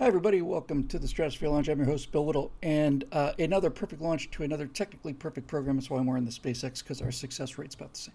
Hi, 0.00 0.06
everybody. 0.06 0.40
Welcome 0.40 0.88
to 0.88 0.98
the 0.98 1.06
Stratosphere 1.06 1.50
Launch. 1.50 1.68
I'm 1.68 1.76
your 1.76 1.86
host, 1.86 2.10
Bill 2.10 2.24
Whittle, 2.24 2.50
and 2.62 3.04
uh, 3.12 3.32
another 3.38 3.68
perfect 3.68 4.00
launch 4.00 4.30
to 4.30 4.44
another 4.44 4.66
technically 4.66 5.12
perfect 5.12 5.46
program. 5.46 5.76
That's 5.76 5.90
why 5.90 5.98
I'm 5.98 6.06
wearing 6.06 6.24
the 6.24 6.30
SpaceX 6.30 6.82
because 6.82 7.02
our 7.02 7.12
success 7.12 7.58
rate's 7.58 7.74
about 7.74 7.92
the 7.92 8.00
same. 8.00 8.14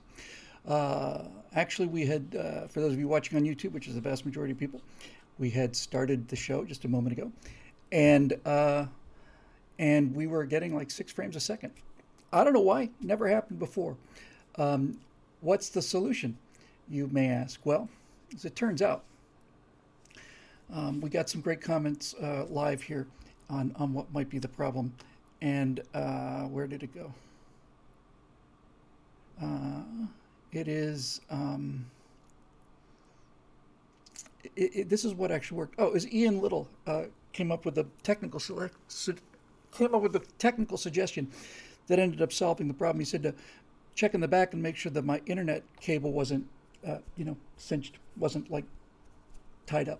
Uh, 0.67 1.25
actually, 1.53 1.87
we 1.87 2.03
had, 2.03 2.35
uh, 2.35 2.65
for 2.65 2.81
those 2.81 2.93
of 2.93 2.97
you 2.97 3.07
watching 3.07 3.37
on 3.37 3.43
YouTube, 3.43 3.71
which 3.71 3.87
is 3.87 3.93
the 3.93 4.01
vast 4.01 4.25
majority 4.25 4.51
of 4.51 4.57
people, 4.57 4.81
we 5.37 5.51
had 5.51 5.75
started 5.75 6.27
the 6.27 6.35
show 6.35 6.65
just 6.65 6.85
a 6.85 6.87
moment 6.87 7.19
ago, 7.19 7.31
and 7.91 8.33
uh, 8.47 8.87
and 9.77 10.15
we 10.15 10.25
were 10.25 10.43
getting 10.43 10.75
like 10.75 10.89
six 10.89 11.11
frames 11.11 11.35
a 11.35 11.39
second. 11.39 11.71
I 12.33 12.43
don't 12.43 12.53
know 12.53 12.61
why. 12.61 12.89
Never 12.99 13.27
happened 13.27 13.59
before. 13.59 13.95
Um, 14.55 14.97
what's 15.41 15.69
the 15.69 15.83
solution? 15.83 16.35
You 16.89 17.09
may 17.13 17.29
ask. 17.29 17.59
Well, 17.63 17.89
as 18.33 18.43
it 18.43 18.55
turns 18.55 18.81
out, 18.81 19.03
um, 20.73 21.01
we 21.01 21.09
got 21.09 21.29
some 21.29 21.41
great 21.41 21.61
comments 21.61 22.15
uh, 22.21 22.45
live 22.49 22.81
here 22.81 23.07
on, 23.49 23.73
on 23.77 23.93
what 23.93 24.11
might 24.13 24.29
be 24.29 24.39
the 24.39 24.47
problem. 24.47 24.93
And 25.41 25.81
uh, 25.93 26.43
where 26.43 26.67
did 26.67 26.83
it 26.83 26.93
go? 26.93 27.13
Uh, 29.41 30.07
it 30.51 30.67
is. 30.67 31.21
Um, 31.29 31.85
it, 34.55 34.75
it, 34.75 34.89
this 34.89 35.05
is 35.05 35.13
what 35.13 35.31
actually 35.31 35.57
worked. 35.57 35.75
Oh, 35.77 35.93
is 35.93 36.11
Ian 36.11 36.41
Little 36.41 36.67
uh, 36.87 37.03
came 37.33 37.51
up 37.51 37.65
with 37.65 37.77
a 37.77 37.85
technical 38.03 38.39
select, 38.39 38.75
su- 38.87 39.15
came 39.71 39.93
up 39.93 40.01
with 40.01 40.15
a 40.15 40.21
technical 40.39 40.77
suggestion 40.77 41.29
that 41.87 41.99
ended 41.99 42.21
up 42.21 42.31
solving 42.31 42.67
the 42.67 42.73
problem. 42.73 42.99
He 42.99 43.05
said 43.05 43.23
to 43.23 43.35
check 43.93 44.13
in 44.13 44.21
the 44.21 44.27
back 44.27 44.53
and 44.53 44.63
make 44.63 44.75
sure 44.75 44.91
that 44.91 45.05
my 45.05 45.21
internet 45.25 45.63
cable 45.79 46.11
wasn't, 46.11 46.47
uh, 46.87 46.97
you 47.17 47.25
know, 47.25 47.37
cinched, 47.57 47.97
wasn't 48.17 48.49
like 48.49 48.65
tied 49.65 49.89
up 49.89 49.99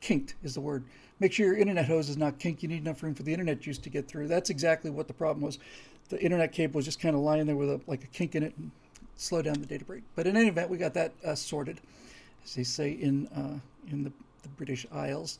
kinked 0.00 0.34
is 0.42 0.54
the 0.54 0.60
word. 0.60 0.84
Make 1.20 1.32
sure 1.32 1.46
your 1.46 1.56
internet 1.56 1.86
hose 1.86 2.08
is 2.08 2.16
not 2.16 2.38
kinked. 2.38 2.62
You 2.62 2.68
need 2.68 2.82
enough 2.82 3.02
room 3.02 3.14
for 3.14 3.24
the 3.24 3.32
internet 3.32 3.60
juice 3.60 3.78
to 3.78 3.90
get 3.90 4.06
through. 4.06 4.28
That's 4.28 4.50
exactly 4.50 4.90
what 4.90 5.08
the 5.08 5.14
problem 5.14 5.44
was. 5.44 5.58
The 6.08 6.20
internet 6.22 6.52
cable 6.52 6.78
was 6.78 6.84
just 6.84 7.00
kind 7.00 7.14
of 7.14 7.22
lying 7.22 7.46
there 7.46 7.56
with 7.56 7.70
a, 7.70 7.80
like 7.86 8.04
a 8.04 8.06
kink 8.08 8.34
in 8.34 8.42
it 8.42 8.54
and 8.56 8.70
slow 9.16 9.42
down 9.42 9.54
the 9.54 9.66
data 9.66 9.84
break. 9.84 10.02
But 10.14 10.26
in 10.26 10.36
any 10.36 10.48
event, 10.48 10.70
we 10.70 10.78
got 10.78 10.94
that 10.94 11.12
uh, 11.24 11.34
sorted, 11.34 11.80
as 12.44 12.54
they 12.54 12.62
say 12.62 12.92
in 12.92 13.26
uh, 13.28 13.58
in 13.90 14.04
the, 14.04 14.12
the, 14.42 14.48
British 14.50 14.86
Isles. 14.92 15.38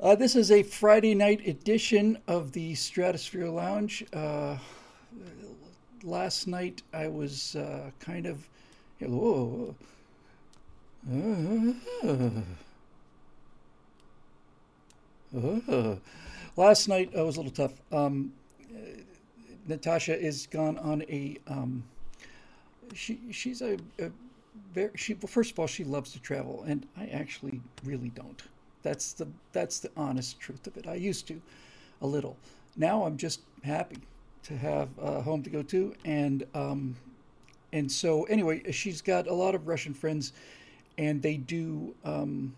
Uh, 0.00 0.14
this 0.14 0.36
is 0.36 0.50
a 0.50 0.62
Friday 0.62 1.14
night 1.14 1.46
edition 1.46 2.18
of 2.26 2.52
the 2.52 2.74
Stratosphere 2.74 3.48
Lounge. 3.48 4.04
Uh, 4.12 4.56
last 6.02 6.46
night 6.46 6.82
I 6.92 7.08
was 7.08 7.56
uh, 7.56 7.90
kind 8.00 8.26
of, 8.26 8.48
whoa. 9.00 9.74
Last 16.56 16.88
night 16.88 17.10
uh, 17.16 17.24
was 17.24 17.36
a 17.36 17.40
little 17.40 17.68
tough. 17.68 17.80
Um, 17.90 18.32
Natasha 19.66 20.18
is 20.18 20.46
gone 20.46 20.78
on 20.78 21.02
a. 21.02 21.38
Um, 21.46 21.84
she 22.94 23.18
she's 23.30 23.62
a, 23.62 23.78
a 23.98 24.10
very 24.74 24.90
she 24.96 25.14
well, 25.14 25.28
first 25.28 25.52
of 25.52 25.58
all 25.58 25.66
she 25.66 25.84
loves 25.84 26.12
to 26.12 26.20
travel 26.20 26.64
and 26.66 26.86
I 26.96 27.06
actually 27.06 27.60
really 27.84 28.10
don't. 28.10 28.42
That's 28.82 29.12
the 29.12 29.28
that's 29.52 29.78
the 29.78 29.90
honest 29.96 30.38
truth 30.40 30.66
of 30.66 30.76
it. 30.76 30.86
I 30.86 30.94
used 30.94 31.26
to, 31.28 31.40
a 32.02 32.06
little. 32.06 32.36
Now 32.76 33.04
I'm 33.04 33.16
just 33.16 33.40
happy 33.62 33.98
to 34.44 34.56
have 34.56 34.88
a 35.00 35.22
home 35.22 35.42
to 35.44 35.50
go 35.50 35.62
to 35.62 35.94
and 36.04 36.44
um, 36.54 36.96
and 37.72 37.90
so 37.90 38.24
anyway 38.24 38.70
she's 38.72 39.00
got 39.00 39.26
a 39.26 39.34
lot 39.34 39.54
of 39.54 39.66
Russian 39.66 39.94
friends, 39.94 40.32
and 40.98 41.22
they 41.22 41.36
do 41.38 41.94
um, 42.04 42.54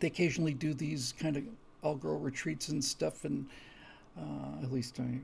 they 0.00 0.06
occasionally 0.08 0.54
do 0.54 0.74
these 0.74 1.14
kind 1.18 1.36
of 1.36 1.44
all 1.82 1.94
girl 1.94 2.18
retreats 2.18 2.68
and 2.68 2.82
stuff, 2.84 3.24
and 3.24 3.46
uh, 4.18 4.62
at 4.62 4.72
least 4.72 5.00
I 5.00 5.18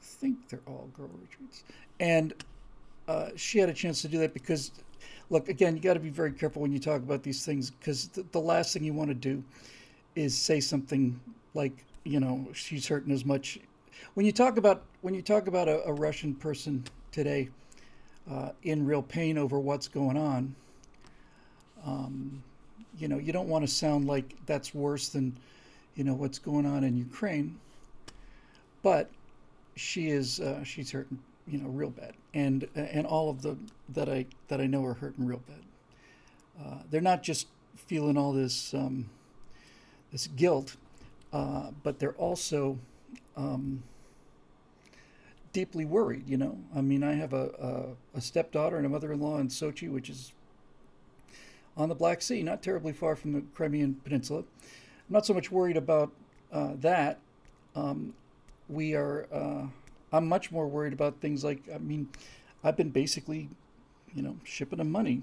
think 0.00 0.48
they're 0.48 0.60
all 0.66 0.88
girl 0.96 1.10
retreats. 1.20 1.64
And 1.98 2.34
uh, 3.08 3.30
she 3.36 3.58
had 3.58 3.68
a 3.68 3.74
chance 3.74 4.02
to 4.02 4.08
do 4.08 4.18
that 4.18 4.34
because, 4.34 4.72
look, 5.30 5.48
again, 5.48 5.76
you 5.76 5.82
got 5.82 5.94
to 5.94 6.00
be 6.00 6.10
very 6.10 6.32
careful 6.32 6.62
when 6.62 6.72
you 6.72 6.78
talk 6.78 7.02
about 7.02 7.22
these 7.22 7.44
things 7.44 7.70
because 7.70 8.08
the, 8.08 8.24
the 8.32 8.40
last 8.40 8.72
thing 8.72 8.84
you 8.84 8.94
want 8.94 9.10
to 9.10 9.14
do 9.14 9.42
is 10.14 10.36
say 10.36 10.60
something 10.60 11.18
like, 11.54 11.84
you 12.04 12.20
know, 12.20 12.46
she's 12.52 12.86
hurting 12.86 13.12
as 13.12 13.24
much. 13.24 13.58
When 14.14 14.24
you 14.24 14.32
talk 14.32 14.56
about 14.56 14.82
when 15.02 15.14
you 15.14 15.22
talk 15.22 15.46
about 15.46 15.68
a, 15.68 15.84
a 15.86 15.92
Russian 15.92 16.34
person 16.34 16.84
today 17.12 17.48
uh, 18.30 18.50
in 18.62 18.86
real 18.86 19.02
pain 19.02 19.36
over 19.38 19.58
what's 19.58 19.88
going 19.88 20.16
on, 20.16 20.54
um, 21.84 22.42
you 22.98 23.08
know, 23.08 23.18
you 23.18 23.32
don't 23.32 23.48
want 23.48 23.66
to 23.66 23.72
sound 23.72 24.06
like 24.06 24.34
that's 24.46 24.74
worse 24.74 25.08
than, 25.08 25.36
you 25.94 26.04
know, 26.04 26.14
what's 26.14 26.38
going 26.38 26.66
on 26.66 26.84
in 26.84 26.96
Ukraine. 26.96 27.58
But 28.82 29.10
she 29.76 30.08
is, 30.08 30.40
uh, 30.40 30.64
she's 30.64 30.90
hurting, 30.90 31.18
you 31.46 31.58
know, 31.58 31.68
real 31.68 31.90
bad, 31.90 32.14
and 32.34 32.66
and 32.74 33.06
all 33.06 33.30
of 33.30 33.42
the 33.42 33.56
that 33.90 34.08
I 34.08 34.26
that 34.48 34.60
I 34.60 34.66
know 34.66 34.84
are 34.84 34.94
hurting 34.94 35.26
real 35.26 35.42
bad. 35.46 36.64
Uh, 36.64 36.78
they're 36.90 37.00
not 37.00 37.22
just 37.22 37.46
feeling 37.76 38.16
all 38.16 38.32
this 38.32 38.74
um, 38.74 39.08
this 40.12 40.26
guilt, 40.28 40.76
uh, 41.32 41.70
but 41.82 41.98
they're 41.98 42.12
also 42.14 42.78
um, 43.36 43.82
deeply 45.52 45.84
worried. 45.84 46.28
You 46.28 46.36
know, 46.36 46.58
I 46.74 46.80
mean, 46.80 47.02
I 47.02 47.14
have 47.14 47.32
a, 47.32 47.96
a, 48.14 48.18
a 48.18 48.20
stepdaughter 48.20 48.76
and 48.76 48.86
a 48.86 48.88
mother-in-law 48.88 49.38
in 49.38 49.48
Sochi, 49.48 49.90
which 49.90 50.10
is 50.10 50.32
on 51.76 51.88
the 51.88 51.94
Black 51.94 52.22
Sea, 52.22 52.42
not 52.42 52.62
terribly 52.62 52.92
far 52.92 53.16
from 53.16 53.32
the 53.32 53.42
Crimean 53.54 54.00
Peninsula. 54.04 54.40
I'm 54.40 55.14
not 55.14 55.26
so 55.26 55.34
much 55.34 55.50
worried 55.50 55.76
about 55.76 56.12
uh, 56.52 56.72
that. 56.80 57.18
Um, 57.74 58.14
we 58.68 58.94
are. 58.94 59.26
Uh, 59.32 59.66
I'm 60.12 60.26
much 60.26 60.50
more 60.50 60.66
worried 60.66 60.92
about 60.92 61.20
things 61.20 61.44
like. 61.44 61.62
I 61.72 61.78
mean, 61.78 62.08
I've 62.62 62.76
been 62.76 62.90
basically, 62.90 63.48
you 64.14 64.22
know, 64.22 64.36
shipping 64.44 64.78
them 64.78 64.90
money. 64.90 65.22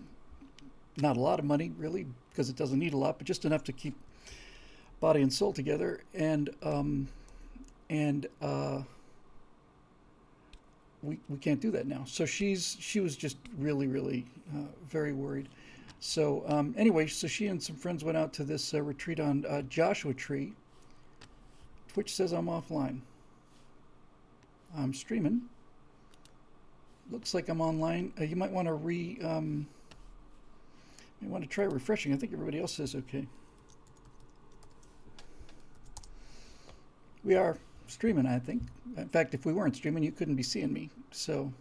Not 0.97 1.15
a 1.15 1.19
lot 1.19 1.39
of 1.39 1.45
money, 1.45 1.71
really, 1.77 2.07
because 2.31 2.49
it 2.49 2.55
doesn't 2.55 2.79
need 2.79 2.93
a 2.93 2.97
lot, 2.97 3.17
but 3.17 3.27
just 3.27 3.45
enough 3.45 3.63
to 3.65 3.71
keep 3.71 3.95
body 4.99 5.21
and 5.21 5.31
soul 5.31 5.53
together. 5.53 6.01
And 6.13 6.49
um, 6.63 7.07
and 7.89 8.27
uh, 8.41 8.81
we 11.03 11.19
we 11.29 11.37
can't 11.37 11.59
do 11.59 11.71
that 11.71 11.87
now. 11.87 12.03
So 12.05 12.25
she's 12.25 12.77
she 12.79 12.99
was 12.99 13.15
just 13.15 13.37
really 13.57 13.87
really 13.87 14.25
uh, 14.55 14.67
very 14.87 15.13
worried. 15.13 15.49
So 15.99 16.43
um, 16.47 16.75
anyway, 16.77 17.07
so 17.07 17.27
she 17.27 17.47
and 17.47 17.61
some 17.61 17.75
friends 17.75 18.03
went 18.03 18.17
out 18.17 18.33
to 18.33 18.43
this 18.43 18.73
uh, 18.73 18.81
retreat 18.81 19.19
on 19.19 19.45
uh, 19.45 19.63
Joshua 19.63 20.13
Tree. 20.13 20.53
Twitch 21.87 22.15
says 22.15 22.31
I'm 22.31 22.45
offline. 22.45 23.01
I'm 24.77 24.93
streaming. 24.93 25.41
Looks 27.09 27.33
like 27.33 27.49
I'm 27.49 27.61
online. 27.61 28.13
Uh, 28.19 28.25
you 28.25 28.35
might 28.35 28.51
want 28.51 28.67
to 28.67 28.73
re. 28.73 29.17
Um, 29.23 29.67
you 31.21 31.29
want 31.29 31.43
to 31.43 31.49
try 31.49 31.63
refreshing. 31.63 32.13
I 32.13 32.17
think 32.17 32.33
everybody 32.33 32.59
else 32.59 32.73
says 32.73 32.93
okay. 32.93 33.25
We 37.23 37.35
are 37.35 37.57
streaming, 37.87 38.25
I 38.25 38.39
think. 38.39 38.63
In 38.95 39.09
fact, 39.09 39.33
if 39.33 39.45
we 39.45 39.53
weren't 39.53 39.75
streaming, 39.75 40.03
you 40.03 40.11
couldn't 40.11 40.35
be 40.35 40.43
seeing 40.43 40.71
me. 40.71 40.89
So, 41.11 41.51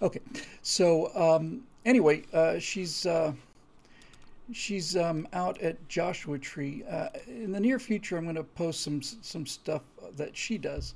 okay. 0.00 0.20
So, 0.62 1.10
um, 1.16 1.64
anyway, 1.84 2.24
uh, 2.32 2.58
she's 2.58 3.06
uh, 3.06 3.32
she's 4.52 4.96
um, 4.96 5.26
out 5.32 5.60
at 5.60 5.88
Joshua 5.88 6.38
Tree. 6.38 6.84
Uh, 6.88 7.08
in 7.26 7.52
the 7.52 7.60
near 7.60 7.78
future, 7.78 8.16
I'm 8.16 8.24
going 8.24 8.36
to 8.36 8.44
post 8.44 8.82
some 8.82 9.02
some 9.02 9.46
stuff 9.46 9.82
that 10.16 10.36
she 10.36 10.58
does. 10.58 10.94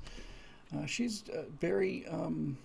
Uh, 0.75 0.85
she's 0.85 1.23
very 1.59 2.05
um, 2.07 2.57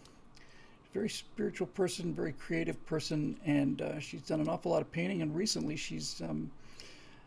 very 0.93 1.09
spiritual 1.09 1.69
person, 1.69 2.12
very 2.12 2.33
creative 2.33 2.84
person, 2.87 3.38
and 3.47 3.81
uh, 3.81 3.99
she's 3.99 4.22
done 4.22 4.41
an 4.41 4.49
awful 4.49 4.72
lot 4.72 4.83
of 4.83 4.91
painting. 4.93 5.22
And 5.22 5.34
recently, 5.34 5.77
she's 5.77 6.21
um, 6.22 6.51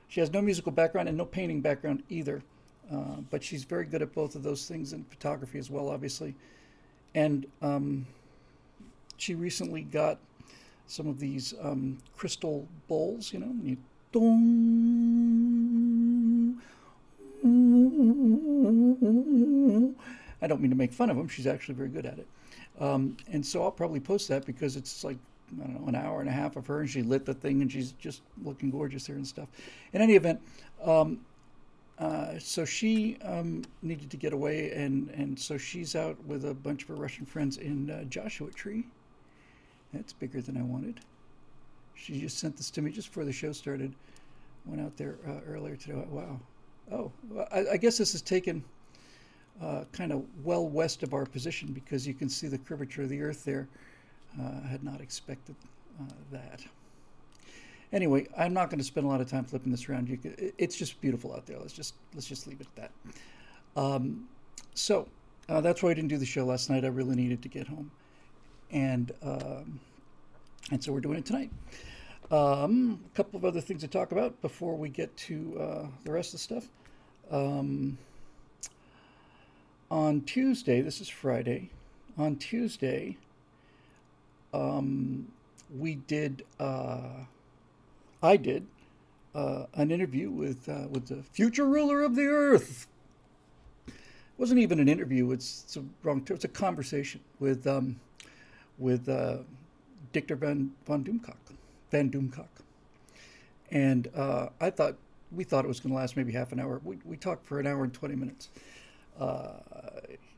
she 0.07 0.19
has 0.19 0.31
no 0.31 0.42
musical 0.42 0.71
background 0.71 1.09
and 1.09 1.18
no 1.18 1.25
painting 1.25 1.62
background 1.62 2.03
either. 2.09 2.42
Uh, 2.92 3.18
but 3.31 3.44
she's 3.44 3.63
very 3.63 3.86
good 3.86 4.03
at 4.03 4.13
both 4.13 4.36
of 4.36 4.44
those 4.44 4.68
things 4.68 4.94
and 4.94 5.07
photography 5.09 5.57
as 5.57 5.71
well, 5.71 5.89
obviously. 5.89 6.36
And 7.15 7.47
um, 7.63 8.06
she 9.18 9.33
recently 9.33 9.81
got 9.81 10.19
some 10.87 11.07
of 11.07 11.19
these 11.19 11.53
um, 11.61 11.97
crystal 12.15 12.67
bowls, 12.87 13.33
you 13.33 13.39
know, 13.39 13.47
and 13.47 13.67
you 13.67 13.77
dong. 14.11 14.55
I 20.41 20.47
don't 20.47 20.61
mean 20.61 20.71
to 20.71 20.77
make 20.77 20.93
fun 20.93 21.09
of 21.09 21.17
them. 21.17 21.27
She's 21.27 21.47
actually 21.47 21.75
very 21.75 21.89
good 21.89 22.05
at 22.05 22.19
it. 22.19 22.27
Um, 22.79 23.17
and 23.31 23.45
so 23.45 23.63
I'll 23.63 23.71
probably 23.71 23.99
post 23.99 24.27
that 24.29 24.45
because 24.45 24.75
it's 24.75 25.03
like, 25.03 25.17
I 25.61 25.63
don't 25.63 25.81
know, 25.81 25.87
an 25.87 25.95
hour 25.95 26.19
and 26.19 26.29
a 26.29 26.31
half 26.31 26.55
of 26.55 26.67
her 26.67 26.81
and 26.81 26.89
she 26.89 27.01
lit 27.01 27.25
the 27.25 27.33
thing 27.33 27.61
and 27.61 27.71
she's 27.71 27.93
just 27.93 28.21
looking 28.43 28.69
gorgeous 28.69 29.07
there 29.07 29.15
and 29.15 29.25
stuff. 29.25 29.47
In 29.93 30.01
any 30.01 30.15
event, 30.15 30.41
um, 30.83 31.19
uh, 31.97 32.37
so 32.39 32.65
she 32.65 33.17
um, 33.21 33.63
needed 33.81 34.11
to 34.11 34.17
get 34.17 34.33
away, 34.33 34.71
and, 34.71 35.09
and 35.11 35.39
so 35.39 35.57
she's 35.57 35.95
out 35.95 36.21
with 36.25 36.43
a 36.43 36.53
bunch 36.53 36.81
of 36.81 36.89
her 36.89 36.95
Russian 36.95 37.25
friends 37.25 37.57
in 37.57 37.89
uh, 37.89 38.03
Joshua 38.05 38.51
Tree. 38.51 38.85
That's 39.95 40.13
bigger 40.13 40.42
than 40.42 40.57
I 40.57 40.62
wanted. 40.62 41.00
She 41.95 42.19
just 42.19 42.38
sent 42.38 42.57
this 42.57 42.69
to 42.71 42.81
me 42.81 42.92
just 42.92 43.07
before 43.07 43.24
the 43.24 43.31
show 43.31 43.51
started. 43.53 43.94
went 44.65 44.81
out 44.81 44.97
there 44.97 45.15
uh, 45.27 45.39
earlier 45.47 45.75
today. 45.75 46.03
Wow. 46.09 46.39
Oh, 46.92 47.12
I, 47.51 47.65
I 47.74 47.77
guess 47.77 47.97
this 47.97 48.13
is 48.13 48.21
taken 48.21 48.63
uh, 49.62 49.86
kind 49.92 50.12
of 50.12 50.25
well 50.44 50.68
west 50.68 51.03
of 51.03 51.13
our 51.13 51.25
position 51.25 51.71
because 51.71 52.06
you 52.06 52.13
can 52.13 52.30
see 52.30 52.47
the 52.47 52.57
curvature 52.57 53.03
of 53.03 53.09
the 53.09 53.21
Earth 53.21 53.45
there. 53.45 53.68
Uh, 54.39 54.51
I 54.63 54.68
had 54.68 54.83
not 54.83 55.00
expected 55.00 55.56
uh, 56.00 56.13
that. 56.31 56.62
Anyway, 57.94 58.27
I'm 58.38 58.53
not 58.53 58.69
going 58.69 58.80
to 58.80 58.83
spend 58.83 59.06
a 59.06 59.09
lot 59.09 59.21
of 59.21 59.30
time 59.30 59.45
flipping 59.45 59.71
this 59.71 59.88
around. 59.88 60.19
It's 60.57 60.75
just 60.75 61.00
beautiful 61.00 61.33
out 61.33 61.45
there. 61.45 61.57
Let's 61.57 61.74
just 61.74 61.95
let's 62.13 62.27
just 62.27 62.47
leave 62.47 62.59
it 62.59 62.68
at 62.75 62.92
that. 63.75 63.81
Um, 63.81 64.27
so 64.74 65.07
uh, 65.47 65.62
that's 65.62 65.81
why 65.81 65.92
I 65.92 65.94
didn't 65.94 66.09
do 66.09 66.18
the 66.18 66.25
show 66.25 66.45
last 66.45 66.69
night. 66.69 66.83
I 66.83 66.89
really 66.89 67.15
needed 67.15 67.42
to 67.44 67.47
get 67.47 67.68
home, 67.68 67.92
and 68.71 69.12
um, 69.21 69.79
and 70.71 70.83
so 70.83 70.91
we're 70.91 71.01
doing 71.01 71.17
it 71.17 71.25
tonight. 71.25 71.51
Um, 72.31 73.00
a 73.06 73.15
couple 73.15 73.38
of 73.38 73.45
other 73.45 73.62
things 73.62 73.81
to 73.81 73.88
talk 73.88 74.12
about 74.12 74.41
before 74.41 74.75
we 74.75 74.89
get 74.89 75.15
to 75.17 75.57
uh, 75.59 75.88
the 76.03 76.12
rest 76.12 76.33
of 76.33 76.39
the 76.39 76.44
stuff. 76.44 76.67
Um, 77.29 77.97
on 79.91 80.21
Tuesday, 80.21 80.81
this 80.81 81.01
is 81.01 81.07
Friday. 81.07 81.69
On 82.17 82.35
Tuesday, 82.35 83.17
um, 84.53 85.31
we 85.77 85.95
did. 85.95 86.44
Uh, 86.59 87.25
I 88.23 88.38
did 88.38 88.65
uh, 89.35 89.65
an 89.75 89.91
interview 89.91 90.31
with 90.31 90.68
uh, 90.68 90.88
with 90.89 91.07
the 91.07 91.21
future 91.21 91.65
ruler 91.65 92.01
of 92.01 92.15
the 92.15 92.25
earth. 92.25 92.88
It 93.88 93.94
wasn't 94.39 94.59
even 94.59 94.79
an 94.79 94.89
interview. 94.89 95.31
It's, 95.31 95.63
it's 95.65 95.77
a 95.77 95.83
wrong 96.03 96.23
term. 96.23 96.35
It's 96.35 96.45
a 96.45 96.50
conversation 96.50 97.21
with 97.39 97.68
um, 97.68 98.00
with 98.77 99.07
uh, 99.10 99.38
Victor 100.13 100.36
von 100.36 100.72
van 100.86 101.04
Doomcock, 101.04 101.38
Van 101.92 102.10
Doomcock, 102.10 102.48
and 103.72 104.07
uh, 104.16 104.48
I 104.62 104.69
thought 104.69 104.95
we 105.31 105.44
thought 105.44 105.66
it 105.66 105.68
was 105.68 105.80
going 105.80 105.92
to 105.92 105.98
last 105.98 106.16
maybe 106.16 106.31
half 106.31 106.51
an 106.51 106.60
hour. 106.60 106.81
We 106.83 106.98
we 107.06 107.18
talked 107.18 107.45
for 107.45 107.60
an 107.60 107.68
hour 107.68 107.83
and 107.83 107.94
twenty 107.94 108.16
minutes. 108.16 108.50
Uh, 109.19 109.54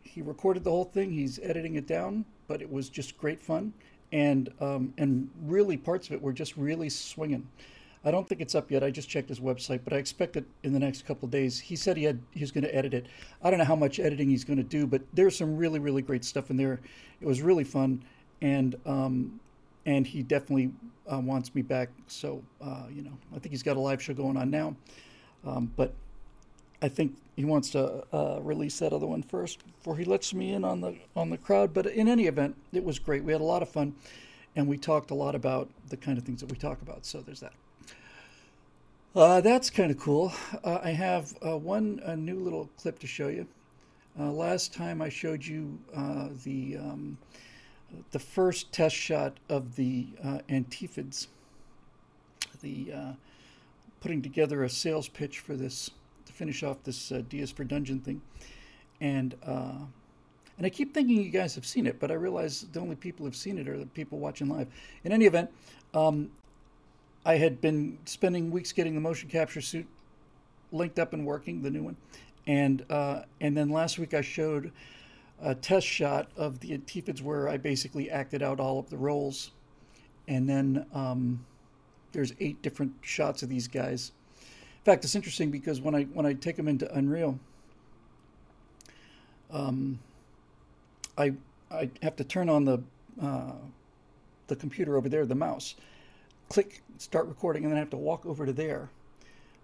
he 0.03 0.21
recorded 0.21 0.63
the 0.63 0.71
whole 0.71 0.85
thing. 0.85 1.11
He's 1.11 1.39
editing 1.39 1.75
it 1.75 1.87
down, 1.87 2.25
but 2.47 2.61
it 2.61 2.71
was 2.71 2.89
just 2.89 3.17
great 3.17 3.39
fun, 3.39 3.73
and 4.11 4.51
um, 4.59 4.93
and 4.97 5.29
really 5.45 5.77
parts 5.77 6.07
of 6.07 6.13
it 6.13 6.21
were 6.21 6.33
just 6.33 6.57
really 6.57 6.89
swinging. 6.89 7.47
I 8.05 8.11
don't 8.11 8.27
think 8.27 8.39
it's 8.39 8.55
up 8.55 8.71
yet. 8.71 8.83
I 8.83 8.91
just 8.91 9.09
checked 9.09 9.27
his 9.27 9.39
website, 9.39 9.81
but 9.83 9.91
I 9.91 9.97
expect 9.97 10.37
it 10.37 10.45
in 10.63 10.71
the 10.71 10.79
next 10.79 11.05
couple 11.05 11.27
days. 11.27 11.59
He 11.59 11.75
said 11.75 11.97
he 11.97 12.03
had 12.03 12.19
he 12.31 12.39
was 12.39 12.51
going 12.51 12.63
to 12.63 12.73
edit 12.73 12.93
it. 12.93 13.07
I 13.43 13.49
don't 13.49 13.59
know 13.59 13.65
how 13.65 13.75
much 13.75 13.99
editing 13.99 14.29
he's 14.29 14.45
going 14.45 14.57
to 14.57 14.63
do, 14.63 14.87
but 14.87 15.01
there's 15.13 15.37
some 15.37 15.57
really 15.57 15.79
really 15.79 16.01
great 16.01 16.23
stuff 16.23 16.49
in 16.49 16.57
there. 16.57 16.79
It 17.19 17.27
was 17.27 17.41
really 17.41 17.63
fun, 17.63 18.03
and 18.41 18.75
um, 18.85 19.39
and 19.85 20.05
he 20.05 20.21
definitely 20.21 20.71
uh, 21.11 21.19
wants 21.19 21.53
me 21.55 21.61
back. 21.61 21.89
So 22.07 22.43
uh, 22.61 22.83
you 22.91 23.01
know, 23.03 23.17
I 23.35 23.39
think 23.39 23.51
he's 23.51 23.63
got 23.63 23.77
a 23.77 23.79
live 23.79 24.01
show 24.01 24.13
going 24.13 24.37
on 24.37 24.49
now, 24.49 24.75
um, 25.45 25.71
but 25.75 25.93
I 26.81 26.89
think 26.89 27.15
he 27.35 27.45
wants 27.45 27.71
to 27.71 28.03
uh, 28.13 28.39
release 28.41 28.79
that 28.79 28.93
other 28.93 29.07
one 29.07 29.23
first 29.23 29.59
before 29.77 29.97
he 29.97 30.05
lets 30.05 30.33
me 30.33 30.53
in 30.53 30.63
on 30.63 30.81
the 30.81 30.95
on 31.15 31.29
the 31.29 31.37
crowd. 31.37 31.73
But 31.73 31.87
in 31.87 32.07
any 32.07 32.27
event, 32.27 32.55
it 32.73 32.83
was 32.83 32.99
great. 32.99 33.23
We 33.23 33.31
had 33.31 33.41
a 33.41 33.45
lot 33.45 33.61
of 33.61 33.69
fun, 33.69 33.95
and 34.55 34.67
we 34.67 34.77
talked 34.77 35.11
a 35.11 35.15
lot 35.15 35.35
about 35.35 35.69
the 35.89 35.97
kind 35.97 36.17
of 36.17 36.23
things 36.23 36.41
that 36.41 36.51
we 36.51 36.57
talk 36.57 36.81
about. 36.81 37.05
So 37.05 37.21
there's 37.21 37.39
that. 37.39 37.53
Uh, 39.15 39.41
that's 39.41 39.71
kind 39.71 39.89
of 39.89 39.97
cool. 39.97 40.31
Uh, 40.63 40.79
I 40.83 40.91
have 40.91 41.33
uh, 41.43 41.57
one 41.57 41.99
new 42.23 42.39
little 42.39 42.69
clip 42.77 42.99
to 42.99 43.07
show 43.07 43.29
you. 43.29 43.47
Uh, 44.19 44.31
last 44.31 44.73
time 44.73 45.01
I 45.01 45.09
showed 45.09 45.43
you 45.43 45.79
the 46.43 46.77
um, 46.77 47.17
the 48.11 48.19
first 48.19 48.71
test 48.71 48.95
shot 48.95 49.37
of 49.49 49.75
the 49.75 50.07
uh, 50.23 50.39
Antifids, 50.49 51.27
the 52.61 52.93
putting 54.01 54.21
together 54.21 54.63
a 54.63 54.69
sales 54.69 55.07
pitch 55.07 55.39
for 55.39 55.55
this 55.55 55.89
to 56.25 56.33
finish 56.33 56.63
off 56.63 56.83
this 56.83 57.09
Dias 57.29 57.51
for 57.51 57.63
Dungeon 57.63 57.99
thing, 57.99 58.21
and 58.99 59.35
and 60.57 60.65
I 60.65 60.69
keep 60.69 60.93
thinking 60.93 61.21
you 61.23 61.29
guys 61.29 61.53
have 61.55 61.65
seen 61.65 61.85
it, 61.85 61.99
but 61.99 62.09
I 62.09 62.15
realize 62.15 62.65
the 62.71 62.79
only 62.79 62.95
people 62.95 63.25
who've 63.25 63.35
seen 63.35 63.59
it 63.59 63.67
are 63.67 63.77
the 63.77 63.85
people 63.85 64.17
watching 64.17 64.49
live. 64.49 64.67
In 65.03 65.11
any 65.11 65.25
event, 65.25 65.51
um, 65.93 66.31
I 67.25 67.35
had 67.35 67.61
been 67.61 67.99
spending 68.05 68.49
weeks 68.49 68.71
getting 68.71 68.95
the 68.95 69.01
motion 69.01 69.29
capture 69.29 69.61
suit 69.61 69.85
linked 70.71 70.97
up 70.97 71.13
and 71.13 71.25
working, 71.25 71.61
the 71.61 71.69
new 71.69 71.83
one, 71.83 71.97
and 72.47 72.83
uh, 72.89 73.23
and 73.39 73.55
then 73.55 73.69
last 73.69 73.99
week 73.99 74.13
I 74.13 74.21
showed 74.21 74.71
a 75.41 75.53
test 75.55 75.85
shot 75.85 76.29
of 76.35 76.59
the 76.59 76.77
Antifids 76.77 77.21
where 77.21 77.47
I 77.47 77.57
basically 77.57 78.09
acted 78.09 78.41
out 78.41 78.59
all 78.59 78.79
of 78.79 78.89
the 78.89 78.97
roles, 78.97 79.51
and 80.27 80.47
then 80.49 80.85
um, 80.93 81.45
there's 82.11 82.33
eight 82.39 82.61
different 82.61 82.93
shots 83.01 83.43
of 83.43 83.49
these 83.49 83.67
guys. 83.67 84.11
In 84.41 84.83
fact, 84.83 85.03
it's 85.03 85.15
interesting 85.15 85.51
because 85.51 85.81
when 85.81 85.95
I 85.95 86.03
when 86.05 86.25
I 86.25 86.33
take 86.33 86.55
them 86.55 86.67
into 86.67 86.91
Unreal, 86.93 87.39
um, 89.51 89.99
I 91.17 91.33
I 91.69 91.89
have 92.01 92.15
to 92.15 92.23
turn 92.23 92.49
on 92.49 92.65
the 92.65 92.81
uh, 93.21 93.53
the 94.47 94.55
computer 94.55 94.97
over 94.97 95.09
there, 95.09 95.25
the 95.25 95.35
mouse 95.35 95.75
click 96.49 96.81
start 96.97 97.27
recording, 97.27 97.63
and 97.63 97.71
then 97.71 97.77
I 97.77 97.79
have 97.79 97.89
to 97.91 97.97
walk 97.97 98.25
over 98.25 98.45
to 98.45 98.53
there 98.53 98.89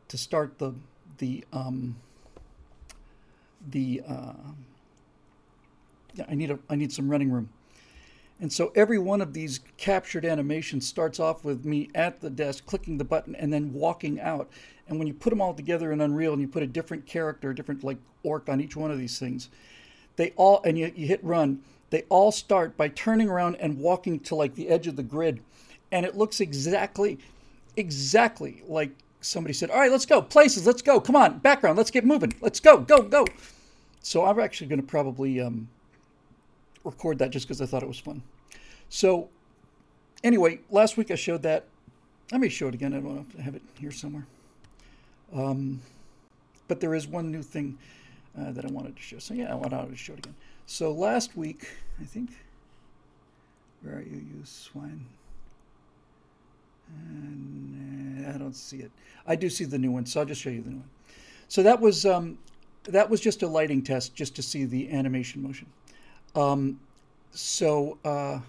to 0.10 0.18
start 0.18 0.58
the 0.60 0.74
the 1.18 1.44
um, 1.54 1.96
the 3.70 4.02
uh, 4.08 4.34
I 6.28 6.36
need 6.36 6.52
a 6.52 6.60
I 6.70 6.76
need 6.76 6.92
some 6.92 7.10
running 7.10 7.32
room. 7.32 7.50
And 8.40 8.52
so 8.52 8.72
every 8.76 8.98
one 8.98 9.22
of 9.22 9.34
these 9.34 9.60
captured 9.78 10.26
animations 10.26 10.88
starts 10.88 11.20
off 11.20 11.46
with 11.46 11.66
me 11.66 11.90
at 11.96 12.20
the 12.20 12.30
desk 12.30 12.66
clicking 12.66 12.98
the 12.98 13.04
button 13.04 13.36
and 13.36 13.54
then 13.54 13.72
walking 13.72 14.20
out. 14.20 14.50
And 14.88 14.98
when 14.98 15.08
you 15.08 15.14
put 15.14 15.30
them 15.30 15.40
all 15.40 15.54
together 15.54 15.92
in 15.92 16.02
Unreal 16.02 16.34
and 16.34 16.42
you 16.42 16.48
put 16.48 16.64
a 16.64 16.68
different 16.68 17.06
character, 17.06 17.52
a 17.52 17.56
different 17.56 17.84
like 17.84 18.00
orc 18.24 18.50
on 18.50 18.60
each 18.60 18.76
one 18.76 18.92
of 18.92 18.98
these 18.98 19.20
things, 19.20 19.50
they 20.16 20.32
all 20.36 20.62
and 20.64 20.78
you, 20.78 20.92
you 20.96 21.08
hit 21.08 21.24
run, 21.24 21.62
they 21.90 22.04
all 22.10 22.32
start 22.32 22.76
by 22.76 22.90
turning 22.90 23.30
around 23.30 23.56
and 23.58 23.78
walking 23.78 24.20
to 24.22 24.36
like 24.36 24.56
the 24.56 24.68
edge 24.68 24.88
of 24.88 24.96
the 24.96 25.04
grid 25.04 25.42
and 25.94 26.08
it 26.08 26.18
looks 26.18 26.42
exactly, 26.42 27.20
exactly 27.78 28.64
like 28.68 28.92
somebody 29.22 29.54
said, 29.54 29.70
"All 29.70 29.80
right, 29.80 29.92
let's 29.92 30.08
go 30.08 30.22
places. 30.22 30.66
Let's 30.66 30.82
go. 30.82 31.00
Come 31.00 31.16
on, 31.16 31.38
background. 31.38 31.78
Let's 31.78 31.92
get 31.92 32.04
moving. 32.04 32.34
Let's 32.42 32.60
go, 32.60 32.80
go, 32.80 33.04
go." 33.04 33.26
So 34.02 34.26
I'm 34.26 34.40
actually 34.40 34.68
going 34.68 34.82
to 34.82 34.88
probably 34.88 35.40
um, 35.40 35.70
record 36.84 37.20
that 37.20 37.32
just 37.32 37.48
because 37.48 37.62
I 37.62 37.66
thought 37.66 37.84
it 37.84 37.88
was 37.88 38.00
fun. 38.00 38.22
So 38.90 39.30
anyway, 40.24 40.60
last 40.70 40.98
week 40.98 41.12
I 41.12 41.16
showed 41.16 41.44
that. 41.44 41.66
I 42.32 42.38
may 42.38 42.50
show 42.50 42.68
it 42.68 42.74
again. 42.74 42.94
I 42.94 43.00
don't 43.00 43.16
know 43.16 43.26
I 43.38 43.42
have 43.42 43.56
it 43.56 43.62
here 43.80 43.92
somewhere. 43.92 44.26
Um, 45.34 45.82
but 46.68 46.80
there 46.80 46.94
is 46.96 47.08
one 47.08 47.32
new 47.32 47.44
thing 47.44 47.78
uh, 48.40 48.52
that 48.52 48.66
I 48.66 48.72
wanted 48.72 48.96
to 48.96 49.02
show. 49.02 49.20
So 49.20 49.34
yeah, 49.34 49.52
I 49.52 49.56
wanted 49.56 49.90
to 49.90 49.96
show 49.96 50.14
it 50.14 50.20
again. 50.20 50.36
So 50.66 50.92
last 50.92 51.36
week, 51.36 51.68
I 52.02 52.06
think. 52.06 52.32
Where 53.82 53.96
are 53.96 54.02
you, 54.02 54.16
you 54.16 54.46
swine? 54.46 55.06
And 57.10 58.26
I 58.28 58.38
don't 58.38 58.56
see 58.56 58.78
it. 58.78 58.92
I 59.28 59.36
do 59.36 59.50
see 59.50 59.66
the 59.66 59.78
new 59.78 59.92
one, 59.92 60.06
so 60.06 60.22
I'll 60.22 60.26
just 60.26 60.42
show 60.42 60.50
you 60.50 60.62
the 60.62 60.70
new 60.70 60.78
one. 60.78 60.90
So 61.50 61.64
that 61.64 61.80
was 61.80 62.06
um, 62.06 62.38
that 62.84 63.10
was 63.10 63.20
just 63.20 63.44
a 63.44 63.48
lighting 63.48 63.82
test, 63.82 64.16
just 64.16 64.36
to 64.36 64.42
see 64.42 64.66
the 64.66 64.92
animation 64.92 65.42
motion. 65.42 65.68
Um, 66.36 66.80
so 67.32 67.98
uh, 68.04 68.40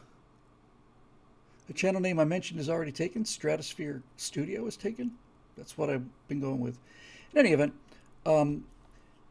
the 1.66 1.72
channel 1.72 2.00
name 2.00 2.18
I 2.18 2.24
mentioned 2.24 2.60
is 2.60 2.68
already 2.68 2.92
taken. 2.92 3.24
Stratosphere 3.24 4.02
Studio 4.16 4.66
is 4.66 4.76
taken. 4.76 5.12
That's 5.56 5.78
what 5.78 5.90
I've 5.90 6.04
been 6.28 6.40
going 6.40 6.60
with. 6.60 6.78
In 7.32 7.38
any 7.38 7.52
event, 7.52 7.72
um, 8.26 8.64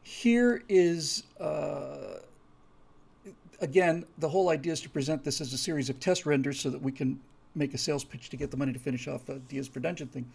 here 0.02 0.62
is 0.68 1.24
uh, 1.40 2.18
again 3.60 4.04
the 4.18 4.28
whole 4.28 4.50
idea 4.50 4.72
is 4.72 4.80
to 4.82 4.88
present 4.88 5.24
this 5.24 5.40
as 5.40 5.52
a 5.52 5.58
series 5.58 5.88
of 5.88 6.00
test 6.00 6.26
renders 6.26 6.60
so 6.60 6.70
that 6.70 6.82
we 6.82 6.92
can 6.92 7.18
make 7.54 7.72
a 7.72 7.78
sales 7.78 8.04
pitch 8.04 8.30
to 8.30 8.36
get 8.36 8.50
the 8.50 8.56
money 8.56 8.72
to 8.72 8.78
finish 8.78 9.06
off 9.08 9.24
the 9.26 9.34
Dias 9.48 9.68
for 9.68 9.80
Dungeon 9.80 10.08
thing. 10.08 10.30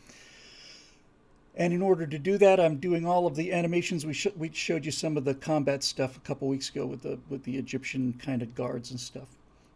And 1.56 1.74
in 1.74 1.82
order 1.82 2.08
to 2.08 2.20
do 2.20 2.38
that, 2.38 2.60
I'm 2.60 2.77
doing 2.77 3.06
all 3.06 3.27
of 3.27 3.36
the 3.36 3.51
animations. 3.51 4.06
We, 4.06 4.13
sh- 4.13 4.27
we 4.38 4.51
showed 4.53 4.86
you 4.86 4.91
some 4.91 5.18
of 5.18 5.25
the 5.25 5.34
combat 5.34 5.84
stuff 5.84 6.15
a 6.15 6.22
couple 6.22 6.48
weeks 6.48 6.70
ago 6.70 6.86
with 6.86 7.01
the 7.01 7.20
with 7.29 7.44
the 7.44 7.58
Egyptian 7.58 8.13
kind 8.24 8.41
of 8.41 8.56
guards 8.56 8.91
and 8.91 9.00
stuff. 9.00 9.27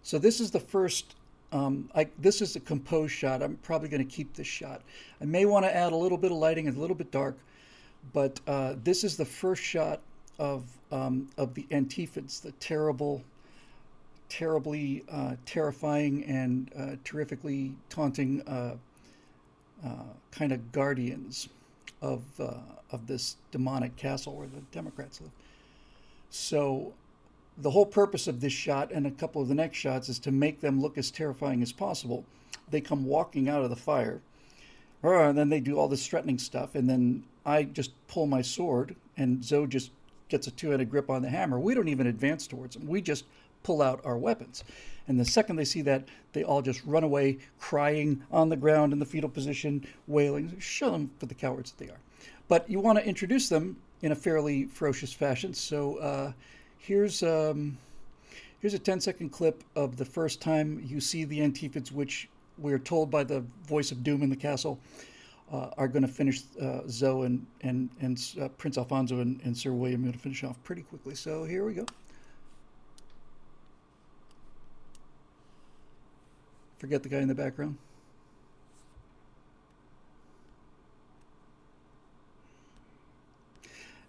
So 0.01 0.17
this 0.17 0.39
is 0.39 0.51
the 0.51 0.59
first. 0.59 1.15
Um, 1.51 1.89
I, 1.93 2.07
this 2.17 2.41
is 2.41 2.55
a 2.55 2.59
composed 2.59 3.13
shot. 3.13 3.43
I'm 3.43 3.57
probably 3.57 3.87
going 3.87 4.05
to 4.05 4.11
keep 4.11 4.33
this 4.33 4.47
shot. 4.47 4.81
I 5.21 5.25
may 5.25 5.45
want 5.45 5.65
to 5.65 5.75
add 5.75 5.91
a 5.91 5.95
little 5.95 6.17
bit 6.17 6.31
of 6.31 6.37
lighting, 6.37 6.67
a 6.67 6.71
little 6.71 6.95
bit 6.95 7.11
dark, 7.11 7.37
but 8.11 8.39
uh, 8.47 8.73
this 8.83 9.03
is 9.03 9.17
the 9.17 9.25
first 9.25 9.61
shot 9.61 9.99
of 10.39 10.63
um, 10.91 11.29
of 11.37 11.53
the 11.53 11.67
Antifids, 11.69 12.41
the 12.41 12.51
terrible 12.53 13.23
terribly 14.29 15.03
uh, 15.11 15.35
terrifying 15.45 16.23
and 16.25 16.71
uh, 16.77 16.95
terrifically 17.03 17.73
taunting 17.89 18.41
uh, 18.47 18.75
uh, 19.85 19.89
kind 20.31 20.51
of 20.51 20.71
guardians 20.71 21.49
of 22.03 22.21
uh, 22.39 22.53
of 22.91 23.07
this 23.07 23.37
demonic 23.51 23.95
castle 23.95 24.35
where 24.35 24.45
the 24.45 24.61
Democrats 24.71 25.19
live. 25.21 25.31
So, 26.29 26.93
the 27.57 27.71
whole 27.71 27.85
purpose 27.85 28.27
of 28.27 28.41
this 28.41 28.53
shot 28.53 28.91
and 28.91 29.07
a 29.07 29.11
couple 29.11 29.41
of 29.41 29.47
the 29.47 29.55
next 29.55 29.77
shots 29.77 30.09
is 30.09 30.19
to 30.19 30.31
make 30.31 30.59
them 30.61 30.81
look 30.81 30.97
as 30.97 31.09
terrifying 31.09 31.63
as 31.63 31.71
possible. 31.71 32.25
They 32.69 32.81
come 32.81 33.05
walking 33.05 33.49
out 33.49 33.63
of 33.63 33.69
the 33.69 33.75
fire, 33.75 34.21
and 35.01 35.37
then 35.37 35.49
they 35.49 35.59
do 35.59 35.77
all 35.79 35.87
this 35.87 36.05
threatening 36.05 36.37
stuff, 36.37 36.75
and 36.75 36.89
then 36.89 37.23
I 37.45 37.63
just 37.63 37.91
pull 38.07 38.25
my 38.25 38.41
sword, 38.41 38.95
and 39.17 39.43
Zoe 39.43 39.67
just 39.67 39.91
gets 40.29 40.47
a 40.47 40.51
two-handed 40.51 40.89
grip 40.89 41.09
on 41.09 41.21
the 41.21 41.29
hammer. 41.29 41.59
We 41.59 41.73
don't 41.73 41.87
even 41.87 42.07
advance 42.07 42.47
towards 42.47 42.75
them. 42.75 42.87
We 42.87 43.01
just 43.01 43.25
pull 43.63 43.81
out 43.81 44.01
our 44.03 44.17
weapons. 44.17 44.63
And 45.07 45.19
the 45.19 45.25
second 45.25 45.57
they 45.57 45.65
see 45.65 45.81
that, 45.81 46.05
they 46.31 46.43
all 46.43 46.61
just 46.61 46.81
run 46.85 47.03
away, 47.03 47.39
crying 47.59 48.23
on 48.31 48.49
the 48.49 48.55
ground 48.55 48.93
in 48.93 48.99
the 48.99 49.05
fetal 49.05 49.29
position, 49.29 49.85
wailing. 50.07 50.55
Show 50.59 50.91
them 50.91 51.11
for 51.19 51.25
the 51.25 51.33
cowards 51.33 51.71
that 51.71 51.85
they 51.85 51.91
are. 51.91 51.99
But 52.47 52.69
you 52.69 52.79
want 52.79 52.99
to 52.99 53.05
introduce 53.05 53.49
them 53.49 53.77
in 54.01 54.11
a 54.11 54.15
fairly 54.15 54.65
ferocious 54.65 55.11
fashion. 55.11 55.53
So 55.53 55.97
uh, 55.97 56.31
here's 56.77 57.23
um, 57.23 57.77
here's 58.59 58.73
a 58.73 58.79
10 58.79 59.01
second 59.01 59.29
clip 59.29 59.63
of 59.75 59.97
the 59.97 60.05
first 60.05 60.41
time 60.41 60.81
you 60.85 60.99
see 61.01 61.25
the 61.25 61.39
Antifids, 61.39 61.91
which 61.91 62.29
we're 62.57 62.79
told 62.79 63.09
by 63.09 63.23
the 63.23 63.43
voice 63.67 63.91
of 63.91 64.03
doom 64.03 64.21
in 64.23 64.29
the 64.29 64.35
castle 64.35 64.79
uh, 65.51 65.69
are 65.77 65.87
going 65.87 66.01
to 66.01 66.07
finish 66.07 66.41
uh, 66.61 66.81
Zoe 66.87 67.25
and 67.25 67.45
and 67.61 67.89
and 68.01 68.19
uh, 68.41 68.47
Prince 68.49 68.77
Alfonso 68.77 69.19
and, 69.19 69.39
and 69.43 69.57
Sir 69.57 69.71
William 69.71 70.01
going 70.01 70.13
to 70.13 70.19
finish 70.19 70.43
off 70.43 70.61
pretty 70.63 70.83
quickly. 70.83 71.15
So 71.15 71.43
here 71.43 71.65
we 71.65 71.73
go. 71.73 71.85
Forget 76.83 77.01
the 77.01 77.07
guy 77.07 77.19
in 77.19 77.29
the 77.29 77.33
background. 77.33 77.77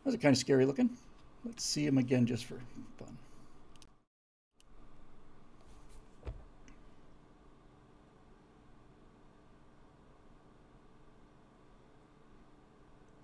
That 0.03 0.11
was 0.11 0.17
kind 0.17 0.33
of 0.33 0.39
scary 0.39 0.67
looking. 0.67 0.91
Let's 1.45 1.63
see 1.63 1.87
him 1.87 1.99
again 1.99 2.27
just 2.27 2.47
for 2.47 2.57
fun. 2.99 3.17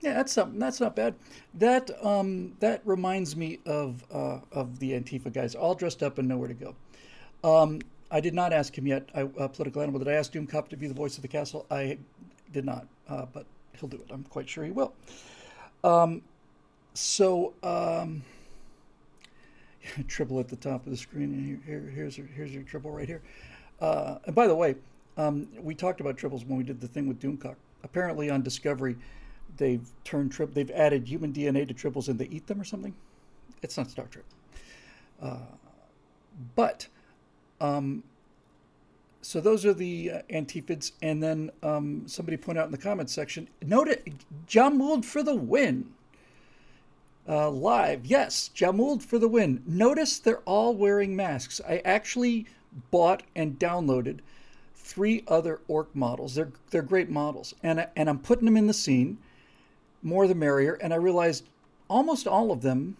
Yeah, 0.00 0.14
that's 0.14 0.32
something. 0.32 0.60
That's 0.60 0.78
not 0.78 0.94
bad. 0.94 1.16
That 1.54 1.90
um, 2.06 2.52
that 2.60 2.82
reminds 2.84 3.34
me 3.34 3.58
of 3.66 4.04
uh, 4.12 4.38
of 4.52 4.78
the 4.78 4.92
Antifa 4.92 5.32
guys, 5.32 5.56
all 5.56 5.74
dressed 5.74 6.04
up 6.04 6.18
and 6.18 6.28
nowhere 6.28 6.46
to 6.46 6.54
go. 6.54 6.74
Um, 7.42 7.80
I 8.10 8.20
did 8.20 8.34
not 8.34 8.52
ask 8.52 8.76
him 8.76 8.86
yet, 8.86 9.08
I, 9.14 9.22
uh, 9.22 9.48
political 9.48 9.82
animal. 9.82 9.98
Did 10.00 10.08
I 10.08 10.14
ask 10.14 10.32
Doomcock 10.32 10.68
to 10.68 10.76
be 10.76 10.88
the 10.88 10.94
voice 10.94 11.16
of 11.16 11.22
the 11.22 11.28
castle? 11.28 11.66
I 11.70 11.98
did 12.52 12.64
not, 12.64 12.86
uh, 13.08 13.26
but 13.32 13.46
he'll 13.78 13.88
do 13.88 13.96
it. 13.96 14.10
I'm 14.10 14.24
quite 14.24 14.48
sure 14.48 14.64
he 14.64 14.72
will. 14.72 14.92
Um, 15.84 16.22
so, 16.94 17.54
um, 17.62 18.22
Tribble 20.08 20.40
at 20.40 20.48
the 20.48 20.56
top 20.56 20.84
of 20.86 20.90
the 20.90 20.96
screen. 20.96 21.60
Here, 21.64 21.80
here, 21.80 21.90
here's 21.90 22.18
your, 22.18 22.26
here's 22.26 22.52
your 22.52 22.62
Tribble 22.64 22.90
right 22.90 23.06
here. 23.06 23.22
Uh, 23.80 24.16
and 24.26 24.34
by 24.34 24.46
the 24.46 24.54
way, 24.54 24.74
um, 25.16 25.48
we 25.58 25.74
talked 25.74 26.00
about 26.00 26.16
Tribbles 26.16 26.46
when 26.46 26.58
we 26.58 26.64
did 26.64 26.80
the 26.80 26.88
thing 26.88 27.06
with 27.06 27.20
Doomcock. 27.20 27.56
Apparently, 27.82 28.28
on 28.28 28.42
Discovery, 28.42 28.96
they've 29.56 29.88
turned 30.04 30.32
trip. 30.32 30.52
They've 30.52 30.70
added 30.70 31.08
human 31.08 31.32
DNA 31.32 31.66
to 31.66 31.74
Tribbles, 31.74 32.08
and 32.08 32.18
they 32.18 32.26
eat 32.26 32.46
them 32.46 32.60
or 32.60 32.64
something. 32.64 32.94
It's 33.62 33.76
not 33.76 33.90
Star 33.90 34.06
Trek. 34.06 34.24
Uh, 35.22 35.38
but 36.54 36.86
um, 37.60 38.02
so 39.22 39.40
those 39.40 39.66
are 39.66 39.74
the 39.74 40.12
uh. 40.12 40.92
And 41.02 41.22
then 41.22 41.50
um, 41.62 42.02
somebody 42.06 42.36
pointed 42.36 42.60
out 42.60 42.66
in 42.66 42.72
the 42.72 42.78
comments 42.78 43.12
section, 43.12 43.48
note 43.62 43.88
it, 43.88 44.06
Jamuld 44.46 45.04
for 45.04 45.22
the 45.22 45.34
win. 45.34 45.92
Uh, 47.28 47.50
live, 47.50 48.06
yes, 48.06 48.50
Jamuld 48.54 49.02
for 49.02 49.18
the 49.18 49.28
win. 49.28 49.62
Notice 49.66 50.18
they're 50.18 50.38
all 50.38 50.74
wearing 50.74 51.14
masks. 51.14 51.60
I 51.68 51.82
actually 51.84 52.46
bought 52.90 53.22
and 53.36 53.58
downloaded 53.58 54.20
three 54.74 55.22
other 55.28 55.60
orc 55.68 55.94
models. 55.94 56.34
They're 56.34 56.52
they're 56.70 56.82
great 56.82 57.10
models, 57.10 57.54
and 57.62 57.86
and 57.94 58.08
I'm 58.08 58.18
putting 58.18 58.46
them 58.46 58.56
in 58.56 58.66
the 58.66 58.74
scene. 58.74 59.18
More 60.02 60.26
the 60.26 60.34
merrier. 60.34 60.78
And 60.80 60.94
I 60.94 60.96
realized 60.96 61.44
almost 61.88 62.26
all 62.26 62.50
of 62.50 62.62
them 62.62 62.96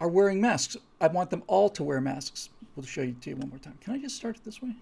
are 0.00 0.08
wearing 0.08 0.40
masks. 0.40 0.76
I 1.00 1.08
want 1.08 1.28
them 1.28 1.42
all 1.46 1.68
to 1.68 1.84
wear 1.84 2.00
masks. 2.00 2.48
We'll 2.76 2.86
show 2.86 3.02
you 3.02 3.14
to 3.20 3.30
you 3.30 3.36
one 3.36 3.50
more 3.50 3.58
time. 3.58 3.78
Can 3.80 3.92
I 3.94 3.98
just 3.98 4.16
start 4.16 4.36
it 4.36 4.44
this 4.44 4.62
way? 4.62 4.74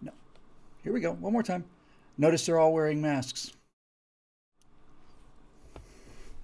No. 0.00 0.12
Here 0.82 0.92
we 0.92 1.00
go. 1.00 1.12
One 1.12 1.32
more 1.32 1.42
time. 1.42 1.64
Notice 2.16 2.46
they're 2.46 2.58
all 2.58 2.72
wearing 2.72 3.02
masks. 3.02 3.52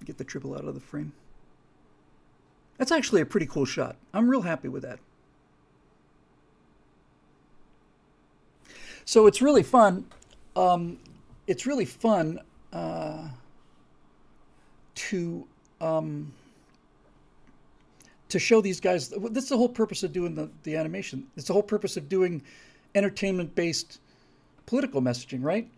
Get 0.05 0.17
the 0.17 0.23
Tribble 0.23 0.53
out 0.53 0.65
of 0.65 0.75
the 0.75 0.81
frame. 0.81 1.13
That's 2.77 2.91
actually 2.91 3.21
a 3.21 3.25
pretty 3.25 3.45
cool 3.45 3.65
shot. 3.65 3.95
I'm 4.13 4.27
real 4.27 4.41
happy 4.41 4.67
with 4.67 4.83
that. 4.83 4.99
So 9.05 9.27
it's 9.27 9.41
really 9.41 9.63
fun. 9.63 10.07
Um, 10.55 10.99
it's 11.47 11.65
really 11.65 11.85
fun 11.85 12.39
uh, 12.71 13.29
to 14.95 15.47
um, 15.81 16.33
to 18.33 18.39
show 18.39 18.61
these 18.61 18.79
guys. 18.79 19.09
That's 19.09 19.49
the 19.49 19.57
whole 19.57 19.69
purpose 19.69 20.01
of 20.01 20.11
doing 20.11 20.33
the, 20.33 20.49
the 20.63 20.75
animation. 20.75 21.27
It's 21.37 21.45
the 21.47 21.53
whole 21.53 21.63
purpose 21.63 21.97
of 21.97 22.09
doing 22.09 22.41
entertainment 22.95 23.53
based 23.53 23.99
political 24.65 25.01
messaging, 25.01 25.43
right? 25.43 25.69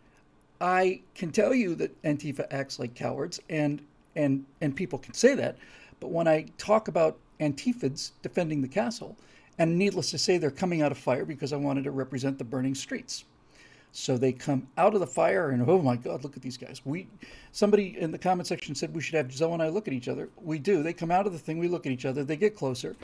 I 0.61 1.01
can 1.15 1.31
tell 1.31 1.53
you 1.53 1.75
that 1.75 2.01
Antifa 2.03 2.47
acts 2.51 2.79
like 2.79 2.95
cowards, 2.95 3.41
and 3.49 3.81
and 4.15 4.45
and 4.61 4.73
people 4.73 4.97
can 4.97 5.13
say 5.13 5.35
that, 5.35 5.57
but 5.99 6.11
when 6.11 6.29
I 6.29 6.45
talk 6.57 6.87
about 6.87 7.17
Antifids 7.41 8.11
defending 8.21 8.61
the 8.61 8.69
castle, 8.69 9.17
and 9.57 9.77
needless 9.77 10.11
to 10.11 10.17
say, 10.17 10.37
they're 10.37 10.49
coming 10.49 10.81
out 10.81 10.93
of 10.93 10.97
fire 10.97 11.25
because 11.25 11.51
I 11.51 11.57
wanted 11.57 11.83
to 11.83 11.91
represent 11.91 12.37
the 12.37 12.45
burning 12.45 12.73
streets. 12.73 13.25
So 13.97 14.17
they 14.17 14.33
come 14.33 14.67
out 14.77 14.93
of 14.93 14.99
the 14.99 15.07
fire, 15.07 15.51
and 15.51 15.63
oh 15.69 15.81
my 15.81 15.95
God, 15.95 16.25
look 16.25 16.35
at 16.35 16.43
these 16.43 16.57
guys. 16.57 16.81
We, 16.83 17.07
somebody 17.53 17.97
in 17.97 18.11
the 18.11 18.17
comment 18.17 18.45
section 18.45 18.75
said 18.75 18.93
we 18.93 19.01
should 19.01 19.15
have 19.15 19.31
Zoe 19.31 19.53
and 19.53 19.63
I 19.63 19.69
look 19.69 19.87
at 19.87 19.93
each 19.93 20.09
other. 20.09 20.27
We 20.35 20.59
do. 20.59 20.83
They 20.83 20.91
come 20.91 21.11
out 21.11 21.25
of 21.25 21.31
the 21.31 21.39
thing, 21.39 21.59
we 21.59 21.69
look 21.69 21.85
at 21.85 21.93
each 21.93 22.03
other. 22.03 22.25
They 22.25 22.35
get 22.35 22.57
closer. 22.57 22.97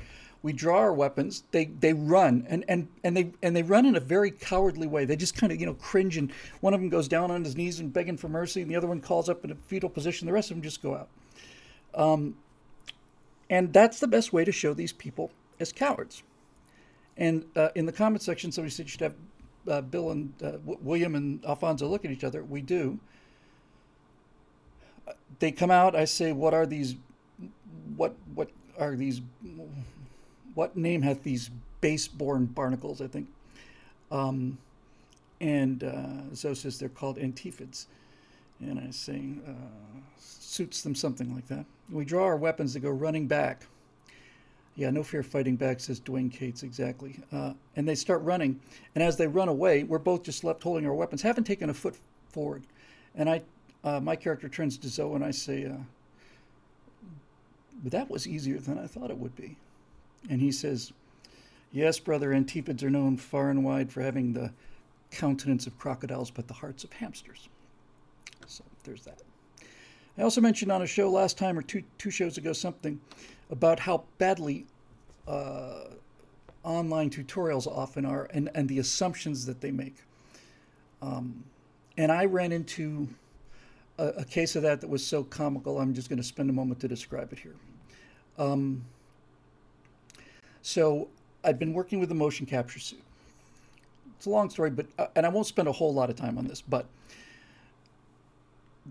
We 0.43 0.51
draw 0.51 0.79
our 0.79 0.93
weapons. 0.93 1.43
They 1.51 1.65
they 1.65 1.93
run, 1.93 2.45
and 2.49 2.65
and 2.67 2.89
and 3.05 3.15
they 3.15 3.31
and 3.41 3.55
they 3.55 3.63
run 3.63 3.85
in 3.85 3.95
a 3.95 4.01
very 4.01 4.31
cowardly 4.31 4.85
way. 4.85 5.05
They 5.05 5.15
just 5.15 5.33
kind 5.33 5.53
of 5.53 5.61
you 5.61 5.65
know 5.65 5.75
cringe, 5.75 6.17
and 6.17 6.29
one 6.59 6.73
of 6.73 6.81
them 6.81 6.89
goes 6.89 7.07
down 7.07 7.31
on 7.31 7.45
his 7.45 7.55
knees 7.55 7.79
and 7.79 7.93
begging 7.93 8.17
for 8.17 8.27
mercy, 8.27 8.61
and 8.61 8.69
the 8.69 8.75
other 8.75 8.87
one 8.87 8.99
calls 8.99 9.29
up 9.29 9.45
in 9.45 9.51
a 9.51 9.55
fetal 9.55 9.89
position. 9.89 10.25
The 10.25 10.33
rest 10.33 10.51
of 10.51 10.57
them 10.57 10.63
just 10.63 10.81
go 10.81 10.95
out. 10.95 11.07
Um, 11.95 12.35
and 13.49 13.71
that's 13.71 14.01
the 14.01 14.07
best 14.07 14.33
way 14.33 14.43
to 14.43 14.51
show 14.51 14.73
these 14.73 14.91
people 14.91 15.31
as 15.57 15.71
cowards. 15.71 16.23
And 17.15 17.45
uh, 17.55 17.69
in 17.75 17.85
the 17.85 17.91
comment 17.93 18.23
section, 18.23 18.51
somebody 18.51 18.71
said 18.71 18.87
you 18.87 18.89
should 18.89 19.01
have 19.01 19.15
uh, 19.67 19.81
Bill 19.81 20.11
and 20.11 20.33
uh, 20.43 20.51
w- 20.51 20.79
William 20.81 21.15
and 21.15 21.43
Alfonso 21.45 21.87
look 21.87 22.05
at 22.05 22.11
each 22.11 22.23
other. 22.23 22.43
We 22.43 22.61
do. 22.61 22.99
They 25.39 25.51
come 25.51 25.71
out. 25.71 25.95
I 25.95 26.05
say, 26.05 26.31
"What 26.31 26.53
are 26.53 26.65
these? 26.65 26.95
What 27.95 28.15
what 28.33 28.49
are 28.79 28.95
these? 28.95 29.21
What 30.53 30.75
name 30.75 31.01
hath 31.01 31.23
these 31.23 31.49
base-born 31.81 32.45
barnacles?" 32.45 33.01
I 33.01 33.07
think. 33.07 33.27
Um, 34.11 34.57
and 35.39 35.83
uh, 35.83 36.35
Zoe 36.35 36.53
says 36.53 36.77
they're 36.77 36.89
called 36.89 37.17
antifids, 37.17 37.85
and 38.59 38.79
I 38.79 38.91
say 38.91 39.21
uh, 39.47 39.51
suits 40.19 40.81
them 40.83 40.93
something 40.93 41.33
like 41.33 41.47
that. 41.47 41.65
We 41.89 42.05
draw 42.05 42.25
our 42.25 42.37
weapons 42.37 42.73
to 42.73 42.79
go 42.79 42.89
running 42.89 43.27
back. 43.27 43.65
Yeah, 44.75 44.89
no 44.89 45.03
fear 45.03 45.21
fighting 45.21 45.57
back, 45.57 45.79
says 45.79 45.99
Dwayne 45.99 46.31
Cates, 46.31 46.63
exactly. 46.63 47.19
Uh, 47.31 47.53
and 47.75 47.87
they 47.87 47.95
start 47.95 48.21
running. 48.21 48.59
And 48.95 49.03
as 49.03 49.17
they 49.17 49.27
run 49.27 49.49
away, 49.49 49.83
we're 49.83 49.99
both 49.99 50.23
just 50.23 50.43
left 50.43 50.63
holding 50.63 50.85
our 50.85 50.93
weapons, 50.93 51.21
haven't 51.21 51.43
taken 51.43 51.69
a 51.69 51.73
foot 51.73 51.95
forward. 52.29 52.63
And 53.15 53.29
I, 53.29 53.41
uh, 53.83 53.99
my 53.99 54.15
character 54.15 54.47
turns 54.47 54.77
to 54.77 54.87
Zoe 54.87 55.13
and 55.13 55.25
I 55.25 55.31
say, 55.31 55.65
uh, 55.65 55.75
that 57.83 58.09
was 58.09 58.27
easier 58.27 58.59
than 58.59 58.77
I 58.77 58.87
thought 58.87 59.09
it 59.09 59.17
would 59.17 59.35
be. 59.35 59.57
And 60.29 60.39
he 60.39 60.51
says, 60.51 60.93
Yes, 61.73 61.99
brother, 61.99 62.31
Antifids 62.31 62.83
are 62.83 62.89
known 62.89 63.15
far 63.15 63.49
and 63.49 63.63
wide 63.63 63.91
for 63.91 64.01
having 64.01 64.33
the 64.33 64.51
countenance 65.09 65.67
of 65.67 65.77
crocodiles, 65.79 66.29
but 66.29 66.47
the 66.47 66.53
hearts 66.53 66.83
of 66.83 66.91
hamsters. 66.93 67.47
So 68.45 68.63
there's 68.83 69.03
that. 69.05 69.21
I 70.17 70.23
also 70.23 70.41
mentioned 70.41 70.71
on 70.71 70.81
a 70.81 70.87
show 70.87 71.09
last 71.09 71.37
time 71.37 71.57
or 71.57 71.61
two, 71.61 71.83
two 71.97 72.11
shows 72.11 72.37
ago 72.37 72.51
something 72.51 72.99
about 73.51 73.79
how 73.79 74.03
badly 74.17 74.65
uh, 75.27 75.83
online 76.63 77.09
tutorials 77.09 77.67
often 77.67 78.05
are 78.05 78.27
and, 78.33 78.49
and 78.55 78.67
the 78.67 78.79
assumptions 78.79 79.45
that 79.45 79.61
they 79.61 79.71
make. 79.71 79.97
Um, 81.01 81.43
and 81.97 82.11
I 82.11 82.25
ran 82.25 82.51
into 82.51 83.07
a, 83.97 84.07
a, 84.07 84.25
case 84.25 84.55
of 84.55 84.63
that 84.63 84.81
that 84.81 84.89
was 84.89 85.05
so 85.05 85.23
comical, 85.23 85.79
I'm 85.79 85.93
just 85.93 86.09
going 86.09 86.17
to 86.17 86.23
spend 86.23 86.49
a 86.49 86.53
moment 86.53 86.79
to 86.81 86.87
describe 86.87 87.33
it 87.33 87.39
here. 87.39 87.55
Um, 88.37 88.83
so 90.61 91.07
I'd 91.43 91.59
been 91.59 91.73
working 91.73 91.99
with 91.99 92.11
a 92.11 92.15
motion 92.15 92.45
capture 92.45 92.79
suit. 92.79 93.01
It's 94.17 94.27
a 94.27 94.29
long 94.29 94.49
story, 94.51 94.69
but 94.69 94.85
uh, 94.99 95.07
and 95.15 95.25
I 95.25 95.29
won't 95.29 95.47
spend 95.47 95.67
a 95.67 95.71
whole 95.71 95.93
lot 95.93 96.09
of 96.09 96.15
time 96.15 96.37
on 96.37 96.47
this, 96.47 96.61
but 96.61 96.85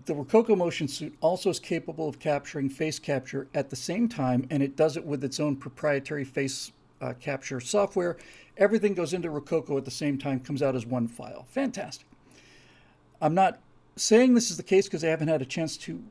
the 0.05 0.13
Rokoko 0.13 0.57
motion 0.57 0.87
suit 0.87 1.15
also 1.21 1.49
is 1.49 1.59
capable 1.59 2.07
of 2.07 2.19
capturing 2.19 2.69
face 2.69 2.99
capture 2.99 3.47
at 3.53 3.69
the 3.69 3.75
same 3.75 4.07
time, 4.07 4.47
and 4.49 4.63
it 4.63 4.75
does 4.75 4.97
it 4.97 5.05
with 5.05 5.23
its 5.23 5.39
own 5.39 5.55
proprietary 5.55 6.23
face 6.23 6.71
uh, 7.01 7.13
capture 7.19 7.59
software. 7.59 8.17
Everything 8.57 8.93
goes 8.93 9.13
into 9.13 9.29
Rokoko 9.29 9.77
at 9.77 9.85
the 9.85 9.91
same 9.91 10.17
time, 10.17 10.39
comes 10.39 10.61
out 10.61 10.75
as 10.75 10.85
one 10.85 11.07
file. 11.07 11.45
Fantastic. 11.49 12.07
I'm 13.21 13.33
not 13.33 13.59
saying 13.95 14.33
this 14.33 14.51
is 14.51 14.57
the 14.57 14.63
case 14.63 14.85
because 14.85 15.03
I 15.03 15.07
haven't 15.07 15.27
had 15.27 15.41
a 15.41 15.45
chance 15.45 15.77
to 15.77 16.01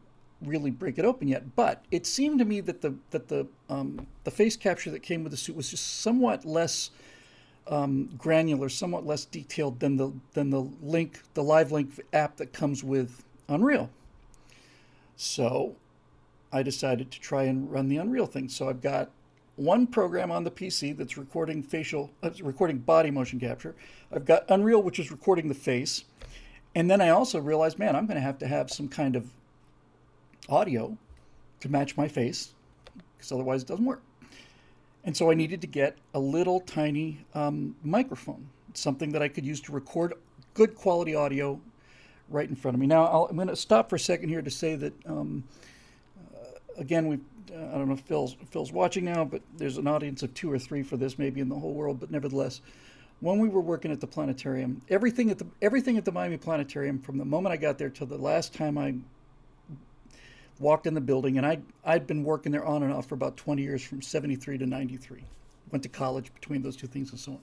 really 0.43 0.71
break 0.71 0.99
it 0.99 1.05
open 1.05 1.29
yet, 1.29 1.55
but 1.55 1.85
it 1.91 2.07
seemed 2.07 2.39
to 2.39 2.45
me 2.45 2.61
that 2.61 2.81
the 2.81 2.95
that 3.11 3.29
the 3.29 3.47
um, 3.69 4.07
the 4.25 4.31
face 4.31 4.57
capture 4.57 4.91
that 4.91 5.01
came 5.01 5.23
with 5.23 5.33
the 5.33 5.37
suit 5.37 5.57
was 5.57 5.71
just 5.71 6.01
somewhat 6.01 6.45
less 6.45 6.91
um, 7.69 8.11
granular, 8.17 8.69
somewhat 8.69 9.07
less 9.07 9.25
detailed 9.25 9.81
than 9.81 9.97
the 9.97 10.13
than 10.33 10.51
the 10.51 10.63
link, 10.83 11.23
the 11.35 11.43
live 11.43 11.73
link 11.73 12.01
app 12.13 12.37
that 12.37 12.53
comes 12.53 12.83
with 12.83 13.25
Unreal. 13.51 13.91
So 15.17 15.77
I 16.53 16.63
decided 16.63 17.11
to 17.11 17.21
try 17.21 17.45
and 17.45 17.71
run 17.71 17.89
the 17.89 17.99
Unreal 17.99 18.27
thing. 18.27 18.49
So 18.49 18.69
I've 18.69 18.81
got 18.81 19.11
one 19.57 19.87
program 19.87 20.31
on 20.31 20.45
the 20.45 20.51
PC 20.51 20.97
that's 20.97 21.19
recording 21.19 21.63
facial, 21.63 22.11
uh, 22.23 22.31
recording 22.43 22.79
body 22.79 23.11
motion 23.11 23.39
capture. 23.39 23.75
I've 24.11 24.25
got 24.25 24.45
Unreal, 24.49 24.83
which 24.83 24.99
is 24.99 25.11
recording 25.11 25.49
the 25.49 25.55
face. 25.55 26.05
And 26.75 26.91
then 26.91 27.01
I 27.01 27.11
also 27.11 27.39
realized, 27.41 27.79
man, 27.79 27.97
I'm 27.97 28.07
going 28.07 28.17
to 28.17 28.23
have 28.23 28.39
to 28.39 28.47
have 28.47 28.71
some 28.71 28.89
kind 28.89 29.17
of 29.17 29.31
audio 30.49 30.97
to 31.61 31.69
match 31.69 31.97
my 31.97 32.09
face 32.09 32.55
because 33.17 33.33
otherwise 33.33 33.63
it 33.63 33.69
doesn't 33.69 33.85
work. 33.85 34.03
And 35.05 35.17
so 35.17 35.31
I 35.31 35.35
needed 35.35 35.61
to 35.63 35.67
get 35.67 35.99
a 36.15 36.21
little 36.21 36.61
tiny 36.61 37.19
um, 37.35 37.77
microphone, 37.83 38.49
something 38.75 39.13
that 39.13 39.23
I 39.23 39.29
could 39.29 39.45
use 39.45 39.61
to 39.63 39.73
record 39.73 40.15
good 40.55 40.75
quality 40.75 41.15
audio 41.15 41.61
right 42.31 42.49
in 42.49 42.55
front 42.55 42.75
of 42.75 42.81
me. 42.81 42.87
Now, 42.87 43.05
i 43.05 43.29
am 43.29 43.37
going 43.37 43.49
to 43.49 43.57
stop 43.57 43.91
for 43.91 43.97
a 43.97 44.01
second 44.01 44.29
here 44.29 44.41
to 44.41 44.51
say 44.51 44.77
that, 44.77 44.95
um, 45.07 45.45
uh, 46.35 46.39
again, 46.79 47.07
we 47.09 47.19
uh, 47.53 47.59
I 47.59 47.79
don't 47.79 47.89
know 47.89 47.95
if 47.95 48.01
Phil's, 48.01 48.37
Phil's 48.51 48.73
watching 48.73 49.05
now, 49.05 49.25
but 49.25 49.43
there's 49.57 49.77
an 49.77 49.87
audience 49.87 50.23
of 50.23 50.33
two 50.35 50.51
or 50.51 50.59
three 50.59 50.83
for 50.83 50.97
this, 50.97 51.19
maybe 51.19 51.41
in 51.41 51.49
the 51.49 51.59
whole 51.59 51.75
world, 51.75 51.99
but 51.99 52.11
nevertheless, 52.11 52.61
when 53.21 53.39
we 53.39 53.49
were 53.49 53.61
working 53.61 53.93
at 53.93 54.01
the 54.01 54.07
planetarium, 54.07 54.81
everything 54.89 55.31
at 55.31 55.39
the 55.39 55.47
everything 55.61 55.99
at 55.99 56.05
the 56.05 56.13
Miami 56.13 56.39
Planetarium, 56.39 56.99
from 57.01 57.19
the 57.19 57.25
moment 57.25 57.53
I 57.53 57.57
got 57.57 57.77
there 57.77 57.91
till 57.91 58.07
the 58.07 58.17
last 58.17 58.55
time 58.55 58.79
I 58.79 58.95
walked 60.59 60.87
in 60.87 60.95
the 60.95 61.01
building, 61.01 61.37
and 61.37 61.47
I 61.47 61.59
I'd 61.85 62.07
been 62.07 62.25
working 62.25 62.51
there 62.51 62.65
on 62.65 62.83
and 62.83 62.93
off 62.93 63.07
for 63.07 63.15
about 63.15 63.37
20 63.37 63.63
years, 63.63 63.83
from 63.83 64.01
73 64.01 64.59
to 64.59 64.67
93. 64.67 65.23
Went 65.71 65.83
to 65.83 65.89
college 65.89 66.33
between 66.35 66.63
those 66.63 66.77
two 66.77 66.87
things 66.87 67.11
and 67.11 67.21
so 67.21 67.33
on. 67.33 67.41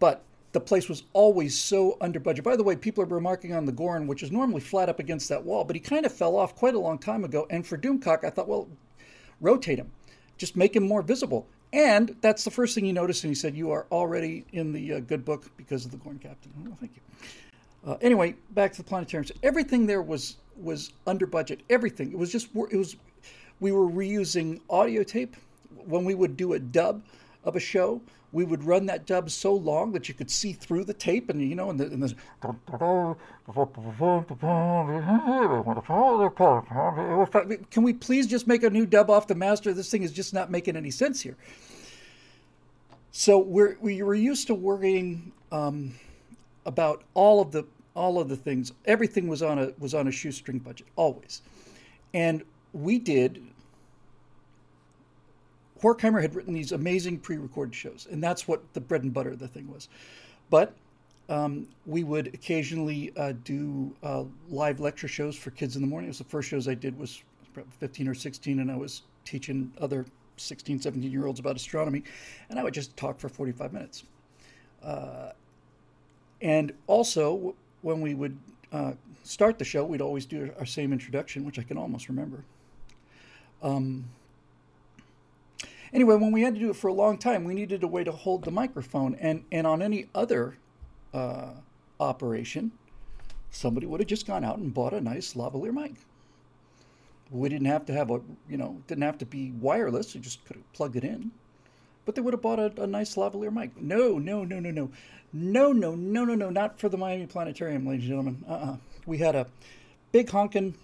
But 0.00 0.24
the 0.56 0.60
place 0.60 0.88
was 0.88 1.02
always 1.12 1.54
so 1.54 1.98
under 2.00 2.18
budget. 2.18 2.42
By 2.42 2.56
the 2.56 2.62
way, 2.62 2.76
people 2.76 3.04
are 3.04 3.06
remarking 3.06 3.52
on 3.52 3.66
the 3.66 3.72
Gorn, 3.72 4.06
which 4.06 4.22
is 4.22 4.32
normally 4.32 4.62
flat 4.62 4.88
up 4.88 4.98
against 4.98 5.28
that 5.28 5.44
wall, 5.44 5.64
but 5.64 5.76
he 5.76 5.80
kind 5.80 6.06
of 6.06 6.14
fell 6.14 6.34
off 6.34 6.56
quite 6.56 6.74
a 6.74 6.78
long 6.78 6.96
time 6.96 7.24
ago. 7.24 7.46
And 7.50 7.66
for 7.66 7.76
Doomcock, 7.76 8.24
I 8.24 8.30
thought, 8.30 8.48
well, 8.48 8.66
rotate 9.42 9.78
him, 9.78 9.92
just 10.38 10.56
make 10.56 10.74
him 10.74 10.88
more 10.88 11.02
visible. 11.02 11.46
And 11.74 12.16
that's 12.22 12.42
the 12.42 12.50
first 12.50 12.74
thing 12.74 12.86
he 12.86 12.92
noticed, 12.92 13.22
and 13.22 13.30
he 13.30 13.34
said, 13.34 13.54
"You 13.54 13.70
are 13.70 13.86
already 13.92 14.46
in 14.52 14.72
the 14.72 14.94
uh, 14.94 15.00
good 15.00 15.26
book 15.26 15.44
because 15.58 15.84
of 15.84 15.90
the 15.90 15.98
Gorn 15.98 16.18
Captain." 16.18 16.50
Well, 16.64 16.78
thank 16.80 16.92
you. 16.96 17.02
Uh, 17.86 17.98
anyway, 18.00 18.34
back 18.52 18.72
to 18.72 18.78
the 18.78 18.88
planetarium. 18.88 19.26
So 19.26 19.34
everything 19.42 19.84
there 19.84 20.00
was 20.00 20.36
was 20.56 20.94
under 21.06 21.26
budget. 21.26 21.60
Everything. 21.68 22.12
It 22.12 22.18
was 22.18 22.32
just 22.32 22.48
it 22.70 22.76
was. 22.78 22.96
We 23.60 23.72
were 23.72 23.86
reusing 23.86 24.60
audio 24.70 25.02
tape 25.02 25.36
when 25.84 26.06
we 26.06 26.14
would 26.14 26.38
do 26.38 26.54
a 26.54 26.58
dub 26.58 27.02
of 27.46 27.56
a 27.56 27.60
show. 27.60 28.02
We 28.32 28.44
would 28.44 28.64
run 28.64 28.84
that 28.86 29.06
dub 29.06 29.30
so 29.30 29.54
long 29.54 29.92
that 29.92 30.08
you 30.08 30.14
could 30.14 30.30
see 30.30 30.52
through 30.52 30.84
the 30.84 30.92
tape, 30.92 31.30
and 31.30 31.40
you 31.40 31.54
know, 31.54 31.70
and, 31.70 31.80
the, 31.80 31.86
and 31.86 32.02
this. 32.02 32.14
Can 37.70 37.82
we 37.82 37.94
please 37.94 38.26
just 38.26 38.46
make 38.46 38.62
a 38.64 38.68
new 38.68 38.84
dub 38.84 39.08
off 39.08 39.28
the 39.28 39.34
master? 39.34 39.72
This 39.72 39.90
thing 39.90 40.02
is 40.02 40.12
just 40.12 40.34
not 40.34 40.50
making 40.50 40.76
any 40.76 40.90
sense 40.90 41.22
here. 41.22 41.36
So 43.12 43.38
we're 43.38 43.78
we 43.80 44.02
were 44.02 44.14
used 44.14 44.48
to 44.48 44.54
worrying 44.54 45.32
um, 45.50 45.94
about 46.66 47.04
all 47.14 47.40
of 47.40 47.52
the 47.52 47.64
all 47.94 48.20
of 48.20 48.28
the 48.28 48.36
things. 48.36 48.72
Everything 48.84 49.28
was 49.28 49.40
on 49.40 49.58
a 49.58 49.72
was 49.78 49.94
on 49.94 50.08
a 50.08 50.12
shoestring 50.12 50.58
budget 50.58 50.88
always, 50.96 51.40
and 52.12 52.42
we 52.72 52.98
did. 52.98 53.42
Horkheimer 55.86 56.20
had 56.20 56.34
written 56.34 56.52
these 56.52 56.72
amazing 56.72 57.18
pre-recorded 57.18 57.74
shows, 57.74 58.08
and 58.10 58.22
that's 58.22 58.48
what 58.48 58.62
the 58.74 58.80
bread 58.80 59.04
and 59.04 59.14
butter 59.14 59.30
of 59.30 59.38
the 59.38 59.46
thing 59.46 59.70
was. 59.70 59.88
But 60.50 60.74
um, 61.28 61.68
we 61.86 62.02
would 62.02 62.28
occasionally 62.28 63.12
uh, 63.16 63.34
do 63.44 63.94
uh, 64.02 64.24
live 64.48 64.80
lecture 64.80 65.06
shows 65.06 65.36
for 65.36 65.50
kids 65.52 65.76
in 65.76 65.82
the 65.82 65.88
morning. 65.88 66.08
It 66.08 66.10
was 66.10 66.18
the 66.18 66.24
first 66.24 66.48
shows 66.48 66.66
I 66.66 66.74
did 66.74 66.98
was 66.98 67.22
15 67.78 68.08
or 68.08 68.14
16, 68.14 68.58
and 68.58 68.70
I 68.70 68.76
was 68.76 69.02
teaching 69.24 69.72
other 69.80 70.04
16, 70.38 70.80
17 70.80 71.10
year 71.10 71.26
olds 71.26 71.38
about 71.38 71.54
astronomy, 71.54 72.02
and 72.50 72.58
I 72.58 72.64
would 72.64 72.74
just 72.74 72.96
talk 72.96 73.20
for 73.20 73.28
45 73.28 73.72
minutes. 73.72 74.04
Uh, 74.82 75.30
and 76.42 76.72
also, 76.88 77.54
when 77.82 78.00
we 78.00 78.14
would 78.14 78.36
uh, 78.72 78.92
start 79.22 79.58
the 79.58 79.64
show, 79.64 79.84
we'd 79.84 80.00
always 80.00 80.26
do 80.26 80.52
our 80.58 80.66
same 80.66 80.92
introduction, 80.92 81.44
which 81.44 81.60
I 81.60 81.62
can 81.62 81.78
almost 81.78 82.08
remember. 82.08 82.44
Um, 83.62 84.04
anyway, 85.92 86.16
when 86.16 86.32
we 86.32 86.42
had 86.42 86.54
to 86.54 86.60
do 86.60 86.70
it 86.70 86.76
for 86.76 86.88
a 86.88 86.92
long 86.92 87.18
time, 87.18 87.44
we 87.44 87.54
needed 87.54 87.82
a 87.82 87.86
way 87.86 88.04
to 88.04 88.12
hold 88.12 88.44
the 88.44 88.50
microphone. 88.50 89.14
And, 89.16 89.44
and 89.52 89.66
on 89.66 89.82
any 89.82 90.08
other 90.14 90.56
uh, 91.12 91.50
operation, 92.00 92.72
somebody 93.50 93.86
would 93.86 94.00
have 94.00 94.08
just 94.08 94.26
gone 94.26 94.44
out 94.44 94.58
and 94.58 94.72
bought 94.72 94.92
a 94.92 95.00
nice 95.00 95.34
lavalier 95.34 95.72
mic. 95.72 95.94
We 97.30 97.48
didn't 97.48 97.66
have 97.66 97.86
to 97.86 97.92
have 97.92 98.10
a, 98.10 98.20
you 98.48 98.56
know, 98.56 98.80
didn't 98.86 99.02
have 99.02 99.18
to 99.18 99.26
be 99.26 99.50
wireless. 99.52 100.14
You 100.14 100.20
just 100.20 100.44
could 100.44 100.56
have 100.56 100.72
plugged 100.72 100.96
it 100.96 101.04
in. 101.04 101.32
But 102.04 102.14
they 102.14 102.20
would 102.20 102.34
have 102.34 102.42
bought 102.42 102.60
a, 102.60 102.72
a 102.80 102.86
nice 102.86 103.16
lavalier 103.16 103.52
mic. 103.52 103.76
No, 103.80 104.18
no, 104.18 104.44
no, 104.44 104.60
no, 104.60 104.70
no. 104.70 104.90
No, 105.32 105.72
no, 105.72 105.94
no, 105.96 106.24
no, 106.24 106.34
no, 106.34 106.50
not 106.50 106.78
for 106.78 106.88
the 106.88 106.96
Miami 106.96 107.26
Planetarium, 107.26 107.86
ladies 107.86 108.04
and 108.04 108.10
gentlemen. 108.10 108.44
Uh-uh. 108.48 108.76
We 109.06 109.18
had 109.18 109.34
a 109.34 109.46
big 110.12 110.30
honking 110.30 110.76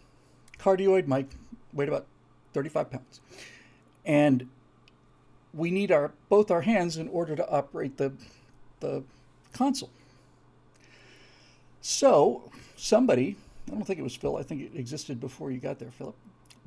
cardioid 0.59 1.07
mic, 1.07 1.29
weighed 1.73 1.89
about 1.89 2.07
35 2.53 2.91
pounds. 2.91 3.21
And 4.05 4.49
we 5.55 5.71
need 5.71 5.91
our 5.91 6.13
both 6.29 6.51
our 6.51 6.63
hands 6.63 6.97
in 6.97 7.09
order 7.09 7.37
to 7.37 7.49
operate 7.49 7.97
the 7.97 8.13
the 8.81 9.03
console. 9.53 9.91
So 11.81 12.51
somebody, 12.77 13.37
I 13.69 13.73
don't 13.73 13.85
think 13.85 13.99
it 13.99 14.03
was 14.03 14.17
Phil, 14.17 14.37
I 14.37 14.43
think 14.43 14.63
it 14.63 14.79
existed 14.79 15.21
before 15.21 15.51
you 15.51 15.59
got 15.59 15.79
there, 15.79 15.91
Philip, 15.91 16.15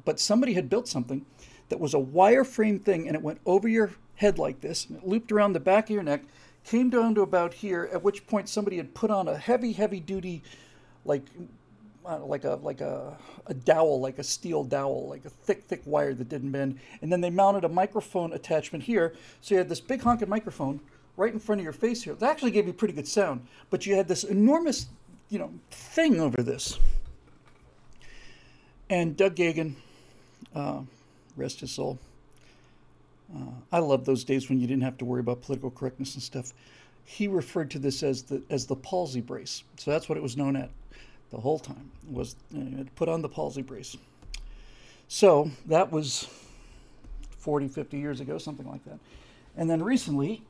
but 0.04 0.20
somebody 0.20 0.54
had 0.54 0.70
built 0.70 0.88
something 0.88 1.26
that 1.70 1.80
was 1.80 1.94
a 1.94 2.00
wireframe 2.00 2.82
thing 2.82 3.08
and 3.08 3.16
it 3.16 3.22
went 3.22 3.40
over 3.46 3.68
your 3.68 3.92
head 4.16 4.38
like 4.38 4.62
this 4.62 4.86
and 4.86 4.98
it 4.98 5.08
looped 5.08 5.32
around 5.32 5.54
the 5.54 5.60
back 5.60 5.86
of 5.86 5.90
your 5.92 6.04
neck 6.04 6.24
came 6.66 6.90
down 6.90 7.16
to 7.16 7.22
about 7.22 7.54
here, 7.54 7.90
at 7.94 8.04
which 8.04 8.26
point 8.28 8.50
somebody 8.50 8.78
had 8.78 8.94
put 8.94 9.12
on 9.12 9.28
a 9.28 9.38
heavy, 9.38 9.72
heavy 9.72 10.00
duty, 10.00 10.42
like, 11.06 11.24
uh, 12.08 12.20
like 12.26 12.44
a 12.44 12.60
like 12.62 12.82
a, 12.82 13.18
a 13.48 13.54
dowel, 13.54 14.00
like 14.00 14.20
a 14.20 14.24
steel 14.24 14.64
dowel, 14.64 15.08
like 15.10 15.26
a 15.26 15.30
thick, 15.30 15.64
thick 15.64 15.82
wire 15.86 16.14
that 16.14 16.30
didn't 16.30 16.52
bend. 16.52 16.80
And 17.02 17.12
then 17.12 17.22
they 17.22 17.30
mounted 17.30 17.64
a 17.64 17.70
microphone 17.70 18.34
attachment 18.34 18.84
here, 18.84 19.16
so 19.42 19.56
you 19.56 19.60
had 19.60 19.70
this 19.70 19.82
big 19.82 20.02
honking 20.02 20.30
microphone 20.30 20.80
right 21.18 21.34
in 21.34 21.40
front 21.40 21.62
of 21.62 21.64
your 21.64 21.74
face 21.74 22.04
here. 22.04 22.14
That 22.16 22.30
actually 22.30 22.52
gave 22.52 22.68
you 22.68 22.74
pretty 22.74 22.94
good 22.94 23.08
sound, 23.08 23.48
but 23.70 23.86
you 23.86 23.96
had 23.96 24.08
this 24.08 24.24
enormous, 24.24 24.88
you 25.30 25.40
know, 25.40 25.54
thing 25.72 26.20
over 26.20 26.42
this. 26.42 26.80
And 28.90 29.18
Doug 29.18 29.36
Gagan, 29.36 29.74
uh, 30.54 30.82
rest 31.36 31.62
his 31.62 31.72
soul 31.72 31.98
uh, 33.34 33.52
I 33.72 33.80
love 33.80 34.06
those 34.06 34.24
days 34.24 34.50
when 34.50 34.60
you 34.60 34.68
didn't 34.68 34.84
have 34.84 34.98
to 34.98 35.06
worry 35.06 35.20
about 35.20 35.42
political 35.42 35.72
correctness 35.72 36.14
and 36.16 36.24
stuff. 36.24 36.54
He 37.06 37.28
referred 37.28 37.72
to 37.72 37.80
this 37.80 38.04
as 38.04 38.24
the 38.24 38.42
as 38.50 38.66
the 38.66 38.76
palsy 38.76 39.22
brace. 39.22 39.64
So 39.78 39.92
that's 39.92 40.10
what 40.10 40.18
it 40.18 40.22
was 40.22 40.38
known 40.38 40.56
at 40.56 40.70
the 41.32 41.38
whole 41.38 41.60
time 41.60 41.92
was 42.10 42.36
uh, 42.56 42.84
put 42.96 43.10
on 43.10 43.22
the 43.22 43.30
palsy 43.30 43.62
brace. 43.62 43.98
So 45.08 45.52
that 45.68 45.92
was 45.92 46.28
40, 47.38 47.68
50 47.68 47.98
years 47.98 48.22
ago, 48.22 48.38
something 48.38 48.68
like 48.68 48.84
that. 48.86 49.00
And 49.58 49.70
then 49.70 49.82
recently, 49.84 50.42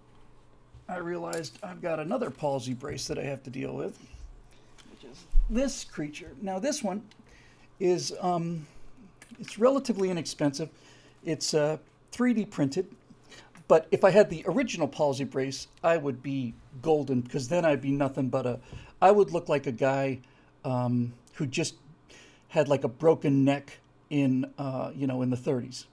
I 0.88 0.98
realized 0.98 1.60
I've 1.64 1.82
got 1.82 2.00
another 2.00 2.30
palsy 2.30 2.74
brace 2.74 3.08
that 3.08 3.18
I 3.18 3.24
have 3.24 3.44
to 3.44 3.50
deal 3.50 3.76
with, 3.76 4.00
which 4.92 5.12
is 5.12 5.26
this 5.50 5.84
creature. 5.84 6.32
Now 6.42 6.60
this 6.60 6.84
one 6.84 7.02
is 7.80 8.14
um, 8.22 8.66
it's 9.40 9.58
relatively 9.58 10.10
inexpensive. 10.10 10.70
It's 11.24 11.54
uh, 11.54 11.78
3D 12.12 12.50
printed. 12.50 12.88
But 13.68 13.88
if 13.92 14.04
I 14.04 14.12
had 14.12 14.30
the 14.30 14.44
original 14.48 14.88
palsy 14.88 15.24
brace, 15.24 15.68
I 15.84 15.98
would 15.98 16.22
be 16.22 16.54
golden 16.82 17.22
because 17.22 17.48
then 17.48 17.66
I'd 17.66 17.82
be 17.82 17.92
nothing 17.92 18.30
but 18.30 18.46
a. 18.46 18.60
I 19.02 19.12
would 19.12 19.32
look 19.32 19.50
like 19.50 19.66
a 19.66 19.72
guy 19.72 20.20
um, 20.66 21.14
who 21.34 21.46
just 21.46 21.76
had 22.50 22.68
like 22.68 22.84
a 22.84 22.90
broken 22.90 23.46
neck 23.46 23.80
in 24.10 24.52
uh, 24.58 24.92
you 24.96 25.08
know 25.08 25.22
in 25.22 25.30
the 25.30 25.38
30s. 25.38 25.86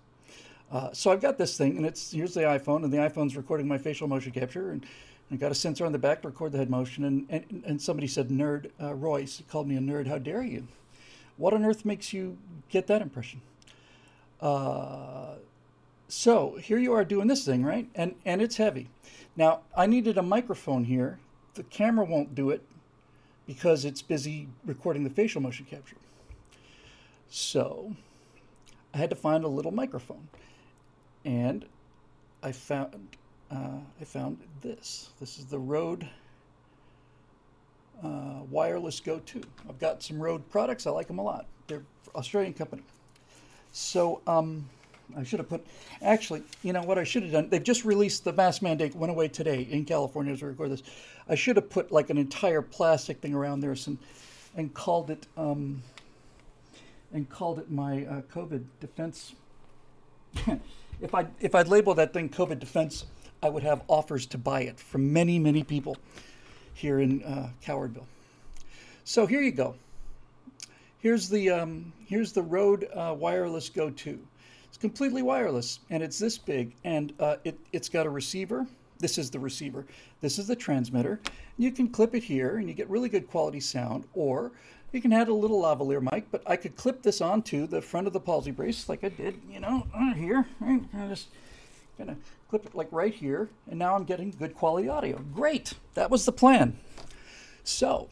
Uh, 0.70 0.90
so 0.92 1.12
I've 1.12 1.20
got 1.20 1.36
this 1.36 1.56
thing, 1.56 1.76
and 1.76 1.84
it's 1.84 2.12
here's 2.12 2.34
the 2.34 2.40
iPhone, 2.40 2.82
and 2.82 2.92
the 2.92 2.96
iPhone's 2.98 3.36
recording 3.36 3.68
my 3.68 3.78
facial 3.78 4.08
motion 4.08 4.32
capture, 4.32 4.70
and 4.70 4.84
I 5.30 5.36
got 5.36 5.52
a 5.52 5.54
sensor 5.54 5.84
on 5.84 5.92
the 5.92 5.98
back 5.98 6.22
to 6.22 6.28
record 6.28 6.52
the 6.52 6.58
head 6.58 6.70
motion. 6.70 7.04
And 7.04 7.26
and, 7.28 7.62
and 7.66 7.82
somebody 7.82 8.06
said, 8.06 8.28
"Nerd," 8.28 8.70
uh, 8.82 8.94
Royce 8.94 9.42
called 9.48 9.68
me 9.68 9.76
a 9.76 9.80
nerd. 9.80 10.08
How 10.08 10.18
dare 10.18 10.42
you? 10.42 10.66
What 11.36 11.52
on 11.52 11.64
earth 11.64 11.84
makes 11.84 12.12
you 12.12 12.38
get 12.70 12.86
that 12.86 13.02
impression? 13.02 13.42
Uh, 14.40 15.34
so 16.08 16.56
here 16.56 16.78
you 16.78 16.92
are 16.92 17.04
doing 17.04 17.28
this 17.28 17.44
thing, 17.44 17.62
right? 17.64 17.88
And 17.94 18.14
and 18.24 18.40
it's 18.40 18.56
heavy. 18.56 18.88
Now 19.36 19.60
I 19.76 19.86
needed 19.86 20.16
a 20.16 20.22
microphone 20.22 20.84
here. 20.84 21.18
The 21.54 21.64
camera 21.64 22.06
won't 22.06 22.34
do 22.34 22.48
it 22.48 22.62
because 23.46 23.84
it's 23.84 24.02
busy 24.02 24.48
recording 24.64 25.04
the 25.04 25.10
facial 25.10 25.40
motion 25.40 25.66
capture. 25.68 25.96
So 27.28 27.94
I 28.94 28.98
had 28.98 29.10
to 29.10 29.16
find 29.16 29.44
a 29.44 29.48
little 29.48 29.72
microphone, 29.72 30.28
and 31.24 31.64
I 32.42 32.52
found 32.52 33.16
uh, 33.50 33.78
I 34.00 34.04
found 34.04 34.38
this. 34.60 35.10
This 35.20 35.38
is 35.38 35.46
the 35.46 35.58
Rode 35.58 36.08
uh, 38.02 38.40
Wireless 38.50 39.00
Go 39.00 39.20
2. 39.24 39.42
I've 39.68 39.78
got 39.78 40.02
some 40.02 40.20
Rode 40.20 40.48
products. 40.50 40.86
I 40.86 40.90
like 40.90 41.06
them 41.06 41.18
a 41.18 41.22
lot. 41.22 41.46
They're 41.66 41.82
Australian 42.14 42.54
company. 42.54 42.82
So 43.72 44.20
um, 44.26 44.68
I 45.16 45.24
should 45.24 45.38
have 45.38 45.48
put. 45.48 45.66
Actually, 46.02 46.42
you 46.62 46.72
know 46.72 46.82
what 46.82 46.98
I 46.98 47.04
should 47.04 47.22
have 47.22 47.32
done? 47.32 47.48
They've 47.48 47.62
just 47.62 47.84
released 47.84 48.24
the 48.24 48.32
mask 48.32 48.62
mandate. 48.62 48.94
Went 48.94 49.10
away 49.10 49.28
today 49.28 49.62
in 49.70 49.84
California 49.84 50.32
as 50.32 50.42
we 50.42 50.48
record 50.48 50.70
this. 50.70 50.82
I 51.28 51.34
should 51.34 51.56
have 51.56 51.70
put 51.70 51.92
like 51.92 52.10
an 52.10 52.18
entire 52.18 52.62
plastic 52.62 53.20
thing 53.20 53.34
around 53.34 53.60
there, 53.60 53.74
some, 53.74 53.98
and 54.56 54.72
called 54.74 55.10
it. 55.10 55.26
Um, 55.36 55.82
and 57.12 57.28
called 57.28 57.58
it 57.58 57.70
my 57.70 58.04
uh, 58.06 58.22
COVID 58.22 58.64
defense. 58.80 59.34
if 61.00 61.14
I 61.14 61.26
if 61.40 61.54
I'd 61.54 61.68
labeled 61.68 61.98
that 61.98 62.12
thing 62.12 62.28
COVID 62.28 62.58
defense, 62.58 63.04
I 63.42 63.48
would 63.48 63.62
have 63.62 63.82
offers 63.88 64.26
to 64.26 64.38
buy 64.38 64.62
it 64.62 64.78
from 64.78 65.12
many 65.12 65.38
many 65.38 65.62
people 65.62 65.96
here 66.74 67.00
in 67.00 67.22
uh, 67.22 67.50
Cowardville. 67.64 68.06
So 69.04 69.26
here 69.26 69.42
you 69.42 69.52
go. 69.52 69.74
Here's 70.98 71.28
the 71.28 71.50
um, 71.50 71.92
here's 72.06 72.32
the 72.32 72.42
Rode 72.42 72.88
uh, 72.94 73.14
Wireless 73.18 73.68
Go 73.68 73.90
2. 73.90 74.18
It's 74.68 74.78
completely 74.78 75.22
wireless 75.22 75.80
and 75.90 76.02
it's 76.02 76.18
this 76.18 76.38
big 76.38 76.74
and 76.84 77.12
uh, 77.20 77.36
it 77.44 77.58
it's 77.72 77.88
got 77.88 78.06
a 78.06 78.10
receiver. 78.10 78.66
This 79.02 79.18
is 79.18 79.30
the 79.30 79.40
receiver. 79.40 79.84
This 80.20 80.38
is 80.38 80.46
the 80.46 80.54
transmitter. 80.54 81.20
You 81.58 81.72
can 81.72 81.88
clip 81.88 82.14
it 82.14 82.22
here 82.22 82.56
and 82.56 82.68
you 82.68 82.74
get 82.74 82.88
really 82.88 83.08
good 83.08 83.28
quality 83.28 83.58
sound 83.58 84.04
or 84.14 84.52
you 84.92 85.02
can 85.02 85.12
add 85.12 85.26
a 85.26 85.34
little 85.34 85.60
lavalier 85.60 86.00
mic, 86.00 86.30
but 86.30 86.42
I 86.46 86.54
could 86.54 86.76
clip 86.76 87.02
this 87.02 87.20
onto 87.20 87.66
the 87.66 87.82
front 87.82 88.06
of 88.06 88.12
the 88.12 88.20
palsy 88.20 88.52
brace 88.52 88.88
like 88.88 89.02
I 89.02 89.08
did, 89.08 89.40
you 89.50 89.58
know, 89.58 89.88
uh, 89.92 90.14
here. 90.14 90.46
Right? 90.60 90.82
I 90.94 91.08
just 91.08 91.28
gonna 91.98 92.16
clip 92.48 92.64
it 92.64 92.76
like 92.76 92.88
right 92.92 93.12
here, 93.12 93.48
and 93.68 93.76
now 93.76 93.96
I'm 93.96 94.04
getting 94.04 94.30
good 94.30 94.54
quality 94.54 94.88
audio. 94.88 95.18
Great, 95.34 95.74
that 95.94 96.08
was 96.08 96.24
the 96.24 96.32
plan. 96.32 96.78
So 97.64 98.08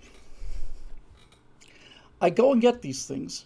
I 2.20 2.30
go 2.30 2.52
and 2.52 2.60
get 2.60 2.82
these 2.82 3.06
things. 3.06 3.44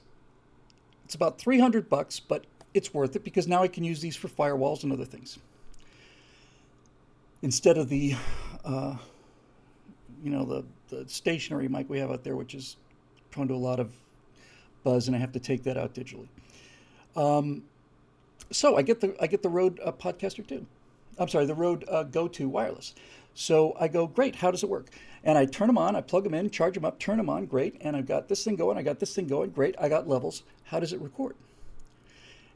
It's 1.04 1.14
about 1.14 1.38
300 1.38 1.90
bucks, 1.90 2.20
but 2.20 2.46
it's 2.72 2.94
worth 2.94 3.16
it 3.16 3.24
because 3.24 3.46
now 3.46 3.62
I 3.62 3.68
can 3.68 3.84
use 3.84 4.00
these 4.00 4.16
for 4.16 4.28
firewalls 4.28 4.82
and 4.82 4.92
other 4.92 5.04
things 5.04 5.38
instead 7.44 7.76
of 7.76 7.90
the, 7.90 8.14
uh, 8.64 8.96
you 10.22 10.30
know, 10.30 10.46
the, 10.46 10.64
the 10.88 11.06
stationary 11.06 11.68
mic 11.68 11.88
we 11.90 11.98
have 11.98 12.10
out 12.10 12.24
there, 12.24 12.36
which 12.36 12.54
is 12.54 12.78
prone 13.30 13.46
to 13.46 13.54
a 13.54 13.56
lot 13.56 13.78
of 13.78 13.92
buzz, 14.82 15.08
and 15.08 15.14
I 15.14 15.20
have 15.20 15.32
to 15.32 15.38
take 15.38 15.62
that 15.64 15.76
out 15.76 15.94
digitally. 15.94 16.28
Um, 17.14 17.62
so 18.50 18.76
I 18.76 18.82
get 18.82 19.00
the 19.00 19.14
I 19.20 19.26
get 19.26 19.42
the 19.42 19.50
Rode 19.50 19.78
uh, 19.84 19.92
Podcaster 19.92 20.46
2. 20.46 20.66
I'm 21.18 21.28
sorry, 21.28 21.44
the 21.44 21.54
Rode 21.54 21.84
uh, 21.88 22.04
Go 22.04 22.28
2 22.28 22.48
wireless. 22.48 22.94
So 23.34 23.76
I 23.78 23.88
go, 23.88 24.06
great. 24.06 24.36
How 24.36 24.50
does 24.50 24.62
it 24.62 24.70
work? 24.70 24.86
And 25.22 25.36
I 25.36 25.44
turn 25.44 25.66
them 25.66 25.76
on. 25.76 25.96
I 25.96 26.00
plug 26.00 26.24
them 26.24 26.34
in, 26.34 26.50
charge 26.50 26.74
them 26.74 26.84
up, 26.84 26.98
turn 26.98 27.18
them 27.18 27.28
on. 27.28 27.46
Great. 27.46 27.76
And 27.80 27.94
I've 27.94 28.06
got 28.06 28.28
this 28.28 28.42
thing 28.42 28.56
going. 28.56 28.78
I 28.78 28.82
got 28.82 29.00
this 29.00 29.14
thing 29.14 29.26
going. 29.26 29.50
Great. 29.50 29.74
I 29.78 29.88
got 29.88 30.08
levels. 30.08 30.44
How 30.64 30.80
does 30.80 30.92
it 30.92 31.00
record? 31.00 31.34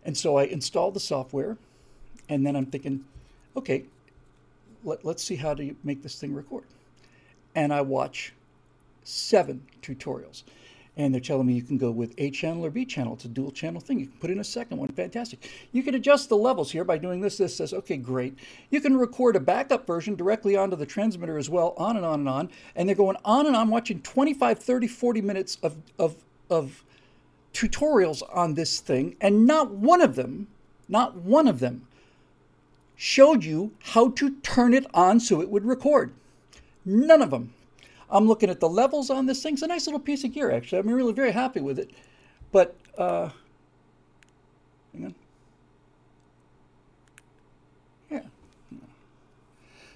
And 0.05 0.17
so 0.17 0.37
I 0.37 0.45
install 0.45 0.93
the 0.93 1.01
software, 1.01 1.59
and 2.29 2.47
then 2.47 2.57
I'm 2.57 2.67
thinking, 2.67 3.05
okay, 3.57 3.85
let, 4.89 5.05
let's 5.05 5.23
see 5.23 5.37
how 5.37 5.55
to 5.55 5.75
make 5.85 6.03
this 6.03 6.21
thing 6.21 6.35
record. 6.35 6.65
And 7.55 7.73
I 7.73 7.81
watch 7.81 8.33
seven 9.05 9.63
tutorials 9.83 10.43
and 10.99 11.15
they're 11.15 11.21
telling 11.21 11.47
me 11.47 11.55
you 11.55 11.63
can 11.63 11.79
go 11.79 11.93
with 11.93 12.13
A 12.19 12.31
channel 12.31 12.67
or 12.67 12.71
B 12.71 12.85
channel. 12.85 13.15
It's 13.15 13.25
a 13.25 13.29
dual 13.29 13.53
channel 13.53 13.81
thing. 13.81 14.01
You 14.01 14.07
can 14.07 14.19
put 14.19 14.31
in 14.31 14.41
a 14.41 14.45
second 14.45 14.79
one. 14.79 14.89
Fantastic. 14.89 15.49
You 15.71 15.85
can 15.85 15.95
adjust 15.95 16.29
the 16.29 16.37
levels 16.37 16.73
here 16.73 16.83
by 16.83 16.99
doing 16.99 17.21
this. 17.21 17.39
This 17.39 17.57
says, 17.57 17.73
okay, 17.73 17.97
great. 17.97 18.37
You 18.71 18.81
can 18.81 18.97
record 18.97 19.37
a 19.37 19.41
backup 19.41 19.87
version 19.87 20.17
directly 20.17 20.57
onto 20.57 20.75
the 20.75 20.85
transmitter 20.85 21.39
as 21.39 21.49
well, 21.49 21.75
on 21.79 21.97
and 21.97 22.05
on 22.05 22.21
and 22.21 22.29
on. 22.29 22.51
And 22.75 22.89
they're 22.89 22.97
going 22.97 23.17
on 23.25 23.47
and 23.47 23.55
on, 23.55 23.71
watching 23.71 24.03
25, 24.03 24.59
30, 24.59 24.89
40 24.89 25.21
minutes 25.21 25.57
of, 25.63 25.77
of, 26.01 26.17
of 26.51 26.85
tutorials 27.55 28.23
on 28.35 28.55
this 28.55 28.81
thing. 28.81 29.17
And 29.21 29.47
not 29.47 29.71
one 29.71 30.01
of 30.01 30.17
them, 30.17 30.49
not 30.89 31.15
one 31.15 31.47
of 31.47 31.61
them 31.61 31.87
showed 33.01 33.45
you 33.45 33.71
how 33.81 34.11
to 34.11 34.35
turn 34.41 34.75
it 34.75 34.85
on 34.93 35.21
so 35.21 35.41
it 35.41 35.49
would 35.49 35.65
record. 35.65 36.13
None 36.85 37.23
of 37.23 37.31
them. 37.31 37.55
I'm 38.11 38.27
looking 38.27 38.51
at 38.51 38.59
the 38.59 38.69
levels 38.69 39.09
on 39.09 39.27
this 39.27 39.41
thing. 39.41 39.55
It's 39.55 39.63
a 39.63 39.69
nice 39.69 39.87
little 39.87 40.01
piece 40.01 40.25
of 40.25 40.33
gear, 40.33 40.51
actually. 40.51 40.81
I'm 40.81 40.89
really 40.89 41.13
very 41.13 41.31
happy 41.31 41.61
with 41.61 41.79
it. 41.79 41.93
But, 42.51 42.75
uh, 42.99 43.31
hang 44.93 45.07
on. 45.07 45.15
Yeah. 48.11 48.23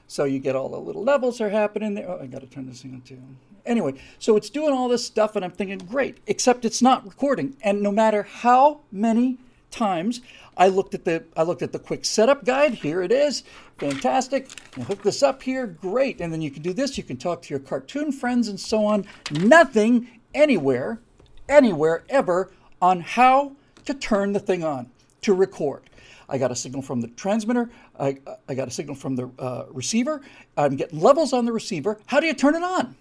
So 0.07 0.23
you 0.23 0.39
get 0.39 0.55
all 0.55 0.69
the 0.69 0.79
little 0.79 1.03
levels 1.03 1.41
are 1.41 1.51
happening 1.51 1.95
there. 1.95 2.09
Oh, 2.09 2.21
I 2.23 2.27
got 2.27 2.43
to 2.43 2.47
turn 2.47 2.69
this 2.69 2.83
thing 2.83 2.95
on 2.95 3.01
too. 3.01 3.21
Anyway, 3.67 3.95
so 4.21 4.37
it's 4.37 4.51
doing 4.51 4.73
all 4.73 4.89
this 4.89 5.05
stuff, 5.05 5.35
and 5.35 5.45
I'm 5.45 5.51
thinking, 5.51 5.79
great, 5.79 6.19
except 6.29 6.65
it's 6.65 6.83
not 6.83 7.05
recording. 7.05 7.57
And 7.63 7.83
no 7.83 7.91
matter 7.91 8.23
how 8.23 8.81
many 8.93 9.39
times. 9.73 10.21
I 10.57 10.69
looked 10.69 10.95
at 10.95 11.05
the 11.05 11.25
I 11.37 11.43
looked 11.43 11.63
at 11.63 11.73
the 11.73 11.79
quick 11.79 12.05
setup 12.05 12.45
guide. 12.45 12.75
Here 12.75 13.03
it 13.03 13.11
is. 13.11 13.43
Fantastic. 13.79 14.49
Hook 14.87 15.03
this 15.03 15.23
up 15.23 15.43
here. 15.43 15.67
Great. 15.67 16.21
And 16.21 16.33
then 16.33 16.43
you 16.43 16.51
can 16.51 16.63
do 16.63 16.73
this. 16.73 16.99
You 16.99 17.05
can 17.05 17.17
talk 17.17 17.43
to 17.43 17.51
your 17.51 17.59
cartoon 17.59 18.13
friends 18.13 18.49
and 18.49 18.61
so 18.61 18.85
on. 18.85 19.07
Nothing 19.31 20.09
anywhere, 20.35 21.01
anywhere 21.49 22.05
ever 22.09 22.53
on 22.81 23.01
how 23.01 23.53
to 23.85 23.95
turn 23.95 24.33
the 24.33 24.41
thing 24.41 24.63
on 24.63 24.91
to 25.23 25.35
record. 25.35 25.83
I 26.29 26.39
got 26.39 26.51
a 26.51 26.57
signal 26.57 26.83
from 26.83 27.01
the 27.01 27.09
transmitter. 27.09 27.71
I, 27.99 28.19
I 28.49 28.55
got 28.55 28.69
a 28.69 28.71
signal 28.71 28.95
from 28.95 29.17
the 29.17 29.31
uh, 29.39 29.65
receiver. 29.71 30.23
I'm 30.57 30.77
getting 30.77 31.01
levels 31.01 31.33
on 31.33 31.45
the 31.45 31.53
receiver. 31.53 31.99
How 32.07 32.21
do 32.21 32.27
you 32.27 32.35
turn 32.35 32.55
it 32.55 32.63
on? 32.63 32.97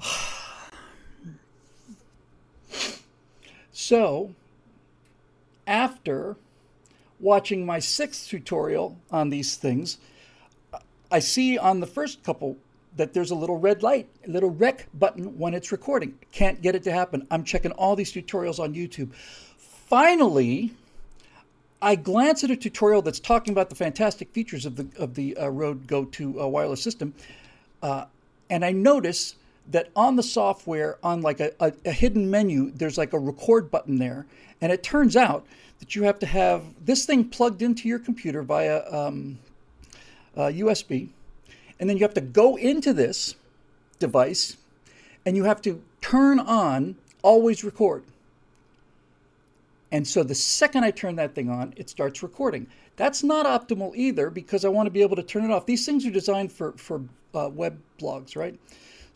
so 3.72 4.34
after 5.66 6.36
watching 7.18 7.64
my 7.64 7.78
sixth 7.78 8.28
tutorial 8.28 8.98
on 9.10 9.30
these 9.30 9.56
things, 9.56 9.98
I 11.10 11.18
see 11.20 11.56
on 11.58 11.80
the 11.80 11.86
first 11.86 12.22
couple 12.22 12.56
that 12.96 13.12
there's 13.12 13.30
a 13.30 13.34
little 13.34 13.58
red 13.58 13.82
light, 13.82 14.08
a 14.26 14.30
little 14.30 14.50
rec 14.50 14.86
button 14.94 15.38
when 15.38 15.54
it's 15.54 15.70
recording. 15.70 16.18
Can't 16.32 16.60
get 16.62 16.74
it 16.74 16.82
to 16.84 16.92
happen. 16.92 17.26
I'm 17.30 17.44
checking 17.44 17.72
all 17.72 17.94
these 17.94 18.12
tutorials 18.12 18.58
on 18.58 18.74
YouTube. 18.74 19.12
Finally, 19.58 20.72
I 21.80 21.94
glance 21.94 22.42
at 22.42 22.50
a 22.50 22.56
tutorial 22.56 23.02
that's 23.02 23.20
talking 23.20 23.52
about 23.52 23.68
the 23.68 23.76
fantastic 23.76 24.30
features 24.32 24.64
of 24.64 24.76
the 24.76 24.88
of 24.98 25.14
the 25.14 25.36
uh, 25.36 25.48
Rode 25.48 25.86
Go 25.86 26.06
2 26.06 26.40
uh, 26.40 26.46
wireless 26.46 26.82
system, 26.82 27.14
uh, 27.82 28.06
and 28.48 28.64
I 28.64 28.72
notice 28.72 29.36
that 29.68 29.90
on 29.94 30.16
the 30.16 30.22
software, 30.22 30.98
on 31.02 31.22
like 31.22 31.40
a, 31.40 31.52
a, 31.60 31.72
a, 31.84 31.92
hidden 31.92 32.30
menu, 32.30 32.70
there's 32.70 32.96
like 32.96 33.12
a 33.12 33.18
record 33.18 33.70
button 33.70 33.98
there. 33.98 34.26
And 34.60 34.72
it 34.72 34.82
turns 34.82 35.16
out 35.16 35.46
that 35.78 35.94
you 35.94 36.04
have 36.04 36.18
to 36.20 36.26
have 36.26 36.62
this 36.84 37.04
thing 37.04 37.28
plugged 37.28 37.62
into 37.62 37.88
your 37.88 37.98
computer 37.98 38.42
via 38.42 38.82
um, 38.90 39.38
uh, 40.36 40.46
USB. 40.46 41.08
And 41.78 41.88
then 41.88 41.96
you 41.96 42.02
have 42.02 42.14
to 42.14 42.20
go 42.20 42.56
into 42.56 42.92
this 42.92 43.34
device 43.98 44.56
and 45.24 45.36
you 45.36 45.44
have 45.44 45.60
to 45.62 45.82
turn 46.00 46.38
on 46.38 46.96
always 47.22 47.64
record. 47.64 48.04
And 49.92 50.06
so 50.06 50.22
the 50.22 50.34
second 50.34 50.84
I 50.84 50.90
turn 50.90 51.16
that 51.16 51.34
thing 51.34 51.50
on, 51.50 51.74
it 51.76 51.88
starts 51.88 52.22
recording. 52.22 52.66
That's 52.96 53.22
not 53.22 53.46
optimal 53.46 53.94
either 53.94 54.30
because 54.30 54.64
I 54.64 54.68
want 54.68 54.86
to 54.86 54.90
be 54.90 55.02
able 55.02 55.16
to 55.16 55.22
turn 55.22 55.44
it 55.44 55.50
off. 55.50 55.66
These 55.66 55.84
things 55.84 56.06
are 56.06 56.10
designed 56.10 56.50
for, 56.50 56.72
for 56.72 57.02
uh, 57.34 57.48
web 57.52 57.78
blogs, 57.98 58.36
right? 58.36 58.58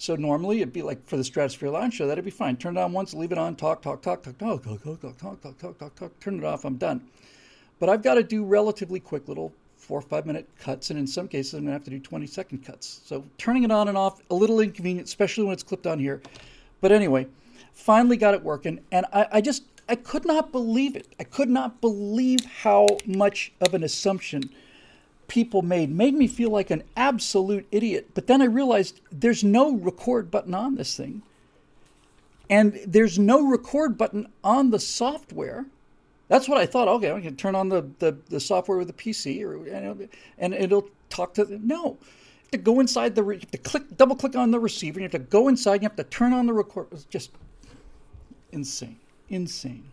So 0.00 0.16
normally 0.16 0.62
it'd 0.62 0.72
be 0.72 0.80
like 0.80 1.06
for 1.06 1.18
the 1.18 1.24
Stratosphere 1.24 1.68
Lounge 1.68 1.92
show, 1.92 2.06
that'd 2.06 2.24
be 2.24 2.30
fine. 2.30 2.56
Turn 2.56 2.78
it 2.78 2.80
on 2.80 2.94
once, 2.94 3.12
leave 3.12 3.32
it 3.32 3.38
on, 3.38 3.54
talk, 3.54 3.82
talk, 3.82 4.00
talk, 4.00 4.22
talk, 4.22 4.38
talk, 4.38 4.62
talk, 4.62 4.82
talk, 4.82 5.00
talk, 5.02 5.18
talk, 5.18 5.40
talk, 5.42 5.58
talk, 5.58 5.78
talk, 5.78 5.94
talk, 5.94 6.20
turn 6.20 6.38
it 6.38 6.44
off, 6.44 6.64
I'm 6.64 6.76
done. 6.76 7.02
But 7.78 7.90
I've 7.90 8.02
got 8.02 8.14
to 8.14 8.22
do 8.22 8.42
relatively 8.42 8.98
quick 8.98 9.28
little 9.28 9.52
four 9.76 9.98
or 9.98 10.02
five 10.02 10.24
minute 10.24 10.48
cuts, 10.58 10.88
and 10.88 10.98
in 10.98 11.06
some 11.06 11.28
cases 11.28 11.52
I'm 11.52 11.64
gonna 11.64 11.74
have 11.74 11.84
to 11.84 11.90
do 11.90 12.00
20 12.00 12.26
second 12.26 12.64
cuts. 12.64 13.02
So 13.04 13.26
turning 13.36 13.62
it 13.62 13.70
on 13.70 13.88
and 13.88 13.98
off, 13.98 14.22
a 14.30 14.34
little 14.34 14.60
inconvenient, 14.60 15.06
especially 15.06 15.44
when 15.44 15.52
it's 15.52 15.62
clipped 15.62 15.86
on 15.86 15.98
here. 15.98 16.22
But 16.80 16.92
anyway, 16.92 17.26
finally 17.74 18.16
got 18.16 18.32
it 18.32 18.42
working, 18.42 18.80
and 18.90 19.04
I, 19.12 19.26
I 19.32 19.40
just 19.42 19.64
I 19.86 19.96
could 19.96 20.24
not 20.24 20.50
believe 20.50 20.96
it. 20.96 21.08
I 21.20 21.24
could 21.24 21.50
not 21.50 21.82
believe 21.82 22.46
how 22.46 22.96
much 23.04 23.52
of 23.60 23.74
an 23.74 23.84
assumption 23.84 24.48
people 25.30 25.62
made 25.62 25.88
made 25.90 26.12
me 26.12 26.26
feel 26.26 26.50
like 26.50 26.70
an 26.70 26.82
absolute 26.96 27.64
idiot. 27.70 28.10
But 28.14 28.26
then 28.26 28.42
I 28.42 28.46
realized 28.46 29.00
there's 29.12 29.44
no 29.44 29.76
record 29.76 30.28
button 30.28 30.54
on 30.54 30.74
this 30.74 30.96
thing. 30.96 31.22
And 32.50 32.80
there's 32.84 33.16
no 33.16 33.46
record 33.46 33.96
button 33.96 34.26
on 34.42 34.70
the 34.70 34.80
software. 34.80 35.66
That's 36.26 36.48
what 36.48 36.58
I 36.58 36.66
thought. 36.66 36.88
Okay, 36.88 37.12
I 37.12 37.20
can 37.20 37.36
turn 37.36 37.54
on 37.54 37.68
the, 37.68 37.88
the, 38.00 38.18
the 38.28 38.40
software 38.40 38.76
with 38.76 38.88
the 38.88 38.92
PC, 38.92 39.42
or 39.42 39.64
and 40.36 40.52
it'll 40.52 40.88
talk 41.10 41.34
to. 41.34 41.44
The, 41.44 41.58
no, 41.58 41.84
you 41.84 41.98
have 42.42 42.50
to 42.50 42.58
go 42.58 42.80
inside 42.80 43.14
the. 43.14 43.22
To 43.22 43.58
click, 43.58 43.96
double 43.96 44.16
click 44.16 44.34
on 44.34 44.50
the 44.50 44.58
receiver. 44.58 44.98
You 44.98 45.04
have 45.04 45.12
to 45.12 45.20
go 45.20 45.46
inside. 45.46 45.82
You 45.82 45.88
have 45.88 45.96
to 45.96 46.04
turn 46.04 46.32
on 46.32 46.46
the 46.46 46.52
record. 46.52 46.88
It's 46.90 47.04
just 47.04 47.30
insane, 48.50 48.98
insane. 49.28 49.84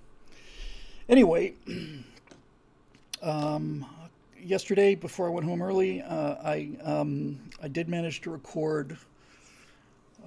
Anyway, 1.08 1.54
um, 3.22 3.86
yesterday 4.48 4.96
before 4.96 5.28
I 5.28 5.30
went 5.30 5.46
home 5.46 5.62
early, 5.62 6.02
uh, 6.02 6.36
I 6.44 6.70
um, 6.84 7.40
I 7.62 7.68
did 7.68 7.90
manage 7.90 8.22
to 8.22 8.32
record 8.32 8.98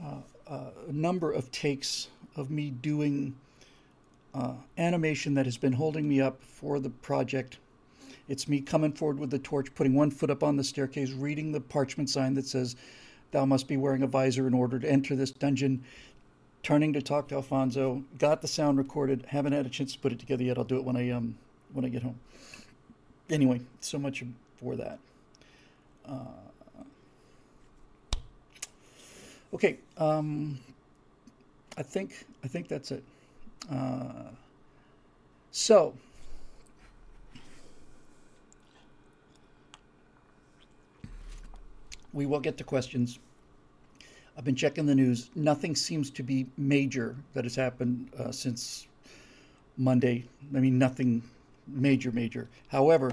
uh, 0.02 0.16
uh, 0.46 0.70
a 0.88 0.92
number 0.92 1.32
of 1.32 1.50
takes 1.50 2.08
of 2.36 2.50
me 2.50 2.70
doing 2.70 3.34
uh, 4.34 4.54
animation 4.78 5.34
that 5.34 5.46
has 5.46 5.56
been 5.56 5.72
holding 5.72 6.08
me 6.08 6.20
up 6.20 6.42
for 6.42 6.78
the 6.78 6.90
project. 6.90 7.58
It's 8.28 8.46
me 8.46 8.60
coming 8.60 8.92
forward 8.92 9.18
with 9.18 9.30
the 9.30 9.38
torch, 9.38 9.74
putting 9.74 9.94
one 9.94 10.10
foot 10.10 10.30
up 10.30 10.42
on 10.42 10.56
the 10.56 10.64
staircase, 10.64 11.10
reading 11.12 11.50
the 11.50 11.60
parchment 11.60 12.10
sign 12.10 12.34
that 12.34 12.46
says, 12.46 12.76
"Thou 13.32 13.46
must 13.46 13.66
be 13.68 13.76
wearing 13.76 14.02
a 14.02 14.06
visor 14.06 14.46
in 14.46 14.54
order 14.54 14.78
to 14.78 14.90
enter 14.90 15.16
this 15.16 15.30
dungeon." 15.30 15.82
Turning 16.62 16.92
to 16.92 17.00
talk 17.00 17.26
to 17.28 17.36
Alfonso, 17.36 18.04
got 18.18 18.42
the 18.42 18.48
sound 18.48 18.76
recorded. 18.76 19.24
Haven't 19.28 19.54
had 19.54 19.64
a 19.64 19.70
chance 19.70 19.94
to 19.94 19.98
put 19.98 20.12
it 20.12 20.18
together 20.18 20.44
yet. 20.44 20.58
I'll 20.58 20.64
do 20.64 20.76
it 20.76 20.84
when 20.84 20.96
I 20.96 21.08
um 21.10 21.36
when 21.72 21.86
I 21.86 21.88
get 21.88 22.02
home. 22.02 22.18
Anyway, 23.30 23.60
so 23.80 23.98
much 23.98 24.24
for 24.58 24.74
that. 24.76 24.98
Uh, 26.04 26.14
okay, 29.54 29.78
um, 29.98 30.58
I 31.78 31.82
think 31.82 32.26
I 32.44 32.48
think 32.48 32.66
that's 32.66 32.90
it. 32.90 33.04
Uh, 33.70 34.30
so, 35.52 35.94
we 42.12 42.26
will 42.26 42.40
get 42.40 42.56
to 42.58 42.64
questions. 42.64 43.18
I've 44.36 44.44
been 44.44 44.56
checking 44.56 44.86
the 44.86 44.94
news. 44.94 45.30
Nothing 45.34 45.76
seems 45.76 46.10
to 46.10 46.22
be 46.22 46.46
major 46.56 47.14
that 47.34 47.44
has 47.44 47.54
happened 47.54 48.10
uh, 48.18 48.32
since 48.32 48.88
Monday. 49.76 50.24
I 50.54 50.60
mean, 50.60 50.78
nothing 50.78 51.22
major, 51.72 52.12
major. 52.12 52.48
However, 52.68 53.12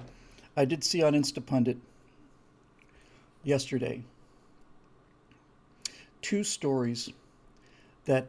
I 0.56 0.65
did 0.65 0.84
see 0.84 1.04
on 1.04 1.13
Instapundit 1.13 1.78
yesterday 3.43 4.04
two 6.22 6.43
stories 6.43 7.10
that 8.06 8.28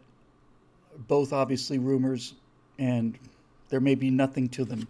both 1.07 1.33
obviously 1.33 1.79
rumors 1.79 2.35
and 2.79 3.19
there 3.69 3.81
may 3.81 3.95
be 3.95 4.11
nothing 4.11 4.49
to 4.49 4.65
them. 4.65 4.87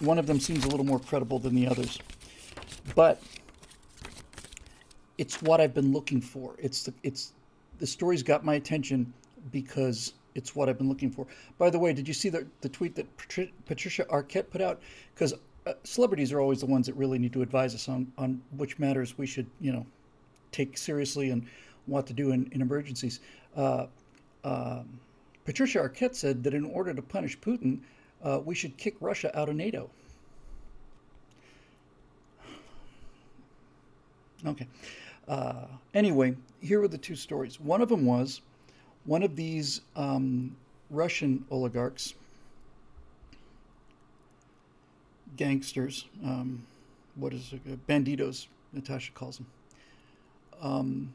One 0.00 0.18
of 0.18 0.26
them 0.26 0.40
seems 0.40 0.64
a 0.64 0.68
little 0.68 0.84
more 0.84 1.00
credible 1.00 1.38
than 1.38 1.54
the 1.54 1.66
others. 1.66 1.98
But 2.94 3.22
it's 5.18 5.40
what 5.42 5.60
I've 5.60 5.74
been 5.74 5.92
looking 5.92 6.20
for. 6.20 6.54
It's 6.58 6.84
the 6.84 6.92
it's 7.02 7.32
the 7.78 7.86
story's 7.86 8.22
got 8.22 8.44
my 8.44 8.54
attention 8.54 9.12
because 9.50 10.12
it's 10.36 10.54
what 10.54 10.68
I've 10.68 10.78
been 10.78 10.88
looking 10.88 11.10
for. 11.10 11.26
By 11.58 11.70
the 11.70 11.78
way, 11.78 11.92
did 11.92 12.06
you 12.06 12.14
see 12.14 12.28
the, 12.28 12.46
the 12.60 12.68
tweet 12.68 12.94
that 12.94 13.06
Patricia 13.64 14.04
Arquette 14.04 14.50
put 14.50 14.60
out? 14.60 14.80
Because 15.14 15.34
uh, 15.66 15.72
celebrities 15.82 16.32
are 16.32 16.40
always 16.40 16.60
the 16.60 16.66
ones 16.66 16.86
that 16.86 16.94
really 16.94 17.18
need 17.18 17.32
to 17.32 17.42
advise 17.42 17.74
us 17.74 17.88
on, 17.88 18.12
on 18.18 18.40
which 18.56 18.78
matters 18.78 19.16
we 19.18 19.26
should, 19.26 19.46
you 19.60 19.72
know, 19.72 19.84
take 20.52 20.76
seriously 20.78 21.30
and 21.30 21.46
what 21.86 22.06
to 22.06 22.12
do 22.12 22.30
in, 22.32 22.48
in 22.52 22.60
emergencies. 22.60 23.20
Uh, 23.56 23.86
uh, 24.44 24.82
Patricia 25.44 25.78
Arquette 25.78 26.14
said 26.14 26.44
that 26.44 26.54
in 26.54 26.64
order 26.64 26.92
to 26.92 27.02
punish 27.02 27.38
Putin, 27.38 27.78
uh, 28.22 28.40
we 28.44 28.54
should 28.54 28.76
kick 28.76 28.94
Russia 29.00 29.36
out 29.38 29.48
of 29.48 29.56
NATO. 29.56 29.90
Okay. 34.44 34.68
Uh, 35.26 35.64
anyway, 35.94 36.36
here 36.60 36.80
were 36.80 36.88
the 36.88 36.98
two 36.98 37.16
stories. 37.16 37.58
One 37.58 37.80
of 37.80 37.88
them 37.88 38.04
was 38.04 38.42
one 39.06 39.22
of 39.22 39.36
these 39.36 39.80
um, 39.94 40.56
Russian 40.90 41.44
oligarchs, 41.50 42.14
gangsters, 45.36 46.06
um, 46.24 46.66
what 47.14 47.32
is 47.32 47.52
it, 47.52 47.86
banditos, 47.86 48.48
Natasha 48.72 49.12
calls 49.12 49.38
them, 49.38 49.46
um, 50.60 51.12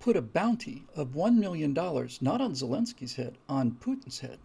put 0.00 0.16
a 0.16 0.22
bounty 0.22 0.84
of 0.94 1.08
$1 1.08 1.36
million, 1.36 1.72
not 1.72 2.40
on 2.40 2.52
Zelensky's 2.52 3.14
head, 3.14 3.34
on 3.48 3.72
Putin's 3.72 4.20
head. 4.20 4.38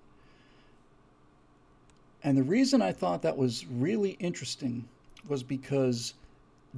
And 2.24 2.38
the 2.38 2.44
reason 2.44 2.82
I 2.82 2.92
thought 2.92 3.22
that 3.24 3.38
was 3.38 3.66
really 3.68 4.12
interesting 4.20 4.88
was 5.28 5.44
because 5.44 6.14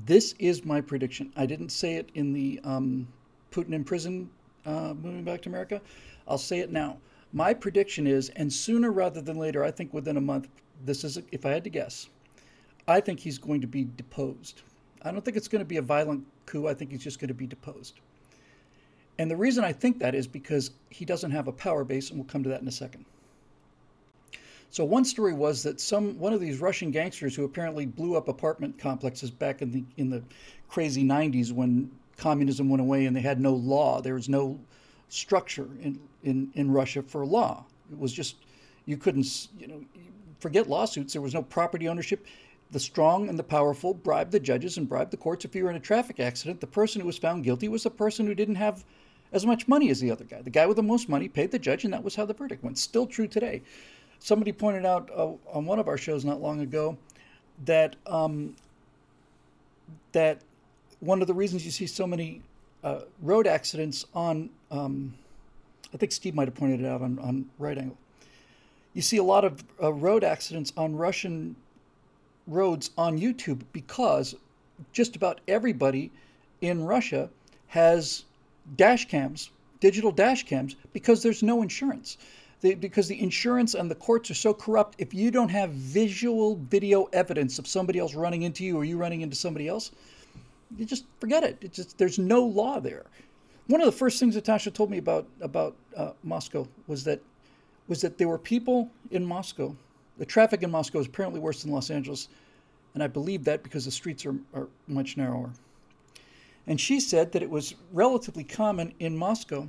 this 0.06 0.36
is 0.40 0.66
my 0.66 0.82
prediction. 0.82 1.32
I 1.36 1.46
didn't 1.46 1.70
say 1.70 1.96
it 1.96 2.10
in 2.14 2.34
the 2.34 2.60
um, 2.64 3.08
Putin 3.52 3.74
in 3.74 3.84
prison 3.84 4.30
uh, 4.66 4.94
moving 4.94 5.24
back 5.24 5.42
to 5.44 5.50
America. 5.50 5.82
I'll 6.28 6.38
say 6.38 6.60
it 6.60 6.72
now. 6.72 6.98
My 7.32 7.54
prediction 7.54 8.06
is, 8.06 8.30
and 8.30 8.52
sooner 8.52 8.92
rather 8.92 9.22
than 9.22 9.38
later, 9.38 9.64
I 9.64 9.72
think 9.72 9.94
within 9.94 10.18
a 10.18 10.22
month, 10.22 10.48
this 10.86 11.04
is, 11.04 11.20
if 11.32 11.46
I 11.46 11.50
had 11.50 11.64
to 11.64 11.70
guess, 11.70 12.10
I 12.88 13.00
think 13.00 13.20
he's 13.20 13.38
going 13.38 13.62
to 13.62 13.68
be 13.68 13.86
deposed. 13.86 14.62
I 15.02 15.12
don't 15.12 15.24
think 15.24 15.38
it's 15.38 15.48
going 15.48 15.60
to 15.60 15.66
be 15.66 15.78
a 15.78 15.82
violent 15.82 16.26
coup. 16.46 16.68
I 16.68 16.74
think 16.74 16.92
he's 16.92 17.04
just 17.04 17.20
going 17.20 17.30
to 17.30 17.34
be 17.34 17.48
deposed. 17.48 18.00
And 19.20 19.30
the 19.30 19.36
reason 19.36 19.64
I 19.64 19.74
think 19.74 20.00
that 20.00 20.16
is 20.16 20.28
because 20.28 20.72
he 20.90 21.06
doesn't 21.06 21.32
have 21.32 21.48
a 21.48 21.52
power 21.52 21.84
base, 21.84 22.10
and 22.10 22.20
we'll 22.20 22.28
come 22.28 22.44
to 22.44 22.50
that 22.50 22.62
in 22.62 22.68
a 22.68 22.72
second. 22.72 23.06
So 24.70 24.84
one 24.84 25.06
story 25.06 25.34
was 25.34 25.62
that 25.64 25.80
some 25.80 26.18
one 26.18 26.34
of 26.34 26.42
these 26.42 26.60
Russian 26.60 26.90
gangsters 26.90 27.36
who 27.36 27.44
apparently 27.44 27.86
blew 27.86 28.16
up 28.16 28.28
apartment 28.28 28.80
complexes 28.80 29.30
back 29.30 29.62
in 29.62 29.72
the 29.72 29.84
in 29.98 30.10
the 30.10 30.24
crazy 30.68 31.04
90s 31.04 31.52
when 31.52 31.92
communism 32.18 32.70
went 32.70 32.82
away 32.82 33.06
and 33.06 33.16
they 33.16 33.22
had 33.22 33.40
no 33.40 33.54
law. 33.54 34.02
There 34.02 34.14
was 34.14 34.30
no 34.30 34.60
structure 35.10 35.68
in, 35.82 36.00
in, 36.24 36.52
in 36.56 36.72
Russia 36.72 37.02
for 37.04 37.26
law. 37.26 37.66
It 37.92 38.00
was 38.00 38.14
just, 38.14 38.38
you 38.86 38.98
couldn't, 38.98 39.48
you 39.60 39.68
know, 39.68 39.84
forget 40.40 40.70
lawsuits. 40.70 41.14
There 41.14 41.22
was 41.22 41.34
no 41.34 41.44
property 41.44 41.88
ownership. 41.88 42.26
The 42.72 42.80
strong 42.80 43.30
and 43.30 43.38
the 43.38 43.44
powerful 43.44 43.94
bribed 43.94 44.32
the 44.32 44.40
judges 44.40 44.78
and 44.78 44.90
bribed 44.90 45.12
the 45.12 45.18
courts. 45.18 45.46
If 45.46 45.56
you 45.56 45.64
were 45.64 45.70
in 45.70 45.76
a 45.76 45.80
traffic 45.80 46.20
accident, 46.20 46.60
the 46.60 46.68
person 46.68 47.02
who 47.02 47.08
was 47.08 47.18
found 47.18 47.44
guilty 47.44 47.68
was 47.68 47.84
the 47.84 47.92
person 47.92 48.26
who 48.26 48.34
didn't 48.34 48.56
have 48.56 48.84
as 49.32 49.46
much 49.46 49.68
money 49.68 49.90
as 49.90 50.00
the 50.00 50.12
other 50.12 50.24
guy. 50.24 50.42
The 50.42 50.50
guy 50.50 50.66
with 50.66 50.78
the 50.78 50.84
most 50.84 51.10
money 51.10 51.28
paid 51.28 51.52
the 51.52 51.60
judge, 51.60 51.84
and 51.84 51.94
that 51.94 52.04
was 52.04 52.16
how 52.16 52.26
the 52.26 52.34
verdict 52.34 52.64
went. 52.64 52.78
Still 52.78 53.06
true 53.06 53.28
today. 53.28 53.62
Somebody 54.20 54.52
pointed 54.52 54.86
out 54.86 55.10
uh, 55.16 55.34
on 55.52 55.66
one 55.66 55.80
of 55.80 55.88
our 55.88 55.98
shows 55.98 56.24
not 56.24 56.42
long 56.42 56.62
ago 56.62 56.98
that 57.66 57.96
um, 58.06 58.56
that 60.14 60.42
one 61.04 61.22
of 61.22 61.28
the 61.28 61.34
reasons 61.34 61.66
you 61.66 61.72
see 61.72 61.86
so 61.86 62.08
many 62.08 62.42
uh, 62.84 63.02
road 63.22 63.46
accidents 63.46 64.06
on, 64.16 64.50
um, 64.72 65.14
I 65.94 65.98
think 65.98 66.12
Steve 66.12 66.34
might 66.34 66.48
have 66.48 66.56
pointed 66.56 66.80
it 66.80 66.86
out 66.86 67.02
on, 67.02 67.20
on 67.20 67.46
right 67.60 67.78
angle. 67.78 67.98
You 68.94 69.02
see 69.02 69.18
a 69.18 69.24
lot 69.24 69.44
of 69.44 69.64
uh, 69.82 69.92
road 69.92 70.24
accidents 70.24 70.72
on 70.78 70.96
Russian 70.96 71.56
roads 72.48 72.92
on 72.98 73.20
YouTube 73.20 73.62
because 73.74 74.36
just 74.92 75.16
about 75.16 75.42
everybody 75.48 76.12
in 76.62 76.84
Russia 76.84 77.30
has 77.68 78.24
dash 78.78 79.08
cams, 79.08 79.50
digital 79.82 80.12
dash 80.12 80.44
cams, 80.44 80.76
because 80.94 81.22
there's 81.22 81.44
no 81.44 81.62
insurance. 81.62 82.18
Because 82.62 83.10
the 83.10 83.22
insurance 83.22 83.74
and 83.74 83.92
the 83.92 83.96
courts 83.96 84.32
are 84.32 84.36
so 84.36 84.54
corrupt, 84.54 84.96
if 84.98 85.14
you 85.14 85.32
don't 85.32 85.50
have 85.50 85.72
visual 85.72 86.56
video 86.56 87.10
evidence 87.12 87.60
of 87.60 87.68
somebody 87.68 88.00
else 88.00 88.14
running 88.14 88.44
into 88.44 88.64
you 88.64 88.78
or 88.78 88.86
you 88.86 88.98
running 88.98 89.20
into 89.20 89.36
somebody 89.36 89.68
else, 89.68 89.92
you 90.78 90.86
just 90.86 91.06
forget 91.20 91.44
it. 91.44 91.58
It's 91.62 91.76
just 91.76 91.98
there's 91.98 92.20
no 92.20 92.44
law 92.44 92.80
there. 92.80 93.06
One 93.68 93.82
of 93.82 93.86
the 93.86 93.92
first 93.92 94.20
things 94.20 94.36
Natasha 94.36 94.72
told 94.72 94.90
me 94.90 94.98
about 94.98 95.28
about 95.42 95.76
uh, 95.96 96.12
Moscow 96.24 96.68
was 96.88 97.04
that 97.06 97.22
was 97.88 98.02
that 98.02 98.18
there 98.18 98.28
were 98.28 98.38
people 98.38 98.90
in 99.12 99.26
Moscow. 99.26 99.76
The 100.18 100.26
traffic 100.26 100.64
in 100.64 100.72
Moscow 100.72 101.00
is 101.00 101.08
apparently 101.08 101.40
worse 101.40 101.64
than 101.64 101.72
Los 101.72 101.90
Angeles, 101.90 102.28
and 102.94 103.02
I 103.04 103.08
believe 103.08 103.44
that 103.46 103.64
because 103.64 103.86
the 103.86 103.92
streets 103.92 104.26
are, 104.26 104.36
are 104.54 104.68
much 104.88 105.18
narrower. 105.18 105.52
And 106.68 106.80
she 106.80 107.00
said 107.00 107.32
that 107.32 107.42
it 107.44 107.50
was 107.50 107.76
relatively 107.92 108.44
common 108.44 108.94
in 109.00 109.18
Moscow 109.18 109.68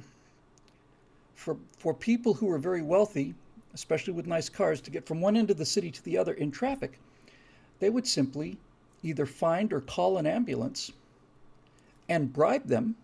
for 1.34 1.56
for 1.78 1.94
people 1.94 2.34
who 2.34 2.46
were 2.46 2.58
very 2.58 2.82
wealthy, 2.82 3.34
especially 3.74 4.12
with 4.12 4.26
nice 4.26 4.48
cars, 4.48 4.80
to 4.82 4.90
get 4.90 5.06
from 5.06 5.20
one 5.20 5.36
end 5.36 5.50
of 5.50 5.56
the 5.56 5.66
city 5.66 5.90
to 5.90 6.04
the 6.04 6.18
other 6.18 6.34
in 6.34 6.50
traffic. 6.50 6.98
They 7.80 7.90
would 7.90 8.06
simply 8.06 8.58
either 9.04 9.26
find 9.26 9.72
or 9.72 9.80
call 9.80 10.18
an 10.18 10.26
ambulance 10.26 10.90
and 12.08 12.32
bribe 12.32 12.66
them. 12.66 12.96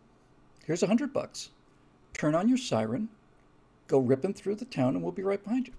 Here's 0.65 0.83
a 0.83 0.87
hundred 0.87 1.13
bucks. 1.13 1.51
Turn 2.15 2.35
on 2.35 2.49
your 2.49 2.59
siren, 2.59 3.09
go 3.87 3.99
ripping 3.99 4.35
through 4.35 4.57
the 4.57 4.65
town, 4.65 4.95
and 4.95 5.03
we'll 5.03 5.13
be 5.13 5.23
right 5.23 5.43
behind 5.43 5.69
you. 5.69 5.75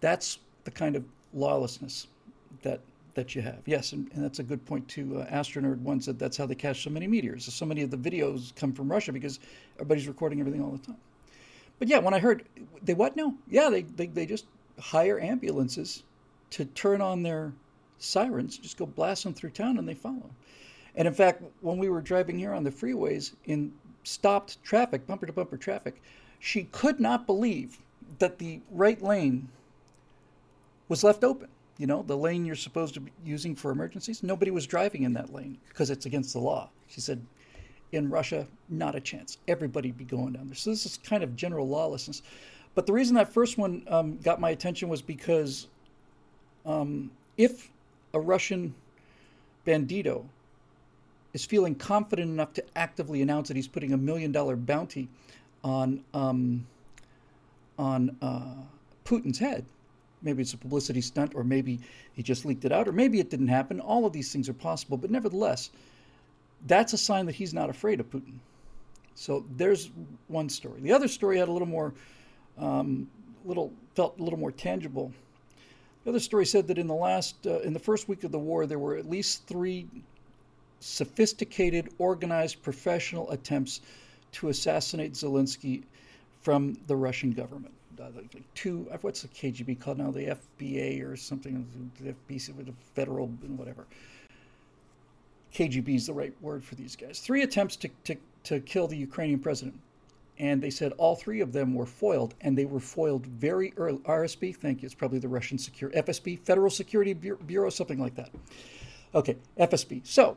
That's 0.00 0.38
the 0.64 0.70
kind 0.70 0.96
of 0.96 1.04
lawlessness 1.32 2.06
that 2.62 2.80
that 3.14 3.34
you 3.34 3.42
have. 3.42 3.60
Yes, 3.64 3.92
and, 3.92 4.10
and 4.12 4.24
that's 4.24 4.40
a 4.40 4.42
good 4.42 4.64
point 4.66 4.88
too. 4.88 5.20
Uh, 5.20 5.26
Astronerd 5.30 5.78
one 5.80 6.00
said 6.00 6.18
that's 6.18 6.36
how 6.36 6.46
they 6.46 6.54
catch 6.56 6.82
so 6.82 6.90
many 6.90 7.06
meteors. 7.06 7.52
So 7.52 7.64
many 7.64 7.82
of 7.82 7.90
the 7.90 7.96
videos 7.96 8.54
come 8.56 8.72
from 8.72 8.90
Russia 8.90 9.12
because 9.12 9.38
everybody's 9.76 10.08
recording 10.08 10.40
everything 10.40 10.62
all 10.62 10.72
the 10.72 10.78
time. 10.78 10.96
but 11.78 11.88
yeah, 11.88 11.98
when 11.98 12.14
I 12.14 12.18
heard 12.18 12.44
they 12.82 12.94
what? 12.94 13.16
No, 13.16 13.34
yeah, 13.48 13.70
they, 13.70 13.82
they 13.82 14.06
they 14.06 14.26
just 14.26 14.46
hire 14.80 15.20
ambulances 15.20 16.02
to 16.50 16.64
turn 16.64 17.00
on 17.00 17.22
their 17.22 17.52
sirens, 17.98 18.58
just 18.58 18.76
go 18.76 18.86
blast 18.86 19.24
them 19.24 19.34
through 19.34 19.50
town, 19.50 19.78
and 19.78 19.88
they 19.88 19.94
follow. 19.94 20.30
And 20.96 21.08
in 21.08 21.14
fact, 21.14 21.42
when 21.60 21.78
we 21.78 21.88
were 21.88 22.00
driving 22.00 22.38
here 22.38 22.52
on 22.52 22.64
the 22.64 22.70
freeways 22.70 23.32
in 23.46 23.72
stopped 24.04 24.62
traffic, 24.62 25.06
bumper 25.06 25.26
to 25.26 25.32
bumper 25.32 25.56
traffic, 25.56 26.00
she 26.38 26.64
could 26.64 27.00
not 27.00 27.26
believe 27.26 27.78
that 28.18 28.38
the 28.38 28.60
right 28.70 29.00
lane 29.02 29.48
was 30.88 31.02
left 31.02 31.24
open. 31.24 31.48
You 31.78 31.88
know, 31.88 32.02
the 32.02 32.16
lane 32.16 32.44
you're 32.44 32.54
supposed 32.54 32.94
to 32.94 33.00
be 33.00 33.10
using 33.24 33.56
for 33.56 33.72
emergencies. 33.72 34.22
Nobody 34.22 34.52
was 34.52 34.66
driving 34.66 35.02
in 35.02 35.12
that 35.14 35.32
lane 35.32 35.58
because 35.68 35.90
it's 35.90 36.06
against 36.06 36.32
the 36.32 36.38
law. 36.38 36.70
She 36.86 37.00
said, 37.00 37.24
in 37.90 38.10
Russia, 38.10 38.46
not 38.68 38.94
a 38.94 39.00
chance. 39.00 39.38
Everybody'd 39.48 39.96
be 39.96 40.04
going 40.04 40.34
down 40.34 40.46
there. 40.46 40.54
So 40.54 40.70
this 40.70 40.86
is 40.86 40.98
kind 40.98 41.22
of 41.22 41.34
general 41.34 41.68
lawlessness. 41.68 42.22
But 42.74 42.86
the 42.86 42.92
reason 42.92 43.14
that 43.16 43.32
first 43.32 43.58
one 43.58 43.84
um, 43.88 44.18
got 44.18 44.40
my 44.40 44.50
attention 44.50 44.88
was 44.88 45.00
because 45.02 45.68
um, 46.66 47.10
if 47.36 47.70
a 48.14 48.20
Russian 48.20 48.74
bandito 49.66 50.24
is 51.32 51.44
feeling 51.44 51.74
confident 51.74 52.30
enough 52.30 52.52
to 52.54 52.64
actively 52.76 53.20
announce 53.20 53.48
that 53.48 53.56
he's 53.56 53.68
putting 53.68 53.92
a 53.92 53.96
million 53.96 54.32
dollar 54.32 54.56
bounty 54.56 55.08
on 55.62 56.02
um, 56.14 56.66
on 57.78 58.16
uh, 58.22 58.54
Putin's 59.04 59.38
head, 59.38 59.64
maybe 60.22 60.42
it's 60.42 60.52
a 60.54 60.56
publicity 60.56 61.00
stunt, 61.00 61.34
or 61.34 61.44
maybe 61.44 61.80
he 62.14 62.22
just 62.22 62.44
leaked 62.44 62.64
it 62.64 62.72
out, 62.72 62.88
or 62.88 62.92
maybe 62.92 63.20
it 63.20 63.30
didn't 63.30 63.48
happen. 63.48 63.80
All 63.80 64.06
of 64.06 64.12
these 64.12 64.32
things 64.32 64.48
are 64.48 64.54
possible, 64.54 64.96
but 64.96 65.10
nevertheless, 65.10 65.70
that's 66.66 66.92
a 66.92 66.98
sign 66.98 67.26
that 67.26 67.34
he's 67.34 67.52
not 67.52 67.68
afraid 67.68 68.00
of 68.00 68.10
Putin. 68.10 68.34
So 69.14 69.44
there's 69.56 69.90
one 70.28 70.48
story. 70.48 70.80
The 70.80 70.92
other 70.92 71.08
story 71.08 71.38
had 71.38 71.48
a 71.48 71.52
little 71.52 71.68
more, 71.68 71.92
um, 72.58 73.08
little 73.44 73.72
felt 73.94 74.18
a 74.18 74.22
little 74.22 74.38
more 74.38 74.52
tangible. 74.52 75.12
The 76.04 76.10
other 76.10 76.20
story 76.20 76.44
said 76.44 76.68
that 76.68 76.78
in 76.78 76.86
the 76.86 76.94
last, 76.94 77.46
uh, 77.46 77.60
in 77.60 77.72
the 77.72 77.78
first 77.78 78.08
week 78.08 78.24
of 78.24 78.32
the 78.32 78.38
war, 78.38 78.66
there 78.66 78.78
were 78.78 78.96
at 78.96 79.08
least 79.08 79.46
three 79.46 79.86
sophisticated, 80.80 81.88
organized, 81.98 82.62
professional 82.62 83.30
attempts 83.30 83.80
to 84.32 84.50
assassinate 84.50 85.14
Zelensky 85.14 85.82
from 86.42 86.76
the 86.88 86.96
Russian 86.96 87.32
government. 87.32 87.72
Uh, 87.98 88.08
like 88.14 88.42
two, 88.54 88.86
what's 89.00 89.22
the 89.22 89.28
KGB 89.28 89.80
called 89.80 89.98
now? 89.98 90.10
The 90.10 90.36
FBA 90.60 91.10
or 91.10 91.16
something, 91.16 91.66
the 92.00 92.12
FBC, 92.12 92.54
the 92.66 92.72
federal, 92.94 93.28
whatever. 93.56 93.86
KGB 95.54 95.94
is 95.94 96.06
the 96.06 96.12
right 96.12 96.34
word 96.42 96.62
for 96.64 96.74
these 96.74 96.96
guys. 96.96 97.20
Three 97.20 97.42
attempts 97.42 97.76
to, 97.76 97.88
to, 98.04 98.16
to 98.42 98.60
kill 98.60 98.88
the 98.88 98.96
Ukrainian 98.96 99.38
president. 99.38 99.80
And 100.38 100.62
they 100.62 100.70
said 100.70 100.92
all 100.98 101.14
three 101.14 101.40
of 101.40 101.52
them 101.52 101.74
were 101.74 101.86
foiled, 101.86 102.34
and 102.40 102.58
they 102.58 102.64
were 102.64 102.80
foiled 102.80 103.24
very 103.26 103.72
early. 103.76 103.98
RSB, 103.98 104.56
thank 104.56 104.82
you. 104.82 104.86
It's 104.86 104.94
probably 104.94 105.20
the 105.20 105.28
Russian 105.28 105.58
secure 105.58 105.90
FSB, 105.90 106.40
Federal 106.40 106.70
Security 106.70 107.12
Bureau, 107.12 107.70
something 107.70 108.00
like 108.00 108.16
that. 108.16 108.30
Okay, 109.14 109.36
FSB. 109.58 110.04
So 110.04 110.36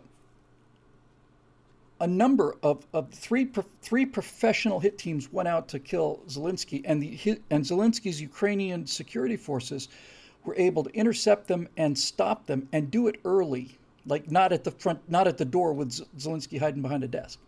a 2.00 2.06
number 2.06 2.56
of, 2.62 2.86
of 2.94 3.10
three 3.10 3.50
three 3.82 4.06
professional 4.06 4.80
hit 4.80 5.00
teams 5.00 5.34
went 5.34 5.48
out 5.48 5.68
to 5.70 5.80
kill 5.80 6.20
Zelensky, 6.28 6.84
and 6.86 7.02
the 7.02 7.40
and 7.50 7.64
Zelensky's 7.64 8.22
Ukrainian 8.22 8.86
security 8.86 9.36
forces 9.36 9.88
were 10.46 10.56
able 10.58 10.84
to 10.84 10.92
intercept 10.92 11.48
them 11.48 11.68
and 11.76 11.98
stop 11.98 12.46
them 12.46 12.70
and 12.72 12.92
do 12.92 13.08
it 13.08 13.20
early 13.26 13.78
like 14.08 14.32
not 14.32 14.54
at 14.54 14.64
the 14.64 14.72
front, 14.72 15.00
not 15.10 15.28
at 15.28 15.38
the 15.38 15.46
door 15.46 15.74
with 15.74 15.92
Zelensky 16.18 16.60
hiding 16.60 16.82
behind 16.82 17.04
a 17.04 17.08
desk. 17.08 17.40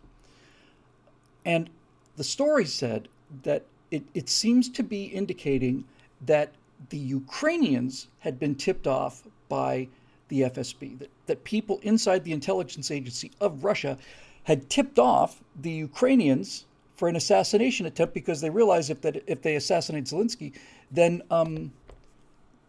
And 1.44 1.70
the 2.16 2.24
story 2.24 2.64
said 2.64 3.08
that 3.42 3.64
it, 3.90 4.04
it 4.14 4.28
seems 4.28 4.68
to 4.70 4.82
be 4.82 5.04
indicating 5.04 5.84
that 6.26 6.52
the 6.90 6.98
Ukrainians 6.98 8.08
had 8.20 8.38
been 8.38 8.54
tipped 8.54 8.86
off 8.86 9.22
by 9.48 9.88
the 10.28 10.42
FSB, 10.42 10.98
that, 10.98 11.10
that 11.26 11.44
people 11.44 11.80
inside 11.82 12.24
the 12.24 12.32
intelligence 12.32 12.90
agency 12.90 13.32
of 13.40 13.64
Russia 13.64 13.98
had 14.44 14.70
tipped 14.70 14.98
off 14.98 15.42
the 15.60 15.70
Ukrainians 15.70 16.64
for 16.94 17.08
an 17.08 17.16
assassination 17.16 17.86
attempt 17.86 18.14
because 18.14 18.40
they 18.40 18.50
realized 18.50 18.90
if 18.90 19.00
that 19.00 19.22
if 19.26 19.42
they 19.42 19.56
assassinate 19.56 20.04
Zelensky, 20.04 20.52
then 20.90 21.22
um, 21.30 21.72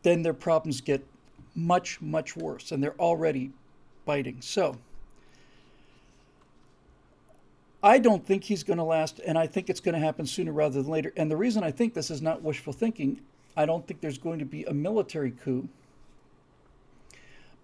then 0.04 0.24
their 0.24 0.34
problems 0.34 0.82
get 0.82 1.06
much 1.56 2.02
much 2.02 2.36
worse, 2.36 2.72
and 2.72 2.84
they're 2.84 3.00
already 3.00 3.52
biting. 4.06 4.38
So 4.42 4.78
I 7.84 7.98
don't 7.98 8.26
think 8.26 8.44
he's 8.44 8.64
going 8.64 8.78
to 8.78 8.84
last, 8.84 9.20
and 9.26 9.38
I 9.38 9.48
think 9.48 9.70
it's 9.70 9.80
going 9.80 9.96
to 9.96 10.00
happen 10.00 10.26
sooner 10.26 10.52
rather 10.52 10.82
than 10.82 10.92
later. 10.92 11.12
And 11.18 11.32
the 11.32 11.38
reason 11.38 11.64
I 11.64 11.72
think 11.72 11.94
this 11.94 12.12
is 12.12 12.22
not 12.22 12.44
wishful 12.44 12.74
thinking, 12.74 13.22
I 13.58 13.66
don't 13.66 13.88
think 13.88 14.02
there's 14.02 14.20
going 14.20 14.40
to 14.40 14.46
be 14.46 14.64
a 14.66 14.74
military 14.74 15.32
coup. 15.32 15.68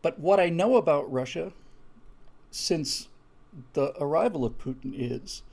But 0.02 0.20
what 0.20 0.40
I 0.40 0.50
know 0.50 0.78
about 0.78 1.12
Russia 1.12 1.52
since 2.50 3.10
the 3.74 3.94
arrival 4.02 4.44
of 4.46 4.58
Putin 4.58 4.94
is 4.96 5.44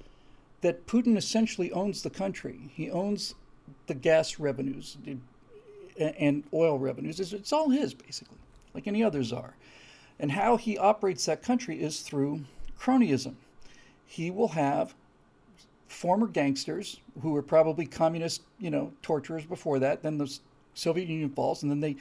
that 0.62 0.87
Putin 0.87 1.16
essentially 1.16 1.70
owns 1.72 2.03
the 2.03 2.11
country. 2.11 2.70
He 2.74 2.90
owns 2.90 3.35
the 3.87 3.94
gas 3.94 4.38
revenues 4.38 4.96
and 5.98 6.44
oil 6.53 6.79
revenues. 6.79 7.20
It's 7.20 7.53
all 7.53 7.68
his, 7.68 7.92
basically, 7.92 8.38
like 8.72 8.87
any 8.87 9.05
others 9.05 9.33
are. 9.33 9.55
And 10.18 10.33
how 10.33 10.57
he 10.57 10.79
operates 10.79 11.27
that 11.27 11.42
country 11.42 11.83
is 11.83 12.00
through 12.00 12.44
cronyism. 12.79 13.35
He 14.06 14.30
will 14.30 14.48
have 14.48 14.94
former 15.88 16.26
gangsters 16.26 17.00
who 17.22 17.30
were 17.30 17.42
probably 17.42 17.86
communist, 17.86 18.42
you 18.58 18.70
know, 18.70 18.92
torturers 19.02 19.44
before 19.44 19.78
that. 19.80 20.02
Then 20.02 20.18
the 20.18 20.38
Soviet 20.74 21.08
Union 21.08 21.30
falls, 21.30 21.62
and 21.62 21.70
then 21.70 21.80
they, 21.80 21.96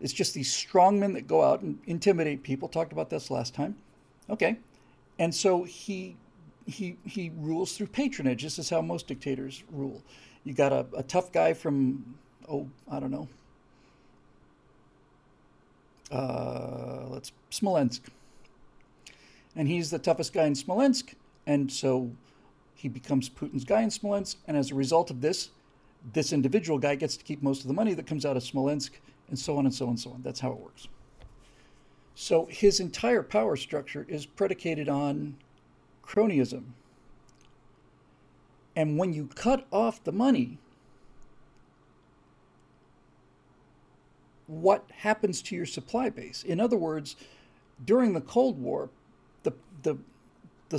it's 0.00 0.12
just 0.12 0.34
these 0.34 0.52
strongmen 0.52 1.14
that 1.14 1.26
go 1.26 1.42
out 1.42 1.62
and 1.62 1.78
intimidate 1.86 2.42
people. 2.42 2.68
Talked 2.68 2.92
about 2.92 3.10
this 3.10 3.30
last 3.30 3.54
time. 3.54 3.76
Okay, 4.30 4.58
and 5.18 5.34
so 5.34 5.64
he 5.64 6.16
he 6.66 6.96
he 7.04 7.30
rules 7.36 7.76
through 7.76 7.88
patronage. 7.88 8.42
This 8.42 8.58
is 8.58 8.70
how 8.70 8.80
most 8.80 9.06
dictators 9.06 9.62
rule. 9.70 10.02
You 10.44 10.54
got 10.54 10.72
a, 10.72 10.86
a 10.96 11.02
tough 11.02 11.32
guy 11.32 11.52
from 11.52 12.16
oh 12.48 12.68
I 12.90 13.00
don't 13.00 13.10
know 13.10 13.28
uh, 16.10 17.06
let's 17.08 17.32
Smolensk, 17.50 18.02
and 19.56 19.68
he's 19.68 19.90
the 19.90 19.98
toughest 19.98 20.32
guy 20.32 20.44
in 20.44 20.54
Smolensk, 20.54 21.14
and 21.46 21.70
so 21.70 22.10
he 22.74 22.88
becomes 22.88 23.28
Putin's 23.28 23.64
guy 23.64 23.82
in 23.82 23.90
Smolensk, 23.90 24.38
and 24.46 24.56
as 24.56 24.70
a 24.70 24.74
result 24.74 25.10
of 25.10 25.20
this, 25.20 25.50
this 26.12 26.32
individual 26.32 26.78
guy 26.78 26.94
gets 26.94 27.16
to 27.16 27.24
keep 27.24 27.42
most 27.42 27.62
of 27.62 27.68
the 27.68 27.74
money 27.74 27.94
that 27.94 28.06
comes 28.06 28.26
out 28.26 28.36
of 28.36 28.42
Smolensk, 28.42 29.00
and 29.28 29.38
so 29.38 29.56
on 29.56 29.64
and 29.64 29.74
so 29.74 29.86
on 29.86 29.90
and 29.90 30.00
so 30.00 30.10
on. 30.10 30.22
That's 30.22 30.40
how 30.40 30.52
it 30.52 30.58
works. 30.58 30.88
So 32.14 32.46
his 32.46 32.78
entire 32.80 33.22
power 33.22 33.56
structure 33.56 34.06
is 34.08 34.26
predicated 34.26 34.88
on 34.88 35.36
cronyism. 36.04 36.64
And 38.76 38.98
when 38.98 39.12
you 39.12 39.28
cut 39.34 39.66
off 39.72 40.02
the 40.04 40.12
money, 40.12 40.58
what 44.46 44.84
happens 44.90 45.40
to 45.42 45.56
your 45.56 45.66
supply 45.66 46.10
base. 46.10 46.42
In 46.42 46.60
other 46.60 46.76
words, 46.76 47.16
during 47.84 48.12
the 48.12 48.20
Cold 48.20 48.60
War, 48.60 48.90
the 49.42 49.52
the 49.82 49.96
the 50.68 50.78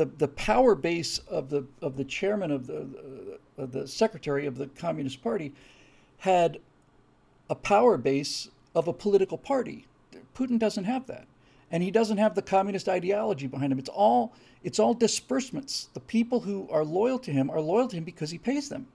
the, 0.00 0.06
the 0.06 0.28
power 0.28 0.74
base 0.74 1.18
of 1.28 1.50
the 1.50 1.66
of 1.82 1.98
the 1.98 2.04
chairman 2.04 2.50
of 2.50 2.66
the 2.66 3.38
uh, 3.58 3.66
the 3.66 3.86
secretary 3.86 4.46
of 4.46 4.56
the 4.56 4.66
Communist 4.68 5.22
Party 5.22 5.52
had 6.18 6.58
a 7.50 7.54
power 7.54 7.98
base 7.98 8.48
of 8.74 8.88
a 8.88 8.94
political 8.94 9.36
party. 9.36 9.86
Putin 10.34 10.58
doesn't 10.58 10.84
have 10.84 11.06
that, 11.06 11.26
and 11.70 11.82
he 11.82 11.90
doesn't 11.90 12.16
have 12.16 12.34
the 12.34 12.40
communist 12.40 12.88
ideology 12.88 13.46
behind 13.46 13.72
him. 13.72 13.78
It's 13.78 13.90
all 13.90 14.32
it's 14.62 14.78
all 14.78 14.94
disbursements. 14.94 15.90
The 15.92 16.00
people 16.00 16.40
who 16.40 16.66
are 16.70 16.84
loyal 16.84 17.18
to 17.18 17.30
him 17.30 17.50
are 17.50 17.60
loyal 17.60 17.88
to 17.88 17.96
him 17.96 18.04
because 18.04 18.30
he 18.30 18.38
pays 18.38 18.70
them. 18.70 18.86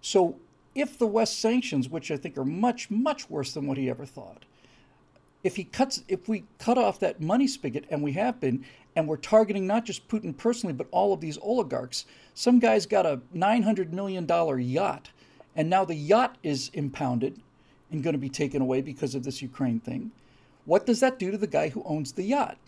So 0.00 0.36
if 0.74 0.96
the 0.96 1.06
West 1.06 1.38
sanctions, 1.38 1.90
which 1.90 2.10
I 2.10 2.16
think 2.16 2.38
are 2.38 2.46
much, 2.46 2.90
much 2.90 3.28
worse 3.28 3.52
than 3.52 3.66
what 3.66 3.76
he 3.76 3.90
ever 3.90 4.06
thought, 4.06 4.46
if 5.44 5.56
he 5.56 5.64
cuts, 5.64 6.02
if 6.08 6.28
we 6.28 6.44
cut 6.58 6.78
off 6.78 7.00
that 7.00 7.20
money 7.20 7.46
spigot, 7.46 7.84
and 7.90 8.02
we 8.02 8.12
have 8.12 8.40
been, 8.40 8.64
and 8.96 9.06
we're 9.06 9.16
targeting 9.16 9.66
not 9.66 9.84
just 9.84 10.08
Putin 10.08 10.36
personally, 10.36 10.74
but 10.74 10.88
all 10.90 11.12
of 11.12 11.20
these 11.20 11.38
oligarchs, 11.38 12.06
some 12.34 12.58
guy's 12.58 12.86
got 12.86 13.06
a 13.06 13.20
$900 13.34 13.92
million 13.92 14.26
yacht, 14.60 15.10
and 15.54 15.70
now 15.70 15.84
the 15.84 15.94
yacht 15.94 16.36
is 16.42 16.70
impounded 16.74 17.40
and 17.90 18.02
going 18.02 18.14
to 18.14 18.18
be 18.18 18.28
taken 18.28 18.60
away 18.60 18.80
because 18.80 19.14
of 19.14 19.22
this 19.22 19.40
Ukraine 19.40 19.80
thing. 19.80 20.10
What 20.64 20.84
does 20.84 21.00
that 21.00 21.18
do 21.18 21.30
to 21.30 21.38
the 21.38 21.46
guy 21.46 21.68
who 21.70 21.82
owns 21.84 22.12
the 22.12 22.24
yacht? 22.24 22.58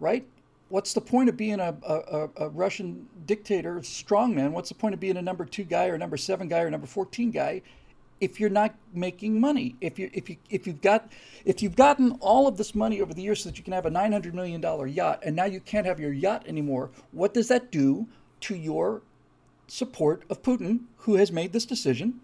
Right? 0.00 0.26
what's 0.72 0.94
the 0.94 1.00
point 1.02 1.28
of 1.28 1.36
being 1.36 1.60
a, 1.60 1.76
a, 1.86 2.28
a 2.44 2.48
Russian 2.48 3.06
dictator, 3.26 3.74
strongman? 3.80 4.52
What's 4.52 4.70
the 4.70 4.74
point 4.74 4.94
of 4.94 5.00
being 5.00 5.18
a 5.18 5.22
number 5.22 5.44
two 5.44 5.64
guy 5.64 5.88
or 5.88 5.98
number 5.98 6.16
seven 6.16 6.48
guy 6.48 6.60
or 6.60 6.70
number 6.70 6.86
14 6.86 7.30
guy 7.30 7.60
if 8.22 8.40
you're 8.40 8.50
not 8.50 8.74
making 8.94 9.38
money? 9.40 9.76
If 9.80 9.98
you 9.98 10.08
if 10.14 10.30
you 10.30 10.36
if 10.48 10.66
you've 10.66 10.80
got 10.80 11.12
if 11.44 11.62
you've 11.62 11.76
gotten 11.76 12.12
all 12.20 12.46
of 12.46 12.56
this 12.56 12.74
money 12.74 13.00
over 13.02 13.12
the 13.12 13.22
years 13.22 13.42
so 13.42 13.50
that 13.50 13.58
you 13.58 13.64
can 13.64 13.72
have 13.72 13.84
a 13.84 13.90
900 13.90 14.34
million 14.34 14.60
dollar 14.60 14.86
yacht 14.86 15.20
and 15.24 15.36
now 15.36 15.44
you 15.44 15.60
can't 15.60 15.86
have 15.86 16.00
your 16.00 16.12
yacht 16.12 16.44
anymore, 16.46 16.90
what 17.10 17.34
does 17.34 17.48
that 17.48 17.70
do 17.72 18.06
to 18.40 18.54
your 18.54 19.02
support 19.72 20.22
of 20.28 20.42
Putin, 20.42 20.80
who 20.98 21.16
has 21.16 21.32
made 21.32 21.52
this 21.52 21.64
decision 21.64 22.20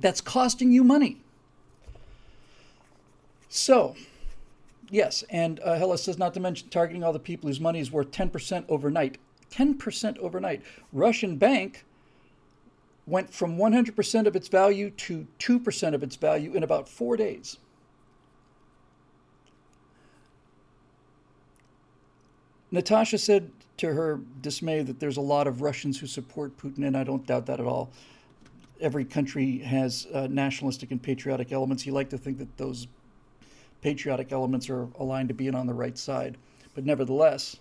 that's 0.00 0.20
costing 0.20 0.72
you 0.72 0.82
money. 0.82 1.20
So, 3.48 3.94
yes, 4.90 5.22
and 5.30 5.60
uh, 5.60 5.76
Hella 5.76 5.98
says 5.98 6.18
not 6.18 6.34
to 6.34 6.40
mention 6.40 6.68
targeting 6.68 7.04
all 7.04 7.12
the 7.12 7.18
people 7.20 7.48
whose 7.48 7.60
money 7.60 7.80
is 7.80 7.92
worth 7.92 8.10
10% 8.10 8.64
overnight. 8.68 9.18
10% 9.52 10.18
overnight. 10.18 10.62
Russian 10.92 11.36
bank 11.36 11.84
went 13.06 13.32
from 13.32 13.56
100% 13.56 14.26
of 14.26 14.36
its 14.36 14.48
value 14.48 14.90
to 14.90 15.26
2% 15.38 15.94
of 15.94 16.02
its 16.02 16.16
value 16.16 16.54
in 16.54 16.62
about 16.62 16.88
four 16.88 17.16
days. 17.16 17.58
Natasha 22.70 23.18
said 23.18 23.50
to 23.78 23.92
her 23.92 24.20
dismay 24.42 24.82
that 24.82 25.00
there's 25.00 25.16
a 25.16 25.22
lot 25.22 25.46
of 25.46 25.62
Russians 25.62 25.98
who 25.98 26.06
support 26.06 26.56
Putin, 26.56 26.86
and 26.86 26.96
I 26.96 27.02
don't 27.02 27.26
doubt 27.26 27.46
that 27.46 27.58
at 27.58 27.66
all. 27.66 27.90
Every 28.80 29.04
country 29.04 29.58
has 29.58 30.06
uh, 30.14 30.28
nationalistic 30.30 30.90
and 30.90 31.02
patriotic 31.02 31.52
elements. 31.52 31.84
You 31.84 31.92
like 31.92 32.10
to 32.10 32.18
think 32.18 32.38
that 32.38 32.56
those 32.56 32.86
patriotic 33.82 34.32
elements 34.32 34.70
are 34.70 34.88
aligned 34.98 35.28
to 35.28 35.34
being 35.34 35.54
on 35.54 35.66
the 35.66 35.74
right 35.74 35.96
side. 35.98 36.36
But 36.74 36.84
nevertheless, 36.84 37.56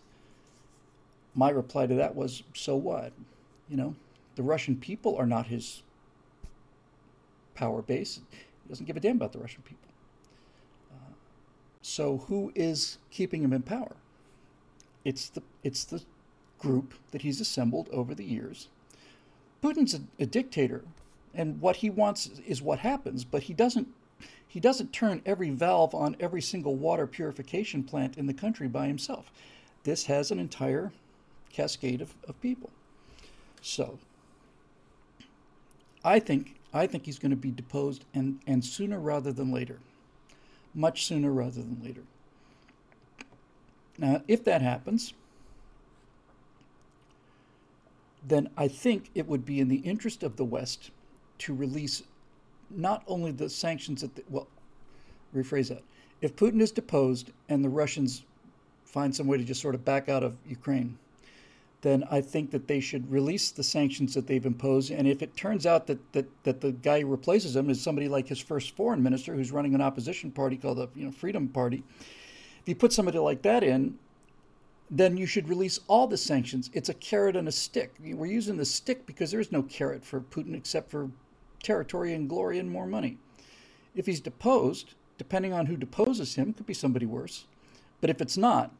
my 1.35 1.49
reply 1.49 1.87
to 1.87 1.95
that 1.95 2.15
was 2.15 2.43
so 2.53 2.75
what? 2.75 3.13
You 3.69 3.77
know, 3.77 3.95
the 4.39 4.43
Russian 4.43 4.77
people 4.77 5.17
are 5.17 5.25
not 5.25 5.47
his 5.47 5.83
power 7.55 7.81
base. 7.81 8.21
He 8.31 8.69
doesn't 8.69 8.85
give 8.85 8.95
a 8.95 9.01
damn 9.01 9.17
about 9.17 9.33
the 9.33 9.39
Russian 9.39 9.61
people. 9.63 9.89
Uh, 10.89 11.11
so 11.81 12.19
who 12.29 12.49
is 12.55 12.99
keeping 13.11 13.43
him 13.43 13.51
in 13.51 13.63
power? 13.63 13.97
It's 15.03 15.27
the 15.27 15.43
it's 15.61 15.83
the 15.83 16.01
group 16.57 16.93
that 17.11 17.21
he's 17.21 17.41
assembled 17.41 17.89
over 17.91 18.15
the 18.15 18.23
years. 18.23 18.69
Putin's 19.61 19.93
a, 19.93 19.99
a 20.23 20.25
dictator, 20.25 20.85
and 21.33 21.59
what 21.59 21.75
he 21.75 21.89
wants 21.89 22.29
is 22.47 22.61
what 22.61 22.79
happens. 22.79 23.25
But 23.25 23.43
he 23.43 23.53
doesn't 23.53 23.89
he 24.47 24.61
doesn't 24.61 24.93
turn 24.93 25.21
every 25.25 25.49
valve 25.49 25.93
on 25.93 26.15
every 26.17 26.41
single 26.41 26.77
water 26.77 27.07
purification 27.07 27.83
plant 27.83 28.17
in 28.17 28.25
the 28.25 28.33
country 28.33 28.69
by 28.69 28.87
himself. 28.87 29.33
This 29.83 30.05
has 30.05 30.31
an 30.31 30.39
entire 30.39 30.93
cascade 31.51 31.99
of, 31.99 32.13
of 32.25 32.39
people. 32.39 32.69
So 33.61 33.99
I 36.03 36.19
think 36.19 36.59
I 36.73 36.85
think 36.87 37.05
he's 37.05 37.19
going 37.19 37.31
to 37.31 37.35
be 37.37 37.51
deposed 37.51 38.05
and, 38.13 38.39
and 38.45 38.63
sooner 38.63 38.99
rather 38.99 39.31
than 39.31 39.51
later. 39.51 39.79
Much 40.75 41.05
sooner 41.05 41.31
rather 41.31 41.61
than 41.61 41.81
later. 41.83 42.03
Now, 43.97 44.21
if 44.27 44.43
that 44.45 44.61
happens, 44.61 45.13
then 48.27 48.49
I 48.55 48.67
think 48.67 49.09
it 49.15 49.27
would 49.27 49.45
be 49.45 49.59
in 49.59 49.67
the 49.67 49.77
interest 49.77 50.23
of 50.23 50.35
the 50.35 50.45
West 50.45 50.91
to 51.39 51.55
release 51.55 52.03
not 52.69 53.03
only 53.07 53.31
the 53.31 53.49
sanctions 53.49 54.01
that, 54.01 54.15
the, 54.15 54.23
well, 54.29 54.47
rephrase 55.35 55.69
that. 55.69 55.81
If 56.21 56.35
Putin 56.35 56.61
is 56.61 56.71
deposed 56.71 57.31
and 57.47 57.63
the 57.63 57.69
Russians 57.69 58.23
find 58.85 59.15
some 59.15 59.25
way 59.25 59.37
to 59.37 59.43
just 59.43 59.61
sort 59.61 59.75
of 59.75 59.83
back 59.83 60.07
out 60.07 60.23
of 60.23 60.37
Ukraine, 60.47 60.97
then 61.81 62.03
I 62.11 62.21
think 62.21 62.51
that 62.51 62.67
they 62.67 62.79
should 62.79 63.09
release 63.09 63.51
the 63.51 63.63
sanctions 63.63 64.13
that 64.13 64.27
they've 64.27 64.45
imposed. 64.45 64.91
And 64.91 65.07
if 65.07 65.21
it 65.21 65.37
turns 65.37 65.65
out 65.65 65.87
that, 65.87 66.13
that, 66.13 66.25
that 66.43 66.59
the 66.61 66.73
guy 66.73 67.01
who 67.01 67.07
replaces 67.07 67.55
him 67.55 67.69
is 67.69 67.81
somebody 67.81 68.09
like 68.09 68.27
his 68.27 68.39
first 68.39 68.75
foreign 68.75 69.01
minister 69.01 69.33
who's 69.33 69.51
running 69.51 69.75
an 69.75 69.81
opposition 69.81 70.31
party 70.31 70.57
called 70.57 70.77
the 70.77 70.89
you 70.95 71.05
know, 71.05 71.11
Freedom 71.11 71.47
Party, 71.47 71.83
if 72.61 72.67
you 72.67 72.75
put 72.75 72.91
somebody 72.91 73.17
like 73.19 73.41
that 73.43 73.63
in, 73.63 73.97
then 74.91 75.15
you 75.15 75.25
should 75.25 75.47
release 75.47 75.79
all 75.87 76.07
the 76.07 76.17
sanctions. 76.17 76.69
It's 76.73 76.89
a 76.89 76.93
carrot 76.95 77.35
and 77.35 77.47
a 77.47 77.51
stick. 77.51 77.93
We're 77.99 78.25
using 78.25 78.57
the 78.57 78.65
stick 78.65 79.05
because 79.05 79.31
there 79.31 79.39
is 79.39 79.51
no 79.51 79.63
carrot 79.63 80.03
for 80.03 80.19
Putin 80.19 80.55
except 80.55 80.89
for 80.89 81.09
territory 81.61 82.13
and 82.13 82.27
glory 82.27 82.59
and 82.59 82.69
more 82.69 82.87
money. 82.87 83.17
If 83.95 84.05
he's 84.05 84.19
deposed, 84.19 84.95
depending 85.17 85.53
on 85.53 85.67
who 85.67 85.77
deposes 85.77 86.35
him, 86.35 86.53
could 86.53 86.65
be 86.65 86.73
somebody 86.73 87.05
worse. 87.05 87.45
But 88.01 88.09
if 88.09 88.21
it's 88.21 88.37
not, 88.37 88.71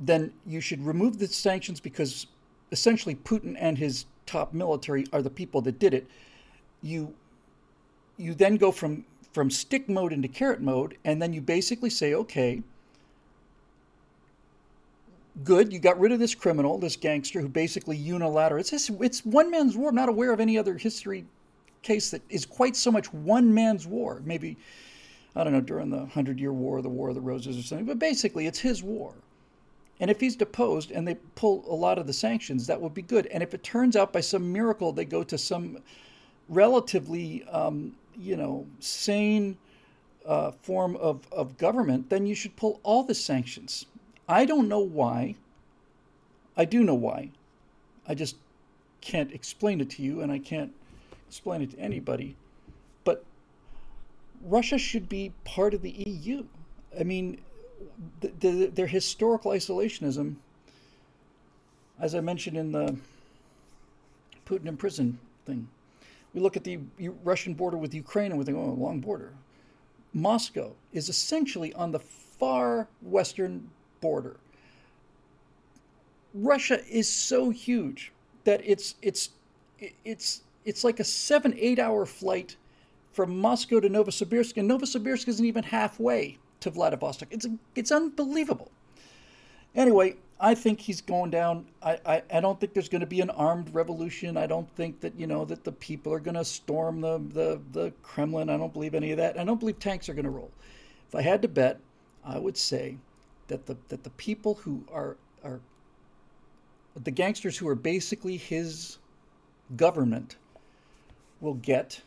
then 0.00 0.32
you 0.46 0.60
should 0.60 0.84
remove 0.84 1.18
the 1.18 1.26
sanctions 1.26 1.80
because 1.80 2.26
essentially 2.72 3.14
Putin 3.14 3.56
and 3.58 3.78
his 3.78 4.06
top 4.26 4.52
military 4.52 5.06
are 5.12 5.22
the 5.22 5.30
people 5.30 5.60
that 5.62 5.78
did 5.78 5.94
it. 5.94 6.06
You 6.82 7.14
you 8.16 8.34
then 8.34 8.56
go 8.56 8.70
from 8.70 9.04
from 9.32 9.50
stick 9.50 9.88
mode 9.88 10.12
into 10.12 10.28
carrot 10.28 10.60
mode, 10.60 10.96
and 11.04 11.20
then 11.20 11.32
you 11.32 11.40
basically 11.40 11.90
say, 11.90 12.14
okay, 12.14 12.62
good, 15.42 15.72
you 15.72 15.80
got 15.80 15.98
rid 15.98 16.12
of 16.12 16.20
this 16.20 16.34
criminal, 16.34 16.78
this 16.78 16.94
gangster 16.94 17.40
who 17.40 17.48
basically 17.48 17.96
unilateral. 17.96 18.60
It's 18.60 18.72
it's 18.72 19.24
one 19.24 19.50
man's 19.50 19.76
war. 19.76 19.88
I'm 19.88 19.94
not 19.94 20.08
aware 20.08 20.32
of 20.32 20.40
any 20.40 20.56
other 20.56 20.76
history 20.76 21.24
case 21.82 22.10
that 22.10 22.22
is 22.30 22.46
quite 22.46 22.76
so 22.76 22.90
much 22.90 23.12
one 23.12 23.52
man's 23.52 23.86
war. 23.86 24.22
Maybe 24.24 24.56
I 25.36 25.42
don't 25.42 25.52
know 25.52 25.60
during 25.60 25.90
the 25.90 26.06
Hundred 26.06 26.38
Year 26.38 26.52
War, 26.52 26.80
the 26.80 26.88
War 26.88 27.08
of 27.08 27.14
the 27.14 27.20
Roses, 27.20 27.58
or 27.58 27.62
something. 27.62 27.86
But 27.86 27.98
basically, 27.98 28.46
it's 28.46 28.60
his 28.60 28.82
war. 28.82 29.14
And 30.00 30.10
if 30.10 30.20
he's 30.20 30.36
deposed 30.36 30.90
and 30.90 31.06
they 31.06 31.16
pull 31.36 31.64
a 31.68 31.74
lot 31.74 31.98
of 31.98 32.06
the 32.06 32.12
sanctions, 32.12 32.66
that 32.66 32.80
would 32.80 32.94
be 32.94 33.02
good. 33.02 33.26
And 33.28 33.42
if 33.42 33.54
it 33.54 33.62
turns 33.62 33.96
out 33.96 34.12
by 34.12 34.20
some 34.20 34.52
miracle 34.52 34.92
they 34.92 35.04
go 35.04 35.22
to 35.24 35.38
some 35.38 35.78
relatively, 36.48 37.44
um, 37.44 37.94
you 38.18 38.36
know, 38.36 38.66
sane 38.80 39.56
uh, 40.26 40.50
form 40.50 40.96
of, 40.96 41.26
of 41.32 41.56
government, 41.58 42.10
then 42.10 42.26
you 42.26 42.34
should 42.34 42.56
pull 42.56 42.80
all 42.82 43.02
the 43.02 43.14
sanctions. 43.14 43.86
I 44.28 44.44
don't 44.46 44.68
know 44.68 44.80
why. 44.80 45.36
I 46.56 46.64
do 46.64 46.82
know 46.82 46.94
why. 46.94 47.30
I 48.06 48.14
just 48.14 48.36
can't 49.00 49.32
explain 49.32 49.80
it 49.80 49.90
to 49.90 50.02
you, 50.02 50.20
and 50.22 50.32
I 50.32 50.38
can't 50.38 50.72
explain 51.28 51.62
it 51.62 51.72
to 51.72 51.78
anybody. 51.78 52.36
But 53.04 53.24
Russia 54.42 54.78
should 54.78 55.08
be 55.08 55.32
part 55.44 55.74
of 55.74 55.82
the 55.82 55.90
EU. 55.90 56.44
I 56.98 57.04
mean, 57.04 57.40
the, 58.20 58.28
the, 58.40 58.66
their 58.66 58.86
historical 58.86 59.52
isolationism, 59.52 60.36
as 62.00 62.14
I 62.14 62.20
mentioned 62.20 62.56
in 62.56 62.72
the 62.72 62.96
Putin 64.46 64.66
in 64.66 64.76
prison 64.76 65.18
thing, 65.46 65.68
we 66.34 66.40
look 66.40 66.56
at 66.56 66.64
the 66.64 66.80
Russian 67.22 67.54
border 67.54 67.76
with 67.76 67.94
Ukraine 67.94 68.32
and 68.32 68.38
we 68.38 68.44
think, 68.44 68.58
oh, 68.58 68.72
long 68.72 69.00
border. 69.00 69.32
Moscow 70.12 70.72
is 70.92 71.08
essentially 71.08 71.72
on 71.74 71.92
the 71.92 71.98
far 71.98 72.88
western 73.02 73.70
border. 74.00 74.36
Russia 76.34 76.84
is 76.88 77.08
so 77.08 77.50
huge 77.50 78.12
that 78.42 78.60
it's 78.64 78.96
it's 79.02 79.30
it's 80.04 80.42
it's 80.64 80.82
like 80.84 81.00
a 81.00 81.04
seven 81.04 81.54
eight 81.56 81.78
hour 81.78 82.04
flight 82.04 82.56
from 83.12 83.38
Moscow 83.38 83.78
to 83.78 83.88
Novosibirsk, 83.88 84.56
and 84.56 84.68
Novosibirsk 84.68 85.28
isn't 85.28 85.44
even 85.46 85.62
halfway 85.62 86.38
to 86.64 86.70
Vladivostok. 86.70 87.28
It's 87.30 87.46
it's 87.74 87.92
unbelievable. 87.92 88.70
Anyway, 89.74 90.16
I 90.40 90.54
think 90.54 90.80
he's 90.80 91.00
going 91.00 91.30
down. 91.30 91.66
I, 91.82 91.98
I, 92.04 92.22
I 92.32 92.40
don't 92.40 92.60
think 92.60 92.74
there's 92.74 92.88
going 92.88 93.00
to 93.00 93.06
be 93.06 93.20
an 93.20 93.30
armed 93.30 93.72
revolution. 93.74 94.36
I 94.36 94.46
don't 94.46 94.68
think 94.76 95.00
that 95.00 95.18
you 95.18 95.26
know 95.26 95.44
that 95.44 95.64
the 95.64 95.72
people 95.72 96.12
are 96.12 96.20
going 96.20 96.34
to 96.34 96.44
storm 96.44 97.00
the, 97.00 97.18
the 97.18 97.60
the 97.72 97.92
Kremlin. 98.02 98.50
I 98.50 98.56
don't 98.56 98.72
believe 98.72 98.94
any 98.94 99.12
of 99.12 99.18
that. 99.18 99.38
I 99.38 99.44
don't 99.44 99.60
believe 99.60 99.78
tanks 99.78 100.08
are 100.08 100.14
going 100.14 100.24
to 100.24 100.30
roll. 100.30 100.50
If 101.08 101.14
I 101.14 101.22
had 101.22 101.42
to 101.42 101.48
bet, 101.48 101.80
I 102.24 102.38
would 102.38 102.56
say 102.56 102.96
that 103.48 103.66
the 103.66 103.76
that 103.88 104.02
the 104.02 104.10
people 104.10 104.54
who 104.54 104.84
are 104.92 105.16
are 105.44 105.60
the 107.02 107.10
gangsters 107.10 107.58
who 107.58 107.68
are 107.68 107.74
basically 107.74 108.36
his 108.36 108.98
government 109.76 110.36
will 111.40 111.54
get 111.54 112.00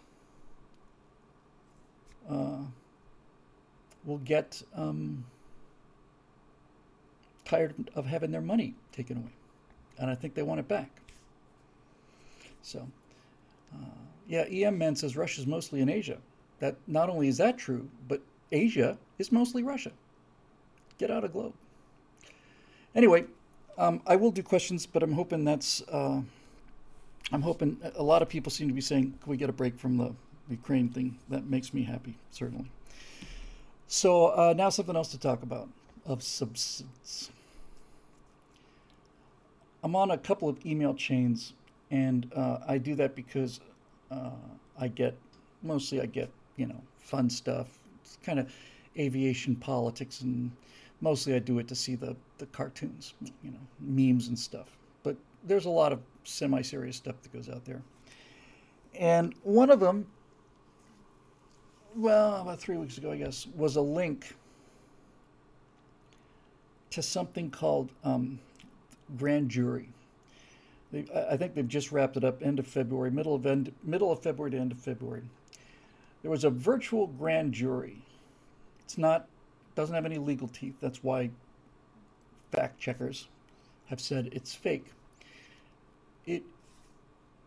uh, 2.29 2.59
will 4.07 4.17
get 4.19 4.63
um, 4.73 5.23
tired 7.45 7.75
of 7.93 8.05
having 8.05 8.31
their 8.31 8.41
money 8.41 8.73
taken 8.91 9.17
away, 9.17 9.33
and 9.99 10.09
I 10.09 10.15
think 10.15 10.33
they 10.33 10.41
want 10.41 10.59
it 10.59 10.67
back. 10.67 10.89
So, 12.63 12.87
uh, 13.73 13.85
yeah, 14.27 14.43
EM 14.43 14.77
Man 14.77 14.95
says 14.95 15.15
Russia's 15.15 15.45
mostly 15.45 15.81
in 15.81 15.89
Asia. 15.89 16.17
That 16.59 16.77
not 16.87 17.09
only 17.09 17.27
is 17.27 17.37
that 17.37 17.57
true, 17.57 17.87
but 18.07 18.21
Asia 18.51 18.97
is 19.19 19.31
mostly 19.31 19.61
Russia. 19.61 19.91
Get 20.97 21.11
out 21.11 21.23
of 21.23 21.33
globe. 21.33 21.53
Anyway, 22.95 23.25
um, 23.77 24.01
I 24.07 24.15
will 24.15 24.31
do 24.31 24.41
questions, 24.41 24.85
but 24.85 25.03
I'm 25.03 25.13
hoping 25.13 25.43
that's. 25.43 25.81
Uh, 25.83 26.21
I'm 27.31 27.41
hoping 27.41 27.77
a 27.95 28.03
lot 28.03 28.21
of 28.21 28.29
people 28.29 28.49
seem 28.49 28.69
to 28.69 28.73
be 28.73 28.81
saying, 28.81 29.13
"Can 29.21 29.29
we 29.29 29.37
get 29.37 29.49
a 29.49 29.53
break 29.53 29.77
from 29.77 29.97
the 29.97 30.15
Ukraine 30.49 30.89
thing?" 30.89 31.19
That 31.29 31.45
makes 31.45 31.73
me 31.73 31.83
happy, 31.83 32.15
certainly. 32.31 32.71
So 33.87 34.27
uh, 34.27 34.53
now 34.55 34.69
something 34.69 34.95
else 34.95 35.09
to 35.09 35.19
talk 35.19 35.43
about 35.43 35.69
of 36.05 36.21
substance. 36.21 37.31
I'm 39.83 39.95
on 39.95 40.11
a 40.11 40.17
couple 40.17 40.49
of 40.49 40.65
email 40.65 40.93
chains, 40.93 41.53
and 41.91 42.29
uh, 42.35 42.59
I 42.67 42.77
do 42.77 42.95
that 42.95 43.15
because 43.15 43.59
uh, 44.11 44.31
I 44.79 44.89
get 44.89 45.15
mostly 45.63 46.01
I 46.01 46.05
get 46.05 46.29
you 46.57 46.65
know 46.65 46.81
fun 46.97 47.29
stuff. 47.29 47.67
It's 48.01 48.17
kind 48.23 48.39
of 48.39 48.51
aviation 48.97 49.55
politics 49.55 50.21
and 50.21 50.51
mostly 51.01 51.35
I 51.35 51.39
do 51.39 51.59
it 51.59 51.67
to 51.67 51.75
see 51.75 51.95
the, 51.95 52.15
the 52.37 52.45
cartoons, 52.47 53.13
you 53.43 53.51
know, 53.51 53.59
memes 53.79 54.27
and 54.27 54.37
stuff. 54.37 54.77
But 55.03 55.15
there's 55.43 55.65
a 55.65 55.69
lot 55.69 55.93
of 55.93 55.99
semi-serious 56.23 56.95
stuff 56.95 57.15
that 57.21 57.33
goes 57.33 57.49
out 57.49 57.63
there, 57.65 57.81
and 58.95 59.33
one 59.43 59.69
of 59.69 59.79
them, 59.79 60.07
well, 61.97 62.41
about 62.41 62.59
three 62.59 62.77
weeks 62.77 62.97
ago, 62.97 63.11
I 63.11 63.17
guess, 63.17 63.47
was 63.55 63.75
a 63.75 63.81
link 63.81 64.35
to 66.91 67.01
something 67.01 67.49
called 67.49 67.91
um, 68.03 68.39
grand 69.17 69.49
jury. 69.49 69.89
They, 70.91 71.05
I 71.29 71.35
think 71.35 71.55
they've 71.55 71.67
just 71.67 71.91
wrapped 71.91 72.15
it 72.15 72.23
up 72.23 72.41
end 72.41 72.59
of 72.59 72.67
February, 72.67 73.11
middle 73.11 73.35
of 73.35 73.45
end, 73.45 73.73
middle 73.83 74.11
of 74.11 74.21
February 74.21 74.51
to 74.51 74.57
end 74.57 74.71
of 74.71 74.79
February. 74.79 75.23
There 76.21 76.31
was 76.31 76.43
a 76.43 76.49
virtual 76.49 77.07
grand 77.07 77.53
jury. 77.53 78.01
It's 78.85 78.97
not 78.97 79.27
doesn't 79.75 79.93
have 79.93 80.05
any 80.05 80.17
legal 80.17 80.47
teeth. 80.47 80.75
That's 80.79 81.03
why 81.03 81.29
fact 82.51 82.79
checkers 82.79 83.27
have 83.87 83.99
said 83.99 84.29
it's 84.31 84.55
fake. 84.55 84.85
It 86.25 86.43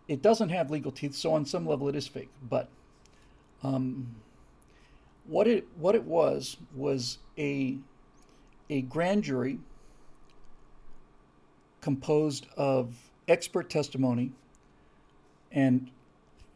it 0.07 0.23
doesn't 0.23 0.51
have 0.51 0.71
legal 0.71 0.93
teeth, 0.93 1.15
so 1.15 1.33
on 1.33 1.47
some 1.47 1.67
level 1.67 1.89
it 1.89 1.97
is 1.97 2.07
fake. 2.07 2.31
But 2.49 2.69
um, 3.63 4.15
what 5.31 5.47
it 5.47 5.67
what 5.77 5.95
it 5.95 6.05
was 6.05 6.57
was 6.75 7.19
a 7.39 7.79
a 8.69 8.83
grand 8.83 9.23
jury 9.23 9.59
composed 11.81 12.47
of 12.57 12.95
expert 13.29 13.71
testimony 13.71 14.33
and 15.53 15.91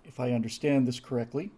if 0.05 0.21
I 0.21 0.33
understand 0.33 0.87
this 0.87 1.01
correctly, 1.01 1.51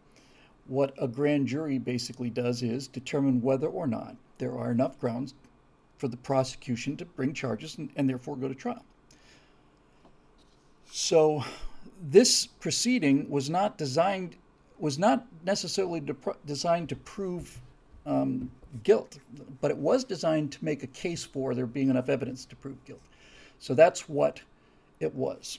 what 0.66 0.94
a 0.98 1.08
grand 1.08 1.46
jury 1.46 1.78
basically 1.78 2.30
does 2.30 2.62
is 2.62 2.88
determine 2.88 3.42
whether 3.42 3.66
or 3.66 3.86
not 3.86 4.16
there 4.38 4.56
are 4.56 4.70
enough 4.70 4.98
grounds 4.98 5.34
for 5.98 6.08
the 6.08 6.16
prosecution 6.16 6.96
to 6.98 7.04
bring 7.04 7.32
charges 7.32 7.78
and, 7.78 7.90
and 7.96 8.08
therefore 8.08 8.36
go 8.36 8.48
to 8.48 8.54
trial. 8.54 8.84
So 10.90 11.44
this 12.00 12.46
proceeding 12.46 13.28
was 13.30 13.48
not 13.50 13.78
designed 13.78 14.36
was 14.78 14.98
not 14.98 15.26
necessarily 15.44 16.00
de- 16.00 16.16
designed 16.44 16.88
to 16.90 16.96
prove 16.96 17.60
um, 18.04 18.50
guilt, 18.82 19.18
but 19.60 19.70
it 19.70 19.76
was 19.76 20.04
designed 20.04 20.52
to 20.52 20.64
make 20.64 20.82
a 20.82 20.86
case 20.88 21.24
for 21.24 21.54
there 21.54 21.66
being 21.66 21.90
enough 21.90 22.08
evidence 22.08 22.44
to 22.44 22.56
prove 22.56 22.82
guilt. 22.84 23.00
So 23.58 23.74
that's 23.74 24.08
what 24.08 24.42
it 25.00 25.14
was. 25.14 25.58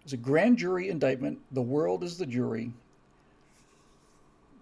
It 0.00 0.04
was 0.04 0.12
a 0.12 0.18
grand 0.18 0.58
jury 0.58 0.88
indictment. 0.88 1.38
The 1.52 1.62
world 1.62 2.04
is 2.04 2.18
the 2.18 2.26
jury 2.26 2.72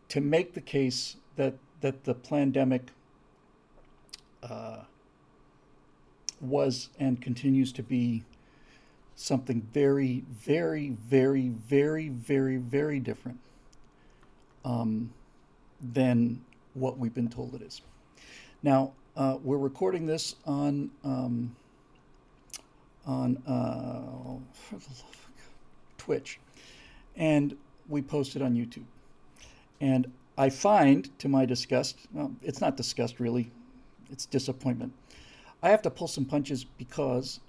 to 0.09 0.21
make 0.21 0.55
the 0.55 0.61
case 0.61 1.17
that 1.37 1.55
that 1.81 2.05
the 2.05 2.15
pandemic 2.15 2.91
uh, 4.43 4.79
was 6.41 6.91
and 6.99 7.21
continues 7.21 7.73
to 7.73 7.83
be 7.83 8.25
something 9.17 9.61
very, 9.73 10.25
very, 10.31 10.91
very, 10.91 11.49
very, 11.49 12.09
very, 12.09 12.57
very 12.57 13.01
different 13.01 13.39
um, 14.65 15.13
than 15.81 16.41
what 16.75 16.99
we've 16.99 17.15
been 17.15 17.29
told 17.29 17.55
it 17.55 17.63
is. 17.63 17.83
Now, 18.63 18.93
uh, 19.17 19.39
we're 19.43 19.59
recording 19.59 20.07
this 20.07 20.37
on 20.47 20.91
um, 21.05 21.55
on 23.05 23.37
uh, 23.47 24.79
Twitch, 25.99 26.39
and 27.17 27.57
we 27.89 28.01
post 28.01 28.37
it 28.37 28.43
on 28.43 28.55
YouTube. 28.55 28.85
And 29.81 30.11
I 30.39 30.49
find, 30.49 31.11
to 31.19 31.29
my 31.29 31.45
disgust, 31.45 31.99
well, 32.13 32.33
it's 32.43 32.61
not 32.61 32.77
disgust 32.77 33.21
really, 33.21 33.51
it's 34.11 34.25
disappointment. 34.25 34.93
I 35.63 35.71
have 35.71 35.83
to 35.83 35.91
pull 35.91 36.09
some 36.09 36.25
punches 36.25 36.65
because 36.65 37.41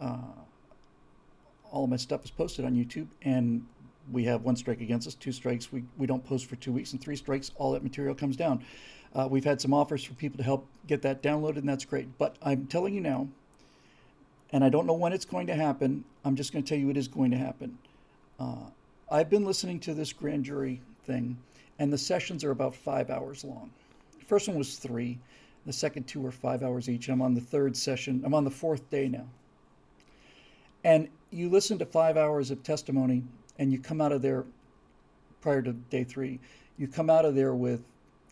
uh, 0.00 0.18
all 1.70 1.84
of 1.84 1.90
my 1.90 1.96
stuff 1.96 2.24
is 2.24 2.30
posted 2.30 2.64
on 2.64 2.74
YouTube, 2.74 3.08
and 3.22 3.66
we 4.12 4.24
have 4.24 4.42
one 4.42 4.56
strike 4.56 4.80
against 4.80 5.06
us, 5.06 5.14
two 5.14 5.32
strikes, 5.32 5.72
we, 5.72 5.84
we 5.96 6.06
don't 6.06 6.24
post 6.24 6.46
for 6.46 6.56
two 6.56 6.72
weeks, 6.72 6.92
and 6.92 7.00
three 7.00 7.16
strikes, 7.16 7.50
all 7.56 7.72
that 7.72 7.82
material 7.82 8.14
comes 8.14 8.36
down. 8.36 8.64
Uh, 9.14 9.28
we've 9.30 9.44
had 9.44 9.60
some 9.60 9.72
offers 9.72 10.04
for 10.04 10.14
people 10.14 10.36
to 10.38 10.44
help 10.44 10.66
get 10.86 11.02
that 11.02 11.22
downloaded, 11.22 11.58
and 11.58 11.68
that's 11.68 11.84
great. 11.84 12.18
But 12.18 12.36
I'm 12.42 12.66
telling 12.66 12.94
you 12.94 13.00
now, 13.00 13.28
and 14.52 14.64
I 14.64 14.68
don't 14.68 14.86
know 14.86 14.94
when 14.94 15.12
it's 15.12 15.24
going 15.24 15.46
to 15.46 15.54
happen, 15.54 16.04
I'm 16.24 16.36
just 16.36 16.52
going 16.52 16.64
to 16.64 16.68
tell 16.68 16.78
you 16.78 16.90
it 16.90 16.96
is 16.96 17.08
going 17.08 17.30
to 17.30 17.36
happen. 17.36 17.78
Uh, 18.38 18.70
I've 19.10 19.30
been 19.30 19.44
listening 19.44 19.80
to 19.80 19.94
this 19.94 20.12
grand 20.12 20.44
jury 20.44 20.80
thing 21.04 21.38
and 21.78 21.92
the 21.92 21.98
sessions 21.98 22.44
are 22.44 22.50
about 22.50 22.74
five 22.74 23.10
hours 23.10 23.44
long. 23.44 23.70
The 24.18 24.24
first 24.24 24.48
one 24.48 24.56
was 24.56 24.76
three, 24.76 25.18
the 25.66 25.72
second 25.72 26.04
two 26.04 26.20
were 26.20 26.30
five 26.30 26.62
hours 26.62 26.88
each. 26.88 27.08
I'm 27.08 27.22
on 27.22 27.34
the 27.34 27.40
third 27.40 27.76
session, 27.76 28.22
I'm 28.24 28.34
on 28.34 28.44
the 28.44 28.50
fourth 28.50 28.88
day 28.90 29.08
now. 29.08 29.26
And 30.84 31.08
you 31.30 31.48
listen 31.48 31.78
to 31.78 31.86
five 31.86 32.16
hours 32.16 32.50
of 32.50 32.62
testimony, 32.62 33.22
and 33.58 33.72
you 33.72 33.78
come 33.78 34.00
out 34.00 34.12
of 34.12 34.22
there 34.22 34.44
prior 35.40 35.62
to 35.62 35.72
day 35.72 36.04
three, 36.04 36.38
you 36.78 36.88
come 36.88 37.10
out 37.10 37.24
of 37.24 37.34
there 37.34 37.54
with, 37.54 37.82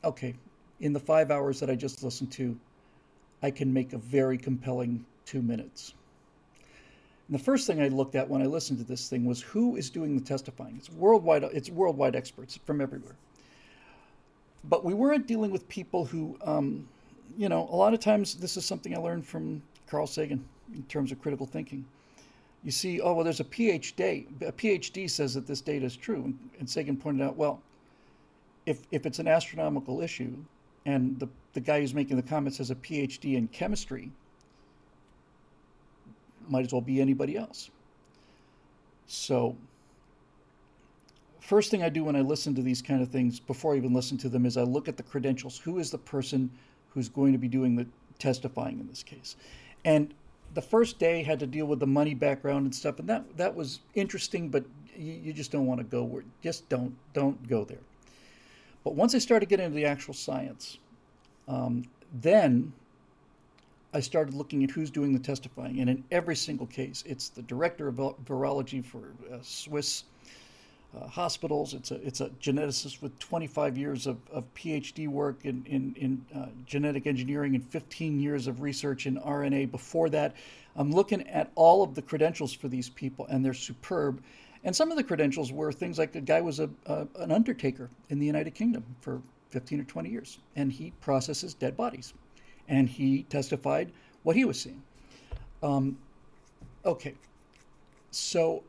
okay, 0.04 0.34
in 0.80 0.92
the 0.92 1.00
five 1.00 1.30
hours 1.30 1.60
that 1.60 1.70
I 1.70 1.74
just 1.74 2.02
listened 2.02 2.32
to, 2.32 2.58
I 3.42 3.50
can 3.50 3.72
make 3.72 3.92
a 3.92 3.98
very 3.98 4.38
compelling 4.38 5.04
two 5.24 5.42
minutes. 5.42 5.94
And 7.28 7.38
the 7.38 7.42
first 7.42 7.66
thing 7.66 7.80
I 7.80 7.88
looked 7.88 8.14
at 8.14 8.28
when 8.28 8.42
I 8.42 8.46
listened 8.46 8.78
to 8.78 8.84
this 8.84 9.08
thing 9.08 9.24
was 9.24 9.40
who 9.40 9.76
is 9.76 9.90
doing 9.90 10.16
the 10.16 10.24
testifying. 10.24 10.76
It's 10.76 10.90
worldwide. 10.90 11.44
It's 11.44 11.70
worldwide 11.70 12.16
experts 12.16 12.58
from 12.64 12.80
everywhere 12.80 13.14
but 14.64 14.84
we 14.84 14.94
weren't 14.94 15.26
dealing 15.26 15.50
with 15.50 15.68
people 15.68 16.04
who, 16.04 16.36
um, 16.42 16.88
you 17.36 17.48
know, 17.48 17.68
a 17.70 17.76
lot 17.76 17.94
of 17.94 18.00
times 18.00 18.34
this 18.34 18.56
is 18.56 18.64
something 18.64 18.96
I 18.96 19.00
learned 19.00 19.26
from 19.26 19.62
Carl 19.86 20.06
Sagan 20.06 20.44
in 20.74 20.82
terms 20.84 21.12
of 21.12 21.20
critical 21.20 21.46
thinking. 21.46 21.84
You 22.64 22.70
see, 22.70 23.00
oh, 23.00 23.14
well, 23.14 23.24
there's 23.24 23.40
a 23.40 23.44
PhD. 23.44 24.26
A 24.42 24.52
PhD 24.52 25.10
says 25.10 25.34
that 25.34 25.46
this 25.46 25.60
data 25.60 25.84
is 25.84 25.96
true. 25.96 26.32
And 26.58 26.68
Sagan 26.68 26.96
pointed 26.96 27.24
out, 27.24 27.36
well, 27.36 27.60
if, 28.66 28.82
if 28.92 29.04
it's 29.04 29.18
an 29.18 29.26
astronomical 29.26 30.00
issue 30.00 30.36
and 30.86 31.18
the, 31.18 31.28
the 31.54 31.60
guy 31.60 31.80
who's 31.80 31.94
making 31.94 32.16
the 32.16 32.22
comments 32.22 32.58
has 32.58 32.70
a 32.70 32.76
PhD 32.76 33.34
in 33.36 33.48
chemistry, 33.48 34.12
might 36.48 36.66
as 36.66 36.72
well 36.72 36.80
be 36.80 37.00
anybody 37.00 37.36
else. 37.36 37.70
So 39.06 39.56
first 41.40 41.70
thing 41.70 41.82
I 41.82 41.88
do 41.88 42.04
when 42.04 42.14
I 42.14 42.20
listen 42.20 42.54
to 42.54 42.62
these 42.62 42.80
kind 42.80 43.02
of 43.02 43.08
things, 43.08 43.40
before 43.40 43.74
I 43.74 43.76
even 43.76 43.92
listen 43.92 44.16
to 44.18 44.28
them, 44.28 44.46
is 44.46 44.56
I 44.56 44.62
look 44.62 44.88
at 44.88 44.96
the 44.96 45.02
credentials. 45.02 45.58
Who 45.58 45.78
is 45.78 45.90
the 45.90 45.98
person 45.98 46.50
who's 46.90 47.08
going 47.08 47.32
to 47.32 47.38
be 47.38 47.48
doing 47.48 47.74
the 47.74 47.86
testifying 48.18 48.78
in 48.78 48.86
this 48.86 49.02
case? 49.02 49.36
And 49.84 50.14
the 50.55 50.62
first 50.62 50.98
day 50.98 51.22
had 51.22 51.38
to 51.40 51.46
deal 51.46 51.66
with 51.66 51.80
the 51.80 51.86
money 51.86 52.14
background 52.14 52.64
and 52.64 52.74
stuff, 52.74 52.98
and 52.98 53.09
that 53.09 53.36
that 53.36 53.55
was 53.55 53.80
interesting, 53.94 54.48
but 54.48 54.64
you, 54.96 55.12
you 55.12 55.32
just 55.32 55.50
don't 55.50 55.66
want 55.66 55.78
to 55.80 55.84
go 55.84 56.03
where 56.05 56.24
just 56.42 56.68
don't 56.68 56.94
don't 57.12 57.48
go 57.48 57.64
there. 57.64 57.78
But 58.84 58.94
once 58.94 59.14
I 59.14 59.18
started 59.18 59.48
getting 59.48 59.66
into 59.66 59.76
the 59.76 59.84
actual 59.84 60.14
science, 60.14 60.78
um, 61.48 61.84
then 62.12 62.72
I 63.94 64.00
started 64.00 64.34
looking 64.34 64.64
at 64.64 64.70
who's 64.70 64.90
doing 64.90 65.12
the 65.12 65.18
testifying, 65.18 65.80
and 65.80 65.88
in 65.88 66.05
every 66.11 66.36
single 66.36 66.66
case, 66.66 67.05
it's 67.07 67.28
the 67.28 67.42
director 67.42 67.88
of 67.88 67.96
virology 67.96 68.84
for 68.84 69.12
a 69.30 69.42
Swiss 69.42 70.05
uh, 70.95 71.07
hospitals. 71.07 71.74
It's 71.74 71.90
a 71.90 72.07
it's 72.07 72.20
a 72.20 72.28
geneticist 72.40 73.01
with 73.01 73.18
25 73.18 73.78
years 73.78 74.07
of, 74.07 74.18
of 74.30 74.45
PhD 74.55 75.09
work 75.09 75.45
in 75.45 75.64
in, 75.66 75.95
in 75.97 76.26
uh, 76.38 76.49
genetic 76.66 77.07
engineering 77.07 77.55
and 77.55 77.64
15 77.64 78.20
years 78.20 78.47
of 78.47 78.61
research 78.61 79.07
in 79.07 79.16
RNA. 79.18 79.70
Before 79.70 80.11
that, 80.11 80.34
I'm 80.76 80.93
looking 80.93 81.26
at 81.28 81.51
all 81.55 81.82
of 81.82 81.95
the 81.95 82.03
credentials 82.03 82.53
for 82.53 82.68
these 82.68 82.88
people, 82.90 83.26
and 83.26 83.45
they're 83.45 83.55
superb. 83.55 84.22
And 84.64 84.76
some 84.76 84.90
of 84.93 84.97
the 84.97 85.03
credentials 85.03 85.51
were 85.51 85.72
things 85.72 85.99
like 85.99 86.12
the 86.12 86.20
guy 86.20 86.40
was 86.40 86.61
a, 86.61 86.68
a 86.86 87.07
an 87.16 87.32
undertaker 87.32 87.90
in 88.11 88.18
the 88.18 88.26
United 88.26 88.55
Kingdom 88.55 88.84
for 89.01 89.22
15 89.51 89.80
or 89.80 89.84
20 89.84 90.09
years, 90.09 90.38
and 90.57 90.72
he 90.72 90.93
processes 91.01 91.55
dead 91.55 91.76
bodies, 91.76 92.14
and 92.68 92.88
he 92.88 93.24
testified 93.24 93.93
what 94.22 94.36
he 94.36 94.45
was 94.45 94.61
seeing. 94.61 94.82
Um, 95.62 95.99
okay, 96.84 97.14
so 98.11 98.62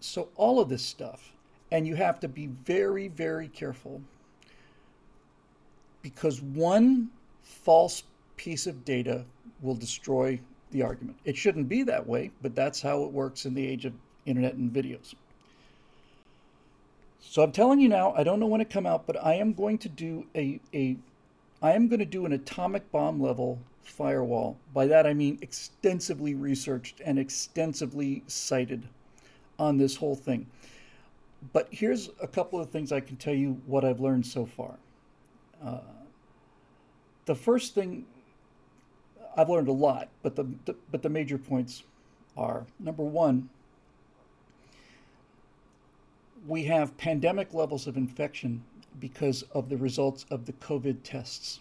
so 0.00 0.28
all 0.36 0.60
of 0.60 0.68
this 0.68 0.82
stuff, 0.82 1.32
and 1.70 1.86
you 1.86 1.94
have 1.94 2.18
to 2.20 2.28
be 2.28 2.46
very, 2.46 3.08
very 3.08 3.48
careful 3.48 4.00
because 6.02 6.40
one 6.40 7.10
false 7.42 8.02
piece 8.36 8.66
of 8.66 8.84
data 8.84 9.24
will 9.60 9.74
destroy 9.74 10.40
the 10.70 10.82
argument. 10.82 11.18
It 11.24 11.36
shouldn't 11.36 11.68
be 11.68 11.82
that 11.82 12.06
way, 12.06 12.30
but 12.42 12.54
that's 12.54 12.80
how 12.80 13.04
it 13.04 13.12
works 13.12 13.44
in 13.44 13.54
the 13.54 13.66
age 13.66 13.84
of 13.84 13.92
internet 14.24 14.54
and 14.54 14.72
videos. 14.72 15.14
So 17.20 17.42
I'm 17.42 17.52
telling 17.52 17.80
you 17.80 17.88
now, 17.88 18.14
I 18.16 18.24
don't 18.24 18.40
know 18.40 18.46
when 18.46 18.62
it 18.62 18.70
come 18.70 18.86
out, 18.86 19.06
but 19.06 19.22
I 19.22 19.34
am 19.34 19.52
going 19.52 19.78
to 19.78 19.88
do 19.88 20.26
a, 20.34 20.58
a 20.72 20.96
I 21.62 21.72
am 21.72 21.88
going 21.88 21.98
to 21.98 22.06
do 22.06 22.24
an 22.24 22.32
atomic 22.32 22.90
bomb 22.90 23.20
level 23.20 23.58
firewall. 23.82 24.56
By 24.72 24.86
that 24.86 25.06
I 25.06 25.12
mean 25.12 25.38
extensively 25.42 26.34
researched 26.34 27.02
and 27.04 27.18
extensively 27.18 28.22
cited 28.26 28.88
on 29.60 29.76
this 29.76 29.96
whole 29.96 30.16
thing. 30.16 30.46
But 31.52 31.68
here's 31.70 32.10
a 32.20 32.26
couple 32.26 32.60
of 32.60 32.70
things 32.70 32.90
I 32.90 33.00
can 33.00 33.16
tell 33.16 33.34
you 33.34 33.60
what 33.66 33.84
I've 33.84 34.00
learned 34.00 34.26
so 34.26 34.46
far. 34.46 34.74
Uh, 35.64 35.78
the 37.26 37.34
first 37.34 37.74
thing 37.74 38.06
I've 39.36 39.48
learned 39.48 39.68
a 39.68 39.72
lot, 39.72 40.08
but 40.22 40.34
the, 40.34 40.46
the, 40.64 40.74
but 40.90 41.02
the 41.02 41.08
major 41.08 41.38
points 41.38 41.84
are 42.36 42.66
number 42.78 43.04
one, 43.04 43.48
we 46.46 46.64
have 46.64 46.96
pandemic 46.96 47.52
levels 47.54 47.86
of 47.86 47.96
infection 47.96 48.64
because 48.98 49.42
of 49.54 49.68
the 49.68 49.76
results 49.76 50.26
of 50.30 50.46
the 50.46 50.52
COVID 50.54 50.98
tests. 51.04 51.60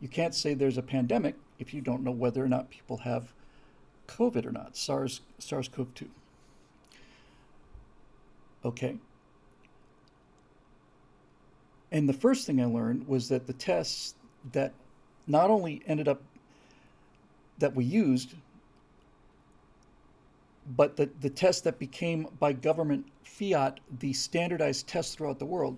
You 0.00 0.08
can't 0.08 0.34
say 0.34 0.54
there's 0.54 0.78
a 0.78 0.82
pandemic 0.82 1.34
if 1.58 1.74
you 1.74 1.80
don't 1.80 2.02
know 2.02 2.10
whether 2.10 2.44
or 2.44 2.48
not 2.48 2.70
people 2.70 2.98
have 2.98 3.32
COVID 4.06 4.46
or 4.46 4.52
not, 4.52 4.76
SARS, 4.76 5.20
SARS-CoV-2. 5.38 6.08
Okay. 8.64 8.96
And 11.92 12.08
the 12.08 12.12
first 12.12 12.46
thing 12.46 12.60
I 12.60 12.66
learned 12.66 13.08
was 13.08 13.28
that 13.28 13.46
the 13.46 13.52
tests 13.52 14.14
that 14.52 14.72
not 15.26 15.50
only 15.50 15.82
ended 15.86 16.08
up 16.08 16.22
that 17.58 17.74
we 17.74 17.84
used, 17.84 18.34
but 20.76 20.96
the, 20.96 21.10
the 21.20 21.30
test 21.30 21.64
that 21.64 21.78
became 21.78 22.26
by 22.38 22.52
government 22.52 23.06
fiat 23.24 23.80
the 23.98 24.12
standardized 24.12 24.86
test 24.86 25.16
throughout 25.16 25.38
the 25.38 25.46
world 25.46 25.76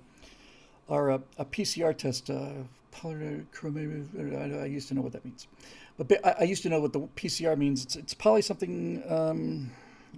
are 0.89 1.11
a, 1.11 1.23
a 1.39 1.45
PCR 1.45 1.97
test. 1.97 2.31
Uh, 2.31 2.53
I 3.05 4.67
used 4.67 4.89
to 4.89 4.95
know 4.95 5.01
what 5.01 5.13
that 5.13 5.25
means, 5.25 5.47
but 5.97 6.41
I 6.41 6.45
used 6.45 6.63
to 6.65 6.69
know 6.69 6.81
what 6.81 6.93
the 6.93 7.01
PCR 7.17 7.57
means. 7.57 7.85
It's, 7.85 7.97
it's 7.97 8.15
poly 8.15 8.43
something 8.43 9.03
um, 9.09 9.71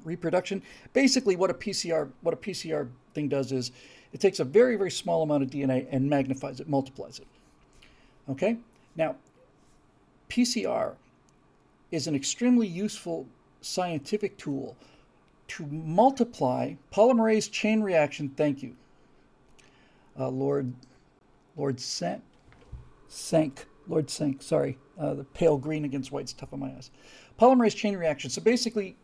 reproduction. 0.05 0.63
Basically, 0.93 1.37
what 1.37 1.51
a 1.51 1.55
PCR 1.55 2.11
what 2.23 2.35
a 2.35 2.37
PCR 2.37 2.89
thing 3.15 3.29
does 3.29 3.53
is 3.53 3.73
it 4.13 4.21
takes 4.21 4.41
a 4.41 4.45
very 4.45 4.77
very 4.77 4.91
small 4.91 5.23
amount 5.23 5.43
of 5.43 5.51
DNA 5.51 5.87
and 5.91 6.09
magnifies 6.09 6.61
it, 6.61 6.69
multiplies 6.69 7.19
it. 7.19 7.27
Okay, 8.29 8.57
now 8.97 9.17
PCR 10.29 10.95
is 11.91 12.07
an 12.07 12.15
extremely 12.15 12.67
useful 12.67 13.27
scientific 13.61 14.37
tool 14.37 14.77
to 15.47 15.67
multiply 15.67 16.75
polymerase 16.93 17.51
chain 17.51 17.83
reaction. 17.83 18.31
Thank 18.31 18.63
you, 18.63 18.75
uh, 20.19 20.29
Lord, 20.29 20.73
Lord 21.57 21.77
Sank, 21.77 22.23
Sank, 23.09 23.67
Lord 23.87 24.07
Sank. 24.07 24.43
Sorry, 24.43 24.79
uh, 24.99 25.15
the 25.15 25.25
pale 25.25 25.57
green 25.57 25.85
against 25.85 26.13
white's 26.13 26.33
tough 26.33 26.53
on 26.53 26.61
my 26.61 26.69
eyes. 26.69 26.91
Polymerase 27.39 27.77
chain 27.77 27.97
reaction. 27.97 28.31
So 28.31 28.41
basically, 28.41 28.97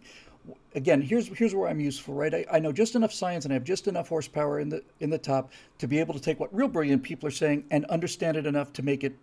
again, 0.74 1.03
here's 1.03 1.28
here's 1.28 1.55
where 1.55 1.68
I'm 1.68 1.80
useful, 1.80 2.14
right? 2.14 2.34
I, 2.34 2.46
I 2.53 2.59
know 2.59 2.72
just 2.72 2.94
enough 2.94 3.12
science 3.12 3.44
and 3.44 3.53
I 3.53 3.55
have 3.55 3.64
just 3.64 3.88
enough 3.88 4.09
horsepower 4.09 4.61
in 4.61 4.68
the 4.68 4.82
in 5.01 5.11
the 5.11 5.18
top 5.18 5.51
to 5.78 5.86
be 5.86 5.98
able 5.98 6.14
to 6.14 6.20
take 6.20 6.40
what 6.40 6.55
real 6.55 6.68
brilliant 6.68 7.03
people 7.03 7.26
are 7.26 7.32
saying 7.32 7.64
and 7.70 7.84
understand 7.86 8.36
it 8.36 8.46
enough 8.46 8.72
to 8.74 8.82
make 8.82 9.05
it 9.05 9.14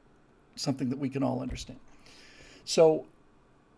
something 0.56 0.90
that 0.90 0.98
we 0.98 1.10
can 1.10 1.24
all 1.24 1.42
understand. 1.42 1.80
So 2.66 3.06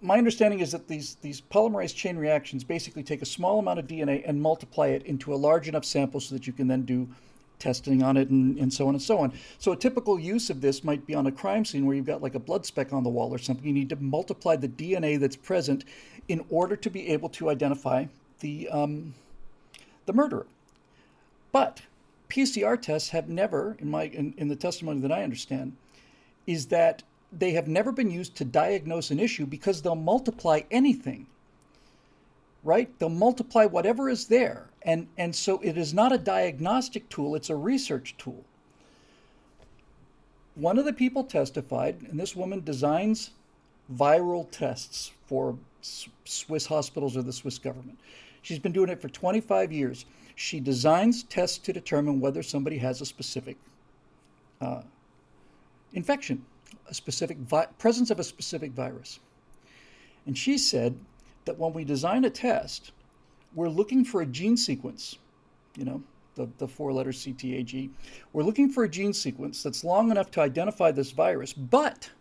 my 0.01 0.17
understanding 0.17 0.61
is 0.61 0.71
that 0.71 0.87
these, 0.87 1.15
these 1.15 1.41
polymerase 1.41 1.93
chain 1.93 2.17
reactions 2.17 2.63
basically 2.63 3.03
take 3.03 3.21
a 3.21 3.25
small 3.25 3.59
amount 3.59 3.79
of 3.79 3.87
DNA 3.87 4.23
and 4.25 4.41
multiply 4.41 4.87
it 4.87 5.03
into 5.03 5.33
a 5.33 5.35
large 5.35 5.67
enough 5.67 5.85
sample 5.85 6.19
so 6.19 6.35
that 6.35 6.47
you 6.47 6.53
can 6.53 6.67
then 6.67 6.83
do 6.83 7.07
testing 7.59 8.01
on 8.01 8.17
it 8.17 8.29
and, 8.29 8.57
and 8.57 8.73
so 8.73 8.87
on 8.87 8.95
and 8.95 9.01
so 9.01 9.19
on. 9.19 9.33
So 9.59 9.71
a 9.71 9.75
typical 9.75 10.19
use 10.19 10.49
of 10.49 10.61
this 10.61 10.83
might 10.83 11.05
be 11.05 11.13
on 11.13 11.27
a 11.27 11.31
crime 11.31 11.65
scene 11.65 11.85
where 11.85 11.95
you've 11.95 12.05
got 12.05 12.23
like 12.23 12.35
a 12.35 12.39
blood 12.39 12.65
speck 12.65 12.93
on 12.93 13.03
the 13.03 13.09
wall 13.09 13.33
or 13.33 13.37
something. 13.37 13.65
You 13.65 13.73
need 13.73 13.89
to 13.89 13.97
multiply 13.97 14.55
the 14.55 14.67
DNA 14.67 15.19
that's 15.19 15.35
present 15.35 15.85
in 16.27 16.45
order 16.49 16.75
to 16.75 16.89
be 16.89 17.09
able 17.09 17.29
to 17.29 17.49
identify 17.49 18.05
the, 18.39 18.69
um, 18.69 19.13
the 20.05 20.13
murderer. 20.13 20.47
But 21.51 21.81
PCR 22.29 22.81
tests 22.81 23.09
have 23.09 23.27
never, 23.27 23.75
in 23.79 23.89
my 23.89 24.03
in, 24.03 24.33
in 24.37 24.47
the 24.47 24.55
testimony 24.55 25.01
that 25.01 25.11
I 25.11 25.23
understand, 25.23 25.75
is 26.45 26.67
that 26.67 27.03
they 27.31 27.51
have 27.51 27.67
never 27.67 27.91
been 27.91 28.09
used 28.09 28.35
to 28.35 28.45
diagnose 28.45 29.11
an 29.11 29.19
issue 29.19 29.45
because 29.45 29.81
they'll 29.81 29.95
multiply 29.95 30.61
anything 30.71 31.27
right? 32.63 32.97
They'll 32.99 33.09
multiply 33.09 33.65
whatever 33.65 34.09
is 34.09 34.27
there. 34.27 34.69
And 34.83 35.07
and 35.17 35.35
so 35.35 35.59
it 35.59 35.77
is 35.77 35.93
not 35.93 36.11
a 36.11 36.17
diagnostic 36.17 37.09
tool 37.09 37.35
it's 37.35 37.49
a 37.49 37.55
research 37.55 38.15
tool. 38.17 38.45
One 40.55 40.77
of 40.77 40.85
the 40.85 40.93
people 40.93 41.23
testified 41.23 42.01
and 42.09 42.19
this 42.19 42.35
woman 42.35 42.63
designs 42.63 43.31
viral 43.93 44.49
tests 44.51 45.11
for 45.27 45.57
swiss 45.81 46.65
hospitals 46.65 47.15
or 47.17 47.21
the 47.21 47.33
swiss 47.33 47.57
government. 47.57 47.97
She's 48.41 48.59
been 48.59 48.71
doing 48.71 48.89
it 48.89 49.01
for 49.01 49.09
25 49.09 49.71
years. 49.71 50.05
She 50.35 50.59
designs 50.59 51.23
tests 51.23 51.57
to 51.59 51.73
determine 51.73 52.19
whether 52.19 52.41
somebody 52.41 52.77
has 52.77 53.01
a 53.01 53.05
specific 53.05 53.57
uh, 54.61 54.81
infection 55.93 56.45
a 56.89 56.93
specific 56.93 57.37
vi- 57.37 57.67
presence 57.77 58.09
of 58.11 58.19
a 58.19 58.23
specific 58.23 58.71
virus. 58.71 59.19
And 60.25 60.37
she 60.37 60.57
said 60.57 60.97
that 61.49 61.57
when 61.57 61.73
we 61.73 61.83
design 61.83 62.25
a 62.25 62.29
test, 62.29 62.91
we're 63.55 63.69
looking 63.69 64.05
for 64.05 64.21
a 64.21 64.25
gene 64.25 64.55
sequence, 64.55 65.15
you 65.75 65.83
know, 65.83 65.99
the, 66.35 66.47
the 66.59 66.67
four 66.67 66.93
letter 66.93 67.09
CTAG. 67.09 67.89
We're 68.33 68.43
looking 68.43 68.69
for 68.69 68.83
a 68.83 68.89
gene 68.89 69.13
sequence 69.13 69.63
that's 69.63 69.83
long 69.83 70.11
enough 70.11 70.29
to 70.31 70.41
identify 70.41 70.91
this 70.91 71.09
virus, 71.09 71.51
but 71.51 72.11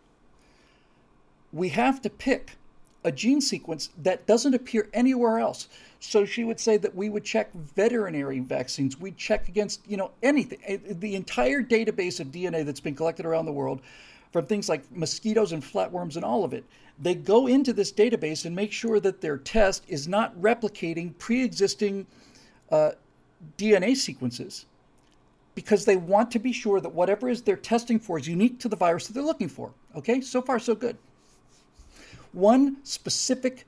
we 1.53 1.69
have 1.69 2.01
to 2.01 2.09
pick 2.09 2.57
a 3.03 3.11
gene 3.11 3.39
sequence 3.39 3.91
that 4.01 4.25
doesn't 4.25 4.55
appear 4.55 4.89
anywhere 4.93 5.37
else. 5.37 5.67
So 5.99 6.25
she 6.25 6.43
would 6.43 6.59
say 6.59 6.77
that 6.77 6.95
we 6.95 7.09
would 7.09 7.23
check 7.23 7.53
veterinary 7.53 8.39
vaccines, 8.39 8.99
we'd 8.99 9.15
check 9.15 9.47
against, 9.47 9.81
you 9.87 9.95
know, 9.95 10.09
anything, 10.23 10.57
eh, 10.65 10.77
the 10.89 11.13
entire 11.13 11.61
database 11.61 12.19
of 12.19 12.29
DNA 12.29 12.65
that's 12.65 12.79
been 12.79 12.95
collected 12.95 13.27
around 13.27 13.45
the 13.45 13.53
world 13.53 13.81
from 14.31 14.47
things 14.47 14.69
like 14.69 14.91
mosquitoes 14.91 15.51
and 15.51 15.61
flatworms 15.61 16.15
and 16.15 16.25
all 16.25 16.43
of 16.43 16.51
it. 16.51 16.65
They 17.01 17.15
go 17.15 17.47
into 17.47 17.71
this 17.71 17.91
database 17.91 18.45
and 18.45 18.55
make 18.55 18.71
sure 18.73 18.99
that 18.99 19.21
their 19.21 19.37
test 19.37 19.83
is 19.87 20.07
not 20.07 20.39
replicating 20.39 21.17
pre 21.17 21.43
existing 21.43 22.05
uh, 22.71 22.91
DNA 23.57 23.95
sequences 23.95 24.65
because 25.55 25.85
they 25.85 25.95
want 25.95 26.31
to 26.31 26.39
be 26.39 26.51
sure 26.51 26.79
that 26.81 26.89
whatever 26.89 27.29
is 27.29 27.41
they're 27.41 27.55
testing 27.55 27.99
for 27.99 28.19
is 28.19 28.27
unique 28.27 28.59
to 28.59 28.69
the 28.69 28.75
virus 28.75 29.07
that 29.07 29.13
they're 29.13 29.23
looking 29.23 29.49
for. 29.49 29.71
Okay, 29.95 30.21
so 30.21 30.41
far 30.41 30.59
so 30.59 30.75
good. 30.75 30.97
One 32.33 32.77
specific 32.83 33.65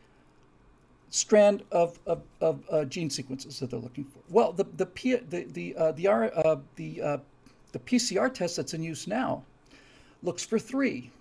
strand 1.09 1.63
of, 1.71 1.99
of, 2.05 2.21
of 2.39 2.63
uh, 2.71 2.85
gene 2.85 3.09
sequences 3.09 3.59
that 3.59 3.69
they're 3.69 3.79
looking 3.79 4.05
for. 4.05 4.19
Well, 4.29 4.53
the 4.53 4.65
the 4.77 4.85
the 5.29 5.43
the 5.51 5.75
uh, 5.75 5.91
the, 5.91 6.07
uh, 6.07 6.57
the, 6.75 7.01
uh, 7.01 7.17
the 7.71 7.79
PCR 7.79 8.33
test 8.33 8.57
that's 8.57 8.73
in 8.73 8.83
use 8.83 9.07
now 9.07 9.43
looks 10.23 10.45
for 10.45 10.59
three. 10.59 11.11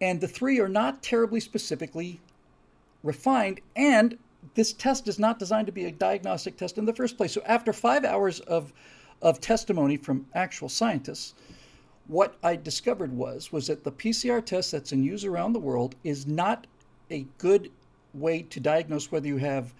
And 0.00 0.20
the 0.20 0.28
three 0.28 0.60
are 0.60 0.68
not 0.68 1.02
terribly 1.02 1.40
specifically 1.40 2.20
refined, 3.02 3.60
and 3.74 4.18
this 4.54 4.72
test 4.72 5.08
is 5.08 5.18
not 5.18 5.38
designed 5.38 5.66
to 5.66 5.72
be 5.72 5.86
a 5.86 5.92
diagnostic 5.92 6.56
test 6.56 6.78
in 6.78 6.84
the 6.84 6.94
first 6.94 7.16
place. 7.16 7.32
So, 7.32 7.42
after 7.46 7.72
five 7.72 8.04
hours 8.04 8.40
of, 8.40 8.72
of 9.22 9.40
testimony 9.40 9.96
from 9.96 10.26
actual 10.34 10.68
scientists, 10.68 11.34
what 12.08 12.36
I 12.42 12.56
discovered 12.56 13.12
was 13.12 13.50
was 13.52 13.66
that 13.66 13.84
the 13.84 13.92
PCR 13.92 14.44
test 14.44 14.72
that's 14.72 14.92
in 14.92 15.02
use 15.02 15.24
around 15.24 15.52
the 15.52 15.60
world 15.60 15.96
is 16.04 16.26
not 16.26 16.66
a 17.10 17.26
good 17.38 17.70
way 18.14 18.42
to 18.42 18.60
diagnose 18.60 19.10
whether 19.10 19.26
you 19.26 19.38
have 19.38 19.74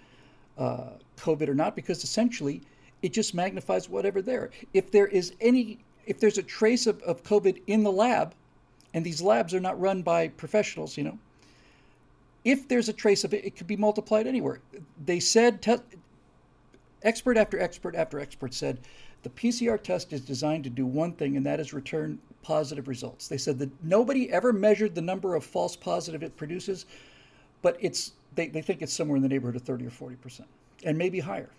uh, 0.57 0.89
COVID 1.17 1.47
or 1.47 1.55
not, 1.55 1.75
because 1.75 2.03
essentially 2.03 2.61
it 3.01 3.13
just 3.13 3.33
magnifies 3.33 3.89
whatever 3.89 4.21
there. 4.21 4.49
If 4.73 4.91
there 4.91 5.07
is 5.07 5.33
any 5.39 5.79
if 6.05 6.19
there's 6.21 6.37
a 6.37 6.43
trace 6.43 6.87
of, 6.87 7.01
of 7.03 7.23
COVID 7.23 7.61
in 7.67 7.83
the 7.83 7.91
lab, 7.91 8.33
and 8.93 9.05
these 9.05 9.21
labs 9.21 9.53
are 9.53 9.59
not 9.59 9.79
run 9.79 10.01
by 10.01 10.29
professionals, 10.29 10.97
you 10.97 11.03
know, 11.03 11.17
if 12.43 12.67
there's 12.67 12.89
a 12.89 12.93
trace 12.93 13.23
of 13.23 13.33
it, 13.33 13.43
it 13.43 13.55
could 13.55 13.67
be 13.67 13.75
multiplied 13.75 14.27
anywhere. 14.27 14.59
They 15.05 15.19
said, 15.19 15.61
te- 15.61 15.77
expert 17.03 17.37
after 17.37 17.59
expert 17.59 17.95
after 17.95 18.19
expert 18.19 18.53
said, 18.53 18.79
the 19.23 19.29
PCR 19.29 19.81
test 19.81 20.13
is 20.13 20.21
designed 20.21 20.63
to 20.63 20.69
do 20.69 20.85
one 20.85 21.11
thing, 21.11 21.35
and 21.35 21.45
that 21.45 21.59
is 21.59 21.73
return 21.73 22.19
positive 22.43 22.87
results. 22.87 23.27
They 23.27 23.37
said 23.37 23.59
that 23.59 23.83
nobody 23.83 24.31
ever 24.31 24.53
measured 24.53 24.95
the 24.95 25.01
number 25.01 25.35
of 25.35 25.43
false 25.43 25.75
positive 25.75 26.23
it 26.23 26.37
produces, 26.37 26.85
but 27.61 27.75
it's 27.81 28.13
they, 28.35 28.47
they 28.47 28.61
think 28.61 28.81
it's 28.81 28.93
somewhere 28.93 29.17
in 29.17 29.23
the 29.23 29.29
neighborhood 29.29 29.55
of 29.55 29.63
30 29.63 29.87
or 29.87 29.89
40 29.89 30.15
percent, 30.15 30.49
and 30.83 30.97
maybe 30.97 31.19
higher. 31.19 31.49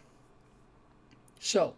So 1.41 1.75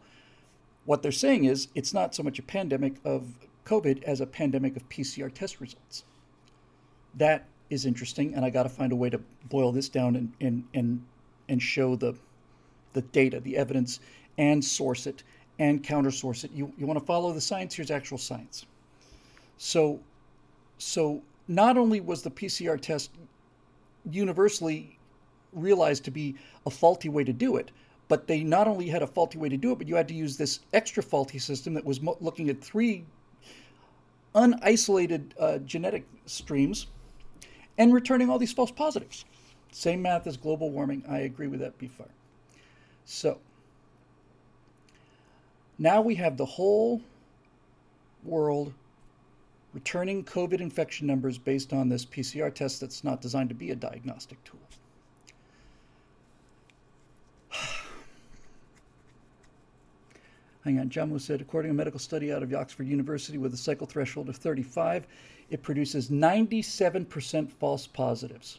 what 0.84 1.03
they're 1.03 1.12
saying 1.12 1.44
is 1.44 1.68
it's 1.74 1.92
not 1.92 2.14
so 2.14 2.22
much 2.22 2.38
a 2.38 2.42
pandemic 2.42 2.94
of 3.05 3.34
COVID 3.64 4.02
as 4.04 4.20
a 4.20 4.26
pandemic 4.26 4.76
of 4.76 4.88
PCR 4.88 5.32
test 5.32 5.61
results. 5.61 6.04
That 7.14 7.46
is 7.70 7.86
interesting, 7.86 8.34
and 8.34 8.44
I 8.44 8.50
got 8.50 8.64
to 8.64 8.68
find 8.68 8.92
a 8.92 8.96
way 8.96 9.11
to 9.11 9.20
boil 9.48 9.72
this 9.72 9.88
down 9.88 10.16
and, 10.16 10.32
and, 10.40 10.64
and, 10.74 11.04
and 11.48 11.62
show 11.62 11.96
the, 11.96 12.14
the 12.92 13.02
data, 13.02 13.40
the 13.40 13.56
evidence, 13.56 14.00
and 14.38 14.64
source 14.64 15.06
it 15.06 15.22
and 15.61 15.84
countersource 15.84 16.42
it. 16.42 16.50
You, 16.52 16.72
you 16.78 16.86
want 16.86 16.98
to 16.98 17.04
follow 17.04 17.32
the 17.32 17.40
science, 17.40 17.74
here's 17.74 17.90
actual 17.90 18.18
science. 18.18 18.64
So, 19.58 20.00
so 20.78 21.22
not 21.46 21.76
only 21.76 22.00
was 22.00 22.22
the 22.22 22.30
PCR 22.30 22.80
test 22.80 23.11
universally 24.11 24.98
realized 25.52 26.04
to 26.04 26.11
be 26.11 26.34
a 26.64 26.70
faulty 26.70 27.11
way 27.11 27.24
to 27.24 27.32
do 27.32 27.56
it, 27.56 27.70
but 28.08 28.26
they 28.26 28.42
not 28.42 28.66
only 28.66 28.88
had 28.88 29.02
a 29.02 29.06
faulty 29.06 29.38
way 29.38 29.50
to 29.50 29.56
do 29.56 29.70
it, 29.72 29.78
but 29.78 29.86
you 29.86 29.94
had 29.94 30.08
to 30.08 30.14
use 30.14 30.36
this 30.36 30.61
extra 30.72 31.02
faulty 31.02 31.38
system 31.38 31.74
that 31.74 31.84
was 31.84 32.00
mo- 32.00 32.16
looking 32.20 32.48
at 32.48 32.61
three 32.61 33.04
unisolated 34.35 35.35
uh, 35.39 35.59
genetic 35.59 36.07
streams 36.26 36.87
and 37.78 37.93
returning 37.93 38.31
all 38.31 38.39
these 38.39 38.53
false 38.53 38.70
positives. 38.70 39.24
Same 39.72 40.03
math 40.03 40.26
as 40.26 40.37
global 40.37 40.70
warming. 40.70 41.05
I 41.09 41.20
agree 41.20 41.47
with 41.47 41.61
that, 41.61 41.78
Beefire. 41.78 42.09
So 43.05 43.39
now 45.78 46.01
we 46.01 46.14
have 46.16 46.37
the 46.37 46.45
whole 46.45 47.01
world 48.24 48.72
returning 49.72 50.24
COVID 50.24 50.61
infection 50.61 51.07
numbers 51.07 51.39
based 51.39 51.72
on 51.72 51.89
this 51.89 52.05
PCR 52.05 52.53
test 52.53 52.81
that's 52.81 53.05
not 53.05 53.20
designed 53.20 53.49
to 53.49 53.55
be 53.55 53.70
a 53.70 53.76
diagnostic 53.76 54.43
tool. 54.45 54.61
Hang 60.64 60.78
on, 60.78 60.90
Jamu 60.90 61.20
said, 61.20 61.40
according 61.40 61.70
to 61.70 61.74
a 61.74 61.76
medical 61.76 61.98
study 61.98 62.32
out 62.32 62.42
of 62.42 62.52
Oxford 62.52 62.86
University 62.86 63.38
with 63.38 63.54
a 63.54 63.56
cycle 63.56 63.86
threshold 63.86 64.28
of 64.28 64.36
35, 64.36 65.06
it 65.48 65.62
produces 65.62 66.11
97% 66.11 67.50
false 67.50 67.86
positives. 67.86 68.58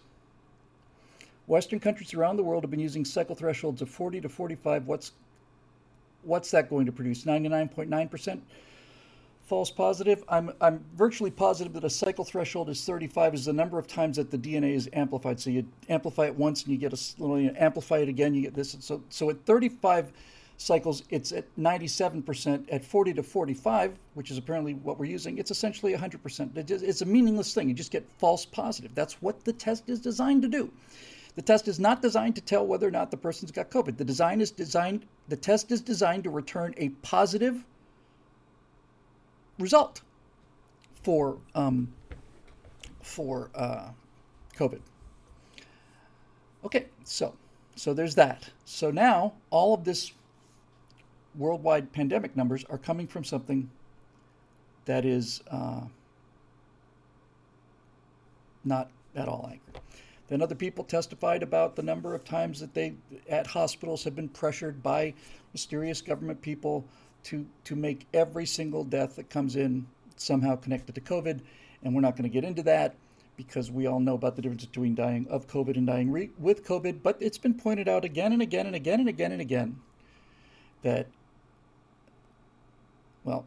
Western 1.45 1.79
countries 1.79 2.13
around 2.13 2.37
the 2.37 2.43
world 2.43 2.63
have 2.63 2.71
been 2.71 2.79
using 2.79 3.05
cycle 3.05 3.35
thresholds 3.35 3.81
of 3.81 3.89
40 3.89 4.21
to 4.21 4.29
45. 4.29 4.87
What's 4.87 5.11
what's 6.23 6.51
that 6.51 6.69
going 6.69 6.85
to 6.85 6.91
produce? 6.91 7.23
99.9% 7.23 8.39
false 9.43 9.69
positive. 9.69 10.23
I'm 10.29 10.53
I'm 10.61 10.83
virtually 10.95 11.31
positive 11.31 11.73
that 11.73 11.83
a 11.83 11.89
cycle 11.89 12.23
threshold 12.23 12.69
is 12.69 12.85
35 12.85 13.33
is 13.33 13.45
the 13.45 13.53
number 13.53 13.77
of 13.77 13.85
times 13.85 14.15
that 14.15 14.31
the 14.31 14.37
DNA 14.37 14.73
is 14.73 14.89
amplified. 14.93 15.39
So 15.39 15.49
you 15.49 15.65
amplify 15.89 16.27
it 16.27 16.35
once 16.35 16.63
and 16.63 16.71
you 16.71 16.77
get 16.77 16.93
a 16.93 17.21
little 17.21 17.39
you 17.39 17.53
amplify 17.57 17.97
it 17.97 18.07
again, 18.07 18.33
you 18.33 18.41
get 18.41 18.53
this. 18.53 18.77
So 18.79 19.03
so 19.09 19.29
at 19.29 19.43
35 19.45 20.13
cycles, 20.61 21.03
it's 21.09 21.31
at 21.31 21.45
97%. 21.57 22.71
At 22.71 22.85
40 22.85 23.13
to 23.15 23.23
45, 23.23 23.97
which 24.13 24.31
is 24.31 24.37
apparently 24.37 24.73
what 24.75 24.99
we're 24.99 25.05
using, 25.05 25.37
it's 25.37 25.51
essentially 25.51 25.93
100%. 25.93 26.69
It's 26.69 27.01
a 27.01 27.05
meaningless 27.05 27.53
thing. 27.53 27.67
You 27.67 27.73
just 27.73 27.91
get 27.91 28.07
false 28.19 28.45
positive. 28.45 28.93
That's 28.93 29.21
what 29.21 29.43
the 29.43 29.53
test 29.53 29.89
is 29.89 29.99
designed 29.99 30.43
to 30.43 30.47
do. 30.47 30.71
The 31.35 31.41
test 31.41 31.67
is 31.67 31.79
not 31.79 32.01
designed 32.01 32.35
to 32.35 32.41
tell 32.41 32.67
whether 32.67 32.87
or 32.87 32.91
not 32.91 33.09
the 33.09 33.17
person's 33.17 33.51
got 33.51 33.71
COVID. 33.71 33.97
The 33.97 34.05
design 34.05 34.41
is 34.41 34.51
designed, 34.51 35.05
the 35.29 35.37
test 35.37 35.71
is 35.71 35.81
designed 35.81 36.25
to 36.25 36.29
return 36.29 36.73
a 36.77 36.89
positive 36.89 37.63
result 39.57 40.01
for 41.03 41.37
um, 41.55 41.93
for 43.01 43.49
uh, 43.55 43.89
COVID. 44.57 44.81
Okay, 46.65 46.85
so 47.05 47.33
so 47.75 47.93
there's 47.93 48.15
that. 48.15 48.49
So 48.65 48.91
now 48.91 49.33
all 49.49 49.73
of 49.73 49.85
this 49.85 50.11
worldwide 51.35 51.91
pandemic 51.91 52.35
numbers 52.35 52.65
are 52.69 52.77
coming 52.77 53.07
from 53.07 53.23
something 53.23 53.69
that 54.85 55.05
is 55.05 55.41
uh, 55.49 55.81
not 58.63 58.89
at 59.15 59.27
all 59.27 59.45
accurate. 59.45 59.83
Then 60.27 60.41
other 60.41 60.55
people 60.55 60.85
testified 60.85 61.43
about 61.43 61.75
the 61.75 61.83
number 61.83 62.15
of 62.15 62.23
times 62.23 62.59
that 62.61 62.73
they 62.73 62.93
at 63.29 63.47
hospitals 63.47 64.03
have 64.05 64.15
been 64.15 64.29
pressured 64.29 64.81
by 64.81 65.13
mysterious 65.53 66.01
government 66.01 66.41
people 66.41 66.85
to 67.23 67.45
to 67.65 67.75
make 67.75 68.07
every 68.13 68.45
single 68.45 68.83
death 68.83 69.17
that 69.17 69.29
comes 69.29 69.55
in 69.55 69.85
somehow 70.15 70.55
connected 70.55 70.95
to 70.95 71.01
COVID, 71.01 71.41
and 71.83 71.93
we're 71.93 72.01
not 72.01 72.15
going 72.15 72.23
to 72.23 72.29
get 72.29 72.45
into 72.45 72.63
that 72.63 72.95
because 73.35 73.71
we 73.71 73.87
all 73.87 73.99
know 73.99 74.13
about 74.13 74.35
the 74.35 74.41
difference 74.41 74.65
between 74.65 74.95
dying 74.95 75.27
of 75.29 75.47
COVID 75.47 75.75
and 75.75 75.87
dying 75.87 76.11
re- 76.11 76.29
with 76.39 76.63
COVID. 76.63 77.01
But 77.03 77.17
it's 77.19 77.37
been 77.37 77.55
pointed 77.55 77.89
out 77.89 78.05
again 78.05 78.31
and 78.31 78.41
again 78.41 78.67
and 78.67 78.75
again 78.75 78.99
and 78.99 79.09
again 79.09 79.31
and 79.31 79.41
again 79.41 79.79
that 80.83 81.07
well, 83.23 83.45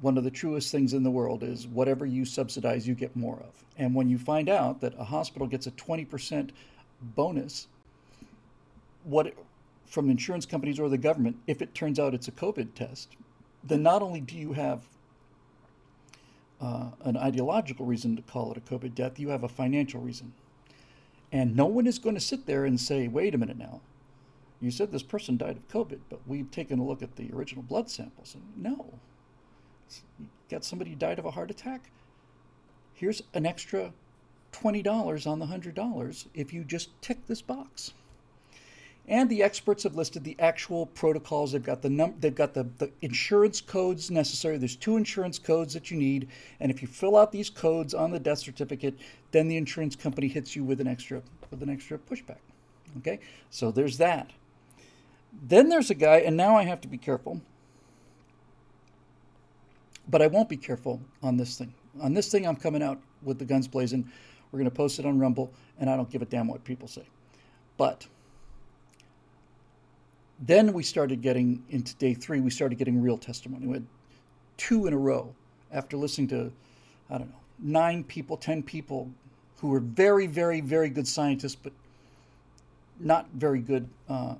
one 0.00 0.18
of 0.18 0.24
the 0.24 0.30
truest 0.30 0.70
things 0.70 0.92
in 0.92 1.02
the 1.02 1.10
world 1.10 1.42
is 1.42 1.66
whatever 1.66 2.04
you 2.04 2.24
subsidize, 2.24 2.86
you 2.86 2.94
get 2.94 3.16
more 3.16 3.36
of. 3.36 3.64
And 3.78 3.94
when 3.94 4.08
you 4.08 4.18
find 4.18 4.48
out 4.48 4.80
that 4.80 4.94
a 4.98 5.04
hospital 5.04 5.46
gets 5.46 5.66
a 5.66 5.70
20% 5.72 6.50
bonus, 7.00 7.68
what 9.04 9.32
from 9.86 10.10
insurance 10.10 10.44
companies 10.44 10.80
or 10.80 10.88
the 10.88 10.98
government, 10.98 11.36
if 11.46 11.62
it 11.62 11.74
turns 11.74 11.98
out 11.98 12.14
it's 12.14 12.28
a 12.28 12.32
COVID 12.32 12.74
test, 12.74 13.16
then 13.62 13.82
not 13.82 14.02
only 14.02 14.20
do 14.20 14.36
you 14.36 14.52
have 14.52 14.82
uh, 16.60 16.90
an 17.04 17.16
ideological 17.16 17.86
reason 17.86 18.16
to 18.16 18.22
call 18.22 18.50
it 18.52 18.56
a 18.56 18.60
COVID 18.60 18.94
death, 18.94 19.18
you 19.18 19.28
have 19.28 19.44
a 19.44 19.48
financial 19.48 20.00
reason. 20.00 20.32
And 21.32 21.56
no 21.56 21.66
one 21.66 21.86
is 21.86 21.98
going 21.98 22.14
to 22.14 22.20
sit 22.20 22.46
there 22.46 22.64
and 22.64 22.80
say, 22.80 23.08
wait 23.08 23.34
a 23.34 23.38
minute 23.38 23.58
now, 23.58 23.80
you 24.60 24.70
said 24.70 24.90
this 24.90 25.02
person 25.02 25.36
died 25.36 25.56
of 25.56 25.68
COVID, 25.68 26.00
but 26.08 26.20
we've 26.26 26.50
taken 26.50 26.78
a 26.78 26.84
look 26.84 27.02
at 27.02 27.16
the 27.16 27.30
original 27.32 27.62
blood 27.62 27.90
samples. 27.90 28.34
And 28.34 28.62
no, 28.62 28.98
you 30.18 30.26
got 30.50 30.64
somebody 30.64 30.90
who 30.90 30.96
died 30.96 31.18
of 31.18 31.26
a 31.26 31.30
heart 31.30 31.50
attack. 31.50 31.90
Here's 32.94 33.22
an 33.34 33.44
extra 33.44 33.92
$20 34.52 35.26
on 35.26 35.38
the 35.38 35.46
$100 35.46 36.26
if 36.34 36.52
you 36.52 36.64
just 36.64 36.90
tick 37.02 37.26
this 37.26 37.42
box. 37.42 37.92
And 39.08 39.30
the 39.30 39.42
experts 39.42 39.84
have 39.84 39.94
listed 39.94 40.24
the 40.24 40.36
actual 40.40 40.86
protocols. 40.86 41.52
They've 41.52 41.62
got 41.62 41.80
the 41.80 41.90
num- 41.90 42.16
they've 42.18 42.34
got 42.34 42.54
the, 42.54 42.66
the 42.78 42.90
insurance 43.02 43.60
codes 43.60 44.10
necessary. 44.10 44.56
There's 44.56 44.74
two 44.74 44.96
insurance 44.96 45.38
codes 45.38 45.74
that 45.74 45.92
you 45.92 45.96
need, 45.96 46.26
and 46.58 46.72
if 46.72 46.82
you 46.82 46.88
fill 46.88 47.16
out 47.16 47.30
these 47.30 47.48
codes 47.48 47.94
on 47.94 48.10
the 48.10 48.18
death 48.18 48.38
certificate, 48.38 48.98
then 49.30 49.46
the 49.46 49.56
insurance 49.56 49.94
company 49.94 50.26
hits 50.26 50.56
you 50.56 50.64
with 50.64 50.80
an 50.80 50.88
extra 50.88 51.22
with 51.52 51.62
an 51.62 51.70
extra 51.70 51.98
pushback. 51.98 52.38
Okay, 52.98 53.20
so 53.48 53.70
there's 53.70 53.98
that. 53.98 54.32
Then 55.42 55.68
there's 55.68 55.90
a 55.90 55.94
guy, 55.94 56.18
and 56.18 56.36
now 56.36 56.56
I 56.56 56.64
have 56.64 56.80
to 56.82 56.88
be 56.88 56.98
careful. 56.98 57.40
But 60.08 60.22
I 60.22 60.26
won't 60.28 60.48
be 60.48 60.56
careful 60.56 61.00
on 61.22 61.36
this 61.36 61.58
thing. 61.58 61.74
On 62.00 62.14
this 62.14 62.30
thing, 62.30 62.46
I'm 62.46 62.56
coming 62.56 62.82
out 62.82 63.00
with 63.22 63.38
the 63.38 63.44
guns 63.44 63.68
blazing. 63.68 64.10
We're 64.50 64.58
going 64.58 64.70
to 64.70 64.76
post 64.76 64.98
it 64.98 65.06
on 65.06 65.18
Rumble, 65.18 65.52
and 65.78 65.90
I 65.90 65.96
don't 65.96 66.10
give 66.10 66.22
a 66.22 66.26
damn 66.26 66.48
what 66.48 66.64
people 66.64 66.88
say. 66.88 67.02
But 67.76 68.06
then 70.40 70.72
we 70.72 70.82
started 70.82 71.22
getting 71.22 71.64
into 71.70 71.94
day 71.96 72.14
three, 72.14 72.40
we 72.40 72.50
started 72.50 72.78
getting 72.78 73.00
real 73.00 73.18
testimony. 73.18 73.66
We 73.66 73.74
had 73.74 73.86
two 74.56 74.86
in 74.86 74.92
a 74.92 74.98
row 74.98 75.34
after 75.72 75.96
listening 75.96 76.28
to, 76.28 76.52
I 77.10 77.18
don't 77.18 77.28
know, 77.28 77.40
nine 77.58 78.04
people, 78.04 78.36
10 78.36 78.62
people 78.62 79.10
who 79.58 79.68
were 79.68 79.80
very, 79.80 80.26
very, 80.26 80.60
very 80.60 80.90
good 80.90 81.08
scientists, 81.08 81.56
but 81.56 81.72
not 83.00 83.28
very 83.34 83.60
good 83.60 83.88
uh, 84.08 84.34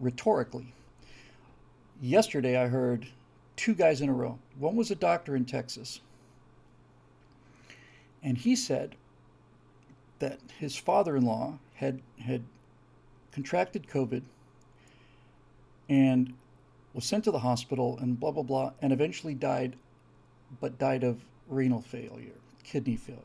rhetorically. 0.00 0.72
Yesterday, 2.00 2.56
I 2.56 2.68
heard 2.68 3.06
two 3.56 3.74
guys 3.74 4.00
in 4.00 4.08
a 4.08 4.12
row. 4.12 4.38
One 4.58 4.76
was 4.76 4.90
a 4.90 4.94
doctor 4.94 5.34
in 5.34 5.44
Texas, 5.44 6.00
and 8.22 8.38
he 8.38 8.54
said 8.54 8.94
that 10.20 10.38
his 10.58 10.76
father-in-law 10.76 11.58
had 11.74 12.00
had 12.20 12.42
contracted 13.32 13.86
COVID 13.86 14.22
and 15.88 16.34
was 16.94 17.04
sent 17.04 17.24
to 17.24 17.30
the 17.30 17.38
hospital 17.38 17.98
and 18.00 18.18
blah 18.18 18.30
blah 18.30 18.42
blah, 18.42 18.72
and 18.80 18.92
eventually 18.92 19.34
died, 19.34 19.76
but 20.60 20.78
died 20.78 21.04
of 21.04 21.20
renal 21.48 21.80
failure, 21.80 22.38
kidney 22.62 22.96
failure. 22.96 23.22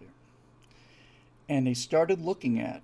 And 1.50 1.68
they 1.68 1.74
started 1.74 2.22
looking 2.22 2.60
at 2.60 2.82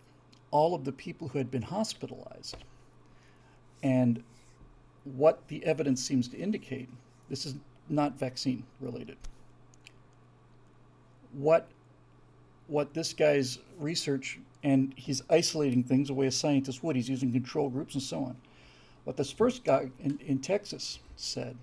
all 0.51 0.75
of 0.75 0.83
the 0.83 0.91
people 0.91 1.29
who 1.29 1.37
had 1.37 1.49
been 1.49 1.61
hospitalized 1.61 2.57
and 3.84 4.23
what 5.03 5.47
the 5.47 5.65
evidence 5.65 6.03
seems 6.03 6.27
to 6.30 6.38
indicate, 6.38 6.89
this 7.30 7.45
is 7.45 7.55
not 7.88 8.17
vaccine 8.17 8.63
related. 8.80 9.17
What 11.34 11.67
what 12.67 12.93
this 12.93 13.13
guy's 13.13 13.57
research 13.80 14.39
and 14.63 14.93
he's 14.95 15.23
isolating 15.30 15.84
things 15.84 16.09
the 16.09 16.13
way 16.13 16.27
a 16.27 16.32
scientist 16.32 16.84
would. 16.84 16.95
He's 16.95 17.09
using 17.09 17.32
control 17.32 17.69
groups 17.69 17.95
and 17.95 18.03
so 18.03 18.23
on. 18.23 18.36
What 19.05 19.17
this 19.17 19.32
first 19.32 19.63
guy 19.63 19.89
in, 19.99 20.19
in 20.25 20.39
Texas 20.39 20.99
said 21.15 21.57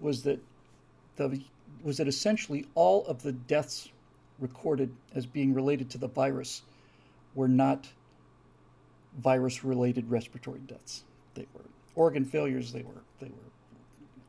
was 0.00 0.22
that 0.24 0.40
the 1.16 1.40
was 1.82 1.98
that 1.98 2.08
essentially 2.08 2.66
all 2.74 3.06
of 3.06 3.22
the 3.22 3.32
deaths 3.32 3.90
recorded 4.40 4.94
as 5.14 5.26
being 5.26 5.54
related 5.54 5.90
to 5.90 5.98
the 5.98 6.08
virus 6.08 6.62
were 7.34 7.48
not 7.48 7.88
virus 9.20 9.64
related 9.64 10.10
respiratory 10.10 10.60
deaths. 10.66 11.04
They 11.34 11.46
were 11.54 11.62
organ 11.94 12.24
failures, 12.24 12.72
they 12.72 12.82
were 12.82 13.02
they 13.20 13.28
were 13.28 13.50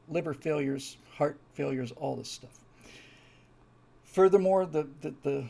liver 0.09 0.33
failures, 0.33 0.97
heart 1.17 1.37
failures, 1.53 1.91
all 1.97 2.15
this 2.15 2.29
stuff. 2.29 2.59
Furthermore, 4.03 4.65
the 4.65 4.87
the, 5.01 5.13
the 5.23 5.45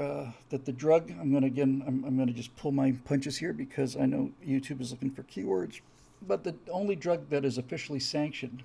uh, 0.00 0.30
that 0.50 0.64
the 0.64 0.72
drug 0.72 1.10
I'm 1.10 1.30
going 1.30 1.42
to 1.42 1.48
again 1.48 1.82
I'm, 1.86 2.04
I'm 2.04 2.16
going 2.16 2.28
to 2.28 2.34
just 2.34 2.54
pull 2.56 2.72
my 2.72 2.92
punches 3.04 3.38
here 3.38 3.52
because 3.52 3.96
I 3.96 4.06
know 4.06 4.30
YouTube 4.46 4.80
is 4.80 4.92
looking 4.92 5.10
for 5.10 5.24
keywords, 5.24 5.80
but 6.26 6.44
the 6.44 6.54
only 6.70 6.96
drug 6.96 7.28
that 7.30 7.44
is 7.44 7.58
officially 7.58 8.00
sanctioned 8.00 8.62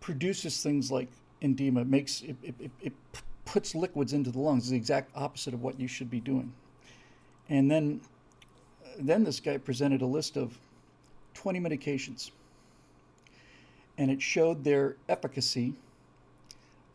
produces 0.00 0.62
things 0.62 0.92
like 0.92 1.08
edema, 1.40 1.84
makes 1.84 2.22
it, 2.22 2.36
it, 2.42 2.54
it, 2.58 2.70
it 2.80 2.92
puts 3.44 3.74
liquids 3.74 4.12
into 4.12 4.30
the 4.30 4.38
lungs, 4.38 4.70
the 4.70 4.76
exact 4.76 5.10
opposite 5.14 5.54
of 5.54 5.62
what 5.62 5.78
you 5.78 5.88
should 5.88 6.10
be 6.10 6.20
doing. 6.20 6.52
And 7.48 7.70
then, 7.70 8.00
then 8.98 9.24
this 9.24 9.40
guy 9.40 9.58
presented 9.58 10.02
a 10.02 10.06
list 10.06 10.36
of 10.36 10.58
20 11.34 11.60
medications, 11.60 12.30
and 13.98 14.10
it 14.10 14.22
showed 14.22 14.64
their 14.64 14.96
efficacy 15.08 15.74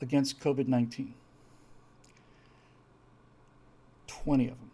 against 0.02 0.39
COVID 0.39 0.68
19. 0.68 1.14
20 4.08 4.43
of 4.45 4.50
them. 4.60 4.72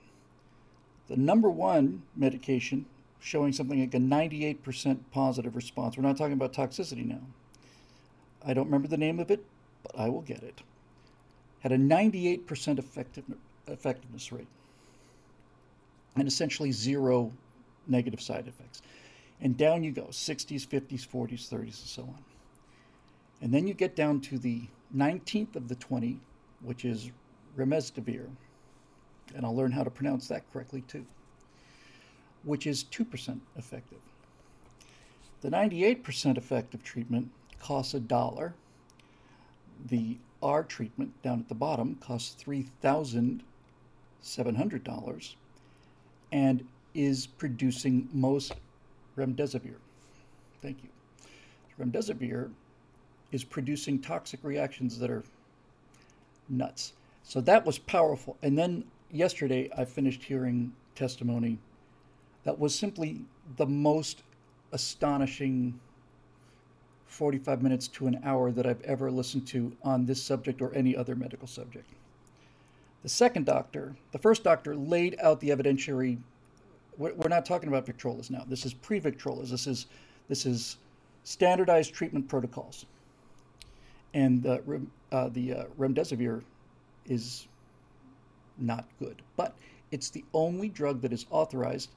The 1.08 1.18
number 1.18 1.50
one 1.50 2.04
medication 2.16 2.86
showing 3.20 3.54
something 3.54 3.80
like 3.80 3.94
a 3.94 3.98
98% 3.98 5.00
positive 5.12 5.56
response. 5.56 5.98
We're 5.98 6.04
not 6.04 6.18
talking 6.18 6.34
about 6.34 6.54
toxicity 6.54 7.06
now. 7.06 7.22
I 8.46 8.54
don't 8.54 8.66
remember 8.66 8.88
the 8.88 8.98
name 8.98 9.20
of 9.20 9.32
it, 9.32 9.44
but 9.84 10.00
I 10.00 10.10
will 10.10 10.22
get 10.22 10.44
it. 10.44 10.62
Had 11.66 11.72
a 11.72 11.78
98% 11.80 12.78
effective, 12.78 13.24
effectiveness 13.66 14.32
rate 14.32 14.46
and 16.16 16.28
essentially 16.28 16.72
zero 16.72 17.32
negative 17.88 18.22
side 18.22 18.48
effects. 18.48 18.84
And 19.42 19.58
down 19.58 19.84
you 19.84 19.92
go 19.92 20.04
60s, 20.04 20.68
50s, 20.68 21.08
40s, 21.08 21.50
30s, 21.50 21.64
and 21.64 21.74
so 21.74 22.04
on. 22.04 22.24
And 23.42 23.52
then 23.52 23.66
you 23.66 23.74
get 23.74 23.96
down 23.96 24.22
to 24.22 24.38
the 24.38 24.62
19th 24.96 25.56
of 25.56 25.68
the 25.68 25.74
20, 25.74 26.20
which 26.62 26.86
is 26.86 27.10
remdesivir. 27.58 28.28
And 29.36 29.44
I'll 29.44 29.56
learn 29.56 29.72
how 29.72 29.84
to 29.84 29.90
pronounce 29.90 30.28
that 30.28 30.44
correctly 30.54 30.84
too, 30.88 31.04
which 32.44 32.68
is 32.68 32.84
2% 32.84 33.40
effective. 33.58 33.98
The 35.42 35.50
98% 35.50 36.38
effective 36.38 36.84
treatment 36.84 37.32
costs 37.58 37.96
a 37.96 38.00
dollar. 38.00 38.54
The 39.88 40.20
R 40.46 40.64
treatment 40.64 41.12
down 41.24 41.40
at 41.40 41.50
the 41.50 41.56
bottom 41.56 41.96
costs 41.96 42.44
$3,700 42.44 45.36
and 46.32 46.68
is 46.94 47.26
producing 47.26 48.08
most 48.14 48.54
remdesivir. 49.18 49.78
Thank 50.62 50.84
you. 50.84 50.90
Remdesivir 51.84 52.52
is 53.32 53.44
producing 53.44 54.00
toxic 54.00 54.44
reactions 54.44 55.00
that 55.00 55.10
are 55.10 55.24
nuts. 56.48 56.94
So 57.24 57.42
that 57.42 57.66
was 57.66 57.80
powerful. 57.80 58.38
And 58.44 58.56
then 58.56 58.84
yesterday 59.12 59.72
I 59.76 59.84
finished 59.84 60.22
hearing 60.24 60.72
testimony 60.94 61.58
that 62.44 62.60
was 62.60 62.78
simply 62.78 63.26
the 63.58 63.66
most 63.66 64.22
astonishing 64.72 65.80
45 67.08 67.62
minutes 67.62 67.88
to 67.88 68.08
an 68.08 68.20
hour 68.24 68.52
that 68.52 68.66
I've 68.66 68.82
ever 68.82 69.12
listened 69.12 69.48
to 69.48 69.76
on 69.84 70.06
this 70.06 70.22
subject 70.22 70.62
or 70.62 70.74
any 70.74 70.96
other 70.96 71.16
medical 71.16 71.48
subject. 71.48 71.88
The 73.04 73.10
second 73.10 73.46
doctor, 73.46 73.96
the 74.12 74.18
first 74.18 74.44
doctor, 74.44 74.76
laid 74.76 75.16
out 75.22 75.40
the 75.40 75.50
evidentiary. 75.50 76.18
We're 76.98 77.28
not 77.28 77.46
talking 77.46 77.70
about 77.70 77.86
Victrolas 77.86 78.32
now. 78.32 78.46
This 78.48 78.66
is 78.66 78.74
pre-Victrolas. 78.74 79.50
This 79.50 79.68
is 79.68 79.86
this 80.28 80.46
is 80.46 80.78
standardized 81.24 81.94
treatment 81.94 82.28
protocols. 82.28 82.86
And 84.14 84.42
the 84.42 84.82
uh, 85.12 85.30
the 85.30 85.54
uh, 85.54 85.64
remdesivir 85.78 86.42
is 87.06 87.48
not 88.58 88.86
good, 88.98 89.22
but 89.36 89.56
it's 89.92 90.10
the 90.10 90.24
only 90.34 90.70
drug 90.70 91.02
that 91.02 91.14
is 91.14 91.26
authorized 91.30 91.92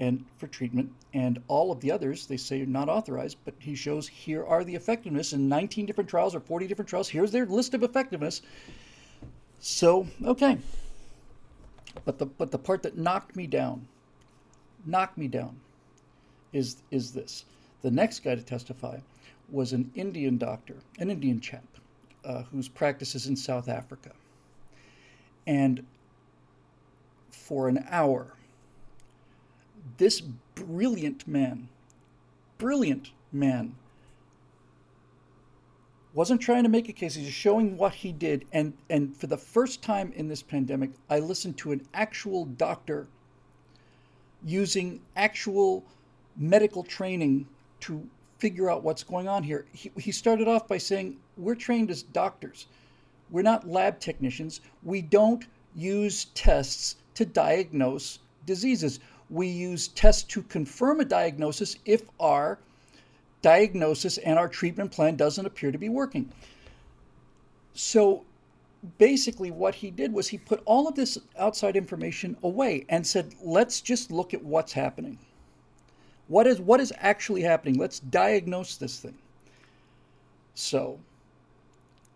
and 0.00 0.24
for 0.36 0.46
treatment. 0.46 0.92
And 1.14 1.42
all 1.48 1.72
of 1.72 1.80
the 1.80 1.90
others, 1.90 2.26
they 2.26 2.36
say 2.36 2.62
are 2.62 2.66
not 2.66 2.88
authorized, 2.88 3.38
but 3.44 3.54
he 3.58 3.74
shows 3.74 4.06
here 4.06 4.44
are 4.44 4.64
the 4.64 4.74
effectiveness 4.74 5.32
in 5.32 5.48
19 5.48 5.86
different 5.86 6.10
trials 6.10 6.34
or 6.34 6.40
40 6.40 6.66
different 6.66 6.88
trials. 6.88 7.08
Here's 7.08 7.32
their 7.32 7.46
list 7.46 7.74
of 7.74 7.82
effectiveness. 7.82 8.42
So, 9.58 10.06
okay. 10.24 10.58
But 12.04 12.18
the 12.18 12.26
but 12.26 12.52
the 12.52 12.58
part 12.58 12.82
that 12.84 12.96
knocked 12.96 13.34
me 13.34 13.46
down, 13.46 13.88
knocked 14.86 15.18
me 15.18 15.26
down, 15.26 15.58
is 16.52 16.76
is 16.90 17.12
this. 17.12 17.44
The 17.82 17.90
next 17.90 18.20
guy 18.20 18.34
to 18.34 18.42
testify 18.42 18.98
was 19.50 19.72
an 19.72 19.90
Indian 19.94 20.36
doctor, 20.36 20.76
an 20.98 21.10
Indian 21.10 21.40
chap, 21.40 21.64
uh, 22.24 22.42
whose 22.44 22.70
is 23.14 23.26
in 23.26 23.36
South 23.36 23.68
Africa. 23.68 24.10
And 25.46 25.84
for 27.30 27.68
an 27.68 27.84
hour, 27.88 28.34
this 29.96 30.20
brilliant 30.20 31.26
man, 31.26 31.68
brilliant 32.58 33.10
man, 33.32 33.74
wasn't 36.14 36.40
trying 36.40 36.64
to 36.64 36.68
make 36.68 36.88
a 36.88 36.92
case. 36.92 37.14
He's 37.14 37.26
just 37.26 37.38
showing 37.38 37.76
what 37.76 37.94
he 37.94 38.12
did. 38.12 38.44
And, 38.52 38.72
and 38.90 39.16
for 39.16 39.26
the 39.26 39.36
first 39.36 39.82
time 39.82 40.12
in 40.16 40.28
this 40.28 40.42
pandemic, 40.42 40.90
I 41.08 41.20
listened 41.20 41.58
to 41.58 41.72
an 41.72 41.86
actual 41.94 42.46
doctor 42.46 43.06
using 44.44 45.00
actual 45.16 45.84
medical 46.36 46.82
training 46.82 47.46
to 47.80 48.08
figure 48.38 48.70
out 48.70 48.82
what's 48.82 49.02
going 49.02 49.28
on 49.28 49.42
here. 49.42 49.66
He, 49.72 49.90
he 49.98 50.12
started 50.12 50.48
off 50.48 50.66
by 50.66 50.78
saying, 50.78 51.16
We're 51.36 51.54
trained 51.54 51.90
as 51.90 52.02
doctors, 52.02 52.66
we're 53.30 53.42
not 53.42 53.68
lab 53.68 54.00
technicians. 54.00 54.60
We 54.82 55.02
don't 55.02 55.44
use 55.74 56.26
tests 56.34 56.96
to 57.14 57.26
diagnose 57.26 58.20
diseases 58.46 59.00
we 59.30 59.46
use 59.46 59.88
tests 59.88 60.22
to 60.24 60.42
confirm 60.42 61.00
a 61.00 61.04
diagnosis 61.04 61.76
if 61.84 62.02
our 62.18 62.58
diagnosis 63.42 64.18
and 64.18 64.38
our 64.38 64.48
treatment 64.48 64.90
plan 64.90 65.16
doesn't 65.16 65.46
appear 65.46 65.70
to 65.70 65.78
be 65.78 65.88
working. 65.88 66.30
So 67.74 68.24
basically, 68.98 69.50
what 69.50 69.74
he 69.74 69.90
did 69.90 70.12
was 70.12 70.28
he 70.28 70.38
put 70.38 70.62
all 70.64 70.88
of 70.88 70.94
this 70.94 71.18
outside 71.38 71.76
information 71.76 72.36
away 72.42 72.84
and 72.88 73.06
said, 73.06 73.34
let's 73.42 73.80
just 73.80 74.10
look 74.10 74.34
at 74.34 74.42
what's 74.42 74.72
happening. 74.72 75.18
What 76.28 76.46
is, 76.46 76.60
what 76.60 76.80
is 76.80 76.92
actually 76.98 77.42
happening? 77.42 77.78
Let's 77.78 78.00
diagnose 78.00 78.76
this 78.76 79.00
thing. 79.00 79.16
So, 80.54 80.98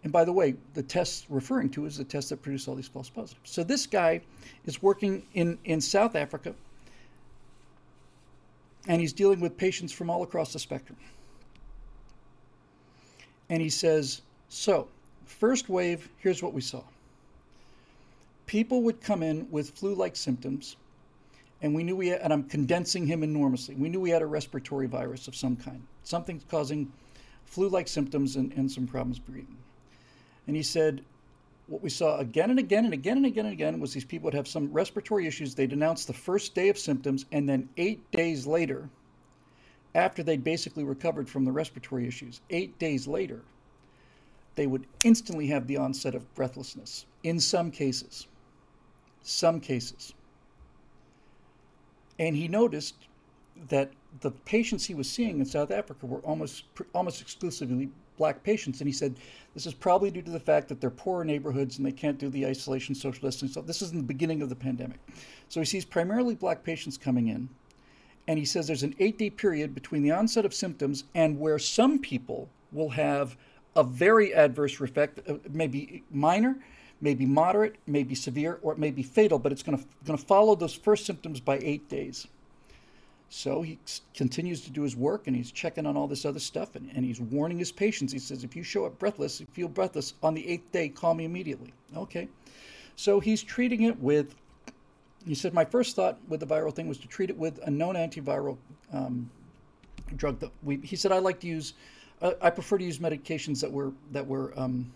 and 0.04 0.12
by 0.12 0.24
the 0.24 0.32
way, 0.32 0.56
the 0.74 0.82
test 0.82 1.26
referring 1.28 1.70
to 1.70 1.86
is 1.86 1.96
the 1.96 2.04
test 2.04 2.30
that 2.30 2.42
produced 2.42 2.68
all 2.68 2.74
these 2.74 2.88
false 2.88 3.08
positives. 3.08 3.50
So 3.50 3.62
this 3.62 3.86
guy 3.86 4.20
is 4.66 4.82
working 4.82 5.24
in, 5.34 5.58
in 5.64 5.80
South 5.80 6.16
Africa 6.16 6.54
and 8.88 9.00
he's 9.00 9.12
dealing 9.12 9.40
with 9.40 9.56
patients 9.56 9.92
from 9.92 10.10
all 10.10 10.22
across 10.22 10.52
the 10.52 10.58
spectrum. 10.58 10.98
And 13.48 13.60
he 13.62 13.70
says, 13.70 14.22
So, 14.48 14.88
first 15.26 15.68
wave, 15.68 16.08
here's 16.18 16.42
what 16.42 16.52
we 16.52 16.60
saw. 16.60 16.82
People 18.46 18.82
would 18.82 19.00
come 19.00 19.22
in 19.22 19.48
with 19.50 19.70
flu 19.70 19.94
like 19.94 20.16
symptoms, 20.16 20.76
and 21.60 21.74
we 21.74 21.84
knew 21.84 21.94
we 21.94 22.08
had, 22.08 22.20
and 22.20 22.32
I'm 22.32 22.44
condensing 22.44 23.06
him 23.06 23.22
enormously. 23.22 23.74
We 23.74 23.88
knew 23.88 24.00
we 24.00 24.10
had 24.10 24.22
a 24.22 24.26
respiratory 24.26 24.86
virus 24.86 25.28
of 25.28 25.36
some 25.36 25.56
kind, 25.56 25.82
something 26.02 26.40
causing 26.50 26.92
flu 27.44 27.68
like 27.68 27.86
symptoms 27.86 28.36
and, 28.36 28.52
and 28.54 28.70
some 28.70 28.86
problems 28.86 29.18
breathing. 29.18 29.56
And 30.46 30.56
he 30.56 30.62
said, 30.62 31.04
what 31.66 31.82
we 31.82 31.90
saw 31.90 32.18
again 32.18 32.50
and 32.50 32.58
again 32.58 32.84
and 32.84 32.94
again 32.94 33.18
and 33.18 33.26
again 33.26 33.46
and 33.46 33.52
again 33.52 33.80
was 33.80 33.94
these 33.94 34.04
people 34.04 34.26
would 34.26 34.34
have 34.34 34.48
some 34.48 34.72
respiratory 34.72 35.26
issues. 35.26 35.54
They'd 35.54 35.72
announce 35.72 36.04
the 36.04 36.12
first 36.12 36.54
day 36.54 36.68
of 36.68 36.78
symptoms, 36.78 37.24
and 37.32 37.48
then 37.48 37.68
eight 37.76 38.10
days 38.10 38.46
later, 38.46 38.90
after 39.94 40.22
they'd 40.22 40.44
basically 40.44 40.84
recovered 40.84 41.28
from 41.28 41.44
the 41.44 41.52
respiratory 41.52 42.06
issues, 42.06 42.40
eight 42.50 42.78
days 42.78 43.06
later, 43.06 43.42
they 44.54 44.66
would 44.66 44.86
instantly 45.04 45.46
have 45.46 45.66
the 45.66 45.76
onset 45.76 46.14
of 46.14 46.34
breathlessness 46.34 47.06
in 47.22 47.40
some 47.40 47.70
cases. 47.70 48.26
Some 49.22 49.60
cases. 49.60 50.14
And 52.18 52.36
he 52.36 52.48
noticed 52.48 52.96
that 53.68 53.92
the 54.20 54.30
patients 54.30 54.86
he 54.86 54.94
was 54.94 55.08
seeing 55.08 55.38
in 55.38 55.46
South 55.46 55.70
Africa 55.70 56.06
were 56.06 56.20
almost 56.20 56.64
almost 56.92 57.20
exclusively 57.20 57.90
black 58.18 58.42
patients. 58.42 58.80
And 58.80 58.88
he 58.88 58.92
said 58.92 59.16
this 59.54 59.66
is 59.66 59.74
probably 59.74 60.10
due 60.10 60.22
to 60.22 60.30
the 60.30 60.40
fact 60.40 60.68
that 60.68 60.80
they're 60.80 60.90
poorer 60.90 61.24
neighborhoods 61.24 61.76
and 61.76 61.86
they 61.86 61.92
can't 61.92 62.18
do 62.18 62.28
the 62.28 62.46
isolation, 62.46 62.94
social 62.94 63.28
distancing. 63.28 63.52
So 63.52 63.66
this 63.66 63.82
is 63.82 63.90
in 63.90 63.98
the 63.98 64.02
beginning 64.02 64.42
of 64.42 64.48
the 64.48 64.56
pandemic. 64.56 64.98
So 65.48 65.60
he 65.60 65.66
sees 65.66 65.84
primarily 65.84 66.34
black 66.34 66.64
patients 66.64 66.96
coming 66.96 67.28
in. 67.28 67.48
And 68.28 68.38
he 68.38 68.44
says 68.44 68.66
there's 68.66 68.84
an 68.84 68.94
eight 68.98 69.18
day 69.18 69.30
period 69.30 69.74
between 69.74 70.02
the 70.02 70.12
onset 70.12 70.44
of 70.44 70.54
symptoms 70.54 71.04
and 71.14 71.38
where 71.38 71.58
some 71.58 71.98
people 71.98 72.48
will 72.70 72.90
have 72.90 73.36
a 73.74 73.82
very 73.82 74.34
adverse 74.34 74.80
effect, 74.80 75.20
uh, 75.28 75.34
maybe 75.50 76.02
minor, 76.10 76.56
maybe 77.00 77.26
moderate, 77.26 77.76
maybe 77.86 78.14
severe, 78.14 78.58
or 78.62 78.72
it 78.72 78.78
may 78.78 78.90
be 78.90 79.02
fatal, 79.02 79.38
but 79.38 79.50
it's 79.50 79.62
going 79.62 79.76
to, 79.76 79.84
going 80.04 80.18
to 80.18 80.24
follow 80.24 80.54
those 80.54 80.74
first 80.74 81.04
symptoms 81.04 81.40
by 81.40 81.58
eight 81.58 81.88
days. 81.88 82.28
So 83.34 83.62
he 83.62 83.78
continues 84.12 84.60
to 84.60 84.70
do 84.70 84.82
his 84.82 84.94
work 84.94 85.26
and 85.26 85.34
he's 85.34 85.50
checking 85.50 85.86
on 85.86 85.96
all 85.96 86.06
this 86.06 86.26
other 86.26 86.38
stuff 86.38 86.76
and, 86.76 86.90
and 86.94 87.02
he's 87.02 87.18
warning 87.18 87.58
his 87.58 87.72
patients. 87.72 88.12
He 88.12 88.18
says, 88.18 88.44
if 88.44 88.54
you 88.54 88.62
show 88.62 88.84
up 88.84 88.98
breathless, 88.98 89.40
if 89.40 89.48
you 89.48 89.54
feel 89.54 89.68
breathless 89.68 90.12
on 90.22 90.34
the 90.34 90.46
eighth 90.46 90.70
day, 90.70 90.90
call 90.90 91.14
me 91.14 91.24
immediately. 91.24 91.72
Okay. 91.96 92.28
So 92.94 93.20
he's 93.20 93.42
treating 93.42 93.84
it 93.84 93.98
with, 93.98 94.34
he 95.26 95.34
said, 95.34 95.54
my 95.54 95.64
first 95.64 95.96
thought 95.96 96.18
with 96.28 96.40
the 96.40 96.46
viral 96.46 96.74
thing 96.74 96.88
was 96.88 96.98
to 96.98 97.08
treat 97.08 97.30
it 97.30 97.38
with 97.38 97.58
a 97.66 97.70
known 97.70 97.94
antiviral 97.94 98.58
um, 98.92 99.30
drug 100.16 100.38
that 100.40 100.50
we, 100.62 100.76
he 100.84 100.94
said, 100.94 101.10
I 101.10 101.18
like 101.18 101.40
to 101.40 101.46
use, 101.46 101.72
uh, 102.20 102.32
I 102.42 102.50
prefer 102.50 102.76
to 102.76 102.84
use 102.84 102.98
medications 102.98 103.62
that 103.62 103.72
were, 103.72 103.94
that 104.10 104.26
were, 104.26 104.52
um, 104.60 104.92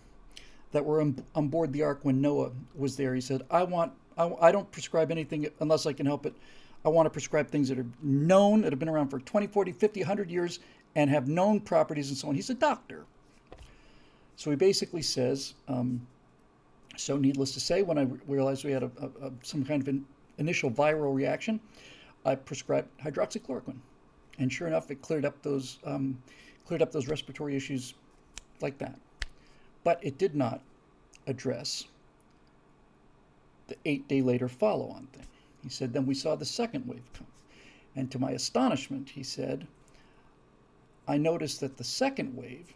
that 0.73 0.85
were 0.85 1.01
on, 1.01 1.25
on 1.33 1.47
board 1.47 1.73
the 1.73 1.81
ark 1.81 2.01
when 2.03 2.21
Noah 2.21 2.51
was 2.75 2.95
there. 2.97 3.15
He 3.15 3.21
said, 3.21 3.41
I 3.49 3.63
want, 3.63 3.93
I, 4.15 4.31
I 4.39 4.51
don't 4.51 4.71
prescribe 4.71 5.09
anything 5.09 5.47
unless 5.59 5.87
I 5.87 5.93
can 5.93 6.05
help 6.05 6.27
it. 6.27 6.35
I 6.85 6.89
want 6.89 7.05
to 7.05 7.09
prescribe 7.09 7.49
things 7.49 7.69
that 7.69 7.79
are 7.79 7.85
known, 8.01 8.61
that 8.61 8.71
have 8.71 8.79
been 8.79 8.89
around 8.89 9.09
for 9.09 9.19
20, 9.19 9.47
40, 9.47 9.71
50, 9.71 9.99
100 10.01 10.29
years, 10.29 10.59
and 10.95 11.09
have 11.09 11.27
known 11.27 11.59
properties 11.59 12.09
and 12.09 12.17
so 12.17 12.29
on. 12.29 12.35
He's 12.35 12.49
a 12.49 12.55
doctor. 12.55 13.05
So 14.35 14.49
he 14.51 14.55
basically 14.55 15.01
says, 15.01 15.55
um, 15.67 16.05
So, 16.95 17.17
needless 17.17 17.53
to 17.53 17.59
say, 17.59 17.81
when 17.81 17.97
I 17.97 18.07
realized 18.27 18.63
we 18.63 18.71
had 18.71 18.83
a, 18.83 18.91
a, 19.01 19.27
a, 19.27 19.31
some 19.43 19.65
kind 19.65 19.81
of 19.81 19.87
an 19.87 20.05
initial 20.37 20.71
viral 20.71 21.13
reaction, 21.13 21.59
I 22.25 22.35
prescribed 22.35 22.89
hydroxychloroquine, 22.99 23.79
and 24.39 24.51
sure 24.51 24.67
enough, 24.67 24.91
it 24.91 25.01
cleared 25.01 25.25
up 25.25 25.41
those 25.41 25.79
um, 25.85 26.21
cleared 26.65 26.81
up 26.81 26.91
those 26.91 27.07
respiratory 27.07 27.55
issues 27.55 27.93
like 28.61 28.77
that. 28.79 28.99
But 29.83 29.99
it 30.03 30.17
did 30.17 30.35
not 30.35 30.61
address 31.27 31.85
the 33.67 33.75
eight 33.85 34.07
day 34.07 34.21
later 34.21 34.47
follow 34.47 34.89
on 34.89 35.07
thing. 35.13 35.25
He 35.63 35.69
said, 35.69 35.93
then 35.93 36.05
we 36.05 36.13
saw 36.13 36.35
the 36.35 36.45
second 36.45 36.87
wave 36.87 37.11
come. 37.13 37.27
And 37.95 38.11
to 38.11 38.19
my 38.19 38.31
astonishment, 38.31 39.09
he 39.09 39.23
said, 39.23 39.67
I 41.07 41.17
noticed 41.17 41.59
that 41.61 41.77
the 41.77 41.83
second 41.83 42.35
wave 42.35 42.73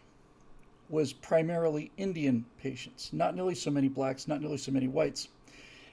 was 0.88 1.12
primarily 1.12 1.90
Indian 1.96 2.44
patients, 2.60 3.10
not 3.12 3.34
nearly 3.34 3.54
so 3.54 3.70
many 3.70 3.88
blacks, 3.88 4.28
not 4.28 4.40
nearly 4.40 4.58
so 4.58 4.72
many 4.72 4.88
whites, 4.88 5.28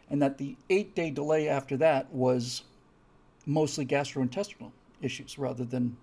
and 0.09 0.21
that 0.21 0.37
the 0.37 0.55
eight 0.69 0.95
day 0.95 1.09
delay 1.09 1.47
after 1.47 1.77
that 1.77 2.11
was 2.11 2.63
mostly 3.45 3.85
gastrointestinal 3.85 4.71
issues 5.01 5.37
rather 5.37 5.63
than 5.63 5.95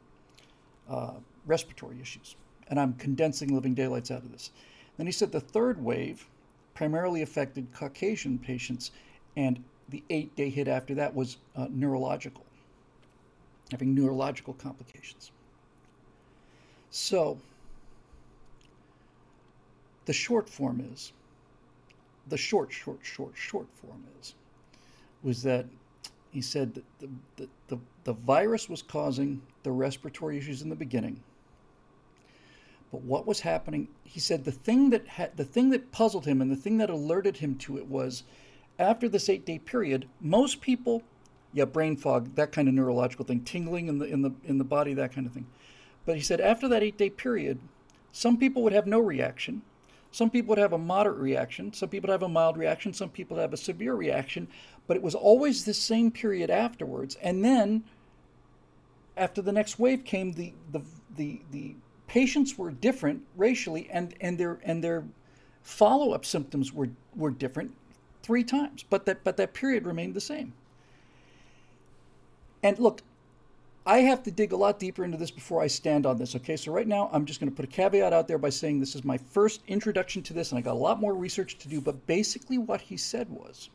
uh, 0.88 1.14
respiratory 1.46 2.00
issues. 2.00 2.36
And 2.68 2.80
I'm 2.80 2.94
condensing 2.94 3.54
living 3.54 3.74
daylights 3.74 4.10
out 4.10 4.22
of 4.22 4.32
this. 4.32 4.50
Then 4.96 5.06
he 5.06 5.12
said 5.12 5.32
the 5.32 5.40
third 5.40 5.82
wave 5.82 6.26
primarily 6.74 7.22
affected 7.22 7.72
Caucasian 7.72 8.38
patients, 8.38 8.90
and 9.36 9.62
the 9.88 10.02
eight 10.10 10.34
day 10.36 10.50
hit 10.50 10.68
after 10.68 10.94
that 10.94 11.14
was 11.14 11.38
uh, 11.54 11.66
neurological, 11.70 12.44
having 13.70 13.94
neurological 13.94 14.54
complications. 14.54 15.30
So, 16.90 17.38
the 20.06 20.12
short 20.12 20.48
form 20.48 20.86
is, 20.92 21.12
the 22.28 22.36
short, 22.36 22.72
short, 22.72 22.98
short, 23.02 23.32
short 23.34 23.66
form 23.74 24.04
is, 24.20 24.34
was 25.22 25.42
that 25.42 25.66
he 26.30 26.40
said 26.40 26.74
that 26.74 26.84
the, 26.98 27.08
the, 27.36 27.48
the, 27.68 27.78
the 28.04 28.12
virus 28.12 28.68
was 28.68 28.82
causing 28.82 29.40
the 29.62 29.70
respiratory 29.70 30.38
issues 30.38 30.62
in 30.62 30.68
the 30.68 30.76
beginning 30.76 31.20
but 32.92 33.02
what 33.02 33.26
was 33.26 33.40
happening? 33.40 33.88
He 34.04 34.20
said 34.20 34.44
the 34.44 34.52
thing 34.52 34.90
that 34.90 35.06
had, 35.06 35.36
the 35.36 35.44
thing 35.44 35.70
that 35.70 35.92
puzzled 35.92 36.24
him 36.24 36.40
and 36.40 36.50
the 36.50 36.56
thing 36.56 36.78
that 36.78 36.90
alerted 36.90 37.36
him 37.36 37.56
to 37.58 37.78
it 37.78 37.86
was 37.86 38.22
after 38.78 39.08
this 39.08 39.28
eight 39.28 39.44
day 39.44 39.58
period, 39.58 40.08
most 40.20 40.60
people, 40.60 41.02
yeah, 41.52 41.64
brain 41.64 41.96
fog, 41.96 42.34
that 42.34 42.52
kind 42.52 42.68
of 42.68 42.74
neurological 42.74 43.24
thing, 43.24 43.40
tingling 43.40 43.88
in 43.88 43.98
the 43.98 44.06
in 44.06 44.22
the 44.22 44.32
in 44.44 44.58
the 44.58 44.64
body, 44.64 44.94
that 44.94 45.12
kind 45.12 45.26
of 45.26 45.32
thing. 45.32 45.46
But 46.04 46.16
he 46.16 46.22
said 46.22 46.40
after 46.40 46.68
that 46.68 46.82
eight 46.82 46.98
day 46.98 47.10
period, 47.10 47.58
some 48.12 48.36
people 48.36 48.62
would 48.62 48.72
have 48.72 48.86
no 48.86 49.00
reaction. 49.00 49.62
Some 50.12 50.30
people 50.30 50.50
would 50.50 50.58
have 50.58 50.72
a 50.72 50.78
moderate 50.78 51.18
reaction. 51.18 51.72
Some 51.72 51.90
people 51.90 52.08
would 52.08 52.12
have 52.12 52.22
a 52.22 52.28
mild 52.28 52.56
reaction. 52.56 52.94
Some 52.94 53.10
people 53.10 53.36
would 53.36 53.42
have 53.42 53.52
a 53.52 53.58
severe 53.58 53.94
reaction. 53.94 54.48
But 54.86 54.96
it 54.96 55.02
was 55.02 55.14
always 55.14 55.64
the 55.64 55.74
same 55.74 56.10
period 56.10 56.48
afterwards. 56.48 57.16
And 57.16 57.44
then, 57.44 57.84
after 59.16 59.42
the 59.42 59.52
next 59.52 59.78
wave 59.78 60.04
came, 60.04 60.32
the 60.32 60.52
the 60.72 60.82
the 61.16 61.42
the 61.50 61.74
patients 62.06 62.56
were 62.56 62.70
different 62.70 63.22
racially, 63.36 63.88
and 63.90 64.14
and 64.20 64.38
their 64.38 64.60
and 64.64 64.82
their 64.82 65.04
follow 65.62 66.12
up 66.12 66.24
symptoms 66.24 66.72
were 66.72 66.90
were 67.14 67.30
different 67.30 67.72
three 68.26 68.42
times, 68.42 68.84
but 68.90 69.06
that 69.06 69.22
but 69.22 69.36
that 69.36 69.54
period 69.54 69.86
remained 69.86 70.14
the 70.14 70.20
same. 70.20 70.52
And 72.62 72.76
look, 72.80 73.02
I 73.86 73.98
have 73.98 74.24
to 74.24 74.32
dig 74.32 74.52
a 74.52 74.56
lot 74.56 74.80
deeper 74.80 75.04
into 75.04 75.16
this 75.16 75.30
before 75.30 75.62
I 75.62 75.68
stand 75.68 76.06
on 76.06 76.18
this. 76.18 76.34
Okay, 76.34 76.56
so 76.56 76.72
right 76.72 76.88
now 76.88 77.08
I'm 77.12 77.24
just 77.24 77.38
going 77.38 77.50
to 77.50 77.54
put 77.54 77.64
a 77.64 77.68
caveat 77.68 78.12
out 78.12 78.26
there 78.26 78.38
by 78.38 78.48
saying 78.48 78.80
this 78.80 78.96
is 78.96 79.04
my 79.04 79.16
first 79.16 79.62
introduction 79.68 80.22
to 80.24 80.34
this, 80.34 80.50
and 80.50 80.58
I 80.58 80.62
got 80.62 80.72
a 80.72 80.84
lot 80.88 81.00
more 81.00 81.14
research 81.14 81.56
to 81.58 81.68
do. 81.68 81.80
But 81.80 82.04
basically, 82.08 82.58
what 82.58 82.80
he 82.80 82.96
said 82.96 83.30
was 83.30 83.70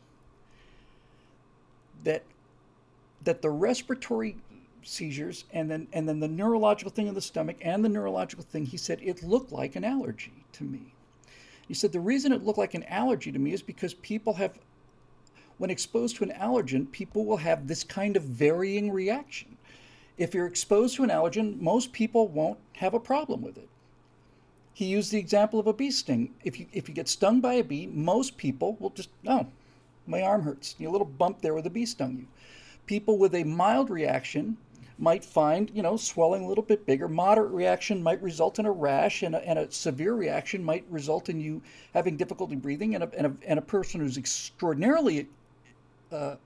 that 2.04 2.22
that 3.24 3.40
the 3.40 3.50
respiratory 3.50 4.36
seizures 4.82 5.44
and 5.52 5.70
then 5.70 5.88
and 5.94 6.06
then 6.06 6.20
the 6.20 6.28
neurological 6.28 6.90
thing 6.90 7.06
in 7.06 7.14
the 7.14 7.22
stomach 7.22 7.56
and 7.62 7.82
the 7.82 7.88
neurological 7.88 8.44
thing 8.44 8.66
he 8.66 8.76
said 8.76 8.98
it 9.00 9.22
looked 9.22 9.52
like 9.52 9.76
an 9.76 9.84
allergy 9.84 10.44
to 10.52 10.64
me 10.64 10.92
he 11.68 11.74
said 11.74 11.92
the 11.92 12.00
reason 12.00 12.32
it 12.32 12.44
looked 12.44 12.58
like 12.58 12.74
an 12.74 12.84
allergy 12.84 13.32
to 13.32 13.38
me 13.38 13.52
is 13.52 13.62
because 13.62 13.94
people 13.94 14.34
have 14.34 14.58
when 15.58 15.70
exposed 15.70 16.16
to 16.16 16.24
an 16.24 16.30
allergen 16.30 16.90
people 16.90 17.24
will 17.24 17.36
have 17.36 17.66
this 17.66 17.84
kind 17.84 18.16
of 18.16 18.22
varying 18.24 18.90
reaction. 18.90 19.56
If 20.18 20.34
you're 20.34 20.46
exposed 20.46 20.96
to 20.96 21.04
an 21.04 21.10
allergen 21.10 21.60
most 21.60 21.92
people 21.92 22.28
won't 22.28 22.58
have 22.74 22.94
a 22.94 23.00
problem 23.00 23.42
with 23.42 23.56
it. 23.56 23.68
He 24.74 24.86
used 24.86 25.12
the 25.12 25.18
example 25.18 25.60
of 25.60 25.66
a 25.66 25.72
bee 25.72 25.90
sting. 25.90 26.34
If 26.44 26.58
you 26.58 26.66
if 26.72 26.88
you 26.88 26.94
get 26.94 27.08
stung 27.08 27.40
by 27.40 27.54
a 27.54 27.64
bee 27.64 27.86
most 27.86 28.36
people 28.36 28.76
will 28.80 28.90
just 28.90 29.10
oh 29.26 29.46
my 30.06 30.22
arm 30.22 30.42
hurts. 30.42 30.74
A 30.80 30.88
little 30.88 31.06
bump 31.06 31.40
there 31.40 31.54
where 31.54 31.62
the 31.62 31.70
bee 31.70 31.86
stung 31.86 32.16
you. 32.16 32.26
People 32.86 33.18
with 33.18 33.34
a 33.34 33.44
mild 33.44 33.88
reaction 33.88 34.56
might 35.02 35.24
find, 35.24 35.68
you 35.74 35.82
know, 35.82 35.96
swelling 35.96 36.44
a 36.44 36.46
little 36.46 36.62
bit 36.62 36.86
bigger. 36.86 37.08
Moderate 37.08 37.50
reaction 37.50 38.00
might 38.00 38.22
result 38.22 38.60
in 38.60 38.66
a 38.66 38.70
rash, 38.70 39.24
and 39.24 39.34
a, 39.34 39.44
and 39.44 39.58
a 39.58 39.68
severe 39.72 40.14
reaction 40.14 40.62
might 40.62 40.84
result 40.88 41.28
in 41.28 41.40
you 41.40 41.60
having 41.92 42.16
difficulty 42.16 42.54
breathing. 42.54 42.94
And 42.94 43.02
a, 43.02 43.10
and 43.16 43.26
a, 43.26 43.36
and 43.44 43.58
a 43.58 43.62
person 43.62 44.00
who's 44.00 44.16
extraordinarily 44.16 45.26
uh, 46.12 46.36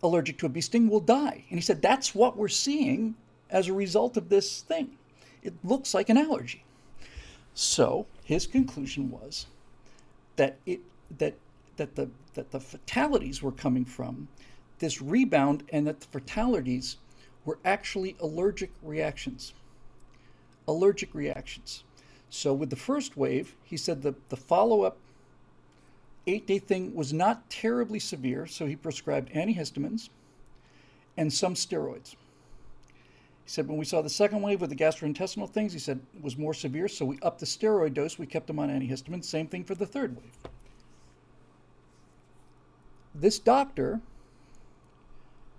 allergic 0.00 0.38
to 0.38 0.46
a 0.46 0.48
bee 0.48 0.60
sting 0.60 0.88
will 0.88 1.00
die. 1.00 1.44
And 1.50 1.58
he 1.58 1.60
said 1.60 1.82
that's 1.82 2.14
what 2.14 2.36
we're 2.36 2.46
seeing 2.46 3.16
as 3.50 3.66
a 3.66 3.72
result 3.72 4.16
of 4.16 4.28
this 4.28 4.60
thing. 4.60 4.96
It 5.42 5.54
looks 5.64 5.92
like 5.92 6.08
an 6.08 6.16
allergy. 6.16 6.62
So 7.52 8.06
his 8.22 8.46
conclusion 8.46 9.10
was 9.10 9.46
that 10.36 10.56
it 10.66 10.80
that 11.18 11.34
that 11.78 11.96
the 11.96 12.10
that 12.34 12.52
the 12.52 12.60
fatalities 12.60 13.42
were 13.42 13.50
coming 13.50 13.84
from 13.84 14.28
this 14.78 15.02
rebound, 15.02 15.64
and 15.72 15.84
that 15.86 16.00
the 16.00 16.06
fatalities 16.06 16.98
were 17.46 17.58
actually 17.64 18.16
allergic 18.20 18.70
reactions. 18.82 19.54
Allergic 20.68 21.14
reactions. 21.14 21.84
So, 22.28 22.52
with 22.52 22.68
the 22.68 22.76
first 22.76 23.16
wave, 23.16 23.54
he 23.64 23.76
said 23.76 24.02
the, 24.02 24.14
the 24.28 24.36
follow 24.36 24.82
up 24.82 24.98
eight 26.26 26.46
day 26.46 26.58
thing 26.58 26.94
was 26.94 27.12
not 27.12 27.48
terribly 27.48 28.00
severe, 28.00 28.46
so 28.46 28.66
he 28.66 28.76
prescribed 28.76 29.32
antihistamines 29.32 30.10
and 31.16 31.32
some 31.32 31.54
steroids. 31.54 32.16
He 33.44 33.52
said 33.52 33.68
when 33.68 33.78
we 33.78 33.84
saw 33.84 34.02
the 34.02 34.10
second 34.10 34.42
wave 34.42 34.60
with 34.60 34.70
the 34.70 34.76
gastrointestinal 34.76 35.48
things, 35.48 35.72
he 35.72 35.78
said 35.78 36.00
it 36.16 36.22
was 36.22 36.36
more 36.36 36.52
severe, 36.52 36.88
so 36.88 37.04
we 37.04 37.18
upped 37.22 37.38
the 37.38 37.46
steroid 37.46 37.94
dose. 37.94 38.18
We 38.18 38.26
kept 38.26 38.50
him 38.50 38.58
on 38.58 38.68
antihistamines. 38.68 39.24
Same 39.24 39.46
thing 39.46 39.62
for 39.62 39.76
the 39.76 39.86
third 39.86 40.16
wave. 40.16 40.36
This 43.14 43.38
doctor 43.38 44.00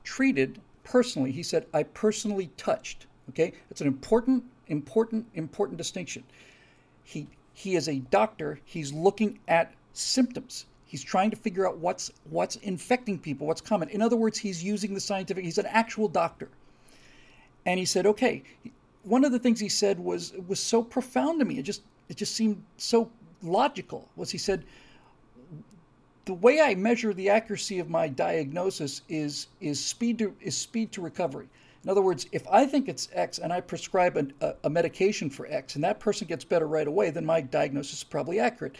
treated 0.03 0.61
personally. 0.88 1.31
He 1.31 1.43
said, 1.43 1.65
I 1.73 1.83
personally 1.83 2.49
touched. 2.57 3.07
Okay? 3.29 3.53
It's 3.69 3.81
an 3.81 3.88
important, 3.88 4.43
important, 4.67 5.27
important 5.33 5.77
distinction. 5.77 6.23
He 7.03 7.27
he 7.53 7.75
is 7.75 7.89
a 7.89 7.99
doctor. 8.11 8.59
He's 8.65 8.93
looking 8.93 9.39
at 9.47 9.73
symptoms. 9.93 10.65
He's 10.85 11.03
trying 11.03 11.31
to 11.31 11.35
figure 11.35 11.67
out 11.67 11.77
what's 11.77 12.11
what's 12.29 12.55
infecting 12.57 13.19
people, 13.19 13.47
what's 13.47 13.61
common. 13.61 13.89
In 13.89 14.01
other 14.01 14.15
words, 14.15 14.38
he's 14.38 14.63
using 14.63 14.93
the 14.93 14.99
scientific. 14.99 15.43
He's 15.43 15.57
an 15.57 15.65
actual 15.67 16.07
doctor. 16.07 16.49
And 17.65 17.79
he 17.79 17.85
said, 17.85 18.05
okay. 18.05 18.43
One 19.03 19.23
of 19.23 19.31
the 19.31 19.39
things 19.39 19.59
he 19.59 19.69
said 19.69 19.99
was 19.99 20.33
was 20.47 20.59
so 20.59 20.83
profound 20.83 21.39
to 21.39 21.45
me. 21.45 21.59
It 21.59 21.63
just 21.63 21.81
it 22.09 22.17
just 22.17 22.35
seemed 22.35 22.63
so 22.77 23.09
logical. 23.41 24.09
Was 24.15 24.31
he 24.31 24.38
said, 24.38 24.63
the 26.28 26.34
way 26.34 26.59
I 26.59 26.75
measure 26.75 27.13
the 27.13 27.30
accuracy 27.30 27.80
of 27.80 27.89
my 27.89 28.09
diagnosis 28.09 29.01
is 29.07 29.47
is 29.61 29.84
speed 29.84 30.19
to 30.19 30.36
is 30.41 30.57
speed 30.57 30.91
to 30.91 31.01
recovery. 31.01 31.47
In 31.84 31.89
other 31.89 32.01
words, 32.01 32.28
if 32.34 32.45
I 32.51 32.65
think 32.65 32.89
it's 32.89 33.07
X 33.13 33.38
and 33.38 33.53
I 33.53 33.61
prescribe 33.61 34.17
a, 34.41 34.55
a, 34.65 34.69
medication 34.69 35.30
for 35.30 35.47
X 35.47 35.75
and 35.75 35.84
that 35.86 36.01
person 36.01 36.28
gets 36.28 36.43
better 36.43 36.67
right 36.67 36.86
away, 36.86 37.11
then 37.11 37.25
my 37.25 37.39
diagnosis 37.39 37.99
is 37.99 38.03
probably 38.03 38.41
accurate. 38.41 38.75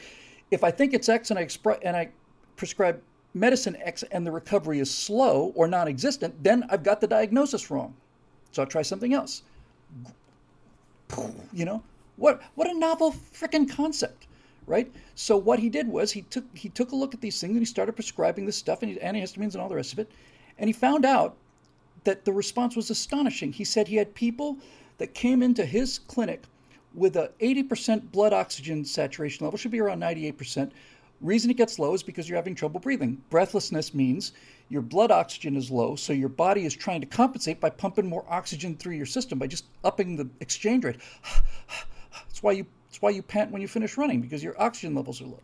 If 0.52 0.62
I 0.62 0.72
think 0.72 0.94
it's 0.94 1.08
X 1.08 1.30
and 1.32 1.40
I 1.40 1.46
expre- 1.46 1.80
and 1.84 1.96
I 1.96 2.10
prescribe 2.58 3.02
medicine 3.34 3.78
X 3.82 4.04
and 4.12 4.28
the 4.28 4.32
recovery 4.32 4.80
is 4.80 4.94
slow 4.94 5.54
or 5.56 5.70
non-existent, 5.70 6.44
then 6.44 6.66
I've 6.70 6.84
got 6.84 7.00
the 7.00 7.08
diagnosis 7.08 7.72
wrong. 7.72 7.96
So 8.52 8.62
I'll 8.62 8.68
try 8.68 8.82
something 8.82 9.14
else. 9.14 9.44
You 11.54 11.64
know 11.64 11.82
what? 12.18 12.42
What 12.56 12.70
a 12.70 12.78
novel 12.78 13.16
freaking 13.34 13.70
concept 13.70 14.27
right? 14.68 14.92
So 15.16 15.36
what 15.36 15.60
he 15.60 15.70
did 15.70 15.88
was 15.88 16.12
he 16.12 16.22
took 16.24 16.46
he 16.54 16.70
took 16.70 16.92
a 16.92 16.96
look 16.96 17.14
at 17.14 17.22
these 17.22 17.42
things 17.42 17.52
and 17.52 17.60
he 17.60 17.66
started 17.66 17.94
prescribing 17.94 18.46
this 18.46 18.58
stuff 18.58 18.84
and 18.84 18.96
antihistamines 18.98 19.54
and 19.54 19.58
all 19.58 19.70
the 19.70 19.76
rest 19.76 19.94
of 19.94 20.00
it, 20.00 20.12
and 20.60 20.68
he 20.70 20.74
found 20.74 21.06
out 21.06 21.36
that 22.04 22.26
the 22.26 22.34
response 22.34 22.76
was 22.76 22.90
astonishing. 22.90 23.52
He 23.52 23.64
said 23.64 23.88
he 23.88 23.96
had 23.96 24.14
people 24.14 24.58
that 24.98 25.14
came 25.14 25.42
into 25.42 25.66
his 25.66 26.00
clinic 26.00 26.44
with 26.94 27.16
a 27.16 27.32
80% 27.40 28.12
blood 28.12 28.34
oxygen 28.34 28.84
saturation 28.84 29.46
level, 29.46 29.58
should 29.58 29.72
be 29.72 29.80
around 29.80 30.02
98%. 30.02 30.72
Reason 31.22 31.50
it 31.50 31.58
gets 31.58 31.80
low 31.80 31.94
is 31.94 32.04
because 32.04 32.28
you're 32.28 32.38
having 32.38 32.56
trouble 32.56 32.80
breathing. 32.80 33.22
Breathlessness 33.30 33.94
means 33.94 34.34
your 34.70 34.82
blood 34.82 35.12
oxygen 35.12 35.56
is 35.56 35.72
low, 35.72 35.96
so 35.96 36.14
your 36.14 36.30
body 36.30 36.66
is 36.66 36.74
trying 36.76 37.02
to 37.02 37.08
compensate 37.08 37.60
by 37.60 37.70
pumping 37.70 38.08
more 38.08 38.26
oxygen 38.30 38.76
through 38.76 38.96
your 38.96 39.06
system 39.06 39.40
by 39.40 39.48
just 39.48 39.66
upping 39.84 40.16
the 40.16 40.30
exchange 40.40 40.84
rate. 40.84 40.98
That's 42.12 42.42
why 42.42 42.54
you 42.54 42.66
that's 42.98 43.04
why 43.04 43.12
you 43.12 43.22
pant 43.22 43.52
when 43.52 43.62
you 43.62 43.68
finish 43.68 43.96
running 43.96 44.22
because 44.22 44.44
your 44.44 44.60
oxygen 44.60 44.96
levels 44.96 45.22
are 45.22 45.26
low. 45.26 45.44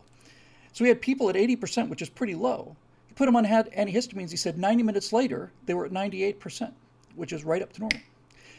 So 0.72 0.82
we 0.82 0.88
had 0.88 1.00
people 1.00 1.30
at 1.30 1.36
80%, 1.36 1.88
which 1.88 2.02
is 2.02 2.08
pretty 2.08 2.34
low. 2.34 2.74
He 3.06 3.14
put 3.14 3.26
them 3.26 3.36
on 3.36 3.44
antihistamines. 3.44 4.32
He 4.32 4.36
said 4.36 4.58
90 4.58 4.82
minutes 4.82 5.12
later, 5.12 5.52
they 5.64 5.72
were 5.72 5.84
at 5.84 5.92
98%, 5.92 6.72
which 7.14 7.32
is 7.32 7.44
right 7.44 7.62
up 7.62 7.72
to 7.74 7.80
normal. 7.82 8.00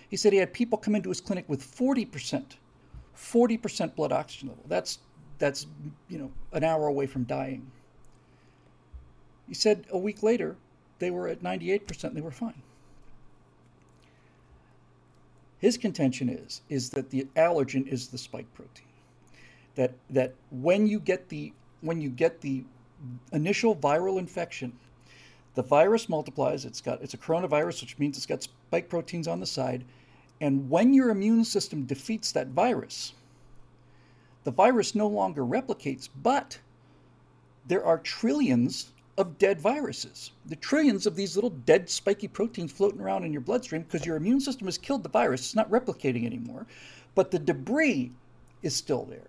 He 0.07 0.15
said 0.15 0.31
he 0.31 0.39
had 0.39 0.53
people 0.53 0.77
come 0.77 0.95
into 0.95 1.09
his 1.09 1.19
clinic 1.19 1.43
with 1.49 1.61
40%, 1.61 2.45
40% 3.17 3.95
blood 3.95 4.13
oxygen 4.13 4.47
level. 4.47 4.63
That's, 4.69 4.99
that's, 5.39 5.67
you 6.07 6.17
know, 6.17 6.31
an 6.53 6.63
hour 6.63 6.87
away 6.87 7.05
from 7.05 7.25
dying. 7.25 7.69
He 9.49 9.55
said 9.55 9.87
a 9.91 9.97
week 9.97 10.23
later, 10.23 10.55
they 10.99 11.11
were 11.11 11.27
at 11.27 11.43
98% 11.43 12.05
and 12.05 12.15
they 12.15 12.21
were 12.21 12.31
fine. 12.31 12.61
His 15.65 15.79
contention 15.79 16.29
is, 16.29 16.61
is 16.69 16.91
that 16.91 17.09
the 17.09 17.25
allergen 17.35 17.87
is 17.87 18.09
the 18.09 18.19
spike 18.19 18.45
protein. 18.53 18.85
That, 19.73 19.95
that 20.11 20.35
when 20.51 20.85
you 20.85 20.99
get 20.99 21.27
the 21.27 21.53
when 21.81 21.99
you 21.99 22.09
get 22.09 22.39
the 22.39 22.63
initial 23.33 23.75
viral 23.75 24.19
infection, 24.19 24.73
the 25.55 25.63
virus 25.63 26.07
multiplies. 26.07 26.65
It's 26.65 26.81
got 26.81 27.01
it's 27.01 27.15
a 27.15 27.17
coronavirus, 27.17 27.81
which 27.81 27.97
means 27.97 28.15
it's 28.15 28.27
got 28.27 28.43
spike 28.43 28.89
proteins 28.89 29.27
on 29.27 29.39
the 29.39 29.47
side. 29.47 29.83
And 30.39 30.69
when 30.69 30.93
your 30.93 31.09
immune 31.09 31.43
system 31.43 31.85
defeats 31.85 32.31
that 32.33 32.49
virus, 32.49 33.13
the 34.43 34.51
virus 34.51 34.93
no 34.93 35.07
longer 35.07 35.41
replicates, 35.43 36.07
but 36.21 36.59
there 37.65 37.83
are 37.83 37.97
trillions 37.97 38.91
of 39.17 39.37
dead 39.37 39.61
viruses. 39.61 40.31
The 40.45 40.57
trillions 40.57 41.05
of 41.05 41.15
these 41.15 41.35
little 41.35 41.49
dead 41.49 41.89
spiky 41.89 42.27
proteins 42.27 42.71
floating 42.71 42.99
around 42.99 43.23
in 43.23 43.31
your 43.31 43.41
bloodstream 43.41 43.83
because 43.83 44.05
your 44.05 44.17
immune 44.17 44.41
system 44.41 44.67
has 44.67 44.77
killed 44.77 45.03
the 45.03 45.09
virus. 45.09 45.41
It's 45.41 45.55
not 45.55 45.69
replicating 45.69 46.25
anymore, 46.25 46.65
but 47.15 47.31
the 47.31 47.39
debris 47.39 48.11
is 48.61 48.75
still 48.75 49.05
there. 49.05 49.27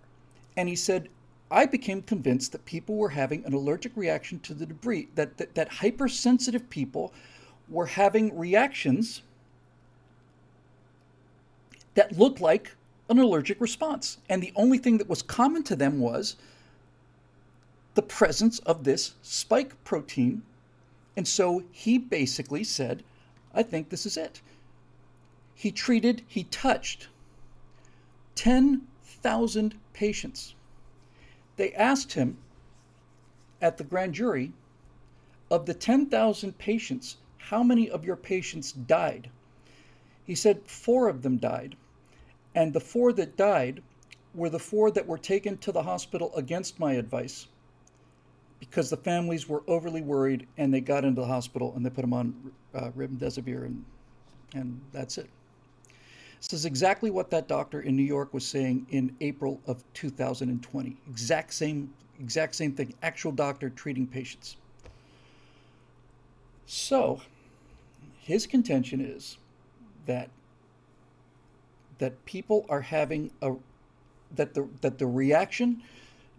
And 0.57 0.67
he 0.67 0.75
said, 0.75 1.09
I 1.49 1.65
became 1.65 2.01
convinced 2.01 2.51
that 2.51 2.65
people 2.65 2.95
were 2.95 3.09
having 3.09 3.45
an 3.45 3.53
allergic 3.53 3.93
reaction 3.95 4.39
to 4.41 4.53
the 4.53 4.65
debris, 4.65 5.07
that, 5.15 5.37
that, 5.37 5.55
that 5.55 5.69
hypersensitive 5.69 6.69
people 6.69 7.13
were 7.69 7.85
having 7.85 8.37
reactions 8.37 9.21
that 11.93 12.17
looked 12.17 12.41
like 12.41 12.75
an 13.09 13.19
allergic 13.19 13.61
response. 13.61 14.17
And 14.27 14.43
the 14.43 14.51
only 14.55 14.77
thing 14.77 14.97
that 14.97 15.07
was 15.07 15.21
common 15.21 15.63
to 15.63 15.75
them 15.75 15.99
was 15.99 16.35
the 17.97 18.03
presence 18.03 18.59
of 18.59 18.83
this 18.83 19.15
spike 19.23 19.83
protein. 19.83 20.43
And 21.15 21.27
so 21.27 21.63
he 21.71 21.97
basically 21.97 22.63
said, 22.63 23.03
I 23.55 23.63
think 23.63 23.89
this 23.89 24.05
is 24.05 24.17
it. 24.17 24.39
He 25.55 25.71
treated, 25.71 26.21
he 26.27 26.43
touched 26.43 27.07
10,000 28.35 29.79
patients. 29.93 30.53
They 31.55 31.73
asked 31.73 32.13
him 32.13 32.37
at 33.63 33.77
the 33.77 33.83
grand 33.83 34.13
jury 34.13 34.53
of 35.49 35.65
the 35.65 35.73
10,000 35.73 36.55
patients, 36.59 37.17
how 37.39 37.63
many 37.63 37.89
of 37.89 38.05
your 38.05 38.15
patients 38.15 38.73
died? 38.73 39.31
He 40.23 40.35
said 40.35 40.67
four 40.67 41.09
of 41.09 41.23
them 41.23 41.37
died. 41.37 41.75
And 42.53 42.73
the 42.73 42.79
four 42.79 43.11
that 43.13 43.37
died 43.37 43.81
were 44.35 44.51
the 44.51 44.59
four 44.59 44.91
that 44.91 45.07
were 45.07 45.17
taken 45.17 45.57
to 45.57 45.71
the 45.71 45.81
hospital 45.81 46.31
against 46.35 46.79
my 46.79 46.93
advice 46.93 47.47
because 48.59 48.89
the 48.89 48.97
families 48.97 49.47
were 49.47 49.63
overly 49.67 50.01
worried 50.01 50.47
and 50.57 50.73
they 50.73 50.81
got 50.81 51.05
into 51.05 51.21
the 51.21 51.27
hospital 51.27 51.73
and 51.75 51.85
they 51.85 51.89
put 51.89 52.01
them 52.01 52.13
on 52.13 52.33
uh, 52.73 52.89
remdesivir 52.97 53.65
and 53.65 53.83
and 54.53 54.79
that's 54.93 55.17
it. 55.17 55.29
This 56.39 56.53
is 56.53 56.65
exactly 56.65 57.09
what 57.09 57.29
that 57.31 57.47
doctor 57.47 57.81
in 57.81 57.95
New 57.95 58.03
York 58.03 58.33
was 58.33 58.45
saying 58.45 58.85
in 58.91 59.15
April 59.21 59.59
of 59.67 59.83
2020. 59.93 60.95
Exact 61.09 61.53
same 61.53 61.93
exact 62.19 62.55
same 62.55 62.73
thing. 62.73 62.93
Actual 63.03 63.31
doctor 63.31 63.69
treating 63.69 64.07
patients. 64.07 64.57
So, 66.65 67.21
his 68.19 68.45
contention 68.45 69.01
is 69.01 69.37
that 70.05 70.29
that 71.97 72.23
people 72.25 72.65
are 72.69 72.81
having 72.81 73.31
a 73.41 73.53
that 74.35 74.53
the 74.53 74.67
that 74.81 74.97
the 74.97 75.07
reaction 75.07 75.81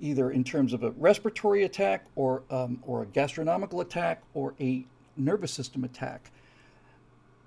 either 0.01 0.31
in 0.31 0.45
terms 0.45 0.73
of 0.73 0.83
a 0.83 0.91
respiratory 0.93 1.65
attack 1.65 2.07
or, 2.17 2.43
um, 2.51 2.83
or 2.83 3.03
a 3.03 3.07
gastronomical 3.07 3.81
attack 3.81 4.23
or 4.35 4.55
a 4.61 4.85
nervous 5.17 5.53
system 5.53 5.85
attack. 5.85 6.31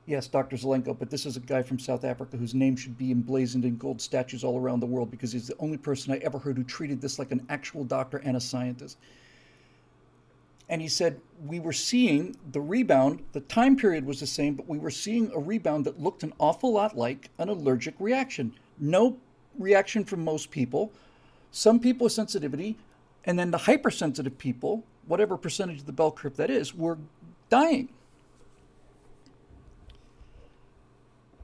Yes, 0.08 0.28
Dr. 0.28 0.58
Zelenko, 0.58 0.98
but 0.98 1.10
this 1.10 1.26
is 1.26 1.38
a 1.38 1.40
guy 1.40 1.62
from 1.62 1.80
South 1.80 2.04
Africa 2.04 2.36
whose 2.36 2.54
name 2.54 2.76
should 2.76 2.98
be 2.98 3.12
emblazoned 3.12 3.66
in 3.66 3.78
gold 3.78 4.02
statues 4.02 4.44
all 4.44 4.60
around 4.60 4.80
the 4.80 4.86
world 4.86 5.12
because 5.12 5.32
he's 5.32 5.48
the 5.48 5.58
only 5.60 5.78
person 5.78 6.12
I 6.12 6.18
ever 6.18 6.40
heard 6.40 6.58
who 6.58 6.64
treated 6.64 7.00
this 7.00 7.20
like 7.20 7.32
an 7.32 7.46
actual 7.50 7.84
doctor 7.84 8.18
and 8.18 8.36
a 8.36 8.42
scientist. 8.42 8.98
And 10.70 10.82
he 10.82 10.88
said, 10.88 11.20
We 11.46 11.60
were 11.60 11.74
seeing 11.74 12.36
the 12.52 12.62
rebound, 12.62 13.24
the 13.34 13.42
time 13.42 13.76
period 13.76 14.06
was 14.06 14.20
the 14.20 14.28
same, 14.28 14.56
but 14.56 14.68
we 14.68 14.80
were 14.80 14.90
seeing 14.90 15.32
a 15.34 15.40
rebound 15.40 15.86
that 15.86 16.02
looked 16.02 16.24
an 16.24 16.34
awful 16.40 16.74
lot 16.74 16.98
like 16.98 17.30
an 17.38 17.50
allergic 17.50 17.94
reaction. 18.00 18.54
No 18.80 19.18
reaction 19.60 20.04
from 20.04 20.24
most 20.24 20.50
people, 20.50 20.92
some 21.52 21.80
people 21.80 22.06
with 22.06 22.14
sensitivity, 22.14 22.78
and 23.26 23.38
then 23.38 23.52
the 23.52 23.58
hypersensitive 23.60 24.38
people, 24.38 24.84
whatever 25.06 25.38
percentage 25.38 25.80
of 25.80 25.86
the 25.86 25.92
bell 25.92 26.12
curve 26.12 26.38
that 26.38 26.50
is, 26.50 26.74
were 26.74 26.98
dying. 27.50 27.90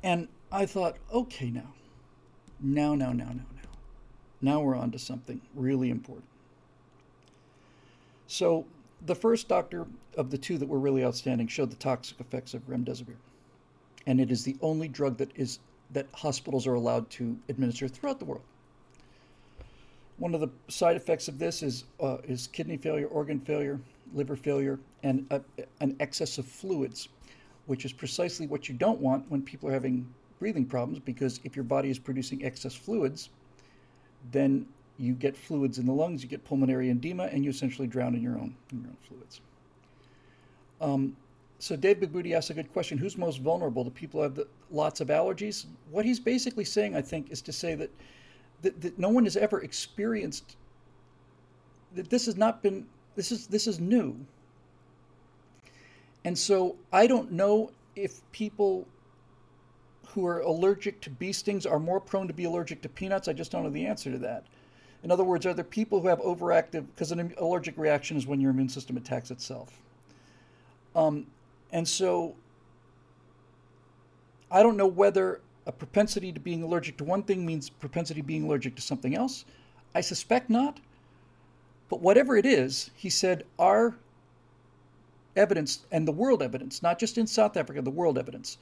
And 0.01 0.29
I 0.51 0.65
thought, 0.65 0.95
okay, 1.13 1.49
now, 1.49 1.73
now, 2.59 2.95
now, 2.95 3.11
now, 3.11 3.25
now, 3.25 3.33
now, 3.33 3.69
now 4.41 4.59
we're 4.61 4.75
on 4.75 4.91
to 4.91 4.99
something 4.99 5.41
really 5.53 5.89
important. 5.89 6.27
So, 8.27 8.65
the 9.05 9.15
first 9.15 9.47
doctor 9.47 9.85
of 10.15 10.31
the 10.31 10.37
two 10.37 10.57
that 10.57 10.67
were 10.67 10.79
really 10.79 11.03
outstanding 11.03 11.47
showed 11.47 11.69
the 11.69 11.75
toxic 11.75 12.19
effects 12.19 12.53
of 12.53 12.67
remdesivir, 12.67 13.15
and 14.07 14.19
it 14.19 14.31
is 14.31 14.43
the 14.43 14.57
only 14.61 14.87
drug 14.87 15.17
that 15.17 15.31
is 15.35 15.59
that 15.91 16.07
hospitals 16.13 16.67
are 16.67 16.73
allowed 16.73 17.09
to 17.09 17.37
administer 17.49 17.87
throughout 17.87 18.19
the 18.19 18.25
world. 18.25 18.43
One 20.17 20.33
of 20.33 20.41
the 20.41 20.49
side 20.67 20.95
effects 20.95 21.27
of 21.27 21.37
this 21.37 21.61
is 21.61 21.83
uh, 21.99 22.17
is 22.23 22.47
kidney 22.47 22.77
failure, 22.77 23.07
organ 23.07 23.39
failure, 23.39 23.79
liver 24.13 24.35
failure, 24.35 24.79
and 25.03 25.25
a, 25.29 25.41
an 25.79 25.95
excess 25.99 26.37
of 26.37 26.45
fluids, 26.45 27.09
which 27.67 27.85
is 27.85 27.93
precisely 27.93 28.47
what 28.47 28.67
you 28.67 28.75
don't 28.75 28.99
want 28.99 29.29
when 29.29 29.41
people 29.41 29.69
are 29.69 29.73
having 29.73 30.07
breathing 30.39 30.65
problems. 30.65 30.99
Because 30.99 31.39
if 31.43 31.55
your 31.55 31.65
body 31.65 31.89
is 31.89 31.99
producing 31.99 32.43
excess 32.43 32.73
fluids, 32.73 33.29
then 34.31 34.65
you 34.97 35.13
get 35.13 35.37
fluids 35.37 35.77
in 35.77 35.85
the 35.85 35.93
lungs, 35.93 36.23
you 36.23 36.29
get 36.29 36.43
pulmonary 36.43 36.89
edema, 36.89 37.25
and 37.25 37.43
you 37.43 37.51
essentially 37.51 37.87
drown 37.87 38.15
in 38.15 38.21
your 38.21 38.37
own 38.37 38.55
in 38.71 38.81
your 38.81 38.89
own 38.89 38.97
fluids. 39.07 39.41
Um, 40.81 41.15
so 41.59 41.75
Dave 41.75 41.99
Big 41.99 42.31
asked 42.31 42.49
a 42.49 42.53
good 42.53 42.71
question: 42.71 42.97
Who's 42.97 43.17
most 43.17 43.41
vulnerable? 43.41 43.83
The 43.83 43.91
people 43.91 44.19
who 44.19 44.23
have 44.23 44.35
the, 44.35 44.47
lots 44.71 45.01
of 45.01 45.07
allergies. 45.07 45.65
What 45.91 46.05
he's 46.05 46.19
basically 46.19 46.65
saying, 46.65 46.95
I 46.95 47.01
think, 47.01 47.31
is 47.31 47.41
to 47.43 47.51
say 47.51 47.75
that 47.75 47.89
that, 48.61 48.81
that 48.81 48.99
no 48.99 49.09
one 49.09 49.23
has 49.23 49.37
ever 49.37 49.61
experienced 49.61 50.55
that 51.95 52.09
this 52.09 52.25
has 52.25 52.37
not 52.37 52.61
been 52.61 52.85
this 53.15 53.31
is 53.31 53.47
this 53.47 53.67
is 53.67 53.79
new. 53.79 54.15
And 56.25 56.37
so 56.37 56.75
i 56.91 57.07
don't 57.07 57.31
know 57.31 57.71
if 57.95 58.21
people 58.31 58.87
who 60.09 60.25
are 60.25 60.39
allergic 60.41 61.01
to 61.01 61.09
bee 61.09 61.33
stings 61.33 61.65
are 61.65 61.79
more 61.79 61.99
prone 61.99 62.27
to 62.27 62.33
be 62.33 62.45
allergic 62.45 62.81
to 62.81 62.89
peanuts. 62.89 63.27
I 63.27 63.33
just 63.33 63.51
don't 63.51 63.63
know 63.63 63.69
the 63.69 63.85
answer 63.85 64.11
to 64.11 64.17
that. 64.19 64.45
In 65.03 65.11
other 65.11 65.23
words 65.23 65.45
are 65.45 65.53
there 65.53 65.63
people 65.63 66.01
who 66.01 66.07
have 66.07 66.19
overactive 66.19 66.85
because 66.93 67.11
an 67.11 67.33
allergic 67.37 67.77
reaction 67.77 68.17
is 68.17 68.25
when 68.25 68.41
your 68.41 68.51
immune 68.51 68.69
system 68.69 68.97
attacks 68.97 69.31
itself. 69.31 69.79
Um, 70.95 71.27
and 71.71 71.87
so 71.87 72.35
i 74.51 74.63
don't 74.63 74.77
know 74.77 74.87
whether 74.87 75.41
a 75.67 75.71
propensity 75.71 76.31
to 76.31 76.39
being 76.39 76.63
allergic 76.63 76.97
to 76.97 77.03
one 77.03 77.21
thing 77.21 77.45
means 77.45 77.69
propensity 77.69 78.21
being 78.21 78.45
allergic 78.45 78.75
to 78.77 78.81
something 78.81 79.15
else? 79.15 79.45
I 79.93 80.01
suspect 80.01 80.49
not. 80.49 80.79
But 81.89 82.01
whatever 82.01 82.35
it 82.35 82.45
is, 82.45 82.89
he 82.95 83.09
said, 83.09 83.43
our 83.59 83.95
evidence 85.35 85.85
and 85.91 86.07
the 86.07 86.11
world 86.11 86.41
evidence, 86.41 86.81
not 86.81 86.99
just 86.99 87.17
in 87.17 87.27
South 87.27 87.55
Africa, 87.55 87.81
the 87.81 87.91
world 87.91 88.17
evidence, 88.17 88.57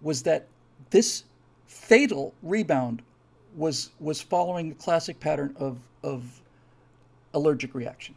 was 0.00 0.22
that 0.22 0.46
this 0.90 1.24
fatal 1.66 2.34
rebound 2.42 3.02
was 3.56 3.90
was 4.00 4.20
following 4.20 4.68
the 4.68 4.74
classic 4.74 5.18
pattern 5.20 5.54
of, 5.58 5.78
of 6.02 6.40
allergic 7.34 7.74
reaction. 7.74 8.14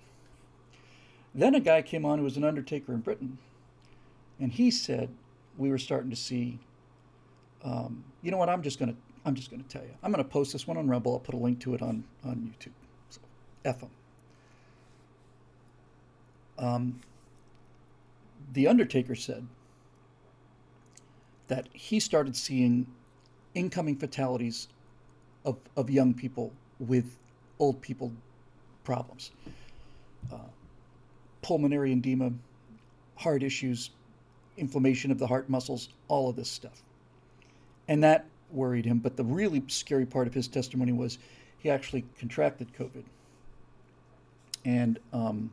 Then 1.34 1.56
a 1.56 1.60
guy 1.60 1.82
came 1.82 2.06
on 2.06 2.20
who 2.20 2.24
was 2.24 2.38
an 2.38 2.44
undertaker 2.44 2.94
in 2.94 3.00
Britain, 3.00 3.38
and 4.40 4.52
he 4.52 4.72
said 4.72 5.10
we 5.58 5.70
were 5.70 5.78
starting 5.78 6.10
to 6.10 6.16
see 6.16 6.60
um, 7.66 8.04
you 8.22 8.32
know 8.32 8.38
what? 8.38 8.50
I'm 8.50 8.62
just 8.62 8.80
gonna 8.80 8.96
I'm 9.26 9.36
just 9.36 9.52
gonna 9.52 9.64
tell 9.64 9.84
you. 9.84 9.92
I'm 10.04 10.12
gonna 10.12 10.24
post 10.24 10.54
this 10.54 10.68
one 10.68 10.78
on 10.78 10.88
Rumble. 10.88 11.14
I'll 11.14 11.20
put 11.20 11.36
a 11.36 11.40
link 11.40 11.60
to 11.62 11.74
it 11.76 11.82
on 11.82 12.06
on 12.24 12.54
YouTube. 12.54 12.74
So, 13.10 13.22
f 13.66 13.82
them. 13.82 13.90
Um, 16.60 17.02
the 18.54 18.68
Undertaker 18.68 19.16
said 19.16 19.46
that 21.48 21.68
he 21.74 22.00
started 22.00 22.36
seeing 22.38 22.88
incoming 23.56 23.98
fatalities 23.98 24.68
of, 25.46 25.58
of 25.76 25.90
young 25.90 26.14
people 26.14 26.54
with 26.80 27.18
old 27.60 27.82
people 27.82 28.12
problems. 28.84 29.32
pulmonary 31.42 31.94
edema, 31.94 32.32
heart 33.16 33.44
issues, 33.44 33.92
inflammation 34.58 35.12
of 35.12 35.20
the 35.20 35.28
heart 35.28 35.50
muscles, 35.50 35.90
all 36.08 36.30
of 36.30 36.36
this 36.36 36.50
stuff. 36.50 36.84
And 37.88 38.04
that 38.04 38.26
worried 38.52 38.86
him. 38.86 39.00
But 39.00 39.18
the 39.18 39.24
really 39.24 39.64
scary 39.68 40.06
part 40.06 40.28
of 40.28 40.34
his 40.34 40.48
testimony 40.48 40.92
was 40.92 41.18
he 41.60 41.70
actually 41.70 42.06
contracted 42.18 42.74
COVID. 42.74 43.04
And 44.64 45.00
um, 45.14 45.52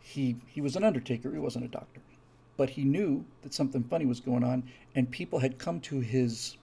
he, 0.00 0.36
he 0.46 0.60
was 0.60 0.76
an 0.76 0.84
undertaker, 0.84 1.30
he 1.32 1.38
wasn't 1.38 1.64
a 1.64 1.68
doctor. 1.68 2.00
But 2.56 2.70
he 2.70 2.84
knew 2.84 3.24
that 3.42 3.54
something 3.54 3.82
funny 3.84 4.06
was 4.06 4.20
going 4.20 4.44
on, 4.44 4.62
and 4.94 5.10
people 5.10 5.38
had 5.38 5.58
come 5.58 5.80
to 5.80 6.00
his 6.00 6.56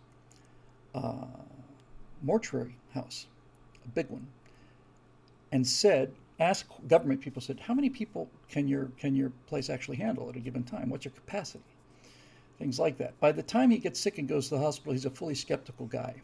uh, 0.94 1.26
mortuary 2.22 2.76
house, 2.94 3.27
a 3.86 3.88
big 3.90 4.10
one, 4.10 4.27
and 5.52 5.65
said, 5.65 6.11
ask 6.40 6.68
government 6.88 7.22
people 7.22 7.41
said, 7.41 7.60
how 7.60 7.73
many 7.73 7.90
people 7.90 8.30
can 8.49 8.68
your 8.68 8.90
can 8.98 9.15
your 9.15 9.31
place 9.48 9.69
actually 9.69 9.98
handle 9.98 10.30
at 10.30 10.36
a 10.36 10.40
given 10.40 10.64
time? 10.64 10.90
What's 10.90 11.06
your 11.06 11.11
capacity? 11.14 11.64
Things 12.60 12.80
like 12.80 12.98
that. 12.98 13.19
By 13.19 13.31
the 13.31 13.44
time 13.44 13.72
he 13.72 13.77
gets 13.77 13.99
sick 13.99 14.18
and 14.18 14.27
goes 14.27 14.49
to 14.49 14.56
the 14.56 14.61
hospital, 14.61 14.94
he's 14.94 15.06
a 15.06 15.10
fully 15.10 15.36
skeptical 15.36 15.86
guy. 15.88 16.15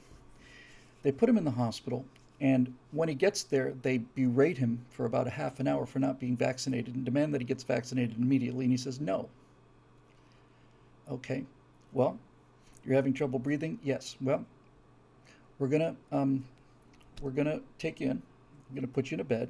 They 1.02 1.12
put 1.12 1.30
him 1.30 1.38
in 1.38 1.46
the 1.46 1.52
hospital, 1.52 2.06
and 2.42 2.74
when 2.92 3.08
he 3.08 3.16
gets 3.16 3.44
there, 3.44 3.74
they 3.82 4.00
berate 4.00 4.58
him 4.58 4.86
for 4.90 5.06
about 5.06 5.28
a 5.28 5.30
half 5.30 5.60
an 5.60 5.68
hour 5.68 5.86
for 5.86 6.00
not 6.00 6.20
being 6.20 6.36
vaccinated 6.36 6.96
and 6.96 7.06
demand 7.06 7.34
that 7.34 7.42
he 7.42 7.46
gets 7.46 7.64
vaccinated 7.64 8.18
immediately. 8.18 8.66
And 8.66 8.72
he 8.72 8.78
says, 8.78 9.00
no. 9.00 9.30
Okay, 11.10 11.46
well, 11.94 12.18
you're 12.84 12.96
having 12.96 13.14
trouble 13.14 13.40
breathing? 13.40 13.80
Yes. 13.84 14.16
Well, 14.20 14.44
we're 15.60 15.68
gonna 15.68 15.96
um, 16.12 16.44
we're 17.22 17.32
gonna 17.32 17.62
take 17.78 18.00
you 18.00 18.08
in. 18.08 18.22
I'm 18.70 18.76
gonna 18.76 18.88
put 18.88 19.12
you 19.12 19.16
in 19.16 19.22
a 19.22 19.24
bed 19.24 19.50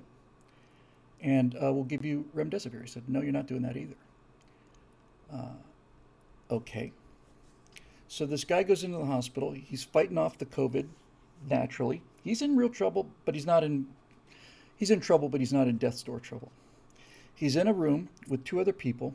and 1.21 1.55
uh, 1.55 1.73
we'll 1.73 1.83
give 1.83 2.05
you 2.05 2.25
remdesivir. 2.35 2.81
He 2.81 2.87
said, 2.87 3.03
no, 3.07 3.21
you're 3.21 3.31
not 3.31 3.47
doing 3.47 3.63
that 3.63 3.75
either. 3.75 3.95
Uh, 5.33 5.55
okay. 6.49 6.91
So 8.07 8.25
this 8.25 8.43
guy 8.43 8.63
goes 8.63 8.83
into 8.83 8.97
the 8.97 9.05
hospital. 9.05 9.51
He's 9.51 9.83
fighting 9.83 10.17
off 10.17 10.37
the 10.37 10.45
COVID 10.45 10.87
naturally. 11.49 12.01
He's 12.23 12.41
in 12.41 12.55
real 12.55 12.69
trouble, 12.69 13.07
but 13.25 13.35
he's 13.35 13.45
not 13.45 13.63
in. 13.63 13.87
He's 14.77 14.91
in 14.91 14.99
trouble, 14.99 15.29
but 15.29 15.39
he's 15.39 15.53
not 15.53 15.67
in 15.67 15.77
death's 15.77 16.03
door 16.03 16.19
trouble. 16.19 16.51
He's 17.33 17.55
in 17.55 17.67
a 17.67 17.73
room 17.73 18.09
with 18.27 18.43
two 18.43 18.59
other 18.59 18.73
people, 18.73 19.13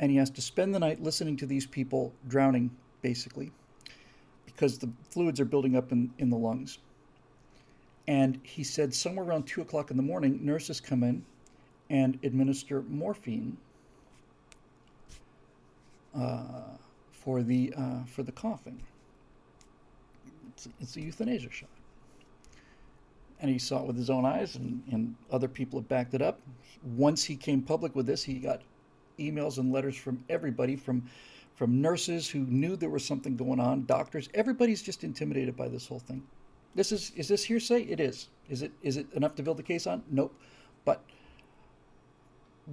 and 0.00 0.10
he 0.10 0.16
has 0.16 0.30
to 0.30 0.42
spend 0.42 0.74
the 0.74 0.78
night 0.78 1.02
listening 1.02 1.36
to 1.38 1.46
these 1.46 1.66
people 1.66 2.12
drowning, 2.28 2.70
basically, 3.02 3.52
because 4.44 4.78
the 4.78 4.90
fluids 5.10 5.40
are 5.40 5.44
building 5.44 5.76
up 5.76 5.92
in, 5.92 6.10
in 6.18 6.30
the 6.30 6.36
lungs. 6.36 6.78
And 8.08 8.40
he 8.42 8.62
said 8.62 8.94
somewhere 8.94 9.26
around 9.26 9.44
two 9.44 9.62
o'clock 9.62 9.90
in 9.90 9.96
the 9.96 10.02
morning, 10.02 10.44
nurses 10.44 10.80
come 10.80 11.02
in 11.02 11.24
and 11.90 12.18
administer 12.22 12.82
morphine 12.82 13.56
for 17.26 17.42
the 17.42 17.74
uh, 17.76 18.04
for 18.06 18.22
the 18.22 18.32
coughing. 18.32 18.80
It's, 20.48 20.68
it's, 20.80 20.96
a 20.96 21.00
euthanasia 21.00 21.50
shot. 21.50 21.68
And 23.40 23.50
he 23.50 23.58
saw 23.58 23.80
it 23.80 23.86
with 23.86 23.96
his 23.96 24.08
own 24.08 24.24
eyes, 24.24 24.56
and, 24.56 24.82
and 24.90 25.14
other 25.30 25.48
people 25.48 25.78
have 25.78 25.88
backed 25.88 26.14
it 26.14 26.22
up. 26.22 26.40
Once 26.96 27.24
he 27.24 27.36
came 27.36 27.60
public 27.60 27.94
with 27.94 28.06
this, 28.06 28.22
he 28.22 28.34
got 28.34 28.62
emails 29.18 29.58
and 29.58 29.70
letters 29.72 29.96
from 29.96 30.24
everybody, 30.28 30.76
from 30.76 31.02
from 31.54 31.80
nurses 31.80 32.28
who 32.28 32.40
knew 32.40 32.76
there 32.76 32.90
was 32.90 33.04
something 33.04 33.34
going 33.34 33.58
on, 33.58 33.86
doctors. 33.86 34.28
Everybody's 34.34 34.82
just 34.82 35.04
intimidated 35.04 35.56
by 35.56 35.68
this 35.68 35.86
whole 35.86 35.98
thing. 35.98 36.22
This 36.74 36.92
is 36.92 37.12
is 37.16 37.28
this 37.28 37.44
hearsay? 37.44 37.82
It 37.82 38.00
is. 38.00 38.28
Is 38.48 38.62
it 38.62 38.72
is 38.82 38.96
it 38.96 39.06
enough 39.14 39.34
to 39.36 39.42
build 39.42 39.58
a 39.58 39.62
case 39.62 39.86
on? 39.86 40.02
Nope. 40.10 40.34
But 40.84 41.02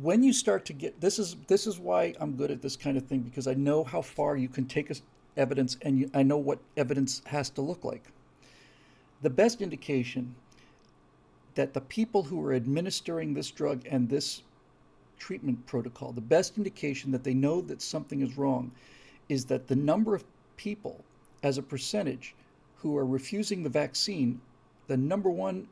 when 0.02 0.24
you 0.24 0.34
start 0.34 0.66
to 0.66 0.74
get 0.74 1.00
this 1.00 1.20
is 1.20 1.36
this 1.48 1.68
is 1.68 1.80
why 1.80 2.16
I'm 2.20 2.36
good 2.36 2.50
at 2.50 2.62
this 2.62 2.76
kind 2.76 2.98
of 2.98 3.06
thing 3.06 3.20
because 3.20 3.48
I 3.48 3.54
know 3.54 3.84
how 3.84 4.02
far 4.02 4.36
you 4.36 4.48
can 4.48 4.66
take 4.66 4.92
evidence 5.38 5.78
and 5.84 6.00
you, 6.00 6.12
I 6.14 6.24
know 6.24 6.38
what 6.38 6.60
evidence 6.78 7.22
has 7.26 7.50
to 7.52 7.62
look 7.62 7.84
like. 7.84 8.04
The 9.22 9.30
best 9.30 9.62
indication 9.62 10.36
that 11.56 11.74
the 11.74 11.82
people 11.82 12.24
who 12.24 12.44
are 12.44 12.54
administering 12.54 13.34
this 13.34 13.52
drug 13.52 13.84
and 13.90 14.10
this 14.10 14.42
treatment 15.20 15.66
protocol, 15.68 16.12
the 16.12 16.22
best 16.22 16.58
indication 16.58 17.12
that 17.12 17.24
they 17.24 17.36
know 17.36 17.62
that 17.62 17.82
something 17.82 18.22
is 18.22 18.38
wrong 18.38 18.72
is 19.30 19.46
that 19.46 19.68
the 19.68 19.76
number 19.76 20.16
of 20.16 20.26
people 20.58 21.04
as 21.44 21.58
a 21.58 21.62
percentage 21.62 22.34
who 22.78 22.98
are 22.98 23.06
refusing 23.06 23.62
the 23.62 23.70
vaccine, 23.70 24.42
the 24.88 24.98
number 24.98 25.30
one 25.30 25.68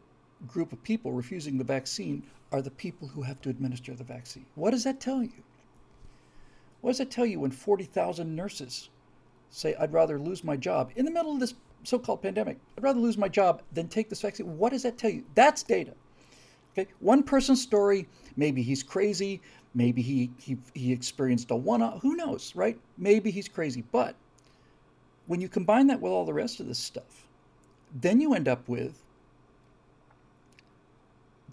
group 0.47 0.71
of 0.71 0.81
people 0.83 1.11
refusing 1.11 1.57
the 1.57 1.63
vaccine 1.63 2.23
are 2.51 2.61
the 2.61 2.71
people 2.71 3.07
who 3.07 3.21
have 3.21 3.41
to 3.41 3.49
administer 3.49 3.93
the 3.93 4.03
vaccine. 4.03 4.45
What 4.55 4.71
does 4.71 4.83
that 4.83 4.99
tell 4.99 5.23
you? 5.23 5.43
What 6.81 6.91
does 6.91 6.97
that 6.97 7.11
tell 7.11 7.25
you 7.25 7.39
when 7.39 7.51
40,000 7.51 8.35
nurses 8.35 8.89
say, 9.49 9.75
I'd 9.75 9.93
rather 9.93 10.19
lose 10.19 10.43
my 10.43 10.57
job 10.57 10.91
in 10.95 11.05
the 11.05 11.11
middle 11.11 11.33
of 11.33 11.39
this 11.39 11.53
so 11.83 11.99
called 11.99 12.21
pandemic? 12.21 12.57
I'd 12.77 12.83
rather 12.83 12.99
lose 12.99 13.17
my 13.17 13.29
job 13.29 13.61
than 13.71 13.87
take 13.87 14.09
this 14.09 14.21
vaccine. 14.21 14.57
What 14.57 14.71
does 14.71 14.83
that 14.83 14.97
tell 14.97 15.09
you? 15.09 15.23
That's 15.35 15.63
data. 15.63 15.93
Okay, 16.73 16.89
one 16.99 17.23
person's 17.23 17.61
story, 17.61 18.07
maybe 18.37 18.61
he's 18.61 18.81
crazy, 18.81 19.41
maybe 19.73 20.01
he, 20.01 20.31
he, 20.37 20.57
he 20.73 20.93
experienced 20.93 21.51
a 21.51 21.55
one 21.55 21.81
off, 21.81 22.01
who 22.01 22.15
knows, 22.15 22.55
right? 22.55 22.79
Maybe 22.97 23.29
he's 23.29 23.49
crazy, 23.49 23.83
but 23.91 24.15
when 25.27 25.41
you 25.41 25.49
combine 25.49 25.87
that 25.87 25.99
with 25.99 26.11
all 26.13 26.25
the 26.25 26.33
rest 26.33 26.61
of 26.61 26.67
this 26.67 26.79
stuff, 26.79 27.27
then 27.93 28.21
you 28.21 28.33
end 28.33 28.47
up 28.47 28.67
with 28.69 29.03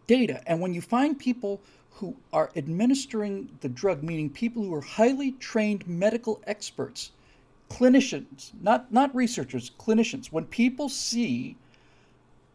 data. 0.08 0.42
And 0.48 0.60
when 0.60 0.74
you 0.74 0.80
find 0.80 1.16
people 1.16 1.60
who 1.92 2.16
are 2.32 2.50
administering 2.56 3.48
the 3.60 3.68
drug, 3.68 4.02
meaning 4.02 4.30
people 4.30 4.64
who 4.64 4.74
are 4.74 4.80
highly 4.80 5.32
trained 5.32 5.86
medical 5.86 6.40
experts, 6.46 7.12
clinicians, 7.70 8.50
not, 8.60 8.92
not 8.92 9.14
researchers, 9.14 9.70
clinicians, 9.78 10.32
when 10.32 10.46
people 10.46 10.88
see, 10.88 11.56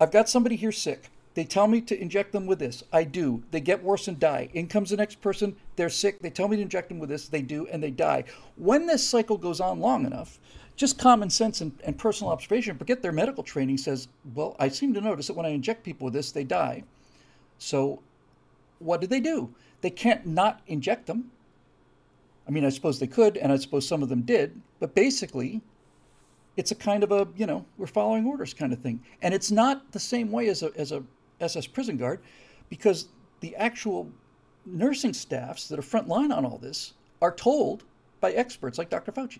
I've 0.01 0.11
got 0.11 0.27
somebody 0.27 0.57
here 0.57 0.71
sick, 0.71 1.09
they 1.35 1.43
tell 1.43 1.67
me 1.67 1.81
to 1.81 1.99
inject 1.99 2.31
them 2.31 2.45
with 2.45 2.59
this. 2.59 2.83
I 2.93 3.03
do. 3.03 3.43
They 3.49 3.59
get 3.59 3.83
worse 3.83 4.07
and 4.07 4.19
die. 4.19 4.49
In 4.53 4.67
comes 4.67 4.91
the 4.91 4.97
next 4.97 5.19
person. 5.19 5.55
They're 5.75 5.89
sick. 5.89 6.19
They 6.19 6.29
tell 6.29 6.47
me 6.47 6.57
to 6.57 6.61
inject 6.61 6.89
them 6.89 6.99
with 6.99 7.09
this. 7.09 7.27
They 7.27 7.41
do, 7.41 7.65
and 7.67 7.81
they 7.81 7.89
die. 7.89 8.25
When 8.55 8.85
this 8.85 9.07
cycle 9.07 9.37
goes 9.37 9.59
on 9.59 9.79
long 9.79 10.05
enough, 10.05 10.39
just 10.75 10.99
common 10.99 11.29
sense 11.29 11.61
and, 11.61 11.71
and 11.83 11.97
personal 11.97 12.31
observation, 12.31 12.77
forget 12.77 13.01
their 13.01 13.11
medical 13.11 13.43
training, 13.43 13.77
says, 13.77 14.07
well, 14.35 14.55
I 14.59 14.69
seem 14.69 14.93
to 14.93 15.01
notice 15.01 15.27
that 15.27 15.35
when 15.35 15.45
I 15.45 15.49
inject 15.49 15.83
people 15.83 16.05
with 16.05 16.13
this, 16.13 16.31
they 16.31 16.43
die. 16.43 16.83
So 17.63 18.01
what 18.79 18.99
do 18.99 19.07
they 19.07 19.21
do? 19.21 19.55
They 19.79 19.89
can't 19.89 20.25
not 20.25 20.61
inject 20.67 21.07
them. 21.07 21.31
I 22.45 22.51
mean, 22.51 22.65
I 22.65 22.69
suppose 22.69 22.99
they 22.99 23.07
could, 23.07 23.37
and 23.37 23.53
I 23.53 23.55
suppose 23.55 23.87
some 23.87 24.03
of 24.03 24.09
them 24.09 24.21
did, 24.21 24.61
but 24.81 24.93
basically, 24.93 25.61
it's 26.57 26.71
a 26.71 26.75
kind 26.75 27.03
of 27.03 27.13
a, 27.13 27.25
you 27.37 27.45
know, 27.45 27.65
we're 27.77 27.87
following 27.87 28.25
orders 28.25 28.53
kind 28.53 28.73
of 28.73 28.79
thing. 28.79 29.01
And 29.21 29.33
it's 29.33 29.49
not 29.49 29.93
the 29.93 29.99
same 29.99 30.29
way 30.29 30.49
as 30.49 30.61
a, 30.61 30.71
as 30.75 30.91
a 30.91 31.03
SS 31.39 31.67
prison 31.67 31.95
guard 31.95 32.19
because 32.69 33.07
the 33.39 33.55
actual 33.55 34.11
nursing 34.65 35.13
staffs 35.13 35.69
that 35.69 35.79
are 35.79 35.83
front 35.83 36.09
line 36.09 36.33
on 36.33 36.45
all 36.45 36.57
this 36.57 36.93
are 37.21 37.33
told 37.33 37.85
by 38.19 38.33
experts 38.33 38.77
like 38.77 38.89
Dr. 38.89 39.13
Fauci 39.13 39.39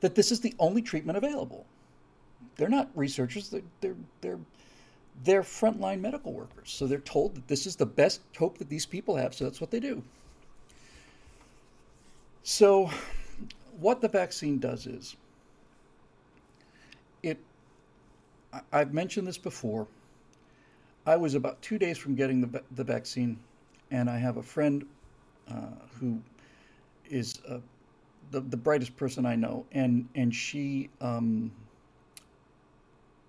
that 0.00 0.16
this 0.16 0.32
is 0.32 0.40
the 0.40 0.54
only 0.58 0.82
treatment 0.82 1.16
available. 1.16 1.64
They're 2.56 2.68
not 2.68 2.90
researchers, 2.96 3.50
they're, 3.50 3.62
they're, 3.80 3.96
they're, 4.20 4.38
they're 5.24 5.42
frontline 5.42 6.00
medical 6.00 6.32
workers. 6.32 6.70
So 6.70 6.86
they're 6.86 6.98
told 6.98 7.34
that 7.34 7.48
this 7.48 7.66
is 7.66 7.76
the 7.76 7.86
best 7.86 8.20
hope 8.36 8.58
that 8.58 8.68
these 8.68 8.86
people 8.86 9.16
have, 9.16 9.34
so 9.34 9.44
that's 9.44 9.60
what 9.60 9.70
they 9.70 9.80
do. 9.80 10.02
So, 12.42 12.90
what 13.80 14.00
the 14.00 14.08
vaccine 14.08 14.58
does 14.58 14.86
is 14.86 15.16
it, 17.22 17.38
I've 18.72 18.94
mentioned 18.94 19.26
this 19.26 19.38
before. 19.38 19.86
I 21.06 21.16
was 21.16 21.34
about 21.34 21.60
two 21.60 21.78
days 21.78 21.98
from 21.98 22.14
getting 22.14 22.40
the, 22.40 22.62
the 22.72 22.84
vaccine, 22.84 23.38
and 23.90 24.08
I 24.08 24.18
have 24.18 24.36
a 24.36 24.42
friend 24.42 24.86
uh, 25.50 25.70
who 25.98 26.20
is 27.08 27.40
a 27.48 27.60
the, 28.30 28.40
the 28.40 28.56
brightest 28.56 28.96
person 28.96 29.24
I 29.24 29.36
know, 29.36 29.64
and 29.72 30.08
and 30.14 30.34
she 30.34 30.90
um, 31.00 31.52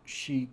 she 0.05 0.47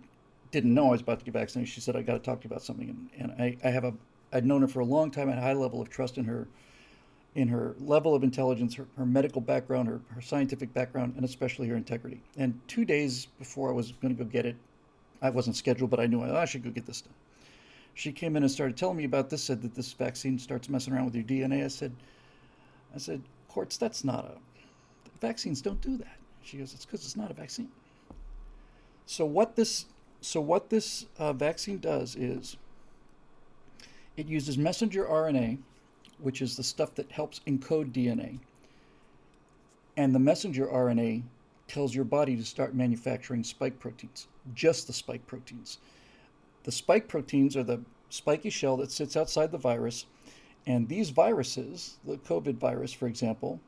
didn't 0.55 0.73
know 0.73 0.87
I 0.87 0.91
was 0.91 1.01
about 1.01 1.19
to 1.19 1.25
get 1.25 1.33
vaccinated. 1.33 1.73
She 1.73 1.81
said, 1.81 1.95
"I 1.95 2.01
got 2.01 2.13
to 2.13 2.19
talk 2.19 2.41
to 2.41 2.47
you 2.47 2.49
about 2.49 2.63
something," 2.63 3.09
and, 3.17 3.31
and 3.31 3.41
I, 3.41 3.57
I 3.67 3.71
have 3.71 3.83
a 3.83 3.93
I'd 4.31 4.45
known 4.45 4.61
her 4.61 4.67
for 4.67 4.79
a 4.79 4.85
long 4.85 5.11
time. 5.11 5.27
I 5.29 5.33
had 5.33 5.39
a 5.39 5.45
high 5.45 5.53
level 5.53 5.81
of 5.81 5.89
trust 5.89 6.17
in 6.17 6.25
her, 6.25 6.47
in 7.35 7.47
her 7.47 7.75
level 7.79 8.15
of 8.15 8.23
intelligence, 8.23 8.75
her, 8.75 8.85
her 8.97 9.05
medical 9.05 9.41
background, 9.41 9.87
her, 9.87 10.01
her 10.13 10.21
scientific 10.21 10.73
background, 10.73 11.13
and 11.15 11.23
especially 11.23 11.67
her 11.67 11.75
integrity. 11.75 12.21
And 12.37 12.59
two 12.67 12.85
days 12.85 13.27
before 13.37 13.69
I 13.69 13.73
was 13.73 13.91
going 13.93 14.15
to 14.15 14.23
go 14.23 14.29
get 14.29 14.45
it, 14.45 14.55
I 15.21 15.29
wasn't 15.29 15.55
scheduled, 15.55 15.89
but 15.89 15.99
I 15.99 16.07
knew 16.07 16.21
I, 16.21 16.41
I 16.41 16.45
should 16.45 16.63
go 16.63 16.69
get 16.69 16.85
this 16.85 17.01
done. 17.01 17.13
She 17.93 18.11
came 18.11 18.35
in 18.35 18.43
and 18.43 18.51
started 18.51 18.75
telling 18.75 18.97
me 18.97 19.05
about 19.05 19.29
this. 19.29 19.41
Said 19.43 19.61
that 19.61 19.73
this 19.73 19.93
vaccine 19.93 20.37
starts 20.37 20.67
messing 20.67 20.93
around 20.93 21.05
with 21.05 21.15
your 21.15 21.23
DNA. 21.23 21.63
I 21.63 21.69
said, 21.69 21.93
I 22.93 22.97
said, 22.97 23.21
Quartz, 23.47 23.77
that's 23.77 24.03
not 24.03 24.25
a 24.25 24.31
vaccines 25.21 25.61
don't 25.61 25.81
do 25.81 25.97
that. 25.97 26.17
She 26.43 26.57
goes, 26.57 26.73
it's 26.73 26.85
because 26.85 27.05
it's 27.05 27.15
not 27.15 27.31
a 27.31 27.33
vaccine. 27.33 27.69
So 29.05 29.25
what 29.25 29.55
this 29.55 29.85
so 30.25 30.41
what 30.41 30.69
this 30.69 31.05
uh, 31.17 31.33
vaccine 31.33 31.79
does 31.79 32.15
is 32.15 32.57
it 34.17 34.27
uses 34.27 34.57
messenger 34.57 35.05
RNA 35.05 35.59
which 36.19 36.41
is 36.41 36.55
the 36.55 36.63
stuff 36.63 36.95
that 36.95 37.11
helps 37.11 37.41
encode 37.47 37.91
DNA. 37.91 38.39
And 39.97 40.13
the 40.13 40.19
messenger 40.19 40.67
RNA 40.67 41.23
tells 41.67 41.95
your 41.95 42.05
body 42.05 42.35
to 42.35 42.45
start 42.45 42.75
manufacturing 42.75 43.43
spike 43.43 43.79
proteins, 43.79 44.27
just 44.53 44.87
the 44.87 44.93
spike 44.93 45.25
proteins. 45.25 45.79
The 46.63 46.71
spike 46.71 47.07
proteins 47.07 47.55
are 47.55 47.63
the 47.63 47.81
spiky 48.09 48.49
shell 48.49 48.77
that 48.77 48.91
sits 48.91 49.17
outside 49.17 49.51
the 49.51 49.57
virus, 49.57 50.05
and 50.65 50.87
these 50.87 51.11
viruses, 51.11 51.97
the 52.05 52.17
COVID 52.17 52.55
virus, 52.55 52.91
for 52.91 53.07
example, 53.07 53.59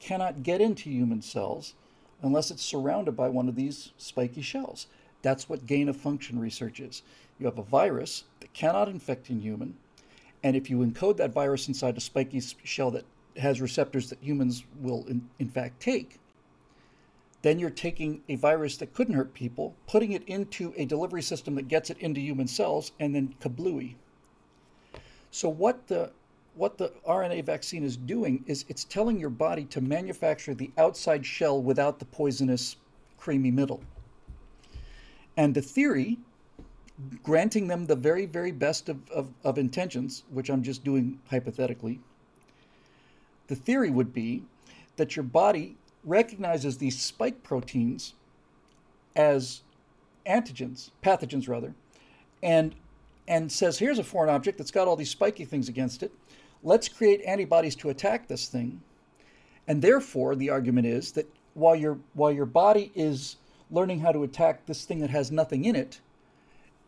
cannot 0.00 0.42
get 0.42 0.60
into 0.60 0.90
human 0.90 1.22
cells 1.22 1.74
unless 2.22 2.50
it's 2.50 2.62
surrounded 2.62 3.16
by 3.16 3.28
one 3.28 3.48
of 3.48 3.56
these 3.56 3.92
spiky 3.98 4.42
shells. 4.42 4.86
That's 5.22 5.48
what 5.48 5.66
gain 5.66 5.88
of 5.88 5.96
function 5.96 6.38
research 6.38 6.80
is. 6.80 7.02
You 7.38 7.46
have 7.46 7.58
a 7.58 7.62
virus 7.62 8.24
that 8.40 8.52
cannot 8.52 8.88
infect 8.88 9.30
a 9.30 9.34
human, 9.34 9.76
and 10.42 10.56
if 10.56 10.68
you 10.68 10.78
encode 10.78 11.16
that 11.18 11.32
virus 11.32 11.68
inside 11.68 11.96
a 11.96 12.00
spiky 12.00 12.40
shell 12.64 12.90
that 12.90 13.04
has 13.36 13.60
receptors 13.60 14.10
that 14.10 14.18
humans 14.20 14.64
will, 14.80 15.06
in, 15.06 15.28
in 15.38 15.48
fact, 15.48 15.80
take, 15.80 16.18
then 17.42 17.58
you're 17.58 17.70
taking 17.70 18.22
a 18.28 18.36
virus 18.36 18.76
that 18.76 18.94
couldn't 18.94 19.14
hurt 19.14 19.34
people, 19.34 19.74
putting 19.86 20.12
it 20.12 20.22
into 20.26 20.72
a 20.76 20.84
delivery 20.84 21.22
system 21.22 21.54
that 21.56 21.68
gets 21.68 21.90
it 21.90 21.98
into 21.98 22.20
human 22.20 22.46
cells, 22.46 22.92
and 23.00 23.14
then 23.14 23.34
kablooey. 23.40 23.94
So 25.30 25.48
what 25.48 25.86
the 25.88 26.12
what 26.54 26.76
the 26.76 26.92
RNA 27.08 27.44
vaccine 27.46 27.82
is 27.82 27.96
doing 27.96 28.44
is 28.46 28.66
it's 28.68 28.84
telling 28.84 29.18
your 29.18 29.30
body 29.30 29.64
to 29.64 29.80
manufacture 29.80 30.52
the 30.52 30.70
outside 30.76 31.24
shell 31.24 31.62
without 31.62 31.98
the 31.98 32.04
poisonous 32.04 32.76
creamy 33.16 33.50
middle. 33.50 33.82
And 35.36 35.54
the 35.54 35.62
theory, 35.62 36.18
granting 37.22 37.68
them 37.68 37.86
the 37.86 37.96
very, 37.96 38.26
very 38.26 38.52
best 38.52 38.88
of, 38.88 39.10
of, 39.10 39.32
of 39.44 39.58
intentions, 39.58 40.24
which 40.30 40.50
I'm 40.50 40.62
just 40.62 40.84
doing 40.84 41.18
hypothetically, 41.30 42.00
the 43.48 43.54
theory 43.54 43.90
would 43.90 44.12
be 44.12 44.42
that 44.96 45.16
your 45.16 45.22
body 45.24 45.76
recognizes 46.04 46.78
these 46.78 47.00
spike 47.00 47.42
proteins 47.42 48.14
as 49.16 49.62
antigens, 50.26 50.90
pathogens 51.02 51.48
rather, 51.48 51.74
and 52.42 52.74
and 53.28 53.50
says, 53.50 53.78
here's 53.78 54.00
a 54.00 54.04
foreign 54.04 54.34
object 54.34 54.58
that's 54.58 54.72
got 54.72 54.88
all 54.88 54.96
these 54.96 55.10
spiky 55.10 55.44
things 55.44 55.68
against 55.68 56.02
it. 56.02 56.10
Let's 56.64 56.88
create 56.88 57.22
antibodies 57.24 57.76
to 57.76 57.90
attack 57.90 58.26
this 58.26 58.48
thing. 58.48 58.82
And 59.68 59.80
therefore, 59.80 60.34
the 60.34 60.50
argument 60.50 60.88
is 60.88 61.12
that 61.12 61.32
while 61.54 61.76
your 61.76 61.98
while 62.14 62.32
your 62.32 62.46
body 62.46 62.90
is 62.94 63.36
learning 63.72 64.00
how 64.00 64.12
to 64.12 64.22
attack 64.22 64.66
this 64.66 64.84
thing 64.84 65.00
that 65.00 65.10
has 65.10 65.32
nothing 65.32 65.64
in 65.64 65.74
it, 65.74 66.00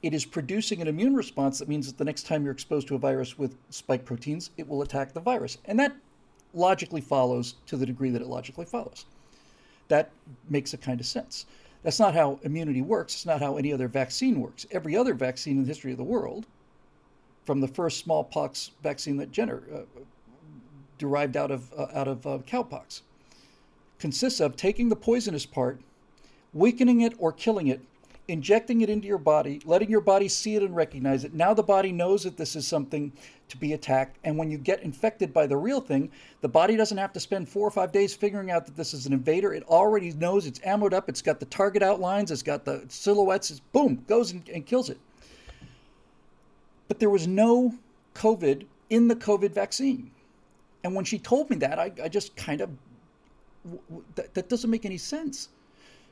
it 0.02 0.12
is 0.12 0.24
producing 0.26 0.82
an 0.82 0.86
immune 0.86 1.16
response 1.16 1.58
that 1.58 1.68
means 1.68 1.86
that 1.86 1.96
the 1.96 2.04
next 2.04 2.26
time 2.26 2.44
you're 2.44 2.52
exposed 2.52 2.86
to 2.88 2.94
a 2.94 2.98
virus 2.98 3.38
with 3.38 3.56
spike 3.70 4.04
proteins, 4.04 4.50
it 4.58 4.68
will 4.68 4.82
attack 4.82 5.12
the 5.12 5.20
virus. 5.20 5.56
And 5.64 5.80
that 5.80 5.96
logically 6.52 7.00
follows 7.00 7.54
to 7.66 7.76
the 7.76 7.86
degree 7.86 8.10
that 8.10 8.20
it 8.20 8.28
logically 8.28 8.66
follows. 8.66 9.06
That 9.88 10.10
makes 10.48 10.74
a 10.74 10.78
kind 10.78 11.00
of 11.00 11.06
sense. 11.06 11.46
That's 11.82 12.00
not 12.00 12.14
how 12.14 12.38
immunity 12.42 12.82
works. 12.82 13.14
It's 13.14 13.26
not 13.26 13.40
how 13.40 13.56
any 13.56 13.72
other 13.72 13.88
vaccine 13.88 14.40
works. 14.40 14.66
Every 14.70 14.96
other 14.96 15.14
vaccine 15.14 15.56
in 15.56 15.62
the 15.62 15.68
history 15.68 15.92
of 15.92 15.98
the 15.98 16.04
world, 16.04 16.46
from 17.44 17.60
the 17.60 17.68
first 17.68 17.98
smallpox 17.98 18.70
vaccine 18.82 19.16
that 19.18 19.32
Jenner 19.32 19.62
uh, 19.72 20.00
derived 20.98 21.36
out 21.36 21.50
of 21.50 21.70
uh, 21.76 21.88
out 21.92 22.08
of 22.08 22.26
uh, 22.26 22.38
cowpox, 22.46 23.02
consists 23.98 24.40
of 24.40 24.56
taking 24.56 24.88
the 24.88 24.96
poisonous 24.96 25.44
part, 25.44 25.80
weakening 26.54 27.02
it 27.02 27.12
or 27.18 27.32
killing 27.32 27.66
it, 27.66 27.80
injecting 28.28 28.80
it 28.80 28.88
into 28.88 29.06
your 29.06 29.18
body, 29.18 29.60
letting 29.66 29.90
your 29.90 30.00
body 30.00 30.28
see 30.28 30.56
it 30.56 30.62
and 30.62 30.74
recognize 30.74 31.24
it. 31.24 31.34
Now 31.34 31.52
the 31.52 31.62
body 31.62 31.92
knows 31.92 32.22
that 32.22 32.38
this 32.38 32.56
is 32.56 32.66
something 32.66 33.12
to 33.48 33.56
be 33.58 33.74
attacked. 33.74 34.16
And 34.24 34.38
when 34.38 34.50
you 34.50 34.56
get 34.56 34.82
infected 34.82 35.34
by 35.34 35.46
the 35.46 35.56
real 35.56 35.80
thing, 35.80 36.10
the 36.40 36.48
body 36.48 36.76
doesn't 36.76 36.96
have 36.96 37.12
to 37.12 37.20
spend 37.20 37.48
four 37.48 37.68
or 37.68 37.70
five 37.70 37.92
days 37.92 38.14
figuring 38.14 38.50
out 38.50 38.64
that 38.64 38.76
this 38.76 38.94
is 38.94 39.04
an 39.04 39.12
invader. 39.12 39.52
It 39.52 39.64
already 39.64 40.12
knows 40.12 40.46
it's 40.46 40.60
ammoed 40.60 40.94
up, 40.94 41.08
it's 41.08 41.20
got 41.20 41.38
the 41.40 41.46
target 41.46 41.82
outlines, 41.82 42.30
it's 42.30 42.42
got 42.42 42.64
the 42.64 42.84
silhouettes, 42.88 43.50
it's 43.50 43.60
boom, 43.60 44.02
goes 44.06 44.32
and, 44.32 44.48
and 44.48 44.64
kills 44.64 44.88
it. 44.88 44.98
But 46.88 46.98
there 46.98 47.10
was 47.10 47.26
no 47.26 47.74
COVID 48.14 48.66
in 48.90 49.08
the 49.08 49.16
COVID 49.16 49.52
vaccine. 49.52 50.10
And 50.82 50.94
when 50.94 51.04
she 51.04 51.18
told 51.18 51.50
me 51.50 51.56
that, 51.56 51.78
I, 51.78 51.92
I 52.02 52.08
just 52.08 52.36
kind 52.36 52.60
of, 52.60 52.70
that, 54.14 54.34
that 54.34 54.48
doesn't 54.48 54.70
make 54.70 54.84
any 54.84 54.98
sense. 54.98 55.48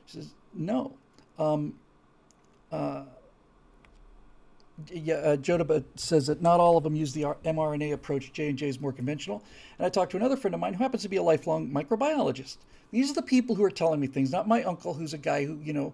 She 0.05 0.17
says, 0.17 0.33
no. 0.53 0.93
Um, 1.39 1.73
uh, 2.71 3.03
yeah, 4.91 5.15
uh, 5.15 5.37
Jodaba 5.37 5.83
says 5.95 6.27
that 6.27 6.41
not 6.41 6.59
all 6.59 6.77
of 6.77 6.83
them 6.83 6.95
use 6.95 7.13
the 7.13 7.21
mRNA 7.21 7.93
approach. 7.93 8.33
J 8.33 8.49
and 8.49 8.57
J 8.57 8.67
is 8.67 8.81
more 8.81 8.91
conventional. 8.91 9.43
And 9.77 9.85
I 9.85 9.89
talked 9.89 10.11
to 10.11 10.17
another 10.17 10.35
friend 10.35 10.53
of 10.53 10.59
mine 10.59 10.73
who 10.73 10.83
happens 10.83 11.03
to 11.03 11.09
be 11.09 11.17
a 11.17 11.23
lifelong 11.23 11.69
microbiologist. 11.69 12.57
These 12.91 13.11
are 13.11 13.13
the 13.13 13.21
people 13.21 13.55
who 13.55 13.63
are 13.63 13.71
telling 13.71 13.99
me 13.99 14.07
things, 14.07 14.31
not 14.31 14.47
my 14.47 14.63
uncle, 14.63 14.93
who's 14.93 15.13
a 15.13 15.17
guy 15.17 15.45
who 15.45 15.59
you 15.63 15.73
know, 15.73 15.93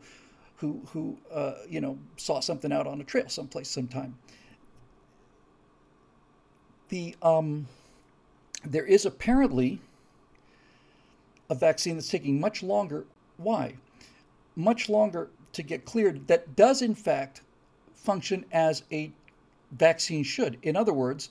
who 0.57 0.81
who 0.91 1.17
uh, 1.33 1.55
you 1.69 1.81
know 1.81 1.97
saw 2.17 2.39
something 2.39 2.71
out 2.71 2.87
on 2.87 3.01
a 3.01 3.03
trail 3.03 3.27
someplace 3.27 3.69
sometime. 3.69 4.17
The 6.89 7.15
um, 7.21 7.67
there 8.63 8.85
is 8.85 9.05
apparently 9.05 9.79
a 11.49 11.55
vaccine 11.55 11.95
that's 11.95 12.09
taking 12.09 12.39
much 12.39 12.63
longer. 12.63 13.05
Why? 13.37 13.75
Much 14.59 14.89
longer 14.89 15.29
to 15.53 15.63
get 15.63 15.85
cleared 15.85 16.27
that 16.27 16.53
does 16.57 16.81
in 16.81 16.93
fact 16.93 17.41
function 17.93 18.43
as 18.51 18.83
a 18.91 19.09
vaccine 19.71 20.21
should. 20.21 20.57
In 20.61 20.75
other 20.75 20.91
words, 20.91 21.29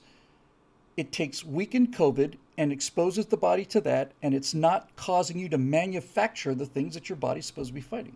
it 0.97 1.11
takes 1.11 1.45
weakened 1.45 1.93
COVID 1.93 2.37
and 2.57 2.71
exposes 2.71 3.27
the 3.27 3.37
body 3.37 3.65
to 3.65 3.81
that, 3.81 4.13
and 4.23 4.33
it's 4.33 4.55
not 4.55 4.95
causing 4.95 5.37
you 5.37 5.47
to 5.47 5.59
manufacture 5.59 6.55
the 6.55 6.65
things 6.65 6.95
that 6.95 7.07
your 7.07 7.17
body's 7.17 7.45
supposed 7.45 7.69
to 7.69 7.73
be 7.75 7.81
fighting. 7.81 8.15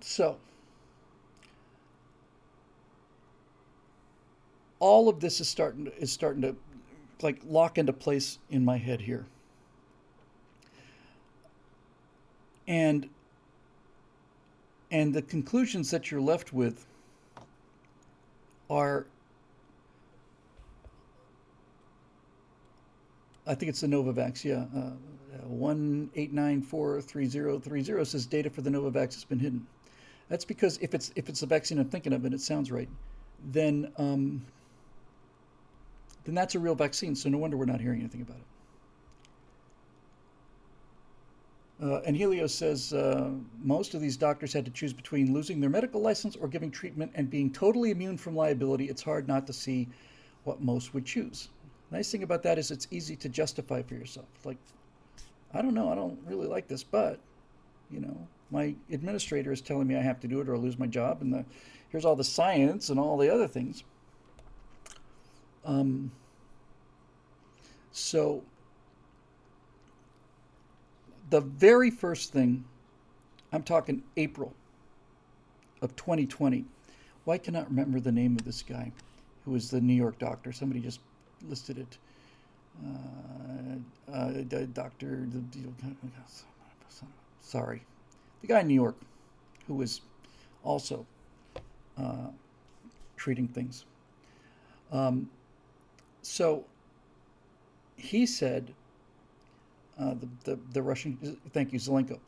So, 0.00 0.38
all 4.80 5.08
of 5.08 5.20
this 5.20 5.40
is 5.40 5.48
starting 5.48 5.84
to, 5.84 5.96
is 5.98 6.10
starting 6.10 6.42
to 6.42 6.56
like 7.22 7.40
lock 7.46 7.78
into 7.78 7.92
place 7.92 8.38
in 8.50 8.64
my 8.64 8.76
head 8.76 9.02
here. 9.02 9.24
And 12.66 13.08
and 14.90 15.14
the 15.14 15.22
conclusions 15.22 15.90
that 15.90 16.10
you're 16.10 16.20
left 16.20 16.52
with 16.52 16.86
are 18.68 19.06
I 23.46 23.54
think 23.54 23.70
it's 23.70 23.80
the 23.80 23.86
Novavax, 23.88 24.44
yeah. 24.44 24.66
Uh, 24.76 24.90
189433030 25.50 28.06
says 28.06 28.26
data 28.26 28.50
for 28.50 28.60
the 28.62 28.70
Novavax 28.70 29.14
has 29.14 29.24
been 29.24 29.38
hidden. 29.38 29.66
That's 30.28 30.44
because 30.44 30.78
if 30.78 30.94
it's 30.94 31.12
if 31.16 31.28
it's 31.28 31.40
the 31.40 31.46
vaccine 31.46 31.78
I'm 31.78 31.88
thinking 31.88 32.12
of 32.12 32.24
and 32.24 32.32
it 32.32 32.40
sounds 32.40 32.70
right, 32.70 32.88
then 33.50 33.92
um, 33.96 34.44
then 36.24 36.34
that's 36.34 36.54
a 36.54 36.58
real 36.58 36.74
vaccine. 36.74 37.14
So 37.14 37.28
no 37.28 37.38
wonder 37.38 37.56
we're 37.56 37.64
not 37.64 37.80
hearing 37.80 38.00
anything 38.00 38.22
about 38.22 38.36
it. 38.36 38.44
Uh, 41.82 42.00
and 42.06 42.16
Helios 42.16 42.54
says 42.54 42.92
uh, 42.92 43.30
most 43.60 43.94
of 43.94 44.00
these 44.00 44.16
doctors 44.16 44.52
had 44.52 44.64
to 44.64 44.70
choose 44.70 44.92
between 44.92 45.34
losing 45.34 45.60
their 45.60 45.70
medical 45.70 46.00
license 46.00 46.36
or 46.36 46.46
giving 46.46 46.70
treatment 46.70 47.10
and 47.16 47.28
being 47.28 47.50
totally 47.52 47.90
immune 47.90 48.16
from 48.16 48.36
liability. 48.36 48.88
It's 48.88 49.02
hard 49.02 49.26
not 49.26 49.48
to 49.48 49.52
see 49.52 49.88
what 50.44 50.60
most 50.60 50.94
would 50.94 51.04
choose. 51.04 51.48
Nice 51.90 52.12
thing 52.12 52.22
about 52.22 52.42
that 52.44 52.56
is 52.56 52.70
it's 52.70 52.86
easy 52.92 53.16
to 53.16 53.28
justify 53.28 53.82
for 53.82 53.94
yourself. 53.94 54.28
Like, 54.44 54.58
I 55.52 55.60
don't 55.60 55.74
know, 55.74 55.90
I 55.90 55.96
don't 55.96 56.18
really 56.24 56.46
like 56.46 56.68
this, 56.68 56.84
but 56.84 57.18
you 57.90 58.00
know, 58.00 58.16
my 58.52 58.74
administrator 58.90 59.50
is 59.50 59.60
telling 59.60 59.88
me 59.88 59.96
I 59.96 60.02
have 60.02 60.20
to 60.20 60.28
do 60.28 60.40
it 60.40 60.48
or 60.48 60.54
I'll 60.54 60.60
lose 60.62 60.78
my 60.78 60.86
job, 60.86 61.20
and 61.20 61.34
the 61.34 61.44
here's 61.90 62.04
all 62.04 62.16
the 62.16 62.24
science 62.24 62.90
and 62.90 63.00
all 63.00 63.18
the 63.18 63.28
other 63.28 63.48
things. 63.48 63.82
Um, 65.64 66.12
so 67.90 68.42
the 71.32 71.40
very 71.40 71.90
first 71.90 72.30
thing, 72.30 72.62
I'm 73.54 73.62
talking 73.62 74.02
April 74.18 74.52
of 75.80 75.96
2020. 75.96 76.58
Why 76.58 76.66
well, 77.24 77.38
cannot 77.38 77.70
remember 77.70 78.00
the 78.00 78.12
name 78.12 78.36
of 78.36 78.44
this 78.44 78.62
guy 78.62 78.92
who 79.46 79.52
was 79.52 79.70
the 79.70 79.80
New 79.80 79.94
York 79.94 80.18
doctor? 80.18 80.52
Somebody 80.52 80.80
just 80.80 81.00
listed 81.48 81.78
it. 81.78 81.96
Uh, 82.84 84.14
uh, 84.14 84.30
doctor, 84.74 85.26
sorry, 87.40 87.82
the 88.42 88.46
guy 88.46 88.60
in 88.60 88.68
New 88.68 88.74
York 88.74 88.96
who 89.66 89.74
was 89.74 90.02
also 90.62 91.06
uh, 91.96 92.28
treating 93.16 93.48
things. 93.48 93.86
Um, 94.92 95.30
so 96.20 96.66
he 97.96 98.26
said 98.26 98.74
uh, 99.98 100.14
the, 100.14 100.28
the, 100.44 100.58
the 100.72 100.82
Russian, 100.82 101.38
thank 101.52 101.72
you, 101.72 101.78
Zelenko. 101.78 102.18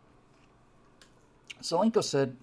Zelenko 1.63 2.03
said, 2.03 2.37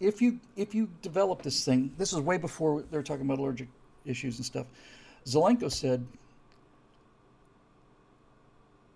if 0.00 0.22
you 0.22 0.40
if 0.56 0.74
you 0.74 0.88
develop 1.02 1.42
this 1.42 1.64
thing, 1.64 1.92
this 1.98 2.12
is 2.12 2.20
way 2.20 2.38
before 2.38 2.82
they're 2.90 3.02
talking 3.02 3.26
about 3.26 3.38
allergic 3.38 3.68
issues 4.06 4.38
and 4.38 4.46
stuff. 4.46 4.66
Zelenko 5.26 5.70
said, 5.70 6.06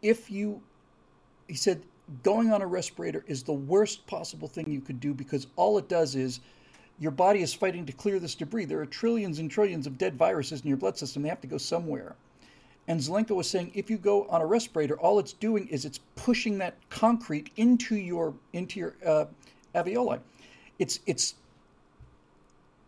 if 0.03 0.31
you, 0.31 0.61
he 1.47 1.55
said, 1.55 1.83
going 2.23 2.53
on 2.53 2.63
a 2.63 2.67
respirator 2.67 3.25
is 3.27 3.43
the 3.43 3.53
worst 3.53 4.07
possible 4.07 4.49
thing 4.49 4.71
you 4.71 4.81
could 4.81 5.01
do 5.01 5.15
because 5.15 5.47
all 5.57 5.79
it 5.79 5.89
does 5.89 6.15
is 6.15 6.41
your 6.99 7.11
body 7.11 7.43
is 7.43 7.53
fighting 7.53 7.87
to 7.87 7.93
clear 7.93 8.19
this 8.19 8.35
debris. 8.35 8.67
There 8.67 8.81
are 8.81 8.87
trillions 8.87 9.39
and 9.39 9.51
trillions 9.51 9.87
of 9.87 9.99
dead 9.99 10.15
viruses 10.15 10.61
in 10.63 10.69
your 10.69 10.77
blood 10.77 10.97
system. 10.97 11.23
They 11.23 11.29
have 11.29 11.41
to 11.41 11.47
go 11.47 11.59
somewhere. 11.59 12.15
And 12.87 13.01
Zelenko 13.01 13.35
was 13.35 13.49
saying 13.49 13.73
if 13.75 13.89
you 13.89 13.97
go 13.97 14.27
on 14.29 14.43
a 14.43 14.47
respirator, 14.47 14.99
all 14.99 15.19
it's 15.19 15.33
doing 15.33 15.67
is 15.69 15.85
it's 15.85 16.01
pushing 16.17 16.59
that 16.59 16.77
concrete 16.91 17.51
into 17.57 17.97
your 17.97 18.35
into 18.53 18.79
your 18.79 18.95
uh, 19.07 19.25
alveoli. 19.75 20.21
It's 20.79 21.01
it's 21.07 21.35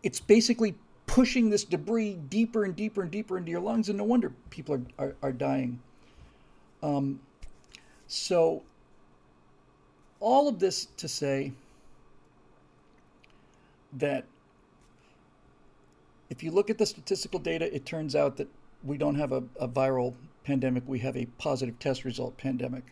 it's 0.03 0.19
basically 0.19 0.75
pushing 1.07 1.49
this 1.49 1.63
debris 1.63 2.19
deeper 2.29 2.63
and 2.65 2.75
deeper 2.75 3.01
and 3.01 3.11
deeper 3.11 3.37
into 3.37 3.49
your 3.49 3.61
lungs, 3.61 3.89
and 3.89 3.97
no 3.97 4.03
wonder 4.03 4.31
people 4.51 4.75
are 4.75 4.81
are, 4.99 5.15
are 5.23 5.31
dying. 5.31 5.79
Um, 6.83 7.19
so 8.07 8.61
all 10.19 10.47
of 10.47 10.59
this 10.59 10.85
to 10.97 11.07
say 11.07 11.53
that 13.93 14.25
if 16.29 16.43
you 16.43 16.51
look 16.51 16.69
at 16.69 16.77
the 16.77 16.85
statistical 16.85 17.39
data, 17.39 17.73
it 17.73 17.85
turns 17.85 18.15
out 18.15 18.37
that 18.37 18.47
we 18.83 18.97
don't 18.97 19.15
have 19.15 19.31
a, 19.31 19.43
a 19.59 19.67
viral 19.67 20.13
pandemic, 20.43 20.83
we 20.87 20.99
have 20.99 21.17
a 21.17 21.25
positive 21.37 21.77
test 21.79 22.05
result 22.05 22.37
pandemic. 22.37 22.83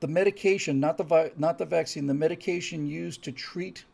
The 0.00 0.08
medication, 0.08 0.80
not 0.80 0.96
the, 0.96 1.04
vi- 1.04 1.32
not 1.36 1.58
the 1.58 1.66
vaccine, 1.66 2.06
the 2.06 2.14
medication 2.14 2.86
used 2.86 3.22
to 3.24 3.32
treat 3.32 3.84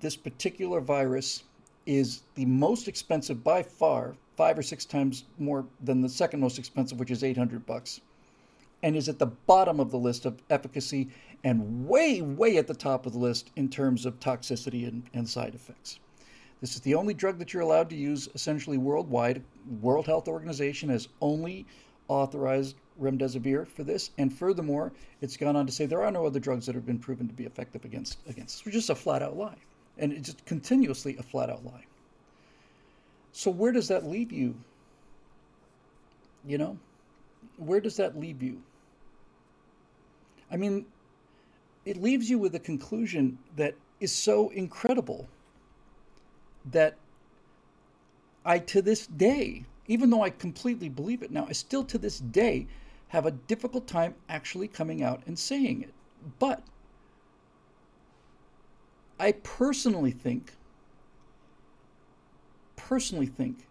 this 0.00 0.16
particular 0.16 0.80
virus 0.80 1.44
is 1.86 2.22
the 2.34 2.46
most 2.46 2.88
expensive 2.88 3.42
by 3.42 3.62
far, 3.62 4.14
five 4.36 4.58
or 4.58 4.62
six 4.62 4.84
times 4.84 5.24
more 5.38 5.66
than 5.82 6.00
the 6.00 6.08
second 6.08 6.40
most 6.40 6.58
expensive, 6.58 6.98
which 6.98 7.10
is 7.10 7.24
800 7.24 7.66
bucks, 7.66 8.00
and 8.82 8.96
is 8.96 9.08
at 9.08 9.18
the 9.18 9.26
bottom 9.26 9.80
of 9.80 9.90
the 9.90 9.98
list 9.98 10.24
of 10.24 10.40
efficacy 10.50 11.08
and 11.44 11.88
way, 11.88 12.20
way 12.22 12.56
at 12.56 12.66
the 12.66 12.74
top 12.74 13.06
of 13.06 13.12
the 13.12 13.18
list 13.18 13.50
in 13.56 13.68
terms 13.68 14.06
of 14.06 14.20
toxicity 14.20 14.86
and, 14.86 15.04
and 15.14 15.28
side 15.28 15.54
effects. 15.54 15.98
This 16.60 16.74
is 16.74 16.80
the 16.80 16.94
only 16.94 17.14
drug 17.14 17.38
that 17.38 17.52
you're 17.52 17.62
allowed 17.62 17.88
to 17.90 17.96
use 17.96 18.28
essentially 18.34 18.78
worldwide. 18.78 19.42
World 19.80 20.06
Health 20.06 20.26
Organization 20.26 20.88
has 20.88 21.08
only 21.20 21.66
authorized 22.08 22.76
remdesivir 23.00 23.66
for 23.66 23.84
this, 23.84 24.10
and 24.18 24.32
furthermore, 24.32 24.92
it's 25.20 25.36
gone 25.36 25.54
on 25.54 25.66
to 25.66 25.72
say 25.72 25.86
there 25.86 26.02
are 26.02 26.10
no 26.10 26.26
other 26.26 26.40
drugs 26.40 26.66
that 26.66 26.74
have 26.74 26.86
been 26.86 26.98
proven 26.98 27.28
to 27.28 27.34
be 27.34 27.44
effective 27.44 27.84
against 27.84 28.18
against 28.28 28.56
this, 28.56 28.64
which 28.64 28.74
is 28.74 28.90
a 28.90 28.94
flat 28.94 29.22
out 29.22 29.36
lie, 29.36 29.58
and 29.98 30.12
it's 30.12 30.30
just 30.30 30.44
continuously 30.46 31.16
a 31.18 31.22
flat 31.22 31.48
out 31.48 31.64
lie. 31.64 31.84
So 33.32 33.50
where 33.50 33.72
does 33.72 33.86
that 33.88 34.04
leave 34.04 34.32
you? 34.32 34.56
You 36.44 36.58
know, 36.58 36.78
where 37.56 37.80
does 37.80 37.96
that 37.98 38.18
leave 38.18 38.42
you? 38.42 38.60
I 40.50 40.56
mean, 40.56 40.86
it 41.84 41.98
leaves 41.98 42.28
you 42.28 42.38
with 42.38 42.54
a 42.54 42.58
conclusion 42.58 43.38
that 43.56 43.74
is 44.00 44.12
so 44.12 44.48
incredible 44.50 45.28
that 46.72 46.96
I, 48.44 48.58
to 48.58 48.82
this 48.82 49.06
day, 49.06 49.64
even 49.86 50.10
though 50.10 50.22
I 50.22 50.30
completely 50.30 50.88
believe 50.88 51.22
it 51.22 51.30
now, 51.30 51.46
I 51.48 51.52
still 51.52 51.84
to 51.84 51.98
this 51.98 52.20
day 52.20 52.66
have 53.08 53.26
a 53.26 53.30
difficult 53.30 53.86
time 53.86 54.14
actually 54.28 54.68
coming 54.68 55.02
out 55.02 55.22
and 55.26 55.38
saying 55.38 55.82
it. 55.82 55.94
But 56.38 56.62
I 59.18 59.32
personally 59.32 60.10
think, 60.10 60.52
personally 62.76 63.26
think 63.26 63.66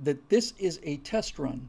that 0.00 0.28
this 0.28 0.52
is 0.58 0.78
a 0.82 0.98
test 0.98 1.38
run. 1.38 1.68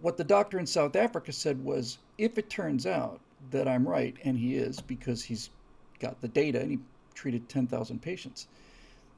What 0.00 0.16
the 0.16 0.24
doctor 0.24 0.58
in 0.58 0.66
South 0.66 0.96
Africa 0.96 1.32
said 1.32 1.64
was 1.64 1.98
if 2.18 2.36
it 2.36 2.50
turns 2.50 2.86
out 2.86 3.20
that 3.50 3.66
I'm 3.66 3.88
right, 3.88 4.16
and 4.24 4.38
he 4.38 4.56
is 4.56 4.80
because 4.80 5.22
he's 5.24 5.50
got 5.98 6.20
the 6.20 6.28
data 6.28 6.60
and 6.60 6.70
he 6.72 6.78
treated 7.14 7.48
10,000 7.48 8.00
patients, 8.00 8.48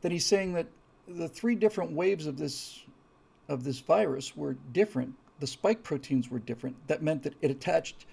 that 0.02 0.12
he's 0.12 0.26
saying 0.26 0.52
that 0.54 0.66
the 1.08 1.28
three 1.28 1.54
different 1.54 1.92
waves 1.92 2.26
of 2.26 2.36
this 2.36 2.82
of 3.48 3.62
this 3.62 3.78
virus 3.78 4.36
were 4.36 4.56
different. 4.72 5.14
The 5.38 5.46
spike 5.46 5.84
proteins 5.84 6.30
were 6.30 6.40
different. 6.40 6.76
That 6.88 7.02
meant 7.02 7.22
that 7.22 7.34
it 7.42 7.50
attached 7.50 8.06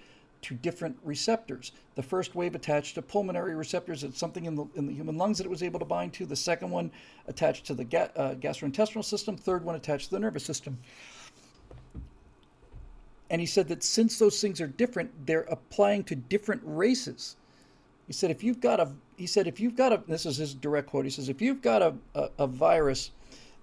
to 0.43 0.53
different 0.53 0.97
receptors. 1.03 1.72
The 1.95 2.03
first 2.03 2.35
wave 2.35 2.53
attached 2.53 2.95
to 2.95 3.01
pulmonary 3.01 3.55
receptors. 3.55 4.03
It's 4.03 4.19
something 4.19 4.45
in 4.45 4.55
the, 4.55 4.65
in 4.76 4.85
the 4.85 4.93
human 4.93 5.18
lungs 5.18 5.38
that 5.38 5.45
it 5.45 5.49
was 5.49 5.64
able 5.64 5.80
to 5.80 5.85
bind 5.85 6.14
to. 6.14 6.26
The 6.26 6.35
second 6.35 6.69
one 6.69 6.91
attached 7.27 7.65
to 7.68 7.73
the 7.73 7.85
ga- 7.85 8.11
uh, 8.15 8.35
gastrointestinal 8.35 9.03
system. 9.03 9.38
Third 9.38 9.64
one 9.64 9.76
attached 9.76 10.10
to 10.10 10.11
the 10.11 10.19
nervous 10.19 10.43
system. 10.43 10.77
And 13.30 13.39
he 13.39 13.47
said 13.47 13.69
that 13.69 13.84
since 13.84 14.19
those 14.19 14.39
things 14.39 14.60
are 14.61 14.68
different, 14.68 15.26
they're 15.26 15.47
applying 15.49 16.03
to 16.05 16.15
different 16.15 16.61
races. 16.65 17.38
He 18.05 18.14
said, 18.14 18.30
if 18.30 18.43
you've 18.43 18.60
got 18.60 18.80
a, 18.80 18.91
he 19.18 19.27
said, 19.27 19.48
if 19.48 19.60
you've 19.60 19.76
got 19.76 19.94
a, 19.94 20.03
this 20.07 20.26
is 20.26 20.38
his 20.38 20.53
direct 20.53 20.88
quote. 20.88 21.06
He 21.06 21.11
says, 21.11 21.30
if 21.30 21.41
you've 21.41 21.61
got 21.61 21.81
a, 21.81 21.94
a, 22.15 22.30
a 22.40 22.48
virus 22.48 23.11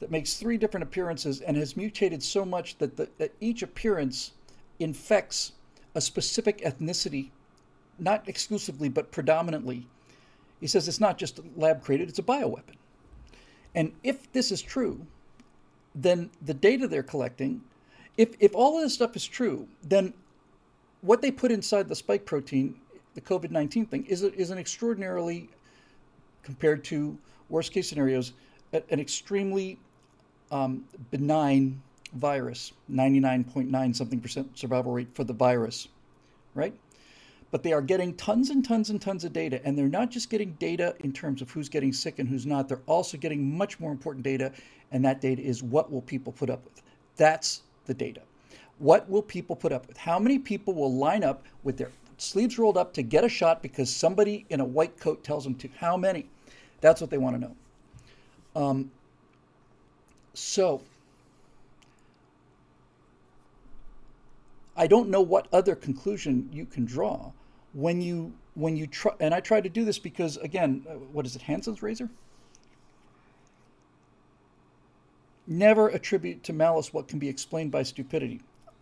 that 0.00 0.10
makes 0.10 0.34
three 0.34 0.56
different 0.56 0.84
appearances 0.84 1.40
and 1.40 1.56
has 1.56 1.76
mutated 1.76 2.22
so 2.22 2.44
much 2.44 2.78
that, 2.78 2.96
the, 2.96 3.08
that 3.18 3.32
each 3.40 3.62
appearance 3.62 4.32
infects 4.78 5.52
a 5.94 6.00
specific 6.00 6.62
ethnicity, 6.62 7.30
not 7.98 8.28
exclusively, 8.28 8.88
but 8.88 9.10
predominantly, 9.12 9.86
he 10.60 10.66
says 10.66 10.88
it's 10.88 11.00
not 11.00 11.18
just 11.18 11.40
lab 11.56 11.82
created, 11.82 12.08
it's 12.08 12.18
a 12.18 12.22
bioweapon. 12.22 12.76
And 13.74 13.92
if 14.02 14.30
this 14.32 14.50
is 14.50 14.62
true, 14.62 15.06
then 15.94 16.30
the 16.42 16.54
data 16.54 16.88
they're 16.88 17.02
collecting, 17.02 17.62
if, 18.16 18.34
if 18.40 18.54
all 18.54 18.76
of 18.76 18.82
this 18.82 18.94
stuff 18.94 19.16
is 19.16 19.26
true, 19.26 19.66
then 19.82 20.12
what 21.00 21.22
they 21.22 21.30
put 21.30 21.50
inside 21.50 21.88
the 21.88 21.94
spike 21.94 22.24
protein 22.26 22.76
the 23.14 23.20
COVID 23.20 23.50
19 23.50 23.86
thing 23.86 24.04
is, 24.06 24.22
is 24.22 24.50
an 24.50 24.58
extraordinarily, 24.58 25.48
compared 26.42 26.84
to 26.84 27.16
worst 27.48 27.72
case 27.72 27.88
scenarios, 27.88 28.32
an 28.72 29.00
extremely 29.00 29.78
um, 30.50 30.84
benign 31.10 31.80
virus, 32.14 32.72
99.9 32.90 33.94
something 33.94 34.20
percent 34.20 34.58
survival 34.58 34.92
rate 34.92 35.08
for 35.14 35.24
the 35.24 35.32
virus, 35.32 35.88
right? 36.54 36.74
But 37.50 37.64
they 37.64 37.72
are 37.72 37.82
getting 37.82 38.14
tons 38.14 38.50
and 38.50 38.64
tons 38.64 38.90
and 38.90 39.02
tons 39.02 39.24
of 39.24 39.32
data, 39.32 39.60
and 39.64 39.76
they're 39.76 39.88
not 39.88 40.10
just 40.10 40.30
getting 40.30 40.52
data 40.54 40.94
in 41.00 41.12
terms 41.12 41.42
of 41.42 41.50
who's 41.50 41.68
getting 41.68 41.92
sick 41.92 42.20
and 42.20 42.28
who's 42.28 42.46
not. 42.46 42.68
They're 42.68 42.80
also 42.86 43.18
getting 43.18 43.56
much 43.56 43.80
more 43.80 43.90
important 43.90 44.24
data, 44.24 44.52
and 44.92 45.04
that 45.04 45.20
data 45.20 45.42
is 45.42 45.62
what 45.62 45.90
will 45.90 46.02
people 46.02 46.32
put 46.32 46.48
up 46.48 46.64
with. 46.64 46.82
That's 47.16 47.62
the 47.86 47.94
data. 47.94 48.20
What 48.78 49.08
will 49.10 49.22
people 49.22 49.56
put 49.56 49.72
up 49.72 49.88
with? 49.88 49.96
How 49.96 50.18
many 50.18 50.38
people 50.38 50.74
will 50.74 50.94
line 50.94 51.24
up 51.24 51.44
with 51.64 51.76
their 51.76 51.90
sleeves 52.20 52.58
rolled 52.58 52.76
up 52.76 52.92
to 52.94 53.02
get 53.02 53.24
a 53.24 53.28
shot 53.28 53.62
because 53.62 53.94
somebody 53.94 54.44
in 54.50 54.60
a 54.60 54.64
white 54.64 54.98
coat 54.98 55.24
tells 55.24 55.44
them 55.44 55.54
to. 55.56 55.68
How 55.78 55.96
many? 55.96 56.26
That's 56.80 57.00
what 57.00 57.10
they 57.10 57.18
want 57.18 57.36
to 57.36 57.40
know. 57.40 57.56
Um, 58.62 58.90
so, 60.34 60.82
I 64.76 64.86
don't 64.86 65.08
know 65.08 65.20
what 65.20 65.48
other 65.52 65.74
conclusion 65.74 66.48
you 66.52 66.66
can 66.66 66.84
draw 66.84 67.32
when 67.72 68.00
you 68.00 68.32
when 68.54 68.76
you 68.76 68.86
try. 68.86 69.12
And 69.20 69.34
I 69.34 69.40
try 69.40 69.60
to 69.60 69.68
do 69.68 69.84
this 69.84 69.98
because, 69.98 70.36
again, 70.38 70.84
uh, 70.88 70.94
what 70.94 71.26
is 71.26 71.36
it? 71.36 71.42
Hansen's 71.42 71.82
razor. 71.82 72.08
Never 75.46 75.88
attribute 75.88 76.42
to 76.44 76.52
malice 76.52 76.92
what 76.92 77.08
can 77.08 77.18
be 77.18 77.28
explained 77.28 77.70
by 77.72 77.82
stupidity 77.82 78.40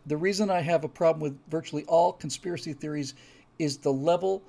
the 0.09 0.17
reason 0.17 0.51
I 0.51 0.61
have 0.61 0.85
a 0.85 0.89
problem 0.89 1.21
with 1.21 1.39
virtually 1.49 1.85
all 1.85 2.13
conspiracy 2.13 2.73
theories 2.73 3.15
is 3.59 3.77
the 3.77 3.93
level 3.93 4.43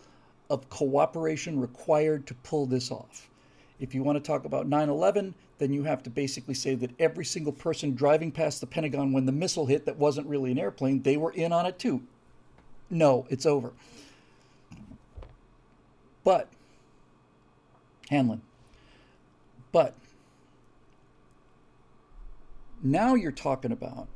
of 0.50 0.70
cooperation 0.70 1.60
required 1.60 2.26
to 2.28 2.34
pull 2.36 2.66
this 2.66 2.92
off. 2.92 3.30
If 3.80 3.94
you 3.94 4.04
want 4.04 4.18
to 4.18 4.26
talk 4.26 4.46
about 4.46 4.68
9 4.68 4.90
11, 4.90 5.34
then 5.58 5.74
you 5.74 5.84
have 5.84 6.02
to 6.04 6.10
basically 6.10 6.54
say 6.54 6.76
that 6.76 6.92
every 7.00 7.26
single 7.26 7.52
person 7.52 7.94
driving 7.94 8.32
past 8.32 8.62
the 8.62 8.68
Pentagon 8.68 9.12
when 9.12 9.26
the 9.26 9.32
missile 9.32 9.66
hit 9.66 9.86
that 9.86 9.98
wasn't 9.98 10.28
really 10.28 10.52
an 10.52 10.60
airplane, 10.60 11.02
they 11.02 11.18
were 11.18 11.32
in 11.32 11.52
on 11.52 11.66
it 11.66 11.78
too. 11.78 12.02
No, 12.90 13.26
it's 13.30 13.46
over. 13.46 13.72
But, 16.24 16.48
Hanlon, 18.10 18.42
but 19.72 19.94
now 22.82 23.16
you're 23.16 23.32
talking 23.32 23.72
about 23.72 24.08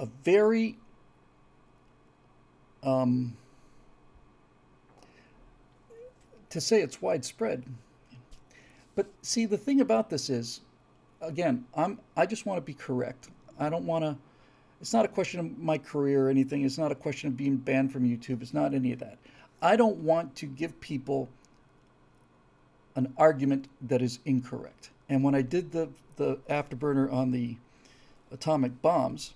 a 0.00 0.06
very 0.24 0.78
um, 2.82 3.36
to 6.48 6.60
say 6.60 6.80
it's 6.80 7.00
widespread. 7.02 7.64
But 8.96 9.06
see, 9.22 9.44
the 9.44 9.58
thing 9.58 9.80
about 9.80 10.08
this 10.10 10.30
is, 10.30 10.62
again, 11.20 11.66
I'm 11.74 12.00
I 12.16 12.26
just 12.26 12.46
want 12.46 12.56
to 12.56 12.62
be 12.62 12.74
correct. 12.74 13.28
I 13.58 13.68
don't 13.68 13.84
want 13.84 14.04
to. 14.04 14.16
It's 14.80 14.94
not 14.94 15.04
a 15.04 15.08
question 15.08 15.38
of 15.38 15.58
my 15.58 15.76
career 15.76 16.26
or 16.26 16.30
anything. 16.30 16.64
It's 16.64 16.78
not 16.78 16.90
a 16.90 16.94
question 16.94 17.28
of 17.28 17.36
being 17.36 17.56
banned 17.56 17.92
from 17.92 18.04
YouTube. 18.04 18.40
It's 18.40 18.54
not 18.54 18.72
any 18.72 18.92
of 18.92 19.00
that. 19.00 19.18
I 19.60 19.76
don't 19.76 19.98
want 19.98 20.34
to 20.36 20.46
give 20.46 20.80
people 20.80 21.28
an 22.96 23.12
argument 23.18 23.68
that 23.82 24.00
is 24.00 24.20
incorrect. 24.24 24.88
And 25.10 25.22
when 25.22 25.34
I 25.34 25.42
did 25.42 25.72
the, 25.72 25.90
the 26.16 26.36
afterburner 26.48 27.12
on 27.12 27.30
the 27.30 27.58
atomic 28.32 28.80
bombs, 28.80 29.34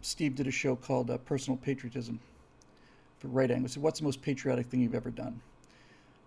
Steve 0.00 0.34
did 0.34 0.46
a 0.46 0.50
show 0.50 0.76
called 0.76 1.10
uh, 1.10 1.18
Personal 1.18 1.56
Patriotism 1.56 2.20
for 3.18 3.28
Right 3.28 3.50
Angle. 3.50 3.68
He 3.68 3.72
said, 3.74 3.82
What's 3.82 3.98
the 4.00 4.04
most 4.04 4.22
patriotic 4.22 4.66
thing 4.66 4.80
you've 4.80 4.94
ever 4.94 5.10
done? 5.10 5.40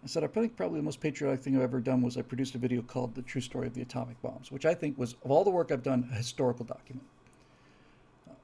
I 0.03 0.07
said, 0.07 0.23
I 0.23 0.27
think 0.27 0.55
probably 0.57 0.79
the 0.79 0.83
most 0.83 0.99
patriotic 0.99 1.41
thing 1.41 1.55
I've 1.55 1.61
ever 1.61 1.79
done 1.79 2.01
was 2.01 2.17
I 2.17 2.23
produced 2.23 2.55
a 2.55 2.57
video 2.57 2.81
called 2.81 3.13
The 3.13 3.21
True 3.21 3.41
Story 3.41 3.67
of 3.67 3.75
the 3.75 3.83
Atomic 3.83 4.19
Bombs, 4.21 4.51
which 4.51 4.65
I 4.65 4.73
think 4.73 4.97
was, 4.97 5.15
of 5.23 5.29
all 5.29 5.43
the 5.43 5.51
work 5.51 5.71
I've 5.71 5.83
done, 5.83 6.09
a 6.11 6.15
historical 6.15 6.65
document. 6.65 7.05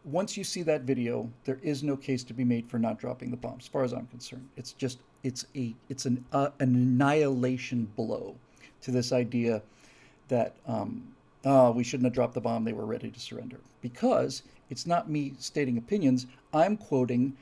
once 0.06 0.38
you 0.38 0.44
see 0.44 0.62
that 0.64 0.82
video, 0.82 1.30
there 1.46 1.60
is 1.64 1.84
no 1.84 1.98
case 1.98 2.24
to 2.26 2.34
be 2.34 2.44
made 2.46 2.70
for 2.70 2.78
not 2.78 3.00
dropping 3.00 3.32
the 3.32 3.38
bomb, 3.38 3.58
as 3.60 3.68
far 3.68 3.84
as 3.84 3.92
I'm 3.92 4.06
concerned. 4.08 4.48
It's 4.56 4.74
just, 4.74 5.00
it's 5.24 5.46
a, 5.56 5.74
it's 5.90 6.06
an, 6.06 6.24
uh, 6.32 6.50
an 6.60 6.76
annihilation 6.76 7.92
blow 7.96 8.36
to 8.82 8.92
this 8.92 9.12
idea 9.12 9.62
that, 10.28 10.56
um, 10.68 11.08
oh, 11.44 11.72
we 11.72 11.84
shouldn't 11.84 12.06
have 12.06 12.14
dropped 12.14 12.36
the 12.36 12.42
bomb, 12.42 12.64
they 12.66 12.74
were 12.74 12.86
ready 12.86 13.10
to 13.10 13.20
surrender. 13.20 13.60
Because 13.82 14.44
it's 14.70 14.86
not 14.86 15.10
me 15.10 15.34
stating 15.40 15.78
opinions, 15.78 16.28
I'm 16.54 16.78
quoting, 16.78 17.36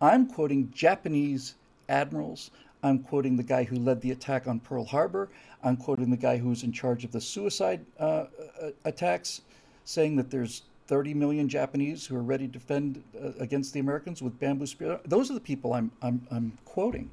I'm 0.00 0.26
quoting 0.26 0.70
Japanese 0.74 1.54
admirals, 1.88 2.50
I'm 2.82 3.00
quoting 3.00 3.36
the 3.36 3.42
guy 3.42 3.64
who 3.64 3.76
led 3.76 4.00
the 4.00 4.12
attack 4.12 4.46
on 4.46 4.60
Pearl 4.60 4.84
Harbor. 4.84 5.28
I'm 5.64 5.76
quoting 5.76 6.10
the 6.10 6.16
guy 6.16 6.36
who 6.36 6.50
was 6.50 6.62
in 6.62 6.72
charge 6.72 7.04
of 7.04 7.10
the 7.10 7.20
suicide 7.20 7.84
uh, 7.98 8.26
uh 8.62 8.70
attacks, 8.84 9.40
saying 9.84 10.16
that 10.16 10.30
there's 10.30 10.62
30 10.86 11.14
million 11.14 11.48
Japanese 11.48 12.06
who 12.06 12.16
are 12.16 12.22
ready 12.22 12.46
to 12.46 12.52
defend 12.52 13.02
uh, 13.20 13.32
against 13.40 13.72
the 13.72 13.80
Americans 13.80 14.22
with 14.22 14.38
bamboo 14.38 14.66
spear. 14.66 15.00
Those 15.04 15.30
are 15.30 15.34
the 15.34 15.40
people 15.40 15.72
I'm, 15.72 15.90
I'm, 16.02 16.26
I'm 16.30 16.52
quoting. 16.64 17.10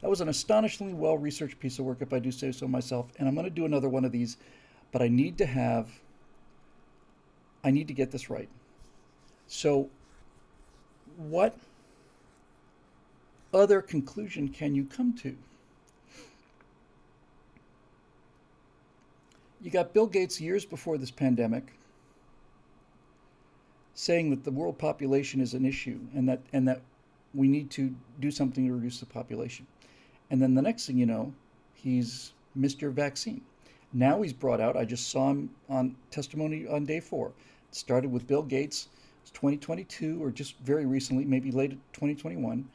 That 0.00 0.08
was 0.08 0.20
an 0.20 0.28
astonishingly 0.28 0.94
well 0.94 1.18
researched 1.18 1.60
piece 1.60 1.78
of 1.78 1.84
work, 1.84 1.98
if 2.00 2.12
I 2.12 2.18
do 2.18 2.32
say 2.32 2.52
so 2.52 2.66
myself. 2.66 3.06
And 3.18 3.28
I'm 3.28 3.34
going 3.34 3.44
to 3.44 3.50
do 3.50 3.64
another 3.64 3.88
one 3.88 4.04
of 4.04 4.12
these, 4.12 4.36
but 4.90 5.02
I 5.02 5.08
need 5.08 5.38
to 5.38 5.46
have, 5.46 5.88
I 7.64 7.70
need 7.70 7.88
to 7.88 7.94
get 7.94 8.10
this 8.10 8.28
right. 8.28 8.48
So, 9.46 9.88
what 11.16 11.56
other 13.52 13.82
conclusion 13.82 14.48
can 14.48 14.74
you 14.74 14.84
come 14.84 15.14
to? 15.18 15.36
You 19.60 19.70
got 19.70 19.92
Bill 19.92 20.06
Gates 20.06 20.40
years 20.40 20.64
before 20.64 20.98
this 20.98 21.10
pandemic 21.10 21.72
saying 23.94 24.30
that 24.30 24.42
the 24.42 24.50
world 24.50 24.78
population 24.78 25.40
is 25.40 25.54
an 25.54 25.64
issue 25.64 26.00
and 26.14 26.28
that 26.28 26.40
and 26.52 26.66
that 26.66 26.80
we 27.34 27.46
need 27.46 27.70
to 27.70 27.94
do 28.20 28.30
something 28.30 28.66
to 28.66 28.74
reduce 28.74 29.00
the 29.00 29.06
population. 29.06 29.66
And 30.30 30.42
then 30.42 30.54
the 30.54 30.62
next 30.62 30.86
thing 30.86 30.98
you 30.98 31.06
know, 31.06 31.32
he's 31.74 32.32
Mr. 32.58 32.92
Vaccine. 32.92 33.42
Now 33.92 34.22
he's 34.22 34.32
brought 34.32 34.60
out, 34.60 34.76
I 34.76 34.84
just 34.84 35.10
saw 35.10 35.30
him 35.30 35.50
on 35.68 35.94
testimony 36.10 36.66
on 36.66 36.84
day 36.84 37.00
four. 37.00 37.32
Started 37.72 38.12
with 38.12 38.26
Bill 38.26 38.42
Gates, 38.42 38.88
it's 39.22 39.30
2022 39.32 40.22
or 40.22 40.30
just 40.30 40.56
very 40.58 40.86
recently, 40.86 41.24
maybe 41.24 41.50
late 41.50 41.70
2021 41.92 42.68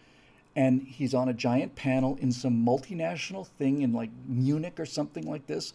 and 0.58 0.82
he's 0.82 1.14
on 1.14 1.30
a 1.30 1.34
giant 1.34 1.76
panel 1.76 2.18
in 2.20 2.32
some 2.32 2.66
multinational 2.66 3.46
thing 3.46 3.84
in 3.84 3.94
like 3.94 4.10
Munich 4.28 4.80
or 4.80 4.88
something 4.88 5.24
like 5.30 5.46
this, 5.46 5.72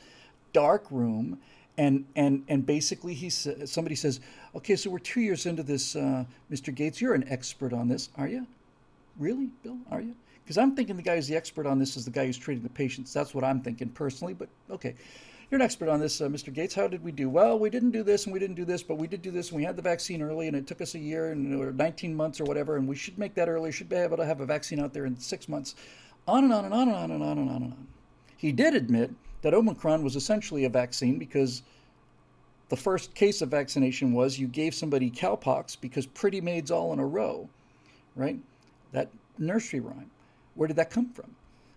dark 0.53 0.85
room, 0.90 1.39
and 1.78 2.05
and 2.16 2.44
and 2.49 2.66
basically 2.66 3.15
he 3.15 3.31
somebody 3.31 3.94
says, 3.94 4.20
okay, 4.57 4.74
so 4.74 4.90
we're 4.90 4.99
two 4.99 5.20
years 5.20 5.47
into 5.47 5.62
this, 5.62 5.94
uh, 5.94 6.24
Mr. 6.51 6.74
Gates, 6.74 7.01
you're 7.01 7.15
an 7.15 7.24
expert 7.28 7.73
on 7.73 7.89
this, 7.89 8.09
are 8.16 8.27
you? 8.27 8.44
Really, 9.19 9.51
Bill? 9.62 9.78
Are 9.90 10.01
you? 10.01 10.16
Because 10.43 10.59
I'm 10.59 10.74
thinking 10.74 10.97
the 10.97 11.03
guy 11.03 11.15
who's 11.15 11.28
the 11.28 11.36
expert 11.36 11.65
on 11.65 11.78
this 11.78 11.97
is 11.97 12.05
the 12.05 12.11
guy 12.11 12.27
who's 12.27 12.36
treating 12.36 12.65
the 12.65 12.69
patients. 12.69 13.12
That's 13.12 13.36
what 13.36 13.44
I'm 13.44 13.61
thinking 13.61 13.89
personally. 13.90 14.35
But 14.35 14.49
okay, 14.69 14.97
you're 15.52 15.60
an 15.60 15.64
expert 15.66 15.90
on 15.90 16.00
this, 16.00 16.18
uh, 16.22 16.28
Mr. 16.28 16.50
Gates. 16.50 16.74
How 16.74 16.88
did 16.88 17.04
we 17.04 17.12
do? 17.12 17.28
Well, 17.28 17.58
we 17.58 17.68
didn't 17.68 17.90
do 17.90 18.02
this 18.02 18.24
and 18.24 18.32
we 18.32 18.38
didn't 18.38 18.56
do 18.56 18.64
this, 18.64 18.82
but 18.82 18.96
we 18.96 19.06
did 19.06 19.20
do 19.20 19.30
this 19.30 19.50
and 19.50 19.58
we 19.58 19.64
had 19.64 19.76
the 19.76 19.82
vaccine 19.82 20.22
early 20.22 20.48
and 20.48 20.56
it 20.56 20.66
took 20.66 20.80
us 20.80 20.94
a 20.94 20.98
year 20.98 21.30
and 21.30 21.54
or 21.60 21.72
19 21.72 22.14
months 22.14 22.40
or 22.40 22.44
whatever, 22.44 22.76
and 22.76 22.88
we 22.88 22.96
should 22.96 23.18
make 23.18 23.34
that 23.34 23.50
earlier. 23.50 23.70
Should 23.70 23.90
be 23.90 23.96
able 23.96 24.16
to 24.16 24.24
have 24.24 24.40
a 24.40 24.46
vaccine 24.46 24.80
out 24.80 24.94
there 24.94 25.04
in 25.04 25.20
six 25.20 25.50
months. 25.50 25.74
On 26.26 26.42
and 26.42 26.54
on 26.54 26.64
and 26.64 26.72
on 26.72 26.88
and 26.88 26.96
on 26.96 27.10
and 27.10 27.22
on 27.22 27.36
and 27.36 27.50
on 27.50 27.56
and 27.56 27.72
on. 27.74 27.86
He 28.38 28.50
did 28.50 28.74
admit 28.74 29.10
that 29.42 29.52
Omicron 29.52 30.02
was 30.02 30.16
essentially 30.16 30.64
a 30.64 30.70
vaccine 30.70 31.18
because 31.18 31.60
the 32.70 32.76
first 32.78 33.14
case 33.14 33.42
of 33.42 33.50
vaccination 33.50 34.14
was 34.14 34.38
you 34.38 34.48
gave 34.48 34.74
somebody 34.74 35.10
cowpox 35.10 35.78
because 35.78 36.06
pretty 36.06 36.40
maids 36.40 36.70
all 36.70 36.94
in 36.94 36.98
a 36.98 37.06
row, 37.06 37.46
right? 38.16 38.38
That 38.92 39.10
nursery 39.36 39.80
rhyme. 39.80 40.10
Where 40.54 40.66
did 40.66 40.76
that 40.76 40.88
come 40.88 41.10
from? 41.10 41.36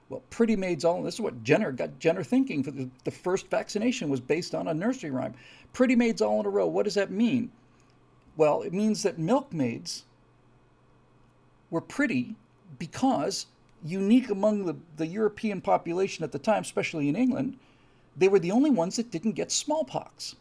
Well, 0.09 0.21
pretty 0.29 0.55
maids 0.55 0.85
all, 0.85 0.97
in, 0.97 1.03
this 1.03 1.15
is 1.15 1.21
what 1.21 1.43
Jenner 1.43 1.71
got 1.71 1.99
Jenner 1.99 2.23
thinking. 2.23 2.63
For 2.63 2.71
the, 2.71 2.89
the 3.03 3.11
first 3.11 3.49
vaccination 3.49 4.09
was 4.09 4.19
based 4.19 4.53
on 4.53 4.67
a 4.67 4.73
nursery 4.73 5.09
rhyme. 5.09 5.33
Pretty 5.73 5.95
maids 5.95 6.21
all 6.21 6.39
in 6.39 6.45
a 6.45 6.49
row. 6.49 6.67
What 6.67 6.85
does 6.85 6.93
that 6.93 7.11
mean? 7.11 7.51
Well, 8.37 8.61
it 8.61 8.73
means 8.73 9.03
that 9.03 9.17
milkmaids 9.17 10.03
were 11.71 11.81
pretty 11.81 12.35
because, 12.77 13.47
unique 13.83 14.29
among 14.29 14.65
the, 14.65 14.75
the 14.97 15.07
European 15.07 15.61
population 15.61 16.23
at 16.23 16.31
the 16.31 16.39
time, 16.39 16.61
especially 16.61 17.09
in 17.09 17.15
England, 17.15 17.57
they 18.15 18.27
were 18.27 18.39
the 18.39 18.51
only 18.51 18.69
ones 18.69 18.97
that 18.97 19.11
didn't 19.11 19.33
get 19.33 19.51
smallpox. 19.51 20.35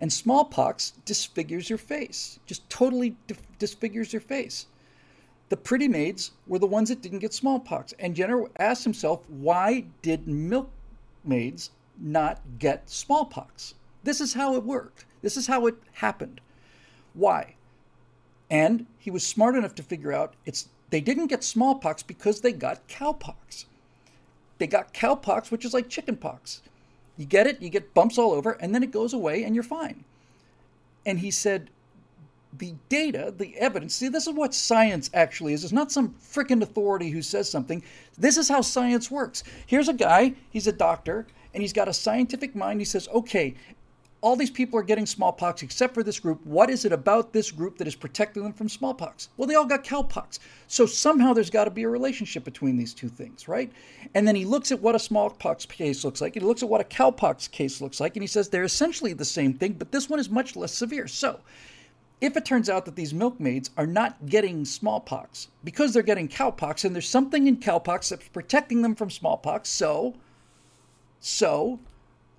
And 0.00 0.12
smallpox 0.12 0.94
disfigures 1.04 1.68
your 1.68 1.78
face, 1.78 2.38
just 2.46 2.68
totally 2.70 3.16
disfigures 3.58 4.12
your 4.12 4.20
face 4.20 4.66
the 5.48 5.56
pretty 5.56 5.88
maids 5.88 6.32
were 6.46 6.58
the 6.58 6.66
ones 6.66 6.88
that 6.88 7.00
didn't 7.00 7.20
get 7.20 7.32
smallpox. 7.32 7.94
And 7.98 8.14
Jenner 8.14 8.44
asked 8.58 8.84
himself, 8.84 9.20
why 9.28 9.86
did 10.02 10.28
milkmaids 10.28 11.70
not 11.98 12.40
get 12.58 12.88
smallpox? 12.90 13.74
This 14.04 14.20
is 14.20 14.34
how 14.34 14.54
it 14.56 14.64
worked. 14.64 15.04
This 15.22 15.36
is 15.36 15.46
how 15.46 15.66
it 15.66 15.76
happened. 15.92 16.40
Why? 17.14 17.54
And 18.50 18.86
he 18.98 19.10
was 19.10 19.26
smart 19.26 19.56
enough 19.56 19.74
to 19.76 19.82
figure 19.82 20.12
out 20.12 20.34
it's 20.46 20.68
they 20.90 21.00
didn't 21.00 21.26
get 21.26 21.44
smallpox 21.44 22.02
because 22.02 22.40
they 22.40 22.52
got 22.52 22.86
cowpox. 22.88 23.66
They 24.58 24.66
got 24.66 24.94
cowpox, 24.94 25.50
which 25.50 25.64
is 25.64 25.74
like 25.74 25.88
chickenpox. 25.88 26.62
You 27.16 27.26
get 27.26 27.46
it, 27.46 27.60
you 27.60 27.68
get 27.68 27.94
bumps 27.94 28.16
all 28.16 28.32
over, 28.32 28.52
and 28.52 28.74
then 28.74 28.82
it 28.82 28.90
goes 28.90 29.12
away 29.12 29.44
and 29.44 29.54
you're 29.54 29.64
fine. 29.64 30.04
And 31.04 31.18
he 31.18 31.30
said, 31.30 31.70
the 32.56 32.74
data, 32.88 33.32
the 33.36 33.56
evidence. 33.58 33.94
See, 33.94 34.08
this 34.08 34.26
is 34.26 34.34
what 34.34 34.54
science 34.54 35.10
actually 35.12 35.52
is. 35.52 35.64
It's 35.64 35.72
not 35.72 35.92
some 35.92 36.14
freaking 36.20 36.62
authority 36.62 37.10
who 37.10 37.22
says 37.22 37.50
something. 37.50 37.82
This 38.16 38.36
is 38.36 38.48
how 38.48 38.62
science 38.62 39.10
works. 39.10 39.44
Here's 39.66 39.88
a 39.88 39.94
guy, 39.94 40.34
he's 40.50 40.66
a 40.66 40.72
doctor, 40.72 41.26
and 41.54 41.62
he's 41.62 41.72
got 41.72 41.88
a 41.88 41.92
scientific 41.92 42.54
mind. 42.54 42.80
He 42.80 42.84
says, 42.84 43.08
okay, 43.08 43.54
all 44.20 44.34
these 44.34 44.50
people 44.50 44.78
are 44.78 44.82
getting 44.82 45.06
smallpox 45.06 45.62
except 45.62 45.94
for 45.94 46.02
this 46.02 46.18
group. 46.18 46.44
What 46.44 46.70
is 46.70 46.84
it 46.84 46.92
about 46.92 47.32
this 47.32 47.52
group 47.52 47.78
that 47.78 47.86
is 47.86 47.94
protecting 47.94 48.42
them 48.42 48.52
from 48.52 48.68
smallpox? 48.68 49.28
Well, 49.36 49.46
they 49.46 49.54
all 49.54 49.64
got 49.64 49.84
cowpox. 49.84 50.40
So 50.66 50.86
somehow 50.86 51.32
there's 51.32 51.50
got 51.50 51.64
to 51.64 51.70
be 51.70 51.84
a 51.84 51.88
relationship 51.88 52.42
between 52.44 52.76
these 52.76 52.94
two 52.94 53.08
things, 53.08 53.46
right? 53.46 53.70
And 54.14 54.26
then 54.26 54.34
he 54.34 54.44
looks 54.44 54.72
at 54.72 54.80
what 54.80 54.96
a 54.96 54.98
smallpox 54.98 55.66
case 55.66 56.04
looks 56.04 56.20
like. 56.20 56.34
and 56.34 56.42
He 56.42 56.48
looks 56.48 56.64
at 56.64 56.68
what 56.68 56.80
a 56.80 56.84
cowpox 56.84 57.50
case 57.50 57.80
looks 57.80 58.00
like, 58.00 58.16
and 58.16 58.22
he 58.22 58.26
says 58.26 58.48
they're 58.48 58.64
essentially 58.64 59.12
the 59.12 59.24
same 59.24 59.54
thing, 59.54 59.74
but 59.74 59.92
this 59.92 60.08
one 60.08 60.18
is 60.18 60.28
much 60.28 60.56
less 60.56 60.74
severe. 60.74 61.06
So 61.06 61.38
if 62.20 62.36
it 62.36 62.44
turns 62.44 62.68
out 62.68 62.84
that 62.84 62.96
these 62.96 63.14
milkmaids 63.14 63.70
are 63.76 63.86
not 63.86 64.26
getting 64.26 64.64
smallpox 64.64 65.48
because 65.62 65.92
they're 65.92 66.02
getting 66.02 66.28
cowpox 66.28 66.84
and 66.84 66.94
there's 66.94 67.08
something 67.08 67.46
in 67.46 67.56
cowpox 67.58 68.10
that's 68.10 68.28
protecting 68.28 68.82
them 68.82 68.94
from 68.94 69.10
smallpox, 69.10 69.68
so 69.68 70.14
so 71.20 71.80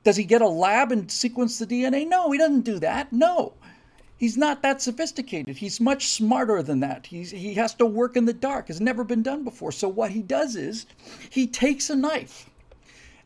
does 0.03 0.17
he 0.17 0.23
get 0.23 0.41
a 0.41 0.47
lab 0.47 0.91
and 0.91 1.11
sequence 1.11 1.59
the 1.59 1.67
DNA? 1.67 2.07
No, 2.07 2.31
he 2.31 2.37
doesn't 2.37 2.61
do 2.61 2.79
that. 2.79 3.11
No. 3.11 3.53
He's 4.17 4.37
not 4.37 4.61
that 4.63 4.81
sophisticated. 4.81 5.57
He's 5.57 5.79
much 5.79 6.07
smarter 6.07 6.61
than 6.61 6.81
that. 6.81 7.05
He's, 7.05 7.31
he 7.31 7.53
has 7.53 7.73
to 7.75 7.85
work 7.85 8.17
in 8.17 8.25
the 8.25 8.33
dark. 8.33 8.67
Has 8.67 8.81
never 8.81 9.03
been 9.03 9.23
done 9.23 9.43
before. 9.43 9.71
So 9.71 9.87
what 9.87 10.11
he 10.11 10.21
does 10.21 10.55
is 10.55 10.85
he 11.29 11.47
takes 11.47 11.89
a 11.89 11.95
knife, 11.95 12.49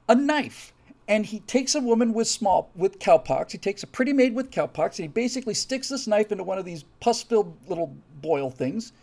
a 0.08 0.14
knife, 0.14 0.73
and 1.14 1.28
he 1.28 1.42
takes 1.42 1.76
a 1.76 1.80
woman 1.80 2.12
with 2.12 2.28
small 2.28 2.72
with 2.74 2.98
cowpox. 2.98 3.52
He 3.52 3.60
takes 3.60 3.84
a 3.84 3.88
pretty 3.88 4.14
maid 4.14 4.34
with 4.34 4.50
cowpox, 4.50 4.98
and 4.98 5.04
he 5.04 5.08
basically 5.08 5.54
sticks 5.54 5.90
this 5.90 6.08
knife 6.08 6.32
into 6.32 6.44
one 6.44 6.58
of 6.58 6.66
these 6.66 6.86
pus-filled 7.02 7.56
little 7.68 7.96
boil 8.20 8.50
things, 8.50 8.94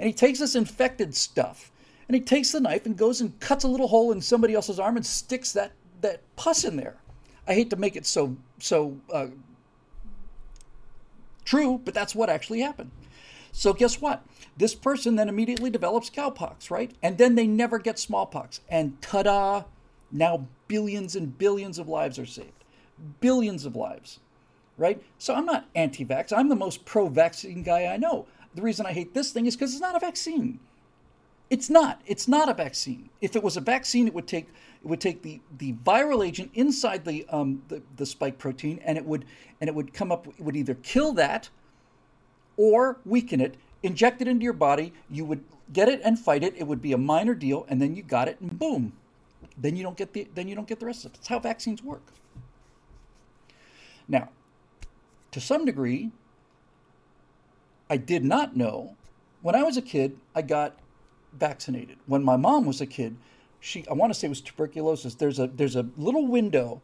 and 0.00 0.08
he 0.08 0.12
takes 0.12 0.40
this 0.40 0.56
infected 0.56 1.14
stuff, 1.14 1.70
and 2.08 2.16
he 2.16 2.20
takes 2.20 2.50
the 2.50 2.58
knife 2.58 2.84
and 2.84 2.96
goes 2.96 3.20
and 3.20 3.38
cuts 3.38 3.62
a 3.62 3.68
little 3.68 3.86
hole 3.86 4.10
in 4.10 4.20
somebody 4.20 4.54
else's 4.54 4.80
arm 4.80 4.96
and 4.96 5.06
sticks 5.06 5.52
that 5.52 5.70
that 6.00 6.20
pus 6.34 6.64
in 6.64 6.74
there. 6.74 6.96
I 7.46 7.54
hate 7.54 7.70
to 7.70 7.76
make 7.76 7.94
it 7.94 8.06
so 8.06 8.36
so 8.58 8.96
uh, 9.12 9.28
true, 11.44 11.80
but 11.84 11.94
that's 11.94 12.16
what 12.16 12.28
actually 12.28 12.58
happened. 12.58 12.90
So 13.52 13.72
guess 13.72 14.00
what? 14.00 14.26
This 14.56 14.74
person 14.74 15.14
then 15.14 15.28
immediately 15.28 15.70
develops 15.70 16.10
cowpox, 16.10 16.72
right? 16.72 16.90
And 17.04 17.18
then 17.18 17.36
they 17.36 17.46
never 17.46 17.78
get 17.78 18.00
smallpox. 18.00 18.62
And 18.68 19.00
ta-da! 19.00 19.64
Now 20.10 20.48
billions 20.72 21.16
and 21.16 21.36
billions 21.36 21.78
of 21.78 21.86
lives 21.86 22.18
are 22.18 22.24
saved. 22.24 22.64
Billions 23.20 23.66
of 23.66 23.76
lives, 23.76 24.20
right? 24.78 25.02
So 25.18 25.34
I'm 25.34 25.44
not 25.44 25.66
anti 25.74 26.02
vax. 26.02 26.32
I'm 26.34 26.48
the 26.48 26.56
most 26.56 26.86
pro 26.86 27.08
vaccine 27.08 27.62
guy 27.62 27.92
I 27.92 27.98
know. 27.98 28.26
The 28.54 28.62
reason 28.62 28.86
I 28.86 28.92
hate 28.92 29.12
this 29.12 29.32
thing 29.32 29.44
is 29.44 29.54
because 29.54 29.72
it's 29.72 29.82
not 29.82 29.94
a 29.94 29.98
vaccine. 29.98 30.58
It's 31.50 31.68
not. 31.68 32.00
It's 32.06 32.26
not 32.26 32.48
a 32.48 32.54
vaccine. 32.54 33.10
If 33.20 33.36
it 33.36 33.42
was 33.42 33.58
a 33.58 33.60
vaccine, 33.60 34.06
it 34.06 34.14
would 34.14 34.26
take 34.26 34.48
it 34.82 34.86
would 34.86 35.00
take 35.02 35.20
the, 35.20 35.42
the 35.58 35.74
viral 35.74 36.26
agent 36.26 36.50
inside 36.54 37.04
the, 37.04 37.26
um, 37.28 37.62
the 37.68 37.82
the 37.96 38.06
spike 38.06 38.38
protein, 38.38 38.80
and 38.82 38.96
it 38.96 39.04
would 39.04 39.26
and 39.60 39.68
it 39.68 39.74
would 39.74 39.92
come 39.92 40.10
up. 40.10 40.26
It 40.26 40.40
would 40.40 40.56
either 40.56 40.74
kill 40.76 41.12
that, 41.14 41.50
or 42.56 42.96
weaken 43.04 43.42
it. 43.42 43.56
Inject 43.82 44.22
it 44.22 44.28
into 44.28 44.44
your 44.44 44.54
body. 44.54 44.94
You 45.10 45.26
would 45.26 45.44
get 45.74 45.90
it 45.90 46.00
and 46.02 46.18
fight 46.18 46.42
it. 46.42 46.54
It 46.56 46.66
would 46.66 46.80
be 46.80 46.94
a 46.94 46.98
minor 46.98 47.34
deal, 47.34 47.66
and 47.68 47.82
then 47.82 47.94
you 47.94 48.02
got 48.02 48.28
it, 48.28 48.40
and 48.40 48.58
boom, 48.58 48.94
then 49.56 49.76
you 49.76 49.82
don't 49.82 49.96
get 49.96 50.12
the 50.12 50.28
then 50.34 50.48
you 50.48 50.54
don't 50.54 50.68
get 50.68 50.80
the 50.80 50.86
rest 50.86 51.04
of 51.04 51.12
it. 51.12 51.14
That's 51.14 51.28
how 51.28 51.38
vaccines 51.38 51.82
work. 51.82 52.12
Now, 54.08 54.30
to 55.30 55.40
some 55.40 55.64
degree, 55.64 56.10
I 57.88 57.96
did 57.96 58.24
not 58.24 58.56
know. 58.56 58.96
When 59.42 59.54
I 59.54 59.62
was 59.62 59.76
a 59.76 59.82
kid, 59.82 60.18
I 60.34 60.42
got 60.42 60.78
vaccinated. 61.32 61.98
When 62.06 62.22
my 62.22 62.36
mom 62.36 62.66
was 62.66 62.80
a 62.80 62.86
kid, 62.86 63.16
she 63.60 63.84
I 63.88 63.94
want 63.94 64.12
to 64.12 64.18
say 64.18 64.26
it 64.26 64.30
was 64.30 64.40
tuberculosis. 64.40 65.14
There's 65.14 65.38
a 65.38 65.46
there's 65.46 65.76
a 65.76 65.86
little 65.96 66.26
window. 66.26 66.80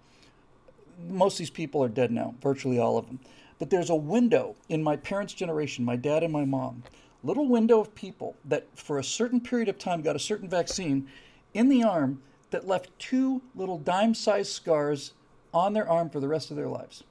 Most 1.09 1.35
of 1.35 1.39
these 1.39 1.51
people 1.51 1.83
are 1.83 1.89
dead 1.89 2.11
now, 2.11 2.35
virtually 2.43 2.79
all 2.79 2.99
of 2.99 3.07
them. 3.07 3.21
But 3.59 3.71
there's 3.71 3.91
a 3.91 3.95
window 3.95 4.57
in 4.69 4.83
my 4.83 4.97
parents' 4.97 5.33
generation, 5.33 5.85
my 5.85 5.97
dad 5.97 6.23
and 6.23 6.33
my 6.33 6.45
mom, 6.45 6.83
little 7.23 7.49
window 7.49 7.81
of 7.81 7.95
people 7.95 8.37
that 8.45 8.67
for 8.75 8.99
a 8.99 9.05
certain 9.05 9.41
period 9.41 9.69
of 9.69 9.79
time 9.79 10.03
got 10.03 10.17
a 10.17 10.21
certain 10.21 10.49
vaccine 10.49 11.09
in 11.55 11.69
the 11.69 11.83
arm 11.83 12.23
that 12.51 12.67
left 12.67 12.91
two 12.99 13.43
little 13.55 13.79
dime-sized 13.79 14.51
scars 14.51 15.13
on 15.53 15.73
their 15.73 15.89
arm 15.89 16.11
for 16.11 16.21
the 16.21 16.29
rest 16.29 16.51
of 16.51 16.57
their 16.57 16.69
lives. 16.69 17.05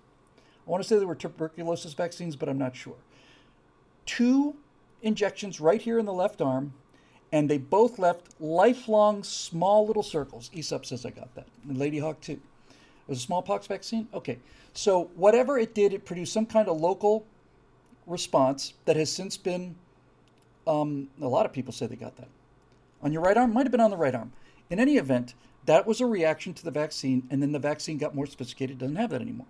I 0.68 0.70
want 0.70 0.84
to 0.84 0.88
say 0.88 1.00
they 1.00 1.06
were 1.06 1.16
tuberculosis 1.16 1.94
vaccines, 1.94 2.36
but 2.36 2.50
I'm 2.50 2.58
not 2.58 2.76
sure. 2.76 2.98
Two 4.06 4.56
injections 5.02 5.60
right 5.62 5.82
here 5.82 6.00
in 6.00 6.06
the 6.06 6.14
left 6.14 6.42
arm 6.42 6.74
and 7.32 7.50
they 7.50 7.58
both 7.58 8.00
left 8.00 8.28
lifelong 8.40 9.24
small 9.24 9.86
little 9.86 10.04
circles. 10.04 10.50
Aesop 10.54 10.86
says 10.86 11.06
I 11.06 11.10
got 11.10 11.34
that. 11.36 11.48
And 11.68 11.78
Lady 11.78 12.00
Hawk 12.00 12.22
too. 12.22 12.40
It 12.70 13.10
was 13.10 13.20
a 13.20 13.22
smallpox 13.22 13.68
vaccine? 13.68 14.08
Okay. 14.14 14.40
So 14.74 15.06
whatever 15.16 15.58
it 15.58 15.74
did, 15.74 15.94
it 15.94 16.06
produced 16.06 16.34
some 16.34 16.46
kind 16.46 16.68
of 16.68 16.80
local 16.80 17.26
response 18.06 18.74
that 18.86 18.96
has 18.96 19.12
since 19.12 19.36
been, 19.36 19.76
um, 20.66 21.10
a 21.22 21.28
lot 21.28 21.46
of 21.46 21.52
people 21.52 21.74
say 21.74 21.88
they 21.88 21.96
got 21.96 22.16
that. 22.18 22.30
On 23.02 23.12
your 23.12 23.22
right 23.22 23.38
arm? 23.38 23.54
Might 23.54 23.64
have 23.64 23.72
been 23.72 23.82
on 23.82 23.92
the 23.92 23.98
right 23.98 24.16
arm. 24.16 24.32
In 24.70 24.80
any 24.80 24.98
event, 24.98 25.34
that 25.66 25.86
was 25.86 26.02
a 26.02 26.06
reaction 26.06 26.54
to 26.54 26.64
the 26.64 26.72
vaccine, 26.72 27.28
and 27.30 27.42
then 27.42 27.52
the 27.52 27.60
vaccine 27.60 27.98
got 27.98 28.16
more 28.16 28.26
sophisticated, 28.26 28.78
doesn't 28.78 28.96
have 28.96 29.10
that 29.10 29.22
anymore. 29.22 29.48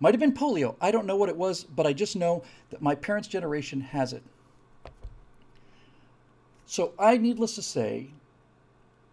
Might 0.00 0.14
have 0.14 0.20
been 0.20 0.32
polio. 0.32 0.76
I 0.80 0.90
don't 0.90 1.06
know 1.06 1.16
what 1.16 1.28
it 1.28 1.36
was, 1.36 1.64
but 1.64 1.86
I 1.86 1.92
just 1.92 2.16
know 2.16 2.42
that 2.70 2.82
my 2.82 2.94
parents' 2.94 3.28
generation 3.28 3.80
has 3.80 4.12
it. 4.12 4.22
So 6.64 6.94
I, 6.98 7.16
needless 7.16 7.54
to 7.56 7.62
say, 7.62 8.10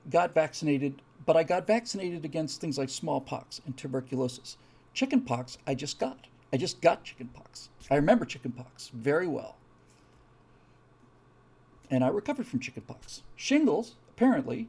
got 0.10 0.34
vaccinated, 0.34 1.02
but 1.26 1.36
I 1.36 1.44
got 1.44 1.68
vaccinated 1.68 2.24
against 2.24 2.62
things 2.62 2.78
like 2.78 2.90
smallpox 2.90 3.62
and 3.66 3.76
tuberculosis. 3.76 4.58
Chickenpox, 4.94 5.58
I 5.68 5.76
just 5.76 6.00
got. 6.00 6.28
I 6.54 6.58
just 6.58 6.82
got 6.82 7.04
chickenpox. 7.04 7.70
I 7.92 7.96
remember 7.96 8.26
chickenpox 8.26 8.90
very 8.90 9.28
well. 9.28 9.58
And 11.92 12.04
I 12.04 12.08
recovered 12.08 12.48
from 12.48 12.60
chickenpox. 12.60 13.24
Shingles, 13.36 13.96
apparently, 14.10 14.68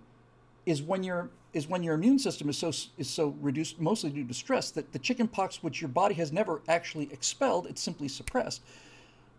is 0.69 0.83
when 0.83 1.03
your 1.03 1.31
is 1.55 1.67
when 1.67 1.83
your 1.83 1.95
immune 1.95 2.19
system 2.19 2.49
is 2.49 2.59
so 2.59 2.69
is 2.69 3.09
so 3.09 3.35
reduced, 3.41 3.81
mostly 3.81 4.11
due 4.11 4.27
to 4.27 4.35
stress, 4.35 4.71
that 4.73 4.93
the 4.93 4.99
chickenpox, 4.99 5.63
which 5.63 5.81
your 5.81 5.89
body 5.89 6.15
has 6.15 6.33
never 6.33 6.61
actually 6.69 7.09
expelled, 7.13 7.67
it's 7.67 7.83
simply 7.83 8.09
suppressed, 8.09 8.63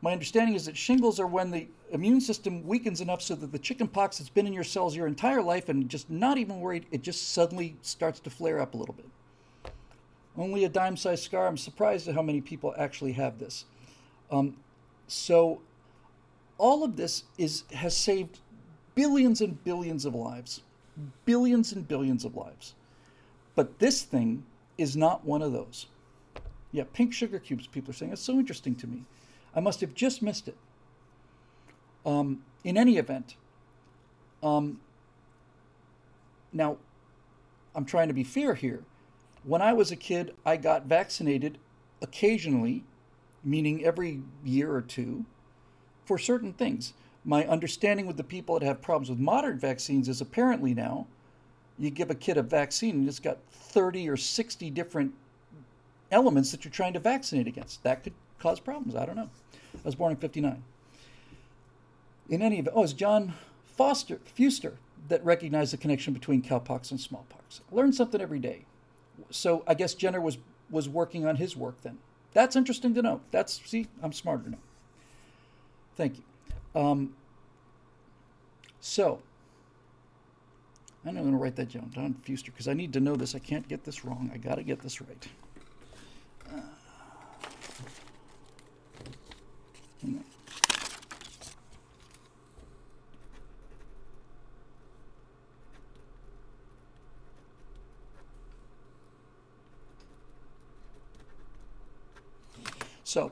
my 0.02 0.14
understanding 0.14 0.56
is 0.56 0.66
that 0.66 0.78
shingles 0.78 1.20
are 1.20 1.28
when 1.28 1.52
the 1.52 1.68
immune 1.92 2.22
system 2.22 2.66
weakens 2.66 3.02
enough 3.02 3.22
so 3.22 3.36
that 3.36 3.52
the 3.52 3.60
chickenpox 3.60 4.18
that's 4.18 4.30
been 4.30 4.48
in 4.48 4.54
your 4.54 4.64
cells 4.64 4.96
your 4.96 5.08
entire 5.08 5.42
life 5.42 5.68
and 5.68 5.90
just 5.90 6.10
not 6.10 6.38
even 6.38 6.62
worried, 6.62 6.86
it 6.92 7.02
just 7.02 7.34
suddenly 7.34 7.76
starts 7.82 8.20
to 8.22 8.30
flare 8.30 8.62
up 8.62 8.74
a 8.74 8.78
little 8.78 8.96
bit. 8.96 9.06
Only 10.38 10.64
a 10.64 10.70
dime 10.70 10.96
sized 10.96 11.24
scar. 11.24 11.48
I'm 11.48 11.58
surprised 11.58 12.08
at 12.08 12.16
how 12.16 12.22
many 12.22 12.40
people 12.40 12.74
actually 12.78 13.12
have 13.14 13.40
this. 13.40 13.66
Um, 14.32 14.56
so, 15.08 15.62
all 16.58 16.84
of 16.84 16.96
this 16.96 17.24
is 17.38 17.64
has 17.74 17.96
saved 17.98 18.40
billions 18.96 19.42
and 19.42 19.62
billions 19.64 20.06
of 20.06 20.16
lives. 20.16 20.62
Billions 21.26 21.72
and 21.72 21.88
billions 21.88 22.26
of 22.26 22.36
lives. 22.36 22.76
But 23.56 23.80
this 23.80 24.04
thing 24.04 24.44
is 24.78 24.96
not 24.96 25.26
one 25.26 25.42
of 25.42 25.52
those. 25.52 25.88
Yeah, 26.72 26.84
pink 26.94 27.14
sugar 27.14 27.40
cubes, 27.40 27.68
people 27.68 27.92
are 27.92 27.94
saying. 27.94 28.12
It's 28.12 28.22
so 28.22 28.34
interesting 28.34 28.76
to 28.76 28.88
me. 28.88 29.04
I 29.56 29.60
must 29.60 29.82
have 29.82 29.94
just 29.94 30.22
missed 30.22 30.48
it. 30.48 30.58
Um, 32.06 32.44
in 32.64 32.78
any 32.78 32.98
event, 32.98 33.36
um, 34.42 34.80
now 36.54 36.78
I'm 37.76 37.86
trying 37.86 38.08
to 38.08 38.14
be 38.14 38.24
fair 38.24 38.56
here. 38.56 38.84
When 39.44 39.62
I 39.62 39.74
was 39.74 39.92
a 39.92 39.96
kid, 39.96 40.36
I 40.46 40.58
got 40.58 40.86
vaccinated 40.86 41.58
occasionally, 42.02 42.84
meaning 43.44 43.84
every 43.84 44.22
year 44.44 44.74
or 44.74 44.82
two, 44.82 45.26
for 46.06 46.18
certain 46.18 46.54
things. 46.54 46.94
My 47.30 47.46
understanding 47.46 48.08
with 48.08 48.18
the 48.18 48.24
people 48.24 48.58
that 48.58 48.66
have 48.66 48.82
problems 48.82 49.12
with 49.12 49.20
modern 49.20 49.60
vaccines 49.60 50.10
is 50.10 50.20
apparently 50.20 50.74
now 50.74 51.06
you 51.78 51.92
give 51.92 52.10
a 52.10 52.16
kid 52.16 52.38
a 52.38 52.42
vaccine 52.42 52.96
and 52.96 53.08
it's 53.08 53.20
got 53.20 53.38
30 53.52 54.10
or 54.10 54.18
60 54.18 54.72
different 54.72 55.14
elements 56.10 56.50
that 56.50 56.66
you're 56.66 56.72
trying 56.72 56.94
to 56.94 57.00
vaccinate 57.00 57.46
against. 57.46 57.84
That 57.84 58.04
could 58.04 58.14
cause 58.40 58.60
problems. 58.60 58.96
I 58.96 59.06
don't 59.06 59.16
know. 59.16 59.30
I 59.76 59.80
was 59.84 59.94
born 59.94 60.10
in 60.12 60.18
59. 60.18 60.64
In 62.30 62.42
any 62.42 62.58
event, 62.58 62.76
oh, 62.76 62.82
it's 62.82 62.94
John 62.94 63.36
Foster, 63.64 64.20
Fewster 64.26 64.78
that 65.08 65.24
recognized 65.24 65.72
the 65.72 65.78
connection 65.78 66.16
between 66.16 66.42
cowpox 66.42 66.90
and 66.90 67.00
smallpox. 67.00 67.62
Learn 67.72 67.94
something 67.94 68.20
every 68.20 68.40
day. 68.40 68.66
So 69.30 69.64
I 69.68 69.76
guess 69.76 69.94
Jenner 69.94 70.20
was, 70.20 70.40
was 70.72 70.90
working 70.90 71.28
on 71.28 71.36
his 71.36 71.56
work 71.56 71.80
then. 71.84 72.00
That's 72.34 72.56
interesting 72.56 72.96
to 72.96 73.04
know. 73.04 73.22
That's, 73.30 73.62
see, 73.70 73.86
I'm 74.02 74.14
smarter 74.14 74.50
now. 74.50 74.58
Thank 75.96 76.18
you. 76.18 76.24
Um, 76.80 77.14
so, 78.80 79.20
I'm 81.06 81.16
going 81.16 81.32
to 81.32 81.38
write 81.38 81.56
that 81.56 81.72
down, 81.72 81.92
Don 81.94 82.14
Fewster, 82.14 82.52
because 82.52 82.68
I 82.68 82.74
need 82.74 82.94
to 82.94 83.00
know 83.00 83.16
this. 83.16 83.34
I 83.34 83.40
can't 83.40 83.68
get 83.68 83.84
this 83.84 84.04
wrong. 84.04 84.30
I 84.34 84.38
got 84.38 84.56
to 84.56 84.64
get 84.64 84.82
this 84.82 85.02
right. 85.02 85.28
Uh, 86.52 86.62
so, 103.04 103.32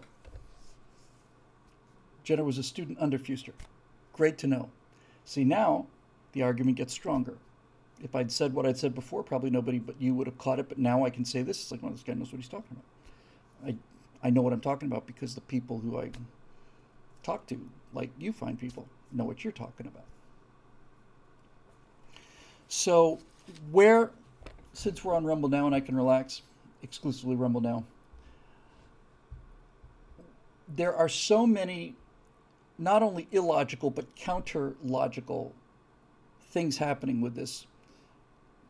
Jenner 2.24 2.44
was 2.44 2.57
a 2.57 2.64
student 2.64 2.98
under 2.99 3.19
Fewster. 3.19 3.53
Great 4.14 4.38
to 4.40 4.48
know. 4.48 4.69
See, 5.27 5.43
now 5.43 5.87
the 6.31 6.41
argument 6.41 6.77
gets 6.77 6.93
stronger. 6.93 7.33
If 8.01 8.15
I'd 8.15 8.31
said 8.31 8.53
what 8.53 8.65
I'd 8.65 8.77
said 8.77 8.95
before, 8.95 9.23
probably 9.23 9.49
nobody 9.49 9.77
but 9.77 9.95
you 9.99 10.15
would 10.15 10.25
have 10.25 10.37
caught 10.37 10.57
it. 10.57 10.69
But 10.69 10.77
now 10.77 11.03
I 11.03 11.09
can 11.09 11.25
say 11.25 11.41
this. 11.41 11.61
It's 11.61 11.69
like, 11.69 11.83
well, 11.83 11.91
this 11.91 12.01
guy 12.01 12.13
knows 12.13 12.31
what 12.31 12.37
he's 12.37 12.47
talking 12.47 12.77
about. 12.77 13.75
I, 14.23 14.27
I 14.27 14.29
know 14.29 14.41
what 14.41 14.53
I'm 14.53 14.61
talking 14.61 14.89
about 14.89 15.05
because 15.05 15.35
the 15.35 15.41
people 15.41 15.79
who 15.79 15.99
I 15.99 16.11
talk 17.23 17.45
to, 17.47 17.59
like 17.93 18.09
you 18.17 18.31
find 18.31 18.57
people, 18.57 18.87
know 19.11 19.25
what 19.25 19.43
you're 19.43 19.51
talking 19.51 19.85
about. 19.85 20.05
So, 22.69 23.19
where, 23.69 24.11
since 24.71 25.03
we're 25.03 25.13
on 25.13 25.25
Rumble 25.25 25.49
now 25.49 25.65
and 25.65 25.75
I 25.75 25.81
can 25.81 25.97
relax, 25.97 26.41
exclusively 26.81 27.35
Rumble 27.35 27.61
now, 27.61 27.83
there 30.73 30.95
are 30.95 31.09
so 31.09 31.45
many 31.45 31.95
not 32.77 33.01
only 33.01 33.27
illogical 33.31 33.89
but 33.89 34.15
counter 34.15 34.75
logical 34.83 35.53
things 36.49 36.77
happening 36.77 37.21
with 37.21 37.35
this 37.35 37.67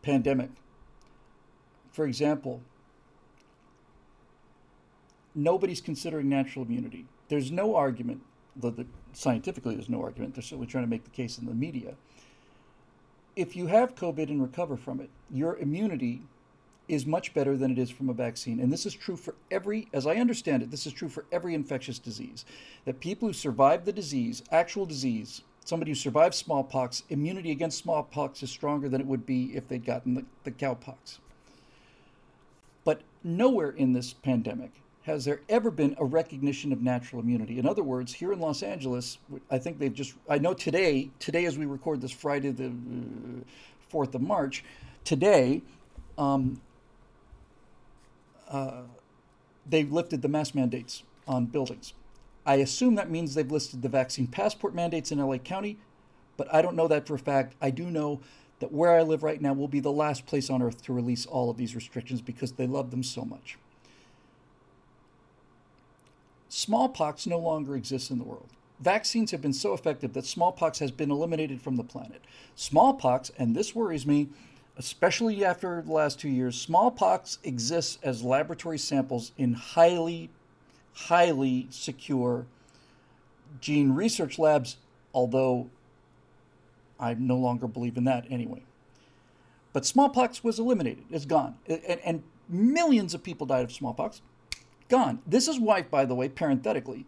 pandemic. 0.02 0.50
For 1.92 2.06
example, 2.06 2.62
nobody's 5.36 5.82
considering 5.82 6.30
natural 6.30 6.66
immunity. 6.66 7.06
There's 7.30 7.52
no 7.52 7.76
argument, 7.76 8.22
scientifically 9.14 9.76
there's 9.76 9.90
no 9.90 10.02
argument, 10.02 10.36
they're 10.36 10.42
certainly 10.42 10.68
trying 10.68 10.86
to 10.86 10.90
make 10.90 11.04
the 11.04 11.10
case 11.10 11.38
in 11.38 11.46
the 11.46 11.54
media. 11.54 11.96
If 13.36 13.56
you 13.56 13.68
have 13.68 13.96
COVID 13.96 14.30
and 14.30 14.42
recover 14.42 14.78
from 14.78 15.00
it, 15.00 15.10
your 15.30 15.58
immunity 15.58 16.24
is 16.88 17.06
much 17.06 17.34
better 17.34 17.58
than 17.58 17.72
it 17.72 17.78
is 17.78 17.90
from 17.90 18.10
a 18.10 18.14
vaccine. 18.14 18.60
And 18.60 18.72
this 18.72 18.86
is 18.86 18.94
true 18.94 19.18
for 19.18 19.36
every, 19.52 19.88
as 19.94 20.08
I 20.08 20.16
understand 20.16 20.64
it, 20.64 20.72
this 20.72 20.88
is 20.88 20.94
true 20.94 21.10
for 21.10 21.26
every 21.32 21.54
infectious 21.54 22.00
disease. 22.00 22.46
That 22.86 23.00
people 23.00 23.28
who 23.28 23.34
survive 23.34 23.86
the 23.86 23.92
disease, 23.92 24.44
actual 24.52 24.86
disease, 24.86 25.42
somebody 25.66 25.92
who 25.92 25.96
survives 25.96 26.38
smallpox, 26.38 27.04
immunity 27.10 27.52
against 27.52 27.80
smallpox 27.80 28.42
is 28.42 28.50
stronger 28.50 28.88
than 28.88 29.02
it 29.02 29.08
would 29.08 29.26
be 29.26 29.56
if 29.56 29.68
they'd 29.68 29.86
gotten 29.86 30.14
the, 30.14 30.26
the 30.44 30.52
cowpox. 30.52 31.20
But 32.86 33.02
nowhere 33.24 33.72
in 33.72 33.92
this 33.92 34.14
pandemic 34.14 34.72
has 35.04 35.24
there 35.24 35.42
ever 35.48 35.72
been 35.72 35.96
a 36.00 36.06
recognition 36.06 36.74
of 36.74 36.82
natural 36.82 37.22
immunity. 37.22 37.60
In 37.60 37.66
other 37.66 37.84
words, 37.84 38.14
here 38.14 38.34
in 38.34 38.40
Los 38.40 38.62
Angeles, 38.62 39.18
I 39.50 39.58
think 39.58 39.80
they've 39.80 39.94
just, 39.94 40.14
I 40.30 40.38
know 40.38 40.54
today, 40.54 41.10
today 41.20 41.46
as 41.46 41.58
we 41.58 41.66
record 41.66 42.02
this 42.02 42.12
Friday, 42.12 42.52
the 42.52 42.68
uh, 42.68 43.92
4th 43.92 44.16
of 44.16 44.22
March, 44.22 44.66
today, 45.06 45.62
um, 46.18 46.60
uh, 48.50 48.82
they've 49.70 49.92
lifted 49.92 50.22
the 50.22 50.28
mask 50.28 50.56
mandates 50.56 51.04
on 51.28 51.46
buildings. 51.46 51.94
I 52.46 52.56
assume 52.56 52.96
that 52.96 53.10
means 53.10 53.36
they've 53.36 53.52
listed 53.52 53.82
the 53.82 53.90
vaccine 53.90 54.28
passport 54.28 54.74
mandates 54.74 55.12
in 55.12 55.20
LA 55.20 55.38
County, 55.38 55.78
but 56.38 56.54
I 56.54 56.62
don't 56.62 56.76
know 56.76 56.88
that 56.88 57.06
for 57.06 57.16
a 57.16 57.20
fact. 57.20 57.56
I 57.62 57.72
do 57.72 57.92
know 57.92 58.22
that 58.60 58.72
where 58.72 58.94
I 58.94 59.02
live 59.02 59.22
right 59.22 59.42
now 59.42 59.54
will 59.54 59.68
be 59.68 59.80
the 59.80 59.92
last 59.92 60.26
place 60.26 60.50
on 60.50 60.62
earth 60.62 60.82
to 60.84 60.94
release 60.94 61.26
all 61.26 61.50
of 61.50 61.58
these 61.58 61.76
restrictions 61.76 62.22
because 62.22 62.54
they 62.54 62.66
love 62.66 62.92
them 62.92 63.04
so 63.04 63.24
much. 63.24 63.58
Smallpox 66.50 67.28
no 67.28 67.38
longer 67.38 67.76
exists 67.76 68.10
in 68.10 68.18
the 68.18 68.24
world. 68.24 68.48
Vaccines 68.80 69.32
have 69.32 69.42
been 69.42 69.54
so 69.54 69.74
effective 69.74 70.14
that 70.14 70.26
smallpox 70.26 70.80
has 70.80 70.92
been 70.92 71.12
eliminated 71.12 71.62
from 71.62 71.76
the 71.76 71.84
planet. 71.84 72.22
Smallpox, 72.56 73.32
and 73.38 73.56
this 73.56 73.76
worries 73.76 74.06
me, 74.06 74.30
especially 74.78 75.44
after 75.44 75.82
the 75.82 75.92
last 75.92 76.20
two 76.20 76.30
years, 76.30 76.60
smallpox 76.60 77.40
exists 77.44 77.98
as 78.04 78.24
laboratory 78.24 78.78
samples 78.78 79.32
in 79.38 79.54
highly, 79.54 80.30
highly 80.94 81.68
secure 81.70 82.46
gene 83.60 83.92
research 83.92 84.38
labs, 84.38 84.78
although 85.14 85.70
I 87.00 87.16
no 87.16 87.38
longer 87.38 87.68
believe 87.68 87.98
in 87.98 88.04
that 88.06 88.26
anyway. 88.30 88.62
But 89.74 89.86
smallpox 89.86 90.44
was 90.44 90.60
eliminated, 90.60 91.06
it's 91.10 91.26
gone. 91.26 91.56
And, 91.68 92.00
and 92.04 92.24
millions 92.48 93.14
of 93.14 93.24
people 93.24 93.48
died 93.48 93.64
of 93.64 93.72
smallpox, 93.72 94.22
gone. 94.90 95.20
This 95.26 95.48
is 95.48 95.60
why, 95.60 95.82
by 95.82 96.06
the 96.06 96.16
way, 96.16 96.30
parenthetically, 96.30 97.06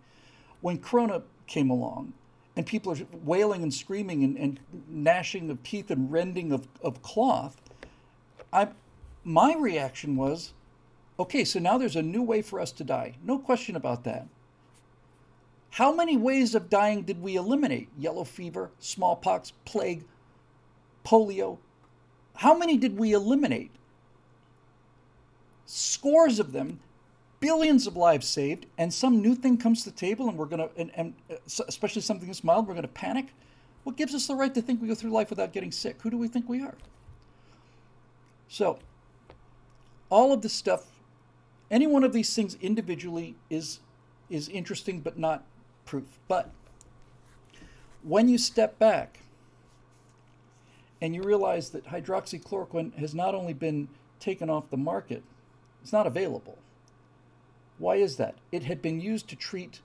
when 0.61 0.79
Corona 0.79 1.21
came 1.47 1.69
along, 1.69 2.13
and 2.55 2.65
people 2.65 2.91
are 2.91 2.97
wailing 3.23 3.63
and 3.63 3.73
screaming 3.73 4.23
and, 4.23 4.37
and 4.37 4.59
gnashing 4.89 5.49
of 5.49 5.61
teeth 5.63 5.91
and 5.91 6.11
rending 6.11 6.51
of, 6.51 6.67
of 6.83 7.01
cloth, 7.01 7.61
I, 8.51 8.69
my 9.23 9.55
reaction 9.55 10.15
was, 10.15 10.53
okay, 11.19 11.43
so 11.43 11.59
now 11.59 11.77
there's 11.77 11.95
a 11.95 12.01
new 12.01 12.21
way 12.23 12.41
for 12.41 12.59
us 12.59 12.71
to 12.73 12.83
die. 12.83 13.15
No 13.23 13.37
question 13.37 13.75
about 13.75 14.03
that. 14.03 14.27
How 15.71 15.93
many 15.93 16.17
ways 16.17 16.55
of 16.55 16.69
dying 16.69 17.03
did 17.03 17.21
we 17.21 17.35
eliminate? 17.35 17.89
Yellow 17.97 18.23
fever, 18.23 18.71
smallpox, 18.79 19.53
plague, 19.65 20.03
polio. 21.05 21.59
How 22.35 22.57
many 22.57 22.77
did 22.77 22.97
we 22.97 23.13
eliminate? 23.13 23.71
Scores 25.65 26.39
of 26.39 26.51
them 26.51 26.79
billions 27.39 27.87
of 27.87 27.95
lives 27.95 28.27
saved, 28.27 28.65
and 28.77 28.93
some 28.93 29.21
new 29.21 29.35
thing 29.35 29.57
comes 29.57 29.83
to 29.83 29.91
the 29.91 29.95
table, 29.95 30.27
and 30.27 30.37
we're 30.37 30.45
going 30.45 30.67
to, 30.67 30.69
and, 30.79 30.91
and 30.95 31.13
uh, 31.31 31.35
especially 31.67 32.01
something 32.01 32.27
that's 32.27 32.43
mild, 32.43 32.67
we're 32.67 32.73
going 32.73 32.81
to 32.83 32.87
panic. 32.87 33.27
What 33.83 33.95
gives 33.95 34.13
us 34.13 34.27
the 34.27 34.35
right 34.35 34.53
to 34.53 34.61
think 34.61 34.81
we 34.81 34.87
go 34.87 34.95
through 34.95 35.11
life 35.11 35.29
without 35.29 35.53
getting 35.53 35.71
sick? 35.71 36.01
Who 36.01 36.09
do 36.09 36.17
we 36.17 36.27
think 36.27 36.49
we 36.49 36.61
are? 36.61 36.75
So, 38.47 38.79
all 40.09 40.33
of 40.33 40.41
this 40.41 40.53
stuff, 40.53 40.85
any 41.71 41.87
one 41.87 42.03
of 42.03 42.13
these 42.13 42.33
things 42.33 42.57
individually 42.61 43.35
is 43.49 43.79
is 44.29 44.47
interesting, 44.49 44.99
but 44.99 45.17
not 45.17 45.43
proof. 45.85 46.19
But 46.27 46.51
when 48.03 48.29
you 48.29 48.37
step 48.37 48.77
back 48.77 49.19
and 51.01 51.15
you 51.15 51.23
realize 51.23 51.71
that 51.71 51.85
hydroxychloroquine 51.85 52.95
has 52.95 53.15
not 53.15 53.33
only 53.33 53.53
been 53.53 53.87
taken 54.19 54.49
off 54.49 54.69
the 54.69 54.77
market, 54.77 55.23
it's 55.81 55.91
not 55.91 56.05
available 56.05 56.59
why 57.79 57.95
is 57.95 58.17
that? 58.17 58.35
It 58.51 58.63
had 58.63 58.81
been 58.81 58.99
used 59.01 59.27
to 59.29 59.35
treat 59.35 59.79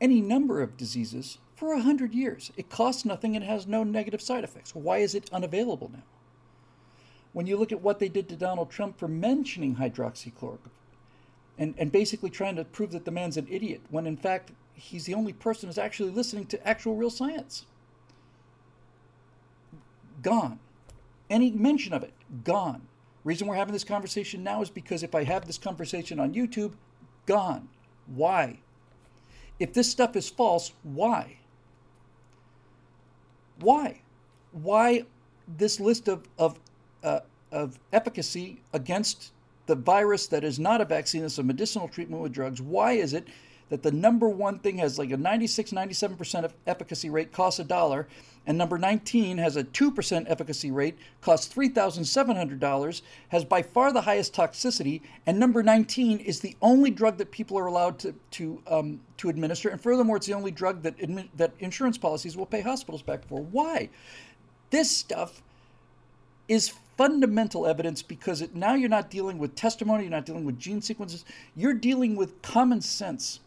any 0.00 0.20
number 0.20 0.62
of 0.62 0.76
diseases 0.76 1.38
for 1.56 1.72
a 1.72 1.80
hundred 1.80 2.14
years. 2.14 2.52
It 2.56 2.70
costs 2.70 3.04
nothing 3.04 3.34
and 3.34 3.44
has 3.44 3.66
no 3.66 3.82
negative 3.82 4.20
side 4.20 4.44
effects. 4.44 4.74
Why 4.74 4.98
is 4.98 5.14
it 5.14 5.32
unavailable 5.32 5.90
now? 5.92 6.02
When 7.32 7.46
you 7.46 7.56
look 7.56 7.72
at 7.72 7.80
what 7.80 7.98
they 7.98 8.08
did 8.08 8.28
to 8.28 8.36
Donald 8.36 8.70
Trump 8.70 8.98
for 8.98 9.08
mentioning 9.08 9.76
hydroxychloroquine 9.76 10.70
and, 11.58 11.74
and 11.78 11.90
basically 11.90 12.30
trying 12.30 12.56
to 12.56 12.64
prove 12.64 12.92
that 12.92 13.04
the 13.04 13.10
man's 13.10 13.36
an 13.36 13.46
idiot, 13.50 13.80
when 13.90 14.06
in 14.06 14.16
fact 14.16 14.52
he's 14.74 15.06
the 15.06 15.14
only 15.14 15.32
person 15.32 15.68
who's 15.68 15.78
actually 15.78 16.10
listening 16.10 16.46
to 16.46 16.68
actual 16.68 16.96
real 16.96 17.10
science. 17.10 17.64
Gone. 20.20 20.58
Any 21.30 21.50
mention 21.50 21.94
of 21.94 22.02
it, 22.02 22.12
gone. 22.44 22.82
Reason 23.24 23.46
we're 23.46 23.54
having 23.54 23.72
this 23.72 23.84
conversation 23.84 24.42
now 24.42 24.60
is 24.60 24.70
because 24.70 25.02
if 25.02 25.14
I 25.14 25.24
have 25.24 25.46
this 25.46 25.58
conversation 25.58 26.18
on 26.18 26.34
YouTube, 26.34 26.72
Gone. 27.26 27.68
Why? 28.06 28.58
If 29.58 29.72
this 29.72 29.90
stuff 29.90 30.16
is 30.16 30.28
false, 30.28 30.72
why? 30.82 31.36
Why? 33.60 34.00
Why 34.50 35.04
this 35.46 35.78
list 35.78 36.08
of, 36.08 36.24
of, 36.38 36.58
uh, 37.04 37.20
of 37.50 37.78
efficacy 37.92 38.60
against 38.72 39.32
the 39.66 39.76
virus 39.76 40.26
that 40.26 40.44
is 40.44 40.58
not 40.58 40.80
a 40.80 40.84
vaccine, 40.84 41.24
it's 41.24 41.38
a 41.38 41.42
medicinal 41.42 41.88
treatment 41.88 42.22
with 42.22 42.32
drugs? 42.32 42.60
Why 42.60 42.92
is 42.92 43.12
it 43.12 43.28
that 43.72 43.82
the 43.82 43.90
number 43.90 44.28
one 44.28 44.58
thing 44.58 44.76
has 44.76 44.98
like 44.98 45.10
a 45.12 45.16
96, 45.16 45.70
97% 45.70 46.44
of 46.44 46.52
efficacy 46.66 47.08
rate, 47.08 47.32
costs 47.32 47.58
a 47.58 47.64
dollar, 47.64 48.06
and 48.46 48.58
number 48.58 48.76
19 48.76 49.38
has 49.38 49.56
a 49.56 49.64
2% 49.64 50.26
efficacy 50.28 50.70
rate, 50.70 50.98
costs 51.22 51.52
$3,700, 51.54 53.02
has 53.30 53.46
by 53.46 53.62
far 53.62 53.90
the 53.90 54.02
highest 54.02 54.34
toxicity, 54.34 55.00
and 55.24 55.40
number 55.40 55.62
19 55.62 56.18
is 56.18 56.40
the 56.40 56.54
only 56.60 56.90
drug 56.90 57.16
that 57.16 57.30
people 57.30 57.58
are 57.58 57.64
allowed 57.64 57.98
to, 58.00 58.14
to, 58.32 58.62
um, 58.66 59.00
to 59.16 59.30
administer. 59.30 59.70
And 59.70 59.80
furthermore, 59.80 60.18
it's 60.18 60.26
the 60.26 60.34
only 60.34 60.50
drug 60.50 60.82
that, 60.82 60.98
admi- 60.98 61.30
that 61.38 61.52
insurance 61.58 61.96
policies 61.96 62.36
will 62.36 62.44
pay 62.44 62.60
hospitals 62.60 63.00
back 63.00 63.24
for. 63.26 63.40
Why? 63.40 63.88
This 64.68 64.90
stuff 64.90 65.40
is 66.46 66.74
fundamental 66.98 67.66
evidence 67.66 68.02
because 68.02 68.42
it, 68.42 68.54
now 68.54 68.74
you're 68.74 68.90
not 68.90 69.08
dealing 69.08 69.38
with 69.38 69.54
testimony, 69.54 70.02
you're 70.02 70.10
not 70.10 70.26
dealing 70.26 70.44
with 70.44 70.58
gene 70.58 70.82
sequences, 70.82 71.24
you're 71.56 71.72
dealing 71.72 72.16
with 72.16 72.42
common 72.42 72.82
sense. 72.82 73.40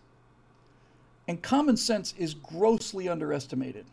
And 1.27 1.41
common 1.41 1.77
sense 1.77 2.13
is 2.17 2.33
grossly 2.33 3.09
underestimated. 3.09 3.85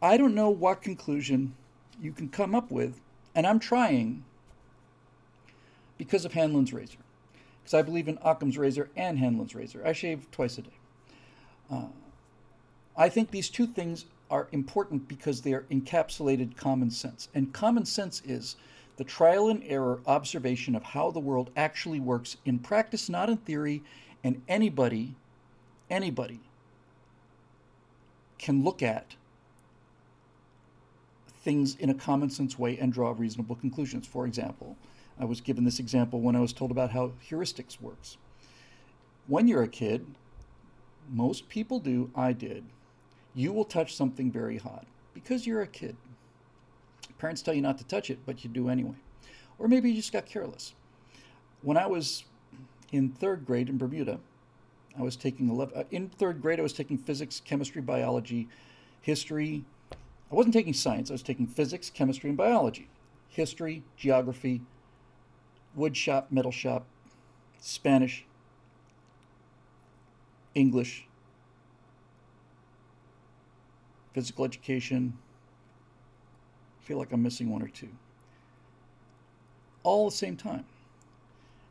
I 0.00 0.16
don't 0.16 0.34
know 0.34 0.48
what 0.48 0.80
conclusion 0.80 1.54
you 2.00 2.12
can 2.12 2.28
come 2.28 2.54
up 2.54 2.70
with, 2.70 3.00
and 3.34 3.46
I'm 3.46 3.58
trying 3.58 4.24
because 5.98 6.24
of 6.24 6.32
Hanlon's 6.32 6.72
razor. 6.72 6.98
Because 7.60 7.74
I 7.74 7.82
believe 7.82 8.08
in 8.08 8.18
Occam's 8.24 8.56
razor 8.56 8.88
and 8.96 9.18
Hanlon's 9.18 9.54
razor. 9.54 9.82
I 9.84 9.92
shave 9.92 10.30
twice 10.30 10.56
a 10.56 10.62
day. 10.62 10.70
Uh, 11.70 11.86
I 12.96 13.08
think 13.08 13.30
these 13.30 13.50
two 13.50 13.66
things 13.66 14.06
are 14.30 14.48
important 14.52 15.08
because 15.08 15.42
they 15.42 15.52
are 15.52 15.64
encapsulated 15.70 16.56
common 16.56 16.90
sense. 16.90 17.28
And 17.34 17.52
common 17.52 17.84
sense 17.84 18.22
is 18.24 18.56
the 18.98 19.04
trial 19.04 19.48
and 19.48 19.62
error 19.64 20.00
observation 20.06 20.74
of 20.74 20.82
how 20.82 21.10
the 21.12 21.20
world 21.20 21.50
actually 21.56 22.00
works 22.00 22.36
in 22.44 22.58
practice, 22.58 23.08
not 23.08 23.30
in 23.30 23.36
theory, 23.36 23.82
and 24.24 24.42
anybody, 24.48 25.14
anybody 25.88 26.40
can 28.38 28.64
look 28.64 28.82
at 28.82 29.14
things 31.28 31.76
in 31.76 31.88
a 31.88 31.94
common 31.94 32.28
sense 32.28 32.58
way 32.58 32.76
and 32.76 32.92
draw 32.92 33.14
reasonable 33.16 33.54
conclusions. 33.54 34.04
For 34.04 34.26
example, 34.26 34.76
I 35.18 35.24
was 35.24 35.40
given 35.40 35.64
this 35.64 35.78
example 35.78 36.20
when 36.20 36.34
I 36.34 36.40
was 36.40 36.52
told 36.52 36.72
about 36.72 36.90
how 36.90 37.12
heuristics 37.30 37.80
works. 37.80 38.16
When 39.28 39.46
you're 39.46 39.62
a 39.62 39.68
kid, 39.68 40.06
most 41.08 41.48
people 41.48 41.78
do, 41.78 42.10
I 42.16 42.32
did, 42.32 42.64
you 43.32 43.52
will 43.52 43.64
touch 43.64 43.94
something 43.94 44.32
very 44.32 44.58
hot 44.58 44.86
because 45.14 45.46
you're 45.46 45.62
a 45.62 45.68
kid. 45.68 45.96
Parents 47.18 47.42
tell 47.42 47.54
you 47.54 47.62
not 47.62 47.78
to 47.78 47.84
touch 47.84 48.10
it, 48.10 48.18
but 48.26 48.44
you 48.44 48.50
do 48.50 48.68
anyway. 48.68 48.96
Or 49.58 49.68
maybe 49.68 49.90
you 49.90 49.96
just 49.96 50.12
got 50.12 50.26
careless. 50.26 50.74
When 51.62 51.76
I 51.76 51.86
was 51.86 52.24
in 52.92 53.08
third 53.08 53.44
grade 53.44 53.68
in 53.68 53.78
Bermuda, 53.78 54.20
I 54.98 55.02
was 55.02 55.16
taking 55.16 55.48
11, 55.48 55.76
uh, 55.76 55.84
in 55.90 56.08
third 56.08 56.40
grade, 56.40 56.58
I 56.58 56.62
was 56.62 56.72
taking 56.72 56.98
physics, 56.98 57.40
chemistry, 57.44 57.82
biology, 57.82 58.48
history, 59.00 59.64
I 60.30 60.34
wasn't 60.34 60.54
taking 60.54 60.74
science, 60.74 61.10
I 61.10 61.14
was 61.14 61.22
taking 61.22 61.46
physics, 61.46 61.90
chemistry, 61.90 62.28
and 62.28 62.36
biology, 62.36 62.88
history, 63.28 63.82
geography, 63.96 64.62
wood 65.74 65.96
shop, 65.96 66.28
metal 66.30 66.50
shop, 66.50 66.86
Spanish, 67.60 68.24
English, 70.54 71.06
physical 74.12 74.44
education. 74.44 75.16
Feel 76.88 76.96
like 76.96 77.12
I'm 77.12 77.22
missing 77.22 77.50
one 77.50 77.60
or 77.60 77.68
two. 77.68 77.90
All 79.82 80.06
at 80.06 80.12
the 80.12 80.16
same 80.16 80.38
time. 80.38 80.64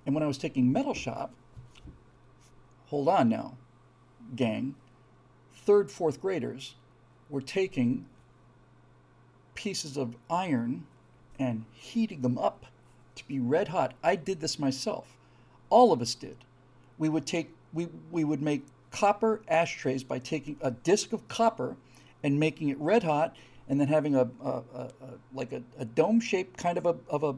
And 0.05 0.13
when 0.13 0.23
I 0.23 0.27
was 0.27 0.37
taking 0.37 0.71
metal 0.71 0.93
shop, 0.93 1.33
hold 2.85 3.09
on 3.09 3.27
now, 3.27 3.57
gang, 4.35 4.75
third, 5.55 5.89
fourth 5.89 6.21
graders 6.21 6.75
were 7.31 7.41
taking 7.41 8.05
pieces 9.55 9.97
of 9.97 10.15
iron 10.29 10.85
and 11.39 11.65
heating 11.73 12.21
them 12.21 12.37
up 12.37 12.67
to 13.15 13.27
be 13.27 13.39
red 13.39 13.69
hot. 13.69 13.95
I 14.03 14.15
did 14.15 14.39
this 14.39 14.59
myself. 14.59 15.17
All 15.71 15.91
of 15.91 15.99
us 15.99 16.13
did. 16.13 16.37
We 16.99 17.09
would 17.09 17.25
take 17.25 17.49
we 17.73 17.87
we 18.11 18.23
would 18.23 18.43
make 18.43 18.67
copper 18.91 19.41
ashtrays 19.47 20.03
by 20.03 20.19
taking 20.19 20.57
a 20.61 20.69
disc 20.69 21.11
of 21.11 21.27
copper 21.27 21.75
and 22.21 22.39
making 22.39 22.69
it 22.69 22.79
red 22.79 23.01
hot 23.01 23.35
and 23.69 23.79
then 23.79 23.87
having 23.87 24.15
a, 24.15 24.29
a, 24.43 24.49
a, 24.49 24.81
a 24.81 24.91
like 25.33 25.51
a, 25.53 25.61
a 25.77 25.85
dome 25.85 26.19
shaped 26.19 26.57
kind 26.57 26.77
of 26.77 26.85
a 26.85 26.95
of 27.09 27.23
a 27.23 27.35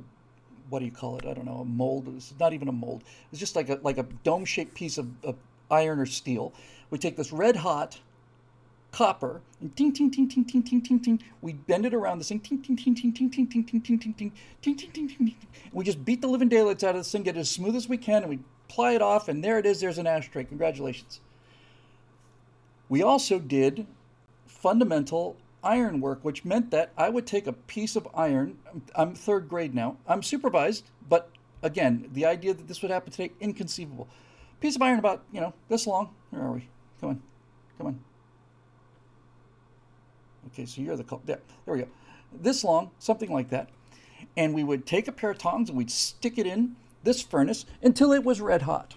what 0.70 0.80
do 0.80 0.86
you 0.86 0.92
call 0.92 1.18
it? 1.18 1.26
I 1.26 1.34
don't 1.34 1.46
know, 1.46 1.62
a 1.62 1.66
mold. 1.66 2.08
It's 2.16 2.34
not 2.40 2.54
even 2.54 2.68
a 2.68 2.72
mold. 2.72 3.04
It's 3.32 3.40
just 3.40 3.56
like 3.56 3.70
a 3.70 3.80
like 3.84 3.98
a 3.98 4.06
dome 4.24 4.46
shaped 4.46 4.76
piece 4.76 4.98
of, 4.98 5.08
of 5.24 5.36
iron 5.72 6.00
or 6.00 6.06
steel. 6.06 6.54
We 6.90 6.98
take 6.98 7.18
this 7.18 7.32
red 7.32 7.56
hot 7.56 8.00
copper 8.92 9.42
and 9.62 9.76
ting 9.76 9.94
ting 9.94 10.10
ting 10.10 10.28
ting 10.28 10.44
ting 10.46 10.64
ting 10.64 10.82
ting 10.82 11.00
ting. 11.00 11.24
We 11.42 11.54
bend 11.54 11.86
it 11.86 11.94
around 11.94 12.20
this 12.20 12.30
thing, 12.30 12.40
ting 12.40 12.62
ting 12.62 12.76
ting 12.76 12.96
ting 12.96 13.14
ting 13.14 13.30
ting 13.30 13.48
ting 13.48 13.64
ting 13.64 13.84
ting 13.84 14.00
ting 14.00 14.14
ting 14.14 14.32
ting 14.62 14.76
ting 14.76 15.08
ting 15.08 15.08
ting. 15.08 15.36
We 15.72 15.86
just 15.86 16.04
beat 16.04 16.22
the 16.22 16.28
living 16.28 16.50
daylights 16.50 16.84
out 16.84 16.96
of 16.96 17.02
this 17.02 17.12
thing, 17.12 17.24
get 17.24 17.38
it 17.38 17.40
as 17.40 17.50
smooth 17.50 17.76
as 17.76 17.88
we 17.88 17.98
can, 17.98 18.24
and 18.24 18.30
we 18.30 18.40
ply 18.68 18.94
it 18.94 19.02
off, 19.02 19.28
and 19.28 19.44
there 19.44 19.60
it 19.60 19.66
is. 19.66 19.80
There's 19.80 19.98
an 19.98 20.08
ashtray. 20.08 20.44
Congratulations. 20.44 21.20
We 22.88 23.04
also 23.04 23.38
did 23.38 23.86
fundamental 24.48 25.38
iron 25.64 26.02
work, 26.02 26.20
which 26.24 26.46
meant 26.46 26.72
that 26.72 26.92
I 26.98 27.10
would 27.10 27.28
take 27.28 27.48
a 27.48 27.54
piece 27.54 27.96
of 27.96 28.08
iron. 28.14 28.58
I'm 28.96 29.14
third 29.14 29.50
grade 29.50 29.76
now. 29.76 29.98
I'm 30.08 30.24
supervised, 30.24 30.90
but 31.08 31.30
again, 31.62 32.10
the 32.14 32.26
idea 32.26 32.54
that 32.54 32.68
this 32.68 32.82
would 32.82 32.92
happen 32.92 33.12
today, 33.12 33.32
inconceivable. 33.40 34.08
Piece 34.60 34.76
of 34.76 34.82
iron 34.82 35.00
about, 35.00 35.24
you 35.32 35.42
know, 35.42 35.54
this 35.70 35.88
long. 35.88 36.14
Where 36.32 36.42
are 36.42 36.52
we? 36.52 36.68
Come 37.00 37.10
on. 37.10 37.22
Come 37.78 37.88
on. 37.88 38.00
Okay, 40.48 40.66
so 40.66 40.82
you're 40.82 40.98
the 40.98 41.06
there. 41.26 41.40
There 41.66 41.74
we 41.76 41.82
go. 41.82 41.88
This 42.34 42.64
long, 42.64 42.92
something 43.00 43.32
like 43.32 43.50
that. 43.50 43.70
And 44.36 44.54
we 44.54 44.64
would 44.64 44.86
take 44.86 45.08
a 45.08 45.12
pair 45.12 45.32
of 45.32 45.38
tongs 45.38 45.70
and 45.70 45.78
we'd 45.78 45.92
stick 45.92 46.38
it 46.38 46.46
in 46.46 46.76
this 47.04 47.22
furnace 47.22 47.66
until 47.82 48.12
it 48.12 48.24
was 48.24 48.42
red 48.42 48.64
hot. 48.64 48.96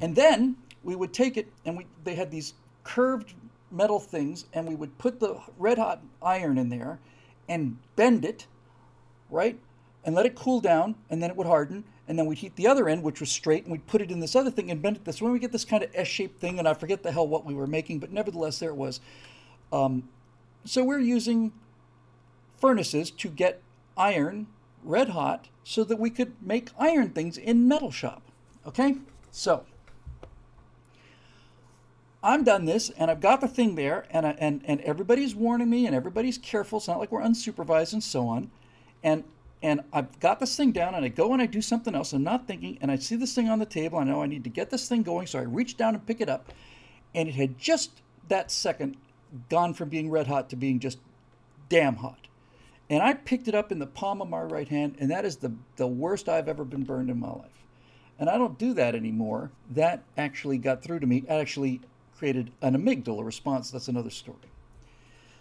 And 0.00 0.16
then 0.16 0.56
we 0.82 0.94
would 0.94 1.12
take 1.12 1.36
it 1.36 1.52
and 1.64 1.76
we 1.76 1.86
they 2.04 2.14
had 2.14 2.30
these 2.30 2.54
curved 2.84 3.34
metal 3.70 4.00
things 4.00 4.46
and 4.52 4.66
we 4.66 4.74
would 4.74 4.98
put 4.98 5.20
the 5.20 5.40
red 5.58 5.78
hot 5.78 6.02
iron 6.22 6.58
in 6.58 6.68
there 6.68 6.98
and 7.48 7.78
bend 7.96 8.24
it, 8.24 8.46
right? 9.30 9.58
And 10.04 10.14
let 10.14 10.26
it 10.26 10.34
cool 10.34 10.60
down 10.60 10.94
and 11.08 11.22
then 11.22 11.30
it 11.30 11.36
would 11.36 11.46
harden. 11.46 11.84
And 12.08 12.18
then 12.18 12.26
we'd 12.26 12.38
heat 12.38 12.56
the 12.56 12.66
other 12.66 12.88
end, 12.88 13.04
which 13.04 13.20
was 13.20 13.30
straight, 13.30 13.62
and 13.62 13.70
we'd 13.70 13.86
put 13.86 14.02
it 14.02 14.10
in 14.10 14.18
this 14.18 14.34
other 14.34 14.50
thing 14.50 14.68
and 14.68 14.82
bend 14.82 14.96
it 14.96 15.04
this 15.04 15.22
way. 15.22 15.30
We 15.30 15.38
get 15.38 15.52
this 15.52 15.64
kind 15.64 15.84
of 15.84 15.90
S 15.94 16.08
shaped 16.08 16.40
thing, 16.40 16.58
and 16.58 16.66
I 16.66 16.74
forget 16.74 17.04
the 17.04 17.12
hell 17.12 17.28
what 17.28 17.44
we 17.44 17.54
were 17.54 17.68
making, 17.68 18.00
but 18.00 18.10
nevertheless, 18.10 18.58
there 18.58 18.70
it 18.70 18.76
was. 18.76 18.98
Um, 19.72 20.08
so 20.64 20.82
we're 20.82 20.98
using 20.98 21.52
furnaces 22.58 23.12
to 23.12 23.28
get 23.28 23.62
iron 23.96 24.48
red 24.82 25.10
hot 25.10 25.48
so 25.62 25.84
that 25.84 26.00
we 26.00 26.10
could 26.10 26.34
make 26.42 26.70
iron 26.78 27.10
things 27.10 27.36
in 27.36 27.68
metal 27.68 27.90
shop. 27.90 28.22
Okay? 28.66 28.96
So 29.30 29.64
I'm 32.22 32.44
done 32.44 32.66
this 32.66 32.90
and 32.90 33.10
I've 33.10 33.20
got 33.20 33.40
the 33.40 33.48
thing 33.48 33.74
there 33.74 34.04
and 34.10 34.26
I, 34.26 34.30
and 34.38 34.60
and 34.64 34.80
everybody's 34.82 35.34
warning 35.34 35.70
me 35.70 35.86
and 35.86 35.94
everybody's 35.94 36.38
careful. 36.38 36.78
It's 36.78 36.88
not 36.88 36.98
like 36.98 37.10
we're 37.10 37.22
unsupervised 37.22 37.92
and 37.92 38.02
so 38.02 38.28
on. 38.28 38.50
And 39.02 39.24
and 39.62 39.82
I've 39.92 40.18
got 40.20 40.40
this 40.40 40.56
thing 40.56 40.72
down 40.72 40.94
and 40.94 41.04
I 41.04 41.08
go 41.08 41.32
and 41.32 41.40
I 41.40 41.46
do 41.46 41.62
something 41.62 41.94
else. 41.94 42.12
I'm 42.12 42.22
not 42.22 42.46
thinking 42.46 42.78
and 42.80 42.90
I 42.90 42.96
see 42.96 43.16
this 43.16 43.34
thing 43.34 43.48
on 43.48 43.58
the 43.58 43.66
table. 43.66 43.98
I 43.98 44.04
know 44.04 44.22
I 44.22 44.26
need 44.26 44.44
to 44.44 44.50
get 44.50 44.70
this 44.70 44.88
thing 44.88 45.02
going, 45.02 45.26
so 45.26 45.38
I 45.38 45.42
reach 45.42 45.76
down 45.76 45.94
and 45.94 46.06
pick 46.06 46.20
it 46.20 46.28
up. 46.28 46.52
And 47.14 47.28
it 47.28 47.34
had 47.34 47.58
just 47.58 48.02
that 48.28 48.50
second 48.50 48.96
gone 49.48 49.74
from 49.74 49.88
being 49.88 50.10
red 50.10 50.26
hot 50.26 50.50
to 50.50 50.56
being 50.56 50.78
just 50.78 50.98
damn 51.68 51.96
hot. 51.96 52.26
And 52.88 53.02
I 53.02 53.14
picked 53.14 53.48
it 53.48 53.54
up 53.54 53.70
in 53.70 53.78
the 53.78 53.86
palm 53.86 54.20
of 54.20 54.28
my 54.28 54.42
right 54.42 54.66
hand, 54.66 54.96
and 54.98 55.10
that 55.12 55.24
is 55.24 55.36
the, 55.36 55.52
the 55.76 55.86
worst 55.86 56.28
I've 56.28 56.48
ever 56.48 56.64
been 56.64 56.82
burned 56.82 57.08
in 57.08 57.20
my 57.20 57.30
life. 57.30 57.64
And 58.18 58.28
I 58.28 58.36
don't 58.36 58.58
do 58.58 58.74
that 58.74 58.96
anymore. 58.96 59.52
That 59.70 60.02
actually 60.18 60.58
got 60.58 60.82
through 60.82 60.98
to 61.00 61.06
me. 61.06 61.24
Actually 61.28 61.80
created 62.20 62.50
an 62.60 62.76
amygdala 62.76 63.24
response. 63.24 63.70
That's 63.70 63.88
another 63.88 64.10
story. 64.10 64.36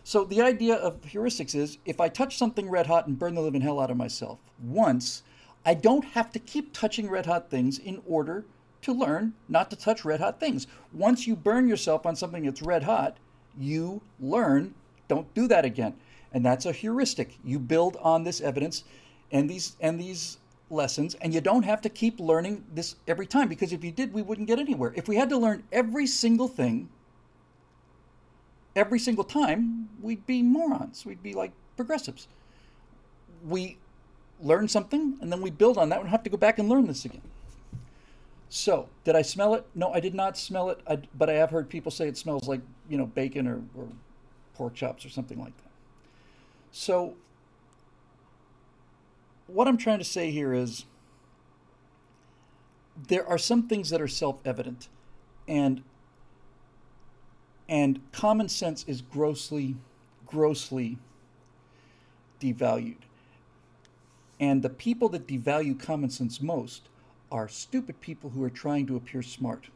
So 0.06 0.24
the 0.24 0.42
idea 0.42 0.76
of 0.76 1.02
heuristics 1.02 1.54
is 1.54 1.78
if 1.86 2.00
I 2.00 2.08
touch 2.08 2.38
something 2.38 2.70
red 2.70 2.88
hot 2.88 3.06
and 3.06 3.20
burn 3.20 3.36
the 3.36 3.42
living 3.42 3.60
hell 3.60 3.82
out 3.82 3.92
of 3.92 3.98
myself 3.98 4.40
once, 4.64 5.24
I 5.66 5.74
don't 5.74 6.06
have 6.06 6.32
to 6.32 6.40
keep 6.40 6.72
touching 6.72 7.10
red 7.10 7.26
hot 7.26 7.50
things 7.50 7.80
in 7.80 8.02
order 8.08 8.46
to 8.84 8.94
learn 8.94 9.34
not 9.50 9.70
to 9.72 9.76
touch 9.76 10.06
red 10.06 10.22
hot 10.22 10.40
things. 10.40 10.68
Once 10.94 11.28
you 11.28 11.36
burn 11.36 11.68
yourself 11.68 12.06
on 12.06 12.16
something 12.16 12.46
that's 12.46 12.62
red 12.62 12.84
hot, 12.84 13.18
you 13.58 14.02
learn 14.18 14.74
don't 15.10 15.34
do 15.34 15.50
that 15.50 15.66
again 15.66 15.96
and 16.32 16.46
that's 16.46 16.66
a 16.66 16.72
heuristic 16.72 17.38
you 17.44 17.60
build 17.60 17.98
on 18.02 18.24
this 18.24 18.40
evidence 18.40 18.86
and 19.34 19.50
these 19.50 19.76
and 19.82 20.00
these 20.00 20.38
lessons 20.70 21.16
and 21.16 21.34
you 21.34 21.42
don't 21.42 21.64
have 21.64 21.82
to 21.82 21.90
keep 21.90 22.20
learning 22.20 22.64
this 22.74 22.96
every 23.08 23.26
time 23.26 23.48
because 23.48 23.74
if 23.74 23.84
you 23.84 23.92
did 23.92 24.14
we 24.14 24.22
wouldn't 24.22 24.48
get 24.48 24.60
anywhere 24.60 24.94
if 24.96 25.08
we 25.08 25.16
had 25.16 25.30
to 25.30 25.38
learn 25.38 25.64
every 25.72 26.06
single 26.06 26.48
thing 26.48 26.90
every 28.76 29.00
single 29.00 29.24
time 29.24 29.90
we'd 30.02 30.26
be 30.28 30.44
morons 30.44 31.06
we'd 31.06 31.24
be 31.24 31.34
like 31.34 31.52
progressives 31.76 32.28
we 33.48 33.78
learn 34.42 34.68
something 34.68 35.18
and 35.22 35.32
then 35.32 35.42
we 35.42 35.50
build 35.50 35.78
on 35.78 35.90
that 35.90 36.00
and 36.00 36.10
have 36.10 36.24
to 36.24 36.30
go 36.30 36.38
back 36.38 36.60
and 36.60 36.70
learn 36.70 36.86
this 36.86 37.06
again 37.06 37.22
so, 38.50 38.90
did 39.04 39.16
I 39.16 39.22
smell 39.22 39.54
it? 39.54 39.66
No, 39.76 39.94
I 39.94 40.00
did 40.00 40.16
not 40.16 40.36
smell 40.36 40.72
it. 40.72 40.82
I, 40.88 40.98
but 41.16 41.30
I 41.30 41.34
have 41.34 41.52
heard 41.52 41.70
people 41.70 41.92
say 41.92 42.08
it 42.08 42.18
smells 42.18 42.48
like 42.48 42.62
you 42.90 42.98
know 42.98 43.06
bacon 43.06 43.48
or, 43.48 43.62
or 43.78 43.88
pork 44.56 44.74
chops 44.74 45.06
or 45.06 45.10
something 45.10 45.40
like 45.40 45.56
that. 45.58 45.72
So, 46.72 47.14
what 49.54 49.68
I'm 49.68 49.78
trying 49.78 50.00
to 50.00 50.06
say 50.06 50.32
here 50.32 50.54
is 50.54 50.86
there 53.08 53.28
are 53.28 53.38
some 53.38 53.68
things 53.68 53.90
that 53.90 54.02
are 54.02 54.08
self-evident, 54.08 54.90
and 55.48 55.84
and 57.68 58.00
common 58.12 58.50
sense 58.50 58.84
is 58.88 59.02
grossly, 59.02 59.76
grossly 60.26 60.98
devalued. 62.40 63.04
And 64.40 64.64
the 64.64 64.70
people 64.70 65.10
that 65.10 65.28
devalue 65.28 65.80
common 65.80 66.10
sense 66.10 66.42
most 66.42 66.90
are 67.32 67.48
stupid 67.48 68.02
people 68.02 68.32
who 68.32 68.44
are 68.44 68.50
trying 68.50 68.88
to 68.88 68.96
appear 68.96 69.22
smart 69.22 69.68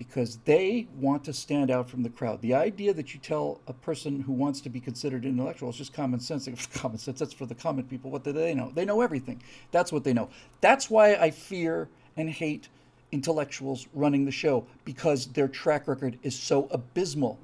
because 0.00 0.38
they 0.46 0.88
want 0.96 1.22
to 1.22 1.30
stand 1.30 1.70
out 1.70 1.90
from 1.90 2.02
the 2.02 2.08
crowd. 2.08 2.40
The 2.40 2.54
idea 2.54 2.94
that 2.94 3.12
you 3.12 3.20
tell 3.20 3.60
a 3.66 3.74
person 3.74 4.18
who 4.18 4.32
wants 4.32 4.62
to 4.62 4.70
be 4.70 4.80
considered 4.80 5.26
intellectual 5.26 5.68
is 5.68 5.76
just 5.76 5.92
common 5.92 6.20
sense. 6.20 6.48
common 6.74 6.96
sense, 6.96 7.18
that's 7.18 7.34
for 7.34 7.44
the 7.44 7.54
common 7.54 7.84
people. 7.84 8.10
What 8.10 8.24
do 8.24 8.32
they 8.32 8.54
know? 8.54 8.72
They 8.74 8.86
know 8.86 9.02
everything. 9.02 9.42
That's 9.72 9.92
what 9.92 10.02
they 10.02 10.14
know. 10.14 10.30
That's 10.62 10.88
why 10.88 11.16
I 11.16 11.30
fear 11.30 11.90
and 12.16 12.30
hate 12.30 12.70
intellectuals 13.12 13.88
running 13.92 14.24
the 14.24 14.30
show 14.30 14.64
because 14.86 15.26
their 15.26 15.48
track 15.48 15.86
record 15.86 16.18
is 16.22 16.34
so 16.34 16.66
abysmal. 16.70 17.38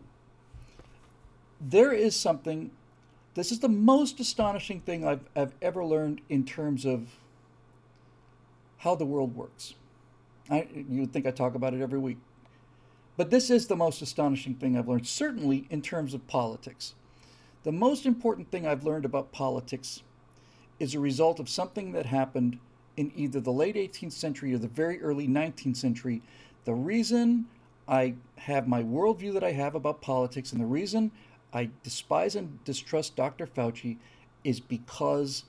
There 1.61 1.93
is 1.93 2.17
something, 2.17 2.71
this 3.35 3.53
is 3.53 3.59
the 3.59 3.69
most 3.69 4.19
astonishing 4.19 4.81
thing 4.81 5.07
I've, 5.07 5.29
I've 5.37 5.53
ever 5.61 5.85
learned 5.85 6.23
in 6.31 6.47
terms 6.47 6.87
of 6.87 7.17
how 8.79 8.95
the 8.95 9.05
world 9.05 9.37
works. 9.37 9.75
I, 10.51 10.67
you 10.89 11.01
would 11.01 11.13
think 11.13 11.27
I 11.27 11.33
talk 11.33 11.55
about 11.55 11.75
it 11.75 11.83
every 11.83 11.99
week. 11.99 12.17
But 13.17 13.31
this 13.31 13.51
is 13.51 13.67
the 13.67 13.77
most 13.77 14.03
astonishing 14.03 14.55
thing 14.55 14.77
I've 14.77 14.89
learned, 14.89 15.07
certainly 15.07 15.67
in 15.71 15.81
terms 15.81 16.13
of 16.13 16.27
politics. 16.27 16.95
The 17.63 17.73
most 17.73 18.05
important 18.05 18.51
thing 18.51 18.67
I've 18.67 18.85
learned 18.85 19.05
about 19.05 19.33
politics 19.33 20.03
is 20.79 20.95
a 20.95 21.01
result 21.01 21.41
of 21.41 21.49
something 21.49 21.93
that 21.93 22.07
happened 22.07 22.59
in 22.97 23.13
either 23.17 23.41
the 23.41 23.53
late 23.53 23.77
18th 23.77 24.13
century 24.13 24.53
or 24.55 24.59
the 24.59 24.69
very 24.69 25.01
early 25.01 25.27
19th 25.27 25.77
century. 25.77 26.23
The 26.65 26.75
reason 26.75 27.47
I 27.89 28.15
have 28.37 28.69
my 28.69 28.83
worldview 28.83 29.33
that 29.35 29.45
I 29.45 29.53
have 29.53 29.75
about 29.75 30.03
politics 30.03 30.53
and 30.53 30.61
the 30.61 30.67
reason 30.67 31.11
I 31.53 31.71
despise 31.83 32.37
and 32.37 32.63
distrust 32.65 33.17
Dr. 33.17 33.47
Fauci 33.47 33.97
is 34.45 34.61
because 34.61 35.45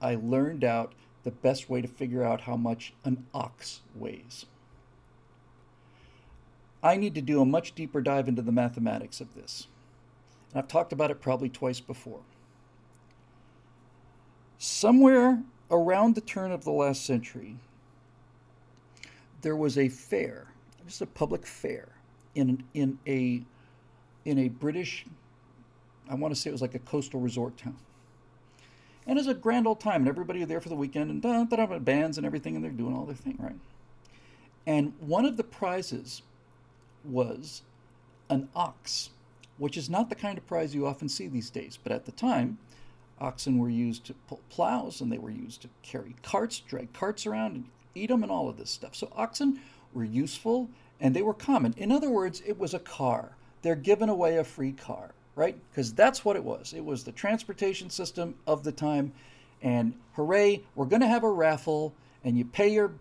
I 0.00 0.16
learned 0.16 0.64
out 0.64 0.92
the 1.24 1.30
best 1.30 1.70
way 1.70 1.80
to 1.80 1.88
figure 1.88 2.22
out 2.22 2.42
how 2.42 2.56
much 2.56 2.92
an 3.04 3.26
ox 3.32 3.80
weighs. 3.94 4.46
I 6.86 6.96
need 6.96 7.16
to 7.16 7.20
do 7.20 7.40
a 7.40 7.44
much 7.44 7.74
deeper 7.74 8.00
dive 8.00 8.28
into 8.28 8.42
the 8.42 8.52
mathematics 8.52 9.20
of 9.20 9.34
this. 9.34 9.66
And 10.52 10.62
I've 10.62 10.68
talked 10.68 10.92
about 10.92 11.10
it 11.10 11.20
probably 11.20 11.48
twice 11.48 11.80
before. 11.80 12.20
Somewhere 14.58 15.42
around 15.68 16.14
the 16.14 16.20
turn 16.20 16.52
of 16.52 16.62
the 16.62 16.70
last 16.70 17.04
century, 17.04 17.56
there 19.42 19.56
was 19.56 19.76
a 19.76 19.88
fair, 19.88 20.46
just 20.86 21.00
a 21.02 21.06
public 21.06 21.44
fair, 21.44 21.88
in, 22.36 22.62
in, 22.72 23.00
a, 23.04 23.42
in 24.24 24.38
a 24.38 24.48
British, 24.48 25.06
I 26.08 26.14
want 26.14 26.32
to 26.32 26.40
say 26.40 26.50
it 26.50 26.52
was 26.52 26.62
like 26.62 26.76
a 26.76 26.80
coastal 26.80 27.18
resort 27.18 27.56
town. 27.56 27.78
And 29.08 29.18
it 29.18 29.20
was 29.20 29.26
a 29.26 29.34
grand 29.34 29.66
old 29.66 29.80
time, 29.80 30.02
and 30.02 30.08
everybody 30.08 30.44
there 30.44 30.60
for 30.60 30.68
the 30.68 30.76
weekend, 30.76 31.10
and 31.10 31.20
da, 31.20 31.42
da, 31.42 31.66
da, 31.66 31.78
bands 31.80 32.16
and 32.16 32.24
everything, 32.24 32.54
and 32.54 32.64
they're 32.64 32.70
doing 32.70 32.94
all 32.94 33.06
their 33.06 33.16
thing, 33.16 33.36
right? 33.40 33.58
And 34.66 34.92
one 35.00 35.24
of 35.24 35.36
the 35.36 35.44
prizes 35.44 36.22
was 37.06 37.62
an 38.28 38.48
ox, 38.54 39.10
which 39.58 39.76
is 39.76 39.88
not 39.88 40.08
the 40.08 40.14
kind 40.14 40.36
of 40.36 40.46
prize 40.46 40.74
you 40.74 40.86
often 40.86 41.08
see 41.08 41.28
these 41.28 41.50
days. 41.50 41.78
But 41.82 41.92
at 41.92 42.04
the 42.04 42.12
time, 42.12 42.58
Oxen 43.20 43.58
were 43.58 43.70
used 43.70 44.04
to 44.06 44.14
pull 44.28 44.40
plows 44.50 45.00
and 45.00 45.10
they 45.10 45.18
were 45.18 45.30
used 45.30 45.62
to 45.62 45.68
carry 45.82 46.14
carts, 46.22 46.60
drag 46.60 46.92
carts 46.92 47.26
around 47.26 47.54
and 47.54 47.64
eat 47.94 48.08
them 48.08 48.22
and 48.22 48.30
all 48.30 48.48
of 48.48 48.58
this 48.58 48.70
stuff. 48.70 48.94
So 48.94 49.10
oxen 49.16 49.60
were 49.94 50.04
useful 50.04 50.68
and 51.00 51.16
they 51.16 51.22
were 51.22 51.34
common. 51.34 51.74
In 51.76 51.90
other 51.90 52.10
words, 52.10 52.42
it 52.46 52.58
was 52.58 52.74
a 52.74 52.78
car. 52.78 53.36
They're 53.62 53.74
giving 53.74 54.10
away 54.10 54.36
a 54.36 54.44
free 54.44 54.72
car, 54.72 55.14
right? 55.34 55.56
Because 55.70 55.94
that's 55.94 56.24
what 56.24 56.36
it 56.36 56.44
was. 56.44 56.74
It 56.74 56.84
was 56.84 57.04
the 57.04 57.12
transportation 57.12 57.88
system 57.88 58.34
of 58.46 58.64
the 58.64 58.72
time. 58.72 59.12
And 59.62 59.94
hooray, 60.12 60.62
we're 60.74 60.84
going 60.84 61.02
to 61.02 61.08
have 61.08 61.24
a 61.24 61.30
raffle 61.30 61.94
and 62.22 62.36
you 62.36 62.44
pay 62.44 62.68
your 62.68 62.92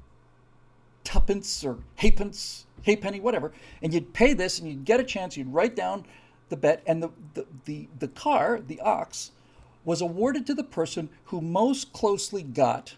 tuppence 1.06 1.64
or 1.64 1.78
halfpence, 1.96 2.66
halfpenny, 2.86 3.22
whatever, 3.22 3.54
and 3.82 3.94
you'd 3.94 4.14
pay 4.14 4.34
this 4.34 4.60
and 4.60 4.68
you'd 4.68 4.84
get 4.84 5.00
a 5.00 5.04
chance, 5.04 5.38
you'd 5.38 5.54
write 5.54 5.76
down 5.76 6.06
the 6.50 6.58
bet, 6.58 6.84
and 6.86 7.02
the, 7.02 7.10
the, 7.34 7.46
the, 7.64 7.88
the 8.00 8.08
car, 8.10 8.60
the 8.60 8.82
ox, 8.82 9.32
was 9.86 10.02
awarded 10.02 10.46
to 10.48 10.54
the 10.54 10.64
person 10.64 11.10
who 11.26 11.40
most 11.40 11.94
closely 11.94 12.44
got 12.44 12.96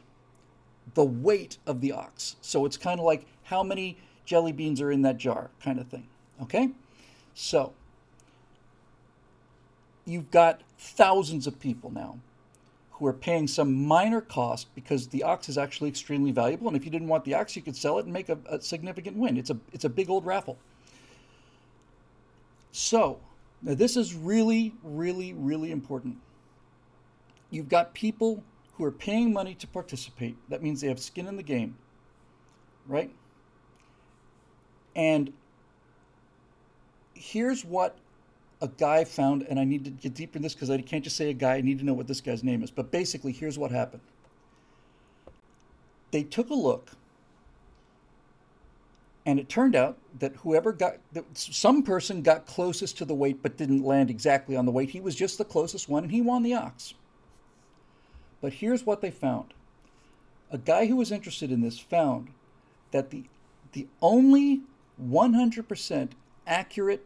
the 0.95 1.03
weight 1.03 1.57
of 1.67 1.81
the 1.81 1.91
ox. 1.91 2.37
So 2.41 2.65
it's 2.65 2.77
kind 2.77 2.99
of 2.99 3.05
like 3.05 3.25
how 3.43 3.61
many 3.61 3.97
jelly 4.25 4.51
beans 4.51 4.81
are 4.81 4.91
in 4.91 5.01
that 5.03 5.17
jar 5.17 5.49
kind 5.61 5.79
of 5.79 5.87
thing. 5.87 6.07
Okay? 6.41 6.71
So 7.33 7.73
you've 10.05 10.31
got 10.31 10.61
thousands 10.77 11.45
of 11.45 11.59
people 11.59 11.91
now 11.91 12.19
who 12.97 13.05
are 13.05 13.13
paying 13.13 13.47
some 13.47 13.85
minor 13.85 14.21
cost 14.21 14.73
because 14.73 15.07
the 15.07 15.21
ox 15.21 15.49
is 15.49 15.57
actually 15.57 15.87
extremely 15.87 16.31
valuable. 16.31 16.67
And 16.67 16.75
if 16.75 16.83
you 16.83 16.89
didn't 16.89 17.07
want 17.07 17.25
the 17.25 17.35
ox, 17.35 17.55
you 17.55 17.61
could 17.61 17.75
sell 17.75 17.99
it 17.99 18.05
and 18.05 18.13
make 18.13 18.29
a, 18.29 18.39
a 18.49 18.59
significant 18.59 19.15
win. 19.17 19.37
It's 19.37 19.51
a 19.51 19.57
it's 19.71 19.85
a 19.85 19.89
big 19.89 20.09
old 20.09 20.25
raffle. 20.25 20.57
So 22.71 23.19
now 23.61 23.75
this 23.75 23.97
is 23.97 24.15
really, 24.15 24.73
really, 24.83 25.33
really 25.33 25.71
important. 25.71 26.17
You've 27.51 27.69
got 27.69 27.93
people 27.93 28.43
who 28.73 28.83
are 28.83 28.91
paying 28.91 29.31
money 29.31 29.53
to 29.55 29.67
participate. 29.67 30.35
That 30.49 30.63
means 30.63 30.81
they 30.81 30.87
have 30.87 30.99
skin 30.99 31.27
in 31.27 31.37
the 31.37 31.43
game, 31.43 31.77
right? 32.87 33.11
And 34.95 35.33
here's 37.13 37.63
what 37.63 37.95
a 38.61 38.67
guy 38.67 39.03
found, 39.03 39.43
and 39.43 39.59
I 39.59 39.63
need 39.63 39.85
to 39.85 39.91
get 39.91 40.13
deeper 40.13 40.37
in 40.37 40.41
this 40.41 40.53
because 40.53 40.69
I 40.69 40.81
can't 40.81 41.03
just 41.03 41.15
say 41.15 41.29
a 41.29 41.33
guy, 41.33 41.55
I 41.55 41.61
need 41.61 41.79
to 41.79 41.85
know 41.85 41.93
what 41.93 42.07
this 42.07 42.21
guy's 42.21 42.43
name 42.43 42.63
is. 42.63 42.71
But 42.71 42.91
basically, 42.91 43.31
here's 43.31 43.57
what 43.57 43.71
happened 43.71 44.01
they 46.11 46.23
took 46.23 46.49
a 46.49 46.55
look, 46.55 46.91
and 49.25 49.39
it 49.39 49.49
turned 49.49 49.75
out 49.75 49.97
that 50.19 50.35
whoever 50.37 50.71
got, 50.71 50.97
that 51.11 51.25
some 51.33 51.83
person 51.83 52.21
got 52.21 52.45
closest 52.45 52.97
to 52.97 53.05
the 53.05 53.13
weight 53.13 53.43
but 53.43 53.57
didn't 53.57 53.83
land 53.83 54.09
exactly 54.09 54.55
on 54.55 54.65
the 54.65 54.71
weight. 54.71 54.89
He 54.89 55.01
was 55.01 55.15
just 55.15 55.37
the 55.37 55.45
closest 55.45 55.87
one, 55.89 56.03
and 56.03 56.11
he 56.11 56.21
won 56.21 56.43
the 56.43 56.53
ox. 56.53 56.93
But 58.41 58.53
here's 58.53 58.85
what 58.85 59.01
they 59.01 59.11
found 59.11 59.53
a 60.49 60.57
guy 60.57 60.85
who 60.85 60.95
was 60.95 61.11
interested 61.11 61.51
in 61.51 61.61
this 61.61 61.77
found 61.77 62.29
that 62.91 63.09
the, 63.09 63.25
the 63.73 63.85
only 64.01 64.61
100% 65.03 66.09
accurate 66.47 67.05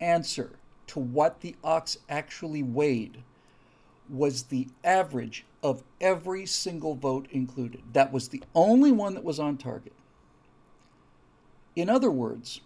answer 0.00 0.52
to 0.92 1.00
what 1.00 1.40
the 1.40 1.56
ox 1.64 1.96
actually 2.10 2.62
weighed 2.62 3.22
was 4.10 4.42
the 4.44 4.68
average 4.84 5.46
of 5.62 5.82
every 6.02 6.44
single 6.44 6.94
vote 6.94 7.26
included. 7.30 7.80
That 7.94 8.12
was 8.12 8.28
the 8.28 8.42
only 8.54 8.92
one 8.92 9.14
that 9.14 9.24
was 9.24 9.40
on 9.40 9.56
target. 9.56 9.94
In 11.74 11.88
other 11.88 12.10
words, 12.10 12.60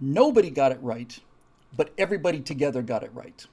nobody 0.00 0.48
got 0.48 0.70
it 0.70 0.78
right, 0.80 1.18
but 1.76 1.92
everybody 1.98 2.38
together 2.38 2.82
got 2.82 3.02
it 3.02 3.10
right. 3.12 3.44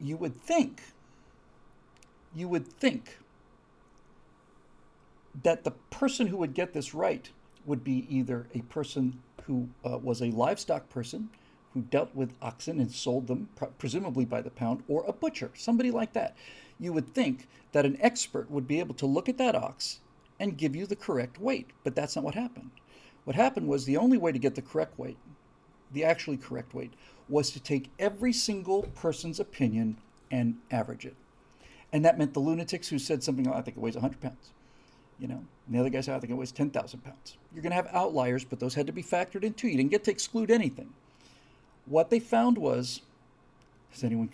You 0.00 0.16
would 0.16 0.34
think, 0.34 0.82
you 2.34 2.48
would 2.48 2.66
think 2.66 3.18
that 5.44 5.62
the 5.62 5.70
person 5.90 6.26
who 6.26 6.38
would 6.38 6.54
get 6.54 6.72
this 6.72 6.92
right 6.92 7.30
would 7.66 7.84
be 7.84 8.06
either 8.08 8.46
a 8.54 8.60
person 8.62 9.20
who 9.44 9.68
uh, 9.84 9.98
was 9.98 10.20
a 10.20 10.30
livestock 10.30 10.88
person 10.88 11.30
who 11.74 11.82
dealt 11.82 12.14
with 12.14 12.32
oxen 12.40 12.80
and 12.80 12.90
sold 12.90 13.26
them, 13.26 13.48
presumably 13.78 14.24
by 14.24 14.40
the 14.40 14.50
pound, 14.50 14.82
or 14.88 15.04
a 15.06 15.12
butcher, 15.12 15.50
somebody 15.54 15.90
like 15.90 16.12
that. 16.14 16.34
You 16.80 16.92
would 16.92 17.14
think 17.14 17.48
that 17.72 17.84
an 17.84 17.98
expert 18.00 18.50
would 18.50 18.66
be 18.66 18.80
able 18.80 18.94
to 18.94 19.06
look 19.06 19.28
at 19.28 19.38
that 19.38 19.54
ox 19.54 20.00
and 20.40 20.56
give 20.56 20.74
you 20.74 20.86
the 20.86 20.96
correct 20.96 21.38
weight, 21.38 21.68
but 21.84 21.94
that's 21.94 22.16
not 22.16 22.24
what 22.24 22.34
happened. 22.34 22.70
What 23.24 23.36
happened 23.36 23.68
was 23.68 23.84
the 23.84 23.96
only 23.96 24.16
way 24.16 24.32
to 24.32 24.38
get 24.38 24.54
the 24.54 24.62
correct 24.62 24.98
weight, 24.98 25.18
the 25.92 26.04
actually 26.04 26.36
correct 26.38 26.74
weight, 26.74 26.94
was 27.28 27.50
to 27.50 27.60
take 27.60 27.90
every 27.98 28.32
single 28.32 28.84
person's 28.94 29.40
opinion 29.40 29.98
and 30.30 30.56
average 30.70 31.04
it. 31.04 31.16
And 31.92 32.04
that 32.04 32.18
meant 32.18 32.34
the 32.34 32.40
lunatics 32.40 32.88
who 32.88 32.98
said 32.98 33.22
something, 33.22 33.48
I 33.48 33.60
think 33.60 33.76
it 33.76 33.80
weighs 33.80 33.94
100 33.94 34.20
pounds 34.20 34.50
you 35.18 35.28
know, 35.28 35.44
and 35.66 35.74
the 35.74 35.80
other 35.80 35.90
guy 35.90 36.00
said, 36.00 36.14
I 36.16 36.20
think 36.20 36.30
it 36.30 36.36
weighs 36.36 36.52
10,000 36.52 37.00
pounds. 37.00 37.36
You're 37.52 37.62
going 37.62 37.70
to 37.70 37.76
have 37.76 37.88
outliers, 37.92 38.44
but 38.44 38.60
those 38.60 38.74
had 38.74 38.86
to 38.86 38.92
be 38.92 39.02
factored 39.02 39.42
in 39.42 39.54
too. 39.54 39.68
You 39.68 39.76
didn't 39.76 39.90
get 39.90 40.04
to 40.04 40.10
exclude 40.10 40.50
anything. 40.50 40.90
What 41.86 42.10
they 42.10 42.20
found 42.20 42.56
was, 42.56 43.02
has 43.90 44.04
anyone, 44.04 44.30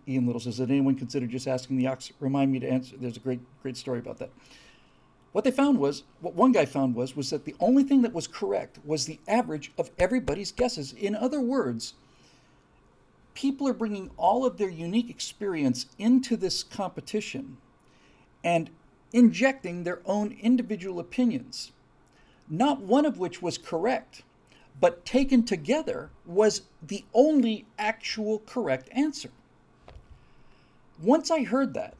Ian 0.08 0.26
Little 0.26 0.40
says, 0.40 0.58
did 0.58 0.70
anyone 0.70 0.94
consider 0.94 1.26
just 1.26 1.48
asking 1.48 1.78
the 1.78 1.86
ox? 1.86 2.12
Remind 2.20 2.52
me 2.52 2.60
to 2.60 2.68
answer. 2.68 2.96
There's 2.98 3.16
a 3.16 3.20
great, 3.20 3.40
great 3.62 3.76
story 3.76 3.98
about 3.98 4.18
that. 4.18 4.30
What 5.32 5.44
they 5.44 5.50
found 5.50 5.78
was, 5.78 6.02
what 6.20 6.34
one 6.34 6.52
guy 6.52 6.64
found 6.64 6.94
was, 6.94 7.16
was 7.16 7.30
that 7.30 7.44
the 7.44 7.54
only 7.60 7.82
thing 7.82 8.02
that 8.02 8.12
was 8.12 8.26
correct 8.26 8.78
was 8.84 9.06
the 9.06 9.20
average 9.28 9.72
of 9.78 9.90
everybody's 9.98 10.52
guesses. 10.52 10.92
In 10.92 11.14
other 11.14 11.40
words, 11.40 11.94
people 13.34 13.68
are 13.68 13.74
bringing 13.74 14.10
all 14.16 14.46
of 14.46 14.56
their 14.56 14.70
unique 14.70 15.10
experience 15.10 15.86
into 15.98 16.36
this 16.36 16.62
competition. 16.62 17.58
And 18.42 18.70
injecting 19.12 19.84
their 19.84 20.00
own 20.04 20.36
individual 20.40 20.98
opinions, 21.00 21.72
not 22.48 22.80
one 22.80 23.06
of 23.06 23.18
which 23.18 23.42
was 23.42 23.58
correct, 23.58 24.22
but 24.80 25.04
taken 25.04 25.42
together 25.42 26.10
was 26.24 26.62
the 26.86 27.04
only 27.14 27.64
actual 27.78 28.40
correct 28.40 28.88
answer. 28.92 29.30
Once 31.00 31.30
I 31.30 31.44
heard 31.44 31.74
that, 31.74 31.94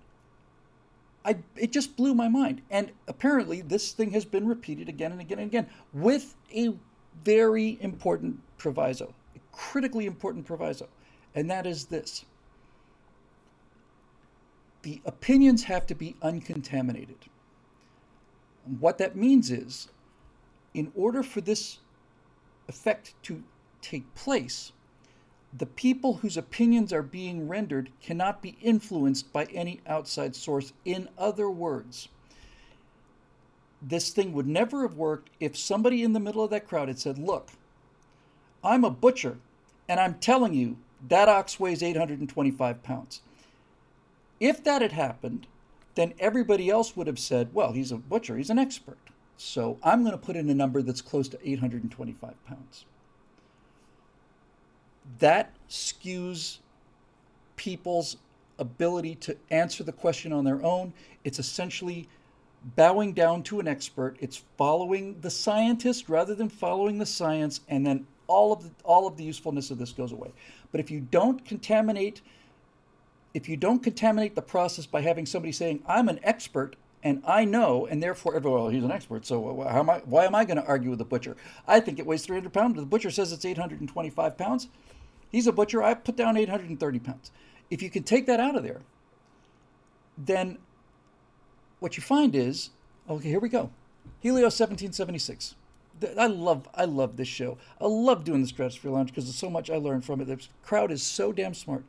I, 1.24 1.38
it 1.56 1.72
just 1.72 1.96
blew 1.96 2.14
my 2.14 2.28
mind. 2.28 2.62
And 2.70 2.92
apparently, 3.08 3.60
this 3.60 3.92
thing 3.92 4.12
has 4.12 4.24
been 4.24 4.46
repeated 4.46 4.88
again 4.88 5.10
and 5.12 5.20
again 5.20 5.38
and 5.38 5.48
again 5.48 5.66
with 5.92 6.36
a 6.54 6.74
very 7.24 7.78
important 7.80 8.40
proviso, 8.58 9.12
a 9.34 9.40
critically 9.50 10.06
important 10.06 10.46
proviso, 10.46 10.88
and 11.34 11.50
that 11.50 11.66
is 11.66 11.86
this 11.86 12.24
the 14.86 15.02
opinions 15.04 15.64
have 15.64 15.84
to 15.84 15.96
be 15.96 16.14
uncontaminated. 16.22 17.18
What 18.78 18.98
that 18.98 19.16
means 19.16 19.50
is, 19.50 19.88
in 20.74 20.92
order 20.94 21.24
for 21.24 21.40
this 21.40 21.78
effect 22.68 23.14
to 23.24 23.42
take 23.82 24.14
place, 24.14 24.70
the 25.52 25.66
people 25.66 26.14
whose 26.14 26.36
opinions 26.36 26.92
are 26.92 27.02
being 27.02 27.48
rendered 27.48 27.90
cannot 28.00 28.40
be 28.40 28.56
influenced 28.62 29.32
by 29.32 29.46
any 29.46 29.80
outside 29.88 30.36
source. 30.36 30.72
In 30.84 31.08
other 31.18 31.50
words, 31.50 32.06
this 33.82 34.10
thing 34.10 34.32
would 34.34 34.46
never 34.46 34.82
have 34.82 34.94
worked 34.96 35.30
if 35.40 35.56
somebody 35.56 36.04
in 36.04 36.12
the 36.12 36.20
middle 36.20 36.44
of 36.44 36.50
that 36.50 36.68
crowd 36.68 36.86
had 36.86 37.00
said, 37.00 37.18
Look, 37.18 37.48
I'm 38.62 38.84
a 38.84 38.90
butcher, 38.90 39.38
and 39.88 39.98
I'm 39.98 40.14
telling 40.20 40.54
you 40.54 40.76
that 41.08 41.28
ox 41.28 41.58
weighs 41.58 41.82
825 41.82 42.84
pounds. 42.84 43.20
If 44.40 44.62
that 44.64 44.82
had 44.82 44.92
happened, 44.92 45.46
then 45.94 46.14
everybody 46.18 46.68
else 46.68 46.96
would 46.96 47.06
have 47.06 47.18
said, 47.18 47.50
well, 47.52 47.72
he's 47.72 47.92
a 47.92 47.96
butcher, 47.96 48.36
he's 48.36 48.50
an 48.50 48.58
expert. 48.58 48.98
So 49.36 49.78
I'm 49.82 50.02
going 50.02 50.12
to 50.12 50.18
put 50.18 50.36
in 50.36 50.48
a 50.48 50.54
number 50.54 50.82
that's 50.82 51.00
close 51.00 51.28
to 51.28 51.38
825 51.42 52.44
pounds. 52.46 52.84
That 55.18 55.52
skews 55.68 56.58
people's 57.56 58.16
ability 58.58 59.14
to 59.16 59.36
answer 59.50 59.84
the 59.84 59.92
question 59.92 60.32
on 60.32 60.44
their 60.44 60.62
own. 60.62 60.92
It's 61.24 61.38
essentially 61.38 62.08
bowing 62.74 63.12
down 63.12 63.42
to 63.44 63.60
an 63.60 63.68
expert. 63.68 64.16
It's 64.20 64.42
following 64.56 65.20
the 65.20 65.30
scientist 65.30 66.08
rather 66.08 66.34
than 66.34 66.48
following 66.48 66.98
the 66.98 67.06
science, 67.06 67.60
and 67.68 67.86
then 67.86 68.06
all 68.26 68.52
of 68.52 68.62
the, 68.62 68.70
all 68.84 69.06
of 69.06 69.16
the 69.16 69.24
usefulness 69.24 69.70
of 69.70 69.78
this 69.78 69.92
goes 69.92 70.12
away. 70.12 70.32
But 70.72 70.80
if 70.80 70.90
you 70.90 71.00
don't 71.00 71.44
contaminate 71.44 72.22
if 73.36 73.50
you 73.50 73.56
don't 73.58 73.82
contaminate 73.82 74.34
the 74.34 74.40
process 74.40 74.86
by 74.86 75.02
having 75.02 75.26
somebody 75.26 75.52
saying, 75.52 75.82
I'm 75.86 76.08
an 76.08 76.18
expert 76.22 76.74
and 77.02 77.22
I 77.26 77.44
know, 77.44 77.84
and 77.84 78.02
therefore 78.02 78.34
everyone, 78.34 78.62
well, 78.62 78.70
he's 78.70 78.82
an 78.82 78.90
expert, 78.90 79.26
so 79.26 79.62
am 79.68 79.90
I, 79.90 79.98
why 80.06 80.24
am 80.24 80.34
I 80.34 80.46
going 80.46 80.56
to 80.56 80.64
argue 80.64 80.88
with 80.88 81.00
the 81.00 81.04
butcher? 81.04 81.36
I 81.68 81.78
think 81.80 81.98
it 81.98 82.06
weighs 82.06 82.24
300 82.24 82.50
pounds. 82.50 82.76
The 82.76 82.86
butcher 82.86 83.10
says 83.10 83.32
it's 83.32 83.44
825 83.44 84.38
pounds. 84.38 84.68
He's 85.30 85.46
a 85.46 85.52
butcher. 85.52 85.82
I 85.82 85.92
put 85.92 86.16
down 86.16 86.38
830 86.38 86.98
pounds. 87.00 87.30
If 87.68 87.82
you 87.82 87.90
can 87.90 88.04
take 88.04 88.24
that 88.24 88.40
out 88.40 88.56
of 88.56 88.62
there, 88.62 88.80
then 90.16 90.56
what 91.78 91.98
you 91.98 92.02
find 92.02 92.34
is, 92.34 92.70
okay, 93.06 93.28
here 93.28 93.38
we 93.38 93.50
go. 93.50 93.70
Helios 94.20 94.58
1776. 94.58 95.56
I 96.18 96.26
love 96.26 96.68
I 96.74 96.86
love 96.86 97.16
this 97.16 97.28
show. 97.28 97.58
I 97.80 97.86
love 97.86 98.24
doing 98.24 98.40
the 98.40 98.48
Stratosphere 98.48 98.90
Lounge 98.90 99.10
because 99.10 99.24
there's 99.24 99.36
so 99.36 99.50
much 99.50 99.70
I 99.70 99.76
learned 99.76 100.06
from 100.06 100.22
it. 100.22 100.26
The 100.26 100.40
crowd 100.62 100.90
is 100.90 101.02
so 101.02 101.32
damn 101.32 101.54
smart. 101.54 101.84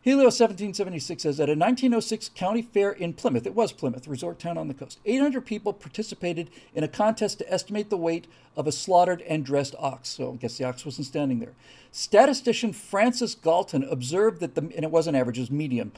Helios 0.00 0.38
1776 0.38 1.24
says 1.24 1.40
at 1.40 1.48
a 1.48 1.52
1906 1.52 2.30
county 2.34 2.62
fair 2.62 2.92
in 2.92 3.12
Plymouth, 3.12 3.46
it 3.46 3.54
was 3.54 3.72
Plymouth, 3.72 4.06
resort 4.06 4.38
town 4.38 4.56
on 4.56 4.68
the 4.68 4.74
coast, 4.74 5.00
800 5.04 5.44
people 5.44 5.72
participated 5.72 6.50
in 6.72 6.84
a 6.84 6.88
contest 6.88 7.38
to 7.38 7.52
estimate 7.52 7.90
the 7.90 7.96
weight 7.96 8.28
of 8.56 8.68
a 8.68 8.72
slaughtered 8.72 9.22
and 9.22 9.44
dressed 9.44 9.74
ox. 9.78 10.08
So 10.08 10.32
I 10.32 10.36
guess 10.36 10.56
the 10.56 10.64
ox 10.64 10.84
wasn't 10.84 11.08
standing 11.08 11.40
there. 11.40 11.54
Statistician 11.90 12.72
Francis 12.72 13.34
Galton 13.34 13.82
observed 13.82 14.40
that 14.40 14.54
the, 14.54 14.60
and 14.60 14.84
it 14.84 14.92
wasn't 14.92 15.16
average, 15.16 15.38
it 15.38 15.42
was 15.42 15.50
medium, 15.50 15.90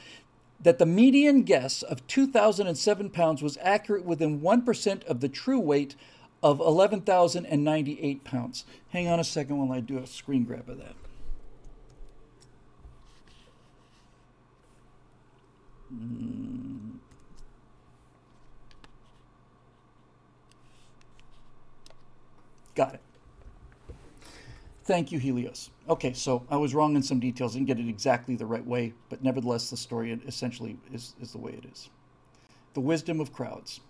that 0.59 0.79
the 0.79 0.85
median 0.85 1.43
guess 1.43 1.83
of 1.83 2.05
2,007 2.07 3.11
pounds 3.11 3.43
was 3.43 3.57
accurate 3.61 4.05
within 4.05 4.41
1% 4.41 5.03
of 5.05 5.19
the 5.19 5.29
true 5.29 5.59
weight 5.59 5.95
of 6.41 6.59
11,098 6.59 8.23
pounds. 8.23 8.65
Hang 8.89 9.07
on 9.07 9.19
a 9.19 9.23
second 9.23 9.57
while 9.57 9.77
I 9.77 9.79
do 9.79 9.99
a 9.99 10.07
screen 10.07 10.43
grab 10.43 10.69
of 10.69 10.79
that. 10.79 10.95
Mm. 15.93 16.97
Got 22.75 22.95
it. 22.95 23.01
Thank 24.83 25.11
you, 25.11 25.19
Helios. 25.19 25.69
Okay, 25.87 26.13
so 26.13 26.45
I 26.49 26.57
was 26.57 26.73
wrong 26.73 26.95
in 26.95 27.03
some 27.03 27.19
details. 27.19 27.53
Didn't 27.53 27.67
get 27.67 27.79
it 27.79 27.87
exactly 27.87 28.35
the 28.35 28.45
right 28.45 28.65
way, 28.65 28.93
but 29.09 29.23
nevertheless, 29.23 29.69
the 29.69 29.77
story 29.77 30.19
essentially 30.25 30.77
is, 30.91 31.15
is 31.21 31.31
the 31.31 31.37
way 31.37 31.51
it 31.51 31.65
is. 31.71 31.89
The 32.73 32.79
wisdom 32.79 33.19
of 33.19 33.31
crowds. 33.33 33.81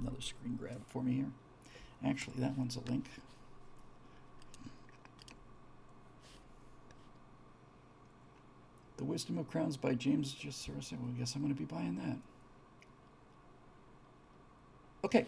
Another 0.00 0.20
screen 0.20 0.56
grab 0.56 0.82
for 0.86 1.02
me 1.02 1.14
here. 1.14 1.30
Actually, 2.04 2.36
that 2.38 2.56
one's 2.56 2.76
a 2.76 2.90
link. 2.90 3.06
The 8.96 9.04
Wisdom 9.04 9.38
of 9.38 9.48
Crowds 9.50 9.76
by 9.76 9.94
James 9.94 10.32
Just 10.32 10.68
Well, 10.68 10.78
I 10.80 11.18
guess 11.18 11.34
I'm 11.34 11.42
going 11.42 11.54
to 11.54 11.58
be 11.58 11.66
buying 11.66 11.96
that. 11.96 12.16
Okay. 15.04 15.26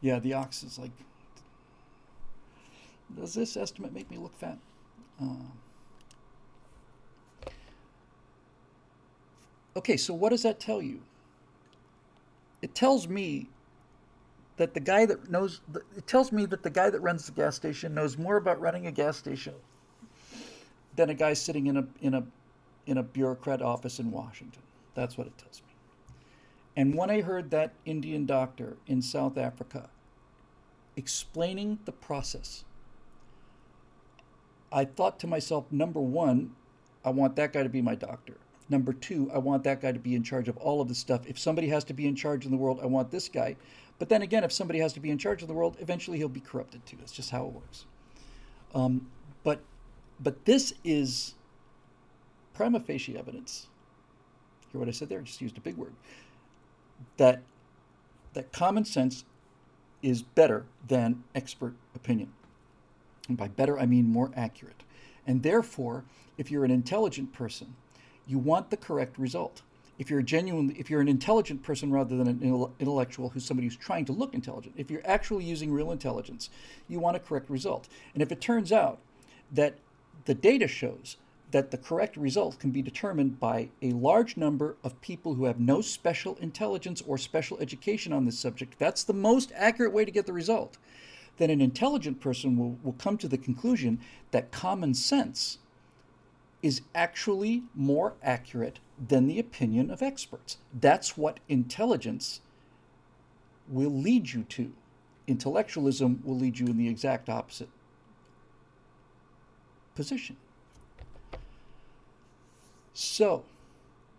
Yeah, 0.00 0.18
the 0.18 0.34
ox 0.34 0.62
is 0.62 0.78
like. 0.78 0.90
Does 3.16 3.34
this 3.34 3.56
estimate 3.56 3.92
make 3.92 4.10
me 4.10 4.16
look 4.16 4.36
fat? 4.36 4.58
Uh, 5.22 5.36
okay, 9.76 9.96
so 9.96 10.12
what 10.12 10.30
does 10.30 10.42
that 10.42 10.58
tell 10.58 10.82
you? 10.82 11.00
It 12.60 12.74
tells 12.74 13.06
me 13.06 13.48
that 14.56 14.74
the 14.74 14.80
guy 14.80 15.06
that 15.06 15.30
knows, 15.30 15.60
it 15.96 16.06
tells 16.06 16.32
me 16.32 16.46
that 16.46 16.62
the 16.62 16.70
guy 16.70 16.90
that 16.90 17.00
runs 17.00 17.26
the 17.26 17.32
gas 17.32 17.54
station 17.54 17.94
knows 17.94 18.18
more 18.18 18.36
about 18.36 18.60
running 18.60 18.86
a 18.88 18.92
gas 18.92 19.16
station 19.16 19.54
than 20.96 21.10
a 21.10 21.14
guy 21.14 21.32
sitting 21.32 21.66
in 21.66 21.76
a 21.76 21.86
in 22.00 22.14
a 22.14 22.24
in 22.86 22.98
a 22.98 23.02
bureaucrat 23.02 23.62
office 23.62 23.98
in 23.98 24.10
Washington. 24.10 24.62
That's 24.94 25.16
what 25.16 25.26
it 25.26 25.36
tells 25.38 25.62
me. 25.62 25.74
And 26.76 26.94
when 26.94 27.10
I 27.10 27.20
heard 27.20 27.50
that 27.50 27.72
Indian 27.84 28.26
doctor 28.26 28.76
in 28.86 29.00
South 29.00 29.38
Africa 29.38 29.88
explaining 30.96 31.78
the 31.84 31.92
process, 31.92 32.64
I 34.72 34.84
thought 34.84 35.18
to 35.20 35.26
myself, 35.26 35.70
number 35.70 36.00
one, 36.00 36.54
I 37.04 37.10
want 37.10 37.36
that 37.36 37.52
guy 37.52 37.62
to 37.62 37.68
be 37.68 37.82
my 37.82 37.94
doctor. 37.94 38.34
Number 38.68 38.92
two, 38.92 39.30
I 39.32 39.38
want 39.38 39.62
that 39.64 39.82
guy 39.82 39.92
to 39.92 39.98
be 39.98 40.14
in 40.14 40.22
charge 40.22 40.48
of 40.48 40.56
all 40.56 40.80
of 40.80 40.88
the 40.88 40.94
stuff. 40.94 41.26
If 41.26 41.38
somebody 41.38 41.68
has 41.68 41.84
to 41.84 41.94
be 41.94 42.06
in 42.06 42.16
charge 42.16 42.44
in 42.44 42.50
the 42.50 42.56
world, 42.56 42.80
I 42.82 42.86
want 42.86 43.10
this 43.10 43.28
guy. 43.28 43.56
But 43.98 44.08
then 44.08 44.22
again, 44.22 44.42
if 44.42 44.52
somebody 44.52 44.78
has 44.80 44.92
to 44.94 45.00
be 45.00 45.10
in 45.10 45.18
charge 45.18 45.42
of 45.42 45.48
the 45.48 45.54
world, 45.54 45.76
eventually 45.80 46.18
he'll 46.18 46.28
be 46.28 46.40
corrupted 46.40 46.84
too. 46.86 46.96
That's 46.98 47.12
just 47.12 47.30
how 47.30 47.46
it 47.46 47.52
works. 47.52 47.84
Um, 48.74 49.06
but 49.44 49.60
but 50.20 50.44
this 50.44 50.74
is 50.84 51.34
prima 52.54 52.80
facie 52.80 53.16
evidence. 53.16 53.66
Hear 54.72 54.78
what 54.78 54.88
I 54.88 54.92
said 54.92 55.08
there? 55.08 55.20
I 55.20 55.22
just 55.22 55.40
used 55.40 55.56
a 55.58 55.60
big 55.60 55.76
word. 55.76 55.92
That 57.16 57.42
that 58.34 58.52
common 58.52 58.84
sense 58.84 59.24
is 60.02 60.22
better 60.22 60.66
than 60.86 61.24
expert 61.34 61.74
opinion. 61.94 62.32
And 63.28 63.36
by 63.36 63.48
better, 63.48 63.78
I 63.78 63.86
mean 63.86 64.08
more 64.08 64.30
accurate. 64.36 64.82
And 65.26 65.42
therefore, 65.42 66.04
if 66.36 66.50
you're 66.50 66.64
an 66.64 66.70
intelligent 66.70 67.32
person, 67.32 67.74
you 68.26 68.38
want 68.38 68.70
the 68.70 68.76
correct 68.76 69.18
result. 69.18 69.62
If 69.98 70.10
you're 70.10 70.22
genuinely, 70.22 70.74
if 70.78 70.90
you're 70.90 71.00
an 71.00 71.08
intelligent 71.08 71.62
person 71.62 71.92
rather 71.92 72.16
than 72.16 72.26
an 72.26 72.70
intellectual 72.80 73.30
who's 73.30 73.44
somebody 73.44 73.68
who's 73.68 73.76
trying 73.76 74.04
to 74.06 74.12
look 74.12 74.34
intelligent, 74.34 74.74
if 74.76 74.90
you're 74.90 75.02
actually 75.04 75.44
using 75.44 75.72
real 75.72 75.92
intelligence, 75.92 76.50
you 76.88 76.98
want 76.98 77.16
a 77.16 77.20
correct 77.20 77.48
result. 77.48 77.88
And 78.12 78.22
if 78.22 78.32
it 78.32 78.40
turns 78.40 78.72
out 78.72 78.98
that 79.52 79.78
the 80.24 80.34
data 80.34 80.68
shows 80.68 81.16
that 81.50 81.70
the 81.70 81.78
correct 81.78 82.16
result 82.16 82.58
can 82.58 82.70
be 82.70 82.82
determined 82.82 83.38
by 83.38 83.68
a 83.80 83.92
large 83.92 84.36
number 84.36 84.76
of 84.82 85.00
people 85.00 85.34
who 85.34 85.44
have 85.44 85.60
no 85.60 85.80
special 85.80 86.36
intelligence 86.40 87.00
or 87.06 87.16
special 87.16 87.58
education 87.60 88.12
on 88.12 88.24
this 88.24 88.38
subject, 88.38 88.76
that's 88.78 89.04
the 89.04 89.12
most 89.12 89.52
accurate 89.54 89.92
way 89.92 90.04
to 90.04 90.10
get 90.10 90.26
the 90.26 90.32
result, 90.32 90.78
then 91.36 91.50
an 91.50 91.60
intelligent 91.60 92.20
person 92.20 92.56
will, 92.56 92.76
will 92.82 92.94
come 92.94 93.16
to 93.18 93.28
the 93.28 93.38
conclusion 93.38 94.00
that 94.32 94.50
common 94.50 94.94
sense 94.94 95.58
is 96.60 96.80
actually 96.94 97.62
more 97.74 98.14
accurate 98.22 98.80
than 99.08 99.26
the 99.26 99.38
opinion 99.38 99.90
of 99.90 100.02
experts. 100.02 100.56
That's 100.72 101.16
what 101.16 101.38
intelligence 101.48 102.40
will 103.68 103.92
lead 103.92 104.32
you 104.32 104.42
to. 104.44 104.72
Intellectualism 105.26 106.20
will 106.24 106.36
lead 106.36 106.58
you 106.58 106.66
in 106.66 106.78
the 106.78 106.88
exact 106.88 107.28
opposite 107.28 107.68
position. 109.94 110.36
So, 112.92 113.44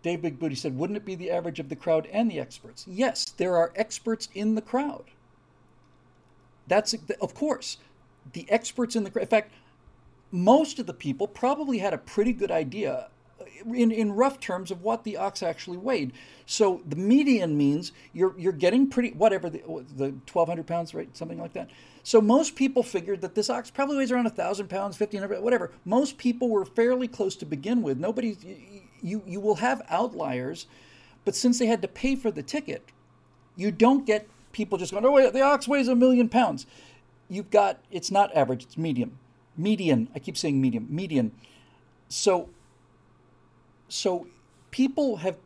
Dave 0.02 0.22
Big 0.22 0.38
Booty 0.38 0.54
said, 0.54 0.76
wouldn't 0.78 0.98
it 0.98 1.04
be 1.04 1.14
the 1.14 1.30
average 1.30 1.58
of 1.58 1.68
the 1.68 1.76
crowd 1.76 2.06
and 2.12 2.30
the 2.30 2.38
experts? 2.38 2.84
Yes, 2.86 3.24
there 3.24 3.56
are 3.56 3.72
experts 3.74 4.28
in 4.34 4.54
the 4.54 4.62
crowd. 4.62 5.04
That's, 6.68 6.94
of 7.20 7.34
course, 7.34 7.78
the 8.32 8.46
experts 8.50 8.94
in 8.96 9.04
the 9.04 9.10
crowd. 9.10 9.22
In 9.22 9.28
fact, 9.28 9.52
most 10.30 10.78
of 10.78 10.86
the 10.86 10.94
people 10.94 11.26
probably 11.26 11.78
had 11.78 11.94
a 11.94 11.98
pretty 11.98 12.32
good 12.32 12.50
idea 12.50 13.08
uh, 13.40 13.44
in, 13.72 13.90
in 13.90 14.12
rough 14.12 14.40
terms 14.40 14.70
of 14.70 14.82
what 14.82 15.04
the 15.04 15.16
ox 15.16 15.42
actually 15.42 15.78
weighed. 15.78 16.12
So 16.44 16.82
the 16.86 16.96
median 16.96 17.56
means 17.56 17.92
you're, 18.12 18.34
you're 18.38 18.52
getting 18.52 18.88
pretty, 18.88 19.10
whatever, 19.12 19.48
the, 19.48 19.58
the 19.96 20.10
1,200 20.32 20.66
pounds, 20.66 20.94
right? 20.94 21.08
Something 21.16 21.38
like 21.38 21.52
that. 21.54 21.70
So 22.06 22.20
most 22.20 22.54
people 22.54 22.84
figured 22.84 23.20
that 23.22 23.34
this 23.34 23.50
ox 23.50 23.68
probably 23.68 23.96
weighs 23.96 24.12
around 24.12 24.26
1,000 24.26 24.68
pounds, 24.68 25.00
1,500, 25.00 25.42
whatever. 25.42 25.72
Most 25.84 26.18
people 26.18 26.48
were 26.48 26.64
fairly 26.64 27.08
close 27.08 27.34
to 27.34 27.44
begin 27.44 27.82
with. 27.82 27.98
Nobody, 27.98 28.36
you, 29.02 29.24
you 29.26 29.40
will 29.40 29.56
have 29.56 29.82
outliers, 29.88 30.68
but 31.24 31.34
since 31.34 31.58
they 31.58 31.66
had 31.66 31.82
to 31.82 31.88
pay 31.88 32.14
for 32.14 32.30
the 32.30 32.44
ticket, 32.44 32.84
you 33.56 33.72
don't 33.72 34.06
get 34.06 34.28
people 34.52 34.78
just 34.78 34.92
going, 34.92 35.04
oh, 35.04 35.10
wait, 35.10 35.32
the 35.32 35.40
ox 35.40 35.66
weighs 35.66 35.88
a 35.88 35.96
million 35.96 36.28
pounds. 36.28 36.64
You've 37.28 37.50
got, 37.50 37.80
it's 37.90 38.12
not 38.12 38.32
average, 38.36 38.62
it's 38.62 38.78
medium. 38.78 39.18
Median, 39.56 40.08
I 40.14 40.20
keep 40.20 40.36
saying 40.36 40.60
medium, 40.60 40.86
median. 40.88 41.32
So 42.08 42.50
so 43.88 44.28
people 44.70 45.16
have 45.16 45.38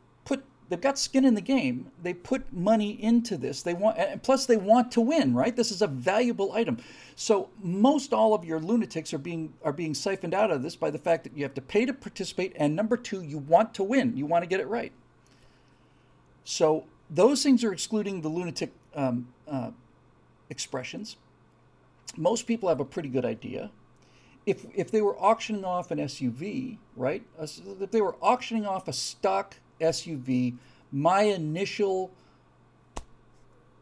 they've 0.70 0.80
got 0.80 0.98
skin 0.98 1.24
in 1.24 1.34
the 1.34 1.40
game. 1.42 1.90
They 2.02 2.14
put 2.14 2.51
money 2.52 3.02
into 3.02 3.36
this. 3.36 3.62
They 3.62 3.74
want 3.74 3.98
and 3.98 4.22
plus 4.22 4.47
they 4.47 4.56
want 4.56 4.90
to 4.92 5.01
win, 5.02 5.34
right? 5.34 5.55
This 5.55 5.70
is 5.70 5.82
a 5.82 5.86
valuable 5.86 6.52
item. 6.52 6.78
So 7.16 7.51
most 7.62 8.14
all 8.14 8.32
of 8.32 8.44
your 8.44 8.60
lunatics 8.60 9.12
are 9.12 9.18
being 9.18 9.52
are 9.62 9.72
being 9.72 9.92
siphoned 9.92 10.32
out 10.32 10.51
of 10.51 10.62
this 10.62 10.76
by 10.76 10.90
the 10.90 10.98
fact 10.98 11.24
that 11.24 11.36
you 11.36 11.42
have 11.42 11.55
to 11.55 11.60
pay 11.60 11.84
to 11.84 11.92
participate 11.92 12.55
and 12.56 12.74
number 12.74 12.97
2 12.97 13.22
you 13.22 13.38
want 13.38 13.74
to 13.74 13.82
win. 13.82 14.16
You 14.16 14.24
want 14.24 14.42
to 14.44 14.48
get 14.48 14.60
it 14.60 14.68
right. 14.68 14.92
So 16.44 16.86
those 17.10 17.42
things 17.42 17.62
are 17.64 17.72
excluding 17.72 18.22
the 18.22 18.28
lunatic 18.28 18.72
um, 18.94 19.28
uh, 19.47 19.72
expressions. 20.48 21.16
Most 22.16 22.47
people 22.47 22.68
have 22.68 22.80
a 22.80 22.84
pretty 22.84 23.09
good 23.09 23.24
idea 23.24 23.70
if 24.47 24.64
if 24.74 24.90
they 24.90 25.02
were 25.02 25.16
auctioning 25.18 25.64
off 25.64 25.90
an 25.90 25.98
SUV, 25.98 26.78
right? 26.97 27.22
If 27.40 27.90
they 27.90 28.01
were 28.01 28.16
auctioning 28.22 28.66
off 28.66 28.88
a 28.88 28.92
stock 28.92 29.56
SUV, 29.81 30.57
my 30.93 31.23
initial 31.23 32.11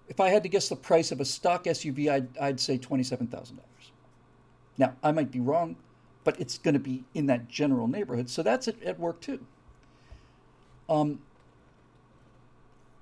if 0.08 0.20
I 0.20 0.30
had 0.30 0.42
to 0.42 0.48
guess 0.48 0.68
the 0.68 0.76
price 0.76 1.12
of 1.12 1.20
a 1.20 1.24
stock 1.24 1.64
SUV, 1.64 2.10
I'd, 2.10 2.38
I'd 2.38 2.60
say 2.60 2.78
$27,000. 2.78 3.58
Now, 4.78 4.94
I 5.02 5.12
might 5.12 5.30
be 5.30 5.40
wrong, 5.40 5.76
but 6.24 6.40
it's 6.40 6.58
going 6.58 6.74
to 6.74 6.80
be 6.80 7.04
in 7.14 7.26
that 7.26 7.48
general 7.48 7.88
neighborhood. 7.88 8.30
So 8.30 8.42
that's 8.42 8.68
at, 8.68 8.82
at 8.82 8.98
work 8.98 9.20
too. 9.20 9.44
Um, 10.88 11.20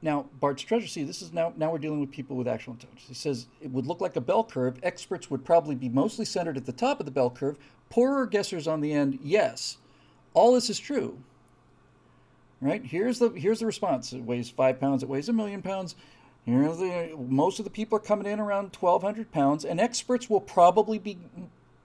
now, 0.03 0.27
Bart's 0.41 0.63
treasure, 0.63 0.87
see, 0.89 1.05
this 1.05 1.23
is 1.23 1.33
now, 1.33 1.53
now 1.57 1.71
we're 1.71 1.79
dealing 1.79 2.01
with 2.01 2.11
people 2.11 2.37
with 2.37 2.49
actual 2.49 2.73
intelligence. 2.75 3.05
He 3.07 3.15
says 3.15 3.47
it 3.61 3.71
would 3.71 3.87
look 3.87 4.01
like 4.01 4.17
a 4.17 4.21
bell 4.21 4.45
curve. 4.45 4.79
Experts 4.83 5.31
would 5.31 5.45
probably 5.45 5.75
be 5.75 5.89
mostly 5.89 6.25
centered 6.25 6.57
at 6.57 6.67
the 6.67 6.73
top 6.73 6.99
of 7.01 7.07
the 7.07 7.13
bell 7.13 7.31
curve. 7.31 7.57
Poorer 7.89 8.27
guessers 8.27 8.67
on 8.67 8.81
the 8.81 8.93
end, 8.93 9.19
yes. 9.23 9.79
All 10.35 10.55
this 10.55 10.69
is 10.69 10.79
true. 10.79 11.19
Right? 12.61 12.85
Here's 12.85 13.19
the 13.19 13.31
here's 13.31 13.61
the 13.61 13.67
response. 13.67 14.13
It 14.13 14.23
weighs 14.23 14.49
five 14.49 14.81
pounds, 14.81 15.03
it 15.03 15.09
weighs 15.09 15.29
a 15.29 15.33
million 15.33 15.63
pounds. 15.63 15.95
Know, 16.47 16.77
the, 16.77 17.17
most 17.17 17.59
of 17.59 17.65
the 17.65 17.73
people 17.73 17.97
are 17.97 18.01
coming 18.01 18.27
in 18.31 18.39
around 18.39 18.77
1,200 18.79 19.33
pounds, 19.33 19.65
and 19.65 19.81
experts 19.81 20.31
will 20.31 20.41
probably 20.41 20.97
be 20.97 21.19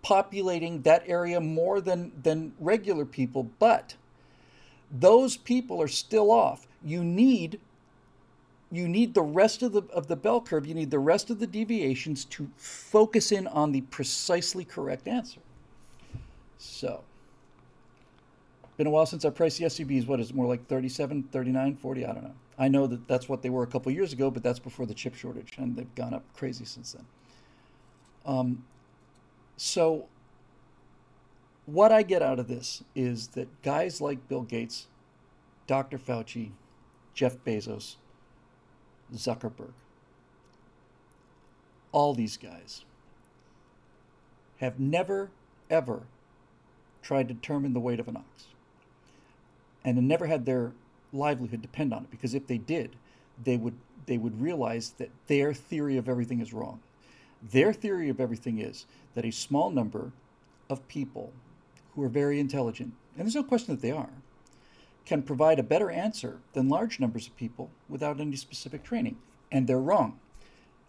populating 0.03 0.84
that 0.84 1.03
area 1.07 1.39
more 1.39 1.81
than, 1.81 2.11
than 2.22 2.53
regular 2.60 3.06
people, 3.06 3.49
but 3.57 3.95
those 4.91 5.38
people 5.38 5.81
are 5.81 5.88
still 5.88 6.31
off. 6.31 6.68
You 6.84 7.03
need 7.03 7.60
you 8.73 8.88
need 8.88 9.14
the 9.14 9.22
rest 9.22 9.64
of 9.64 9.73
the 9.73 9.84
of 9.93 10.07
the 10.07 10.15
bell 10.15 10.39
curve, 10.39 10.65
you 10.65 10.73
need 10.73 10.91
the 10.91 10.99
rest 10.99 11.30
of 11.30 11.39
the 11.39 11.48
deviations 11.48 12.23
to 12.26 12.49
focus 12.56 13.31
in 13.31 13.48
on 13.48 13.72
the 13.72 13.81
precisely 13.81 14.64
correct 14.64 15.07
answer. 15.07 15.41
So, 16.57 17.03
been 18.82 18.88
a 18.88 18.90
while 18.90 19.06
since 19.06 19.24
I 19.26 19.30
priced 19.30 19.60
the 19.60 19.66
SUVs. 19.66 20.08
What 20.08 20.20
is 20.20 20.32
it, 20.32 20.36
more 20.36 20.48
like 20.48 20.66
37, 20.66 21.26
39, 21.32 21.76
40? 21.76 22.03
I 22.03 22.14
don't 22.14 22.24
know. 22.24 22.34
I 22.58 22.68
know 22.68 22.88
that 22.88 23.08
that's 23.08 23.30
what 23.30 23.44
they 23.44 23.52
were 23.52 23.62
a 23.62 23.68
couple 23.68 23.91
years 23.91 24.12
ago, 24.12 24.32
but 24.32 24.41
that's 24.41 24.58
before 24.58 24.88
the 24.88 24.95
chip 24.95 25.14
shortage, 25.14 25.53
and 25.60 25.76
they've 25.76 25.94
gone 25.94 26.16
up 26.16 26.24
crazy 26.34 26.66
since 26.66 26.94
then. 26.94 27.06
Um, 28.26 28.66
so, 29.56 30.08
what 31.68 31.91
I 31.91 32.02
get 32.02 32.24
out 32.24 32.40
of 32.40 32.48
this 32.48 32.84
is 32.95 33.28
that 33.30 33.62
guys 33.62 34.02
like 34.02 34.28
Bill 34.28 34.41
Gates, 34.41 34.88
Dr. 35.68 35.99
Fauci, 35.99 36.49
Jeff 37.14 37.38
Bezos, 37.45 37.98
Zuckerberg, 39.14 39.74
all 41.91 42.16
these 42.16 42.36
guys 42.36 42.84
have 44.58 44.80
never, 44.80 45.30
ever 45.70 46.08
tried 47.03 47.28
to 47.28 47.36
determine 47.36 47.74
the 47.74 47.80
weight 47.80 47.99
of 47.99 48.08
an 48.08 48.18
ox 48.18 48.48
and 49.84 49.98
have 49.98 50.03
never 50.03 50.28
had 50.28 50.45
their 50.45 50.74
livelihood 51.14 51.62
depend 51.62 51.94
on 51.94 52.03
it 52.03 52.12
because 52.12 52.34
if 52.34 52.48
they 52.48 52.58
did, 52.58 52.95
they 53.44 53.58
would 53.58 53.76
they 54.06 54.18
would 54.18 54.41
realize 54.41 54.91
that 54.98 55.12
their 55.28 55.53
theory 55.53 55.95
of 55.95 56.10
everything 56.10 56.41
is 56.41 56.53
wrong. 56.53 56.82
Their 57.41 57.72
theory 57.72 58.10
of 58.10 58.20
everything 58.20 58.60
is 58.60 58.86
that 59.16 59.26
a 59.26 59.32
small 59.32 59.70
number 59.70 60.12
of 60.70 60.88
people 60.88 61.34
who 61.94 62.03
are 62.03 62.10
very 62.10 62.40
intelligent, 62.40 62.94
and 63.16 63.26
there's 63.26 63.36
no 63.36 63.44
question 63.44 63.76
that 63.76 63.82
they 63.82 63.91
are, 63.91 64.10
can 65.06 65.22
provide 65.22 65.60
a 65.60 65.64
better 65.64 65.90
answer 65.90 66.40
than 66.53 66.70
large 66.70 66.99
numbers 66.99 67.28
of 67.28 67.36
people 67.36 67.70
without 67.90 68.20
any 68.20 68.36
specific 68.36 68.84
training. 68.84 69.18
And 69.52 69.68
they're 69.68 69.80
wrong. 69.80 70.20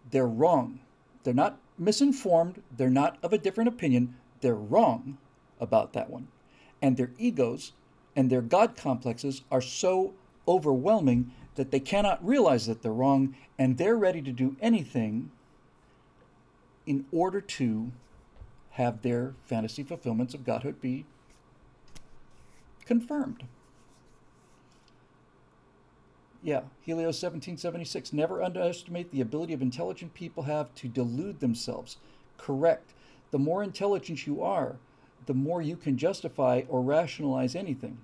They're 0.09 0.27
wrong. 0.27 0.79
They're 1.23 1.33
not 1.33 1.59
misinformed. 1.77 2.61
They're 2.75 2.89
not 2.89 3.17
of 3.23 3.33
a 3.33 3.37
different 3.37 3.67
opinion. 3.67 4.15
They're 4.41 4.55
wrong 4.55 5.17
about 5.59 5.93
that 5.93 6.09
one. 6.09 6.27
And 6.81 6.97
their 6.97 7.11
egos 7.17 7.73
and 8.15 8.29
their 8.29 8.41
God 8.41 8.75
complexes 8.75 9.41
are 9.51 9.61
so 9.61 10.13
overwhelming 10.47 11.31
that 11.55 11.71
they 11.71 11.79
cannot 11.79 12.25
realize 12.25 12.65
that 12.65 12.81
they're 12.81 12.91
wrong 12.91 13.35
and 13.57 13.77
they're 13.77 13.97
ready 13.97 14.21
to 14.21 14.31
do 14.31 14.55
anything 14.61 15.31
in 16.85 17.05
order 17.11 17.39
to 17.39 17.91
have 18.71 19.01
their 19.01 19.35
fantasy 19.45 19.83
fulfillments 19.83 20.33
of 20.33 20.45
godhood 20.45 20.81
be 20.81 21.05
confirmed. 22.85 23.43
Yeah, 26.41 26.63
Helios 26.81 27.21
1776. 27.21 28.11
Never 28.11 28.43
underestimate 28.43 29.11
the 29.11 29.21
ability 29.21 29.53
of 29.53 29.61
intelligent 29.61 30.13
people 30.13 30.43
have 30.43 30.75
to 30.75 30.89
delude 30.89 31.39
themselves. 31.39 31.97
Correct. 32.37 32.93
The 33.31 33.39
more 33.39 33.63
intelligent 33.63 34.27
you 34.27 34.43
are, 34.43 34.75
the 35.25 35.33
more 35.33 35.61
you 35.61 35.75
can 35.75 35.97
justify 35.97 36.63
or 36.67 36.81
rationalize 36.81 37.55
anything. 37.55 37.97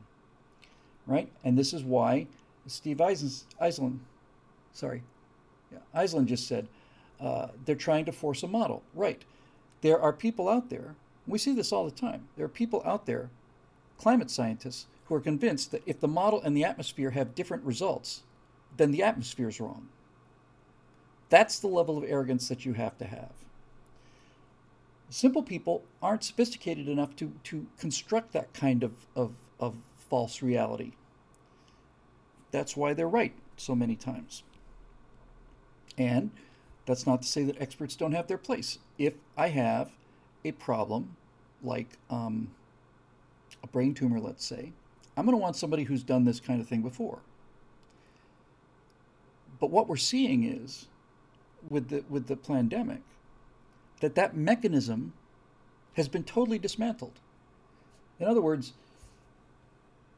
Right? 1.06 1.32
And 1.44 1.58
this 1.58 1.74
is 1.74 1.84
why 1.84 2.28
Steve 2.68 3.02
Eisen, 3.02 4.00
sorry, 4.74 5.04
yeah, 5.72 6.06
just 6.26 6.48
said 6.48 6.68
uh, 7.20 7.48
they're 7.66 7.76
trying 7.76 8.06
to 8.06 8.12
force 8.12 8.44
a 8.44 8.48
model. 8.48 8.84
Right. 8.94 9.24
There 9.82 10.00
are 10.00 10.14
people 10.14 10.50
out 10.50 10.70
there, 10.70 10.96
we 11.28 11.38
see 11.38 11.54
this 11.54 11.72
all 11.72 11.86
the 11.86 11.91
time. 11.91 12.28
There 12.36 12.46
are 12.46 12.50
people 12.50 12.82
out 12.86 13.06
there, 13.06 13.30
climate 13.98 14.32
scientists, 14.32 14.88
who 15.06 15.16
are 15.16 15.22
convinced 15.22 15.72
that 15.72 15.84
if 15.86 16.00
the 16.00 16.08
model 16.08 16.41
and 16.41 16.56
the 16.56 16.64
atmosphere 16.64 17.12
have 17.12 17.36
different 17.36 17.64
results, 17.64 18.24
then 18.78 18.91
the 18.91 19.04
atmosphere 19.04 19.50
is 19.50 19.60
wrong. 19.60 19.90
That's 21.30 21.60
the 21.60 21.68
level 21.68 21.98
of 21.98 22.04
arrogance 22.04 22.48
that 22.50 22.66
you 22.66 22.74
have 22.74 22.98
to 23.00 23.06
have. 23.06 23.32
Simple 25.10 25.41
people 25.41 25.84
aren't 26.02 26.23
sophisticated 26.23 26.88
enough 26.88 27.15
to, 27.15 27.34
to 27.45 27.68
construct 27.77 28.31
that 28.34 28.53
kind 28.53 28.84
of, 28.84 28.94
of, 29.15 29.34
of 29.60 29.76
false 30.10 30.41
reality. 30.41 30.94
That's 32.52 32.77
why 32.77 32.94
they're 32.94 33.07
right 33.07 33.34
so 33.57 33.76
many 33.76 33.95
times. 33.95 34.44
And 35.98 36.31
that's 36.86 37.06
not 37.06 37.22
to 37.23 37.27
say 37.27 37.44
that 37.44 37.60
experts 37.61 37.95
don't 37.95 38.14
have 38.14 38.27
their 38.27 38.38
place. 38.38 38.80
If 38.98 39.14
I 39.36 39.49
have 39.49 39.91
a 40.45 40.52
problem 40.53 41.15
like 41.64 41.98
um, 42.10 42.52
a 43.64 43.68
brain 43.68 43.94
tumor, 43.94 44.19
let's 44.19 44.45
say, 44.45 44.73
I'm 45.18 45.26
going 45.26 45.38
to 45.38 45.41
want 45.41 45.56
somebody 45.56 45.84
who's 45.84 46.03
done 46.03 46.23
this 46.23 46.40
kind 46.40 46.61
of 46.61 46.68
thing 46.68 46.81
before. 46.81 47.19
But 49.60 49.69
what 49.72 49.90
we're 49.90 49.98
seeing 49.98 50.45
is, 50.45 50.88
with 51.69 51.90
the 51.90 52.06
with 52.10 52.27
the 52.27 52.38
pandemic, 52.38 53.02
that 54.00 54.16
that 54.16 54.36
mechanism 54.36 55.14
has 55.94 56.08
been 56.08 56.24
totally 56.24 56.60
dismantled. 56.60 57.20
In 58.20 58.28
other 58.28 58.42
words, 58.42 58.74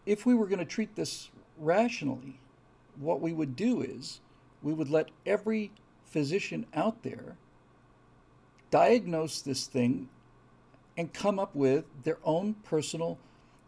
if 0.06 0.26
we 0.26 0.34
were 0.34 0.48
going 0.48 0.60
to 0.60 0.66
treat 0.66 0.95
this 0.95 1.30
rationally, 1.58 2.40
what 2.99 3.22
we 3.22 3.34
would 3.34 3.56
do 3.56 3.82
is 3.82 4.20
we 4.62 4.74
would 4.74 4.90
let 4.90 5.10
every 5.26 5.72
physician 6.06 6.66
out 6.74 7.03
there 7.03 7.36
diagnose 8.70 9.41
this 9.41 9.66
thing 9.66 10.10
and 10.98 11.14
come 11.14 11.40
up 11.40 11.56
with 11.56 11.86
their 12.03 12.18
own 12.24 12.53
personal 12.64 13.18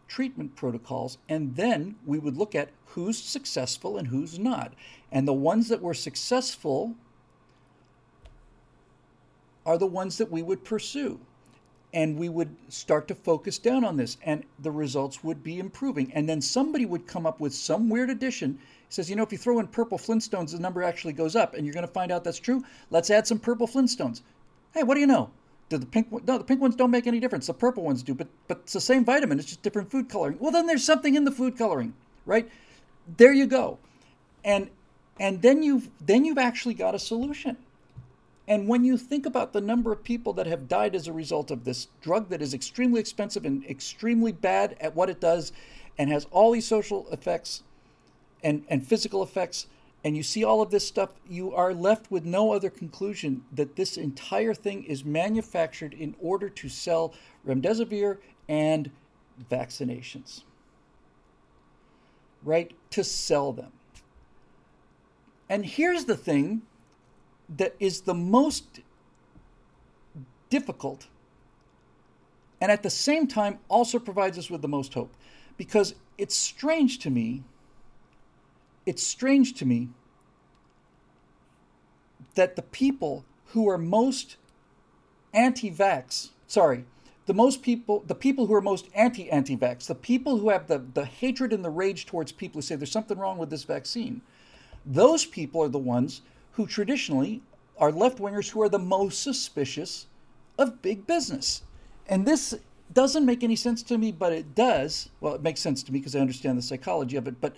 treatment 0.06 0.54
protocols, 0.54 1.18
and 1.28 1.56
then 1.56 1.96
we 2.06 2.18
would 2.18 2.36
look 2.36 2.54
at 2.54 2.68
who's 2.86 3.18
successful 3.18 3.96
and 3.96 4.08
who's 4.08 4.38
not. 4.38 4.72
And 5.10 5.26
the 5.26 5.32
ones 5.32 5.68
that 5.68 5.80
were 5.80 5.94
successful 5.94 6.94
are 9.66 9.78
the 9.78 9.86
ones 9.86 10.18
that 10.18 10.30
we 10.30 10.42
would 10.42 10.64
pursue. 10.64 11.20
And 11.92 12.18
we 12.18 12.28
would 12.28 12.56
start 12.68 13.06
to 13.08 13.14
focus 13.14 13.58
down 13.58 13.84
on 13.84 13.96
this, 13.96 14.16
and 14.24 14.44
the 14.58 14.72
results 14.72 15.22
would 15.22 15.44
be 15.44 15.60
improving. 15.60 16.12
And 16.12 16.28
then 16.28 16.40
somebody 16.40 16.86
would 16.86 17.06
come 17.06 17.24
up 17.24 17.38
with 17.38 17.54
some 17.54 17.88
weird 17.88 18.10
addition. 18.10 18.58
says, 18.88 19.08
you 19.08 19.14
know, 19.14 19.22
if 19.22 19.30
you 19.30 19.38
throw 19.38 19.60
in 19.60 19.68
purple 19.68 19.96
Flintstones, 19.96 20.50
the 20.50 20.58
number 20.58 20.82
actually 20.82 21.12
goes 21.12 21.36
up, 21.36 21.54
and 21.54 21.64
you're 21.64 21.74
going 21.74 21.86
to 21.86 21.92
find 21.92 22.10
out 22.10 22.24
that's 22.24 22.40
true. 22.40 22.64
Let's 22.90 23.10
add 23.10 23.26
some 23.28 23.38
purple 23.38 23.68
Flintstones. 23.68 24.22
Hey, 24.72 24.82
what 24.82 24.94
do 24.94 25.00
you 25.00 25.06
know? 25.06 25.30
Do 25.68 25.78
the 25.78 25.86
pink 25.86 26.12
no 26.12 26.38
the 26.38 26.44
pink 26.44 26.60
ones 26.60 26.76
don't 26.76 26.90
make 26.90 27.06
any 27.06 27.20
difference. 27.20 27.46
The 27.46 27.54
purple 27.54 27.84
ones 27.84 28.02
do, 28.02 28.14
but 28.14 28.28
but 28.48 28.58
it's 28.58 28.74
the 28.74 28.80
same 28.80 29.04
vitamin. 29.04 29.38
It's 29.38 29.48
just 29.48 29.62
different 29.62 29.90
food 29.90 30.08
coloring. 30.08 30.36
Well, 30.38 30.52
then 30.52 30.66
there's 30.66 30.84
something 30.84 31.14
in 31.14 31.24
the 31.24 31.30
food 31.30 31.56
coloring, 31.56 31.94
right? 32.26 32.50
There 33.16 33.32
you 33.32 33.46
go, 33.46 33.78
and 34.44 34.68
and 35.18 35.40
then 35.40 35.62
you've 35.62 35.88
then 36.04 36.24
you've 36.24 36.38
actually 36.38 36.74
got 36.74 36.94
a 36.94 36.98
solution. 36.98 37.56
And 38.46 38.68
when 38.68 38.84
you 38.84 38.98
think 38.98 39.24
about 39.24 39.52
the 39.52 39.60
number 39.60 39.90
of 39.90 40.04
people 40.04 40.34
that 40.34 40.46
have 40.46 40.68
died 40.68 40.94
as 40.94 41.08
a 41.08 41.12
result 41.12 41.50
of 41.50 41.64
this 41.64 41.88
drug 42.02 42.28
that 42.28 42.42
is 42.42 42.52
extremely 42.52 43.00
expensive 43.00 43.44
and 43.44 43.64
extremely 43.64 44.32
bad 44.32 44.76
at 44.80 44.94
what 44.94 45.08
it 45.08 45.20
does, 45.20 45.52
and 45.96 46.10
has 46.10 46.26
all 46.30 46.52
these 46.52 46.66
social 46.66 47.08
effects 47.10 47.62
and 48.42 48.64
and 48.68 48.86
physical 48.86 49.22
effects 49.22 49.66
and 50.04 50.18
you 50.18 50.22
see 50.22 50.44
all 50.44 50.60
of 50.60 50.70
this 50.70 50.86
stuff, 50.86 51.14
you 51.26 51.54
are 51.54 51.72
left 51.72 52.10
with 52.10 52.26
no 52.26 52.52
other 52.52 52.68
conclusion 52.68 53.42
that 53.50 53.74
this 53.74 53.96
entire 53.96 54.52
thing 54.52 54.84
is 54.84 55.02
manufactured 55.02 55.94
in 55.94 56.14
order 56.20 56.50
to 56.50 56.68
sell 56.68 57.14
remdesivir 57.46 58.18
and 58.46 58.90
vaccinations. 59.50 60.42
Right? 62.44 62.74
To 62.90 63.02
sell 63.02 63.54
them. 63.54 63.72
And 65.48 65.64
here's 65.64 66.04
the 66.04 66.16
thing 66.16 66.62
that 67.56 67.74
is 67.78 68.02
the 68.02 68.14
most 68.14 68.80
difficult 70.50 71.06
and 72.60 72.70
at 72.70 72.82
the 72.82 72.90
same 72.90 73.26
time 73.26 73.58
also 73.68 73.98
provides 73.98 74.38
us 74.38 74.48
with 74.48 74.62
the 74.62 74.68
most 74.68 74.94
hope. 74.94 75.12
Because 75.58 75.94
it's 76.16 76.34
strange 76.34 76.98
to 77.00 77.10
me 77.10 77.42
it's 78.86 79.02
strange 79.02 79.54
to 79.54 79.66
me 79.66 79.88
that 82.34 82.56
the 82.56 82.62
people 82.62 83.24
who 83.46 83.68
are 83.68 83.78
most 83.78 84.36
anti-vax, 85.32 86.30
sorry, 86.46 86.84
the 87.26 87.34
most 87.34 87.62
people, 87.62 88.04
the 88.06 88.14
people 88.14 88.46
who 88.46 88.54
are 88.54 88.60
most 88.60 88.88
anti-anti-vax, 88.94 89.86
the 89.86 89.94
people 89.94 90.38
who 90.38 90.50
have 90.50 90.66
the, 90.66 90.84
the 90.92 91.04
hatred 91.04 91.52
and 91.52 91.64
the 91.64 91.70
rage 91.70 92.04
towards 92.06 92.32
people 92.32 92.58
who 92.58 92.62
say 92.62 92.76
there's 92.76 92.90
something 92.90 93.18
wrong 93.18 93.38
with 93.38 93.50
this 93.50 93.64
vaccine, 93.64 94.20
those 94.84 95.24
people 95.24 95.62
are 95.62 95.68
the 95.68 95.78
ones 95.78 96.20
who 96.54 96.66
traditionally 96.66 97.42
are 97.78 97.92
left-wingers 97.92 98.50
who 98.50 98.62
are 98.62 98.68
the 98.68 98.78
most 98.78 99.22
suspicious 99.22 100.06
of 100.58 100.82
big 100.82 101.06
business. 101.06 101.62
And 102.08 102.26
this 102.26 102.54
doesn't 102.92 103.26
make 103.26 103.42
any 103.42 103.56
sense 103.56 103.82
to 103.84 103.98
me, 103.98 104.12
but 104.12 104.32
it 104.32 104.54
does. 104.54 105.08
Well, 105.20 105.34
it 105.34 105.42
makes 105.42 105.60
sense 105.60 105.82
to 105.82 105.92
me 105.92 105.98
because 105.98 106.14
I 106.14 106.20
understand 106.20 106.56
the 106.56 106.62
psychology 106.62 107.16
of 107.16 107.26
it, 107.26 107.40
but 107.40 107.54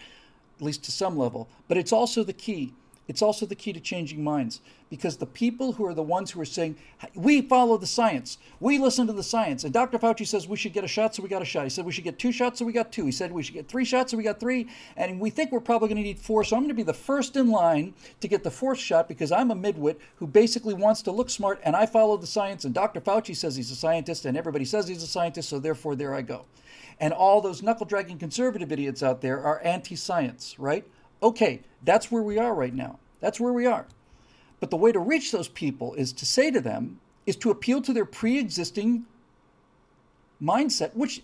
at 0.59 0.65
least 0.65 0.85
to 0.85 0.93
some 0.93 1.19
level. 1.19 1.49
But 1.69 1.77
it's 1.77 1.93
also 1.93 2.25
the 2.25 2.33
key 2.33 2.73
it's 3.09 3.23
also 3.23 3.47
the 3.47 3.55
key 3.55 3.73
to 3.73 3.81
changing 3.81 4.23
minds 4.25 4.61
because 4.91 5.17
the 5.17 5.27
people 5.27 5.73
who 5.73 5.87
are 5.87 5.95
the 5.95 6.03
ones 6.03 6.31
who 6.31 6.41
are 6.41 6.45
saying, 6.45 6.77
we 7.15 7.41
follow 7.41 7.77
the 7.77 7.87
science, 7.87 8.39
we 8.61 8.79
listen 8.79 9.07
to 9.07 9.13
the 9.13 9.23
science. 9.23 9.65
And 9.65 9.73
Dr. 9.73 9.99
Fauci 9.99 10.27
says 10.27 10.49
we 10.49 10.57
should 10.57 10.73
get 10.73 10.85
a 10.85 10.89
shot, 10.89 11.15
so 11.15 11.23
we 11.23 11.29
got 11.29 11.43
a 11.43 11.47
shot. 11.47 11.65
He 11.65 11.71
said 11.71 11.85
we 11.85 11.93
should 11.93 12.05
get 12.05 12.19
two 12.19 12.33
shots, 12.33 12.59
so 12.59 12.65
we 12.65 12.73
got 12.73 12.93
two. 12.93 13.07
He 13.07 13.13
said 13.13 13.33
we 13.33 13.43
should 13.43 13.55
get 13.55 13.69
three 13.69 13.85
shots, 13.85 14.11
so 14.11 14.17
we 14.17 14.23
got 14.23 14.41
three. 14.41 14.69
And 14.97 15.21
we 15.21 15.31
think 15.31 15.53
we're 15.53 15.61
probably 15.61 15.89
going 15.89 15.97
to 15.97 16.03
need 16.03 16.19
four, 16.19 16.45
so 16.45 16.57
I'm 16.57 16.63
going 16.63 16.69
to 16.69 16.75
be 16.75 16.83
the 16.83 16.95
first 16.95 17.37
in 17.37 17.51
line 17.51 17.95
to 18.21 18.29
get 18.29 18.43
the 18.43 18.51
fourth 18.51 18.79
shot 18.79 19.09
because 19.09 19.33
I'm 19.33 19.51
a 19.51 19.57
midwit 19.57 19.97
who 20.17 20.27
basically 20.27 20.75
wants 20.75 21.03
to 21.03 21.13
look 21.13 21.31
smart 21.31 21.61
and 21.65 21.77
I 21.77 21.87
follow 21.87 22.17
the 22.17 22.27
science. 22.27 22.65
And 22.65 22.75
Dr. 22.75 23.01
Fauci 23.01 23.37
says 23.37 23.57
he's 23.57 23.71
a 23.71 23.77
scientist 23.77 24.25
and 24.25 24.37
everybody 24.37 24.65
says 24.65 24.89
he's 24.89 25.03
a 25.03 25.09
scientist, 25.09 25.49
so 25.49 25.59
therefore 25.59 25.95
there 25.95 26.15
I 26.15 26.23
go. 26.23 26.45
And 26.99 27.13
all 27.13 27.41
those 27.41 27.63
knuckle 27.63 27.87
dragging 27.87 28.19
conservative 28.19 28.73
idiots 28.73 29.03
out 29.03 29.21
there 29.21 29.43
are 29.43 29.61
anti 29.63 29.97
science, 29.97 30.59
right? 30.59 30.87
Okay, 31.23 31.63
that's 31.85 32.11
where 32.11 32.23
we 32.23 32.39
are 32.39 32.55
right 32.55 32.75
now. 32.75 32.99
That's 33.21 33.41
where 33.41 33.53
we 33.53 33.67
are. 33.67 33.87
But 34.61 34.71
the 34.71 34.77
way 34.77 34.93
to 34.93 34.99
reach 34.99 35.33
those 35.33 35.49
people 35.49 35.95
is 35.95 36.13
to 36.15 36.27
say 36.27 36.51
to 36.51 36.61
them, 36.61 37.01
is 37.27 37.37
to 37.37 37.51
appeal 37.51 37.83
to 37.83 37.93
their 37.93 38.05
pre 38.05 38.39
existing 38.39 39.05
mindset, 40.43 40.95
which 40.95 41.23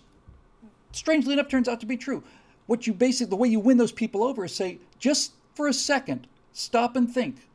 strangely 0.91 1.33
enough 1.33 1.47
turns 1.47 1.67
out 1.67 1.79
to 1.79 1.85
be 1.85 1.97
true. 1.97 2.23
What 2.65 2.87
you 2.87 2.93
basically, 2.93 3.29
the 3.29 3.35
way 3.35 3.47
you 3.47 3.59
win 3.59 3.77
those 3.77 3.91
people 3.91 4.23
over 4.23 4.45
is 4.45 4.55
say, 4.55 4.79
just 4.99 5.33
for 5.53 5.67
a 5.67 5.73
second, 5.73 6.27
stop 6.51 6.95
and 6.95 7.11
think 7.11 7.47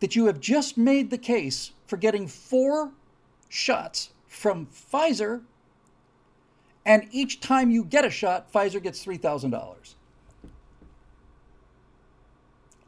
that 0.00 0.16
you 0.16 0.26
have 0.26 0.40
just 0.40 0.76
made 0.76 1.10
the 1.10 1.18
case 1.18 1.72
for 1.86 1.96
getting 1.96 2.26
four 2.26 2.92
shots 3.48 4.10
from 4.26 4.66
Pfizer, 4.66 5.42
and 6.84 7.08
each 7.12 7.40
time 7.40 7.70
you 7.70 7.84
get 7.84 8.04
a 8.04 8.10
shot, 8.10 8.52
Pfizer 8.52 8.82
gets 8.82 9.04
$3,000. 9.04 9.94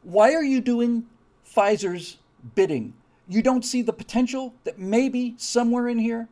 Why 0.07 0.35
are 0.35 0.43
you 0.43 0.61
doing 0.61 1.05
Pfizer's 1.45 2.15
bidding? 2.55 2.93
You 3.27 3.41
don't 3.41 3.65
see 3.65 3.81
the 3.81 3.91
potential 3.91 4.53
that 4.63 4.79
maybe 4.79 5.35
somewhere 5.37 5.89
in 5.89 5.99
here 5.99 6.29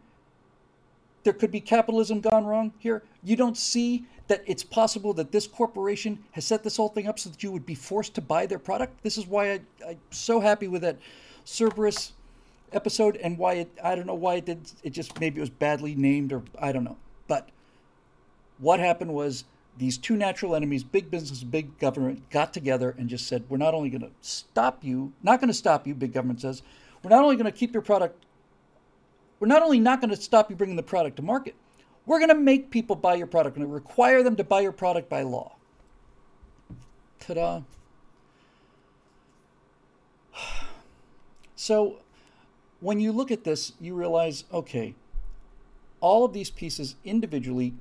there 1.26 1.34
could 1.34 1.52
be 1.52 1.60
capitalism 1.60 2.22
gone 2.22 2.46
wrong 2.46 2.72
here? 2.80 3.04
You 3.22 3.36
don't 3.36 3.58
see 3.58 4.06
that 4.28 4.44
it's 4.46 4.64
possible 4.64 5.14
that 5.16 5.34
this 5.34 5.46
corporation 5.46 6.24
has 6.32 6.46
set 6.46 6.64
this 6.64 6.78
whole 6.78 6.88
thing 6.88 7.06
up 7.06 7.20
so 7.20 7.30
that 7.30 7.44
you 7.44 7.52
would 7.52 7.66
be 7.66 7.76
forced 7.76 8.14
to 8.16 8.22
buy 8.22 8.46
their 8.46 8.60
product? 8.60 9.04
This 9.04 9.18
is 9.18 9.28
why 9.28 9.52
I, 9.52 9.60
I'm 9.86 10.00
so 10.10 10.40
happy 10.40 10.70
with 10.70 10.84
that 10.84 10.96
Cerberus 11.44 12.14
episode 12.72 13.18
and 13.18 13.38
why 13.38 13.56
it, 13.56 13.70
I 13.84 13.96
don't 13.96 14.08
know 14.08 14.14
why 14.14 14.36
it 14.36 14.46
did, 14.46 14.72
it 14.84 14.92
just 14.92 15.20
maybe 15.20 15.40
it 15.40 15.42
was 15.42 15.50
badly 15.50 15.96
named 15.96 16.32
or 16.32 16.44
I 16.62 16.72
don't 16.72 16.86
know. 16.86 16.98
But 17.28 17.50
what 18.60 18.80
happened 18.80 19.14
was 19.14 19.44
these 19.78 19.98
two 19.98 20.16
natural 20.16 20.56
enemies, 20.56 20.84
big 20.84 21.12
business, 21.12 21.44
big 21.44 21.78
government, 21.80 22.30
got 22.30 22.54
together 22.54 22.96
and 22.98 23.10
just 23.10 23.28
said, 23.28 23.44
we're 23.50 23.58
not 23.58 23.74
only 23.74 23.90
going 23.90 24.02
to 24.02 24.12
stop 24.22 24.84
you, 24.84 25.12
not 25.22 25.40
going 25.40 25.50
to 25.50 25.54
stop 25.54 25.86
you, 25.86 25.94
big 25.94 26.14
government 26.14 26.42
says, 26.42 26.62
we're 27.04 27.10
not 27.10 27.24
only 27.24 27.36
going 27.36 27.46
to 27.46 27.52
keep 27.52 27.74
your 27.74 27.82
product, 27.82 28.26
we're 29.40 29.48
not 29.48 29.62
only 29.62 29.80
not 29.80 30.00
going 30.00 30.10
to 30.10 30.16
stop 30.16 30.50
you 30.50 30.56
bringing 30.56 30.78
the 30.78 30.84
product 30.84 31.18
to 31.18 31.22
market, 31.22 31.56
we're 32.06 32.20
going 32.20 32.30
to 32.30 32.36
make 32.36 32.72
people 32.72 32.96
buy 32.96 33.16
your 33.16 33.28
product. 33.28 33.58
and 33.58 33.74
require 33.74 34.24
them 34.24 34.36
to 34.36 34.44
buy 34.44 34.62
your 34.62 34.72
product 34.72 35.10
by 35.10 35.24
law. 35.24 35.56
Ta 37.20 37.34
da. 37.34 37.62
So 41.58 42.02
when 42.80 43.00
you 43.00 43.12
look 43.12 43.32
at 43.32 43.44
this, 43.44 43.72
you 43.80 43.96
realize 43.96 44.44
okay, 44.54 44.94
all 46.00 46.24
of 46.24 46.34
these 46.34 46.52
pieces 46.52 46.96
individually, 47.04 47.74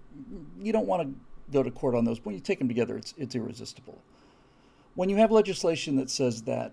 you 0.58 0.72
don't 0.72 0.86
want 0.86 1.02
to 1.02 1.14
go 1.52 1.62
to 1.62 1.70
court 1.70 1.94
on 1.94 2.04
those. 2.04 2.24
When 2.24 2.34
you 2.34 2.40
take 2.40 2.58
them 2.58 2.68
together, 2.68 2.96
it's, 2.96 3.14
it's 3.16 3.34
irresistible. 3.34 3.98
When 4.94 5.08
you 5.08 5.16
have 5.16 5.30
legislation 5.30 5.96
that 5.96 6.10
says 6.10 6.42
that, 6.42 6.72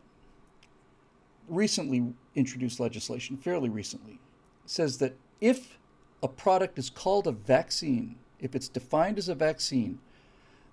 recently 1.47 2.13
introduced 2.35 2.79
legislation, 2.79 3.37
fairly 3.37 3.69
recently, 3.69 4.19
says 4.65 4.99
that 4.99 5.15
if 5.39 5.77
a 6.23 6.27
product 6.27 6.77
is 6.77 6.89
called 6.89 7.27
a 7.27 7.31
vaccine, 7.31 8.15
if 8.39 8.55
it's 8.55 8.69
defined 8.69 9.17
as 9.17 9.27
a 9.27 9.35
vaccine, 9.35 9.99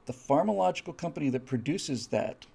the 0.06 0.12
pharmacological 0.12 0.96
company 0.96 1.30
that 1.30 1.46
produces 1.46 2.08
that 2.08 2.46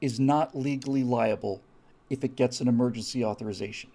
is 0.00 0.18
not 0.18 0.56
legally 0.56 1.02
liable 1.02 1.62
if 2.10 2.24
it 2.24 2.36
gets 2.36 2.60
an 2.60 2.68
emergency 2.68 3.24
authorization. 3.24 3.90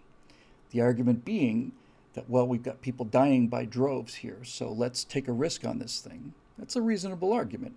The 0.72 0.82
argument 0.82 1.26
being 1.26 1.74
that, 2.14 2.30
well, 2.30 2.48
we've 2.48 2.64
got 2.64 2.81
people 2.81 3.06
dying 3.06 3.48
by 3.48 3.65
droves 3.65 4.15
here, 4.15 4.44
so 4.44 4.72
let's 4.72 5.03
take 5.03 5.27
a 5.27 5.34
risk 5.34 5.65
on 5.65 5.80
this 5.80 5.99
thing. 5.99 6.34
That's 6.57 6.76
a 6.76 6.81
reasonable 6.81 7.31
argument. 7.31 7.76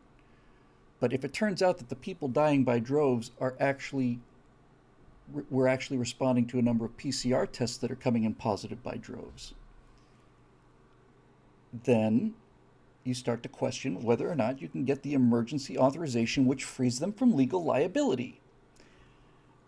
But 1.01 1.13
if 1.13 1.25
it 1.25 1.33
turns 1.33 1.63
out 1.63 1.79
that 1.79 1.89
the 1.89 1.97
people 1.97 2.29
dying 2.29 2.65
by 2.65 2.79
droves 2.79 3.33
are 3.41 3.57
actually 3.59 4.21
we're 5.51 5.69
actually 5.69 5.97
responding 5.97 6.47
to 6.47 6.59
a 6.59 6.63
number 6.63 6.85
of 6.85 6.97
PCR 6.97 7.51
tests 7.51 7.79
that 7.79 7.91
are 7.91 7.97
coming 7.97 8.25
in 8.25 8.35
positive 8.35 8.83
by 8.83 8.97
droves, 8.97 9.55
then 11.85 12.35
you 13.05 13.15
start 13.15 13.43
to 13.43 13.49
question 13.49 14.03
whether 14.03 14.31
or 14.31 14.35
not 14.35 14.61
you 14.61 14.69
can 14.69 14.85
get 14.85 15.03
the 15.03 15.15
emergency 15.15 15.79
authorization 15.79 16.47
which 16.47 16.65
frees 16.65 16.99
them 16.99 17.13
from 17.13 17.35
legal 17.35 17.65
liability. 17.65 18.41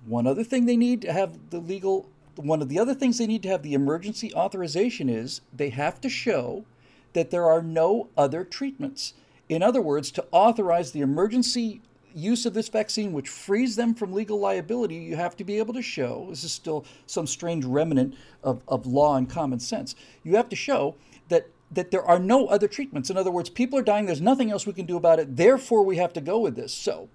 One 0.06 0.26
other 0.26 0.44
thing 0.44 0.66
they 0.66 0.76
need 0.76 1.00
to 1.02 1.12
have 1.12 1.50
the 1.50 1.58
legal 1.58 2.08
one 2.36 2.62
of 2.62 2.68
the 2.68 2.78
other 2.78 2.94
things 2.94 3.18
they 3.18 3.26
need 3.26 3.42
to 3.42 3.48
have 3.48 3.62
the 3.62 3.74
emergency 3.74 4.32
authorization 4.34 5.08
is 5.08 5.40
they 5.52 5.70
have 5.70 6.00
to 6.00 6.08
show 6.08 6.64
that 7.12 7.30
there 7.30 7.48
are 7.48 7.62
no 7.62 8.08
other 8.16 8.44
treatments. 8.44 9.14
In 9.48 9.62
other 9.62 9.80
words, 9.80 10.10
to 10.12 10.26
authorize 10.30 10.92
the 10.92 11.00
emergency 11.00 11.80
use 12.14 12.46
of 12.46 12.54
this 12.54 12.68
vaccine, 12.68 13.12
which 13.12 13.28
frees 13.28 13.76
them 13.76 13.94
from 13.94 14.12
legal 14.12 14.38
liability, 14.38 14.94
you 14.94 15.16
have 15.16 15.36
to 15.36 15.44
be 15.44 15.58
able 15.58 15.74
to 15.74 15.82
show 15.82 16.26
this 16.30 16.44
is 16.44 16.52
still 16.52 16.84
some 17.06 17.26
strange 17.26 17.64
remnant 17.64 18.14
of, 18.42 18.62
of 18.68 18.86
law 18.86 19.16
and 19.16 19.28
common 19.28 19.58
sense. 19.58 19.94
You 20.22 20.36
have 20.36 20.48
to 20.48 20.56
show 20.56 20.94
that 21.28 21.48
that 21.70 21.90
there 21.90 22.04
are 22.04 22.20
no 22.20 22.46
other 22.46 22.68
treatments. 22.68 23.10
In 23.10 23.16
other 23.16 23.32
words, 23.32 23.50
people 23.50 23.78
are 23.78 23.82
dying, 23.82 24.06
there's 24.06 24.20
nothing 24.20 24.50
else 24.50 24.66
we 24.66 24.72
can 24.72 24.86
do 24.86 24.96
about 24.96 25.18
it, 25.18 25.36
therefore 25.36 25.82
we 25.82 25.96
have 25.96 26.12
to 26.12 26.20
go 26.20 26.38
with 26.38 26.54
this. 26.54 26.72
So 26.72 27.08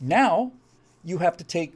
now 0.00 0.52
you 1.04 1.18
have 1.18 1.36
to 1.38 1.44
take 1.44 1.74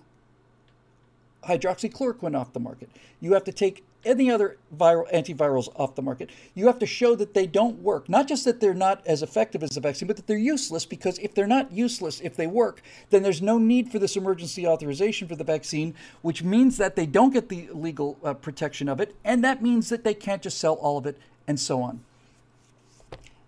hydroxychloroquine 1.46 2.38
off 2.38 2.52
the 2.52 2.60
market. 2.60 2.90
You 3.20 3.32
have 3.32 3.44
to 3.44 3.52
take 3.52 3.84
any 4.04 4.30
other 4.30 4.58
viral 4.76 5.10
antivirals 5.12 5.68
off 5.76 5.94
the 5.94 6.02
market. 6.02 6.30
You 6.54 6.66
have 6.66 6.78
to 6.80 6.86
show 6.86 7.14
that 7.16 7.34
they 7.34 7.46
don't 7.46 7.80
work. 7.80 8.08
Not 8.08 8.28
just 8.28 8.44
that 8.44 8.60
they're 8.60 8.74
not 8.74 9.06
as 9.06 9.22
effective 9.22 9.62
as 9.62 9.70
the 9.70 9.80
vaccine, 9.80 10.06
but 10.06 10.16
that 10.16 10.26
they're 10.26 10.36
useless 10.36 10.84
because 10.84 11.18
if 11.18 11.34
they're 11.34 11.46
not 11.46 11.72
useless, 11.72 12.20
if 12.20 12.36
they 12.36 12.46
work, 12.46 12.82
then 13.10 13.22
there's 13.22 13.42
no 13.42 13.58
need 13.58 13.90
for 13.90 13.98
this 13.98 14.16
emergency 14.16 14.66
authorization 14.66 15.26
for 15.26 15.36
the 15.36 15.44
vaccine, 15.44 15.94
which 16.22 16.42
means 16.42 16.76
that 16.76 16.96
they 16.96 17.06
don't 17.06 17.32
get 17.32 17.48
the 17.48 17.68
legal 17.72 18.18
uh, 18.22 18.34
protection 18.34 18.88
of 18.88 19.00
it, 19.00 19.14
and 19.24 19.42
that 19.42 19.62
means 19.62 19.88
that 19.88 20.04
they 20.04 20.14
can't 20.14 20.42
just 20.42 20.58
sell 20.58 20.74
all 20.74 20.98
of 20.98 21.06
it 21.06 21.18
and 21.46 21.58
so 21.58 21.82
on. 21.82 22.00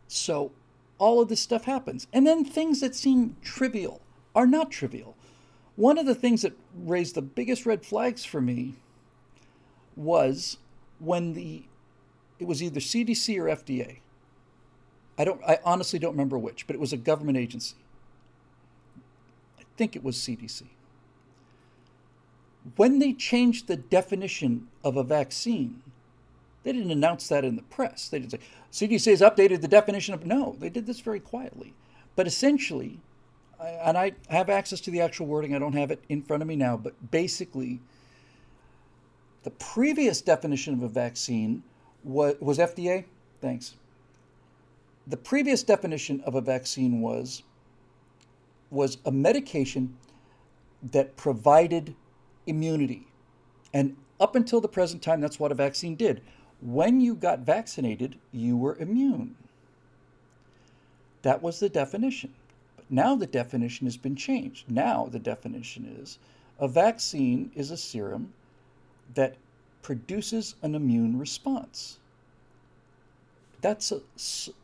So 0.09 0.53
all 0.99 1.21
of 1.21 1.29
this 1.29 1.41
stuff 1.41 1.65
happens. 1.65 2.07
And 2.13 2.27
then 2.27 2.45
things 2.45 2.81
that 2.81 2.95
seem 2.95 3.37
trivial 3.43 4.01
are 4.35 4.47
not 4.47 4.71
trivial. 4.71 5.17
One 5.77 5.99
of 5.99 6.07
the 6.07 6.15
things 6.15 6.43
that 6.43 6.55
raised 6.75 7.15
the 7.15 7.23
biggest 7.23 7.67
red 7.67 7.85
flags 7.85 8.25
for 8.25 8.41
me 8.41 8.75
was 9.95 10.57
when 10.99 11.35
the 11.35 11.65
it 12.39 12.47
was 12.47 12.63
either 12.63 12.81
CDC 12.81 13.39
or 13.39 13.45
FDA. 13.45 13.99
I 15.19 15.25
don't 15.25 15.43
I 15.47 15.59
honestly 15.65 15.99
don't 15.99 16.13
remember 16.13 16.39
which, 16.39 16.67
but 16.67 16.75
it 16.75 16.81
was 16.81 16.93
a 16.93 16.99
government 16.99 17.39
agency. 17.39 17.77
I 19.59 19.63
think 19.77 19.95
it 19.97 20.03
was 20.03 20.17
CDC. 20.17 20.65
When 22.77 22.99
they 22.99 23.13
changed 23.13 23.69
the 23.69 23.77
definition 23.77 24.69
of 24.83 24.97
a 24.97 25.05
vaccine, 25.05 25.83
they 26.65 26.73
didn't 26.73 26.91
announce 26.91 27.29
that 27.29 27.45
in 27.45 27.57
the 27.57 27.63
press. 27.63 28.09
They 28.09 28.19
didn't 28.19 28.33
say 28.33 28.41
CDC 28.89 29.11
has 29.11 29.21
updated 29.21 29.61
the 29.61 29.69
definition 29.69 30.15
of 30.15 30.27
no, 30.27 30.57
they 30.59 30.69
did 30.69 30.87
this 30.87 31.01
very 31.01 31.21
quietly. 31.21 31.75
But 32.17 32.27
essentially, 32.27 32.99
and 33.61 33.97
I 33.97 34.13
have 34.29 34.51
access 34.51 34.81
to 34.83 34.91
the 34.91 35.01
actual 35.01 35.27
wording. 35.27 35.55
I 35.55 35.59
don't 35.59 35.73
have 35.75 35.91
it 35.91 36.03
in 36.09 36.23
front 36.23 36.43
of 36.43 36.49
me 36.49 36.57
now, 36.57 36.77
but 36.77 37.11
basically, 37.11 37.81
the 39.45 39.51
previous 39.51 40.21
definition 40.21 40.75
of 40.75 40.83
a 40.83 40.89
vaccine 40.89 41.63
was, 42.05 42.35
was 42.41 42.59
FDA. 42.59 43.05
Thanks. 43.41 43.75
The 45.07 45.17
previous 45.17 45.63
definition 45.63 46.21
of 46.23 46.35
a 46.35 46.41
vaccine 46.41 47.01
was 47.01 47.43
was 48.71 48.99
a 49.05 49.13
medication 49.13 49.97
that 50.83 51.17
provided 51.17 51.95
immunity. 52.47 53.07
And 53.73 53.97
up 54.19 54.35
until 54.35 54.61
the 54.61 54.69
present 54.69 55.03
time, 55.03 55.21
that's 55.21 55.39
what 55.39 55.53
a 55.53 55.55
vaccine 55.55 55.95
did. 55.95 56.21
When 56.61 57.01
you 57.01 57.15
got 57.15 57.41
vaccinated, 57.41 58.19
you 58.33 58.57
were 58.57 58.77
immune. 58.77 59.37
That 61.23 61.43
was 61.43 61.61
the 61.61 61.69
definition. 61.69 62.35
Now 62.89 63.17
the 63.17 63.27
definition 63.27 63.87
has 63.87 63.97
been 63.97 64.17
changed. 64.17 64.71
Now 64.71 65.09
the 65.11 65.19
definition 65.19 65.97
is 66.01 66.19
a 66.59 66.69
vaccine 66.69 67.51
is 67.55 67.71
a 67.71 67.77
serum 67.77 68.33
that 69.15 69.37
produces 69.83 70.55
an 70.63 70.75
immune 70.75 71.19
response. 71.19 71.99
That's 73.61 73.93
a, 73.93 74.01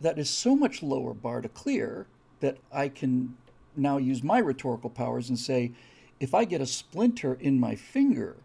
that 0.01 0.19
is 0.19 0.31
so 0.31 0.55
much 0.55 0.83
lower 0.83 1.15
bar 1.15 1.41
to 1.41 1.49
clear 1.49 2.07
that 2.41 2.59
I 2.73 2.89
can 2.89 3.37
now 3.77 3.99
use 3.99 4.23
my 4.23 4.39
rhetorical 4.39 4.91
powers 4.91 5.29
and 5.29 5.39
say 5.39 5.73
if 6.21 6.35
I 6.35 6.45
get 6.45 6.61
a 6.61 6.67
splinter 6.67 7.35
in 7.35 7.59
my 7.59 7.75
finger, 7.75 8.37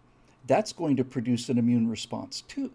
that's 0.47 0.73
going 0.73 0.95
to 0.97 1.03
produce 1.03 1.49
an 1.49 1.57
immune 1.57 1.89
response 1.89 2.41
too. 2.41 2.71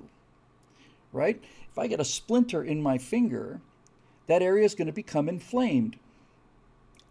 Right? 1.13 1.43
If 1.71 1.79
I 1.79 1.87
get 1.87 2.01
a 2.01 2.05
splinter 2.05 2.63
in 2.63 2.83
my 2.83 2.99
finger, 2.99 3.61
that 4.27 4.43
area 4.43 4.65
is 4.65 4.75
going 4.75 4.87
to 4.87 4.93
become 4.93 5.29
inflamed. 5.29 5.97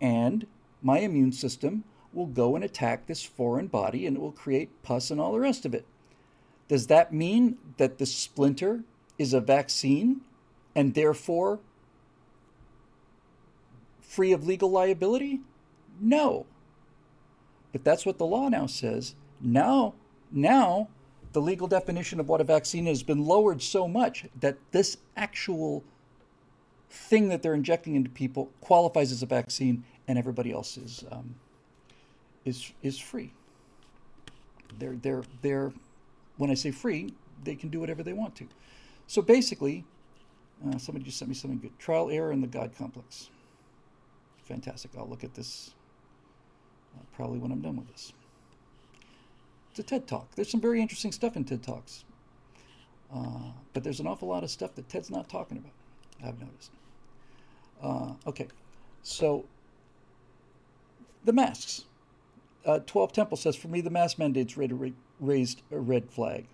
And 0.01 0.47
my 0.81 0.99
immune 0.99 1.31
system 1.31 1.85
will 2.11 2.25
go 2.25 2.55
and 2.55 2.65
attack 2.65 3.05
this 3.05 3.23
foreign 3.23 3.67
body 3.67 4.05
and 4.05 4.17
it 4.17 4.19
will 4.19 4.31
create 4.31 4.83
pus 4.83 5.11
and 5.11 5.21
all 5.21 5.31
the 5.31 5.39
rest 5.39 5.65
of 5.65 5.73
it. 5.73 5.85
Does 6.67 6.87
that 6.87 7.13
mean 7.13 7.57
that 7.77 7.97
the 7.97 8.05
splinter 8.05 8.83
is 9.17 9.33
a 9.33 9.39
vaccine 9.39 10.21
and 10.75 10.93
therefore 10.93 11.59
free 13.99 14.31
of 14.31 14.45
legal 14.45 14.71
liability? 14.71 15.41
No. 15.99 16.45
But 17.71 17.83
that's 17.83 18.05
what 18.05 18.17
the 18.17 18.25
law 18.25 18.49
now 18.49 18.65
says. 18.65 19.15
Now, 19.39 19.93
now 20.31 20.89
the 21.33 21.41
legal 21.41 21.67
definition 21.67 22.19
of 22.19 22.27
what 22.27 22.41
a 22.41 22.45
vaccine 22.45 22.85
has 22.87 23.03
been 23.03 23.25
lowered 23.25 23.61
so 23.61 23.87
much 23.87 24.25
that 24.39 24.57
this 24.71 24.97
actual 25.15 25.83
thing 26.91 27.29
that 27.29 27.41
they're 27.41 27.53
injecting 27.53 27.95
into 27.95 28.09
people 28.09 28.51
qualifies 28.59 29.11
as 29.11 29.23
a 29.23 29.25
vaccine, 29.25 29.83
and 30.07 30.17
everybody 30.17 30.51
else 30.51 30.77
is 30.77 31.03
um, 31.11 31.35
is 32.45 32.71
is 32.83 32.99
free. 32.99 33.33
They're 34.77 34.95
they're 34.95 35.23
they're 35.41 35.73
when 36.37 36.51
I 36.51 36.55
say 36.55 36.71
free, 36.71 37.13
they 37.43 37.55
can 37.55 37.69
do 37.69 37.79
whatever 37.79 38.03
they 38.03 38.13
want 38.13 38.35
to. 38.37 38.47
So 39.07 39.21
basically, 39.21 39.85
uh, 40.67 40.77
somebody 40.77 41.05
just 41.05 41.17
sent 41.17 41.29
me 41.29 41.35
something 41.35 41.59
good. 41.59 41.77
Trial 41.79 42.09
error 42.09 42.31
in 42.31 42.41
the 42.41 42.47
God 42.47 42.71
complex. 42.77 43.29
Fantastic. 44.43 44.91
I'll 44.97 45.07
look 45.07 45.23
at 45.23 45.33
this 45.33 45.73
uh, 46.95 47.03
probably 47.15 47.39
when 47.39 47.51
I'm 47.51 47.61
done 47.61 47.77
with 47.77 47.87
this. 47.89 48.13
It's 49.71 49.79
a 49.79 49.83
TED 49.83 50.07
Talk. 50.07 50.35
There's 50.35 50.49
some 50.49 50.59
very 50.59 50.81
interesting 50.81 51.11
stuff 51.11 51.37
in 51.37 51.45
TED 51.45 51.63
Talks. 51.63 52.03
Uh, 53.13 53.51
but 53.73 53.83
there's 53.83 53.99
an 53.99 54.07
awful 54.07 54.27
lot 54.27 54.43
of 54.43 54.49
stuff 54.49 54.75
that 54.75 54.87
Ted's 54.89 55.09
not 55.09 55.29
talking 55.29 55.57
about, 55.57 55.73
I've 56.25 56.39
noticed. 56.39 56.71
Uh, 57.81 58.13
okay, 58.27 58.47
so 59.03 59.45
the 61.25 61.33
masks. 61.33 61.85
Uh, 62.65 62.79
12 62.85 63.11
Temple 63.11 63.37
says, 63.37 63.55
for 63.55 63.69
me, 63.69 63.81
the 63.81 63.89
mask 63.89 64.19
mandates 64.19 64.55
raised 64.55 65.61
a 65.71 65.79
red 65.79 66.09
flag. 66.09 66.45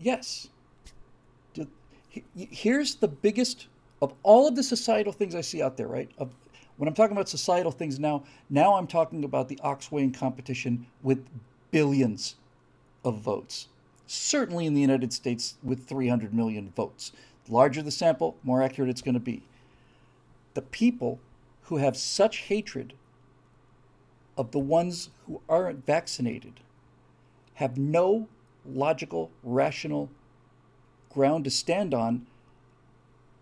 Yes. 0.00 0.48
Here's 2.34 2.96
the 2.96 3.08
biggest 3.08 3.68
of 4.02 4.12
all 4.22 4.46
of 4.46 4.56
the 4.56 4.62
societal 4.62 5.12
things 5.12 5.34
I 5.34 5.40
see 5.40 5.62
out 5.62 5.76
there, 5.76 5.86
right? 5.86 6.10
Of, 6.18 6.34
when 6.76 6.88
I'm 6.88 6.94
talking 6.94 7.16
about 7.16 7.28
societal 7.28 7.72
things 7.72 7.98
now, 7.98 8.24
now 8.50 8.74
I'm 8.74 8.86
talking 8.86 9.24
about 9.24 9.48
the 9.48 9.58
ox-weighing 9.62 10.12
competition 10.12 10.86
with 11.02 11.24
billions 11.70 12.34
of 13.04 13.18
votes. 13.18 13.68
Certainly 14.06 14.66
in 14.66 14.74
the 14.74 14.80
United 14.80 15.12
States 15.12 15.54
with 15.62 15.86
300 15.86 16.34
million 16.34 16.72
votes. 16.76 17.12
The 17.46 17.52
larger 17.52 17.82
the 17.82 17.90
sample, 17.90 18.36
more 18.42 18.62
accurate 18.62 18.90
it's 18.90 19.02
going 19.02 19.14
to 19.14 19.20
be 19.20 19.42
the 20.54 20.62
people 20.62 21.20
who 21.62 21.76
have 21.78 21.96
such 21.96 22.38
hatred 22.38 22.94
of 24.36 24.50
the 24.52 24.58
ones 24.58 25.10
who 25.26 25.40
aren't 25.48 25.86
vaccinated 25.86 26.60
have 27.54 27.78
no 27.78 28.28
logical, 28.66 29.30
rational 29.42 30.10
ground 31.10 31.44
to 31.44 31.50
stand 31.50 31.94
on. 31.94 32.26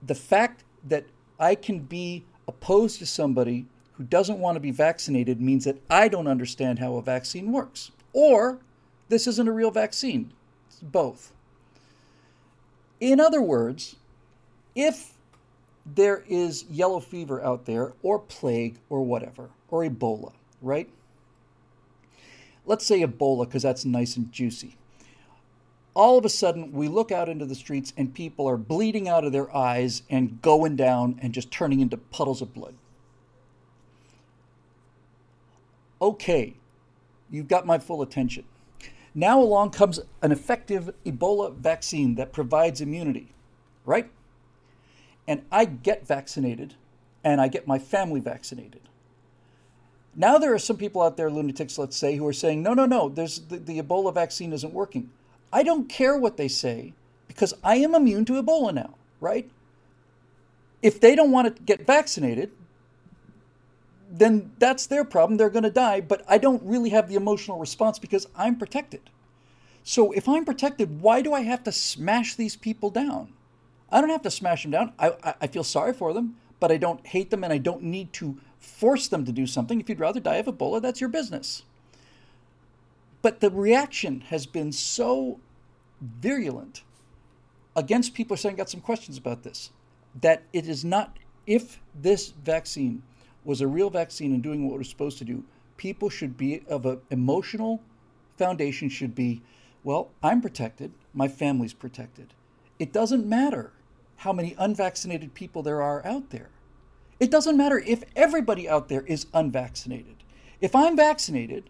The 0.02 0.14
fact 0.14 0.64
that 0.84 1.06
I 1.38 1.54
can 1.54 1.80
be 1.80 2.24
opposed 2.46 2.98
to 2.98 3.06
somebody 3.06 3.66
who 3.94 4.04
doesn't 4.04 4.38
want 4.38 4.56
to 4.56 4.60
be 4.60 4.70
vaccinated 4.70 5.40
means 5.40 5.64
that 5.64 5.78
I 5.88 6.08
don't 6.08 6.26
understand 6.26 6.78
how 6.78 6.94
a 6.96 7.02
vaccine 7.02 7.52
works. 7.52 7.90
Or 8.12 8.58
this 9.08 9.26
isn't 9.26 9.48
a 9.48 9.52
real 9.52 9.70
vaccine. 9.70 10.32
It's 10.68 10.80
both. 10.80 11.32
In 13.00 13.20
other 13.20 13.42
words, 13.42 13.96
if 14.74 15.11
there 15.84 16.24
is 16.28 16.64
yellow 16.64 17.00
fever 17.00 17.42
out 17.42 17.66
there, 17.66 17.92
or 18.02 18.18
plague, 18.18 18.78
or 18.88 19.02
whatever, 19.04 19.50
or 19.68 19.82
Ebola, 19.82 20.32
right? 20.60 20.88
Let's 22.64 22.86
say 22.86 23.00
Ebola, 23.00 23.46
because 23.46 23.62
that's 23.62 23.84
nice 23.84 24.16
and 24.16 24.30
juicy. 24.30 24.76
All 25.94 26.16
of 26.16 26.24
a 26.24 26.30
sudden, 26.30 26.72
we 26.72 26.88
look 26.88 27.12
out 27.12 27.28
into 27.28 27.44
the 27.44 27.54
streets 27.54 27.92
and 27.96 28.14
people 28.14 28.48
are 28.48 28.56
bleeding 28.56 29.08
out 29.08 29.24
of 29.24 29.32
their 29.32 29.54
eyes 29.54 30.02
and 30.08 30.40
going 30.40 30.76
down 30.76 31.18
and 31.20 31.34
just 31.34 31.50
turning 31.50 31.80
into 31.80 31.98
puddles 31.98 32.40
of 32.40 32.54
blood. 32.54 32.74
Okay, 36.00 36.54
you've 37.30 37.48
got 37.48 37.66
my 37.66 37.78
full 37.78 38.00
attention. 38.00 38.44
Now 39.14 39.38
along 39.38 39.70
comes 39.70 40.00
an 40.22 40.32
effective 40.32 40.94
Ebola 41.04 41.54
vaccine 41.54 42.14
that 42.14 42.32
provides 42.32 42.80
immunity, 42.80 43.34
right? 43.84 44.10
And 45.26 45.42
I 45.50 45.64
get 45.64 46.06
vaccinated 46.06 46.74
and 47.24 47.40
I 47.40 47.48
get 47.48 47.66
my 47.66 47.78
family 47.78 48.20
vaccinated. 48.20 48.80
Now 50.14 50.38
there 50.38 50.52
are 50.52 50.58
some 50.58 50.76
people 50.76 51.00
out 51.00 51.16
there, 51.16 51.30
lunatics, 51.30 51.78
let's 51.78 51.96
say, 51.96 52.16
who 52.16 52.26
are 52.26 52.32
saying, 52.32 52.62
no, 52.62 52.74
no, 52.74 52.84
no, 52.84 53.08
there's 53.08 53.40
the, 53.40 53.58
the 53.58 53.80
Ebola 53.80 54.12
vaccine 54.12 54.52
isn't 54.52 54.74
working. 54.74 55.10
I 55.52 55.62
don't 55.62 55.88
care 55.88 56.16
what 56.16 56.36
they 56.36 56.48
say 56.48 56.92
because 57.28 57.54
I 57.64 57.76
am 57.76 57.94
immune 57.94 58.24
to 58.26 58.42
Ebola 58.42 58.74
now, 58.74 58.94
right? 59.20 59.50
If 60.82 61.00
they 61.00 61.14
don't 61.14 61.30
want 61.30 61.54
to 61.54 61.62
get 61.62 61.86
vaccinated, 61.86 62.50
then 64.10 64.52
that's 64.58 64.86
their 64.86 65.04
problem. 65.04 65.38
They're 65.38 65.48
going 65.48 65.62
to 65.62 65.70
die, 65.70 66.00
but 66.02 66.22
I 66.28 66.36
don't 66.36 66.62
really 66.62 66.90
have 66.90 67.08
the 67.08 67.14
emotional 67.14 67.58
response 67.58 67.98
because 67.98 68.26
I'm 68.36 68.56
protected. 68.56 69.08
So 69.84 70.12
if 70.12 70.28
I'm 70.28 70.44
protected, 70.44 71.00
why 71.00 71.22
do 71.22 71.32
I 71.32 71.40
have 71.40 71.64
to 71.64 71.72
smash 71.72 72.34
these 72.34 72.56
people 72.56 72.90
down? 72.90 73.32
I 73.92 74.00
don't 74.00 74.10
have 74.10 74.22
to 74.22 74.30
smash 74.30 74.62
them 74.62 74.70
down. 74.70 74.92
I, 74.98 75.34
I, 75.38 75.46
feel 75.46 75.62
sorry 75.62 75.92
for 75.92 76.14
them, 76.14 76.36
but 76.58 76.72
I 76.72 76.78
don't 76.78 77.06
hate 77.06 77.30
them 77.30 77.44
and 77.44 77.52
I 77.52 77.58
don't 77.58 77.82
need 77.82 78.12
to 78.14 78.38
force 78.58 79.06
them 79.06 79.26
to 79.26 79.32
do 79.32 79.46
something. 79.46 79.80
If 79.80 79.88
you'd 79.90 80.00
rather 80.00 80.18
die 80.18 80.36
of 80.36 80.46
Ebola, 80.46 80.80
that's 80.80 81.00
your 81.00 81.10
business. 81.10 81.64
But 83.20 83.40
the 83.40 83.50
reaction 83.50 84.22
has 84.22 84.46
been 84.46 84.72
so 84.72 85.38
virulent 86.00 86.82
against 87.76 88.14
people 88.14 88.36
saying, 88.36 88.56
got 88.56 88.70
some 88.70 88.80
questions 88.80 89.18
about 89.18 89.42
this, 89.42 89.70
that 90.20 90.42
it 90.54 90.66
is 90.66 90.84
not, 90.84 91.18
if 91.46 91.80
this 91.94 92.30
vaccine 92.30 93.02
was 93.44 93.60
a 93.60 93.66
real 93.66 93.90
vaccine 93.90 94.32
and 94.32 94.42
doing 94.42 94.68
what 94.68 94.78
was 94.78 94.88
supposed 94.88 95.18
to 95.18 95.24
do, 95.24 95.44
people 95.76 96.08
should 96.08 96.36
be 96.38 96.62
of 96.68 96.86
an 96.86 97.00
emotional 97.10 97.82
foundation, 98.38 98.88
should 98.88 99.14
be, 99.14 99.42
well, 99.84 100.10
I'm 100.22 100.40
protected, 100.40 100.92
my 101.12 101.28
family's 101.28 101.74
protected. 101.74 102.32
It 102.78 102.92
doesn't 102.92 103.26
matter 103.26 103.72
how 104.22 104.32
many 104.32 104.54
unvaccinated 104.56 105.34
people 105.34 105.64
there 105.64 105.82
are 105.82 106.06
out 106.06 106.30
there. 106.30 106.48
It 107.18 107.28
doesn't 107.28 107.56
matter 107.56 107.80
if 107.80 108.04
everybody 108.14 108.68
out 108.68 108.88
there 108.88 109.02
is 109.02 109.26
unvaccinated. 109.34 110.14
If 110.60 110.76
I'm 110.76 110.96
vaccinated 110.96 111.64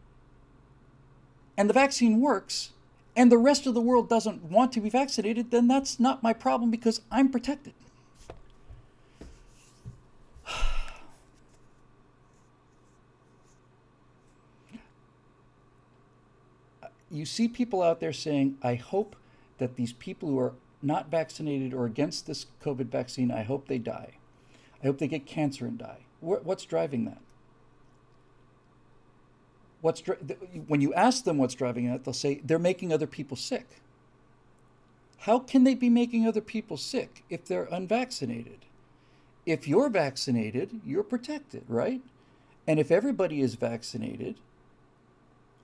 and 1.57 1.71
the 1.71 1.75
vaccine 1.75 2.21
works 2.21 2.73
and 3.17 3.33
the 3.33 3.39
rest 3.39 3.67
of 3.67 3.73
the 3.73 3.81
world 3.81 4.11
doesn't 4.11 4.45
want 4.45 4.71
to 4.73 4.81
be 4.83 4.91
vaccinated, 4.91 5.51
then 5.51 5.67
that's 5.67 5.99
not 5.99 6.23
my 6.23 6.35
problem 6.35 6.71
because 6.71 7.01
I'm 7.11 7.31
protected. 7.31 7.73
You 17.11 17.27
see 17.27 17.47
people 17.47 17.83
out 17.83 18.01
there 18.01 18.15
saying, 18.15 18.57
I 18.63 18.75
hope 18.75 19.17
that 19.59 19.77
these 19.77 19.93
people 19.93 20.31
who 20.31 20.39
are 20.39 20.55
not 20.83 21.11
vaccinated 21.11 21.73
or 21.73 21.87
against 21.87 22.27
this 22.27 22.47
COVID 22.63 22.87
vaccine, 22.87 23.31
I 23.31 23.43
hope 23.43 23.69
they 23.69 23.79
die. 23.79 24.15
I 24.83 24.87
hope 24.87 24.99
they 24.99 25.09
get 25.09 25.27
cancer 25.27 25.67
and 25.67 25.79
die. 25.79 26.01
What's 26.21 26.65
driving 26.65 27.05
that? 27.05 27.21
What's 29.81 30.03
when 30.69 30.81
you 30.81 30.95
ask 30.95 31.25
them 31.25 31.39
what's 31.39 31.55
driving 31.55 31.91
that, 31.91 32.05
they'll 32.05 32.15
say 32.15 32.41
they're 32.45 32.59
making 32.59 32.93
other 32.93 33.07
people 33.07 33.37
sick. 33.37 33.81
How 35.19 35.39
can 35.39 35.65
they 35.65 35.75
be 35.75 35.91
making 35.91 36.27
other 36.27 36.41
people 36.41 36.77
sick 36.77 37.25
if 37.29 37.45
they're 37.45 37.69
unvaccinated? 37.71 38.67
If 39.45 39.67
you're 39.67 39.89
vaccinated, 39.89 40.81
you're 40.85 41.03
protected, 41.03 41.65
right? 41.69 42.01
And 42.67 42.79
if 42.79 42.93
everybody 42.93 43.41
is 43.41 43.57
vaccinated, 43.57 44.37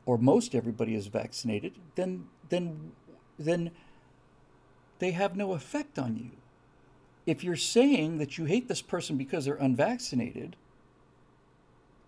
or 0.05 0.19
most 0.19 0.55
everybody 0.55 0.95
is 0.95 1.07
vaccinated, 1.07 1.75
then 1.95 2.27
then 2.49 2.93
then 3.39 3.71
they 4.99 5.13
have 5.13 5.37
no 5.37 5.53
effect 5.53 5.99
on 5.99 6.17
you. 6.17 6.31
If 7.27 7.45
you're 7.45 7.57
saying 7.57 8.19
that 8.19 8.39
you 8.39 8.47
hate 8.47 8.69
this 8.69 8.83
person 8.83 9.17
because 9.17 9.45
they're 9.45 9.55
unvaccinated, 9.55 10.57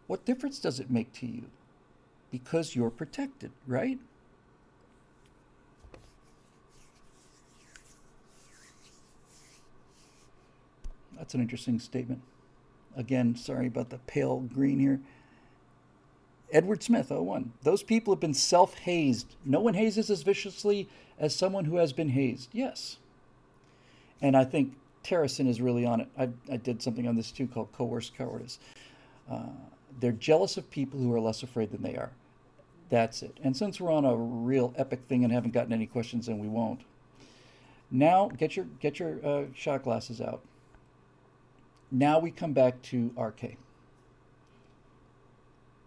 what 0.06 0.24
difference 0.24 0.58
does 0.58 0.80
it 0.80 0.90
make 0.90 1.12
to 1.14 1.26
you? 1.26 1.44
Because 2.30 2.74
you're 2.74 2.90
protected, 2.90 3.52
right? 3.66 3.98
That's 11.16 11.34
an 11.34 11.42
interesting 11.42 11.78
statement. 11.78 12.22
Again, 12.96 13.36
sorry 13.36 13.66
about 13.66 13.90
the 13.90 13.98
pale 13.98 14.40
green 14.40 14.80
here. 14.80 15.00
Edward 16.52 16.82
Smith, 16.82 17.10
01. 17.10 17.52
Those 17.62 17.82
people 17.82 18.12
have 18.14 18.20
been 18.20 18.34
self 18.34 18.74
hazed. 18.78 19.36
No 19.44 19.60
one 19.60 19.74
hazes 19.74 20.10
as 20.10 20.22
viciously 20.22 20.88
as 21.20 21.36
someone 21.36 21.66
who 21.66 21.76
has 21.76 21.92
been 21.92 22.08
hazed. 22.08 22.48
Yes. 22.52 22.96
And 24.20 24.36
I 24.36 24.44
think 24.44 24.74
Terracin 25.04 25.46
is 25.46 25.60
really 25.60 25.86
on 25.86 26.00
it. 26.00 26.08
I, 26.18 26.30
I 26.50 26.56
did 26.56 26.82
something 26.82 27.06
on 27.06 27.14
this 27.14 27.30
too 27.30 27.46
called 27.46 27.70
coerced 27.72 28.16
cowardice. 28.16 28.58
Uh, 29.30 29.50
they're 30.00 30.12
jealous 30.12 30.56
of 30.56 30.68
people 30.70 30.98
who 30.98 31.12
are 31.14 31.20
less 31.20 31.42
afraid 31.42 31.70
than 31.70 31.82
they 31.82 31.96
are. 31.96 32.10
That's 32.88 33.22
it. 33.22 33.36
And 33.44 33.56
since 33.56 33.80
we're 33.80 33.92
on 33.92 34.04
a 34.04 34.16
real 34.16 34.74
epic 34.76 35.02
thing 35.08 35.22
and 35.22 35.32
haven't 35.32 35.52
gotten 35.52 35.72
any 35.72 35.86
questions, 35.86 36.26
then 36.26 36.38
we 36.38 36.48
won't. 36.48 36.80
Now 37.90 38.28
get 38.28 38.56
your 38.56 38.66
get 38.80 38.98
your 38.98 39.24
uh, 39.24 39.44
shot 39.54 39.82
glasses 39.82 40.20
out. 40.20 40.40
Now 41.90 42.18
we 42.18 42.30
come 42.30 42.52
back 42.52 42.80
to 42.82 43.12
RK. 43.18 43.56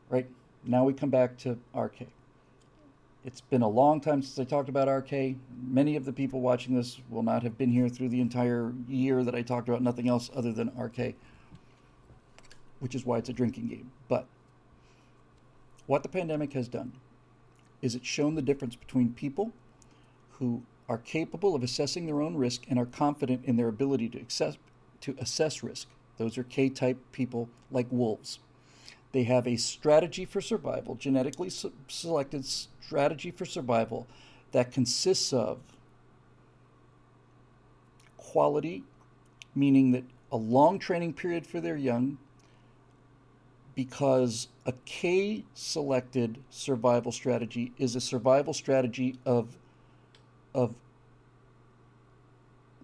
Right 0.10 0.28
now 0.66 0.84
we 0.84 0.94
come 0.94 1.10
back 1.10 1.38
to 1.40 1.58
RK. 1.74 2.08
It's 3.26 3.40
been 3.40 3.62
a 3.62 3.70
long 3.70 4.02
time 4.02 4.22
since 4.22 4.38
I 4.38 4.44
talked 4.44 4.68
about 4.68 4.90
RK. 4.90 5.38
Many 5.66 5.96
of 5.96 6.04
the 6.04 6.12
people 6.12 6.42
watching 6.42 6.76
this 6.76 7.00
will 7.10 7.24
not 7.24 7.42
have 7.44 7.58
been 7.58 7.72
here 7.72 7.88
through 7.88 8.10
the 8.10 8.20
entire 8.20 8.74
year 8.90 9.24
that 9.24 9.34
I 9.34 9.42
talked 9.42 9.70
about 9.70 9.82
nothing 9.82 10.10
else 10.10 10.30
other 10.36 10.52
than 10.52 10.72
RK, 10.78 11.16
which 12.80 12.96
is 12.96 13.06
why 13.06 13.20
it's 13.20 13.30
a 13.30 13.34
drinking 13.34 13.68
game. 13.68 13.92
But 14.10 14.28
what 15.88 16.04
the 16.04 16.10
pandemic 16.10 16.52
has 16.52 16.68
done 16.68 16.94
is 17.82 17.96
it's 17.96 18.08
shown 18.08 18.36
the 18.36 18.42
difference 18.42 18.76
between 18.76 19.14
people 19.14 19.54
who 20.32 20.64
are 20.90 20.98
capable 20.98 21.56
of 21.56 21.64
assessing 21.64 22.06
their 22.06 22.22
own 22.22 22.36
risk 22.36 22.64
and 22.70 22.78
are 22.78 22.86
confident 22.86 23.46
in 23.46 23.56
their 23.56 23.70
ability 23.70 24.10
to 24.10 24.20
assess, 24.20 24.58
to 25.00 25.16
assess 25.18 25.64
risk. 25.64 25.88
Those 26.18 26.38
are 26.38 26.44
K 26.44 26.68
type 26.68 26.98
people 27.14 27.48
like 27.72 27.88
wolves. 27.90 28.40
They 29.14 29.24
have 29.24 29.48
a 29.48 29.56
strategy 29.58 30.26
for 30.26 30.42
survival, 30.42 30.96
genetically 30.96 31.50
selected 31.88 32.46
strategy 32.46 33.30
for 33.32 33.46
survival 33.46 34.08
that 34.52 34.72
consists 34.72 35.32
of 35.32 35.60
quality, 38.18 38.84
meaning 39.54 39.92
that 39.92 40.04
a 40.32 40.38
long 40.38 40.80
training 40.80 41.14
period 41.14 41.46
for 41.46 41.62
their 41.62 41.78
young, 41.78 42.18
because 43.76 44.48
a 44.66 44.74
K 44.86 45.46
selected 45.54 46.40
survival 46.50 47.12
strategy 47.12 47.72
is 47.78 47.96
a 47.96 48.02
survival 48.02 48.54
strategy 48.54 49.20
of, 49.28 49.58
of 50.56 50.74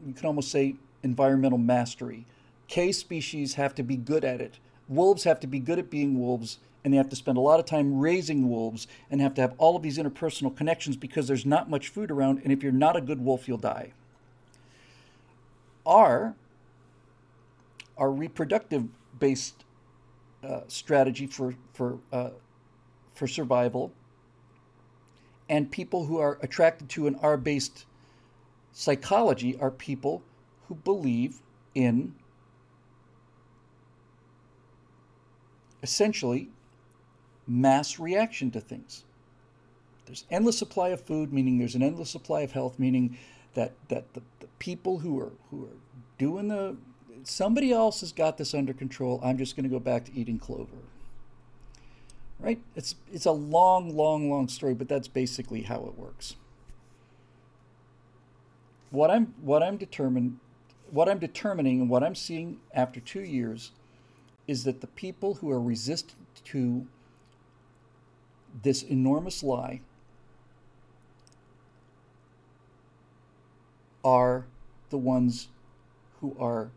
you 0.05 0.13
can 0.13 0.27
almost 0.27 0.51
say 0.51 0.75
environmental 1.01 1.57
mastery. 1.57 2.27
K 2.67 2.91
species 2.91 3.55
have 3.55 3.73
to 3.75 3.83
be 3.83 3.97
good 3.97 4.23
at 4.23 4.41
it 4.41 4.59
wolves 4.89 5.23
have 5.23 5.39
to 5.39 5.47
be 5.47 5.59
good 5.59 5.79
at 5.79 5.89
being 5.89 6.19
wolves 6.19 6.57
and 6.83 6.93
they 6.93 6.97
have 6.97 7.09
to 7.09 7.15
spend 7.15 7.37
a 7.37 7.41
lot 7.41 7.59
of 7.59 7.65
time 7.65 7.99
raising 7.99 8.49
wolves 8.49 8.87
and 9.11 9.21
have 9.21 9.33
to 9.35 9.41
have 9.41 9.53
all 9.57 9.75
of 9.75 9.83
these 9.83 9.97
interpersonal 9.97 10.55
connections 10.55 10.97
because 10.97 11.27
there's 11.27 11.45
not 11.45 11.69
much 11.69 11.89
food 11.89 12.09
around 12.11 12.41
and 12.43 12.51
if 12.51 12.63
you're 12.63 12.71
not 12.71 12.95
a 12.95 13.01
good 13.01 13.23
wolf 13.23 13.47
you'll 13.47 13.57
die. 13.57 13.93
R 15.85 16.35
our 17.97 18.11
reproductive 18.11 18.85
based 19.19 19.65
uh, 20.43 20.61
strategy 20.67 21.27
for 21.27 21.53
for 21.73 21.99
uh, 22.11 22.29
for 23.13 23.27
survival 23.27 23.91
and 25.49 25.69
people 25.69 26.05
who 26.05 26.17
are 26.17 26.37
attracted 26.41 26.87
to 26.89 27.07
an 27.07 27.15
R 27.21 27.37
based 27.37 27.85
psychology 28.71 29.57
are 29.59 29.71
people 29.71 30.21
who 30.67 30.75
believe 30.75 31.39
in 31.75 32.15
essentially 35.81 36.49
mass 37.47 37.99
reaction 37.99 38.51
to 38.51 38.61
things. 38.61 39.03
There's 40.05 40.25
endless 40.31 40.57
supply 40.57 40.89
of 40.89 41.01
food, 41.01 41.31
meaning 41.31 41.57
there's 41.59 41.75
an 41.75 41.83
endless 41.83 42.09
supply 42.09 42.41
of 42.41 42.51
health, 42.51 42.79
meaning 42.79 43.17
that 43.53 43.73
that 43.89 44.13
the, 44.13 44.21
the 44.39 44.47
people 44.57 44.99
who 44.99 45.19
are 45.19 45.31
who 45.49 45.65
are 45.65 45.77
doing 46.17 46.47
the 46.47 46.77
somebody 47.23 47.71
else 47.71 48.01
has 48.01 48.11
got 48.11 48.37
this 48.37 48.53
under 48.53 48.73
control. 48.73 49.19
I'm 49.23 49.37
just 49.37 49.55
going 49.55 49.63
to 49.63 49.69
go 49.69 49.79
back 49.79 50.05
to 50.05 50.15
eating 50.15 50.39
clover. 50.39 50.77
Right? 52.39 52.59
It's 52.75 52.95
it's 53.11 53.25
a 53.25 53.31
long, 53.31 53.95
long, 53.95 54.29
long 54.29 54.47
story, 54.47 54.73
but 54.73 54.87
that's 54.87 55.07
basically 55.07 55.63
how 55.63 55.85
it 55.85 55.97
works. 55.97 56.35
What 58.91 59.11
I'm 59.11 59.33
what 59.41 59.61
I'm 59.61 59.77
determined 59.77 60.39
what 60.91 61.07
I'm 61.07 61.19
determining 61.19 61.81
and 61.81 61.89
what 61.89 62.03
I'm 62.03 62.15
seeing 62.15 62.59
after 62.73 62.99
two 62.99 63.21
years 63.21 63.71
is 64.49 64.63
that 64.63 64.81
the 64.81 64.87
people 64.87 65.35
who 65.35 65.51
are 65.51 65.61
resistant 65.61 66.17
to 66.43 66.87
this 68.63 68.81
enormous 68.81 69.43
lie 69.43 69.79
are 74.03 74.47
the 74.89 74.97
ones 74.97 75.49
who 76.19 76.35
are 76.39 76.71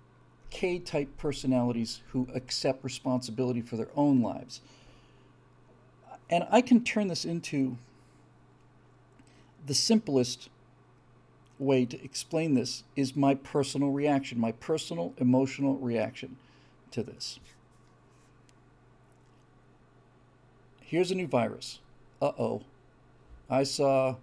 K 0.51 0.79
type 0.81 1.17
personalities 1.17 2.03
who 2.09 2.29
accept 2.35 2.85
responsibility 2.85 3.63
for 3.63 3.79
their 3.79 3.89
own 3.97 4.21
lives. 4.21 4.61
And 6.29 6.47
I 6.51 6.61
can 6.61 6.85
turn 6.85 7.09
this 7.09 7.25
into 7.25 7.79
the 9.67 9.73
simplest 9.73 10.51
way 11.59 11.87
to 11.87 12.05
explain 12.05 12.53
this 12.53 12.85
is 12.97 13.17
my 13.17 13.35
personal 13.35 13.93
reaction, 13.93 14.39
my 14.39 14.53
personal 14.53 15.15
emotional 15.17 15.79
reaction 15.79 16.37
to 16.91 17.03
this. 17.03 17.41
Here's 20.93 21.11
a 21.11 21.15
new 21.15 21.27
virus. 21.27 21.81
Uh 22.21 22.33
oh. 22.39 22.61
I 23.49 23.63
saw 23.63 24.17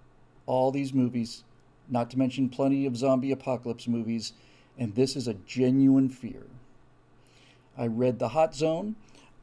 all 0.46 0.70
these 0.70 0.94
movies, 0.94 1.44
not 1.90 2.12
to 2.12 2.20
mention 2.20 2.48
plenty 2.48 2.86
of 2.86 2.96
zombie 2.96 3.32
apocalypse 3.32 3.88
movies, 3.88 4.34
and 4.78 4.94
this 4.94 5.16
is 5.16 5.28
a 5.28 5.34
genuine 5.34 6.10
fear. 6.10 6.44
I 7.76 7.88
read 7.88 8.20
The 8.20 8.30
Hot 8.30 8.54
Zone. 8.54 8.96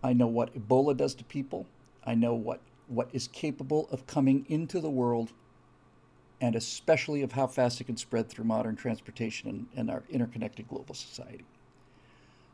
I 0.04 0.12
know 0.12 0.28
what 0.28 0.54
Ebola 0.54 0.96
does 0.96 1.16
to 1.16 1.24
people. 1.24 1.66
I 2.06 2.14
know 2.14 2.32
what, 2.32 2.60
what 2.86 3.08
is 3.12 3.26
capable 3.26 3.88
of 3.90 4.06
coming 4.06 4.46
into 4.48 4.78
the 4.78 4.88
world, 4.88 5.32
and 6.40 6.54
especially 6.54 7.22
of 7.22 7.32
how 7.32 7.48
fast 7.48 7.80
it 7.80 7.84
can 7.84 7.96
spread 7.96 8.28
through 8.28 8.44
modern 8.44 8.76
transportation 8.76 9.48
and, 9.50 9.66
and 9.74 9.90
our 9.90 10.04
interconnected 10.10 10.68
global 10.68 10.94
society. 10.94 11.44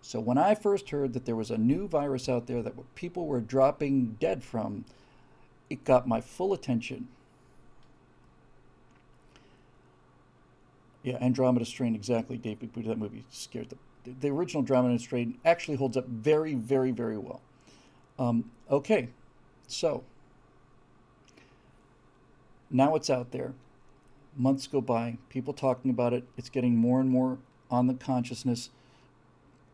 So 0.02 0.20
when 0.20 0.36
I 0.36 0.54
first 0.54 0.90
heard 0.90 1.12
that 1.14 1.24
there 1.24 1.36
was 1.36 1.50
a 1.50 1.56
new 1.56 1.86
virus 1.88 2.28
out 2.28 2.46
there 2.46 2.62
that 2.62 2.94
people 2.94 3.26
were 3.26 3.40
dropping 3.40 4.16
dead 4.18 4.42
from, 4.42 4.84
it 5.70 5.84
got 5.84 6.08
my 6.08 6.20
full 6.20 6.52
attention. 6.52 7.08
Yeah, 11.02 11.16
Andromeda 11.20 11.64
Strain, 11.64 11.94
exactly. 11.94 12.36
David 12.36 12.70
that 12.74 12.98
movie 12.98 13.24
scared 13.30 13.70
the 13.70 13.76
the 14.04 14.28
original 14.30 14.62
Andromeda 14.62 14.98
Strain 14.98 15.38
actually 15.44 15.76
holds 15.76 15.96
up 15.96 16.06
very, 16.08 16.54
very, 16.54 16.90
very 16.90 17.18
well. 17.18 17.40
Um, 18.18 18.50
okay, 18.70 19.08
so 19.66 20.02
now 22.70 22.94
it's 22.94 23.10
out 23.10 23.30
there. 23.30 23.52
Months 24.36 24.66
go 24.66 24.80
by, 24.80 25.18
people 25.28 25.52
talking 25.52 25.90
about 25.90 26.12
it. 26.12 26.24
It's 26.36 26.48
getting 26.48 26.76
more 26.76 27.00
and 27.00 27.10
more 27.10 27.38
on 27.70 27.86
the 27.86 27.94
consciousness. 27.94 28.70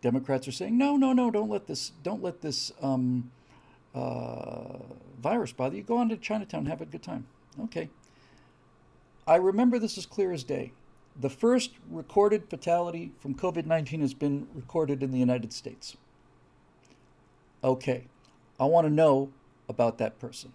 Democrats 0.00 0.46
are 0.46 0.52
saying, 0.52 0.78
no, 0.78 0.96
no, 0.96 1.12
no, 1.12 1.30
don't 1.30 1.50
let 1.50 1.66
this, 1.66 1.92
don't 2.02 2.22
let 2.22 2.40
this 2.40 2.72
um, 2.80 3.30
uh, 3.94 4.78
virus 5.20 5.52
bother 5.52 5.76
you. 5.76 5.82
Go 5.82 5.96
on 5.96 6.08
to 6.08 6.16
Chinatown, 6.16 6.66
have 6.66 6.80
a 6.80 6.86
good 6.86 7.02
time. 7.02 7.26
Okay. 7.64 7.90
I 9.26 9.36
remember 9.36 9.78
this 9.78 9.98
as 9.98 10.06
clear 10.06 10.32
as 10.32 10.44
day. 10.44 10.72
The 11.20 11.28
first 11.28 11.72
recorded 11.90 12.48
fatality 12.48 13.12
from 13.18 13.34
COVID 13.34 13.66
19 13.66 14.00
has 14.00 14.14
been 14.14 14.46
recorded 14.54 15.02
in 15.02 15.10
the 15.10 15.18
United 15.18 15.52
States. 15.52 15.96
Okay. 17.64 18.06
I 18.60 18.64
want 18.64 18.86
to 18.86 18.92
know 18.92 19.30
about 19.68 19.98
that 19.98 20.18
person. 20.18 20.52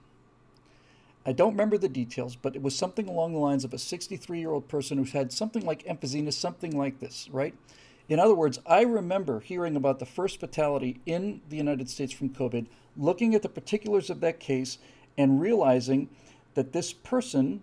I 1.25 1.31
don't 1.31 1.51
remember 1.51 1.77
the 1.77 1.89
details, 1.89 2.35
but 2.35 2.55
it 2.55 2.61
was 2.61 2.75
something 2.75 3.07
along 3.07 3.33
the 3.33 3.39
lines 3.39 3.63
of 3.63 3.73
a 3.73 3.77
63 3.77 4.39
year 4.39 4.51
old 4.51 4.67
person 4.67 4.97
who's 4.97 5.11
had 5.11 5.31
something 5.31 5.65
like 5.65 5.83
emphysema, 5.83 6.33
something 6.33 6.77
like 6.77 6.99
this, 6.99 7.29
right? 7.31 7.53
In 8.09 8.19
other 8.19 8.35
words, 8.35 8.59
I 8.65 8.81
remember 8.81 9.39
hearing 9.39 9.75
about 9.75 9.99
the 9.99 10.05
first 10.05 10.39
fatality 10.39 10.99
in 11.05 11.41
the 11.49 11.57
United 11.57 11.89
States 11.89 12.11
from 12.11 12.29
COVID, 12.29 12.67
looking 12.97 13.33
at 13.33 13.41
the 13.41 13.49
particulars 13.49 14.09
of 14.09 14.19
that 14.19 14.39
case, 14.39 14.77
and 15.17 15.39
realizing 15.39 16.09
that 16.55 16.73
this 16.73 16.91
person, 16.91 17.61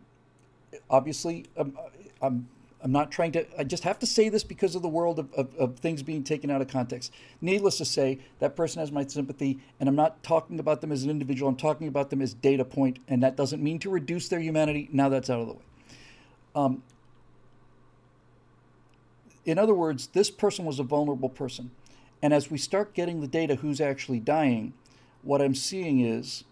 obviously, 0.89 1.47
um, 1.57 1.77
I'm, 2.23 2.49
I'm 2.83 2.93
not 2.93 3.11
trying 3.11 3.33
to, 3.33 3.47
I 3.59 3.65
just 3.65 3.83
have 3.85 3.99
to 3.99 4.07
say 4.07 4.29
this 4.29 4.43
because 4.43 4.75
of 4.75 4.83
the 4.83 4.89
world 4.89 5.19
of, 5.19 5.33
of, 5.35 5.55
of 5.57 5.79
things 5.79 6.03
being 6.03 6.25
taken 6.25 6.51
out 6.51 6.63
of 6.63 6.69
context. 6.69 7.13
Needless 7.41 7.77
to 7.79 7.85
say, 7.85 8.21
that 8.39 8.57
person 8.57 8.81
has 8.81 8.91
my 8.91 9.05
sympathy, 9.07 9.59
and 9.79 9.89
I'm 9.89 9.97
not 9.97 10.23
talking 10.23 10.59
about 10.59 10.81
them 10.81 10.91
as 10.91 11.03
an 11.03 11.11
individual, 11.11 11.49
I'm 11.49 11.57
talking 11.57 11.89
about 11.89 12.11
them 12.11 12.23
as 12.23 12.33
data 12.35 12.65
point, 12.65 12.99
and 13.09 13.23
that 13.23 13.37
doesn't 13.37 13.63
mean 13.63 13.79
to 13.81 13.91
reduce 13.91 14.29
their 14.29 14.41
humanity. 14.41 14.89
Now 14.93 15.09
that's 15.09 15.29
out 15.29 15.41
of 15.41 15.47
the 15.49 15.53
way. 15.55 15.61
Um, 16.55 16.83
in 19.45 19.59
other 19.59 19.75
words, 19.75 20.09
this 20.09 20.31
person 20.31 20.65
was 20.65 20.79
a 20.79 20.85
vulnerable 20.85 21.29
person. 21.29 21.71
And 22.23 22.35
as 22.35 22.51
we 22.51 22.59
start 22.59 22.95
getting 22.95 23.21
the 23.21 23.27
data 23.27 23.57
who's 23.57 23.81
actually 23.81 24.21
dying, 24.21 24.75
what 25.23 25.41
I'm 25.41 25.55
seeing 25.55 26.01
is 26.01 26.45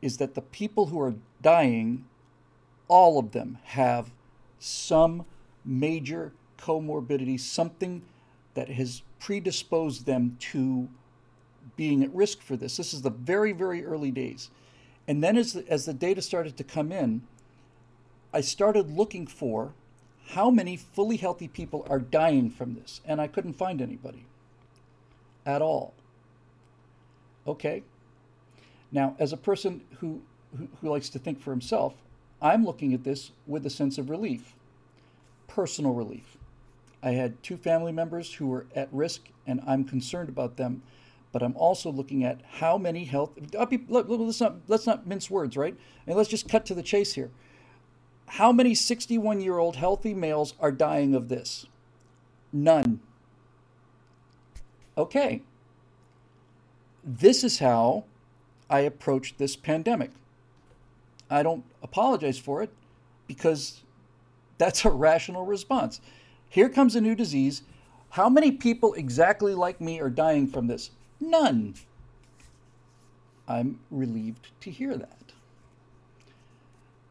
is 0.00 0.18
that 0.18 0.34
the 0.34 0.42
people 0.42 0.86
who 0.86 1.00
are 1.00 1.14
dying, 1.42 2.04
all 2.86 3.18
of 3.18 3.32
them 3.32 3.58
have 3.64 4.12
some 4.60 5.24
major 5.64 6.32
comorbidity, 6.56 7.38
something 7.38 8.02
that 8.54 8.68
has 8.68 9.02
predisposed 9.18 10.06
them 10.06 10.36
to 10.38 10.88
being 11.76 12.02
at 12.02 12.14
risk 12.14 12.40
for 12.40 12.56
this. 12.56 12.76
This 12.76 12.94
is 12.94 13.02
the 13.02 13.10
very, 13.10 13.52
very 13.52 13.84
early 13.84 14.10
days. 14.10 14.50
And 15.06 15.22
then 15.22 15.36
as 15.36 15.52
the, 15.52 15.68
as 15.68 15.84
the 15.86 15.94
data 15.94 16.22
started 16.22 16.56
to 16.56 16.64
come 16.64 16.92
in, 16.92 17.22
I 18.32 18.40
started 18.40 18.90
looking 18.90 19.26
for 19.26 19.72
how 20.28 20.50
many 20.50 20.76
fully 20.76 21.16
healthy 21.16 21.48
people 21.48 21.86
are 21.88 21.98
dying 21.98 22.50
from 22.50 22.74
this, 22.74 23.00
and 23.04 23.20
I 23.20 23.26
couldn't 23.26 23.54
find 23.54 23.80
anybody 23.80 24.26
at 25.46 25.62
all. 25.62 25.94
Okay. 27.46 27.82
Now, 28.92 29.16
as 29.18 29.32
a 29.32 29.36
person 29.36 29.82
who, 30.00 30.22
who, 30.56 30.68
who 30.80 30.90
likes 30.90 31.08
to 31.10 31.18
think 31.18 31.40
for 31.40 31.50
himself, 31.50 31.94
I'm 32.40 32.64
looking 32.64 32.92
at 32.94 33.04
this 33.04 33.32
with 33.46 33.64
a 33.66 33.70
sense 33.70 33.98
of 33.98 34.10
relief, 34.10 34.54
personal 35.46 35.94
relief. 35.94 36.36
I 37.02 37.12
had 37.12 37.42
two 37.42 37.56
family 37.56 37.92
members 37.92 38.34
who 38.34 38.48
were 38.48 38.66
at 38.74 38.88
risk, 38.92 39.28
and 39.46 39.62
I'm 39.66 39.84
concerned 39.84 40.28
about 40.28 40.56
them. 40.56 40.82
But 41.30 41.42
I'm 41.42 41.56
also 41.56 41.90
looking 41.92 42.24
at 42.24 42.40
how 42.50 42.78
many 42.78 43.04
health. 43.04 43.32
Uh, 43.56 43.66
Be, 43.66 43.84
let's 43.88 44.40
not 44.40 44.56
let's 44.66 44.86
not 44.86 45.06
mince 45.06 45.30
words, 45.30 45.58
right? 45.58 45.76
And 46.06 46.16
let's 46.16 46.30
just 46.30 46.48
cut 46.48 46.64
to 46.66 46.74
the 46.74 46.82
chase 46.82 47.12
here. 47.12 47.30
How 48.32 48.52
many 48.52 48.74
61 48.74 49.40
year 49.40 49.58
old 49.58 49.76
healthy 49.76 50.14
males 50.14 50.54
are 50.60 50.70
dying 50.70 51.14
of 51.14 51.28
this? 51.28 51.66
None. 52.52 53.00
Okay. 54.96 55.42
This 57.04 57.42
is 57.42 57.58
how 57.58 58.04
I 58.68 58.80
approached 58.80 59.38
this 59.38 59.56
pandemic. 59.56 60.10
I 61.30 61.42
don't 61.42 61.64
apologize 61.82 62.38
for 62.38 62.62
it 62.62 62.70
because 63.26 63.82
that's 64.58 64.84
a 64.84 64.90
rational 64.90 65.46
response. 65.46 66.00
Here 66.48 66.68
comes 66.68 66.96
a 66.96 67.00
new 67.00 67.14
disease. 67.14 67.62
How 68.10 68.28
many 68.28 68.52
people 68.52 68.94
exactly 68.94 69.54
like 69.54 69.80
me 69.80 70.00
are 70.00 70.10
dying 70.10 70.46
from 70.46 70.66
this? 70.66 70.90
None. 71.20 71.74
I'm 73.46 73.80
relieved 73.90 74.48
to 74.60 74.70
hear 74.70 74.96
that. 74.96 75.32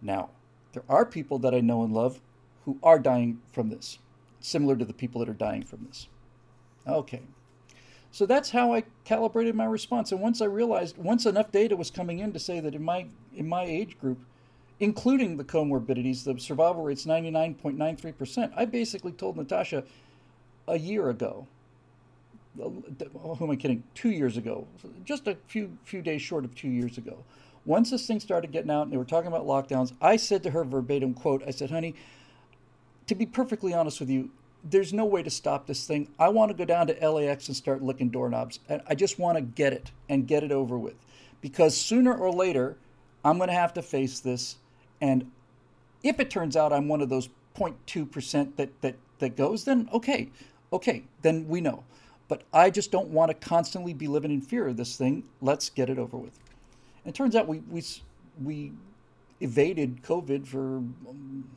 Now, 0.02 0.30
there 0.78 0.96
are 0.96 1.06
people 1.06 1.40
that 1.40 1.56
I 1.56 1.60
know 1.60 1.84
and 1.84 1.92
love 1.92 2.20
who 2.66 2.78
are 2.84 3.00
dying 3.00 3.42
from 3.52 3.70
this, 3.70 3.98
similar 4.40 4.76
to 4.76 4.86
the 4.86 4.94
people 4.94 5.20
that 5.20 5.30
are 5.30 5.34
dying 5.34 5.64
from 5.64 5.84
this. 5.88 6.08
Okay. 6.88 7.22
So 8.12 8.28
that's 8.28 8.52
how 8.52 8.76
I 8.76 8.84
calibrated 9.04 9.56
my 9.56 9.66
response. 9.66 10.12
And 10.12 10.22
once 10.22 10.40
I 10.40 10.46
realized, 10.46 10.96
once 11.00 11.26
enough 11.26 11.52
data 11.52 11.76
was 11.76 11.90
coming 11.90 12.20
in 12.20 12.32
to 12.32 12.38
say 12.38 12.60
that 12.60 12.76
in 12.76 12.84
my 12.84 13.08
in 13.36 13.50
my 13.50 13.64
age 13.64 13.98
group, 14.00 14.20
including 14.80 15.36
the 15.38 15.44
comorbidities, 15.44 16.24
the 16.24 16.40
survival 16.40 16.84
rate's 16.84 17.06
99.93%. 17.06 18.52
I 18.56 18.66
basically 18.66 19.14
told 19.14 19.36
Natasha 19.36 19.84
a 20.68 20.78
year 20.78 21.10
ago, 21.10 21.48
oh, 22.62 23.36
who 23.36 23.46
am 23.46 23.52
I 23.52 23.56
kidding? 23.56 23.84
Two 23.96 24.12
years 24.12 24.38
ago, 24.38 24.68
just 25.06 25.28
a 25.28 25.38
few 25.48 25.76
few 25.86 26.04
days 26.04 26.22
short 26.22 26.46
of 26.46 26.54
two 26.54 26.70
years 26.70 27.00
ago. 27.00 27.18
Once 27.68 27.92
this 27.92 28.08
thing 28.08 28.20
started 28.20 28.52
getting 28.52 28.72
out 28.72 28.84
and 28.84 28.94
they 28.94 28.98
were 28.98 29.04
talking 29.04 29.28
about 29.28 29.46
lockdowns, 29.46 29.92
I 30.02 30.16
said 30.16 30.42
to 30.44 30.52
her 30.52 30.64
verbatim 30.64 31.14
quote, 31.14 31.44
I 31.46 31.52
said, 31.52 31.70
honey, 31.70 31.96
to 33.08 33.14
be 33.14 33.26
perfectly 33.26 33.74
honest 33.74 34.00
with 34.00 34.10
you, 34.10 34.32
there's 34.64 34.94
no 34.94 35.04
way 35.04 35.22
to 35.22 35.30
stop 35.30 35.68
this 35.68 35.86
thing. 35.86 36.08
I 36.18 36.30
want 36.30 36.50
to 36.50 36.58
go 36.58 36.64
down 36.64 36.88
to 36.88 37.10
LAX 37.10 37.50
and 37.50 37.58
start 37.58 37.84
licking 37.84 38.10
doorknobs. 38.10 38.60
And 38.70 38.82
I 38.88 38.96
just 38.96 39.20
want 39.20 39.38
to 39.38 39.42
get 39.42 39.74
it 39.74 39.92
and 40.08 40.26
get 40.26 40.44
it 40.44 40.52
over 40.54 40.78
with. 40.78 40.96
Because 41.42 41.76
sooner 41.76 42.16
or 42.16 42.32
later, 42.32 42.78
I'm 43.26 43.38
going 43.38 43.50
to 43.50 43.54
have 43.54 43.74
to 43.74 43.82
face 43.82 44.22
this 44.22 44.56
and 45.02 45.30
if 46.04 46.22
it 46.22 46.30
turns 46.30 46.56
out 46.56 46.72
I'm 46.72 46.88
one 46.88 47.02
of 47.02 47.10
those 47.10 47.28
0.2% 47.58 48.56
that, 48.56 48.82
that, 48.82 48.96
that 49.20 49.36
goes, 49.36 49.66
then 49.66 49.90
okay, 49.92 50.30
okay, 50.72 51.04
then 51.22 51.48
we 51.50 51.60
know. 51.60 51.84
But 52.30 52.44
I 52.54 52.70
just 52.70 52.92
don't 52.92 53.10
want 53.10 53.30
to 53.30 53.48
constantly 53.48 53.94
be 53.94 54.08
living 54.08 54.32
in 54.32 54.42
fear 54.42 54.68
of 54.68 54.78
this 54.78 54.96
thing. 54.96 55.24
Let's 55.42 55.70
get 55.70 55.90
it 55.90 56.00
over 56.00 56.18
with. 56.18 56.40
It 57.08 57.16
turns 57.16 57.36
out 57.36 57.48
we, 57.48 57.60
we, 57.60 57.84
we 58.44 58.74
evaded 59.40 60.04
COVID 60.04 60.46
for 60.46 60.78
um, 60.78 61.50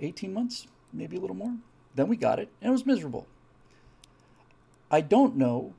18 0.00 0.32
months, 0.32 0.66
maybe 0.92 1.16
a 1.16 1.20
little 1.20 1.36
more. 1.36 1.56
Then 1.94 2.06
we 2.06 2.16
got 2.16 2.38
it, 2.38 2.50
and 2.60 2.68
it 2.68 2.72
was 2.72 2.84
miserable. 2.86 3.26
I 4.90 5.00
don't 5.00 5.36
know 5.36 5.74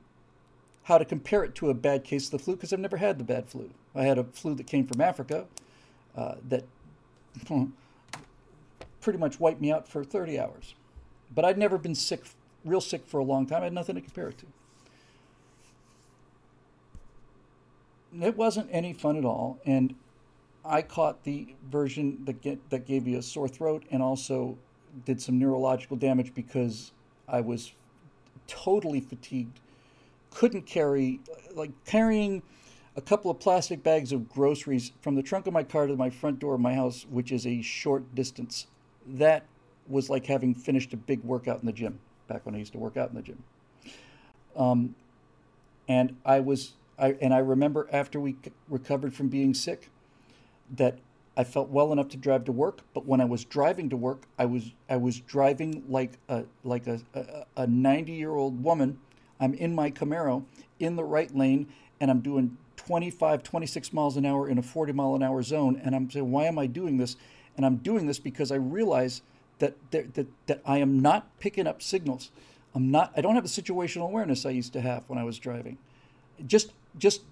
how 0.84 0.98
to 0.98 1.04
compare 1.04 1.44
it 1.44 1.54
to 1.56 1.70
a 1.70 1.74
bad 1.74 2.02
case 2.02 2.26
of 2.26 2.32
the 2.32 2.38
flu 2.40 2.56
because 2.56 2.72
I've 2.72 2.80
never 2.80 2.96
had 2.96 3.18
the 3.18 3.24
bad 3.24 3.48
flu. 3.48 3.70
I 3.94 4.02
had 4.02 4.18
a 4.18 4.24
flu 4.24 4.54
that 4.56 4.66
came 4.66 4.86
from 4.86 5.00
Africa 5.00 5.46
uh, 6.16 6.34
that 6.48 6.64
pretty 9.00 9.18
much 9.18 9.38
wiped 9.38 9.60
me 9.60 9.70
out 9.70 9.86
for 9.86 10.02
30 10.02 10.38
hours. 10.38 10.74
But 11.32 11.44
I'd 11.44 11.58
never 11.58 11.78
been 11.78 11.94
sick, 11.94 12.24
real 12.64 12.80
sick 12.80 13.06
for 13.06 13.20
a 13.20 13.24
long 13.24 13.46
time. 13.46 13.62
I 13.62 13.64
had 13.66 13.72
nothing 13.72 13.94
to 13.94 14.00
compare 14.00 14.28
it 14.28 14.38
to. 14.38 14.46
It 18.20 18.36
wasn't 18.36 18.68
any 18.70 18.92
fun 18.92 19.16
at 19.16 19.24
all. 19.24 19.58
And 19.64 19.94
I 20.64 20.82
caught 20.82 21.24
the 21.24 21.54
version 21.70 22.24
that, 22.24 22.40
get, 22.40 22.70
that 22.70 22.86
gave 22.86 23.06
you 23.06 23.18
a 23.18 23.22
sore 23.22 23.48
throat 23.48 23.84
and 23.90 24.02
also 24.02 24.58
did 25.04 25.20
some 25.20 25.38
neurological 25.38 25.96
damage 25.96 26.34
because 26.34 26.92
I 27.28 27.40
was 27.40 27.72
totally 28.46 29.00
fatigued. 29.00 29.60
Couldn't 30.30 30.66
carry, 30.66 31.20
like 31.54 31.70
carrying 31.84 32.42
a 32.96 33.00
couple 33.00 33.30
of 33.30 33.40
plastic 33.40 33.82
bags 33.82 34.12
of 34.12 34.28
groceries 34.28 34.92
from 35.00 35.14
the 35.14 35.22
trunk 35.22 35.46
of 35.46 35.52
my 35.52 35.62
car 35.62 35.86
to 35.86 35.96
my 35.96 36.10
front 36.10 36.38
door 36.38 36.54
of 36.54 36.60
my 36.60 36.74
house, 36.74 37.06
which 37.10 37.32
is 37.32 37.46
a 37.46 37.62
short 37.62 38.14
distance. 38.14 38.66
That 39.06 39.44
was 39.88 40.10
like 40.10 40.26
having 40.26 40.54
finished 40.54 40.92
a 40.92 40.96
big 40.96 41.22
workout 41.24 41.60
in 41.60 41.66
the 41.66 41.72
gym 41.72 41.98
back 42.28 42.44
when 42.44 42.54
I 42.54 42.58
used 42.58 42.72
to 42.72 42.78
work 42.78 42.96
out 42.96 43.10
in 43.10 43.16
the 43.16 43.22
gym. 43.22 43.42
Um, 44.56 44.94
and 45.88 46.16
I 46.24 46.40
was, 46.40 46.72
I 46.98 47.16
and 47.20 47.32
I 47.34 47.38
remember 47.38 47.88
after 47.92 48.20
we 48.20 48.36
recovered 48.68 49.14
from 49.14 49.28
being 49.28 49.54
sick, 49.54 49.90
that 50.70 50.98
I 51.36 51.44
felt 51.44 51.70
well 51.70 51.92
enough 51.92 52.08
to 52.10 52.16
drive 52.16 52.44
to 52.44 52.52
work. 52.52 52.80
But 52.94 53.06
when 53.06 53.20
I 53.20 53.24
was 53.24 53.44
driving 53.44 53.88
to 53.90 53.96
work, 53.96 54.24
I 54.38 54.46
was 54.46 54.72
I 54.88 54.96
was 54.96 55.20
driving 55.20 55.84
like 55.88 56.12
a 56.28 56.44
like 56.64 56.86
a 56.86 57.00
a 57.56 57.66
90 57.66 58.12
year 58.12 58.34
old 58.34 58.62
woman. 58.62 58.98
I'm 59.40 59.54
in 59.54 59.74
my 59.74 59.90
Camaro 59.90 60.44
in 60.78 60.96
the 60.96 61.04
right 61.04 61.34
lane, 61.34 61.66
and 62.00 62.10
I'm 62.10 62.20
doing 62.20 62.56
25, 62.76 63.42
26 63.42 63.92
miles 63.92 64.16
an 64.16 64.26
hour 64.26 64.48
in 64.48 64.58
a 64.58 64.62
40 64.62 64.92
mile 64.92 65.14
an 65.14 65.22
hour 65.22 65.42
zone. 65.42 65.80
And 65.82 65.94
I'm 65.94 66.10
saying, 66.10 66.30
why 66.30 66.44
am 66.44 66.58
I 66.58 66.66
doing 66.66 66.98
this? 66.98 67.16
And 67.56 67.64
I'm 67.64 67.76
doing 67.76 68.06
this 68.06 68.18
because 68.18 68.50
I 68.50 68.56
realize 68.56 69.22
that, 69.58 69.76
that, 69.92 70.14
that, 70.14 70.26
that 70.46 70.60
I 70.66 70.78
am 70.78 71.00
not 71.00 71.38
picking 71.38 71.66
up 71.66 71.82
signals. 71.82 72.30
I'm 72.74 72.90
not, 72.90 73.12
I 73.16 73.20
don't 73.20 73.34
have 73.34 73.44
the 73.44 73.62
situational 73.62 74.04
awareness 74.04 74.44
I 74.44 74.50
used 74.50 74.72
to 74.72 74.80
have 74.80 75.08
when 75.08 75.18
I 75.18 75.24
was 75.24 75.38
driving. 75.38 75.78
Just, 76.46 76.72
just 76.98 77.22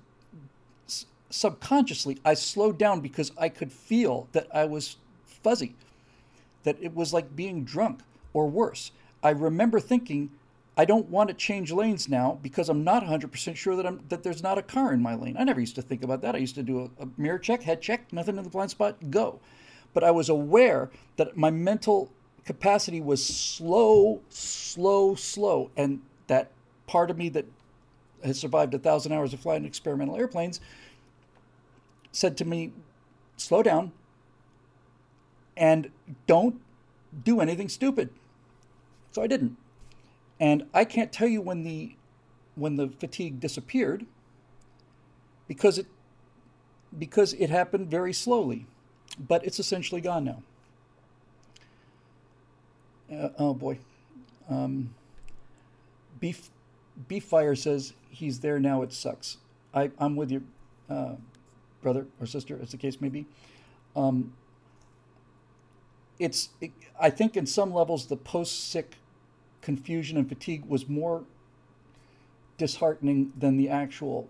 subconsciously, 1.30 2.18
I 2.24 2.34
slowed 2.34 2.78
down 2.78 3.00
because 3.00 3.32
I 3.38 3.48
could 3.48 3.72
feel 3.72 4.28
that 4.32 4.48
I 4.54 4.64
was 4.64 4.96
fuzzy, 5.24 5.74
that 6.64 6.76
it 6.80 6.94
was 6.94 7.12
like 7.12 7.34
being 7.34 7.64
drunk 7.64 8.00
or 8.32 8.48
worse. 8.48 8.92
I 9.22 9.30
remember 9.30 9.80
thinking, 9.80 10.30
I 10.76 10.84
don't 10.84 11.08
want 11.08 11.28
to 11.28 11.34
change 11.34 11.72
lanes 11.72 12.08
now 12.08 12.38
because 12.42 12.68
I'm 12.68 12.84
not 12.84 13.04
100% 13.04 13.56
sure 13.56 13.76
that 13.76 13.86
I'm 13.86 14.00
that 14.08 14.22
there's 14.22 14.42
not 14.42 14.58
a 14.58 14.62
car 14.62 14.92
in 14.92 15.02
my 15.02 15.14
lane. 15.14 15.36
I 15.38 15.44
never 15.44 15.60
used 15.60 15.74
to 15.74 15.82
think 15.82 16.02
about 16.02 16.22
that. 16.22 16.34
I 16.34 16.38
used 16.38 16.54
to 16.54 16.62
do 16.62 16.90
a, 16.98 17.02
a 17.02 17.08
mirror 17.16 17.38
check, 17.38 17.62
head 17.62 17.82
check, 17.82 18.12
nothing 18.12 18.38
in 18.38 18.44
the 18.44 18.50
blind 18.50 18.70
spot, 18.70 18.96
go. 19.10 19.40
But 19.92 20.04
I 20.04 20.10
was 20.10 20.28
aware 20.28 20.90
that 21.16 21.36
my 21.36 21.50
mental 21.50 22.10
capacity 22.44 23.00
was 23.00 23.24
slow, 23.24 24.20
slow, 24.28 25.14
slow, 25.14 25.70
and 25.76 26.00
that 26.28 26.50
part 26.86 27.10
of 27.10 27.18
me 27.18 27.28
that 27.30 27.44
has 28.24 28.38
survived 28.38 28.74
a 28.74 28.78
thousand 28.78 29.12
hours 29.12 29.32
of 29.32 29.40
flying 29.40 29.64
experimental 29.64 30.16
airplanes 30.16 30.60
said 32.12 32.36
to 32.38 32.44
me, 32.44 32.72
"Slow 33.36 33.62
down, 33.62 33.92
and 35.56 35.90
don't 36.26 36.60
do 37.24 37.40
anything 37.40 37.68
stupid." 37.68 38.10
So 39.12 39.22
I 39.22 39.26
didn't. 39.26 39.56
And 40.38 40.66
I 40.72 40.84
can't 40.84 41.12
tell 41.12 41.28
you 41.28 41.40
when 41.40 41.64
the 41.64 41.94
when 42.54 42.76
the 42.76 42.88
fatigue 42.88 43.40
disappeared 43.40 44.06
because 45.48 45.78
it 45.78 45.86
because 46.98 47.32
it 47.34 47.50
happened 47.50 47.88
very 47.90 48.12
slowly, 48.12 48.66
but 49.18 49.44
it's 49.44 49.60
essentially 49.60 50.00
gone 50.00 50.24
now. 50.24 50.42
Uh, 53.12 53.30
oh 53.38 53.54
boy, 53.54 53.78
um, 54.48 54.94
beef 56.20 56.50
beef 57.08 57.24
fire 57.24 57.54
says 57.54 57.92
he's 58.10 58.40
there 58.40 58.58
now. 58.58 58.82
It 58.82 58.92
sucks. 58.92 59.38
I, 59.72 59.90
I'm 59.98 60.16
with 60.16 60.30
you, 60.30 60.42
uh, 60.88 61.14
brother 61.82 62.06
or 62.20 62.26
sister, 62.26 62.58
as 62.62 62.70
the 62.70 62.76
case 62.76 63.00
may 63.00 63.08
be. 63.08 63.26
Um, 63.96 64.32
it's 66.18 66.50
it, 66.60 66.72
I 67.00 67.10
think 67.10 67.36
in 67.36 67.46
some 67.46 67.72
levels 67.72 68.06
the 68.06 68.16
post 68.16 68.70
sick 68.70 68.96
confusion 69.62 70.16
and 70.16 70.28
fatigue 70.28 70.64
was 70.66 70.88
more 70.88 71.24
disheartening 72.58 73.32
than 73.36 73.56
the 73.56 73.68
actual 73.68 74.28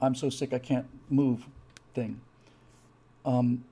I'm 0.00 0.14
so 0.14 0.28
sick 0.28 0.52
I 0.52 0.58
can't 0.58 0.86
move 1.08 1.46
thing. 1.94 2.20
Um, 3.24 3.64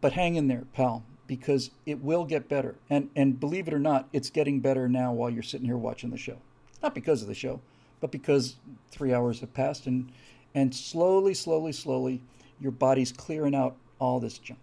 but 0.00 0.12
hang 0.12 0.36
in 0.36 0.46
there, 0.46 0.64
pal, 0.74 1.02
because 1.26 1.70
it 1.86 2.02
will 2.02 2.24
get 2.24 2.48
better. 2.48 2.76
And 2.90 3.10
and 3.16 3.38
believe 3.38 3.68
it 3.68 3.74
or 3.74 3.78
not, 3.78 4.08
it's 4.12 4.30
getting 4.30 4.60
better 4.60 4.88
now 4.88 5.12
while 5.12 5.30
you're 5.30 5.42
sitting 5.42 5.66
here 5.66 5.76
watching 5.76 6.10
the 6.10 6.18
show. 6.18 6.38
Not 6.82 6.94
because 6.94 7.22
of 7.22 7.28
the 7.28 7.34
show, 7.34 7.60
but 8.00 8.10
because 8.10 8.56
three 8.90 9.12
hours 9.12 9.40
have 9.40 9.54
passed 9.54 9.86
and 9.86 10.10
and 10.54 10.74
slowly, 10.74 11.34
slowly, 11.34 11.72
slowly, 11.72 12.22
your 12.60 12.72
body's 12.72 13.10
clearing 13.10 13.54
out 13.54 13.76
all 13.98 14.20
this 14.20 14.38
junk. 14.38 14.60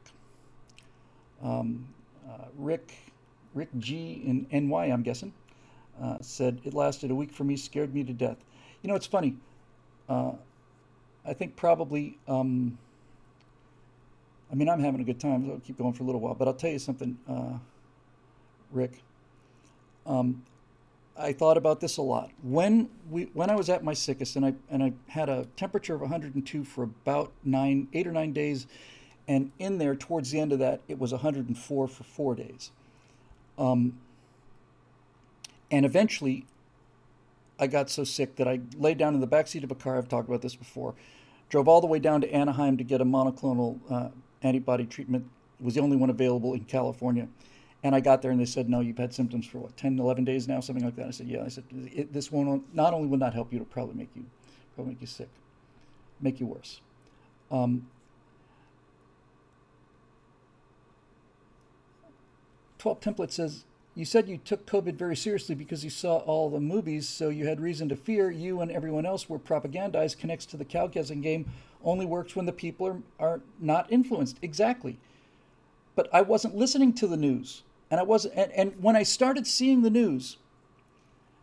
Um, 1.44 1.88
uh, 2.30 2.46
Rick, 2.58 2.94
Rick 3.54 3.70
G 3.78 4.22
in 4.26 4.48
NY, 4.70 4.86
I'm 4.86 5.02
guessing, 5.02 5.34
uh, 6.02 6.18
said 6.22 6.62
it 6.64 6.74
lasted 6.74 7.12
a 7.12 7.16
week 7.16 7.34
for 7.34 7.44
me, 7.44 7.58
scared 7.58 7.94
me 7.94 8.04
to 8.04 8.14
death. 8.14 8.38
You 8.82 8.88
know, 8.88 8.96
it's 8.96 9.08
funny. 9.08 9.36
Uh, 10.08 10.34
I 11.26 11.34
think 11.34 11.56
probably. 11.56 12.18
Um, 12.28 12.78
I 14.52 14.56
mean, 14.56 14.68
I'm 14.68 14.82
having 14.82 15.00
a 15.00 15.04
good 15.04 15.20
time, 15.20 15.46
so 15.46 15.54
I'll 15.54 15.60
keep 15.60 15.78
going 15.78 15.94
for 15.94 16.04
a 16.04 16.06
little 16.06 16.20
while. 16.20 16.34
But 16.34 16.48
I'll 16.48 16.54
tell 16.54 16.72
you 16.72 16.80
something, 16.80 17.18
uh, 17.28 17.58
Rick. 18.72 19.02
Um, 20.06 20.44
I 21.18 21.34
thought 21.34 21.58
about 21.58 21.80
this 21.80 21.98
a 21.98 22.02
lot. 22.02 22.32
When 22.42 22.90
we 23.10 23.24
when 23.34 23.50
I 23.50 23.56
was 23.56 23.70
at 23.70 23.84
my 23.84 23.94
sickest 23.94 24.36
and 24.36 24.46
I 24.46 24.54
and 24.70 24.84
I 24.84 24.94
had 25.08 25.30
a 25.30 25.46
temperature 25.56 25.94
of 25.94 26.02
102 26.02 26.64
for 26.64 26.84
about 26.84 27.32
nine, 27.44 27.88
eight 27.94 28.08
or 28.08 28.12
nine 28.12 28.34
days, 28.34 28.68
and 29.28 29.52
in 29.60 29.78
there 29.78 29.96
towards 29.96 30.32
the 30.32 30.40
end 30.40 30.52
of 30.52 30.60
that 30.60 30.82
it 30.88 31.00
was 31.00 31.12
104 31.12 31.88
for 31.88 32.04
four 32.04 32.36
days. 32.36 32.72
Um, 33.58 34.00
and 35.70 35.86
eventually, 35.86 36.46
I 37.60 37.68
got 37.68 37.90
so 37.90 38.04
sick 38.04 38.36
that 38.38 38.48
I 38.48 38.60
laid 38.78 38.98
down 38.98 39.14
in 39.14 39.22
the 39.22 39.28
back 39.28 39.48
seat 39.48 39.64
of 39.64 39.72
a 39.72 39.76
car. 39.76 39.98
I've 39.98 40.10
talked 40.10 40.28
about 40.28 40.42
this 40.42 40.56
before. 40.56 40.96
Drove 41.50 41.68
all 41.68 41.82
the 41.82 41.88
way 41.88 42.00
down 42.00 42.22
to 42.22 42.34
Anaheim 42.34 42.78
to 42.78 42.84
get 42.84 43.02
a 43.02 43.06
monoclonal 43.06 43.80
uh, 43.90 44.10
antibody 44.44 44.86
treatment. 44.86 45.26
Was 45.60 45.76
the 45.76 45.82
only 45.82 45.98
one 45.98 46.10
available 46.10 46.54
in 46.54 46.66
California 46.66 47.28
and 47.84 47.96
I 47.96 48.00
got 48.00 48.22
there 48.22 48.32
and 48.32 48.40
they 48.40 48.46
said, 48.46 48.70
no, 48.70 48.80
you've 48.80 48.98
had 48.98 49.14
symptoms 49.14 49.48
for 49.48 49.60
what, 49.60 49.76
10, 49.76 49.98
11 49.98 50.24
days 50.24 50.48
now, 50.48 50.60
something 50.60 50.86
like 50.86 50.96
that. 50.98 51.08
I 51.08 51.12
said, 51.12 51.28
yeah. 51.28 51.44
I 51.44 51.48
said, 51.48 51.64
this 52.12 52.32
won't, 52.32 52.74
not 52.76 52.94
only 52.94 53.08
will 53.08 53.18
not 53.18 53.34
help 53.34 53.52
you, 53.52 53.58
it'll 53.58 53.72
probably 53.72 53.96
make 53.96 54.10
you, 54.16 54.26
probably 54.76 54.94
make 54.94 55.02
you 55.02 55.08
sick, 55.08 55.30
make 56.20 56.40
you 56.40 56.46
worse. 56.46 56.82
Um, 57.50 57.88
12 62.78 63.00
template 63.00 63.32
says, 63.32 63.66
you 63.96 64.06
said 64.06 64.30
you 64.30 64.38
took 64.38 64.66
COVID 64.68 64.94
very 64.94 65.16
seriously 65.16 65.56
because 65.56 65.84
you 65.84 65.90
saw 65.90 66.18
all 66.18 66.50
the 66.50 66.60
movies, 66.60 67.10
so 67.10 67.30
you 67.30 67.48
had 67.48 67.60
reason 67.60 67.90
to 67.90 67.96
fear 67.96 68.32
you 68.32 68.62
and 68.62 68.72
everyone 68.72 69.06
else 69.06 69.28
were 69.28 69.40
propagandized, 69.40 70.20
connects 70.20 70.46
to 70.48 70.58
the 70.58 70.64
cow 70.64 70.88
guessing 70.88 71.22
game, 71.22 71.52
only 71.84 72.06
works 72.06 72.36
when 72.36 72.46
the 72.46 72.52
people 72.52 72.88
are, 72.88 73.02
are 73.20 73.42
not 73.60 73.92
influenced. 73.92 74.38
Exactly. 74.42 74.98
But 75.96 76.10
I 76.14 76.22
wasn't 76.22 76.56
listening 76.56 76.94
to 76.94 77.08
the 77.08 77.18
news. 77.18 77.64
And 77.90 78.00
I 78.00 78.04
wasn't, 78.04 78.36
and, 78.36 78.52
and 78.54 78.74
when 78.82 78.96
I 78.96 79.04
started 79.04 79.46
seeing 79.46 79.82
the 79.82 79.90
news 79.90 80.38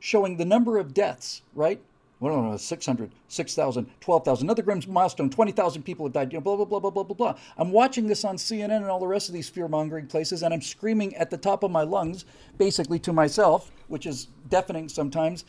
showing 0.00 0.36
the 0.36 0.44
number 0.44 0.78
of 0.78 0.94
deaths, 0.94 1.42
right? 1.54 1.80
Well, 2.20 2.34
no, 2.34 2.50
no, 2.50 2.56
600, 2.56 3.12
6,000, 3.28 3.90
12,000, 4.00 4.46
another 4.46 4.62
grim 4.62 4.82
milestone, 4.88 5.30
20,000 5.30 5.82
people 5.84 6.06
have 6.06 6.12
died, 6.12 6.32
you 6.32 6.38
know, 6.38 6.42
blah, 6.42 6.56
blah, 6.56 6.64
blah, 6.64 6.80
blah, 6.80 6.90
blah, 6.90 7.02
blah, 7.04 7.14
blah. 7.14 7.38
I'm 7.56 7.70
watching 7.70 8.08
this 8.08 8.24
on 8.24 8.36
CNN 8.36 8.76
and 8.76 8.86
all 8.86 8.98
the 8.98 9.06
rest 9.06 9.28
of 9.28 9.34
these 9.34 9.48
fear 9.48 9.68
mongering 9.68 10.08
places, 10.08 10.42
and 10.42 10.52
I'm 10.52 10.60
screaming 10.60 11.14
at 11.14 11.30
the 11.30 11.36
top 11.36 11.62
of 11.62 11.70
my 11.70 11.82
lungs, 11.82 12.24
basically 12.56 12.98
to 13.00 13.12
myself, 13.12 13.70
which 13.86 14.04
is 14.04 14.28
deafening 14.48 14.88
sometimes. 14.88 15.44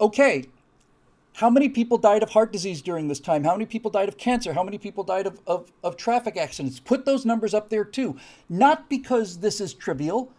Okay, 0.00 0.46
how 1.34 1.50
many 1.50 1.68
people 1.68 1.98
died 1.98 2.22
of 2.22 2.30
heart 2.30 2.52
disease 2.52 2.80
during 2.80 3.08
this 3.08 3.18
time? 3.18 3.42
How 3.42 3.52
many 3.52 3.66
people 3.66 3.90
died 3.90 4.08
of 4.08 4.16
cancer? 4.16 4.52
How 4.52 4.62
many 4.62 4.78
people 4.78 5.02
died 5.02 5.26
of, 5.26 5.40
of, 5.48 5.72
of 5.82 5.96
traffic 5.96 6.36
accidents? 6.36 6.78
Put 6.78 7.04
those 7.04 7.26
numbers 7.26 7.52
up 7.52 7.70
there 7.70 7.84
too. 7.84 8.16
Not 8.48 8.88
because 8.88 9.38
this 9.38 9.60
is 9.60 9.74
trivial, 9.74 10.30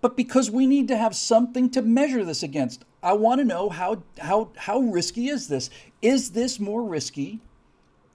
but 0.00 0.16
because 0.16 0.50
we 0.50 0.66
need 0.66 0.88
to 0.88 0.96
have 0.96 1.14
something 1.14 1.70
to 1.70 1.82
measure 1.82 2.24
this 2.24 2.42
against. 2.42 2.84
I 3.00 3.12
want 3.12 3.40
to 3.42 3.44
know 3.44 3.68
how, 3.68 4.02
how, 4.18 4.50
how 4.56 4.80
risky 4.80 5.28
is 5.28 5.46
this? 5.46 5.70
Is 6.02 6.32
this 6.32 6.58
more 6.58 6.82
risky 6.82 7.38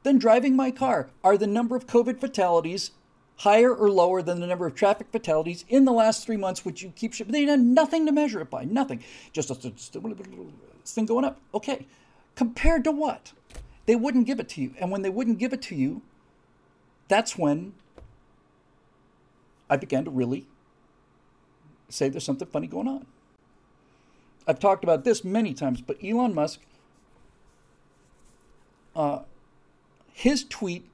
than 0.03 0.17
driving 0.17 0.57
my 0.57 0.71
car? 0.71 1.09
Are 1.23 1.37
the 1.37 1.47
number 1.47 1.77
of 1.77 1.87
COVID 1.87 2.19
fatalities 2.19 2.91
higher 3.37 3.73
or 3.73 3.89
lower 3.89 4.21
than 4.21 4.41
the 4.41 4.47
number 4.47 4.67
of 4.67 4.75
traffic 4.75 5.07
fatalities 5.09 5.63
in 5.69 5.85
the 5.85 5.93
last 5.93 6.25
three 6.25 6.35
months, 6.35 6.65
which 6.65 6.81
you 6.81 6.91
keep 6.97 7.13
shipping? 7.13 7.31
They 7.31 7.45
had 7.45 7.61
nothing 7.61 8.05
to 8.07 8.11
measure 8.11 8.41
it 8.41 8.49
by, 8.49 8.65
nothing. 8.65 9.01
Just 9.31 9.49
a 9.49 9.55
thing 9.55 11.05
going 11.05 11.23
up. 11.23 11.39
Okay. 11.53 11.85
Compared 12.39 12.85
to 12.85 12.91
what? 12.93 13.33
They 13.85 13.97
wouldn't 13.97 14.25
give 14.25 14.39
it 14.39 14.47
to 14.51 14.61
you. 14.61 14.73
And 14.79 14.91
when 14.91 15.01
they 15.01 15.09
wouldn't 15.09 15.39
give 15.39 15.51
it 15.51 15.61
to 15.63 15.75
you, 15.75 16.03
that's 17.09 17.37
when 17.37 17.73
I 19.69 19.75
began 19.75 20.05
to 20.05 20.09
really 20.09 20.47
say 21.89 22.07
there's 22.07 22.23
something 22.23 22.47
funny 22.47 22.67
going 22.67 22.87
on. 22.87 23.07
I've 24.47 24.57
talked 24.57 24.85
about 24.85 25.03
this 25.03 25.25
many 25.25 25.53
times, 25.53 25.81
but 25.81 25.97
Elon 26.01 26.33
Musk, 26.33 26.61
uh, 28.95 29.23
his 30.13 30.45
tweet 30.45 30.85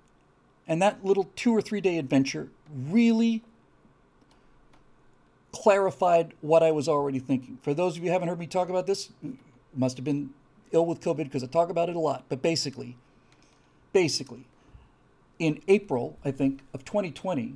and 0.67 0.81
that 0.81 1.05
little 1.05 1.29
two 1.35 1.55
or 1.55 1.61
three 1.61 1.79
day 1.79 1.99
adventure 1.99 2.49
really 2.73 3.43
clarified 5.51 6.33
what 6.41 6.63
I 6.63 6.71
was 6.71 6.89
already 6.89 7.19
thinking. 7.19 7.59
For 7.61 7.75
those 7.75 7.97
of 7.97 8.03
you 8.03 8.09
who 8.09 8.13
haven't 8.13 8.29
heard 8.29 8.39
me 8.39 8.47
talk 8.47 8.69
about 8.69 8.87
this, 8.87 9.11
must 9.75 9.95
have 9.97 10.03
been 10.03 10.33
ill 10.71 10.85
with 10.85 11.01
COVID 11.01 11.25
because 11.25 11.43
I 11.43 11.47
talk 11.47 11.69
about 11.69 11.89
it 11.89 11.95
a 11.95 11.99
lot. 11.99 12.25
But 12.29 12.41
basically, 12.41 12.95
basically, 13.93 14.45
in 15.39 15.61
April, 15.67 16.17
I 16.23 16.31
think, 16.31 16.61
of 16.73 16.85
2020, 16.85 17.55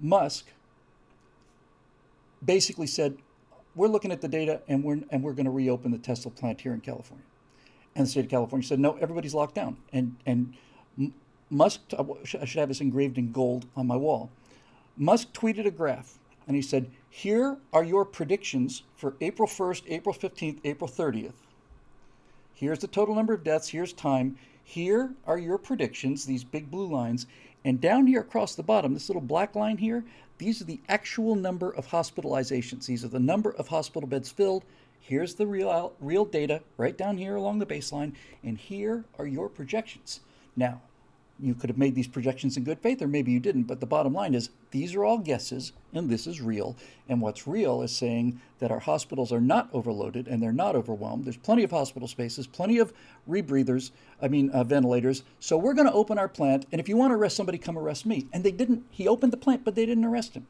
Musk 0.00 0.46
basically 2.44 2.86
said, 2.86 3.16
we're 3.74 3.88
looking 3.88 4.12
at 4.12 4.20
the 4.20 4.28
data 4.28 4.60
and 4.68 4.84
we're, 4.84 5.00
and 5.10 5.22
we're 5.22 5.32
going 5.32 5.46
to 5.46 5.50
reopen 5.50 5.90
the 5.90 5.98
Tesla 5.98 6.30
plant 6.30 6.60
here 6.60 6.72
in 6.72 6.80
California. 6.80 7.24
And 7.96 8.06
the 8.06 8.10
state 8.10 8.24
of 8.24 8.30
California 8.30 8.66
said, 8.66 8.80
no, 8.80 8.96
everybody's 9.00 9.34
locked 9.34 9.54
down. 9.54 9.76
And, 9.92 10.16
and 10.26 10.54
Musk, 11.50 11.80
I 11.98 12.24
should 12.24 12.40
have 12.42 12.68
this 12.68 12.80
engraved 12.80 13.18
in 13.18 13.32
gold 13.32 13.66
on 13.76 13.86
my 13.86 13.96
wall. 13.96 14.30
Musk 14.96 15.32
tweeted 15.32 15.66
a 15.66 15.70
graph 15.70 16.18
and 16.46 16.54
he 16.54 16.62
said, 16.62 16.90
here 17.08 17.56
are 17.72 17.84
your 17.84 18.04
predictions 18.04 18.82
for 18.96 19.14
April 19.20 19.48
1st, 19.48 19.82
April 19.88 20.14
15th, 20.14 20.58
April 20.64 20.90
30th. 20.90 21.32
Here's 22.54 22.78
the 22.78 22.86
total 22.86 23.14
number 23.14 23.34
of 23.34 23.44
deaths. 23.44 23.68
Here's 23.68 23.92
time. 23.92 24.36
Here 24.62 25.12
are 25.26 25.38
your 25.38 25.58
predictions, 25.58 26.24
these 26.24 26.44
big 26.44 26.70
blue 26.70 26.86
lines. 26.86 27.26
And 27.64 27.80
down 27.80 28.06
here 28.06 28.20
across 28.20 28.54
the 28.54 28.62
bottom, 28.62 28.94
this 28.94 29.08
little 29.08 29.22
black 29.22 29.54
line 29.54 29.78
here, 29.78 30.04
these 30.38 30.60
are 30.60 30.64
the 30.64 30.80
actual 30.88 31.34
number 31.34 31.70
of 31.70 31.88
hospitalizations. 31.88 32.86
These 32.86 33.04
are 33.04 33.08
the 33.08 33.20
number 33.20 33.50
of 33.50 33.68
hospital 33.68 34.08
beds 34.08 34.30
filled. 34.30 34.64
Here's 35.00 35.34
the 35.34 35.46
real, 35.46 35.92
real 36.00 36.24
data 36.24 36.62
right 36.76 36.96
down 36.96 37.18
here 37.18 37.36
along 37.36 37.58
the 37.58 37.66
baseline. 37.66 38.14
And 38.42 38.56
here 38.56 39.04
are 39.18 39.26
your 39.26 39.48
projections. 39.48 40.20
Now, 40.56 40.80
you 41.40 41.54
could 41.54 41.68
have 41.68 41.78
made 41.78 41.94
these 41.94 42.06
projections 42.06 42.56
in 42.56 42.62
good 42.62 42.78
faith, 42.78 43.02
or 43.02 43.08
maybe 43.08 43.32
you 43.32 43.40
didn't. 43.40 43.64
But 43.64 43.80
the 43.80 43.86
bottom 43.86 44.14
line 44.14 44.34
is 44.34 44.50
these 44.70 44.94
are 44.94 45.04
all 45.04 45.18
guesses, 45.18 45.72
and 45.92 46.08
this 46.08 46.26
is 46.26 46.40
real. 46.40 46.76
And 47.08 47.20
what's 47.20 47.46
real 47.46 47.82
is 47.82 47.90
saying 47.90 48.40
that 48.60 48.70
our 48.70 48.78
hospitals 48.78 49.32
are 49.32 49.40
not 49.40 49.68
overloaded 49.72 50.28
and 50.28 50.42
they're 50.42 50.52
not 50.52 50.76
overwhelmed. 50.76 51.24
There's 51.24 51.36
plenty 51.36 51.64
of 51.64 51.70
hospital 51.70 52.06
spaces, 52.06 52.46
plenty 52.46 52.78
of 52.78 52.92
rebreathers, 53.28 53.90
I 54.22 54.28
mean, 54.28 54.50
uh, 54.50 54.64
ventilators. 54.64 55.24
So 55.40 55.58
we're 55.58 55.74
going 55.74 55.88
to 55.88 55.92
open 55.92 56.18
our 56.18 56.28
plant. 56.28 56.66
And 56.70 56.80
if 56.80 56.88
you 56.88 56.96
want 56.96 57.10
to 57.10 57.16
arrest 57.16 57.36
somebody, 57.36 57.58
come 57.58 57.76
arrest 57.76 58.06
me. 58.06 58.26
And 58.32 58.44
they 58.44 58.52
didn't. 58.52 58.84
He 58.90 59.08
opened 59.08 59.32
the 59.32 59.38
plant, 59.38 59.64
but 59.64 59.74
they 59.74 59.86
didn't 59.86 60.04
arrest 60.04 60.34
him. 60.34 60.46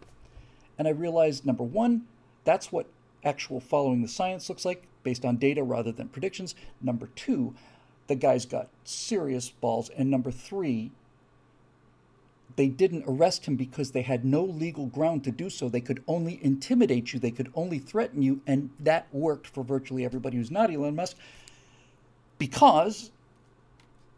And 0.79 0.87
I 0.87 0.91
realized 0.91 1.47
number 1.47 1.65
one, 1.65 2.03
that's 2.45 2.71
what 2.71 2.87
actual 3.25 3.59
following 3.59 4.03
the 4.03 4.09
science 4.09 4.49
looks 4.49 4.65
like 4.65 4.83
based 5.03 5.25
on 5.25 5.37
data 5.37 5.63
rather 5.63 5.93
than 5.93 6.09
predictions. 6.09 6.55
Number 6.81 7.09
two, 7.15 7.55
the 8.07 8.15
guy's 8.15 8.47
got 8.47 8.69
serious 8.85 9.51
balls. 9.51 9.91
And 9.91 10.11
number 10.11 10.31
three, 10.31 10.91
they 12.57 12.69
didn't 12.69 13.05
arrest 13.07 13.47
him 13.47 13.57
because 13.57 13.91
they 13.91 14.03
had 14.03 14.25
no 14.25 14.45
legal 14.45 14.87
ground 14.87 15.25
to 15.25 15.31
do 15.31 15.51
so. 15.51 15.69
They 15.69 15.81
could 15.81 16.03
only 16.07 16.39
intimidate 16.43 17.13
you, 17.13 17.19
they 17.19 17.31
could 17.31 17.51
only 17.55 17.79
threaten 17.79 18.23
you, 18.23 18.41
and 18.47 18.71
that 18.79 19.07
worked 19.13 19.47
for 19.47 19.65
virtually 19.65 20.05
everybody 20.05 20.37
who's 20.37 20.51
not 20.51 20.73
Elon 20.73 20.95
Musk 20.95 21.17
because 22.39 23.11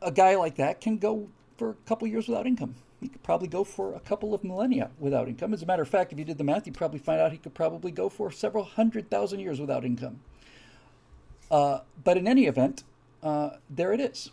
a 0.02 0.12
guy 0.12 0.36
like 0.36 0.56
that 0.56 0.81
can 0.81 0.98
go 0.98 1.28
for 1.56 1.70
a 1.70 1.74
couple 1.86 2.06
years 2.08 2.28
without 2.28 2.47
income. 2.47 2.74
He 3.00 3.08
could 3.08 3.23
probably 3.23 3.48
go 3.48 3.62
for 3.62 3.94
a 3.94 4.00
couple 4.00 4.34
of 4.34 4.42
millennia 4.42 4.90
without 4.98 5.28
income. 5.28 5.52
As 5.52 5.62
a 5.62 5.66
matter 5.66 5.82
of 5.82 5.89
fact, 5.89 6.12
if 6.12 6.18
you 6.18 6.24
did 6.24 6.39
the 6.39 6.44
math, 6.44 6.66
you'd 6.66 6.76
probably 6.76 6.98
find 6.98 7.20
out 7.20 7.32
he 7.32 7.39
could 7.39 7.55
probably 7.55 7.90
go 7.90 8.08
for 8.08 8.31
several 8.31 8.65
hundred 8.65 9.10
thousand 9.10 9.40
years 9.40 9.60
without 9.60 9.84
income. 9.84 10.20
Uh, 11.50 11.81
but 12.02 12.16
in 12.16 12.26
any 12.26 12.47
event, 12.47 12.84
uh, 13.26 13.56
there 13.68 13.92
it 13.92 14.00
is. 14.00 14.30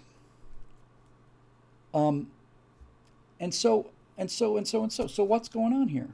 Um, 1.94 2.28
and 3.40 3.54
so, 3.54 3.90
and 4.18 4.30
so, 4.30 4.58
and 4.58 4.68
so, 4.68 4.84
and 4.84 4.92
so. 4.92 5.08
So, 5.08 5.24
what's 5.24 5.50
going 5.50 5.74
on 5.74 5.90
here? 5.90 6.10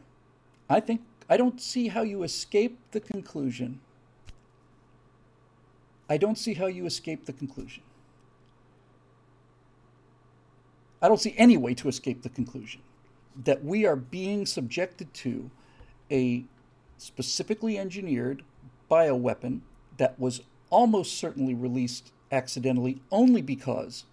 I 0.69 0.80
think 0.80 1.01
I 1.30 1.38
don't 1.38 1.61
see 1.61 1.90
how 1.90 2.01
you 2.01 2.24
escape 2.24 2.77
the 2.91 2.99
conclusion. 2.99 3.80
I 6.09 6.17
don't 6.17 6.38
see 6.38 6.56
how 6.56 6.66
you 6.66 6.85
escape 6.85 7.25
the 7.25 7.33
conclusion 7.33 7.83
I 11.01 11.08
don't 11.08 11.19
see 11.19 11.33
any 11.38 11.58
way 11.58 11.74
to 11.75 11.88
escape 11.88 12.24
the 12.24 12.30
conclusion 12.30 12.82
that 13.43 13.64
we 13.64 13.85
are 13.85 13.95
being 13.95 14.45
subjected 14.45 15.14
to 15.14 15.49
a 16.11 16.43
specifically 16.98 17.77
engineered 17.77 18.43
bioweapon 18.91 19.61
that 19.98 20.19
was 20.19 20.41
almost 20.69 21.17
certainly 21.17 21.53
released 21.53 22.11
accidentally 22.32 23.01
only 23.11 23.41
because 23.41 24.06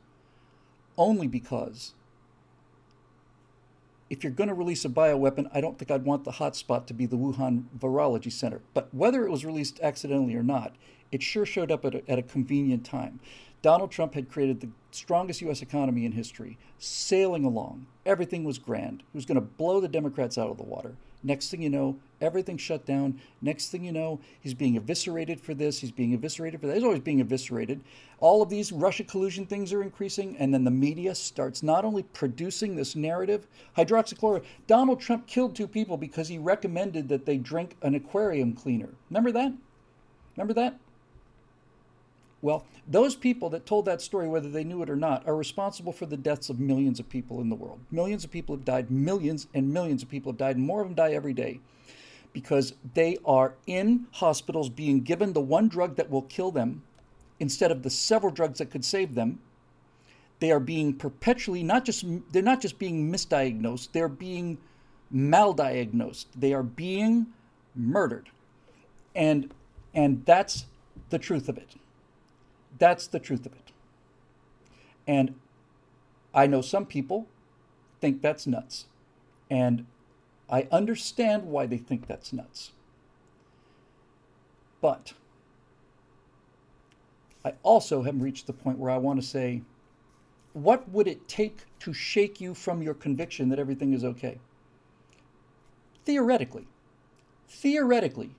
only 0.96 1.26
because 1.26 1.92
if 4.08 4.22
you're 4.22 4.32
going 4.32 4.48
to 4.48 4.54
release 4.54 4.84
a 4.84 4.88
bioweapon, 4.88 5.50
I 5.52 5.60
don't 5.60 5.78
think 5.78 5.90
I'd 5.90 6.04
want 6.04 6.24
the 6.24 6.32
hotspot 6.32 6.86
to 6.86 6.94
be 6.94 7.06
the 7.06 7.16
Wuhan 7.16 7.64
Virology 7.76 8.30
Center. 8.30 8.60
But 8.72 8.92
whether 8.94 9.26
it 9.26 9.30
was 9.30 9.44
released 9.44 9.80
accidentally 9.80 10.36
or 10.36 10.42
not, 10.42 10.76
it 11.10 11.22
sure 11.22 11.44
showed 11.44 11.72
up 11.72 11.84
at 11.84 11.94
a, 11.96 12.10
at 12.10 12.18
a 12.18 12.22
convenient 12.22 12.84
time. 12.84 13.20
Donald 13.62 13.90
Trump 13.90 14.14
had 14.14 14.30
created 14.30 14.60
the 14.60 14.68
strongest 14.92 15.40
U.S. 15.40 15.60
economy 15.60 16.04
in 16.04 16.12
history, 16.12 16.56
sailing 16.78 17.44
along. 17.44 17.86
Everything 18.04 18.44
was 18.44 18.58
grand. 18.58 19.02
He 19.12 19.16
was 19.16 19.26
going 19.26 19.36
to 19.36 19.40
blow 19.40 19.80
the 19.80 19.88
Democrats 19.88 20.38
out 20.38 20.50
of 20.50 20.56
the 20.56 20.62
water. 20.62 20.94
Next 21.22 21.50
thing 21.50 21.62
you 21.62 21.70
know, 21.70 21.98
everything 22.20 22.56
shut 22.56 22.86
down. 22.86 23.20
Next 23.40 23.68
thing 23.68 23.84
you 23.84 23.92
know, 23.92 24.20
he's 24.40 24.54
being 24.54 24.76
eviscerated 24.76 25.40
for 25.40 25.54
this. 25.54 25.80
He's 25.80 25.90
being 25.90 26.12
eviscerated 26.12 26.60
for 26.60 26.66
that. 26.66 26.74
He's 26.74 26.84
always 26.84 27.00
being 27.00 27.20
eviscerated. 27.20 27.80
All 28.20 28.42
of 28.42 28.48
these 28.48 28.72
Russia 28.72 29.04
collusion 29.04 29.46
things 29.46 29.72
are 29.72 29.82
increasing, 29.82 30.36
and 30.38 30.52
then 30.54 30.64
the 30.64 30.70
media 30.70 31.14
starts 31.14 31.62
not 31.62 31.84
only 31.84 32.02
producing 32.02 32.76
this 32.76 32.96
narrative, 32.96 33.46
hydroxychloroquine. 33.76 34.44
Donald 34.66 35.00
Trump 35.00 35.26
killed 35.26 35.54
two 35.54 35.68
people 35.68 35.96
because 35.96 36.28
he 36.28 36.38
recommended 36.38 37.08
that 37.08 37.26
they 37.26 37.38
drink 37.38 37.76
an 37.82 37.94
aquarium 37.94 38.52
cleaner. 38.52 38.90
Remember 39.10 39.32
that? 39.32 39.52
Remember 40.36 40.54
that? 40.54 40.78
Well, 42.46 42.64
those 42.86 43.16
people 43.16 43.50
that 43.50 43.66
told 43.66 43.86
that 43.86 44.00
story, 44.00 44.28
whether 44.28 44.48
they 44.48 44.62
knew 44.62 44.80
it 44.80 44.88
or 44.88 44.94
not, 44.94 45.26
are 45.26 45.34
responsible 45.34 45.92
for 45.92 46.06
the 46.06 46.16
deaths 46.16 46.48
of 46.48 46.60
millions 46.60 47.00
of 47.00 47.08
people 47.08 47.40
in 47.40 47.48
the 47.48 47.56
world. 47.56 47.80
Millions 47.90 48.22
of 48.22 48.30
people 48.30 48.54
have 48.54 48.64
died, 48.64 48.88
millions 48.88 49.48
and 49.52 49.74
millions 49.74 50.00
of 50.04 50.08
people 50.08 50.30
have 50.30 50.38
died, 50.38 50.56
more 50.56 50.80
of 50.80 50.86
them 50.86 50.94
die 50.94 51.10
every 51.10 51.32
day 51.32 51.58
because 52.32 52.74
they 52.94 53.18
are 53.24 53.54
in 53.66 54.06
hospitals 54.12 54.68
being 54.68 55.00
given 55.00 55.32
the 55.32 55.40
one 55.40 55.66
drug 55.66 55.96
that 55.96 56.08
will 56.08 56.22
kill 56.22 56.52
them 56.52 56.84
instead 57.40 57.72
of 57.72 57.82
the 57.82 57.90
several 57.90 58.32
drugs 58.32 58.60
that 58.60 58.70
could 58.70 58.84
save 58.84 59.16
them. 59.16 59.40
They 60.38 60.52
are 60.52 60.60
being 60.60 60.94
perpetually 60.94 61.64
not 61.64 61.84
just 61.84 62.04
they're 62.30 62.42
not 62.42 62.60
just 62.60 62.78
being 62.78 63.10
misdiagnosed, 63.10 63.88
they're 63.90 64.06
being 64.06 64.58
maldiagnosed. 65.12 66.26
They 66.36 66.54
are 66.54 66.62
being 66.62 67.26
murdered. 67.74 68.28
And 69.16 69.52
and 69.94 70.24
that's 70.24 70.66
the 71.10 71.18
truth 71.18 71.48
of 71.48 71.58
it. 71.58 71.70
That's 72.78 73.06
the 73.06 73.18
truth 73.18 73.46
of 73.46 73.52
it. 73.52 73.72
And 75.06 75.34
I 76.34 76.46
know 76.46 76.60
some 76.60 76.86
people 76.86 77.26
think 78.00 78.22
that's 78.22 78.46
nuts. 78.46 78.86
And 79.50 79.86
I 80.50 80.68
understand 80.70 81.44
why 81.44 81.66
they 81.66 81.78
think 81.78 82.06
that's 82.06 82.32
nuts. 82.32 82.72
But 84.80 85.14
I 87.44 87.54
also 87.62 88.02
have 88.02 88.20
reached 88.20 88.46
the 88.46 88.52
point 88.52 88.78
where 88.78 88.90
I 88.90 88.98
want 88.98 89.20
to 89.20 89.26
say, 89.26 89.62
what 90.52 90.88
would 90.88 91.06
it 91.06 91.28
take 91.28 91.64
to 91.80 91.92
shake 91.92 92.40
you 92.40 92.54
from 92.54 92.82
your 92.82 92.94
conviction 92.94 93.48
that 93.50 93.58
everything 93.58 93.92
is 93.92 94.04
okay? 94.04 94.38
Theoretically, 96.04 96.66
theoretically, 97.48 98.30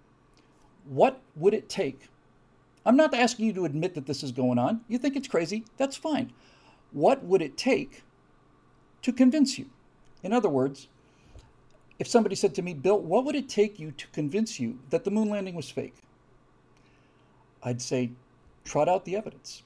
what 0.86 1.22
would 1.36 1.54
it 1.54 1.70
take 1.70 2.10
I'm 2.88 2.96
not 2.96 3.14
asking 3.14 3.48
you 3.48 3.54
to 3.54 3.66
admit 3.66 3.96
that 3.96 4.06
this 4.06 4.24
is 4.24 4.32
going 4.32 4.58
on. 4.58 4.80
You 4.88 4.98
think 4.98 5.18
it's 5.18 5.28
crazy? 5.28 5.66
That's 5.76 5.98
fine. 5.98 6.32
What 6.94 7.22
would 7.26 7.42
it 7.42 7.58
take 7.58 8.04
to 9.02 9.12
convince 9.12 9.60
you? 9.60 9.66
In 10.24 10.32
other 10.32 10.48
words, 10.48 10.88
if 12.00 12.08
somebody 12.08 12.34
said 12.34 12.56
to 12.56 12.62
me, 12.62 12.74
Bill, 12.74 12.98
what 12.98 13.26
would 13.26 13.36
it 13.36 13.50
take 13.50 13.78
you 13.78 13.92
to 13.92 14.08
convince 14.14 14.58
you 14.58 14.80
that 14.90 15.04
the 15.04 15.12
moon 15.12 15.30
landing 15.30 15.54
was 15.54 15.70
fake? 15.70 15.96
I'd 17.62 17.82
say, 17.82 18.12
trot 18.64 18.88
out 18.88 19.04
the 19.04 19.18
evidence. 19.18 19.64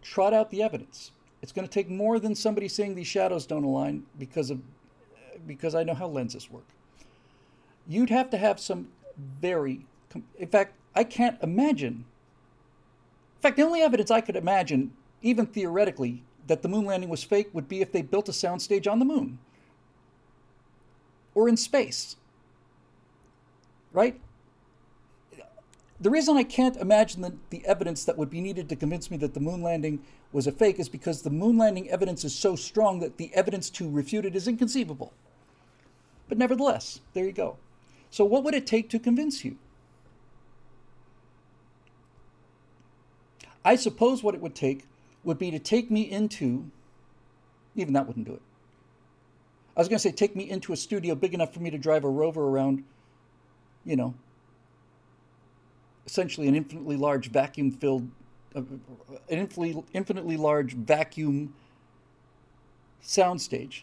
Trot 0.00 0.32
out 0.32 0.50
the 0.50 0.62
evidence. 0.62 1.12
It's 1.42 1.52
going 1.52 1.68
to 1.68 1.72
take 1.72 1.90
more 1.90 2.18
than 2.18 2.34
somebody 2.34 2.66
saying 2.66 2.94
these 2.94 3.06
shadows 3.06 3.44
don't 3.44 3.64
align 3.64 4.06
because 4.18 4.50
of 4.50 4.62
because 5.46 5.74
I 5.74 5.84
know 5.84 5.94
how 5.94 6.06
lenses 6.06 6.50
work. 6.50 6.66
You'd 7.86 8.10
have 8.10 8.30
to 8.30 8.38
have 8.38 8.58
some 8.58 8.88
very. 9.40 9.86
In 10.38 10.48
fact, 10.48 10.74
I 10.94 11.04
can't 11.04 11.40
imagine. 11.42 12.04
In 13.36 13.42
fact, 13.42 13.56
the 13.56 13.62
only 13.62 13.80
evidence 13.80 14.10
I 14.10 14.20
could 14.20 14.36
imagine, 14.36 14.92
even 15.22 15.46
theoretically, 15.46 16.22
that 16.46 16.62
the 16.62 16.68
moon 16.68 16.84
landing 16.84 17.08
was 17.08 17.22
fake 17.22 17.50
would 17.52 17.68
be 17.68 17.80
if 17.80 17.92
they 17.92 18.02
built 18.02 18.28
a 18.28 18.32
soundstage 18.32 18.90
on 18.90 18.98
the 18.98 19.04
moon 19.04 19.38
or 21.34 21.48
in 21.48 21.56
space. 21.56 22.16
Right? 23.92 24.20
The 26.00 26.10
reason 26.10 26.36
I 26.36 26.44
can't 26.44 26.76
imagine 26.76 27.20
the, 27.20 27.34
the 27.50 27.64
evidence 27.66 28.04
that 28.04 28.16
would 28.16 28.30
be 28.30 28.40
needed 28.40 28.68
to 28.70 28.76
convince 28.76 29.10
me 29.10 29.16
that 29.18 29.34
the 29.34 29.40
moon 29.40 29.62
landing 29.62 30.00
was 30.32 30.46
a 30.46 30.52
fake 30.52 30.78
is 30.78 30.88
because 30.88 31.22
the 31.22 31.30
moon 31.30 31.58
landing 31.58 31.90
evidence 31.90 32.24
is 32.24 32.34
so 32.34 32.56
strong 32.56 33.00
that 33.00 33.16
the 33.16 33.30
evidence 33.34 33.68
to 33.70 33.90
refute 33.90 34.24
it 34.24 34.34
is 34.34 34.48
inconceivable. 34.48 35.12
But 36.28 36.38
nevertheless, 36.38 37.00
there 37.12 37.24
you 37.24 37.32
go. 37.32 37.56
So, 38.10 38.24
what 38.24 38.42
would 38.44 38.54
it 38.54 38.66
take 38.66 38.90
to 38.90 38.98
convince 38.98 39.44
you? 39.44 39.56
I 43.64 43.76
suppose 43.76 44.22
what 44.22 44.34
it 44.34 44.40
would 44.40 44.54
take 44.54 44.86
would 45.22 45.38
be 45.38 45.50
to 45.50 45.58
take 45.58 45.90
me 45.90 46.02
into, 46.02 46.70
even 47.76 47.92
that 47.92 48.06
wouldn't 48.06 48.26
do 48.26 48.34
it. 48.34 48.42
I 49.76 49.80
was 49.80 49.88
going 49.88 49.98
to 49.98 50.02
say, 50.02 50.12
take 50.12 50.34
me 50.34 50.50
into 50.50 50.72
a 50.72 50.76
studio 50.76 51.14
big 51.14 51.34
enough 51.34 51.54
for 51.54 51.60
me 51.60 51.70
to 51.70 51.78
drive 51.78 52.04
a 52.04 52.08
rover 52.08 52.42
around, 52.42 52.84
you 53.84 53.96
know, 53.96 54.14
essentially 56.06 56.48
an 56.48 56.54
infinitely 56.54 56.96
large 56.96 57.30
vacuum 57.30 57.70
filled, 57.70 58.08
uh, 58.56 58.60
an 58.60 59.38
infinitely, 59.38 59.84
infinitely 59.92 60.36
large 60.36 60.74
vacuum 60.74 61.54
soundstage. 63.02 63.82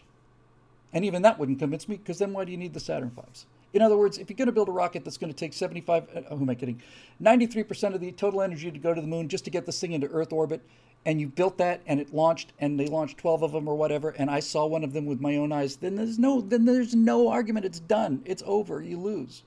And 0.92 1.04
even 1.04 1.22
that 1.22 1.38
wouldn't 1.38 1.58
convince 1.58 1.88
me 1.88 1.96
because 1.96 2.18
then 2.18 2.32
why 2.32 2.44
do 2.44 2.52
you 2.52 2.58
need 2.58 2.74
the 2.74 2.80
Saturn 2.80 3.10
V's? 3.10 3.46
In 3.74 3.82
other 3.82 3.96
words, 3.96 4.18
if 4.18 4.30
you're 4.30 4.36
going 4.36 4.46
to 4.46 4.52
build 4.52 4.68
a 4.68 4.72
rocket 4.72 5.04
that's 5.04 5.18
going 5.18 5.32
to 5.32 5.38
take 5.38 5.52
75, 5.52 6.08
uh, 6.14 6.34
who 6.34 6.42
am 6.42 6.50
I 6.50 6.54
kidding? 6.54 6.80
93% 7.22 7.94
of 7.94 8.00
the 8.00 8.12
total 8.12 8.40
energy 8.40 8.70
to 8.70 8.78
go 8.78 8.94
to 8.94 9.00
the 9.00 9.06
moon 9.06 9.28
just 9.28 9.44
to 9.44 9.50
get 9.50 9.66
this 9.66 9.80
thing 9.80 9.92
into 9.92 10.08
Earth 10.08 10.32
orbit, 10.32 10.62
and 11.04 11.20
you 11.20 11.28
built 11.28 11.58
that 11.58 11.80
and 11.86 12.00
it 12.00 12.12
launched 12.12 12.52
and 12.58 12.78
they 12.78 12.86
launched 12.86 13.18
12 13.18 13.42
of 13.42 13.52
them 13.52 13.68
or 13.68 13.74
whatever, 13.74 14.10
and 14.10 14.30
I 14.30 14.40
saw 14.40 14.66
one 14.66 14.84
of 14.84 14.92
them 14.92 15.06
with 15.06 15.20
my 15.20 15.36
own 15.36 15.52
eyes, 15.52 15.76
then 15.76 15.96
there's 15.96 16.18
no, 16.18 16.40
then 16.40 16.64
there's 16.64 16.94
no 16.94 17.28
argument. 17.28 17.66
It's 17.66 17.80
done. 17.80 18.22
It's 18.24 18.42
over. 18.46 18.82
You 18.82 18.98
lose. 18.98 19.42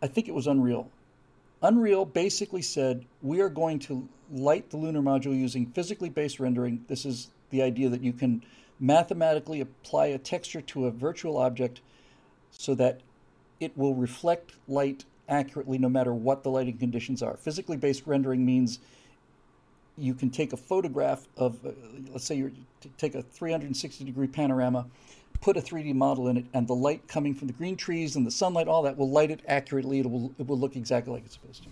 I 0.02 0.06
think 0.06 0.28
it 0.28 0.34
was 0.34 0.46
Unreal. 0.46 0.90
Unreal 1.62 2.04
basically 2.04 2.62
said, 2.62 3.04
we 3.22 3.40
are 3.40 3.50
going 3.50 3.78
to 3.80 4.08
light 4.32 4.70
the 4.70 4.76
lunar 4.76 5.02
module 5.02 5.36
using 5.36 5.66
physically 5.66 6.08
based 6.08 6.40
rendering. 6.40 6.84
This 6.88 7.04
is 7.04 7.30
the 7.50 7.62
idea 7.62 7.88
that 7.90 8.02
you 8.02 8.12
can 8.12 8.42
mathematically 8.78 9.60
apply 9.60 10.06
a 10.06 10.18
texture 10.18 10.62
to 10.62 10.86
a 10.86 10.90
virtual 10.90 11.36
object 11.36 11.82
so 12.50 12.74
that 12.76 13.00
it 13.58 13.76
will 13.76 13.94
reflect 13.94 14.54
light 14.66 15.04
accurately 15.30 15.78
no 15.78 15.88
matter 15.88 16.12
what 16.12 16.42
the 16.42 16.50
lighting 16.50 16.76
conditions 16.76 17.22
are. 17.22 17.36
Physically 17.36 17.76
based 17.76 18.06
rendering 18.06 18.44
means 18.44 18.80
you 19.96 20.14
can 20.14 20.30
take 20.30 20.52
a 20.52 20.56
photograph 20.56 21.26
of, 21.36 21.64
uh, 21.64 21.70
let's 22.12 22.24
say 22.24 22.34
you 22.34 22.52
take 22.98 23.14
a 23.14 23.22
360 23.22 24.04
degree 24.04 24.26
panorama, 24.26 24.86
put 25.40 25.56
a 25.56 25.60
3D 25.60 25.94
model 25.94 26.28
in 26.28 26.36
it, 26.36 26.44
and 26.52 26.66
the 26.66 26.74
light 26.74 27.06
coming 27.08 27.34
from 27.34 27.46
the 27.46 27.52
green 27.52 27.76
trees 27.76 28.16
and 28.16 28.26
the 28.26 28.30
sunlight, 28.30 28.68
all 28.68 28.82
that 28.82 28.96
will 28.96 29.10
light 29.10 29.30
it 29.30 29.40
accurately. 29.46 30.00
It 30.00 30.10
will, 30.10 30.32
it 30.38 30.46
will 30.46 30.58
look 30.58 30.76
exactly 30.76 31.12
like 31.12 31.24
it's 31.24 31.34
supposed 31.34 31.62
to. 31.64 31.70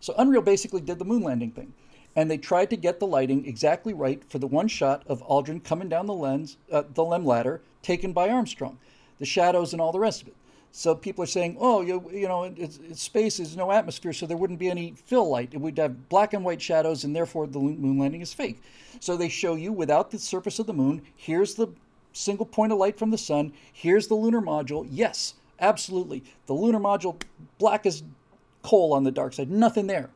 So 0.00 0.14
Unreal 0.18 0.42
basically 0.42 0.80
did 0.80 0.98
the 0.98 1.04
moon 1.04 1.22
landing 1.22 1.50
thing. 1.50 1.72
And 2.14 2.30
they 2.30 2.38
tried 2.38 2.70
to 2.70 2.76
get 2.76 2.98
the 2.98 3.06
lighting 3.06 3.46
exactly 3.46 3.92
right 3.92 4.22
for 4.24 4.38
the 4.38 4.46
one 4.46 4.68
shot 4.68 5.02
of 5.06 5.22
Aldrin 5.26 5.62
coming 5.62 5.88
down 5.88 6.06
the 6.06 6.14
lens, 6.14 6.56
uh, 6.72 6.84
the 6.94 7.04
LEM 7.04 7.26
ladder, 7.26 7.60
taken 7.82 8.14
by 8.14 8.30
Armstrong, 8.30 8.78
the 9.18 9.26
shadows 9.26 9.74
and 9.74 9.82
all 9.82 9.92
the 9.92 10.00
rest 10.00 10.22
of 10.22 10.28
it. 10.28 10.34
So 10.76 10.94
people 10.94 11.24
are 11.24 11.26
saying, 11.26 11.56
oh, 11.58 11.80
you, 11.80 12.06
you 12.12 12.28
know, 12.28 12.44
it's, 12.44 12.78
it's 12.86 13.00
space 13.00 13.40
is 13.40 13.56
no 13.56 13.72
atmosphere, 13.72 14.12
so 14.12 14.26
there 14.26 14.36
wouldn't 14.36 14.58
be 14.58 14.68
any 14.68 14.92
fill 15.06 15.26
light. 15.26 15.58
We'd 15.58 15.78
have 15.78 16.10
black 16.10 16.34
and 16.34 16.44
white 16.44 16.60
shadows, 16.60 17.02
and 17.02 17.16
therefore 17.16 17.46
the 17.46 17.58
moon 17.58 17.98
landing 17.98 18.20
is 18.20 18.34
fake. 18.34 18.60
So 19.00 19.16
they 19.16 19.30
show 19.30 19.54
you 19.54 19.72
without 19.72 20.10
the 20.10 20.18
surface 20.18 20.58
of 20.58 20.66
the 20.66 20.74
moon. 20.74 21.00
Here's 21.16 21.54
the 21.54 21.68
single 22.12 22.44
point 22.44 22.72
of 22.72 22.78
light 22.78 22.98
from 22.98 23.10
the 23.10 23.16
sun. 23.16 23.54
Here's 23.72 24.06
the 24.06 24.16
lunar 24.16 24.42
module. 24.42 24.86
Yes, 24.90 25.32
absolutely. 25.60 26.22
The 26.44 26.52
lunar 26.52 26.78
module, 26.78 27.18
black 27.56 27.86
as 27.86 28.02
coal 28.62 28.92
on 28.92 29.02
the 29.02 29.10
dark 29.10 29.32
side, 29.32 29.50
nothing 29.50 29.86
there. 29.86 30.10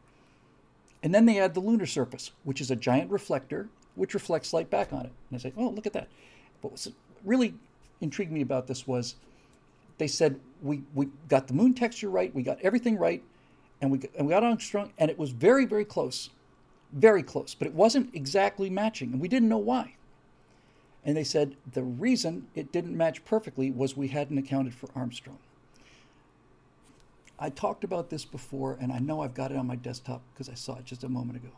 And 1.03 1.15
then 1.15 1.25
they 1.25 1.41
add 1.41 1.55
the 1.55 1.61
lunar 1.61 1.87
surface, 1.87 2.33
which 2.45 2.61
is 2.61 2.71
a 2.71 2.77
giant 2.77 3.11
reflector, 3.11 3.71
which 3.95 4.13
reflects 4.13 4.53
light 4.53 4.69
back 4.69 4.93
on 4.93 5.07
it. 5.07 5.13
And 5.31 5.39
I 5.39 5.43
say, 5.43 5.55
oh, 5.57 5.71
look 5.71 5.87
at 5.87 5.95
that. 5.95 6.09
But 6.61 6.73
what 6.73 6.87
really 7.25 7.55
intrigued 8.03 8.31
me 8.31 8.43
about 8.43 8.67
this 8.67 8.87
was 8.87 9.15
they 10.01 10.09
said, 10.09 10.41
we, 10.63 10.83
we 10.95 11.09
got 11.29 11.47
the 11.47 11.53
moon 11.53 11.75
texture 11.75 12.09
right, 12.09 12.35
we 12.35 12.43
got 12.43 12.59
everything 12.63 12.97
right, 12.97 13.23
and 13.83 13.91
we, 13.91 14.01
and 14.17 14.27
we 14.27 14.33
got 14.33 14.43
Armstrong, 14.43 14.93
and 14.99 15.11
it 15.11 15.19
was 15.19 15.31
very, 15.31 15.67
very 15.67 15.85
close. 15.85 16.31
Very 16.93 17.23
close. 17.23 17.55
But 17.55 17.69
it 17.69 17.75
wasn't 17.75 18.15
exactly 18.15 18.71
matching, 18.71 19.13
and 19.13 19.21
we 19.21 19.29
didn't 19.29 19.51
know 19.51 19.59
why. 19.59 19.95
And 21.05 21.17
they 21.17 21.25
said 21.25 21.55
the 21.73 21.83
reason 21.83 22.49
it 22.55 22.73
didn't 22.73 22.97
match 22.97 23.25
perfectly 23.27 23.71
was 23.71 23.95
we 23.95 24.09
hadn't 24.09 24.39
accounted 24.39 24.75
for 24.75 24.89
Armstrong. 24.97 25.39
I 27.39 27.51
talked 27.51 27.85
about 27.85 28.09
this 28.09 28.25
before, 28.25 28.79
and 28.81 28.93
I 28.93 28.99
know 29.01 29.21
I've 29.21 29.35
got 29.35 29.51
it 29.51 29.59
on 29.59 29.67
my 29.67 29.77
desktop 29.77 30.23
because 30.33 30.49
I 30.49 30.55
saw 30.55 30.77
it 30.77 30.87
just 30.87 31.05
a 31.05 31.09
moment 31.09 31.37
ago. 31.37 31.53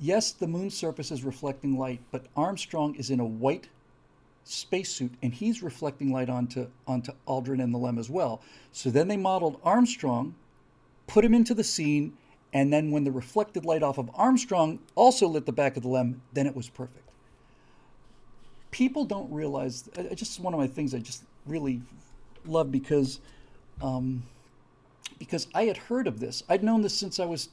Yes, 0.00 0.32
the 0.32 0.46
moon's 0.46 0.74
surface 0.74 1.10
is 1.10 1.24
reflecting 1.24 1.78
light, 1.78 2.00
but 2.10 2.24
Armstrong 2.36 2.94
is 2.94 3.10
in 3.10 3.20
a 3.20 3.24
white 3.24 3.68
spacesuit 4.44 5.12
and 5.22 5.32
he's 5.32 5.62
reflecting 5.62 6.12
light 6.12 6.28
onto, 6.28 6.68
onto 6.86 7.12
Aldrin 7.26 7.62
and 7.62 7.72
the 7.72 7.78
LEM 7.78 7.98
as 7.98 8.10
well. 8.10 8.40
So 8.72 8.90
then 8.90 9.08
they 9.08 9.16
modeled 9.16 9.60
Armstrong, 9.62 10.34
put 11.06 11.24
him 11.24 11.34
into 11.34 11.54
the 11.54 11.64
scene, 11.64 12.14
and 12.52 12.72
then 12.72 12.90
when 12.90 13.04
the 13.04 13.12
reflected 13.12 13.64
light 13.64 13.82
off 13.82 13.98
of 13.98 14.10
Armstrong 14.14 14.78
also 14.94 15.26
lit 15.26 15.46
the 15.46 15.52
back 15.52 15.76
of 15.76 15.82
the 15.82 15.88
LEM, 15.88 16.20
then 16.32 16.46
it 16.46 16.54
was 16.54 16.68
perfect. 16.68 17.08
People 18.70 19.04
don't 19.04 19.30
realize, 19.32 19.88
it's 19.94 20.18
just 20.18 20.40
one 20.40 20.54
of 20.54 20.60
my 20.60 20.66
things 20.66 20.94
I 20.94 20.98
just 20.98 21.24
really 21.46 21.80
love 22.46 22.70
because 22.70 23.20
um, 23.80 24.22
because 25.18 25.46
I 25.54 25.64
had 25.66 25.76
heard 25.76 26.06
of 26.06 26.18
this. 26.18 26.42
I'd 26.48 26.64
known 26.64 26.82
this 26.82 26.94
since 26.94 27.20
I 27.20 27.24
was 27.24 27.50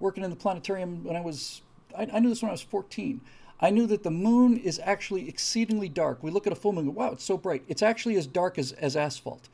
working 0.00 0.24
in 0.24 0.30
the 0.30 0.36
planetarium 0.36 1.04
when 1.04 1.16
I 1.16 1.20
was, 1.20 1.60
I, 1.96 2.08
I 2.12 2.18
knew 2.18 2.28
this 2.28 2.40
when 2.42 2.48
I 2.48 2.52
was 2.52 2.62
14. 2.62 3.20
I 3.60 3.70
knew 3.70 3.86
that 3.86 4.02
the 4.02 4.10
moon 4.10 4.56
is 4.56 4.80
actually 4.82 5.28
exceedingly 5.28 5.88
dark. 5.88 6.22
We 6.22 6.30
look 6.30 6.46
at 6.46 6.52
a 6.52 6.56
full 6.56 6.72
moon, 6.72 6.94
wow, 6.94 7.12
it's 7.12 7.24
so 7.24 7.38
bright. 7.38 7.62
It's 7.68 7.82
actually 7.82 8.16
as 8.16 8.26
dark 8.26 8.58
as, 8.58 8.72
as 8.72 8.96
asphalt. 8.96 9.48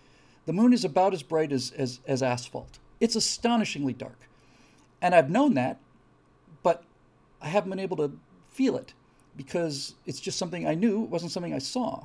The 0.46 0.52
moon 0.52 0.72
is 0.72 0.84
about 0.84 1.12
as 1.12 1.22
bright 1.22 1.52
as, 1.52 1.72
as, 1.76 2.00
as 2.06 2.22
asphalt. 2.22 2.78
It's 2.98 3.16
astonishingly 3.16 3.92
dark. 3.92 4.18
And 5.02 5.14
I've 5.14 5.30
known 5.30 5.54
that, 5.54 5.78
but 6.62 6.82
I 7.40 7.48
haven't 7.48 7.70
been 7.70 7.78
able 7.78 7.96
to 7.98 8.12
feel 8.50 8.76
it 8.76 8.92
because 9.36 9.94
it's 10.06 10.20
just 10.20 10.38
something 10.38 10.66
I 10.66 10.74
knew, 10.74 11.04
it 11.04 11.10
wasn't 11.10 11.32
something 11.32 11.54
I 11.54 11.58
saw. 11.58 12.04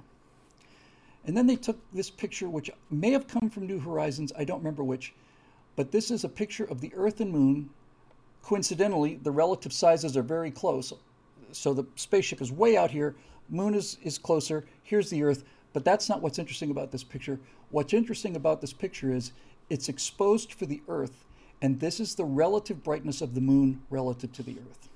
And 1.25 1.35
then 1.35 1.47
they 1.47 1.55
took 1.55 1.79
this 1.91 2.09
picture, 2.09 2.47
which 2.49 2.69
may 2.91 3.11
have 3.11 3.27
come 3.27 3.49
from 3.49 3.65
New 3.65 3.79
Horizons, 3.79 4.31
I 4.37 4.43
don't 4.43 4.59
remember 4.59 4.83
which, 4.83 5.13
but 5.75 5.91
this 5.91 6.11
is 6.11 6.23
a 6.23 6.29
picture 6.29 6.65
of 6.65 6.81
the 6.81 6.93
Earth 6.95 7.19
and 7.19 7.31
Moon. 7.31 7.69
Coincidentally, 8.43 9.15
the 9.15 9.31
relative 9.31 9.73
sizes 9.73 10.15
are 10.15 10.21
very 10.21 10.51
close. 10.51 10.93
So 11.55 11.73
the 11.73 11.85
spaceship 11.95 12.41
is 12.41 12.51
way 12.51 12.77
out 12.77 12.91
here, 12.91 13.15
Moon 13.49 13.73
is, 13.75 13.97
is 14.03 14.17
closer, 14.17 14.65
here's 14.83 15.09
the 15.09 15.23
Earth, 15.23 15.43
but 15.73 15.85
that's 15.85 16.09
not 16.09 16.21
what's 16.21 16.39
interesting 16.39 16.71
about 16.71 16.91
this 16.91 17.03
picture. 17.03 17.39
What's 17.69 17.93
interesting 17.93 18.35
about 18.35 18.61
this 18.61 18.73
picture 18.73 19.13
is 19.13 19.31
it's 19.69 19.89
exposed 19.89 20.53
for 20.53 20.65
the 20.65 20.81
Earth, 20.87 21.25
and 21.61 21.79
this 21.79 21.99
is 21.99 22.15
the 22.15 22.25
relative 22.25 22.83
brightness 22.83 23.21
of 23.21 23.35
the 23.35 23.41
Moon 23.41 23.81
relative 23.89 24.31
to 24.33 24.43
the 24.43 24.53
Earth. 24.53 24.89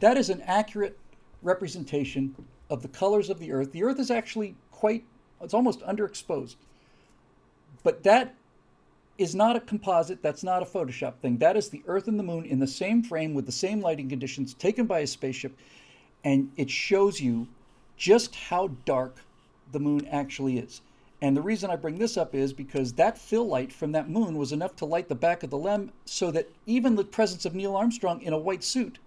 That 0.00 0.18
is 0.18 0.28
an 0.28 0.42
accurate 0.42 0.98
representation 1.42 2.34
of 2.68 2.82
the 2.82 2.88
colors 2.88 3.30
of 3.30 3.38
the 3.38 3.52
Earth. 3.52 3.72
The 3.72 3.84
Earth 3.84 4.00
is 4.00 4.10
actually 4.10 4.56
quite, 4.70 5.04
it's 5.40 5.54
almost 5.54 5.80
underexposed. 5.80 6.56
But 7.82 8.02
that 8.02 8.34
is 9.18 9.34
not 9.34 9.56
a 9.56 9.60
composite, 9.60 10.22
that's 10.22 10.42
not 10.42 10.62
a 10.62 10.66
Photoshop 10.66 11.14
thing. 11.16 11.38
That 11.38 11.56
is 11.56 11.68
the 11.68 11.82
Earth 11.86 12.08
and 12.08 12.18
the 12.18 12.24
Moon 12.24 12.44
in 12.44 12.58
the 12.58 12.66
same 12.66 13.02
frame 13.02 13.34
with 13.34 13.46
the 13.46 13.52
same 13.52 13.80
lighting 13.80 14.08
conditions 14.08 14.54
taken 14.54 14.86
by 14.86 15.00
a 15.00 15.06
spaceship. 15.06 15.56
And 16.24 16.50
it 16.56 16.70
shows 16.70 17.20
you 17.20 17.46
just 17.96 18.34
how 18.34 18.68
dark 18.84 19.18
the 19.72 19.78
moon 19.80 20.06
actually 20.10 20.58
is. 20.58 20.80
And 21.22 21.36
the 21.36 21.42
reason 21.42 21.70
I 21.70 21.76
bring 21.76 21.98
this 21.98 22.16
up 22.16 22.34
is 22.34 22.52
because 22.52 22.94
that 22.94 23.16
fill 23.16 23.46
light 23.46 23.72
from 23.72 23.92
that 23.92 24.10
moon 24.10 24.36
was 24.36 24.52
enough 24.52 24.76
to 24.76 24.84
light 24.84 25.08
the 25.08 25.14
back 25.14 25.42
of 25.42 25.50
the 25.50 25.58
LEM 25.58 25.92
so 26.04 26.30
that 26.32 26.50
even 26.66 26.96
the 26.96 27.04
presence 27.04 27.44
of 27.44 27.54
Neil 27.54 27.76
Armstrong 27.76 28.20
in 28.20 28.32
a 28.32 28.38
white 28.38 28.64
suit 28.64 28.98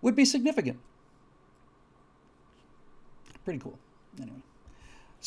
would 0.00 0.16
be 0.16 0.24
significant 0.24 0.78
pretty 3.48 3.60
cool. 3.60 3.78
Anyway, 4.20 4.36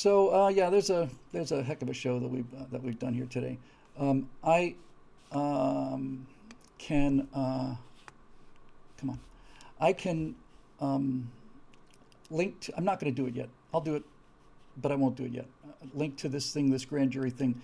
so 0.02 0.34
uh, 0.34 0.48
yeah, 0.48 0.72
there's 0.72 0.90
a 0.90 1.08
there's 1.32 1.52
a 1.52 1.62
heck 1.62 1.84
of 1.84 1.90
a 1.90 1.94
show 1.94 2.18
that 2.18 2.28
we've 2.28 2.52
uh, 2.60 2.64
that 2.72 2.82
we've 2.82 2.98
done 2.98 3.14
here 3.14 3.28
today. 3.28 3.60
Um, 4.00 4.28
I 4.44 4.74
um, 5.32 6.26
can 6.80 7.28
uh, 7.36 7.76
come 8.98 9.12
on, 9.12 9.20
I 9.80 9.94
can 9.94 10.34
um, 10.80 11.30
link. 12.32 12.62
To, 12.62 12.74
I'm 12.76 12.84
not 12.84 13.00
going 13.00 13.14
to 13.14 13.22
do 13.22 13.28
it 13.28 13.36
yet. 13.36 13.50
I'll 13.72 13.82
do 13.82 13.94
it, 13.94 14.02
but 14.82 14.92
I 14.92 14.96
won't 14.96 15.16
do 15.16 15.26
it 15.26 15.34
yet. 15.34 15.46
Uh, 15.64 15.86
link 15.94 16.18
to 16.18 16.30
this 16.30 16.52
thing, 16.52 16.72
this 16.72 16.84
grand 16.84 17.12
jury 17.12 17.30
thing, 17.30 17.62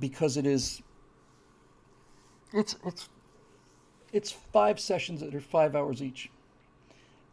because 0.00 0.38
it 0.38 0.46
is. 0.46 0.80
It's 2.54 2.76
it's 2.86 3.10
it's 4.10 4.32
five 4.32 4.80
sessions 4.80 5.20
that 5.20 5.34
are 5.34 5.40
five 5.40 5.76
hours 5.76 6.02
each, 6.02 6.30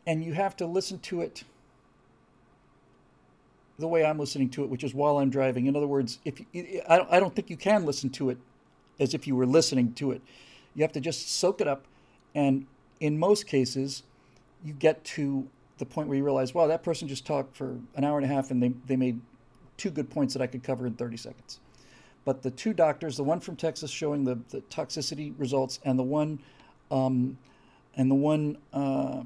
and 0.06 0.26
you 0.26 0.34
have 0.34 0.58
to 0.58 0.66
listen 0.66 1.00
to 1.00 1.22
it 1.22 1.46
the 3.80 3.88
way 3.88 4.06
I'm 4.06 4.20
listening 4.20 4.50
to 4.52 4.64
it, 4.64 4.70
which 4.70 4.84
is 4.84 4.94
while 4.94 5.18
I'm 5.18 5.30
driving. 5.30 5.66
In 5.66 5.76
other 5.76 5.88
words, 5.88 6.20
if 6.26 6.40
you, 6.52 6.82
I, 6.88 6.98
don't, 6.98 7.12
I 7.12 7.20
don't 7.20 7.34
think 7.36 7.50
you 7.50 7.58
can 7.58 7.86
listen 7.86 8.10
to 8.12 8.30
it 8.30 8.38
as 9.00 9.14
if 9.14 9.26
you 9.26 9.36
were 9.36 9.46
listening 9.46 9.94
to 9.94 10.12
it. 10.12 10.22
You 10.76 10.84
have 10.84 10.92
to 10.94 11.00
just 11.00 11.30
soak 11.32 11.62
it 11.62 11.68
up, 11.68 11.86
and 12.36 12.66
in 13.00 13.18
most 13.18 13.48
cases, 13.48 14.04
you 14.64 14.74
get 14.74 15.04
to 15.06 15.48
the 15.78 15.86
point 15.86 16.10
where 16.10 16.18
you 16.18 16.24
realize, 16.24 16.54
wow, 16.54 16.68
that 16.68 16.84
person 16.84 17.08
just 17.08 17.26
talked 17.26 17.56
for 17.56 17.78
an 17.96 18.04
hour 18.04 18.18
and 18.18 18.26
a 18.26 18.34
half, 18.34 18.52
and 18.52 18.62
they 18.62 18.74
they 18.86 18.96
made 18.96 19.20
two 19.78 19.90
good 19.90 20.10
points 20.10 20.34
that 20.34 20.42
I 20.42 20.48
could 20.48 20.62
cover 20.62 20.86
in 20.86 20.94
30 20.94 21.18
seconds. 21.18 21.60
But 22.26 22.44
the 22.44 22.52
two 22.52 22.74
doctors, 22.74 23.16
the 23.16 23.24
one 23.24 23.40
from 23.40 23.56
Texas 23.56 23.90
showing 23.90 24.26
the, 24.26 24.38
the 24.50 24.60
toxicity 24.64 25.34
results, 25.38 25.80
and 25.86 25.98
the 25.98 26.04
one, 26.04 26.40
um, 26.92 27.38
and 27.96 28.12
the 28.12 28.16
one 28.16 28.58
uh, 28.74 29.24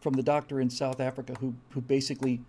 from 0.00 0.12
the 0.12 0.22
doctor 0.22 0.60
in 0.60 0.68
South 0.68 1.00
Africa 1.00 1.34
who 1.40 1.54
who 1.70 1.80
basically 1.80 2.40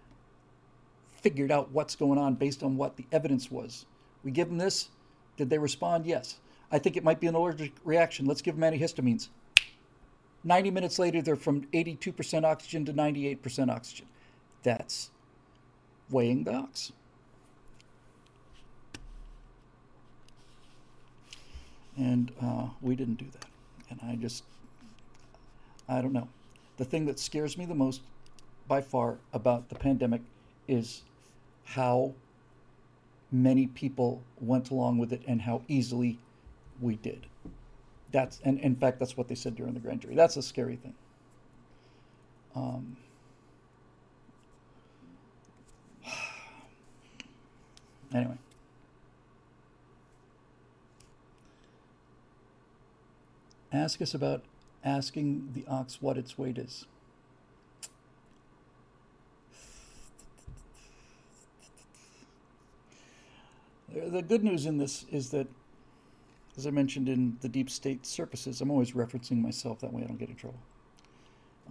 figured 1.22 1.52
out 1.52 1.72
what's 1.72 1.96
going 1.96 2.18
on 2.18 2.36
based 2.36 2.64
on 2.64 2.78
what 2.78 2.98
the 2.98 3.06
evidence 3.12 3.50
was. 3.52 3.86
We 4.24 4.32
give 4.32 4.50
them 4.50 4.58
this. 4.58 4.90
Did 5.38 5.50
they 5.50 5.58
respond? 5.58 6.06
Yes. 6.06 6.38
I 6.72 6.80
think 6.80 6.98
it 6.98 7.04
might 7.04 7.20
be 7.20 7.28
an 7.28 7.36
allergic 7.36 7.74
reaction. 7.84 8.26
Let's 8.26 8.42
give 8.42 8.58
them 8.58 8.72
antihistamines. 8.72 9.30
90 10.44 10.72
minutes 10.72 10.98
later, 10.98 11.22
they're 11.22 11.36
from 11.36 11.64
82% 11.74 12.44
oxygen 12.44 12.86
to 12.86 12.94
98% 12.94 13.70
oxygen. 13.70 14.08
That's 14.64 15.12
weighing 16.10 16.44
the 16.44 16.54
ox. 16.54 16.92
And 21.98 22.32
uh, 22.42 22.68
we 22.82 22.96
didn't 22.96 23.16
do 23.16 23.28
that. 23.34 23.46
And 23.90 24.00
I 24.10 24.16
just, 24.16 24.44
I 25.88 26.02
don't 26.02 26.14
know. 26.14 26.30
The 26.78 26.86
thing 26.86 27.06
that 27.06 27.20
scares 27.20 27.58
me 27.58 27.66
the 27.66 27.76
most 27.76 28.02
by 28.68 28.82
far 28.82 29.18
about 29.34 29.70
the 29.70 29.76
pandemic 29.76 30.22
is 30.68 31.04
how 31.72 32.14
many 33.32 33.66
people 33.66 34.22
went 34.42 34.70
along 34.72 34.98
with 34.98 35.14
it 35.14 35.22
and 35.28 35.42
how 35.42 35.62
easily 35.70 36.20
we 36.82 36.96
did. 36.96 37.26
That's 38.12 38.42
and 38.44 38.60
in 38.60 38.76
fact 38.76 39.00
that's 39.00 39.16
what 39.16 39.30
they 39.30 39.36
said 39.36 39.56
during 39.56 39.74
the 39.74 39.80
grand 39.80 40.02
jury. 40.02 40.16
That's 40.16 40.36
a 40.36 40.42
scary 40.42 40.76
thing. 40.76 40.96
Um, 42.56 42.98
anyway. 48.14 48.38
Ask 53.72 54.02
us 54.02 54.14
about 54.14 54.44
asking 54.84 55.52
the 55.54 55.66
ox 55.68 56.02
what 56.02 56.18
its 56.18 56.38
weight 56.38 56.58
is. 56.58 56.86
The 63.94 64.22
good 64.22 64.44
news 64.44 64.66
in 64.66 64.78
this 64.78 65.06
is 65.12 65.32
that, 65.32 65.48
as 66.58 66.66
I 66.66 66.72
mentioned 66.72 67.10
in 67.10 67.38
the 67.42 67.50
deep 67.50 67.70
state 67.70 68.06
surfaces, 68.06 68.62
I'm 68.62 68.72
always 68.72 68.92
referencing 68.92 69.42
myself 69.42 69.80
that 69.82 69.92
way 69.92 70.04
I 70.04 70.08
don't 70.08 70.18
get 70.18 70.30
in 70.30 70.36
trouble. 70.36 70.60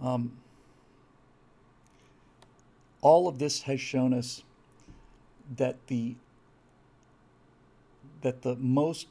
Um, 0.01 0.37
all 3.01 3.27
of 3.27 3.39
this 3.39 3.63
has 3.63 3.81
shown 3.81 4.13
us 4.13 4.43
that 5.57 5.87
the 5.87 6.15
that 8.21 8.43
the 8.43 8.55
most 8.57 9.07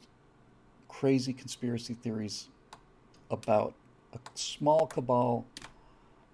crazy 0.87 1.33
conspiracy 1.33 1.93
theories 1.93 2.47
about 3.29 3.73
a 4.13 4.19
small 4.35 4.87
cabal 4.87 5.45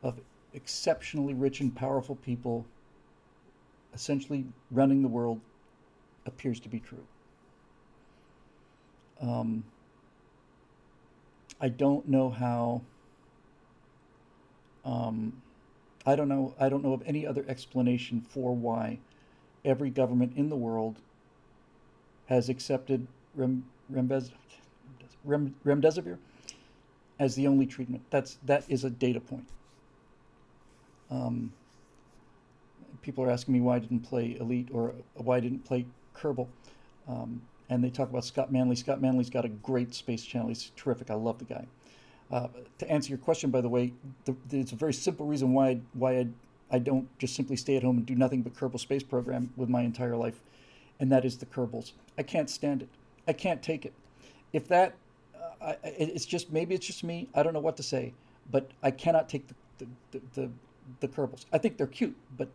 of 0.04 0.20
exceptionally 0.54 1.34
rich 1.34 1.60
and 1.60 1.76
powerful 1.76 2.16
people 2.16 2.66
essentially 3.96 4.46
running 4.70 5.02
the 5.02 5.08
world 5.08 5.42
appears 6.28 6.60
to 6.62 6.70
be 6.70 6.80
true. 6.80 7.06
Um, 9.22 9.64
I 11.60 11.70
don't 11.70 12.08
know 12.08 12.30
how. 12.30 12.82
Um, 14.86 15.42
I 16.06 16.16
don't 16.16 16.30
know. 16.30 16.54
I 16.60 16.70
don't 16.70 16.84
know 16.84 16.94
of 16.94 17.04
any 17.06 17.26
other 17.26 17.44
explanation 17.48 18.22
for 18.22 18.56
why 18.56 19.00
every 19.66 19.90
government 19.90 20.34
in 20.36 20.50
the 20.50 20.56
world 20.56 20.98
has 22.28 22.50
accepted 22.50 23.08
rem, 23.36 23.66
rem, 23.90 24.08
remdesivir 25.66 26.18
as 27.20 27.36
the 27.36 27.48
only 27.48 27.66
treatment. 27.66 28.04
That's 28.10 28.38
that 28.46 28.64
is 28.70 28.84
a 28.84 28.90
data 28.90 29.20
point. 29.20 29.48
Um, 31.10 31.54
people 33.02 33.24
are 33.24 33.30
asking 33.30 33.54
me 33.54 33.62
why 33.62 33.78
I 33.78 33.80
didn't 33.80 34.02
play 34.02 34.38
Elite 34.40 34.70
or 34.72 34.94
why 35.16 35.38
I 35.38 35.40
didn't 35.40 35.66
play 35.66 35.86
Kerbal. 36.18 36.48
Um, 37.08 37.42
and 37.70 37.84
they 37.84 37.90
talk 37.90 38.10
about 38.10 38.26
Scott 38.26 38.52
Manley. 38.52 38.76
Scott 38.76 39.02
Manley's 39.02 39.30
got 39.30 39.46
a 39.46 39.50
great 39.50 39.94
space 39.94 40.24
channel. 40.24 40.48
He's 40.48 40.72
terrific. 40.76 41.10
I 41.12 41.16
love 41.16 41.40
the 41.40 41.46
guy. 41.46 41.66
Uh, 42.32 42.48
to 42.80 42.90
answer 42.90 43.10
your 43.10 43.18
question, 43.18 43.50
by 43.50 43.62
the 43.62 43.70
way, 43.70 43.94
the, 44.26 44.36
it's 44.52 44.72
a 44.72 44.76
very 44.76 44.94
simple 44.94 45.26
reason 45.26 45.54
why 45.54 45.80
why 45.94 46.18
I, 46.18 46.28
I 46.72 46.80
don't 46.80 47.08
just 47.20 47.36
simply 47.36 47.56
stay 47.56 47.78
at 47.78 47.84
home 47.84 47.98
and 47.98 48.06
do 48.06 48.16
nothing 48.16 48.42
but 48.42 48.54
Kerbal 48.54 48.80
Space 48.80 49.04
Program 49.04 49.52
with 49.56 49.70
my 49.70 49.82
entire 49.82 50.18
life, 50.18 50.42
and 51.00 51.12
that 51.12 51.24
is 51.24 51.38
the 51.38 51.46
Kerbals. 51.46 51.94
I 52.18 52.24
can't 52.24 52.50
stand 52.50 52.82
it. 52.82 52.90
I 53.28 53.34
can't 53.34 53.62
take 53.62 53.86
it. 53.86 53.94
If 54.52 54.68
that, 54.68 54.96
uh, 55.36 55.68
I, 55.68 55.78
it's 55.84 56.26
just 56.26 56.52
maybe 56.52 56.76
it's 56.76 56.86
just 56.86 57.04
me. 57.04 57.30
I 57.34 57.44
don't 57.44 57.54
know 57.54 57.62
what 57.62 57.78
to 57.78 57.84
say, 57.84 58.14
but 58.52 58.72
I 58.84 58.92
cannot 58.92 59.30
take 59.30 59.48
the 59.48 59.56
the, 59.78 59.88
the, 60.12 60.22
the, 60.34 60.50
the 61.02 61.08
Kerbals. 61.08 61.46
I 61.54 61.60
think 61.60 61.78
they're 61.78 61.88
cute, 61.88 62.16
but 62.38 62.50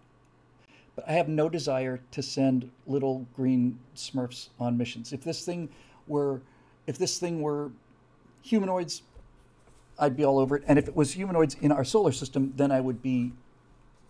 but 0.95 1.09
I 1.09 1.12
have 1.12 1.29
no 1.29 1.49
desire 1.49 2.01
to 2.11 2.23
send 2.23 2.71
little 2.87 3.27
green 3.35 3.79
Smurfs 3.97 4.49
on 4.61 4.77
missions. 4.77 5.12
If 5.12 5.25
this 5.25 5.45
thing 5.45 5.69
were, 6.07 6.43
if 6.87 6.99
this 6.99 7.19
thing 7.19 7.41
were 7.41 7.71
humanoids, 8.43 9.03
I'd 9.99 10.17
be 10.17 10.25
all 10.25 10.39
over 10.39 10.57
it. 10.57 10.65
And 10.67 10.79
if 10.79 10.89
it 10.89 10.97
was 10.97 11.12
humanoids 11.12 11.57
in 11.61 11.73
our 11.73 11.85
solar 11.85 12.12
system, 12.12 12.53
then 12.57 12.71
I 12.71 12.81
would 12.81 13.03
be, 13.03 13.33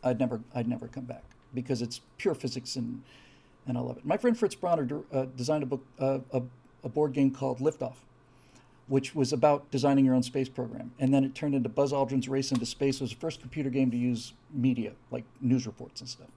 I'd 0.03 0.19
never, 0.19 0.41
I'd 0.55 0.69
never 0.69 0.89
come 0.89 1.05
back 1.05 1.23
because 1.55 1.83
it's 1.83 2.01
pure 2.19 2.35
physics 2.35 2.77
and, 2.77 3.03
and 3.67 3.77
I 3.77 3.81
love 3.81 3.99
it. 3.99 4.05
My 4.05 4.17
friend 4.17 4.37
Fritz 4.37 4.55
Bronner 4.55 5.03
uh, 5.13 5.27
designed 5.37 5.63
a 5.63 5.67
book, 5.67 5.85
uh, 6.01 6.19
a, 6.33 6.43
a 6.83 6.89
board 6.89 7.13
game 7.13 7.31
called 7.31 7.59
Liftoff, 7.59 7.97
which 8.89 9.15
was 9.15 9.33
about 9.33 9.71
designing 9.71 10.05
your 10.05 10.15
own 10.15 10.23
space 10.23 10.49
program. 10.49 10.93
And 10.99 11.15
then 11.15 11.25
it 11.25 11.35
turned 11.35 11.55
into 11.55 11.69
Buzz 11.69 11.93
Aldrin's 11.93 12.29
Race 12.29 12.51
into 12.51 12.67
Space. 12.67 12.97
It 12.97 13.03
was 13.03 13.11
the 13.11 13.17
first 13.17 13.41
computer 13.41 13.71
game 13.71 13.91
to 13.91 13.97
use 13.97 14.33
media, 14.53 14.93
like 15.11 15.25
news 15.41 15.67
reports 15.67 16.01
and 16.01 16.09
stuff. 16.09 16.29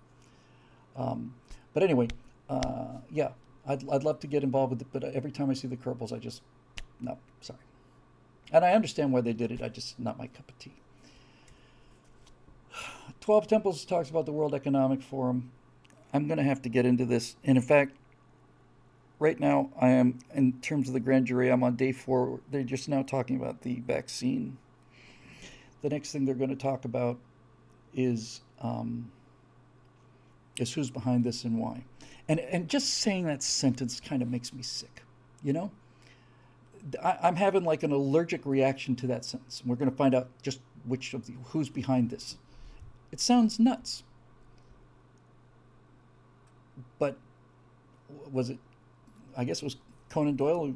Um, 0.96 1.34
but 1.74 1.84
anyway, 1.84 2.08
uh, 2.50 2.98
yeah, 3.12 3.30
I'd, 3.68 3.88
I'd 3.90 4.04
love 4.04 4.20
to 4.22 4.28
get 4.28 4.44
involved 4.44 4.72
with 4.72 4.82
it, 4.82 4.88
but 4.92 5.04
every 5.04 5.32
time 5.32 5.50
I 5.50 5.54
see 5.54 5.68
the 5.68 5.78
Kerbals, 5.78 6.14
I 6.14 6.18
just, 6.18 6.42
no, 7.02 7.18
sorry. 7.42 7.60
And 8.52 8.64
I 8.64 8.74
understand 8.74 9.12
why 9.12 9.22
they 9.22 9.34
did 9.34 9.52
it, 9.52 9.62
I 9.62 9.70
just, 9.70 10.00
not 10.00 10.18
my 10.18 10.28
cup 10.28 10.50
of 10.50 10.60
tea. 10.60 10.74
12 13.22 13.48
Temples 13.48 13.86
talks 13.86 14.10
about 14.10 14.26
the 14.26 14.32
World 14.32 14.54
Economic 14.54 15.02
Forum. 15.02 15.52
I'm 16.14 16.28
going 16.28 16.38
to 16.38 16.44
have 16.44 16.62
to 16.62 16.70
get 16.70 16.86
into 16.86 17.06
this. 17.06 17.36
And 17.44 17.58
in 17.58 17.64
fact, 17.64 17.98
right 19.20 19.40
now, 19.40 19.72
I 19.80 19.90
am, 19.90 20.20
in 20.34 20.54
terms 20.62 20.88
of 20.88 20.94
the 20.94 21.00
grand 21.00 21.28
jury, 21.28 21.50
I'm 21.50 21.64
on 21.64 21.76
day 21.76 21.92
four. 21.92 22.40
They're 22.52 22.64
just 22.64 22.88
now 22.88 23.04
talking 23.04 23.36
about 23.36 23.62
the 23.62 23.82
vaccine. 23.82 24.58
The 25.82 25.90
next 25.90 26.12
thing 26.12 26.26
they're 26.26 26.36
going 26.36 26.52
to 26.52 26.56
talk 26.56 26.86
about 26.86 27.18
is 27.94 28.42
um, 28.62 29.12
is 30.60 30.74
who's 30.74 30.90
behind 30.90 31.24
this 31.24 31.44
and 31.44 31.60
why. 31.60 31.84
And, 32.28 32.40
and 32.40 32.68
just 32.68 32.96
saying 32.96 33.26
that 33.26 33.44
sentence 33.44 34.00
kind 34.00 34.22
of 34.22 34.30
makes 34.30 34.54
me 34.54 34.64
sick, 34.64 35.04
you 35.44 35.54
know? 35.54 35.72
I, 37.04 37.18
I'm 37.24 37.36
having 37.36 37.64
like 37.64 37.84
an 37.84 37.92
allergic 37.92 38.46
reaction 38.46 38.96
to 38.98 39.08
that 39.08 39.26
sentence. 39.26 39.62
We're 39.66 39.76
going 39.76 39.92
to 39.92 39.96
find 39.96 40.16
out 40.16 40.28
just 40.42 40.60
which 40.86 41.14
of 41.14 41.26
the, 41.26 41.34
who's 41.46 41.70
behind 41.70 42.10
this. 42.10 42.38
It 43.12 43.20
sounds 43.20 43.60
nuts. 43.60 44.04
But 47.00 47.18
was 48.32 48.50
it, 48.50 48.58
I 49.38 49.44
guess 49.44 49.62
it 49.62 49.66
was 49.66 49.78
Conan 50.10 50.36
Doyle, 50.36 50.74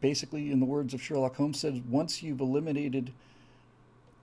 basically, 0.00 0.50
in 0.50 0.60
the 0.60 0.66
words 0.66 0.94
of 0.94 1.02
Sherlock 1.02 1.36
Holmes, 1.36 1.60
said 1.60 1.88
once 1.90 2.22
you've 2.22 2.40
eliminated, 2.40 3.12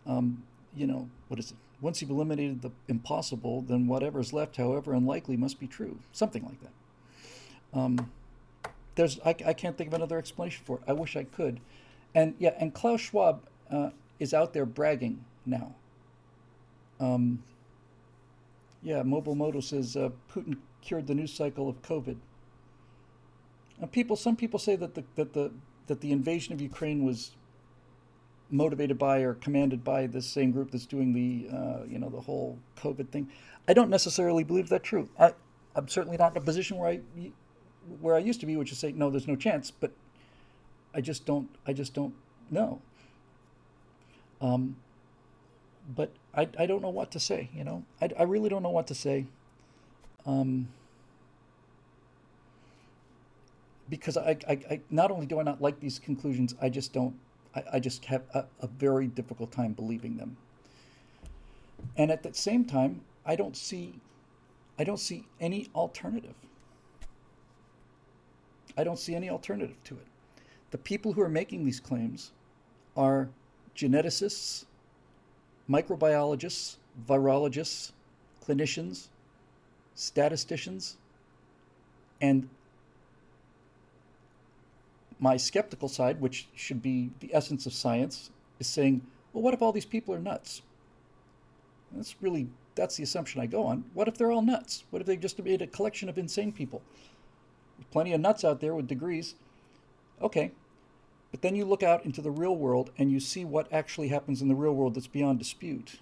um, 0.05 0.43
you 0.75 0.87
know, 0.87 1.09
what 1.27 1.39
is 1.39 1.51
it? 1.51 1.57
Once 1.83 2.01
you've 2.01 2.09
eliminated 2.09 2.61
the 2.61 2.71
impossible, 2.87 3.61
then 3.61 3.87
whatever's 3.87 4.31
left, 4.31 4.55
however 4.55 4.93
unlikely, 4.93 5.35
must 5.35 5.59
be 5.59 5.67
true. 5.67 5.99
Something 6.13 6.45
like 6.45 6.57
that. 6.61 7.77
Um, 7.77 8.09
there's, 8.95 9.19
I, 9.25 9.35
I, 9.45 9.53
can't 9.53 9.77
think 9.77 9.89
of 9.89 9.93
another 9.93 10.17
explanation 10.17 10.63
for 10.65 10.77
it. 10.77 10.83
I 10.87 10.93
wish 10.93 11.17
I 11.17 11.25
could. 11.25 11.59
And 12.15 12.35
yeah, 12.39 12.53
and 12.57 12.73
Klaus 12.73 13.01
Schwab 13.01 13.41
uh, 13.69 13.89
is 14.17 14.33
out 14.33 14.53
there 14.53 14.65
bragging 14.65 15.25
now. 15.45 15.75
Um, 17.01 17.43
yeah, 18.81 19.03
Mobile 19.03 19.35
Moto 19.35 19.59
says 19.59 19.97
uh, 19.97 20.11
Putin 20.33 20.59
cured 20.81 21.07
the 21.07 21.15
news 21.15 21.33
cycle 21.33 21.67
of 21.67 21.81
COVID. 21.81 22.15
And 23.81 23.91
people, 23.91 24.15
some 24.15 24.37
people 24.37 24.59
say 24.59 24.77
that 24.77 24.95
the 24.95 25.03
that 25.15 25.33
the 25.33 25.51
that 25.87 25.99
the 25.99 26.13
invasion 26.13 26.53
of 26.53 26.61
Ukraine 26.61 27.03
was 27.03 27.31
motivated 28.53 28.97
by 28.97 29.19
or 29.19 29.33
commanded 29.33 29.83
by 29.83 30.07
this 30.07 30.25
same 30.25 30.51
group 30.51 30.71
that's 30.71 30.85
doing 30.85 31.11
the 31.13 31.49
uh, 31.55 31.83
you 31.87 31.99
know 31.99 32.09
the 32.09 32.21
whole 32.21 32.57
COVID 32.77 33.09
thing. 33.09 33.29
I 33.67 33.73
don't 33.73 33.89
necessarily 33.89 34.43
believe 34.43 34.69
that 34.69 34.83
true. 34.83 35.09
I, 35.19 35.33
I'm 35.75 35.87
certainly 35.87 36.17
not 36.17 36.31
in 36.31 36.37
a 36.37 36.45
position 36.45 36.77
where 36.77 36.89
I 36.89 36.99
where 37.99 38.15
I 38.15 38.19
used 38.19 38.39
to 38.41 38.45
be, 38.45 38.55
which 38.55 38.71
is 38.71 38.77
say 38.77 38.91
no, 38.91 39.09
there's 39.09 39.27
no 39.27 39.35
chance. 39.35 39.71
But 39.71 39.91
I 40.93 41.01
just 41.01 41.25
don't. 41.25 41.49
I 41.65 41.73
just 41.73 41.93
don't 41.93 42.13
know. 42.51 42.81
Um, 44.39 44.75
but 45.95 46.11
I, 46.35 46.47
I 46.57 46.65
don't 46.65 46.81
know 46.81 46.89
what 46.89 47.11
to 47.11 47.19
say. 47.19 47.49
You 47.55 47.63
know, 47.63 47.83
I, 48.01 48.09
I 48.19 48.23
really 48.23 48.49
don't 48.49 48.63
know 48.63 48.69
what 48.69 48.87
to 48.87 48.95
say. 48.95 49.25
Um, 50.25 50.69
because 53.89 54.15
I, 54.15 54.37
I, 54.47 54.53
I 54.69 54.81
not 54.89 55.11
only 55.11 55.25
do 55.25 55.39
I 55.39 55.43
not 55.43 55.61
like 55.61 55.79
these 55.79 55.99
conclusions, 55.99 56.55
I 56.61 56.69
just 56.69 56.93
don't 56.93 57.15
I, 57.55 57.63
I 57.73 57.79
just 57.79 58.05
have 58.05 58.23
a, 58.33 58.45
a 58.61 58.67
very 58.67 59.07
difficult 59.07 59.51
time 59.51 59.73
believing 59.73 60.17
them. 60.17 60.37
And 61.97 62.11
at 62.11 62.23
the 62.23 62.33
same 62.33 62.65
time, 62.65 63.01
I 63.25 63.35
don't 63.35 63.55
see 63.55 63.95
I 64.79 64.83
don't 64.83 64.99
see 64.99 65.25
any 65.39 65.69
alternative. 65.75 66.33
I 68.75 68.83
don't 68.83 68.97
see 68.97 69.13
any 69.13 69.29
alternative 69.29 69.77
to 69.83 69.95
it. 69.95 70.07
The 70.71 70.79
people 70.79 71.13
who 71.13 71.21
are 71.21 71.29
making 71.29 71.63
these 71.63 71.79
claims 71.79 72.31
are 72.97 73.29
geneticists, 73.75 74.65
microbiologists, 75.69 76.77
virologists, 77.07 77.91
clinicians, 78.43 79.09
statisticians, 79.95 80.97
and 82.19 82.49
my 85.23 85.37
skeptical 85.37 85.87
side, 85.87 86.19
which 86.19 86.49
should 86.53 86.81
be 86.81 87.09
the 87.21 87.33
essence 87.33 87.65
of 87.65 87.71
science, 87.71 88.29
is 88.59 88.67
saying, 88.67 89.01
well, 89.31 89.41
what 89.41 89.53
if 89.53 89.61
all 89.61 89.71
these 89.71 89.85
people 89.85 90.13
are 90.13 90.19
nuts? 90.19 90.61
That's 91.93 92.15
really 92.21 92.49
that's 92.75 92.97
the 92.97 93.03
assumption 93.03 93.39
I 93.39 93.45
go 93.45 93.63
on. 93.65 93.85
What 93.93 94.09
if 94.09 94.17
they're 94.17 94.31
all 94.31 94.41
nuts? 94.41 94.83
What 94.89 95.01
if 95.01 95.05
they 95.05 95.15
just 95.15 95.41
made 95.41 95.61
a 95.61 95.67
collection 95.67 96.09
of 96.09 96.17
insane 96.17 96.51
people? 96.51 96.81
There's 97.77 97.87
plenty 97.89 98.11
of 98.11 98.19
nuts 98.19 98.43
out 98.43 98.59
there 98.59 98.75
with 98.75 98.87
degrees. 98.87 99.35
Okay. 100.21 100.51
But 101.31 101.41
then 101.41 101.55
you 101.55 101.63
look 101.63 101.83
out 101.83 102.03
into 102.03 102.21
the 102.21 102.31
real 102.31 102.55
world 102.55 102.89
and 102.97 103.09
you 103.09 103.21
see 103.21 103.45
what 103.45 103.71
actually 103.71 104.09
happens 104.09 104.41
in 104.41 104.49
the 104.49 104.55
real 104.55 104.73
world 104.73 104.95
that's 104.95 105.07
beyond 105.07 105.39
dispute. 105.39 105.99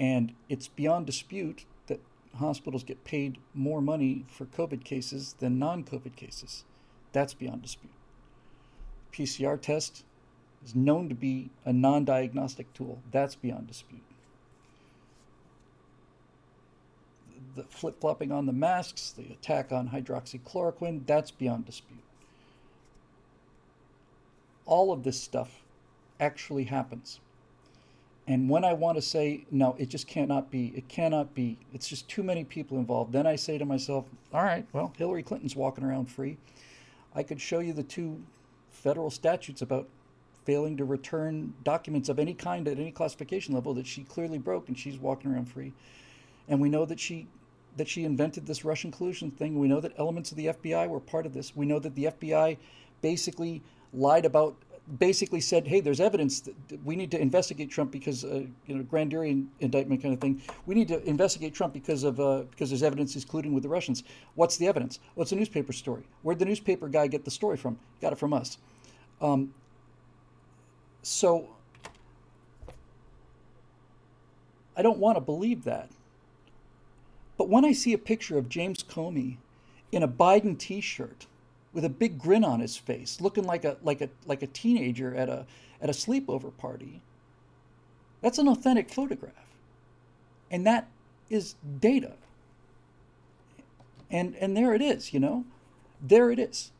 And 0.00 0.32
it's 0.48 0.66
beyond 0.66 1.06
dispute 1.06 1.64
that 1.86 2.00
hospitals 2.38 2.82
get 2.82 3.04
paid 3.04 3.38
more 3.54 3.80
money 3.80 4.24
for 4.28 4.46
COVID 4.46 4.82
cases 4.82 5.36
than 5.38 5.58
non 5.58 5.84
COVID 5.84 6.16
cases. 6.16 6.64
That's 7.12 7.34
beyond 7.34 7.62
dispute. 7.62 7.92
PCR 9.12 9.60
test 9.60 10.04
is 10.64 10.74
known 10.74 11.08
to 11.08 11.14
be 11.14 11.50
a 11.64 11.72
non 11.72 12.04
diagnostic 12.04 12.72
tool. 12.74 13.00
That's 13.10 13.34
beyond 13.34 13.66
dispute. 13.66 14.02
The 17.56 17.64
flip 17.64 18.00
flopping 18.00 18.30
on 18.30 18.46
the 18.46 18.52
masks, 18.52 19.10
the 19.10 19.32
attack 19.32 19.72
on 19.72 19.88
hydroxychloroquine, 19.88 21.06
that's 21.06 21.30
beyond 21.30 21.66
dispute. 21.66 21.98
All 24.66 24.92
of 24.92 25.02
this 25.02 25.20
stuff 25.20 25.62
actually 26.20 26.64
happens. 26.64 27.18
And 28.28 28.48
when 28.48 28.64
I 28.64 28.74
want 28.74 28.96
to 28.96 29.02
say, 29.02 29.44
no, 29.50 29.74
it 29.78 29.88
just 29.88 30.06
cannot 30.06 30.52
be, 30.52 30.72
it 30.76 30.86
cannot 30.86 31.34
be, 31.34 31.58
it's 31.74 31.88
just 31.88 32.08
too 32.08 32.22
many 32.22 32.44
people 32.44 32.78
involved, 32.78 33.12
then 33.12 33.26
I 33.26 33.34
say 33.34 33.58
to 33.58 33.64
myself, 33.64 34.04
all 34.32 34.44
right, 34.44 34.64
well, 34.72 34.92
Hillary 34.96 35.24
Clinton's 35.24 35.56
walking 35.56 35.82
around 35.82 36.06
free. 36.06 36.36
I 37.14 37.22
could 37.22 37.40
show 37.40 37.60
you 37.60 37.72
the 37.72 37.82
two 37.82 38.22
federal 38.70 39.10
statutes 39.10 39.62
about 39.62 39.88
failing 40.44 40.76
to 40.76 40.84
return 40.84 41.54
documents 41.64 42.08
of 42.08 42.18
any 42.18 42.34
kind 42.34 42.66
at 42.66 42.78
any 42.78 42.90
classification 42.90 43.54
level 43.54 43.74
that 43.74 43.86
she 43.86 44.04
clearly 44.04 44.38
broke 44.38 44.68
and 44.68 44.78
she's 44.78 44.98
walking 44.98 45.32
around 45.32 45.46
free. 45.46 45.72
And 46.48 46.60
we 46.60 46.68
know 46.68 46.84
that 46.86 47.00
she 47.00 47.28
that 47.76 47.88
she 47.88 48.04
invented 48.04 48.46
this 48.46 48.64
Russian 48.64 48.90
collusion 48.90 49.30
thing. 49.30 49.58
We 49.58 49.68
know 49.68 49.80
that 49.80 49.92
elements 49.96 50.32
of 50.32 50.36
the 50.36 50.46
FBI 50.46 50.88
were 50.88 50.98
part 50.98 51.24
of 51.24 51.32
this. 51.32 51.54
We 51.54 51.66
know 51.66 51.78
that 51.78 51.94
the 51.94 52.06
FBI 52.06 52.56
basically 53.00 53.62
lied 53.92 54.24
about 54.24 54.56
basically 54.98 55.40
said, 55.40 55.66
"Hey, 55.66 55.80
there's 55.80 56.00
evidence 56.00 56.40
that 56.40 56.54
we 56.84 56.96
need 56.96 57.10
to 57.12 57.20
investigate 57.20 57.70
Trump 57.70 57.90
because 57.90 58.24
uh, 58.24 58.44
you 58.66 58.74
know 58.74 58.82
grand 58.82 59.10
jury 59.10 59.44
indictment 59.60 60.02
kind 60.02 60.14
of 60.14 60.20
thing. 60.20 60.42
We 60.66 60.74
need 60.74 60.88
to 60.88 61.02
investigate 61.08 61.54
Trump 61.54 61.72
because 61.72 62.04
of 62.04 62.18
uh, 62.20 62.42
because 62.50 62.70
there's 62.70 62.82
evidence 62.82 63.14
he's 63.14 63.24
colluding 63.24 63.52
with 63.52 63.62
the 63.62 63.68
Russians. 63.68 64.02
What's 64.34 64.56
the 64.56 64.66
evidence? 64.66 64.98
Well, 65.14 65.26
a 65.30 65.34
newspaper 65.34 65.72
story. 65.72 66.04
Where'd 66.22 66.38
the 66.38 66.44
newspaper 66.44 66.88
guy 66.88 67.06
get 67.06 67.24
the 67.24 67.30
story 67.30 67.56
from? 67.56 67.78
Got 68.00 68.12
it 68.12 68.18
from 68.18 68.32
us. 68.32 68.58
Um, 69.20 69.54
so 71.02 71.48
I 74.76 74.82
don't 74.82 74.98
want 74.98 75.16
to 75.16 75.20
believe 75.20 75.64
that. 75.64 75.90
But 77.36 77.48
when 77.48 77.64
I 77.64 77.72
see 77.72 77.92
a 77.92 77.98
picture 77.98 78.36
of 78.38 78.48
James 78.48 78.82
Comey 78.82 79.38
in 79.92 80.02
a 80.02 80.08
Biden 80.08 80.58
T-shirt 80.58 81.26
with 81.72 81.84
a 81.84 81.88
big 81.88 82.18
grin 82.18 82.44
on 82.44 82.60
his 82.60 82.76
face, 82.76 83.20
looking 83.20 83.44
like 83.44 83.64
a 83.64 83.76
like 83.82 84.00
a 84.00 84.08
like 84.26 84.42
a 84.42 84.46
teenager 84.46 85.14
at 85.14 85.28
a 85.28 85.46
at 85.80 85.88
a 85.88 85.92
sleepover 85.92 86.56
party. 86.56 87.00
That's 88.20 88.38
an 88.38 88.48
authentic 88.48 88.90
photograph. 88.90 89.32
And 90.50 90.66
that 90.66 90.88
is 91.28 91.54
data. 91.80 92.12
And 94.10 94.34
and 94.36 94.56
there 94.56 94.74
it 94.74 94.82
is, 94.82 95.14
you 95.14 95.20
know? 95.20 95.44
There 96.02 96.30
it 96.30 96.38
is. 96.38 96.72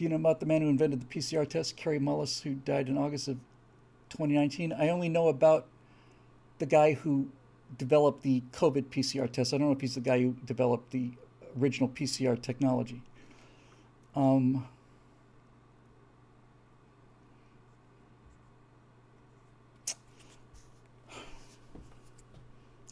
Do 0.00 0.04
you 0.04 0.10
know 0.10 0.16
about 0.16 0.40
the 0.40 0.46
man 0.46 0.62
who 0.62 0.68
invented 0.68 1.00
the 1.02 1.06
PCR 1.06 1.46
test, 1.46 1.76
Kary 1.76 1.98
Mullis, 1.98 2.42
who 2.42 2.54
died 2.54 2.88
in 2.88 2.96
August 2.96 3.28
of 3.28 3.36
2019? 4.08 4.72
I 4.72 4.88
only 4.88 5.10
know 5.10 5.28
about 5.28 5.66
the 6.58 6.64
guy 6.64 6.94
who 6.94 7.28
developed 7.78 8.22
the 8.22 8.42
COVID 8.52 8.86
PCR 8.86 9.30
test. 9.30 9.54
I 9.54 9.58
don't 9.58 9.68
know 9.68 9.72
if 9.72 9.80
he's 9.80 9.94
the 9.94 10.00
guy 10.00 10.20
who 10.20 10.36
developed 10.44 10.90
the 10.90 11.12
original 11.58 11.88
PCR 11.88 12.40
technology. 12.40 13.02
Um, 14.14 14.66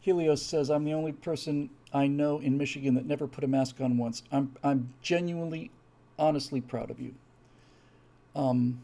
Helios 0.01 0.43
says, 0.43 0.71
I'm 0.71 0.85
the 0.85 0.95
only 0.95 1.13
person 1.13 1.71
I 1.93 2.07
know 2.07 2.39
in 2.39 2.57
Michigan 2.57 2.95
that 2.95 3.07
never 3.07 3.27
put 3.27 3.45
a 3.45 3.47
mask 3.47 3.81
on 3.81 3.99
once. 3.99 4.23
I'm, 4.33 4.57
I'm 4.63 4.95
genuinely, 5.03 5.71
honestly 6.19 6.61
proud 6.61 6.91
of 6.91 7.01
you. 7.01 7.15
Um, 8.35 8.81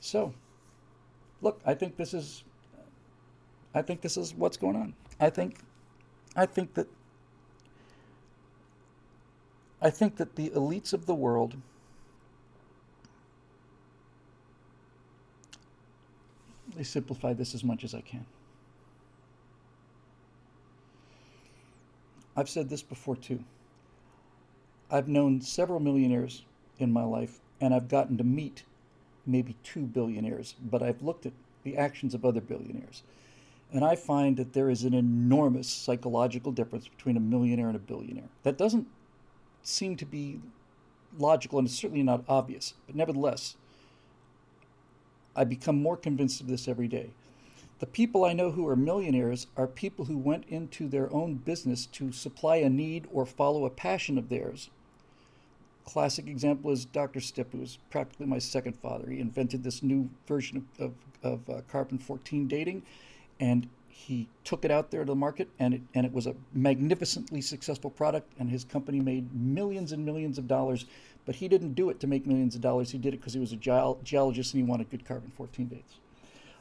so, 0.00 0.32
look, 1.42 1.60
I 1.66 1.74
think 1.74 1.96
this 1.96 2.14
is 2.14 2.44
I 3.74 3.82
think 3.82 4.00
this 4.00 4.16
is 4.16 4.34
what's 4.34 4.56
going 4.56 4.76
on. 4.76 4.94
I 5.18 5.30
think, 5.30 5.58
I 6.36 6.46
think 6.46 6.74
that, 6.74 6.86
I 9.82 9.90
think 9.90 10.16
that 10.16 10.36
the 10.36 10.50
elites 10.50 10.92
of 10.92 11.06
the 11.06 11.14
world 11.14 11.56
Let 16.74 16.78
me 16.78 16.84
simplify 16.84 17.32
this 17.32 17.54
as 17.54 17.62
much 17.62 17.84
as 17.84 17.94
I 17.94 18.00
can. 18.00 18.26
I've 22.36 22.48
said 22.48 22.68
this 22.68 22.82
before 22.82 23.14
too. 23.14 23.44
I've 24.90 25.06
known 25.06 25.40
several 25.40 25.78
millionaires 25.78 26.42
in 26.80 26.92
my 26.92 27.04
life, 27.04 27.38
and 27.60 27.72
I've 27.72 27.86
gotten 27.86 28.18
to 28.18 28.24
meet 28.24 28.64
maybe 29.24 29.54
two 29.62 29.82
billionaires, 29.82 30.56
but 30.60 30.82
I've 30.82 31.00
looked 31.00 31.26
at 31.26 31.32
the 31.62 31.76
actions 31.76 32.12
of 32.12 32.24
other 32.24 32.40
billionaires. 32.40 33.04
And 33.72 33.84
I 33.84 33.96
find 33.96 34.36
that 34.36 34.52
there 34.52 34.70
is 34.70 34.84
an 34.84 34.94
enormous 34.94 35.68
psychological 35.68 36.52
difference 36.52 36.86
between 36.86 37.16
a 37.16 37.20
millionaire 37.20 37.66
and 37.66 37.76
a 37.76 37.80
billionaire. 37.80 38.28
That 38.44 38.56
doesn't 38.58 38.86
seem 39.62 39.96
to 39.96 40.06
be 40.06 40.40
logical 41.18 41.58
and 41.58 41.66
it's 41.66 41.76
certainly 41.76 42.02
not 42.02 42.24
obvious, 42.28 42.74
but 42.86 42.94
nevertheless, 42.94 43.56
I 45.36 45.44
become 45.44 45.80
more 45.80 45.96
convinced 45.96 46.40
of 46.40 46.46
this 46.46 46.68
every 46.68 46.88
day. 46.88 47.10
The 47.80 47.86
people 47.86 48.24
I 48.24 48.32
know 48.32 48.52
who 48.52 48.68
are 48.68 48.76
millionaires 48.76 49.48
are 49.56 49.66
people 49.66 50.04
who 50.04 50.16
went 50.16 50.44
into 50.48 50.88
their 50.88 51.12
own 51.12 51.34
business 51.34 51.86
to 51.86 52.12
supply 52.12 52.56
a 52.56 52.70
need 52.70 53.08
or 53.12 53.26
follow 53.26 53.64
a 53.64 53.70
passion 53.70 54.16
of 54.16 54.28
theirs. 54.28 54.70
Classic 55.84 56.26
example 56.26 56.70
is 56.70 56.84
Dr. 56.84 57.20
Stipp, 57.20 57.50
who 57.52 57.58
was 57.58 57.78
practically 57.90 58.26
my 58.26 58.38
second 58.38 58.76
father. 58.76 59.10
He 59.10 59.20
invented 59.20 59.64
this 59.64 59.82
new 59.82 60.08
version 60.26 60.66
of, 60.78 60.86
of, 60.86 60.92
of 61.22 61.50
uh, 61.50 61.60
carbon 61.68 61.98
14 61.98 62.48
dating 62.48 62.82
and 63.40 63.68
he 63.88 64.28
took 64.42 64.64
it 64.64 64.70
out 64.70 64.90
there 64.90 65.04
to 65.04 65.12
the 65.12 65.14
market 65.14 65.48
and 65.58 65.74
it, 65.74 65.80
and 65.94 66.04
it 66.04 66.12
was 66.12 66.26
a 66.26 66.34
magnificently 66.52 67.40
successful 67.40 67.90
product 67.90 68.32
and 68.38 68.50
his 68.50 68.64
company 68.64 69.00
made 69.00 69.32
millions 69.34 69.92
and 69.92 70.04
millions 70.04 70.36
of 70.36 70.46
dollars. 70.46 70.84
But 71.26 71.36
he 71.36 71.48
didn't 71.48 71.74
do 71.74 71.88
it 71.88 72.00
to 72.00 72.06
make 72.06 72.26
millions 72.26 72.54
of 72.54 72.60
dollars. 72.60 72.90
He 72.90 72.98
did 72.98 73.14
it 73.14 73.18
because 73.18 73.32
he 73.32 73.40
was 73.40 73.52
a 73.52 73.56
geologist 73.56 74.52
and 74.52 74.62
he 74.62 74.68
wanted 74.68 74.90
good 74.90 75.06
carbon 75.06 75.30
14 75.30 75.66
dates. 75.68 75.94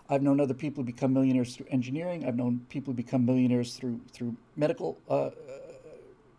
I've 0.10 0.22
known 0.22 0.40
other 0.40 0.54
people 0.54 0.84
who 0.84 0.86
become 0.86 1.14
millionaires 1.14 1.56
through 1.56 1.66
engineering. 1.70 2.26
I've 2.26 2.36
known 2.36 2.66
people 2.70 2.94
who 2.94 2.98
become 2.98 3.26
millionaires 3.26 3.76
through 3.76 4.00
through 4.12 4.36
medical 4.56 4.98
uh, 5.10 5.32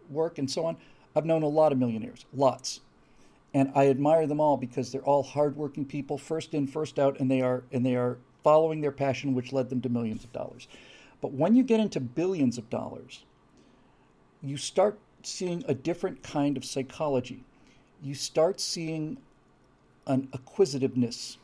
work 0.08 0.38
and 0.38 0.50
so 0.50 0.64
on. 0.64 0.76
I've 1.16 1.26
known 1.26 1.42
a 1.42 1.48
lot 1.48 1.72
of 1.72 1.78
millionaires 1.78 2.24
lots. 2.32 2.80
And 3.52 3.70
i 3.74 3.88
admire 3.88 4.26
them 4.26 4.40
all 4.40 4.56
because 4.56 4.90
they're 4.90 5.02
all 5.02 5.22
hardworking 5.22 5.84
people 5.84 6.18
first 6.18 6.54
in 6.54 6.66
first 6.66 6.98
out 6.98 7.20
and 7.20 7.30
they 7.30 7.40
are 7.40 7.62
and 7.72 7.86
they 7.86 7.94
are 7.94 8.18
following 8.44 8.80
their 8.80 8.92
passion, 8.92 9.34
which 9.34 9.52
led 9.52 9.70
them 9.70 9.80
to 9.80 9.88
millions 9.88 10.22
of 10.22 10.32
dollars. 10.32 10.68
But 11.20 11.32
when 11.32 11.56
you 11.56 11.64
get 11.64 11.80
into 11.80 11.98
billions 11.98 12.58
of 12.58 12.70
dollars, 12.70 13.24
you 14.42 14.56
start 14.56 14.98
seeing 15.22 15.64
a 15.66 15.74
different 15.74 16.22
kind 16.22 16.56
of 16.56 16.64
psychology. 16.64 17.42
You 18.02 18.14
start 18.14 18.60
seeing 18.60 19.16
an 20.06 20.28
acquisitiveness. 20.34 21.38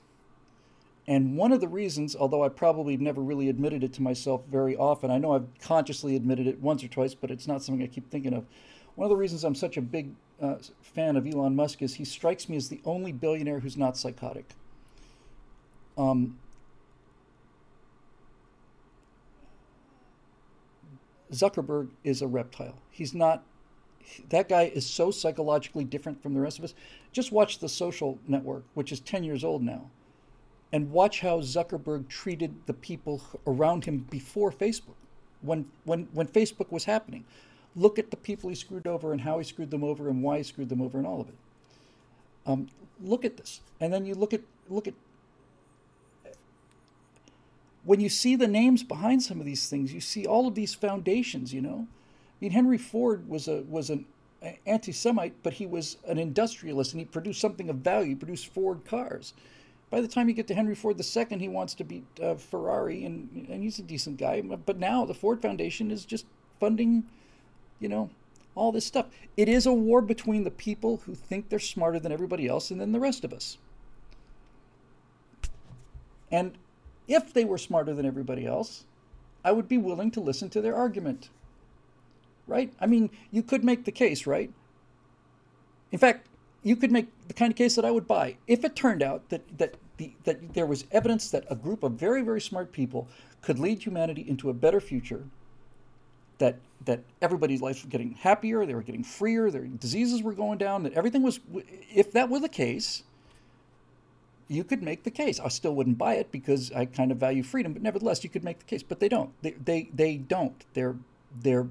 And 1.08 1.36
one 1.36 1.50
of 1.50 1.60
the 1.60 1.68
reasons, 1.68 2.14
although 2.14 2.44
I 2.44 2.50
probably 2.50 2.96
never 2.98 3.22
really 3.22 3.48
admitted 3.48 3.82
it 3.82 3.94
to 3.94 4.02
myself 4.02 4.42
very 4.50 4.76
often, 4.76 5.10
I 5.10 5.18
know 5.18 5.32
I've 5.32 5.48
consciously 5.60 6.14
admitted 6.14 6.46
it 6.46 6.60
once 6.60 6.84
or 6.84 6.88
twice, 6.88 7.14
but 7.14 7.30
it's 7.30 7.48
not 7.48 7.62
something 7.62 7.82
I 7.82 7.86
keep 7.86 8.10
thinking 8.10 8.34
of. 8.34 8.44
One 8.96 9.06
of 9.06 9.10
the 9.10 9.16
reasons 9.16 9.44
I'm 9.44 9.54
such 9.54 9.78
a 9.78 9.82
big 9.82 10.14
uh, 10.42 10.56
fan 10.82 11.16
of 11.16 11.26
Elon 11.26 11.56
Musk 11.56 11.80
is 11.80 11.94
he 11.94 12.04
strikes 12.04 12.48
me 12.48 12.56
as 12.56 12.68
the 12.68 12.80
only 12.84 13.12
billionaire 13.12 13.60
who's 13.60 13.76
not 13.76 13.96
psychotic. 13.96 14.54
Um, 15.96 16.38
Zuckerberg 21.32 21.90
is 22.04 22.22
a 22.22 22.26
reptile. 22.26 22.76
He's 22.90 23.14
not. 23.14 23.44
That 24.30 24.48
guy 24.48 24.64
is 24.74 24.86
so 24.86 25.10
psychologically 25.10 25.84
different 25.84 26.22
from 26.22 26.34
the 26.34 26.40
rest 26.40 26.58
of 26.58 26.64
us. 26.64 26.74
Just 27.12 27.32
watch 27.32 27.58
the 27.58 27.68
social 27.68 28.18
network, 28.26 28.64
which 28.74 28.92
is 28.92 29.00
10 29.00 29.24
years 29.24 29.44
old 29.44 29.62
now, 29.62 29.90
and 30.72 30.90
watch 30.90 31.20
how 31.20 31.40
Zuckerberg 31.40 32.08
treated 32.08 32.54
the 32.66 32.72
people 32.72 33.22
around 33.46 33.84
him 33.84 34.06
before 34.10 34.50
Facebook, 34.50 34.96
when, 35.42 35.66
when, 35.84 36.08
when 36.12 36.26
Facebook 36.26 36.72
was 36.72 36.84
happening. 36.84 37.24
Look 37.76 37.98
at 37.98 38.10
the 38.10 38.16
people 38.16 38.48
he 38.48 38.56
screwed 38.56 38.86
over 38.86 39.12
and 39.12 39.20
how 39.20 39.38
he 39.38 39.44
screwed 39.44 39.70
them 39.70 39.84
over 39.84 40.08
and 40.08 40.22
why 40.22 40.38
he 40.38 40.42
screwed 40.42 40.70
them 40.70 40.80
over 40.80 40.98
and 40.98 41.06
all 41.06 41.20
of 41.20 41.28
it. 41.28 41.36
Um, 42.46 42.68
look 43.00 43.24
at 43.24 43.36
this, 43.36 43.60
and 43.80 43.92
then 43.92 44.06
you 44.06 44.14
look 44.14 44.32
at 44.32 44.40
look 44.68 44.88
at 44.88 44.94
when 47.84 48.00
you 48.00 48.08
see 48.08 48.36
the 48.36 48.46
names 48.46 48.82
behind 48.82 49.22
some 49.22 49.40
of 49.40 49.46
these 49.46 49.68
things, 49.68 49.92
you 49.92 50.00
see 50.00 50.26
all 50.26 50.46
of 50.46 50.54
these 50.54 50.74
foundations. 50.74 51.52
You 51.52 51.62
know, 51.62 51.86
I 51.88 52.36
mean, 52.40 52.52
Henry 52.52 52.78
Ford 52.78 53.28
was 53.28 53.48
a 53.48 53.62
was 53.62 53.90
an 53.90 54.06
anti-Semite, 54.66 55.34
but 55.42 55.54
he 55.54 55.66
was 55.66 55.98
an 56.06 56.18
industrialist 56.18 56.92
and 56.92 57.00
he 57.00 57.04
produced 57.04 57.40
something 57.40 57.68
of 57.68 57.76
value. 57.76 58.10
He 58.10 58.14
produced 58.14 58.46
Ford 58.46 58.84
cars. 58.86 59.34
By 59.90 60.00
the 60.00 60.08
time 60.08 60.28
you 60.28 60.34
get 60.34 60.46
to 60.46 60.54
Henry 60.54 60.74
Ford 60.74 60.98
II, 60.98 61.38
he 61.38 61.48
wants 61.48 61.74
to 61.74 61.84
beat 61.84 62.06
uh, 62.22 62.36
Ferrari, 62.36 63.04
and 63.04 63.46
and 63.48 63.62
he's 63.62 63.78
a 63.78 63.82
decent 63.82 64.18
guy. 64.18 64.40
But 64.40 64.78
now 64.78 65.04
the 65.04 65.14
Ford 65.14 65.42
Foundation 65.42 65.90
is 65.90 66.04
just 66.04 66.26
funding, 66.60 67.04
you 67.80 67.88
know, 67.88 68.10
all 68.54 68.72
this 68.72 68.84
stuff. 68.84 69.06
It 69.36 69.48
is 69.48 69.66
a 69.66 69.72
war 69.72 70.00
between 70.00 70.44
the 70.44 70.50
people 70.50 70.98
who 71.06 71.14
think 71.14 71.48
they're 71.48 71.58
smarter 71.58 71.98
than 71.98 72.12
everybody 72.12 72.46
else 72.46 72.70
and 72.70 72.80
then 72.80 72.92
the 72.92 73.00
rest 73.00 73.24
of 73.24 73.32
us. 73.32 73.58
And 76.30 76.56
if 77.10 77.32
they 77.34 77.44
were 77.44 77.58
smarter 77.58 77.92
than 77.92 78.06
everybody 78.06 78.46
else, 78.46 78.84
I 79.44 79.52
would 79.52 79.68
be 79.68 79.78
willing 79.78 80.10
to 80.12 80.20
listen 80.20 80.48
to 80.50 80.60
their 80.60 80.76
argument. 80.76 81.28
Right? 82.46 82.72
I 82.80 82.86
mean, 82.86 83.10
you 83.30 83.42
could 83.42 83.64
make 83.64 83.84
the 83.84 83.92
case, 83.92 84.26
right? 84.26 84.50
In 85.92 85.98
fact, 85.98 86.26
you 86.62 86.76
could 86.76 86.92
make 86.92 87.08
the 87.28 87.34
kind 87.34 87.52
of 87.52 87.56
case 87.56 87.74
that 87.74 87.84
I 87.84 87.90
would 87.90 88.06
buy 88.06 88.36
if 88.46 88.64
it 88.64 88.76
turned 88.76 89.02
out 89.02 89.28
that 89.30 89.42
that 89.58 89.76
the, 89.96 90.12
that 90.24 90.54
there 90.54 90.66
was 90.66 90.84
evidence 90.92 91.30
that 91.30 91.44
a 91.50 91.54
group 91.54 91.82
of 91.82 91.92
very 91.92 92.22
very 92.22 92.40
smart 92.40 92.72
people 92.72 93.08
could 93.42 93.58
lead 93.58 93.82
humanity 93.82 94.24
into 94.28 94.50
a 94.50 94.54
better 94.54 94.80
future 94.80 95.24
that 96.38 96.58
that 96.84 97.00
everybody's 97.22 97.60
life 97.60 97.82
was 97.82 97.90
getting 97.90 98.12
happier, 98.12 98.66
they 98.66 98.74
were 98.74 98.82
getting 98.82 99.04
freer, 99.04 99.50
their 99.50 99.64
diseases 99.64 100.22
were 100.22 100.32
going 100.32 100.58
down, 100.58 100.82
that 100.82 100.94
everything 100.94 101.22
was 101.22 101.40
if 101.94 102.12
that 102.12 102.28
were 102.28 102.40
the 102.40 102.48
case, 102.48 103.04
you 104.50 104.64
could 104.64 104.82
make 104.82 105.04
the 105.04 105.12
case. 105.12 105.38
I 105.38 105.46
still 105.46 105.76
wouldn't 105.76 105.96
buy 105.96 106.14
it 106.14 106.32
because 106.32 106.72
I 106.72 106.84
kind 106.84 107.12
of 107.12 107.18
value 107.18 107.44
freedom, 107.44 107.72
but 107.72 107.82
nevertheless 107.82 108.24
you 108.24 108.30
could 108.30 108.42
make 108.42 108.58
the 108.58 108.64
case. 108.64 108.82
But 108.82 108.98
they 108.98 109.08
don't. 109.08 109.30
They 109.42 109.52
they, 109.52 109.88
they 109.94 110.16
don't. 110.16 110.64
They're 110.74 110.96
they're 111.32 111.68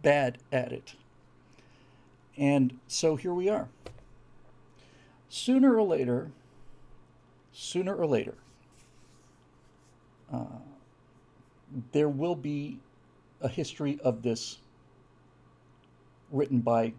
bad 0.00 0.38
at 0.52 0.72
it. 0.72 0.94
And 2.36 2.78
so 2.86 3.16
here 3.16 3.34
we 3.34 3.48
are. 3.48 3.68
Sooner 5.28 5.74
or 5.74 5.82
later, 5.82 6.30
sooner 7.52 7.96
or 7.96 8.06
later, 8.06 8.34
uh, 10.32 10.60
there 11.90 12.08
will 12.08 12.36
be 12.36 12.78
a 13.40 13.48
history 13.48 13.98
of 14.04 14.22
this 14.22 14.58
written 16.30 16.60
by 16.60 16.92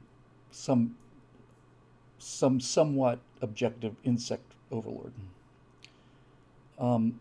some 0.52 0.98
some 2.18 2.60
somewhat 2.60 3.20
objective 3.42 3.96
insect 4.04 4.49
overlord. 4.72 5.14
Um, 6.78 7.20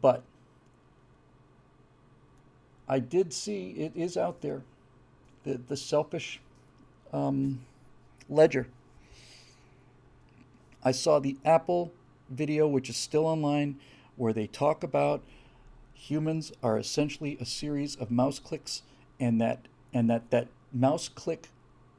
but 0.00 0.22
I 2.88 2.98
did 2.98 3.32
see 3.32 3.70
it 3.70 3.92
is 3.94 4.16
out 4.16 4.40
there, 4.40 4.62
the 5.44 5.60
the 5.68 5.76
selfish 5.76 6.40
um, 7.12 7.60
ledger. 8.28 8.66
I 10.82 10.92
saw 10.92 11.18
the 11.18 11.36
Apple 11.44 11.92
video, 12.28 12.66
which 12.66 12.88
is 12.88 12.96
still 12.96 13.26
online, 13.26 13.78
where 14.16 14.32
they 14.32 14.46
talk 14.46 14.82
about 14.82 15.22
humans 15.94 16.52
are 16.62 16.78
essentially 16.78 17.36
a 17.40 17.44
series 17.44 17.94
of 17.96 18.10
mouse 18.10 18.38
clicks 18.38 18.82
and 19.18 19.40
that 19.40 19.66
and 19.92 20.08
that 20.08 20.30
that 20.30 20.48
mouse 20.72 21.08
click 21.08 21.48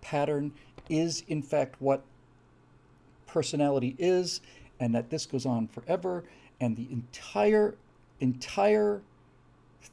pattern 0.02 0.52
is 0.90 1.24
in 1.28 1.42
fact 1.42 1.76
what 1.80 2.02
personality 3.32 3.96
is 3.98 4.42
and 4.80 4.94
that 4.96 5.10
this 5.10 5.26
goes 5.26 5.46
on 5.46 5.68
forever 5.68 6.24
and 6.60 6.76
the 6.76 6.88
entire 6.92 7.76
entire 8.20 9.02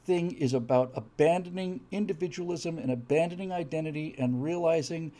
thing 0.05 0.31
is 0.33 0.53
about 0.53 0.91
abandoning 0.95 1.81
individualism 1.91 2.77
and 2.77 2.91
abandoning 2.91 3.51
identity 3.51 4.15
and 4.17 4.43
realizing 4.43 5.11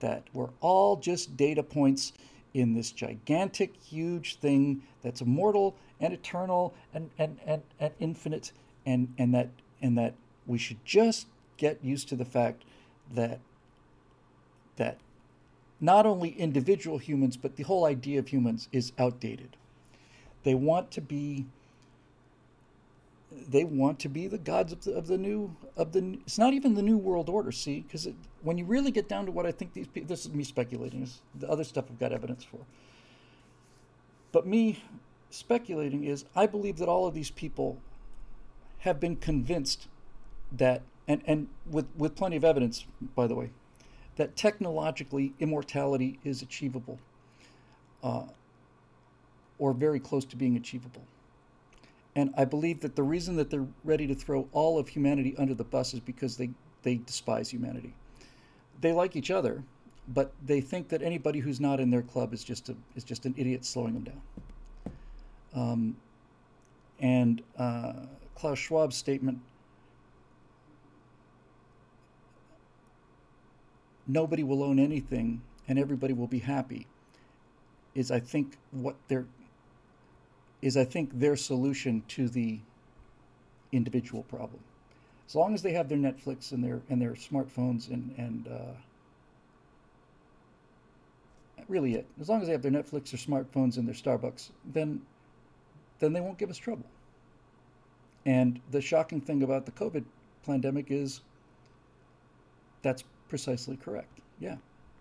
that 0.00 0.24
we're 0.32 0.50
all 0.60 0.96
just 0.96 1.36
data 1.36 1.62
points 1.62 2.12
in 2.52 2.74
this 2.74 2.90
gigantic, 2.90 3.74
huge 3.76 4.36
thing 4.36 4.82
that's 5.02 5.20
immortal 5.20 5.76
and 6.00 6.12
eternal 6.12 6.74
and, 6.92 7.10
and, 7.18 7.38
and, 7.46 7.62
and 7.78 7.92
infinite, 8.00 8.52
and, 8.84 9.12
and, 9.18 9.34
that, 9.34 9.48
and 9.80 9.96
that 9.96 10.14
we 10.46 10.58
should 10.58 10.84
just 10.84 11.26
get 11.56 11.78
used 11.82 12.08
to 12.08 12.16
the 12.16 12.24
fact 12.24 12.64
that, 13.14 13.38
that 14.76 14.98
not 15.80 16.06
only 16.06 16.30
individual 16.30 16.98
humans, 16.98 17.36
but 17.36 17.56
the 17.56 17.62
whole 17.62 17.84
idea 17.84 18.18
of 18.18 18.28
humans 18.28 18.68
is 18.72 18.92
outdated. 18.98 19.56
They 20.42 20.54
want 20.54 20.90
to 20.92 21.00
be 21.00 21.46
they 23.48 23.64
want 23.64 23.98
to 24.00 24.08
be 24.08 24.26
the 24.26 24.38
gods 24.38 24.72
of 24.72 24.84
the, 24.84 24.92
of 24.92 25.06
the 25.06 25.16
new 25.16 25.54
of 25.76 25.92
the 25.92 26.18
it's 26.26 26.38
not 26.38 26.52
even 26.52 26.74
the 26.74 26.82
new 26.82 26.98
world 26.98 27.28
order 27.28 27.52
see 27.52 27.80
because 27.80 28.08
when 28.42 28.58
you 28.58 28.64
really 28.64 28.90
get 28.90 29.08
down 29.08 29.24
to 29.24 29.30
what 29.30 29.46
i 29.46 29.52
think 29.52 29.72
these 29.72 29.86
people 29.86 30.08
this 30.08 30.26
is 30.26 30.32
me 30.32 30.42
speculating 30.42 31.00
this, 31.00 31.20
the 31.36 31.48
other 31.48 31.62
stuff 31.62 31.84
i've 31.88 31.98
got 31.98 32.12
evidence 32.12 32.42
for 32.42 32.58
but 34.32 34.46
me 34.48 34.82
speculating 35.30 36.02
is 36.02 36.24
i 36.34 36.44
believe 36.44 36.76
that 36.78 36.88
all 36.88 37.06
of 37.06 37.14
these 37.14 37.30
people 37.30 37.78
have 38.78 38.98
been 38.98 39.14
convinced 39.14 39.86
that 40.50 40.82
and 41.06 41.22
and 41.24 41.48
with 41.70 41.86
with 41.96 42.16
plenty 42.16 42.36
of 42.36 42.44
evidence 42.44 42.84
by 43.14 43.28
the 43.28 43.34
way 43.34 43.50
that 44.20 44.36
technologically 44.36 45.32
immortality 45.40 46.18
is 46.24 46.42
achievable 46.42 46.98
uh, 48.04 48.22
or 49.58 49.72
very 49.72 49.98
close 49.98 50.24
to 50.24 50.36
being 50.36 50.56
achievable 50.56 51.02
and 52.16 52.34
I 52.36 52.44
believe 52.44 52.80
that 52.80 52.96
the 52.96 53.02
reason 53.02 53.36
that 53.36 53.50
they're 53.50 53.66
ready 53.84 54.06
to 54.06 54.14
throw 54.14 54.48
all 54.52 54.78
of 54.78 54.88
humanity 54.88 55.34
under 55.38 55.54
the 55.54 55.64
bus 55.64 55.94
is 55.94 56.00
because 56.00 56.36
they, 56.36 56.50
they 56.82 56.96
despise 56.96 57.50
humanity. 57.50 57.94
They 58.80 58.92
like 58.92 59.14
each 59.14 59.30
other, 59.30 59.62
but 60.08 60.32
they 60.44 60.60
think 60.60 60.88
that 60.88 61.02
anybody 61.02 61.38
who's 61.38 61.60
not 61.60 61.78
in 61.78 61.90
their 61.90 62.02
club 62.02 62.32
is 62.32 62.42
just 62.42 62.68
a, 62.68 62.76
is 62.96 63.04
just 63.04 63.26
an 63.26 63.34
idiot 63.36 63.64
slowing 63.64 63.94
them 63.94 64.04
down. 64.04 64.22
Um, 65.54 65.96
and 66.98 67.42
uh, 67.58 67.92
Klaus 68.34 68.58
Schwab's 68.58 68.96
statement 68.96 69.38
nobody 74.06 74.42
will 74.42 74.62
own 74.62 74.78
anything 74.78 75.42
and 75.68 75.78
everybody 75.78 76.12
will 76.12 76.26
be 76.26 76.38
happy 76.38 76.86
is, 77.94 78.10
I 78.10 78.20
think, 78.20 78.56
what 78.70 78.96
they're 79.08 79.26
is, 80.62 80.76
I 80.76 80.84
think, 80.84 81.18
their 81.18 81.36
solution 81.36 82.02
to 82.08 82.28
the 82.28 82.60
individual 83.72 84.24
problem. 84.24 84.60
As 85.26 85.34
long 85.34 85.54
as 85.54 85.62
they 85.62 85.72
have 85.72 85.88
their 85.88 85.98
Netflix 85.98 86.52
and 86.52 86.62
their 86.62 86.82
and 86.88 87.00
their 87.00 87.12
smartphones 87.12 87.88
and 87.88 88.14
and 88.18 88.48
uh, 88.48 88.74
really 91.70 91.94
it. 91.94 92.06
As 92.20 92.28
long 92.28 92.40
as 92.40 92.48
they 92.48 92.52
have 92.52 92.62
their 92.62 92.72
Netflix, 92.72 93.10
their 93.10 93.20
smartphones, 93.44 93.78
and 93.78 93.86
their 93.86 93.94
Starbucks, 93.94 94.50
then 94.64 95.00
then 96.00 96.12
they 96.12 96.20
won't 96.20 96.36
give 96.36 96.50
us 96.50 96.58
trouble. 96.58 96.86
And 98.26 98.60
the 98.70 98.80
shocking 98.80 99.20
thing 99.20 99.42
about 99.42 99.64
the 99.64 99.72
COVID 99.72 100.04
pandemic 100.44 100.90
is 100.90 101.22
that's 102.82 103.04
precisely 103.30 103.76
correct. 103.76 104.18
Yeah, 104.38 104.56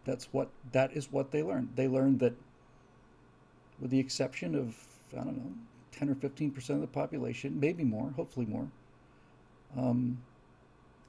that's 0.05 0.29
what 0.31 0.47
that 0.71 0.93
is 0.93 1.11
what 1.11 1.31
they 1.31 1.43
learned. 1.43 1.69
They 1.75 1.89
learned 1.89 2.19
that, 2.19 2.33
with 3.81 3.91
the 3.91 3.99
exception 3.99 4.55
of 4.55 4.77
I 5.13 5.23
don't 5.23 5.37
know, 5.37 5.51
10 5.91 6.09
or 6.09 6.15
15 6.15 6.51
percent 6.51 6.77
of 6.77 6.81
the 6.81 6.93
population, 6.93 7.59
maybe 7.59 7.83
more, 7.83 8.11
hopefully 8.15 8.45
more, 8.45 8.67
um, 9.77 10.17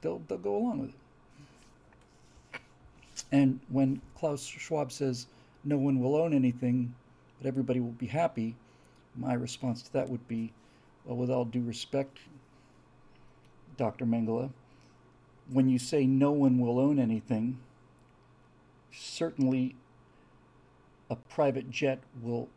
they'll, 0.00 0.20
they'll 0.26 0.38
go 0.38 0.56
along 0.56 0.80
with 0.80 0.88
it. 0.90 2.60
And 3.32 3.60
when 3.68 4.00
Klaus 4.16 4.44
Schwab 4.44 4.90
says 4.90 5.26
no 5.64 5.76
one 5.76 6.00
will 6.00 6.16
own 6.16 6.32
anything, 6.32 6.94
but 7.38 7.46
everybody 7.46 7.80
will 7.80 7.90
be 7.92 8.06
happy, 8.06 8.56
my 9.16 9.34
response 9.34 9.82
to 9.82 9.92
that 9.92 10.08
would 10.08 10.26
be, 10.26 10.52
well, 11.04 11.16
with 11.16 11.30
all 11.30 11.44
due 11.44 11.62
respect, 11.62 12.18
Dr. 13.76 14.04
Mengele, 14.04 14.50
when 15.52 15.68
you 15.68 15.78
say 15.78 16.06
no 16.06 16.30
one 16.30 16.58
will 16.58 16.78
own 16.78 16.98
anything, 16.98 17.58
certainly 18.92 19.74
a 21.08 21.16
private 21.16 21.70
jet 21.70 22.00
will 22.22 22.48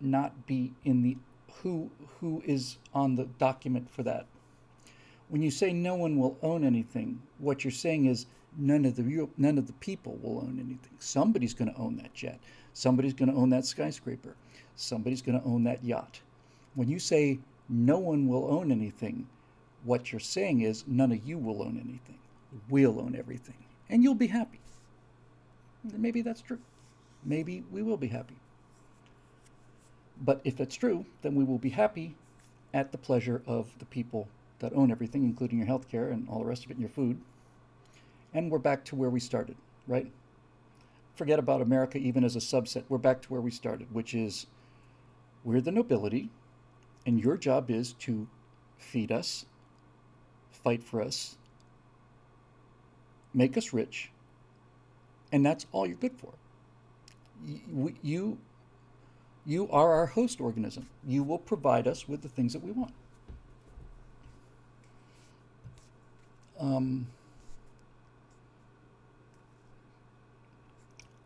not 0.00 0.46
be 0.46 0.72
in 0.84 1.02
the 1.02 1.16
who 1.62 1.90
who 2.20 2.42
is 2.46 2.78
on 2.94 3.16
the 3.16 3.24
document 3.38 3.90
for 3.90 4.02
that. 4.02 4.26
When 5.28 5.42
you 5.42 5.50
say 5.50 5.72
no 5.72 5.94
one 5.94 6.18
will 6.18 6.36
own 6.42 6.64
anything, 6.64 7.20
what 7.38 7.64
you're 7.64 7.70
saying 7.70 8.06
is 8.06 8.26
none 8.56 8.84
of 8.84 8.96
the 8.96 9.28
none 9.36 9.58
of 9.58 9.66
the 9.66 9.72
people 9.74 10.18
will 10.22 10.38
own 10.38 10.58
anything. 10.58 10.96
Somebody's 10.98 11.54
going 11.54 11.72
to 11.72 11.78
own 11.78 11.96
that 11.96 12.14
jet. 12.14 12.40
Somebody's 12.72 13.14
going 13.14 13.30
to 13.30 13.36
own 13.36 13.50
that 13.50 13.66
skyscraper. 13.66 14.36
Somebody's 14.76 15.22
going 15.22 15.40
to 15.40 15.46
own 15.46 15.64
that 15.64 15.84
yacht. 15.84 16.20
When 16.74 16.88
you 16.88 16.98
say 16.98 17.40
no 17.68 17.98
one 17.98 18.28
will 18.28 18.50
own 18.50 18.72
anything, 18.72 19.26
what 19.84 20.12
you're 20.12 20.20
saying 20.20 20.60
is 20.60 20.84
none 20.86 21.12
of 21.12 21.26
you 21.26 21.38
will 21.38 21.62
own 21.62 21.80
anything. 21.82 22.18
We'll 22.68 23.00
own 23.00 23.16
everything. 23.16 23.54
And 23.88 24.02
you'll 24.02 24.14
be 24.14 24.26
happy. 24.26 24.60
Maybe 25.96 26.22
that's 26.22 26.42
true. 26.42 26.58
Maybe 27.24 27.64
we 27.70 27.82
will 27.82 27.96
be 27.96 28.08
happy. 28.08 28.36
But 30.20 30.40
if 30.44 30.56
that's 30.56 30.76
true, 30.76 31.06
then 31.22 31.34
we 31.34 31.44
will 31.44 31.58
be 31.58 31.70
happy 31.70 32.14
at 32.74 32.92
the 32.92 32.98
pleasure 32.98 33.42
of 33.46 33.78
the 33.78 33.86
people 33.86 34.28
that 34.58 34.72
own 34.74 34.90
everything, 34.90 35.24
including 35.24 35.58
your 35.58 35.66
health 35.66 35.88
care 35.88 36.08
and 36.10 36.28
all 36.28 36.40
the 36.40 36.44
rest 36.44 36.64
of 36.64 36.70
it 36.70 36.74
and 36.74 36.82
your 36.82 36.90
food. 36.90 37.20
And 38.34 38.50
we're 38.50 38.58
back 38.58 38.84
to 38.86 38.96
where 38.96 39.10
we 39.10 39.20
started, 39.20 39.56
right? 39.88 40.10
Forget 41.14 41.38
about 41.38 41.62
America 41.62 41.98
even 41.98 42.22
as 42.22 42.36
a 42.36 42.40
subset. 42.40 42.84
We're 42.88 42.98
back 42.98 43.22
to 43.22 43.28
where 43.28 43.40
we 43.40 43.50
started, 43.50 43.92
which 43.92 44.14
is 44.14 44.46
we're 45.42 45.60
the 45.60 45.72
nobility, 45.72 46.30
and 47.06 47.18
your 47.18 47.36
job 47.36 47.70
is 47.70 47.94
to 47.94 48.28
feed 48.76 49.10
us, 49.10 49.46
fight 50.62 50.82
for 50.82 51.02
us, 51.02 51.36
make 53.34 53.56
us 53.56 53.72
rich, 53.72 54.10
and 55.32 55.44
that's 55.44 55.66
all 55.72 55.86
you're 55.86 55.96
good 55.96 56.16
for. 56.18 56.32
You, 58.02 58.38
you, 59.46 59.68
are 59.70 59.92
our 59.92 60.06
host 60.06 60.40
organism. 60.40 60.88
You 61.06 61.22
will 61.22 61.38
provide 61.38 61.86
us 61.86 62.08
with 62.08 62.22
the 62.22 62.28
things 62.28 62.52
that 62.52 62.62
we 62.62 62.72
want. 62.72 62.92
Um, 66.60 67.06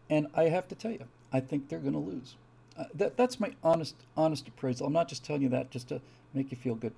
and 0.08 0.28
I 0.34 0.44
have 0.44 0.68
to 0.68 0.76
tell 0.76 0.92
you, 0.92 1.04
I 1.32 1.40
think 1.40 1.68
they're 1.68 1.80
going 1.80 1.94
to 1.94 1.98
lose. 1.98 2.36
Uh, 2.78 2.84
that, 2.94 3.16
that's 3.16 3.40
my 3.40 3.52
honest, 3.62 3.96
honest 4.16 4.46
appraisal. 4.46 4.86
I'm 4.86 4.92
not 4.92 5.08
just 5.08 5.24
telling 5.24 5.42
you 5.42 5.48
that 5.50 5.70
just 5.70 5.88
to 5.88 6.00
make 6.32 6.50
you 6.50 6.56
feel 6.56 6.76
good. 6.76 6.92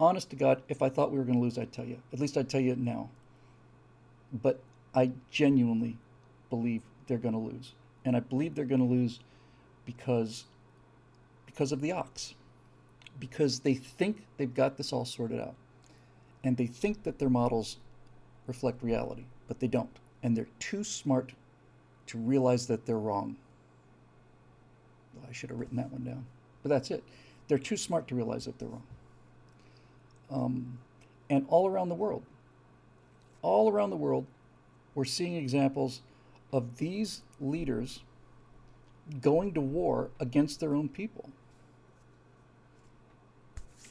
Honest 0.00 0.30
to 0.30 0.36
God, 0.36 0.62
if 0.68 0.80
I 0.80 0.88
thought 0.88 1.12
we 1.12 1.18
were 1.18 1.24
going 1.24 1.38
to 1.38 1.42
lose, 1.42 1.58
I'd 1.58 1.72
tell 1.72 1.84
you. 1.84 1.98
At 2.10 2.20
least 2.20 2.38
I'd 2.38 2.48
tell 2.48 2.60
you 2.60 2.74
now. 2.74 3.10
But 4.32 4.60
I 4.94 5.12
genuinely 5.30 5.98
believe 6.48 6.82
they're 7.06 7.18
going 7.18 7.34
to 7.34 7.38
lose, 7.38 7.74
and 8.04 8.16
I 8.16 8.20
believe 8.20 8.54
they're 8.54 8.64
going 8.64 8.80
to 8.80 8.86
lose 8.86 9.20
because 9.84 10.44
because 11.46 11.72
of 11.72 11.80
the 11.80 11.92
ox, 11.92 12.34
because 13.18 13.60
they 13.60 13.74
think 13.74 14.24
they've 14.36 14.54
got 14.54 14.76
this 14.76 14.92
all 14.92 15.04
sorted 15.04 15.40
out, 15.40 15.54
and 16.44 16.56
they 16.56 16.66
think 16.66 17.02
that 17.02 17.18
their 17.18 17.28
models 17.28 17.78
reflect 18.46 18.82
reality, 18.82 19.24
but 19.48 19.60
they 19.60 19.66
don't, 19.66 19.98
and 20.22 20.36
they're 20.36 20.46
too 20.60 20.84
smart 20.84 21.32
to 22.06 22.18
realize 22.18 22.66
that 22.68 22.86
they're 22.86 22.98
wrong. 22.98 23.36
I 25.28 25.32
should 25.32 25.50
have 25.50 25.58
written 25.58 25.76
that 25.76 25.92
one 25.92 26.04
down. 26.04 26.24
But 26.62 26.70
that's 26.70 26.90
it. 26.90 27.04
They're 27.48 27.58
too 27.58 27.76
smart 27.76 28.08
to 28.08 28.14
realize 28.14 28.44
that 28.46 28.58
they're 28.58 28.68
wrong. 28.68 28.82
Um, 30.30 30.78
and 31.28 31.46
all 31.48 31.68
around 31.68 31.88
the 31.88 31.94
world, 31.94 32.22
all 33.42 33.70
around 33.70 33.90
the 33.90 33.96
world, 33.96 34.26
we're 34.94 35.04
seeing 35.04 35.36
examples 35.36 36.02
of 36.52 36.78
these 36.78 37.22
leaders 37.40 38.00
going 39.20 39.54
to 39.54 39.60
war 39.60 40.10
against 40.20 40.60
their 40.60 40.74
own 40.74 40.88
people. 40.88 41.30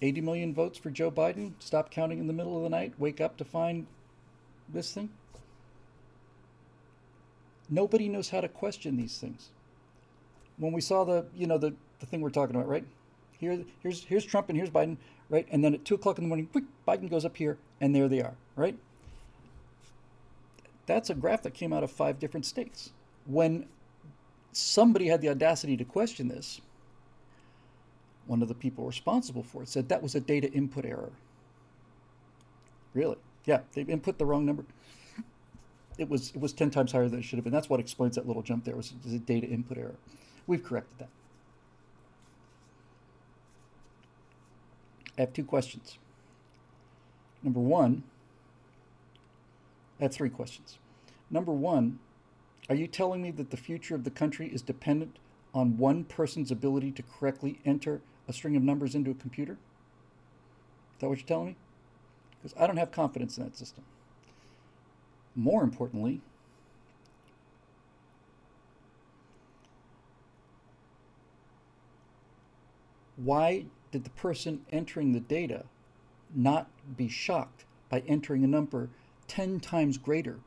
80 0.01 0.21
million 0.21 0.53
votes 0.53 0.77
for 0.77 0.89
Joe 0.89 1.11
Biden. 1.11 1.53
Stop 1.59 1.91
counting 1.91 2.19
in 2.19 2.27
the 2.27 2.33
middle 2.33 2.55
of 2.55 2.63
the 2.63 2.69
night. 2.69 2.93
Wake 2.97 3.19
up 3.19 3.37
to 3.37 3.45
find 3.45 3.85
this 4.69 4.93
thing. 4.93 5.09
Nobody 7.69 8.07
knows 8.07 8.29
how 8.29 8.41
to 8.41 8.47
question 8.47 8.97
these 8.97 9.17
things 9.17 9.49
when 10.59 10.73
we 10.73 10.81
saw 10.81 11.03
the 11.03 11.25
you 11.35 11.47
know 11.47 11.57
the, 11.57 11.73
the 11.99 12.05
thing 12.05 12.21
we're 12.21 12.29
talking 12.29 12.55
about, 12.55 12.67
right? 12.67 12.85
Here, 13.39 13.63
here's 13.81 14.03
here's 14.03 14.25
Trump 14.25 14.49
and 14.49 14.57
here's 14.57 14.69
Biden, 14.69 14.97
right? 15.29 15.47
And 15.51 15.63
then 15.63 15.73
at 15.73 15.85
two 15.85 15.95
o'clock 15.95 16.17
in 16.17 16.23
the 16.23 16.27
morning, 16.27 16.47
quick, 16.47 16.65
Biden 16.87 17.09
goes 17.09 17.25
up 17.25 17.37
here, 17.37 17.57
and 17.79 17.95
there 17.95 18.07
they 18.07 18.21
are, 18.21 18.35
right? 18.55 18.77
That's 20.85 21.09
a 21.09 21.15
graph 21.15 21.43
that 21.43 21.53
came 21.53 21.71
out 21.71 21.83
of 21.83 21.91
five 21.91 22.19
different 22.19 22.45
states. 22.45 22.91
When 23.25 23.67
somebody 24.51 25.07
had 25.07 25.21
the 25.21 25.29
audacity 25.29 25.77
to 25.77 25.85
question 25.85 26.27
this, 26.27 26.61
one 28.25 28.41
of 28.41 28.47
the 28.47 28.55
people 28.55 28.85
responsible 28.85 29.43
for 29.43 29.63
it 29.63 29.69
said 29.69 29.89
that 29.89 30.03
was 30.03 30.15
a 30.15 30.19
data 30.19 30.51
input 30.51 30.85
error. 30.85 31.11
Really? 32.93 33.17
Yeah, 33.45 33.61
they 33.73 33.81
input 33.81 34.17
the 34.17 34.25
wrong 34.25 34.45
number. 34.45 34.65
It 35.97 36.09
was 36.09 36.31
it 36.31 36.39
was 36.39 36.53
ten 36.53 36.69
times 36.71 36.91
higher 36.91 37.09
than 37.09 37.19
it 37.19 37.23
should 37.23 37.37
have 37.37 37.43
been. 37.43 37.53
That's 37.53 37.69
what 37.69 37.79
explains 37.79 38.15
that 38.15 38.27
little 38.27 38.41
jump 38.41 38.65
there. 38.65 38.75
Was, 38.75 38.93
was 39.03 39.13
a 39.13 39.19
data 39.19 39.47
input 39.47 39.77
error. 39.77 39.95
We've 40.47 40.63
corrected 40.63 40.99
that. 40.99 41.09
I 45.19 45.23
have 45.23 45.33
two 45.33 45.43
questions. 45.43 45.97
Number 47.43 47.59
one, 47.59 48.03
I 49.99 50.03
have 50.03 50.13
three 50.13 50.29
questions. 50.29 50.79
Number 51.29 51.51
one, 51.51 51.99
are 52.69 52.75
you 52.75 52.87
telling 52.87 53.21
me 53.21 53.29
that 53.31 53.51
the 53.51 53.57
future 53.57 53.95
of 53.95 54.05
the 54.05 54.11
country 54.11 54.47
is 54.47 54.61
dependent 54.61 55.19
on 55.53 55.77
one 55.77 56.05
person's 56.05 56.51
ability 56.51 56.91
to 56.93 57.03
correctly 57.03 57.59
enter 57.65 57.99
a 58.29 58.33
string 58.33 58.55
of 58.55 58.63
numbers 58.63 58.95
into 58.95 59.11
a 59.11 59.13
computer? 59.13 59.53
Is 59.53 61.01
that 61.01 61.09
what 61.09 61.17
you're 61.17 61.27
telling 61.27 61.47
me? 61.47 61.55
Because 62.41 62.57
I 62.57 62.65
don't 62.65 62.77
have 62.77 62.91
confidence 62.91 63.37
in 63.37 63.43
that 63.43 63.57
system. 63.57 63.83
More 65.35 65.63
importantly, 65.63 66.21
why 73.17 73.65
did 73.91 74.03
the 74.03 74.09
person 74.11 74.65
entering 74.71 75.11
the 75.11 75.19
data 75.19 75.65
not 76.35 76.67
be 76.95 77.07
shocked 77.07 77.65
by 77.89 78.03
entering 78.07 78.43
a 78.43 78.47
number 78.47 78.89
10 79.27 79.59
times 79.59 79.97
greater 79.97 80.39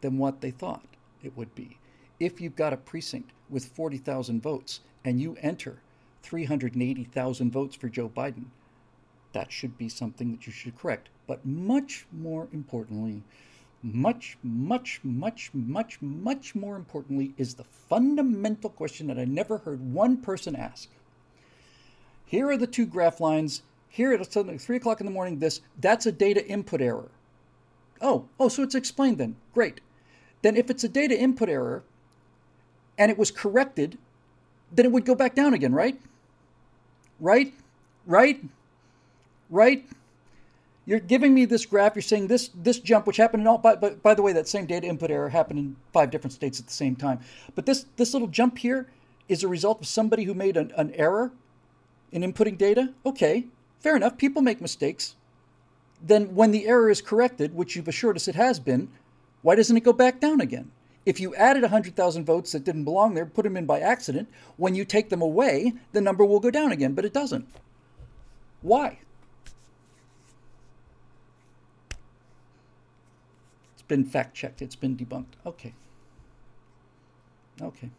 than 0.00 0.18
what 0.18 0.40
they 0.40 0.50
thought 0.50 0.86
it 1.22 1.36
would 1.36 1.54
be? 1.54 1.78
If 2.18 2.40
you've 2.40 2.56
got 2.56 2.72
a 2.72 2.78
precinct 2.78 3.32
with 3.50 3.66
40,000 3.66 4.42
votes 4.42 4.80
and 5.04 5.20
you 5.20 5.36
enter 5.40 5.80
380,000 6.22 7.52
votes 7.52 7.76
for 7.76 7.88
Joe 7.88 8.08
Biden, 8.08 8.46
that 9.32 9.52
should 9.52 9.76
be 9.76 9.88
something 9.88 10.32
that 10.32 10.46
you 10.46 10.52
should 10.52 10.78
correct. 10.78 11.10
But 11.26 11.44
much 11.44 12.06
more 12.10 12.48
importantly, 12.52 13.22
much, 13.82 14.38
much, 14.42 15.00
much, 15.04 15.50
much, 15.52 16.00
much 16.00 16.54
more 16.54 16.76
importantly 16.76 17.34
is 17.36 17.54
the 17.54 17.64
fundamental 17.64 18.70
question 18.70 19.06
that 19.08 19.18
I 19.18 19.24
never 19.24 19.58
heard 19.58 19.92
one 19.92 20.16
person 20.16 20.56
ask. 20.56 20.88
Here 22.26 22.50
are 22.50 22.56
the 22.56 22.66
two 22.66 22.86
graph 22.86 23.20
lines. 23.20 23.62
Here 23.88 24.12
at 24.12 24.26
3 24.26 24.76
o'clock 24.76 25.00
in 25.00 25.06
the 25.06 25.12
morning, 25.12 25.38
this, 25.38 25.62
that's 25.80 26.04
a 26.04 26.12
data 26.12 26.46
input 26.46 26.82
error. 26.82 27.10
Oh, 28.02 28.26
oh, 28.38 28.48
so 28.48 28.62
it's 28.62 28.74
explained 28.74 29.16
then. 29.16 29.36
Great. 29.54 29.80
Then 30.42 30.56
if 30.56 30.68
it's 30.68 30.84
a 30.84 30.88
data 30.88 31.18
input 31.18 31.48
error 31.48 31.82
and 32.98 33.10
it 33.10 33.16
was 33.16 33.30
corrected, 33.30 33.96
then 34.70 34.84
it 34.84 34.92
would 34.92 35.06
go 35.06 35.14
back 35.14 35.34
down 35.34 35.54
again, 35.54 35.72
right? 35.72 35.98
Right? 37.20 37.54
Right? 38.06 38.44
Right? 39.48 39.86
You're 40.84 41.00
giving 41.00 41.32
me 41.32 41.46
this 41.46 41.64
graph. 41.64 41.96
You're 41.96 42.02
saying 42.02 42.28
this 42.28 42.48
this 42.54 42.78
jump, 42.78 43.06
which 43.06 43.16
happened 43.16 43.40
in 43.40 43.46
all. 43.48 43.58
By, 43.58 43.74
by, 43.74 43.90
by 43.90 44.14
the 44.14 44.22
way, 44.22 44.32
that 44.34 44.46
same 44.46 44.66
data 44.66 44.86
input 44.86 45.10
error 45.10 45.28
happened 45.28 45.58
in 45.58 45.76
five 45.92 46.10
different 46.10 46.32
states 46.32 46.60
at 46.60 46.66
the 46.66 46.72
same 46.72 46.94
time. 46.94 47.18
But 47.56 47.66
this 47.66 47.86
this 47.96 48.12
little 48.12 48.28
jump 48.28 48.58
here 48.58 48.86
is 49.28 49.42
a 49.42 49.48
result 49.48 49.80
of 49.80 49.88
somebody 49.88 50.24
who 50.24 50.34
made 50.34 50.56
an, 50.56 50.72
an 50.76 50.92
error 50.94 51.32
in 52.12 52.22
inputting 52.22 52.58
data? 52.58 52.92
Okay, 53.04 53.46
fair 53.80 53.96
enough. 53.96 54.16
People 54.18 54.42
make 54.42 54.60
mistakes. 54.60 55.14
Then, 56.02 56.34
when 56.34 56.50
the 56.50 56.66
error 56.66 56.90
is 56.90 57.00
corrected, 57.00 57.54
which 57.54 57.74
you've 57.74 57.88
assured 57.88 58.16
us 58.16 58.28
it 58.28 58.34
has 58.34 58.60
been, 58.60 58.88
why 59.42 59.54
doesn't 59.54 59.76
it 59.76 59.84
go 59.84 59.92
back 59.92 60.20
down 60.20 60.40
again? 60.40 60.70
If 61.06 61.20
you 61.20 61.34
added 61.36 61.62
100,000 61.62 62.24
votes 62.24 62.52
that 62.52 62.64
didn't 62.64 62.84
belong 62.84 63.14
there, 63.14 63.26
put 63.26 63.44
them 63.44 63.56
in 63.56 63.64
by 63.64 63.80
accident, 63.80 64.28
when 64.56 64.74
you 64.74 64.84
take 64.84 65.08
them 65.08 65.22
away, 65.22 65.72
the 65.92 66.00
number 66.00 66.24
will 66.24 66.40
go 66.40 66.50
down 66.50 66.72
again, 66.72 66.94
but 66.94 67.04
it 67.04 67.12
doesn't. 67.12 67.46
Why? 68.60 68.98
It's 73.74 73.82
been 73.86 74.04
fact 74.04 74.34
checked, 74.34 74.60
it's 74.60 74.74
been 74.74 74.96
debunked. 74.96 75.34
Okay. 75.46 75.74
Okay. 77.62 77.90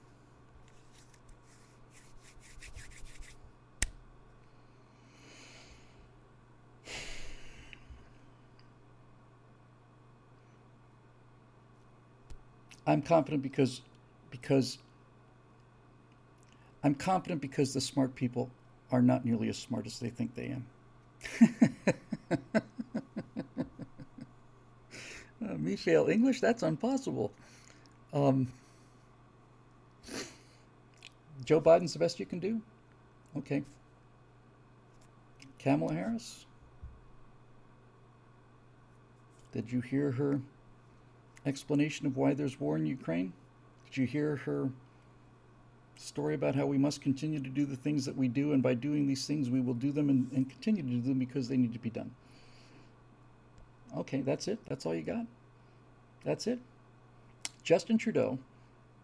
I'm 12.88 13.01
confident 13.01 13.43
because 13.43 13.82
because 14.32 14.80
I'm 16.83 16.95
confident 16.95 17.41
because 17.41 17.74
the 17.74 17.82
smart 17.82 18.16
people 18.16 18.49
are 18.91 19.01
not 19.01 19.25
nearly 19.25 19.49
as 19.49 19.57
smart 19.57 19.85
as 19.85 19.99
they 19.99 20.09
think 20.09 20.33
they 20.35 20.56
am. 20.56 20.66
me 25.67 25.75
fail 25.75 26.07
English? 26.07 26.40
That's 26.40 26.64
impossible. 26.64 27.32
Um, 28.14 28.48
Joe 31.43 31.59
Biden's 31.59 31.93
the 31.93 31.99
best 31.99 32.19
you 32.19 32.25
can 32.25 32.40
do? 32.40 32.61
Okay. 33.38 33.64
Kamala 35.59 35.93
Harris? 35.93 36.45
Did 39.51 39.72
you 39.72 39.82
hear 39.82 40.11
her 40.11 40.40
explanation 41.48 42.06
of 42.06 42.17
why 42.17 42.34
there's 42.34 42.59
war 42.59 42.76
in 42.76 42.85
Ukraine? 42.85 43.34
Did 43.85 43.98
you 43.98 44.06
hear 44.06 44.35
her 44.38 44.69
story 45.95 46.35
about 46.35 46.56
how 46.56 46.66
we 46.66 46.77
must 46.77 47.01
continue 47.01 47.40
to 47.40 47.50
do 47.50 47.66
the 47.66 47.76
things 47.76 48.06
that 48.06 48.16
we 48.16 48.27
do, 48.27 48.51
and 48.51 48.61
by 48.61 48.74
doing 48.74 49.08
these 49.08 49.26
things, 49.26 49.50
we 49.50 49.61
will 49.61 49.74
do 49.74 49.92
them 49.92 50.09
and, 50.09 50.32
and 50.34 50.50
continue 50.50 50.84
to 50.84 50.90
do 50.90 51.01
them 51.01 51.19
because 51.19 51.48
they 51.48 51.58
need 51.58 51.74
to 51.74 51.80
be 51.80 51.90
done? 51.90 52.11
Okay, 53.95 54.22
that's 54.22 54.48
it. 54.48 54.59
That's 54.67 54.85
all 54.85 54.93
you 54.93 55.01
got. 55.01 55.26
That's 56.24 56.45
it. 56.45 56.59
Justin 57.64 57.98
Trudeau, 57.98 58.38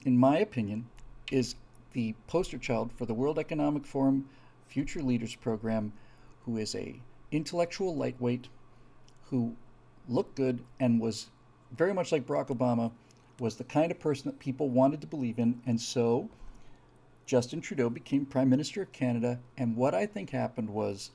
in 0.05 0.17
my 0.17 0.37
opinion, 0.37 0.87
is 1.31 1.55
the 1.93 2.13
poster 2.27 2.57
child 2.57 2.91
for 2.93 3.05
the 3.05 3.13
World 3.13 3.39
Economic 3.39 3.85
Forum 3.85 4.29
Future 4.67 5.01
Leaders 5.01 5.35
Program, 5.35 5.93
who 6.45 6.57
is 6.57 6.75
a 6.75 6.99
intellectual 7.31 7.95
lightweight, 7.95 8.49
who 9.29 9.55
looked 10.07 10.35
good 10.35 10.63
and 10.79 10.99
was 10.99 11.29
very 11.75 11.93
much 11.93 12.11
like 12.11 12.25
Barack 12.25 12.47
Obama, 12.47 12.91
was 13.39 13.55
the 13.55 13.63
kind 13.63 13.91
of 13.91 13.99
person 13.99 14.29
that 14.29 14.39
people 14.39 14.69
wanted 14.69 15.01
to 15.01 15.07
believe 15.07 15.39
in, 15.39 15.61
and 15.65 15.79
so 15.81 16.29
Justin 17.25 17.61
Trudeau 17.61 17.89
became 17.89 18.25
Prime 18.25 18.49
Minister 18.49 18.81
of 18.81 18.91
Canada. 18.91 19.39
And 19.57 19.75
what 19.75 19.93
I 19.93 20.05
think 20.05 20.29
happened 20.29 20.69
was, 20.69 21.11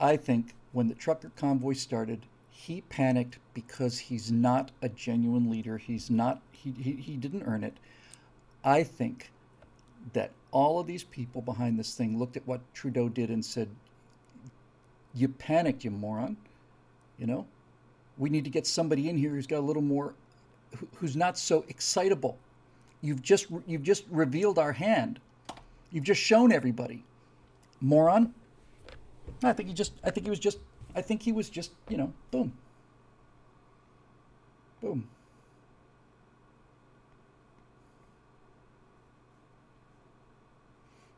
I 0.00 0.16
think 0.16 0.54
when 0.72 0.88
the 0.88 0.94
trucker 0.94 1.30
convoy 1.36 1.74
started, 1.74 2.26
he 2.50 2.80
panicked 2.82 3.38
because 3.54 3.98
he's 3.98 4.32
not 4.32 4.70
a 4.82 4.88
genuine 4.88 5.50
leader. 5.50 5.78
He's 5.78 6.10
not, 6.10 6.40
he, 6.50 6.72
he, 6.72 6.92
he 6.92 7.16
didn't 7.16 7.44
earn 7.44 7.62
it. 7.62 7.76
I 8.64 8.82
think 8.82 9.30
that 10.12 10.32
all 10.50 10.80
of 10.80 10.86
these 10.86 11.04
people 11.04 11.42
behind 11.42 11.78
this 11.78 11.94
thing 11.94 12.18
looked 12.18 12.36
at 12.36 12.46
what 12.46 12.60
Trudeau 12.74 13.08
did 13.08 13.30
and 13.30 13.44
said, 13.44 13.68
You 15.14 15.28
panicked, 15.28 15.84
you 15.84 15.90
moron. 15.90 16.36
You 17.18 17.26
know, 17.26 17.46
we 18.18 18.28
need 18.28 18.44
to 18.44 18.50
get 18.50 18.66
somebody 18.66 19.08
in 19.08 19.16
here 19.16 19.30
who's 19.30 19.46
got 19.46 19.58
a 19.58 19.66
little 19.66 19.82
more, 19.82 20.14
who's 20.96 21.16
not 21.16 21.38
so 21.38 21.64
excitable. 21.68 22.36
You've 23.00 23.22
just 23.22 23.46
you've 23.66 23.84
just 23.84 24.04
revealed 24.10 24.58
our 24.58 24.72
hand. 24.72 25.20
You've 25.92 26.04
just 26.04 26.20
shown 26.20 26.52
everybody, 26.52 27.04
moron. 27.80 28.34
I 29.42 29.52
think 29.52 29.68
he 29.68 29.74
just 29.74 29.92
I 30.02 30.10
think 30.10 30.26
he 30.26 30.30
was 30.30 30.40
just 30.40 30.58
I 30.96 31.00
think 31.00 31.22
he 31.22 31.32
was 31.32 31.48
just 31.48 31.70
you 31.88 31.96
know 31.96 32.12
boom, 32.30 32.52
boom. 34.82 35.08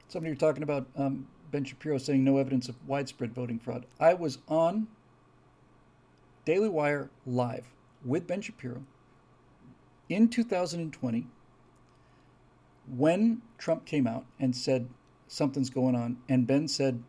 Somebody 0.09 0.33
were 0.33 0.39
talking 0.41 0.65
about 0.65 0.87
um, 0.97 1.29
Ben 1.53 1.65
Shapiro 1.65 1.97
saying 1.97 2.25
no 2.25 2.39
evidence 2.39 2.69
of 2.69 2.75
widespread 2.87 3.33
voting 3.33 3.61
fraud. 3.61 3.87
I 4.01 4.15
was 4.15 4.39
on 4.49 4.89
Daily 6.45 6.69
Wire 6.69 7.11
live 7.27 7.67
with 8.05 8.27
Ben 8.27 8.41
Shapiro 8.41 8.83
in 10.09 10.29
2020 10.29 11.27
when 12.97 13.43
Trump 13.59 13.85
came 13.85 14.07
out 14.07 14.25
and 14.39 14.55
said 14.55 14.89
something's 15.29 15.71
going 15.71 15.95
on, 15.95 16.17
and 16.29 16.47
Ben 16.47 16.67
said 16.67 17.03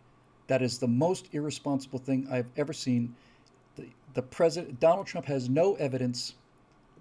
that 0.48 0.62
is 0.62 0.78
the 0.80 0.88
most 0.88 1.30
irresponsible 1.32 2.00
thing 2.00 2.28
I've 2.30 2.50
ever 2.58 2.74
seen. 2.74 3.16
The, 3.76 3.88
the 4.14 4.22
president 4.22 4.80
Donald 4.80 5.08
Trump 5.08 5.26
has 5.28 5.50
no 5.50 5.76
evidence 5.76 6.36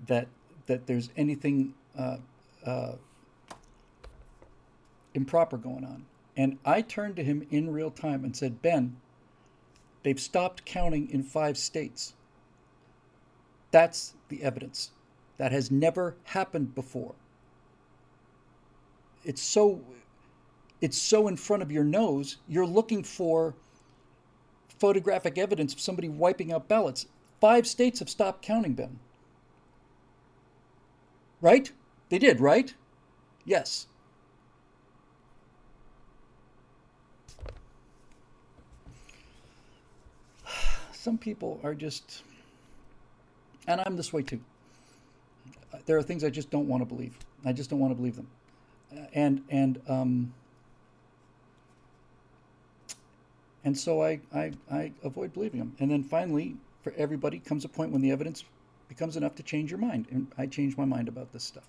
that 0.06 0.28
that 0.66 0.86
there's 0.86 1.10
anything 1.16 1.74
uh, 1.98 2.18
uh, 2.64 2.92
improper 5.14 5.56
going 5.56 5.84
on. 5.84 6.06
And 6.36 6.58
I 6.64 6.80
turned 6.80 7.16
to 7.16 7.24
him 7.24 7.46
in 7.50 7.72
real 7.72 7.90
time 7.90 8.24
and 8.24 8.36
said, 8.36 8.62
Ben, 8.62 8.96
they've 10.04 10.20
stopped 10.20 10.64
counting 10.64 11.10
in 11.10 11.22
five 11.22 11.58
states. 11.58 12.14
That's 13.70 14.14
the 14.28 14.42
evidence. 14.42 14.90
That 15.38 15.52
has 15.52 15.70
never 15.70 16.16
happened 16.24 16.74
before. 16.74 17.14
It's 19.24 19.42
so 19.42 19.80
it's 20.80 20.96
so 20.96 21.28
in 21.28 21.36
front 21.36 21.62
of 21.62 21.70
your 21.70 21.84
nose, 21.84 22.38
you're 22.48 22.66
looking 22.66 23.02
for 23.04 23.54
photographic 24.78 25.36
evidence 25.36 25.74
of 25.74 25.80
somebody 25.80 26.08
wiping 26.08 26.52
out 26.52 26.68
ballots. 26.68 27.06
Five 27.40 27.66
states 27.66 27.98
have 27.98 28.08
stopped 28.08 28.40
counting, 28.42 28.76
them. 28.76 28.98
Right? 31.42 31.70
They 32.08 32.18
did, 32.18 32.40
right? 32.40 32.74
Yes. 33.44 33.86
Some 40.92 41.18
people 41.18 41.60
are 41.62 41.74
just, 41.74 42.22
and 43.72 43.82
I'm 43.86 43.96
this 43.96 44.12
way 44.12 44.22
too. 44.22 44.40
There 45.86 45.96
are 45.96 46.02
things 46.02 46.24
I 46.24 46.30
just 46.30 46.50
don't 46.50 46.68
want 46.68 46.82
to 46.82 46.86
believe. 46.86 47.16
I 47.44 47.52
just 47.52 47.70
don't 47.70 47.78
want 47.78 47.92
to 47.92 47.94
believe 47.94 48.16
them, 48.16 48.28
and 49.14 49.42
and 49.48 49.80
um, 49.88 50.34
and 53.64 53.76
so 53.76 54.02
I, 54.02 54.20
I 54.34 54.52
I 54.70 54.92
avoid 55.02 55.32
believing 55.32 55.60
them. 55.60 55.74
And 55.78 55.90
then 55.90 56.02
finally, 56.02 56.56
for 56.82 56.92
everybody, 56.96 57.38
comes 57.38 57.64
a 57.64 57.68
point 57.68 57.92
when 57.92 58.02
the 58.02 58.10
evidence 58.10 58.44
becomes 58.88 59.16
enough 59.16 59.34
to 59.36 59.42
change 59.42 59.70
your 59.70 59.78
mind, 59.78 60.06
and 60.10 60.26
I 60.36 60.46
changed 60.46 60.76
my 60.76 60.84
mind 60.84 61.08
about 61.08 61.32
this 61.32 61.44
stuff. 61.44 61.68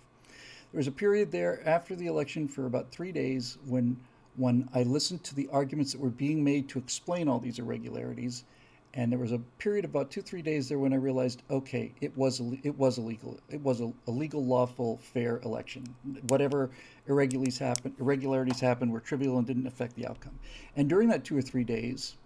There 0.71 0.79
was 0.79 0.87
a 0.87 0.91
period 0.91 1.31
there 1.31 1.67
after 1.67 1.95
the 1.95 2.07
election 2.07 2.47
for 2.47 2.65
about 2.65 2.91
three 2.91 3.11
days 3.11 3.57
when 3.65 3.97
when 4.37 4.69
I 4.73 4.83
listened 4.83 5.23
to 5.25 5.35
the 5.35 5.49
arguments 5.51 5.91
that 5.91 5.99
were 5.99 6.09
being 6.09 6.43
made 6.43 6.69
to 6.69 6.79
explain 6.79 7.27
all 7.27 7.39
these 7.39 7.59
irregularities 7.59 8.45
and 8.93 9.11
there 9.11 9.19
was 9.19 9.31
a 9.31 9.39
period 9.57 9.85
of 9.85 9.91
about 9.91 10.11
two 10.11 10.21
three 10.21 10.41
days 10.41 10.67
there 10.67 10.79
when 10.79 10.93
I 10.93 10.97
realized 10.97 11.43
okay 11.49 11.93
it 12.01 12.15
was 12.17 12.41
it 12.63 12.77
was 12.77 12.97
illegal 12.97 13.39
it 13.49 13.61
was 13.61 13.81
a, 13.81 13.91
a 14.07 14.11
legal 14.11 14.43
lawful 14.43 14.97
fair 14.97 15.39
election. 15.39 15.95
Whatever 16.27 16.69
irregularities 17.07 17.57
happened 17.57 17.95
irregularities 17.99 18.59
happened 18.59 18.91
were 18.91 18.99
trivial 18.99 19.37
and 19.37 19.47
didn't 19.47 19.67
affect 19.67 19.95
the 19.95 20.07
outcome. 20.07 20.37
And 20.75 20.89
during 20.89 21.09
that 21.09 21.23
two 21.23 21.37
or 21.37 21.41
three 21.41 21.63
days 21.63 22.17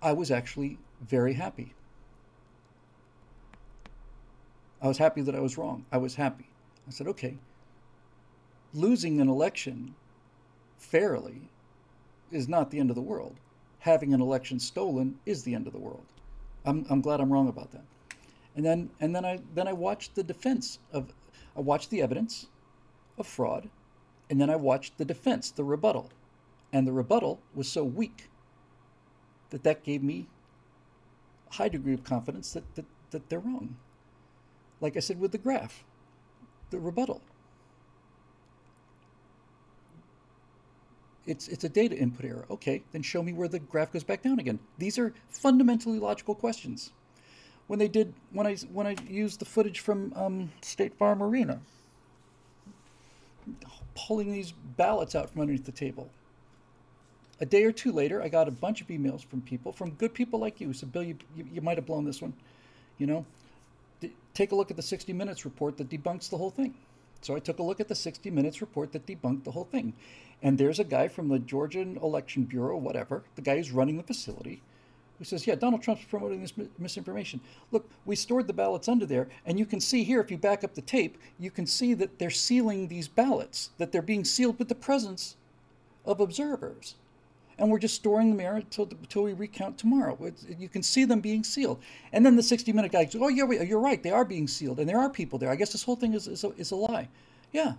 I 0.00 0.12
was 0.12 0.30
actually 0.30 0.78
very 1.00 1.32
happy. 1.34 1.74
I 4.80 4.86
was 4.86 4.98
happy 4.98 5.22
that 5.22 5.34
I 5.34 5.40
was 5.40 5.58
wrong. 5.58 5.86
I 5.90 5.98
was 5.98 6.14
happy. 6.14 6.48
I 6.86 6.90
said 6.90 7.08
okay 7.08 7.38
losing 8.74 9.20
an 9.20 9.28
election 9.28 9.94
fairly 10.76 11.50
is 12.30 12.48
not 12.48 12.70
the 12.70 12.78
end 12.78 12.90
of 12.90 12.96
the 12.96 13.02
world 13.02 13.36
having 13.80 14.12
an 14.12 14.20
election 14.20 14.58
stolen 14.58 15.18
is 15.26 15.42
the 15.42 15.54
end 15.54 15.66
of 15.66 15.72
the 15.72 15.78
world. 15.78 16.04
I'm, 16.64 16.84
I'm 16.90 17.00
glad 17.00 17.20
I'm 17.20 17.32
wrong 17.32 17.48
about 17.48 17.70
that. 17.72 17.84
And 18.56 18.64
then 18.64 18.90
and 19.00 19.14
then 19.14 19.24
I 19.24 19.38
then 19.54 19.68
I 19.68 19.72
watched 19.72 20.16
the 20.16 20.24
defense 20.24 20.80
of 20.92 21.12
I 21.56 21.60
watched 21.60 21.90
the 21.90 22.02
evidence 22.02 22.48
of 23.16 23.26
fraud, 23.26 23.68
and 24.28 24.40
then 24.40 24.50
I 24.50 24.56
watched 24.56 24.98
the 24.98 25.04
defense, 25.04 25.50
the 25.50 25.64
rebuttal, 25.64 26.10
and 26.72 26.86
the 26.86 26.92
rebuttal 26.92 27.40
was 27.54 27.68
so 27.68 27.84
weak 27.84 28.28
that 29.50 29.62
that 29.62 29.84
gave 29.84 30.02
me 30.02 30.26
a 31.50 31.54
high 31.54 31.68
degree 31.68 31.94
of 31.94 32.04
confidence 32.04 32.52
that, 32.52 32.74
that, 32.74 32.84
that 33.10 33.28
they're 33.28 33.38
wrong. 33.38 33.76
Like 34.80 34.96
I 34.96 35.00
said 35.00 35.18
with 35.18 35.32
the 35.32 35.38
graph, 35.38 35.84
the 36.70 36.78
rebuttal 36.78 37.22
It's, 41.28 41.46
it's 41.46 41.62
a 41.62 41.68
data 41.68 41.94
input 41.94 42.24
error. 42.24 42.46
Okay, 42.50 42.82
then 42.92 43.02
show 43.02 43.22
me 43.22 43.34
where 43.34 43.48
the 43.48 43.58
graph 43.58 43.92
goes 43.92 44.02
back 44.02 44.22
down 44.22 44.38
again. 44.38 44.58
These 44.78 44.98
are 44.98 45.12
fundamentally 45.28 45.98
logical 45.98 46.34
questions. 46.34 46.90
When 47.66 47.78
they 47.78 47.86
did, 47.86 48.14
when 48.32 48.46
I, 48.46 48.56
when 48.72 48.86
I 48.86 48.96
used 49.06 49.38
the 49.38 49.44
footage 49.44 49.80
from 49.80 50.14
um, 50.16 50.50
State 50.62 50.94
Farm 50.94 51.22
Arena, 51.22 51.60
pulling 53.94 54.32
these 54.32 54.52
ballots 54.52 55.14
out 55.14 55.28
from 55.30 55.42
underneath 55.42 55.66
the 55.66 55.72
table. 55.72 56.08
A 57.40 57.46
day 57.46 57.64
or 57.64 57.72
two 57.72 57.92
later, 57.92 58.22
I 58.22 58.28
got 58.28 58.48
a 58.48 58.50
bunch 58.50 58.80
of 58.80 58.88
emails 58.88 59.22
from 59.22 59.42
people, 59.42 59.70
from 59.70 59.90
good 59.90 60.14
people 60.14 60.40
like 60.40 60.62
you, 60.62 60.72
said, 60.72 60.92
Bill, 60.92 61.02
you, 61.02 61.18
you, 61.36 61.46
you 61.52 61.60
might 61.60 61.76
have 61.76 61.86
blown 61.86 62.06
this 62.06 62.22
one. 62.22 62.32
You 62.96 63.06
know, 63.06 63.26
D- 64.00 64.12
take 64.32 64.52
a 64.52 64.56
look 64.56 64.70
at 64.70 64.76
the 64.78 64.82
60 64.82 65.12
Minutes 65.12 65.44
report 65.44 65.76
that 65.76 65.90
debunks 65.90 66.30
the 66.30 66.38
whole 66.38 66.50
thing. 66.50 66.74
So 67.20 67.34
I 67.34 67.40
took 67.40 67.58
a 67.58 67.62
look 67.62 67.80
at 67.80 67.88
the 67.88 67.94
60 67.94 68.30
Minutes 68.30 68.60
report 68.60 68.92
that 68.92 69.06
debunked 69.06 69.44
the 69.44 69.50
whole 69.50 69.64
thing. 69.64 69.94
And 70.42 70.56
there's 70.56 70.78
a 70.78 70.84
guy 70.84 71.08
from 71.08 71.28
the 71.28 71.38
Georgian 71.38 71.96
Election 71.96 72.44
Bureau, 72.44 72.76
whatever, 72.76 73.24
the 73.34 73.42
guy 73.42 73.56
who's 73.56 73.72
running 73.72 73.96
the 73.96 74.04
facility, 74.04 74.62
who 75.18 75.24
says, 75.24 75.46
Yeah, 75.46 75.56
Donald 75.56 75.82
Trump's 75.82 76.04
promoting 76.04 76.40
this 76.40 76.54
misinformation. 76.78 77.40
Look, 77.72 77.90
we 78.04 78.14
stored 78.14 78.46
the 78.46 78.52
ballots 78.52 78.88
under 78.88 79.04
there, 79.04 79.28
and 79.46 79.58
you 79.58 79.66
can 79.66 79.80
see 79.80 80.04
here, 80.04 80.20
if 80.20 80.30
you 80.30 80.38
back 80.38 80.62
up 80.62 80.74
the 80.74 80.82
tape, 80.82 81.18
you 81.38 81.50
can 81.50 81.66
see 81.66 81.92
that 81.94 82.18
they're 82.18 82.30
sealing 82.30 82.86
these 82.86 83.08
ballots, 83.08 83.70
that 83.78 83.90
they're 83.90 84.00
being 84.00 84.24
sealed 84.24 84.58
with 84.58 84.68
the 84.68 84.74
presence 84.76 85.36
of 86.04 86.20
observers. 86.20 86.94
And 87.58 87.70
we're 87.70 87.78
just 87.78 87.94
storing 87.94 88.28
them 88.28 88.38
there 88.38 88.56
until, 88.56 88.84
until 88.84 89.24
we 89.24 89.32
recount 89.32 89.78
tomorrow. 89.78 90.16
It's, 90.22 90.46
you 90.58 90.68
can 90.68 90.82
see 90.82 91.04
them 91.04 91.20
being 91.20 91.42
sealed. 91.42 91.82
And 92.12 92.24
then 92.24 92.36
the 92.36 92.42
60 92.42 92.72
minute 92.72 92.92
guy 92.92 93.04
goes, 93.04 93.20
Oh, 93.20 93.28
yeah, 93.28 93.50
you're 93.62 93.80
right. 93.80 94.02
They 94.02 94.10
are 94.10 94.24
being 94.24 94.46
sealed, 94.46 94.78
and 94.78 94.88
there 94.88 94.98
are 94.98 95.10
people 95.10 95.38
there. 95.38 95.50
I 95.50 95.56
guess 95.56 95.72
this 95.72 95.82
whole 95.82 95.96
thing 95.96 96.14
is, 96.14 96.28
is, 96.28 96.44
a, 96.44 96.50
is 96.52 96.70
a 96.70 96.76
lie. 96.76 97.08
Yeah. 97.52 97.74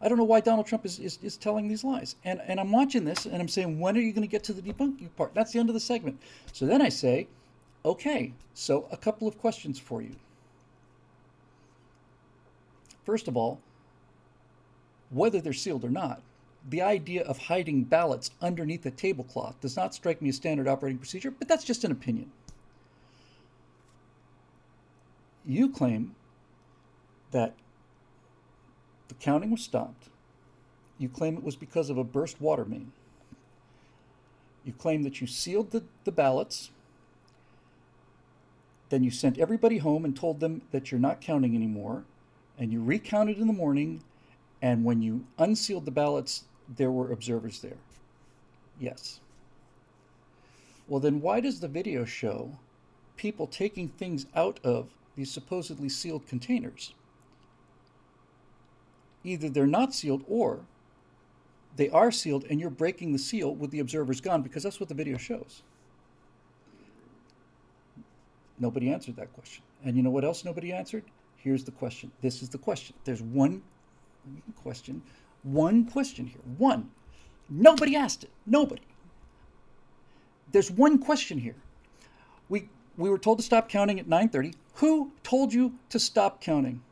I 0.00 0.08
don't 0.08 0.18
know 0.18 0.24
why 0.24 0.40
Donald 0.40 0.66
Trump 0.66 0.84
is, 0.84 0.98
is, 0.98 1.18
is 1.22 1.36
telling 1.36 1.68
these 1.68 1.84
lies. 1.84 2.16
And, 2.24 2.40
and 2.46 2.60
I'm 2.60 2.72
watching 2.72 3.04
this 3.04 3.26
and 3.26 3.36
I'm 3.36 3.48
saying, 3.48 3.78
When 3.78 3.96
are 3.96 4.00
you 4.00 4.12
going 4.12 4.22
to 4.22 4.28
get 4.28 4.44
to 4.44 4.52
the 4.52 4.62
debunking 4.62 5.14
part? 5.16 5.34
That's 5.34 5.52
the 5.52 5.58
end 5.58 5.68
of 5.68 5.74
the 5.74 5.80
segment. 5.80 6.20
So 6.52 6.66
then 6.66 6.82
I 6.82 6.88
say, 6.88 7.28
Okay, 7.84 8.32
so 8.54 8.88
a 8.90 8.96
couple 8.96 9.28
of 9.28 9.38
questions 9.38 9.78
for 9.78 10.00
you. 10.00 10.16
First 13.04 13.28
of 13.28 13.36
all, 13.36 13.60
whether 15.10 15.40
they're 15.40 15.52
sealed 15.52 15.84
or 15.84 15.90
not, 15.90 16.22
the 16.68 16.82
idea 16.82 17.22
of 17.22 17.38
hiding 17.38 17.84
ballots 17.84 18.30
underneath 18.40 18.86
a 18.86 18.90
tablecloth 18.90 19.60
does 19.60 19.76
not 19.76 19.94
strike 19.94 20.22
me 20.22 20.30
as 20.30 20.36
standard 20.36 20.66
operating 20.66 20.98
procedure, 20.98 21.30
but 21.30 21.46
that's 21.46 21.64
just 21.64 21.84
an 21.84 21.92
opinion. 21.92 22.30
You 25.44 25.68
claim 25.68 26.14
that 27.32 27.54
the 29.08 29.14
counting 29.14 29.50
was 29.50 29.62
stopped. 29.62 30.08
You 30.98 31.08
claim 31.08 31.36
it 31.36 31.44
was 31.44 31.56
because 31.56 31.90
of 31.90 31.98
a 31.98 32.04
burst 32.04 32.40
water 32.40 32.64
main. 32.64 32.92
You 34.64 34.72
claim 34.72 35.02
that 35.02 35.20
you 35.20 35.26
sealed 35.26 35.70
the, 35.70 35.84
the 36.04 36.12
ballots. 36.12 36.70
Then 38.88 39.04
you 39.04 39.10
sent 39.10 39.38
everybody 39.38 39.78
home 39.78 40.04
and 40.04 40.16
told 40.16 40.40
them 40.40 40.62
that 40.70 40.90
you're 40.90 41.00
not 41.00 41.20
counting 41.20 41.54
anymore. 41.54 42.04
And 42.58 42.72
you 42.72 42.82
recounted 42.82 43.38
in 43.38 43.46
the 43.46 43.52
morning. 43.52 44.02
And 44.62 44.84
when 44.84 45.02
you 45.02 45.26
unsealed 45.36 45.84
the 45.84 45.90
ballots, 45.90 46.44
there 46.68 46.90
were 46.90 47.12
observers 47.12 47.60
there. 47.60 47.76
Yes. 48.80 49.20
Well, 50.88 51.00
then 51.00 51.20
why 51.20 51.40
does 51.40 51.60
the 51.60 51.68
video 51.68 52.04
show 52.04 52.58
people 53.16 53.46
taking 53.46 53.88
things 53.88 54.26
out 54.34 54.60
of 54.64 54.88
these 55.16 55.30
supposedly 55.30 55.88
sealed 55.88 56.26
containers? 56.26 56.94
Either 59.22 59.48
they're 59.48 59.66
not 59.66 59.94
sealed 59.94 60.24
or 60.28 60.60
they 61.76 61.88
are 61.90 62.10
sealed 62.10 62.44
and 62.50 62.60
you're 62.60 62.70
breaking 62.70 63.12
the 63.12 63.18
seal 63.18 63.54
with 63.54 63.70
the 63.70 63.80
observers 63.80 64.20
gone 64.20 64.42
because 64.42 64.62
that's 64.62 64.78
what 64.78 64.88
the 64.88 64.94
video 64.94 65.16
shows. 65.16 65.62
Nobody 68.58 68.92
answered 68.92 69.16
that 69.16 69.32
question. 69.32 69.64
And 69.84 69.96
you 69.96 70.02
know 70.02 70.10
what 70.10 70.24
else 70.24 70.44
nobody 70.44 70.72
answered? 70.72 71.04
Here's 71.36 71.64
the 71.64 71.72
question. 71.72 72.10
This 72.20 72.42
is 72.42 72.48
the 72.48 72.58
question. 72.58 72.94
There's 73.04 73.22
one 73.22 73.62
question 74.62 75.02
one 75.44 75.84
question 75.84 76.26
here. 76.26 76.40
One. 76.58 76.90
Nobody 77.48 77.94
asked 77.94 78.24
it. 78.24 78.30
Nobody. 78.46 78.82
There's 80.50 80.70
one 80.70 80.98
question 80.98 81.38
here. 81.38 81.56
We 82.48 82.68
we 82.96 83.08
were 83.08 83.18
told 83.18 83.38
to 83.38 83.44
stop 83.44 83.68
counting 83.68 84.00
at 84.00 84.08
9:30. 84.08 84.54
Who 84.74 85.12
told 85.22 85.52
you 85.52 85.74
to 85.90 85.98
stop 85.98 86.40
counting? 86.40 86.82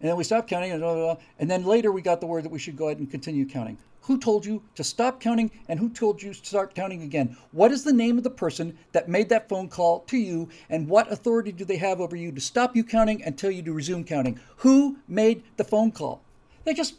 And 0.00 0.08
then 0.08 0.16
we 0.16 0.24
stopped 0.24 0.50
counting, 0.50 0.72
and, 0.72 0.80
blah, 0.80 0.94
blah, 0.94 1.14
blah, 1.14 1.24
and 1.38 1.48
then 1.48 1.64
later 1.64 1.92
we 1.92 2.02
got 2.02 2.20
the 2.20 2.26
word 2.26 2.44
that 2.44 2.50
we 2.50 2.58
should 2.58 2.76
go 2.76 2.86
ahead 2.88 2.98
and 2.98 3.08
continue 3.08 3.46
counting. 3.46 3.78
Who 4.02 4.18
told 4.18 4.44
you 4.44 4.64
to 4.74 4.82
stop 4.82 5.20
counting 5.20 5.52
and 5.68 5.78
who 5.78 5.88
told 5.88 6.20
you 6.20 6.34
to 6.34 6.44
start 6.44 6.74
counting 6.74 7.02
again? 7.02 7.36
What 7.52 7.70
is 7.70 7.84
the 7.84 7.92
name 7.92 8.18
of 8.18 8.24
the 8.24 8.30
person 8.30 8.76
that 8.90 9.08
made 9.08 9.28
that 9.28 9.48
phone 9.48 9.68
call 9.68 10.00
to 10.00 10.16
you 10.16 10.48
and 10.68 10.88
what 10.88 11.12
authority 11.12 11.52
do 11.52 11.64
they 11.64 11.76
have 11.76 12.00
over 12.00 12.16
you 12.16 12.32
to 12.32 12.40
stop 12.40 12.74
you 12.74 12.82
counting 12.82 13.22
tell 13.38 13.52
you 13.52 13.62
to 13.62 13.72
resume 13.72 14.02
counting? 14.02 14.40
Who 14.56 14.98
made 15.06 15.44
the 15.56 15.62
phone 15.62 15.92
call? 15.92 16.20
They 16.64 16.74
just 16.74 16.96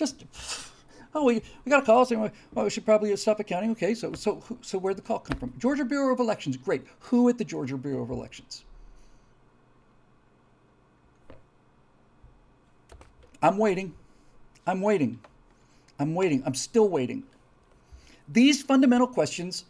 just, 0.00 0.24
oh, 1.14 1.24
we, 1.24 1.42
we 1.64 1.70
got 1.70 1.84
a 1.84 1.86
call 1.86 2.04
saying, 2.04 2.32
well, 2.52 2.64
we 2.64 2.70
should 2.70 2.84
probably 2.84 3.14
stop 3.16 3.38
accounting. 3.38 3.70
Okay, 3.72 3.94
so, 3.94 4.12
so, 4.14 4.42
so 4.62 4.78
where'd 4.78 4.96
the 4.96 5.02
call 5.02 5.20
come 5.20 5.38
from? 5.38 5.52
Georgia 5.58 5.84
Bureau 5.84 6.12
of 6.12 6.18
Elections. 6.18 6.56
Great. 6.56 6.82
Who 7.00 7.28
at 7.28 7.38
the 7.38 7.44
Georgia 7.44 7.76
Bureau 7.76 8.02
of 8.02 8.10
Elections? 8.10 8.64
I'm 13.42 13.58
waiting. 13.58 13.94
I'm 14.66 14.80
waiting. 14.80 15.20
I'm 15.98 16.14
waiting. 16.14 16.42
I'm 16.44 16.54
still 16.54 16.88
waiting. 16.88 17.22
These 18.28 18.62
fundamental 18.62 19.06
questions 19.06 19.64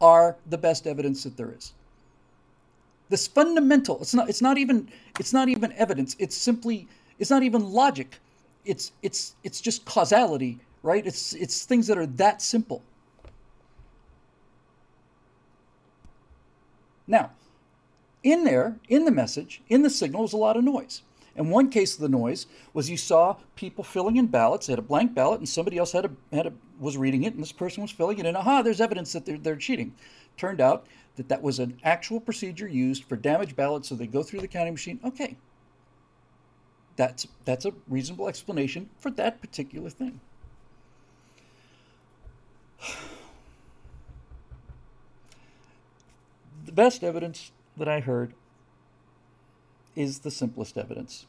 are 0.00 0.36
the 0.46 0.58
best 0.58 0.86
evidence 0.86 1.22
that 1.24 1.36
there 1.36 1.52
is. 1.52 1.72
This 3.08 3.26
fundamental, 3.26 4.00
it's 4.00 4.14
not 4.14 4.28
it's 4.28 4.42
not 4.42 4.58
even 4.58 4.88
it's 5.20 5.32
not 5.32 5.48
even 5.48 5.72
evidence. 5.72 6.16
It's 6.18 6.36
simply 6.36 6.88
it's 7.18 7.30
not 7.30 7.42
even 7.42 7.70
logic 7.70 8.18
it's 8.66 8.92
it's 9.02 9.36
it's 9.42 9.60
just 9.60 9.84
causality, 9.84 10.58
right? 10.82 11.06
It's 11.06 11.32
it's 11.34 11.64
things 11.64 11.86
that 11.86 11.96
are 11.96 12.06
that 12.06 12.42
simple. 12.42 12.82
Now, 17.06 17.30
in 18.22 18.44
there, 18.44 18.76
in 18.88 19.04
the 19.04 19.12
message, 19.12 19.62
in 19.68 19.82
the 19.82 19.90
signal 19.90 20.22
was 20.22 20.32
a 20.32 20.36
lot 20.36 20.56
of 20.56 20.64
noise. 20.64 21.02
And 21.36 21.50
one 21.50 21.70
case 21.70 21.94
of 21.94 22.00
the 22.00 22.08
noise 22.08 22.46
was 22.72 22.88
you 22.88 22.96
saw 22.96 23.36
people 23.56 23.84
filling 23.84 24.16
in 24.16 24.26
ballots. 24.26 24.66
They 24.66 24.72
had 24.72 24.78
a 24.78 24.82
blank 24.82 25.14
ballot, 25.14 25.38
and 25.38 25.48
somebody 25.48 25.76
else 25.76 25.92
had 25.92 26.06
a, 26.06 26.10
had 26.34 26.46
a 26.46 26.52
was 26.80 26.96
reading 26.96 27.24
it, 27.24 27.34
and 27.34 27.42
this 27.42 27.52
person 27.52 27.82
was 27.82 27.90
filling 27.90 28.18
it 28.18 28.26
in. 28.26 28.34
Aha! 28.34 28.62
There's 28.62 28.80
evidence 28.80 29.12
that 29.12 29.26
they're, 29.26 29.38
they're 29.38 29.56
cheating. 29.56 29.94
Turned 30.36 30.60
out 30.60 30.86
that 31.16 31.28
that 31.28 31.42
was 31.42 31.58
an 31.58 31.78
actual 31.84 32.20
procedure 32.20 32.68
used 32.68 33.04
for 33.04 33.16
damaged 33.16 33.54
ballots, 33.54 33.88
so 33.88 33.94
they 33.94 34.06
go 34.06 34.22
through 34.22 34.40
the 34.40 34.48
counting 34.48 34.74
machine. 34.74 34.98
Okay, 35.04 35.36
that's 36.96 37.26
that's 37.44 37.64
a 37.64 37.72
reasonable 37.88 38.28
explanation 38.28 38.88
for 38.98 39.10
that 39.12 39.40
particular 39.40 39.90
thing. 39.90 40.20
The 46.64 46.72
best 46.72 47.04
evidence 47.04 47.52
that 47.76 47.86
I 47.86 48.00
heard 48.00 48.34
is 49.94 50.18
the 50.18 50.32
simplest 50.32 50.76
evidence. 50.76 51.26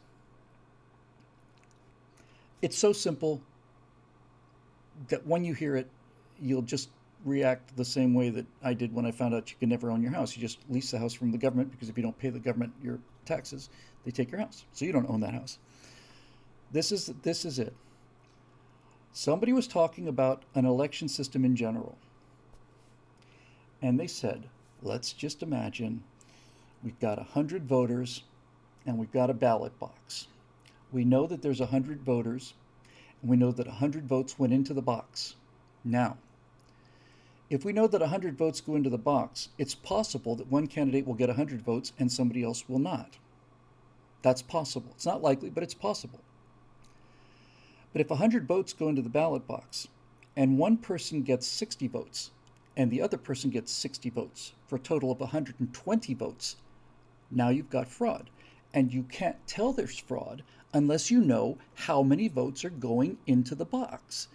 It's 2.61 2.77
so 2.77 2.91
simple 2.91 3.39
that 5.09 5.27
when 5.27 5.45
you 5.45 5.53
hear 5.53 5.75
it, 5.75 5.87
you'll 6.41 6.63
just 6.63 6.89
react 7.23 7.75
the 7.75 7.85
same 7.85 8.13
way 8.13 8.29
that 8.29 8.45
I 8.63 8.73
did 8.73 8.93
when 8.93 9.05
I 9.05 9.11
found 9.11 9.33
out 9.33 9.49
you 9.51 9.57
can 9.59 9.69
never 9.69 9.91
own 9.91 10.01
your 10.01 10.11
house. 10.11 10.35
You 10.35 10.41
just 10.41 10.59
lease 10.69 10.91
the 10.91 10.99
house 10.99 11.13
from 11.13 11.31
the 11.31 11.37
government 11.37 11.71
because 11.71 11.89
if 11.89 11.97
you 11.97 12.03
don't 12.03 12.17
pay 12.17 12.29
the 12.29 12.39
government 12.39 12.73
your 12.83 12.99
taxes, 13.25 13.69
they 14.07 14.11
take 14.11 14.31
your 14.31 14.39
house. 14.39 14.63
So 14.71 14.85
you 14.85 14.93
don't 14.93 15.09
own 15.09 15.19
that 15.19 15.33
house. 15.33 15.59
This 16.71 16.93
is 16.93 17.07
this 17.23 17.43
is 17.43 17.59
it. 17.59 17.73
Somebody 19.11 19.51
was 19.51 19.67
talking 19.67 20.07
about 20.07 20.43
an 20.55 20.65
election 20.65 21.09
system 21.09 21.43
in 21.43 21.57
general. 21.57 21.97
And 23.81 23.99
they 23.99 24.07
said, 24.07 24.45
let's 24.81 25.11
just 25.11 25.43
imagine 25.43 26.03
we've 26.81 26.99
got 27.01 27.17
100 27.17 27.65
voters 27.65 28.23
and 28.85 28.97
we've 28.97 29.11
got 29.11 29.29
a 29.29 29.33
ballot 29.33 29.77
box. 29.77 30.27
We 30.93 31.03
know 31.03 31.27
that 31.27 31.41
there's 31.41 31.59
100 31.59 32.01
voters 32.01 32.53
and 33.21 33.29
we 33.29 33.35
know 33.35 33.51
that 33.51 33.67
100 33.67 34.07
votes 34.07 34.39
went 34.39 34.53
into 34.53 34.73
the 34.73 34.81
box. 34.81 35.35
Now, 35.83 36.15
if 37.49 37.65
we 37.65 37.73
know 37.73 37.87
that 37.87 37.99
100 37.99 38.37
votes 38.37 38.61
go 38.61 38.75
into 38.75 38.89
the 38.89 38.97
box, 38.97 39.49
it's 39.57 39.75
possible 39.75 40.37
that 40.37 40.47
one 40.49 40.67
candidate 40.67 41.05
will 41.05 41.13
get 41.13 41.27
100 41.27 41.61
votes 41.61 41.91
and 41.99 42.09
somebody 42.09 42.41
else 42.41 42.69
will 42.69 42.79
not. 42.79 43.17
That's 44.21 44.41
possible. 44.41 44.91
It's 44.95 45.05
not 45.05 45.21
likely, 45.21 45.49
but 45.49 45.63
it's 45.63 45.73
possible. 45.73 46.19
But 47.93 48.01
if 48.01 48.09
100 48.09 48.47
votes 48.47 48.73
go 48.73 48.89
into 48.89 49.01
the 49.01 49.09
ballot 49.09 49.47
box 49.47 49.87
and 50.35 50.57
one 50.57 50.77
person 50.77 51.23
gets 51.23 51.47
60 51.47 51.87
votes 51.87 52.31
and 52.75 52.91
the 52.91 53.01
other 53.01 53.17
person 53.17 53.49
gets 53.49 53.71
60 53.71 54.09
votes 54.09 54.53
for 54.67 54.75
a 54.75 54.79
total 54.79 55.11
of 55.11 55.19
120 55.19 56.13
votes, 56.13 56.57
now 57.31 57.49
you've 57.49 57.69
got 57.69 57.87
fraud. 57.87 58.29
And 58.73 58.93
you 58.93 59.03
can't 59.03 59.37
tell 59.47 59.73
there's 59.73 59.97
fraud 59.97 60.43
unless 60.73 61.09
you 61.09 61.21
know 61.21 61.57
how 61.73 62.03
many 62.03 62.27
votes 62.27 62.63
are 62.65 62.69
going 62.69 63.17
into 63.25 63.55
the 63.55 63.65
box. 63.65 64.27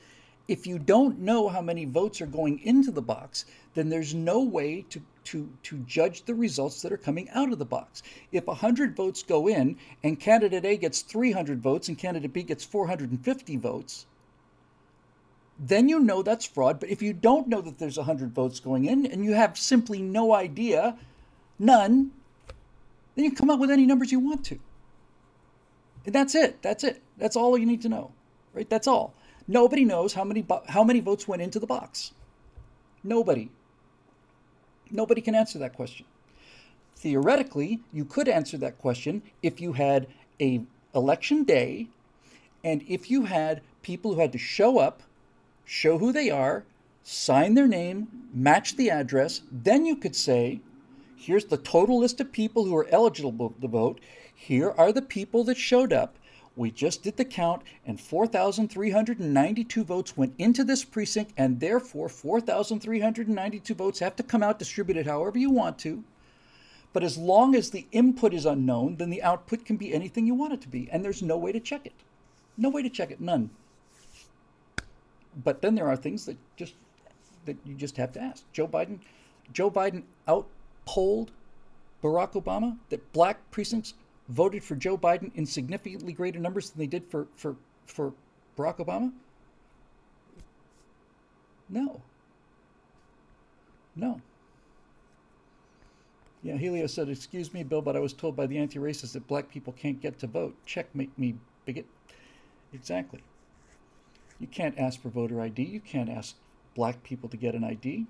If 0.49 0.67
you 0.67 0.79
don't 0.79 1.21
know 1.21 1.49
how 1.49 1.63
many 1.63 1.85
votes 1.85 2.21
are 2.21 2.27
going 2.27 2.59
into 2.61 2.91
the 2.91 3.03
box, 3.03 3.45
then 3.75 3.89
there's 3.89 4.15
no 4.15 4.43
way 4.43 4.85
to, 4.91 5.01
to, 5.25 5.49
to 5.63 5.79
judge 5.79 6.25
the 6.25 6.35
results 6.35 6.83
that 6.83 6.93
are 6.93 6.97
coming 6.99 7.31
out 7.31 7.53
of 7.53 7.59
the 7.59 7.65
box. 7.65 8.03
If 8.33 8.47
100 8.47 8.97
votes 8.97 9.23
go 9.23 9.49
in 9.49 9.77
and 10.03 10.19
candidate 10.19 10.65
A 10.65 10.77
gets 10.77 11.03
300 11.03 11.61
votes 11.61 11.89
and 11.89 11.97
candidate 11.97 12.33
B 12.33 12.43
gets 12.43 12.65
450 12.65 13.57
votes, 13.57 14.07
then 15.59 15.89
you 15.89 16.01
know 16.01 16.23
that's 16.23 16.45
fraud. 16.45 16.81
But 16.81 16.91
if 16.91 17.03
you 17.03 17.13
don't 17.13 17.49
know 17.49 17.61
that 17.61 17.79
there's 17.79 17.97
100 17.97 18.33
votes 18.33 18.59
going 18.59 18.87
in 18.87 19.07
and 19.07 19.25
you 19.25 19.33
have 19.33 19.57
simply 19.57 20.03
no 20.03 20.35
idea, 20.35 20.97
none, 21.59 22.11
then 23.15 23.25
you 23.25 23.33
come 23.33 23.51
up 23.51 23.61
with 23.61 23.71
any 23.71 23.87
numbers 23.87 24.11
you 24.11 24.19
want 24.19 24.45
to. 24.47 24.59
And 26.05 26.15
that's 26.15 26.35
it. 26.35 26.63
That's 26.63 26.83
it. 26.83 27.01
That's 27.17 27.37
all 27.37 27.57
you 27.57 27.67
need 27.67 27.83
to 27.83 27.89
know. 27.89 28.11
Right? 28.55 28.69
That's 28.69 28.89
all. 28.89 29.15
Nobody 29.49 29.85
knows 29.85 30.15
how 30.15 30.25
many 30.25 30.45
how 30.69 30.85
many 30.85 31.01
votes 31.01 31.27
went 31.27 31.43
into 31.43 31.59
the 31.59 31.67
box. 31.67 32.13
Nobody. 33.03 33.51
Nobody 34.91 35.21
can 35.21 35.35
answer 35.35 35.59
that 35.59 35.75
question. 35.75 36.07
Theoretically, 36.97 37.81
you 37.93 38.05
could 38.05 38.29
answer 38.29 38.57
that 38.59 38.79
question 38.79 39.23
if 39.43 39.61
you 39.61 39.73
had 39.73 40.07
a 40.41 40.63
election 40.95 41.45
day 41.45 41.89
and 42.63 42.85
if 42.87 43.11
you 43.11 43.25
had 43.25 43.63
people 43.83 44.15
who 44.15 44.21
had 44.21 44.33
to 44.33 44.39
show 44.39 44.79
up, 44.79 45.03
show 45.65 45.99
who 45.99 46.13
they 46.13 46.31
are, 46.31 46.65
sign 47.03 47.55
their 47.55 47.67
name, 47.67 48.29
match 48.33 48.77
the 48.77 48.91
address. 48.91 49.43
Then 49.51 49.85
you 49.85 49.97
could 49.97 50.15
say, 50.15 50.61
here's 51.17 51.47
the 51.47 51.57
total 51.57 51.99
list 51.99 52.21
of 52.21 52.31
people 52.31 52.65
who 52.65 52.77
are 52.77 52.87
eligible 52.91 53.55
to 53.61 53.69
vote. 53.69 54.01
Here 54.35 54.71
are 54.71 54.93
the 54.93 55.03
people 55.03 55.45
that 55.45 55.57
showed 55.57 55.93
up. 55.93 56.17
We 56.55 56.71
just 56.71 57.03
did 57.03 57.17
the 57.17 57.25
count, 57.25 57.63
and 57.87 58.01
4,392 58.01 59.85
votes 59.85 60.17
went 60.17 60.35
into 60.39 60.65
this 60.65 60.85
precinct, 60.85 61.33
and 61.37 61.61
therefore 61.61 62.09
4,392 62.09 63.75
votes 63.75 63.99
have 64.01 64.17
to 64.17 64.23
come 64.23 64.43
out 64.43 64.59
distributed 64.59 65.07
however 65.07 65.39
you 65.39 65.51
want 65.51 65.79
to. 65.81 66.05
But 66.93 67.05
as 67.05 67.17
long 67.17 67.55
as 67.55 67.71
the 67.71 67.87
input 67.91 68.35
is 68.35 68.45
unknown, 68.45 68.97
then 68.97 69.09
the 69.09 69.23
output 69.23 69.65
can 69.65 69.77
be 69.77 69.95
anything 69.95 70.27
you 70.27 70.35
want 70.35 70.53
it 70.53 70.61
to 70.63 70.69
be, 70.69 70.91
and 70.91 71.03
there's 71.03 71.23
no 71.23 71.39
way 71.39 71.53
to 71.53 71.61
check 71.61 71.87
it. 71.87 71.95
No 72.59 72.69
way 72.69 72.83
to 72.83 72.91
check 72.91 73.11
it, 73.11 73.21
none. 73.21 73.49
But 75.43 75.63
then 75.63 75.75
there 75.75 75.89
are 75.89 75.97
things 75.97 76.27
that 76.27 76.37
just 76.57 76.75
that 77.47 77.57
you 77.65 77.75
just 77.75 77.97
have 77.97 78.13
to 78.13 78.21
ask. 78.21 78.45
Joe 78.53 78.69
Biden, 78.69 78.99
Joe 79.53 79.71
Biden 79.71 80.03
outpolled 80.29 81.33
Barack 82.03 82.33
Obama. 82.33 82.77
That 82.91 83.13
black 83.13 83.39
precincts 83.51 83.95
voted 84.33 84.65
for 84.65 84.75
Joe 84.75 84.97
Biden 84.97 85.31
in 85.35 85.47
significantly 85.47 86.13
greater 86.13 86.39
numbers 86.39 86.71
than 86.71 86.81
they 86.81 86.87
did 86.87 87.05
for 87.11 87.29
for 87.37 87.57
for 87.87 88.13
Barack 88.57 88.79
Obama. 88.79 89.13
No. 91.69 92.03
No. 93.97 94.21
Yeah, 96.43 96.57
Helio 96.57 96.87
said, 96.87 97.09
Excuse 97.09 97.55
me, 97.55 97.63
Bill, 97.63 97.83
but 97.83 97.97
I 97.97 98.01
was 98.01 98.13
told 98.13 98.35
by 98.35 98.47
the 98.47 98.59
anti 98.59 98.79
racists 98.79 99.13
that 99.13 99.27
black 99.29 99.49
people 99.51 99.73
can't 99.73 100.01
get 100.01 100.19
to 100.19 100.27
vote. 100.27 100.57
Checkmate 100.67 101.17
me, 101.17 101.37
bigot. 101.65 101.87
Exactly. 102.73 103.23
You 104.41 104.49
can't 104.49 104.77
ask 104.79 105.01
for 105.01 105.09
voter 105.09 105.41
ID. 105.41 105.63
You 105.63 105.81
can't 105.81 106.11
ask 106.11 106.35
black 106.75 107.03
people 107.05 107.29
to 107.29 107.37
get 107.37 107.55
an 107.55 107.63
ID. 107.63 108.07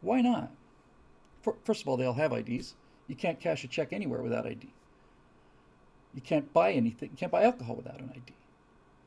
Why 0.00 0.22
not? 0.22 0.50
First 1.64 1.82
of 1.82 1.88
all, 1.88 1.96
they 1.96 2.06
all 2.06 2.14
have 2.14 2.32
IDs. 2.32 2.74
You 3.06 3.16
can't 3.16 3.38
cash 3.38 3.64
a 3.64 3.68
check 3.68 3.92
anywhere 3.92 4.22
without 4.22 4.46
ID. 4.46 4.68
You 6.14 6.20
can't 6.20 6.52
buy 6.52 6.72
anything. 6.72 7.10
You 7.10 7.16
can't 7.16 7.32
buy 7.32 7.44
alcohol 7.44 7.76
without 7.76 8.00
an 8.00 8.10
ID. 8.10 8.34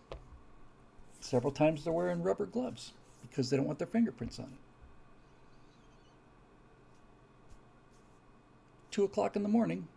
Several 1.20 1.52
times 1.52 1.84
they're 1.84 1.94
wearing 1.94 2.24
rubber 2.24 2.46
gloves 2.46 2.94
because 3.22 3.50
they 3.50 3.58
don't 3.58 3.66
want 3.66 3.80
their 3.80 3.88
fingerprints 3.88 4.40
on 4.40 4.46
it. 4.46 4.60
Two 8.92 9.06
o'clock 9.06 9.38
in 9.38 9.44
the 9.44 9.50
morning, 9.50 9.88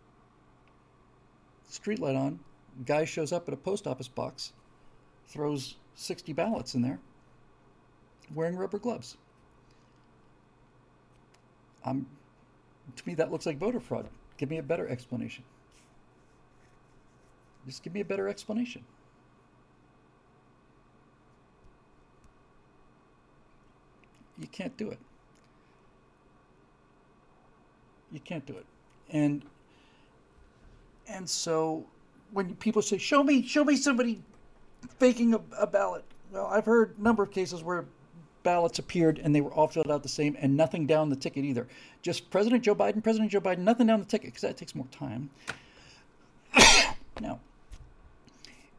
streetlight 1.68 2.16
on, 2.16 2.38
guy 2.86 3.04
shows 3.04 3.32
up 3.32 3.48
at 3.48 3.54
a 3.54 3.56
post 3.56 3.88
office 3.88 4.06
box, 4.06 4.52
throws 5.26 5.76
60 5.96 6.32
ballots 6.32 6.74
in 6.74 6.82
there, 6.82 7.00
wearing 8.32 8.56
rubber 8.56 8.78
gloves. 8.78 9.16
Um, 11.84 12.06
to 12.96 13.08
me, 13.08 13.14
that 13.14 13.30
looks 13.30 13.46
like 13.46 13.58
voter 13.58 13.80
fraud. 13.80 14.06
Give 14.36 14.50
me 14.50 14.58
a 14.58 14.62
better 14.62 14.88
explanation. 14.88 15.44
Just 17.66 17.82
give 17.82 17.94
me 17.94 18.00
a 18.00 18.04
better 18.04 18.28
explanation. 18.28 18.84
You 24.38 24.48
can't 24.48 24.76
do 24.76 24.90
it. 24.90 24.98
You 28.12 28.20
can't 28.20 28.44
do 28.46 28.54
it. 28.54 28.66
And 29.10 29.44
and 31.06 31.28
so 31.28 31.84
when 32.32 32.54
people 32.56 32.82
say, 32.82 32.98
"Show 32.98 33.22
me, 33.22 33.46
show 33.46 33.64
me 33.64 33.76
somebody 33.76 34.22
faking 34.98 35.34
a, 35.34 35.40
a 35.58 35.66
ballot," 35.66 36.04
well, 36.32 36.46
I've 36.46 36.64
heard 36.64 36.98
a 36.98 37.02
number 37.02 37.22
of 37.22 37.30
cases 37.30 37.62
where 37.62 37.86
ballots 38.44 38.78
appeared 38.78 39.18
and 39.18 39.34
they 39.34 39.40
were 39.40 39.52
all 39.52 39.66
filled 39.66 39.90
out 39.90 40.04
the 40.04 40.08
same 40.08 40.36
and 40.38 40.56
nothing 40.56 40.86
down 40.86 41.10
the 41.10 41.16
ticket 41.16 41.44
either. 41.44 41.66
Just 42.02 42.30
President 42.30 42.62
Joe 42.62 42.74
Biden, 42.76 43.02
President 43.02 43.32
Joe 43.32 43.40
Biden, 43.40 43.58
nothing 43.58 43.88
down 43.88 43.98
the 43.98 44.06
ticket 44.06 44.28
because 44.28 44.42
that 44.42 44.56
takes 44.56 44.74
more 44.74 44.86
time. 44.92 45.30
now, 47.20 47.40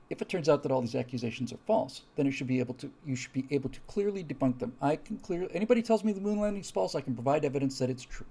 if 0.10 0.22
it 0.22 0.30
turns 0.30 0.48
out 0.48 0.64
that 0.64 0.72
all 0.72 0.82
these 0.82 0.96
accusations 0.96 1.52
are 1.52 1.60
false, 1.66 2.04
then 2.16 2.28
it 2.28 2.32
should 2.32 2.48
be 2.48 2.60
able 2.60 2.76
to 2.76 2.90
you 3.06 3.16
should 3.16 3.34
be 3.34 3.46
able 3.52 3.70
to 3.70 3.80
clearly 3.82 4.24
debunk 4.24 4.60
them. 4.60 4.74
I 4.82 4.96
can 4.96 5.18
clearly 5.18 5.50
anybody 5.54 5.82
tells 5.82 6.04
me 6.04 6.14
the 6.14 6.22
moon 6.22 6.40
landing 6.40 6.62
is 6.62 6.72
false, 6.72 6.96
I 6.96 7.02
can 7.02 7.16
provide 7.16 7.44
evidence 7.44 7.80
that 7.80 7.90
it's 7.90 8.04
true. 8.04 8.28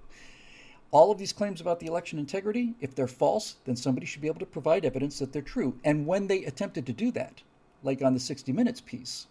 All 0.93 1.11
of 1.11 1.19
these 1.19 1.33
claims 1.33 1.61
about 1.61 1.81
the 1.81 1.87
election 1.87 2.21
integrity, 2.21 2.75
if 2.81 2.95
they're 2.95 3.09
false, 3.09 3.57
then 3.65 3.75
somebody 3.75 4.07
should 4.07 4.23
be 4.23 4.29
able 4.29 4.39
to 4.39 4.47
provide 4.47 4.85
evidence 4.85 5.19
that 5.19 5.33
they're 5.33 5.43
true. 5.43 5.77
And 5.83 6.07
when 6.07 6.29
they 6.29 6.45
attempted 6.45 6.87
to 6.87 6.93
do 6.93 7.11
that, 7.13 7.43
like 7.83 8.01
on 8.01 8.15
the 8.15 8.21
60 8.21 8.53
Minutes 8.53 8.81
piece, 8.81 9.27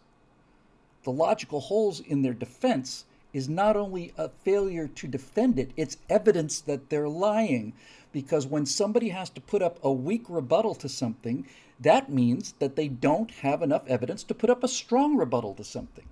the 1.04 1.12
logical 1.12 1.60
holes 1.60 2.00
in 2.00 2.22
their 2.22 2.34
defense 2.34 3.06
is 3.34 3.50
not 3.50 3.76
only 3.76 4.14
a 4.18 4.30
failure 4.30 4.88
to 4.88 5.08
defend 5.08 5.58
it, 5.58 5.72
it's 5.76 5.98
evidence 6.10 6.62
that 6.62 6.90
they're 6.90 7.10
lying. 7.10 7.74
Because 8.12 8.46
when 8.46 8.66
somebody 8.66 9.10
has 9.10 9.30
to 9.32 9.42
put 9.42 9.64
up 9.64 9.80
a 9.84 9.92
weak 9.92 10.26
rebuttal 10.30 10.76
to 10.76 10.88
something, 10.88 11.48
that 11.80 12.10
means 12.10 12.54
that 12.60 12.76
they 12.76 12.88
don't 12.88 13.32
have 13.32 13.64
enough 13.64 13.88
evidence 13.88 14.24
to 14.24 14.36
put 14.36 14.50
up 14.52 14.64
a 14.64 14.68
strong 14.68 15.18
rebuttal 15.18 15.56
to 15.56 15.64
something. 15.64 16.06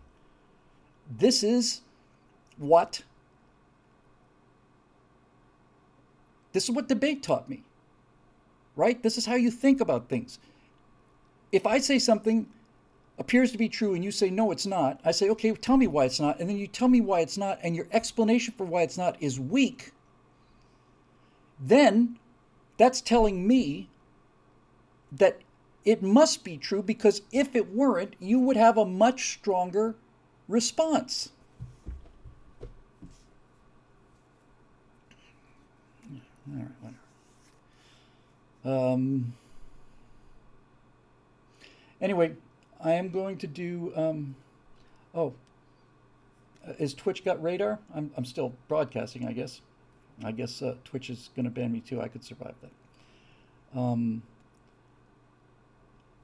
This 1.10 1.44
is 1.44 1.82
what 2.58 3.04
this 6.54 6.66
is 6.66 6.72
what 6.72 6.88
debate 6.88 7.24
taught 7.24 7.48
me. 7.48 7.64
Right? 8.76 9.02
This 9.02 9.18
is 9.18 9.26
how 9.26 9.36
you 9.36 9.52
think 9.52 9.80
about 9.80 10.10
things. 10.10 10.40
If 11.52 11.68
I 11.68 11.78
say 11.78 12.00
something 12.00 12.48
appears 13.22 13.52
to 13.52 13.58
be 13.58 13.70
true 13.70 13.94
and 13.94 14.04
you 14.04 14.12
say 14.12 14.30
no 14.30 14.52
it's 14.52 14.66
not, 14.66 15.00
I 15.06 15.12
say 15.12 15.30
okay, 15.30 15.54
tell 15.54 15.78
me 15.78 15.88
why 15.88 16.06
it's 16.06 16.20
not 16.20 16.40
and 16.40 16.50
then 16.50 16.58
you 16.58 16.68
tell 16.68 16.88
me 16.88 17.00
why 17.00 17.20
it's 17.22 17.38
not 17.38 17.60
and 17.64 17.76
your 17.76 17.88
explanation 17.92 18.54
for 18.58 18.66
why 18.66 18.82
it's 18.82 18.98
not 18.98 19.16
is 19.22 19.40
weak. 19.40 19.92
Then 21.60 22.18
that's 22.78 23.00
telling 23.00 23.48
me 23.48 23.90
that 25.12 25.40
it 25.86 26.02
must 26.02 26.44
be 26.44 26.58
true 26.58 26.82
because 26.82 27.22
if 27.32 27.56
it 27.56 27.72
weren't, 27.74 28.16
you 28.20 28.40
would 28.40 28.58
have 28.58 28.78
a 28.78 28.86
much 28.86 29.34
stronger 29.34 29.96
response. 30.48 31.30
All 36.52 36.68
right. 38.64 38.94
Um, 38.94 39.34
anyway, 42.02 42.34
I 42.84 42.94
am 42.94 43.10
going 43.10 43.38
to 43.40 43.48
do. 43.48 43.94
Um, 43.96 44.36
oh, 45.14 45.34
is 46.80 46.94
Twitch 46.94 47.24
got 47.24 47.42
radar? 47.42 47.80
I'm, 47.94 48.12
I'm 48.18 48.26
still 48.26 48.54
broadcasting, 48.68 49.28
I 49.28 49.34
guess. 49.34 49.62
I 50.24 50.32
guess 50.32 50.62
uh, 50.62 50.76
Twitch 50.84 51.10
is 51.10 51.30
going 51.36 51.46
to 51.46 51.52
ban 51.52 51.72
me 51.72 51.80
too. 51.80 52.02
I 52.02 52.08
could 52.08 52.24
survive 52.24 52.56
that. 52.62 53.80
Um, 53.80 54.24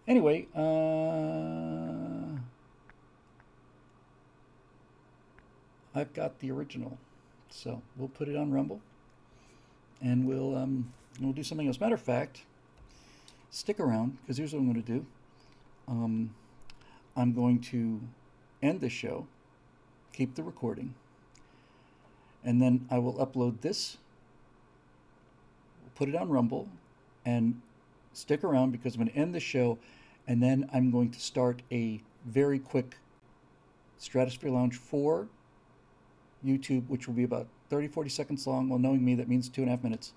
Anyway, 0.08 0.48
uh, 0.56 0.62
I've 5.94 6.14
got 6.14 6.40
the 6.40 6.50
original, 6.50 6.98
so 7.50 7.82
we'll 7.98 8.08
put 8.08 8.30
it 8.30 8.38
on 8.38 8.52
Rumble, 8.52 8.80
and 10.02 10.26
we'll 10.26 10.56
um, 10.56 10.94
we'll 11.20 11.34
do 11.34 11.44
something 11.44 11.68
else. 11.68 11.82
Matter 11.82 11.96
of 11.96 12.02
fact, 12.02 12.44
stick 13.50 13.82
around 13.82 14.18
because 14.22 14.38
here's 14.38 14.54
what 14.54 14.60
I'm 14.60 14.72
going 14.72 14.82
to 14.82 14.92
do. 14.94 15.06
um, 15.90 16.30
I'm 17.18 17.34
going 17.34 17.60
to 17.62 18.00
end 18.62 18.80
the 18.80 18.90
show, 18.90 19.28
keep 20.14 20.36
the 20.36 20.44
recording, 20.44 20.94
and 22.44 22.62
then 22.62 22.88
I 22.92 23.00
will 23.00 23.16
upload 23.16 23.62
this, 23.62 23.98
put 25.96 26.08
it 26.08 26.16
on 26.16 26.30
Rumble, 26.30 26.70
and 27.26 27.60
stick 28.14 28.44
around 28.44 28.72
because 28.72 28.96
I'm 28.96 29.02
going 29.02 29.12
to 29.12 29.18
end 29.18 29.34
the 29.34 29.40
show, 29.40 29.80
and 30.28 30.42
then 30.42 30.70
I'm 30.72 30.92
going 30.92 31.10
to 31.10 31.20
start 31.20 31.64
a 31.72 32.00
very 32.26 32.60
quick 32.60 32.98
Stratosphere 33.98 34.52
Lounge 34.52 34.78
4 34.78 35.28
YouTube, 36.46 36.88
which 36.88 37.08
will 37.08 37.16
be 37.16 37.24
about 37.24 37.48
30, 37.70 37.88
40 37.88 38.10
seconds 38.10 38.46
long. 38.46 38.70
Well, 38.70 38.80
knowing 38.80 39.04
me, 39.04 39.16
that 39.16 39.28
means 39.28 39.50
two 39.50 39.62
and 39.62 39.70
a 39.70 39.72
half 39.72 39.84
minutes. 39.84 40.14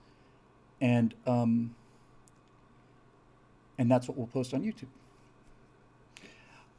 And, 0.80 1.14
um, 1.26 1.74
and 3.78 3.90
that's 3.90 4.06
what 4.06 4.18
we'll 4.18 4.26
post 4.26 4.52
on 4.52 4.62
YouTube. 4.62 4.88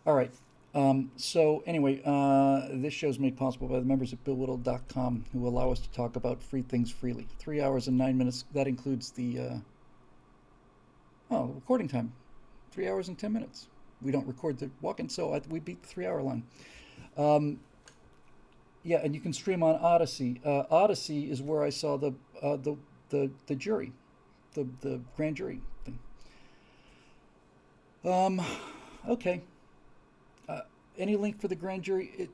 All 0.06 0.14
right. 0.16 0.32
Um, 0.74 1.12
so 1.18 1.64
anyway, 1.66 2.02
uh, 2.06 2.70
this 2.72 2.94
show 2.94 3.10
is 3.10 3.20
made 3.20 3.38
possible 3.38 3.68
by 3.68 3.80
the 3.80 3.86
members 3.86 4.14
at 4.14 4.24
BillWhittle.com 4.24 5.26
who 5.34 5.48
allow 5.48 5.72
us 5.72 5.80
to 5.80 5.90
talk 5.92 6.16
about 6.16 6.42
free 6.42 6.62
things 6.62 6.90
freely. 6.90 7.28
Three 7.40 7.62
hours 7.62 7.88
and 7.88 7.98
nine 7.98 8.18
minutes. 8.18 8.46
That 8.54 8.68
includes 8.68 9.12
the 9.12 9.40
uh, 9.40 9.56
oh 11.30 11.46
recording 11.48 11.88
time, 11.88 12.14
three 12.72 12.88
hours 12.88 13.10
and 13.10 13.20
ten 13.20 13.34
minutes. 13.34 13.68
We 14.02 14.12
don't 14.12 14.26
record 14.26 14.58
the 14.58 14.72
walk-in, 14.82 15.10
so 15.10 15.36
I, 15.36 15.42
we 15.50 15.60
beat 15.60 15.84
the 15.84 15.88
three-hour 15.88 16.24
line. 16.24 16.44
Um, 17.18 17.60
yeah, 18.84 18.98
and 19.04 19.14
you 19.14 19.22
can 19.22 19.32
stream 19.32 19.62
on 19.62 19.76
Odysee. 19.76 20.42
Uh, 20.44 20.64
Odysee 20.72 21.30
is 21.30 21.42
where 21.42 21.64
I 21.64 21.70
saw 21.70 21.98
the 21.98 22.14
uh, 22.42 22.58
the 22.58 22.78
the 23.10 23.30
the 23.46 23.56
jury, 23.56 23.92
the 24.54 24.68
the 24.80 25.02
grand 25.16 25.36
jury 25.36 25.62
thing. 25.86 26.00
Um, 28.04 28.42
okay. 29.08 29.42
Any 31.02 31.16
link 31.16 31.42
for 31.42 31.48
the 31.48 31.56
grand 31.56 31.82
jury? 31.82 32.12
It 32.16 32.30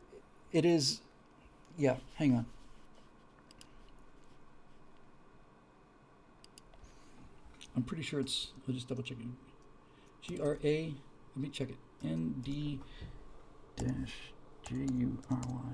it 0.51 0.65
is. 0.65 0.99
Yeah, 1.77 1.95
hang 2.15 2.35
on. 2.35 2.45
I'm 7.77 7.83
pretty 7.83 8.03
sure 8.03 8.19
it's. 8.19 8.51
I'll 8.67 8.73
just 8.73 8.89
double 8.89 9.03
check 9.03 9.19
it. 9.21 9.27
G 10.21 10.41
R 10.41 10.57
A. 10.65 10.93
Let 11.33 11.41
me 11.41 11.47
check 11.47 11.69
it. 11.69 11.77
N 12.03 12.35
D 12.43 12.79
dash 13.77 14.33
J 14.67 14.75
U 14.75 15.17
R 15.31 15.39
Y 15.47 15.73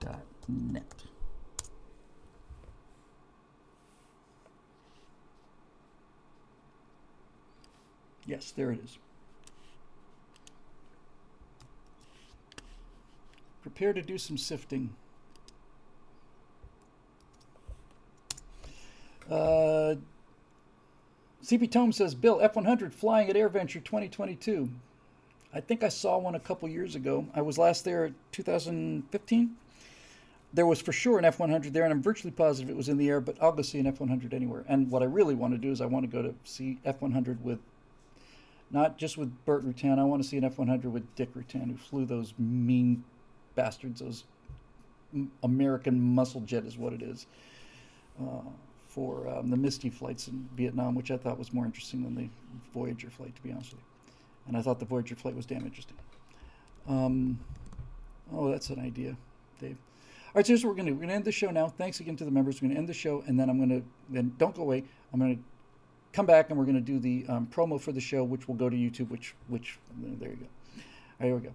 dot 0.00 0.26
net. 0.48 0.84
Yes, 8.26 8.52
there 8.54 8.70
it 8.72 8.80
is. 8.84 8.98
Prepare 13.66 13.94
to 13.94 14.00
do 14.00 14.16
some 14.16 14.38
sifting. 14.38 14.94
Uh, 19.28 19.96
CP 21.42 21.68
Tome 21.68 21.90
says, 21.90 22.14
Bill, 22.14 22.38
F100 22.38 22.92
flying 22.92 23.28
at 23.28 23.34
AirVenture 23.34 23.82
2022. 23.82 24.70
I 25.52 25.60
think 25.60 25.82
I 25.82 25.88
saw 25.88 26.16
one 26.16 26.36
a 26.36 26.38
couple 26.40 26.68
years 26.68 26.94
ago. 26.94 27.26
I 27.34 27.42
was 27.42 27.58
last 27.58 27.84
there 27.84 28.12
2015. 28.30 29.56
There 30.54 30.66
was 30.66 30.80
for 30.80 30.92
sure 30.92 31.18
an 31.18 31.24
F100 31.24 31.72
there, 31.72 31.82
and 31.82 31.92
I'm 31.92 32.02
virtually 32.04 32.30
positive 32.30 32.70
it 32.70 32.76
was 32.76 32.88
in 32.88 32.98
the 32.98 33.08
air, 33.08 33.20
but 33.20 33.36
I'll 33.42 33.50
go 33.50 33.62
see 33.62 33.80
an 33.80 33.92
F100 33.92 34.32
anywhere. 34.32 34.64
And 34.68 34.92
what 34.92 35.02
I 35.02 35.06
really 35.06 35.34
want 35.34 35.54
to 35.54 35.58
do 35.58 35.72
is 35.72 35.80
I 35.80 35.86
want 35.86 36.08
to 36.08 36.16
go 36.16 36.22
to 36.22 36.36
see 36.44 36.78
F100 36.86 37.42
with, 37.42 37.58
not 38.70 38.96
just 38.96 39.18
with 39.18 39.44
Burt 39.44 39.66
Rutan, 39.66 39.98
I 39.98 40.04
want 40.04 40.22
to 40.22 40.28
see 40.28 40.36
an 40.36 40.48
F100 40.48 40.84
with 40.84 41.16
Dick 41.16 41.34
Rutan, 41.34 41.72
who 41.72 41.76
flew 41.76 42.06
those 42.06 42.32
mean 42.38 43.02
bastards, 43.56 44.00
those 44.00 44.24
American 45.42 46.00
muscle 46.00 46.42
jet 46.42 46.64
is 46.64 46.78
what 46.78 46.92
it 46.92 47.02
is, 47.02 47.26
uh, 48.20 48.48
for 48.86 49.28
um, 49.28 49.50
the 49.50 49.56
Misty 49.56 49.90
flights 49.90 50.28
in 50.28 50.48
Vietnam, 50.56 50.94
which 50.94 51.10
I 51.10 51.16
thought 51.16 51.38
was 51.38 51.52
more 51.52 51.64
interesting 51.64 52.04
than 52.04 52.14
the 52.14 52.28
Voyager 52.72 53.10
flight, 53.10 53.34
to 53.34 53.42
be 53.42 53.50
honest 53.50 53.72
with 53.72 53.80
you 53.80 53.86
and 54.46 54.56
I 54.56 54.62
thought 54.62 54.78
the 54.78 54.84
Voyager 54.84 55.14
flight 55.14 55.34
was 55.34 55.46
damn 55.46 55.64
interesting. 55.64 55.96
Um, 56.88 57.38
oh, 58.32 58.50
that's 58.50 58.70
an 58.70 58.80
idea, 58.80 59.16
Dave. 59.60 59.76
All 60.26 60.32
right, 60.34 60.46
so 60.46 60.52
here's 60.52 60.64
what 60.64 60.70
we're 60.70 60.76
going 60.76 60.86
to 60.86 60.92
do. 60.92 60.96
We're 60.96 61.00
going 61.00 61.08
to 61.08 61.14
end 61.14 61.24
the 61.24 61.32
show 61.32 61.50
now. 61.50 61.68
Thanks 61.68 62.00
again 62.00 62.16
to 62.16 62.24
the 62.24 62.30
members. 62.30 62.60
We're 62.60 62.68
going 62.68 62.74
to 62.74 62.78
end 62.78 62.88
the 62.88 62.94
show, 62.94 63.24
and 63.26 63.38
then 63.38 63.48
I'm 63.48 63.56
going 63.56 63.80
to 63.80 63.82
then 64.10 64.34
don't 64.38 64.54
go 64.54 64.62
away. 64.62 64.84
I'm 65.12 65.18
going 65.18 65.36
to 65.36 65.42
come 66.12 66.26
back, 66.26 66.50
and 66.50 66.58
we're 66.58 66.64
going 66.64 66.76
to 66.76 66.80
do 66.80 66.98
the 66.98 67.24
um, 67.28 67.48
promo 67.50 67.80
for 67.80 67.92
the 67.92 68.00
show, 68.00 68.22
which 68.22 68.46
will 68.46 68.54
go 68.54 68.68
to 68.68 68.76
YouTube. 68.76 69.08
Which 69.08 69.34
which 69.48 69.78
there 69.98 70.30
you 70.30 70.36
go. 70.36 70.46
All 70.46 70.80
right, 71.20 71.26
here 71.26 71.36
we 71.36 71.40
go. 71.42 71.52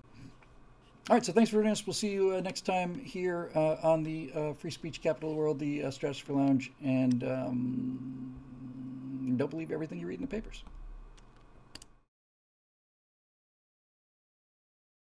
All 1.09 1.15
right, 1.15 1.25
so 1.25 1.33
thanks 1.33 1.49
for 1.49 1.57
joining 1.57 1.71
us. 1.71 1.85
We'll 1.85 1.95
see 1.95 2.11
you 2.11 2.35
uh, 2.35 2.41
next 2.41 2.61
time 2.61 2.93
here 2.93 3.49
uh, 3.55 3.77
on 3.81 4.03
the 4.03 4.31
uh, 4.35 4.53
Free 4.53 4.69
Speech 4.69 5.01
Capital 5.01 5.33
World, 5.33 5.57
the 5.57 5.85
uh, 5.85 5.91
Stratosphere 5.91 6.35
Lounge, 6.35 6.71
and 6.83 7.23
um, 7.23 8.35
don't 9.35 9.49
believe 9.49 9.71
everything 9.71 9.99
you 9.99 10.05
read 10.05 10.19
in 10.19 10.21
the 10.21 10.27
papers. 10.27 10.63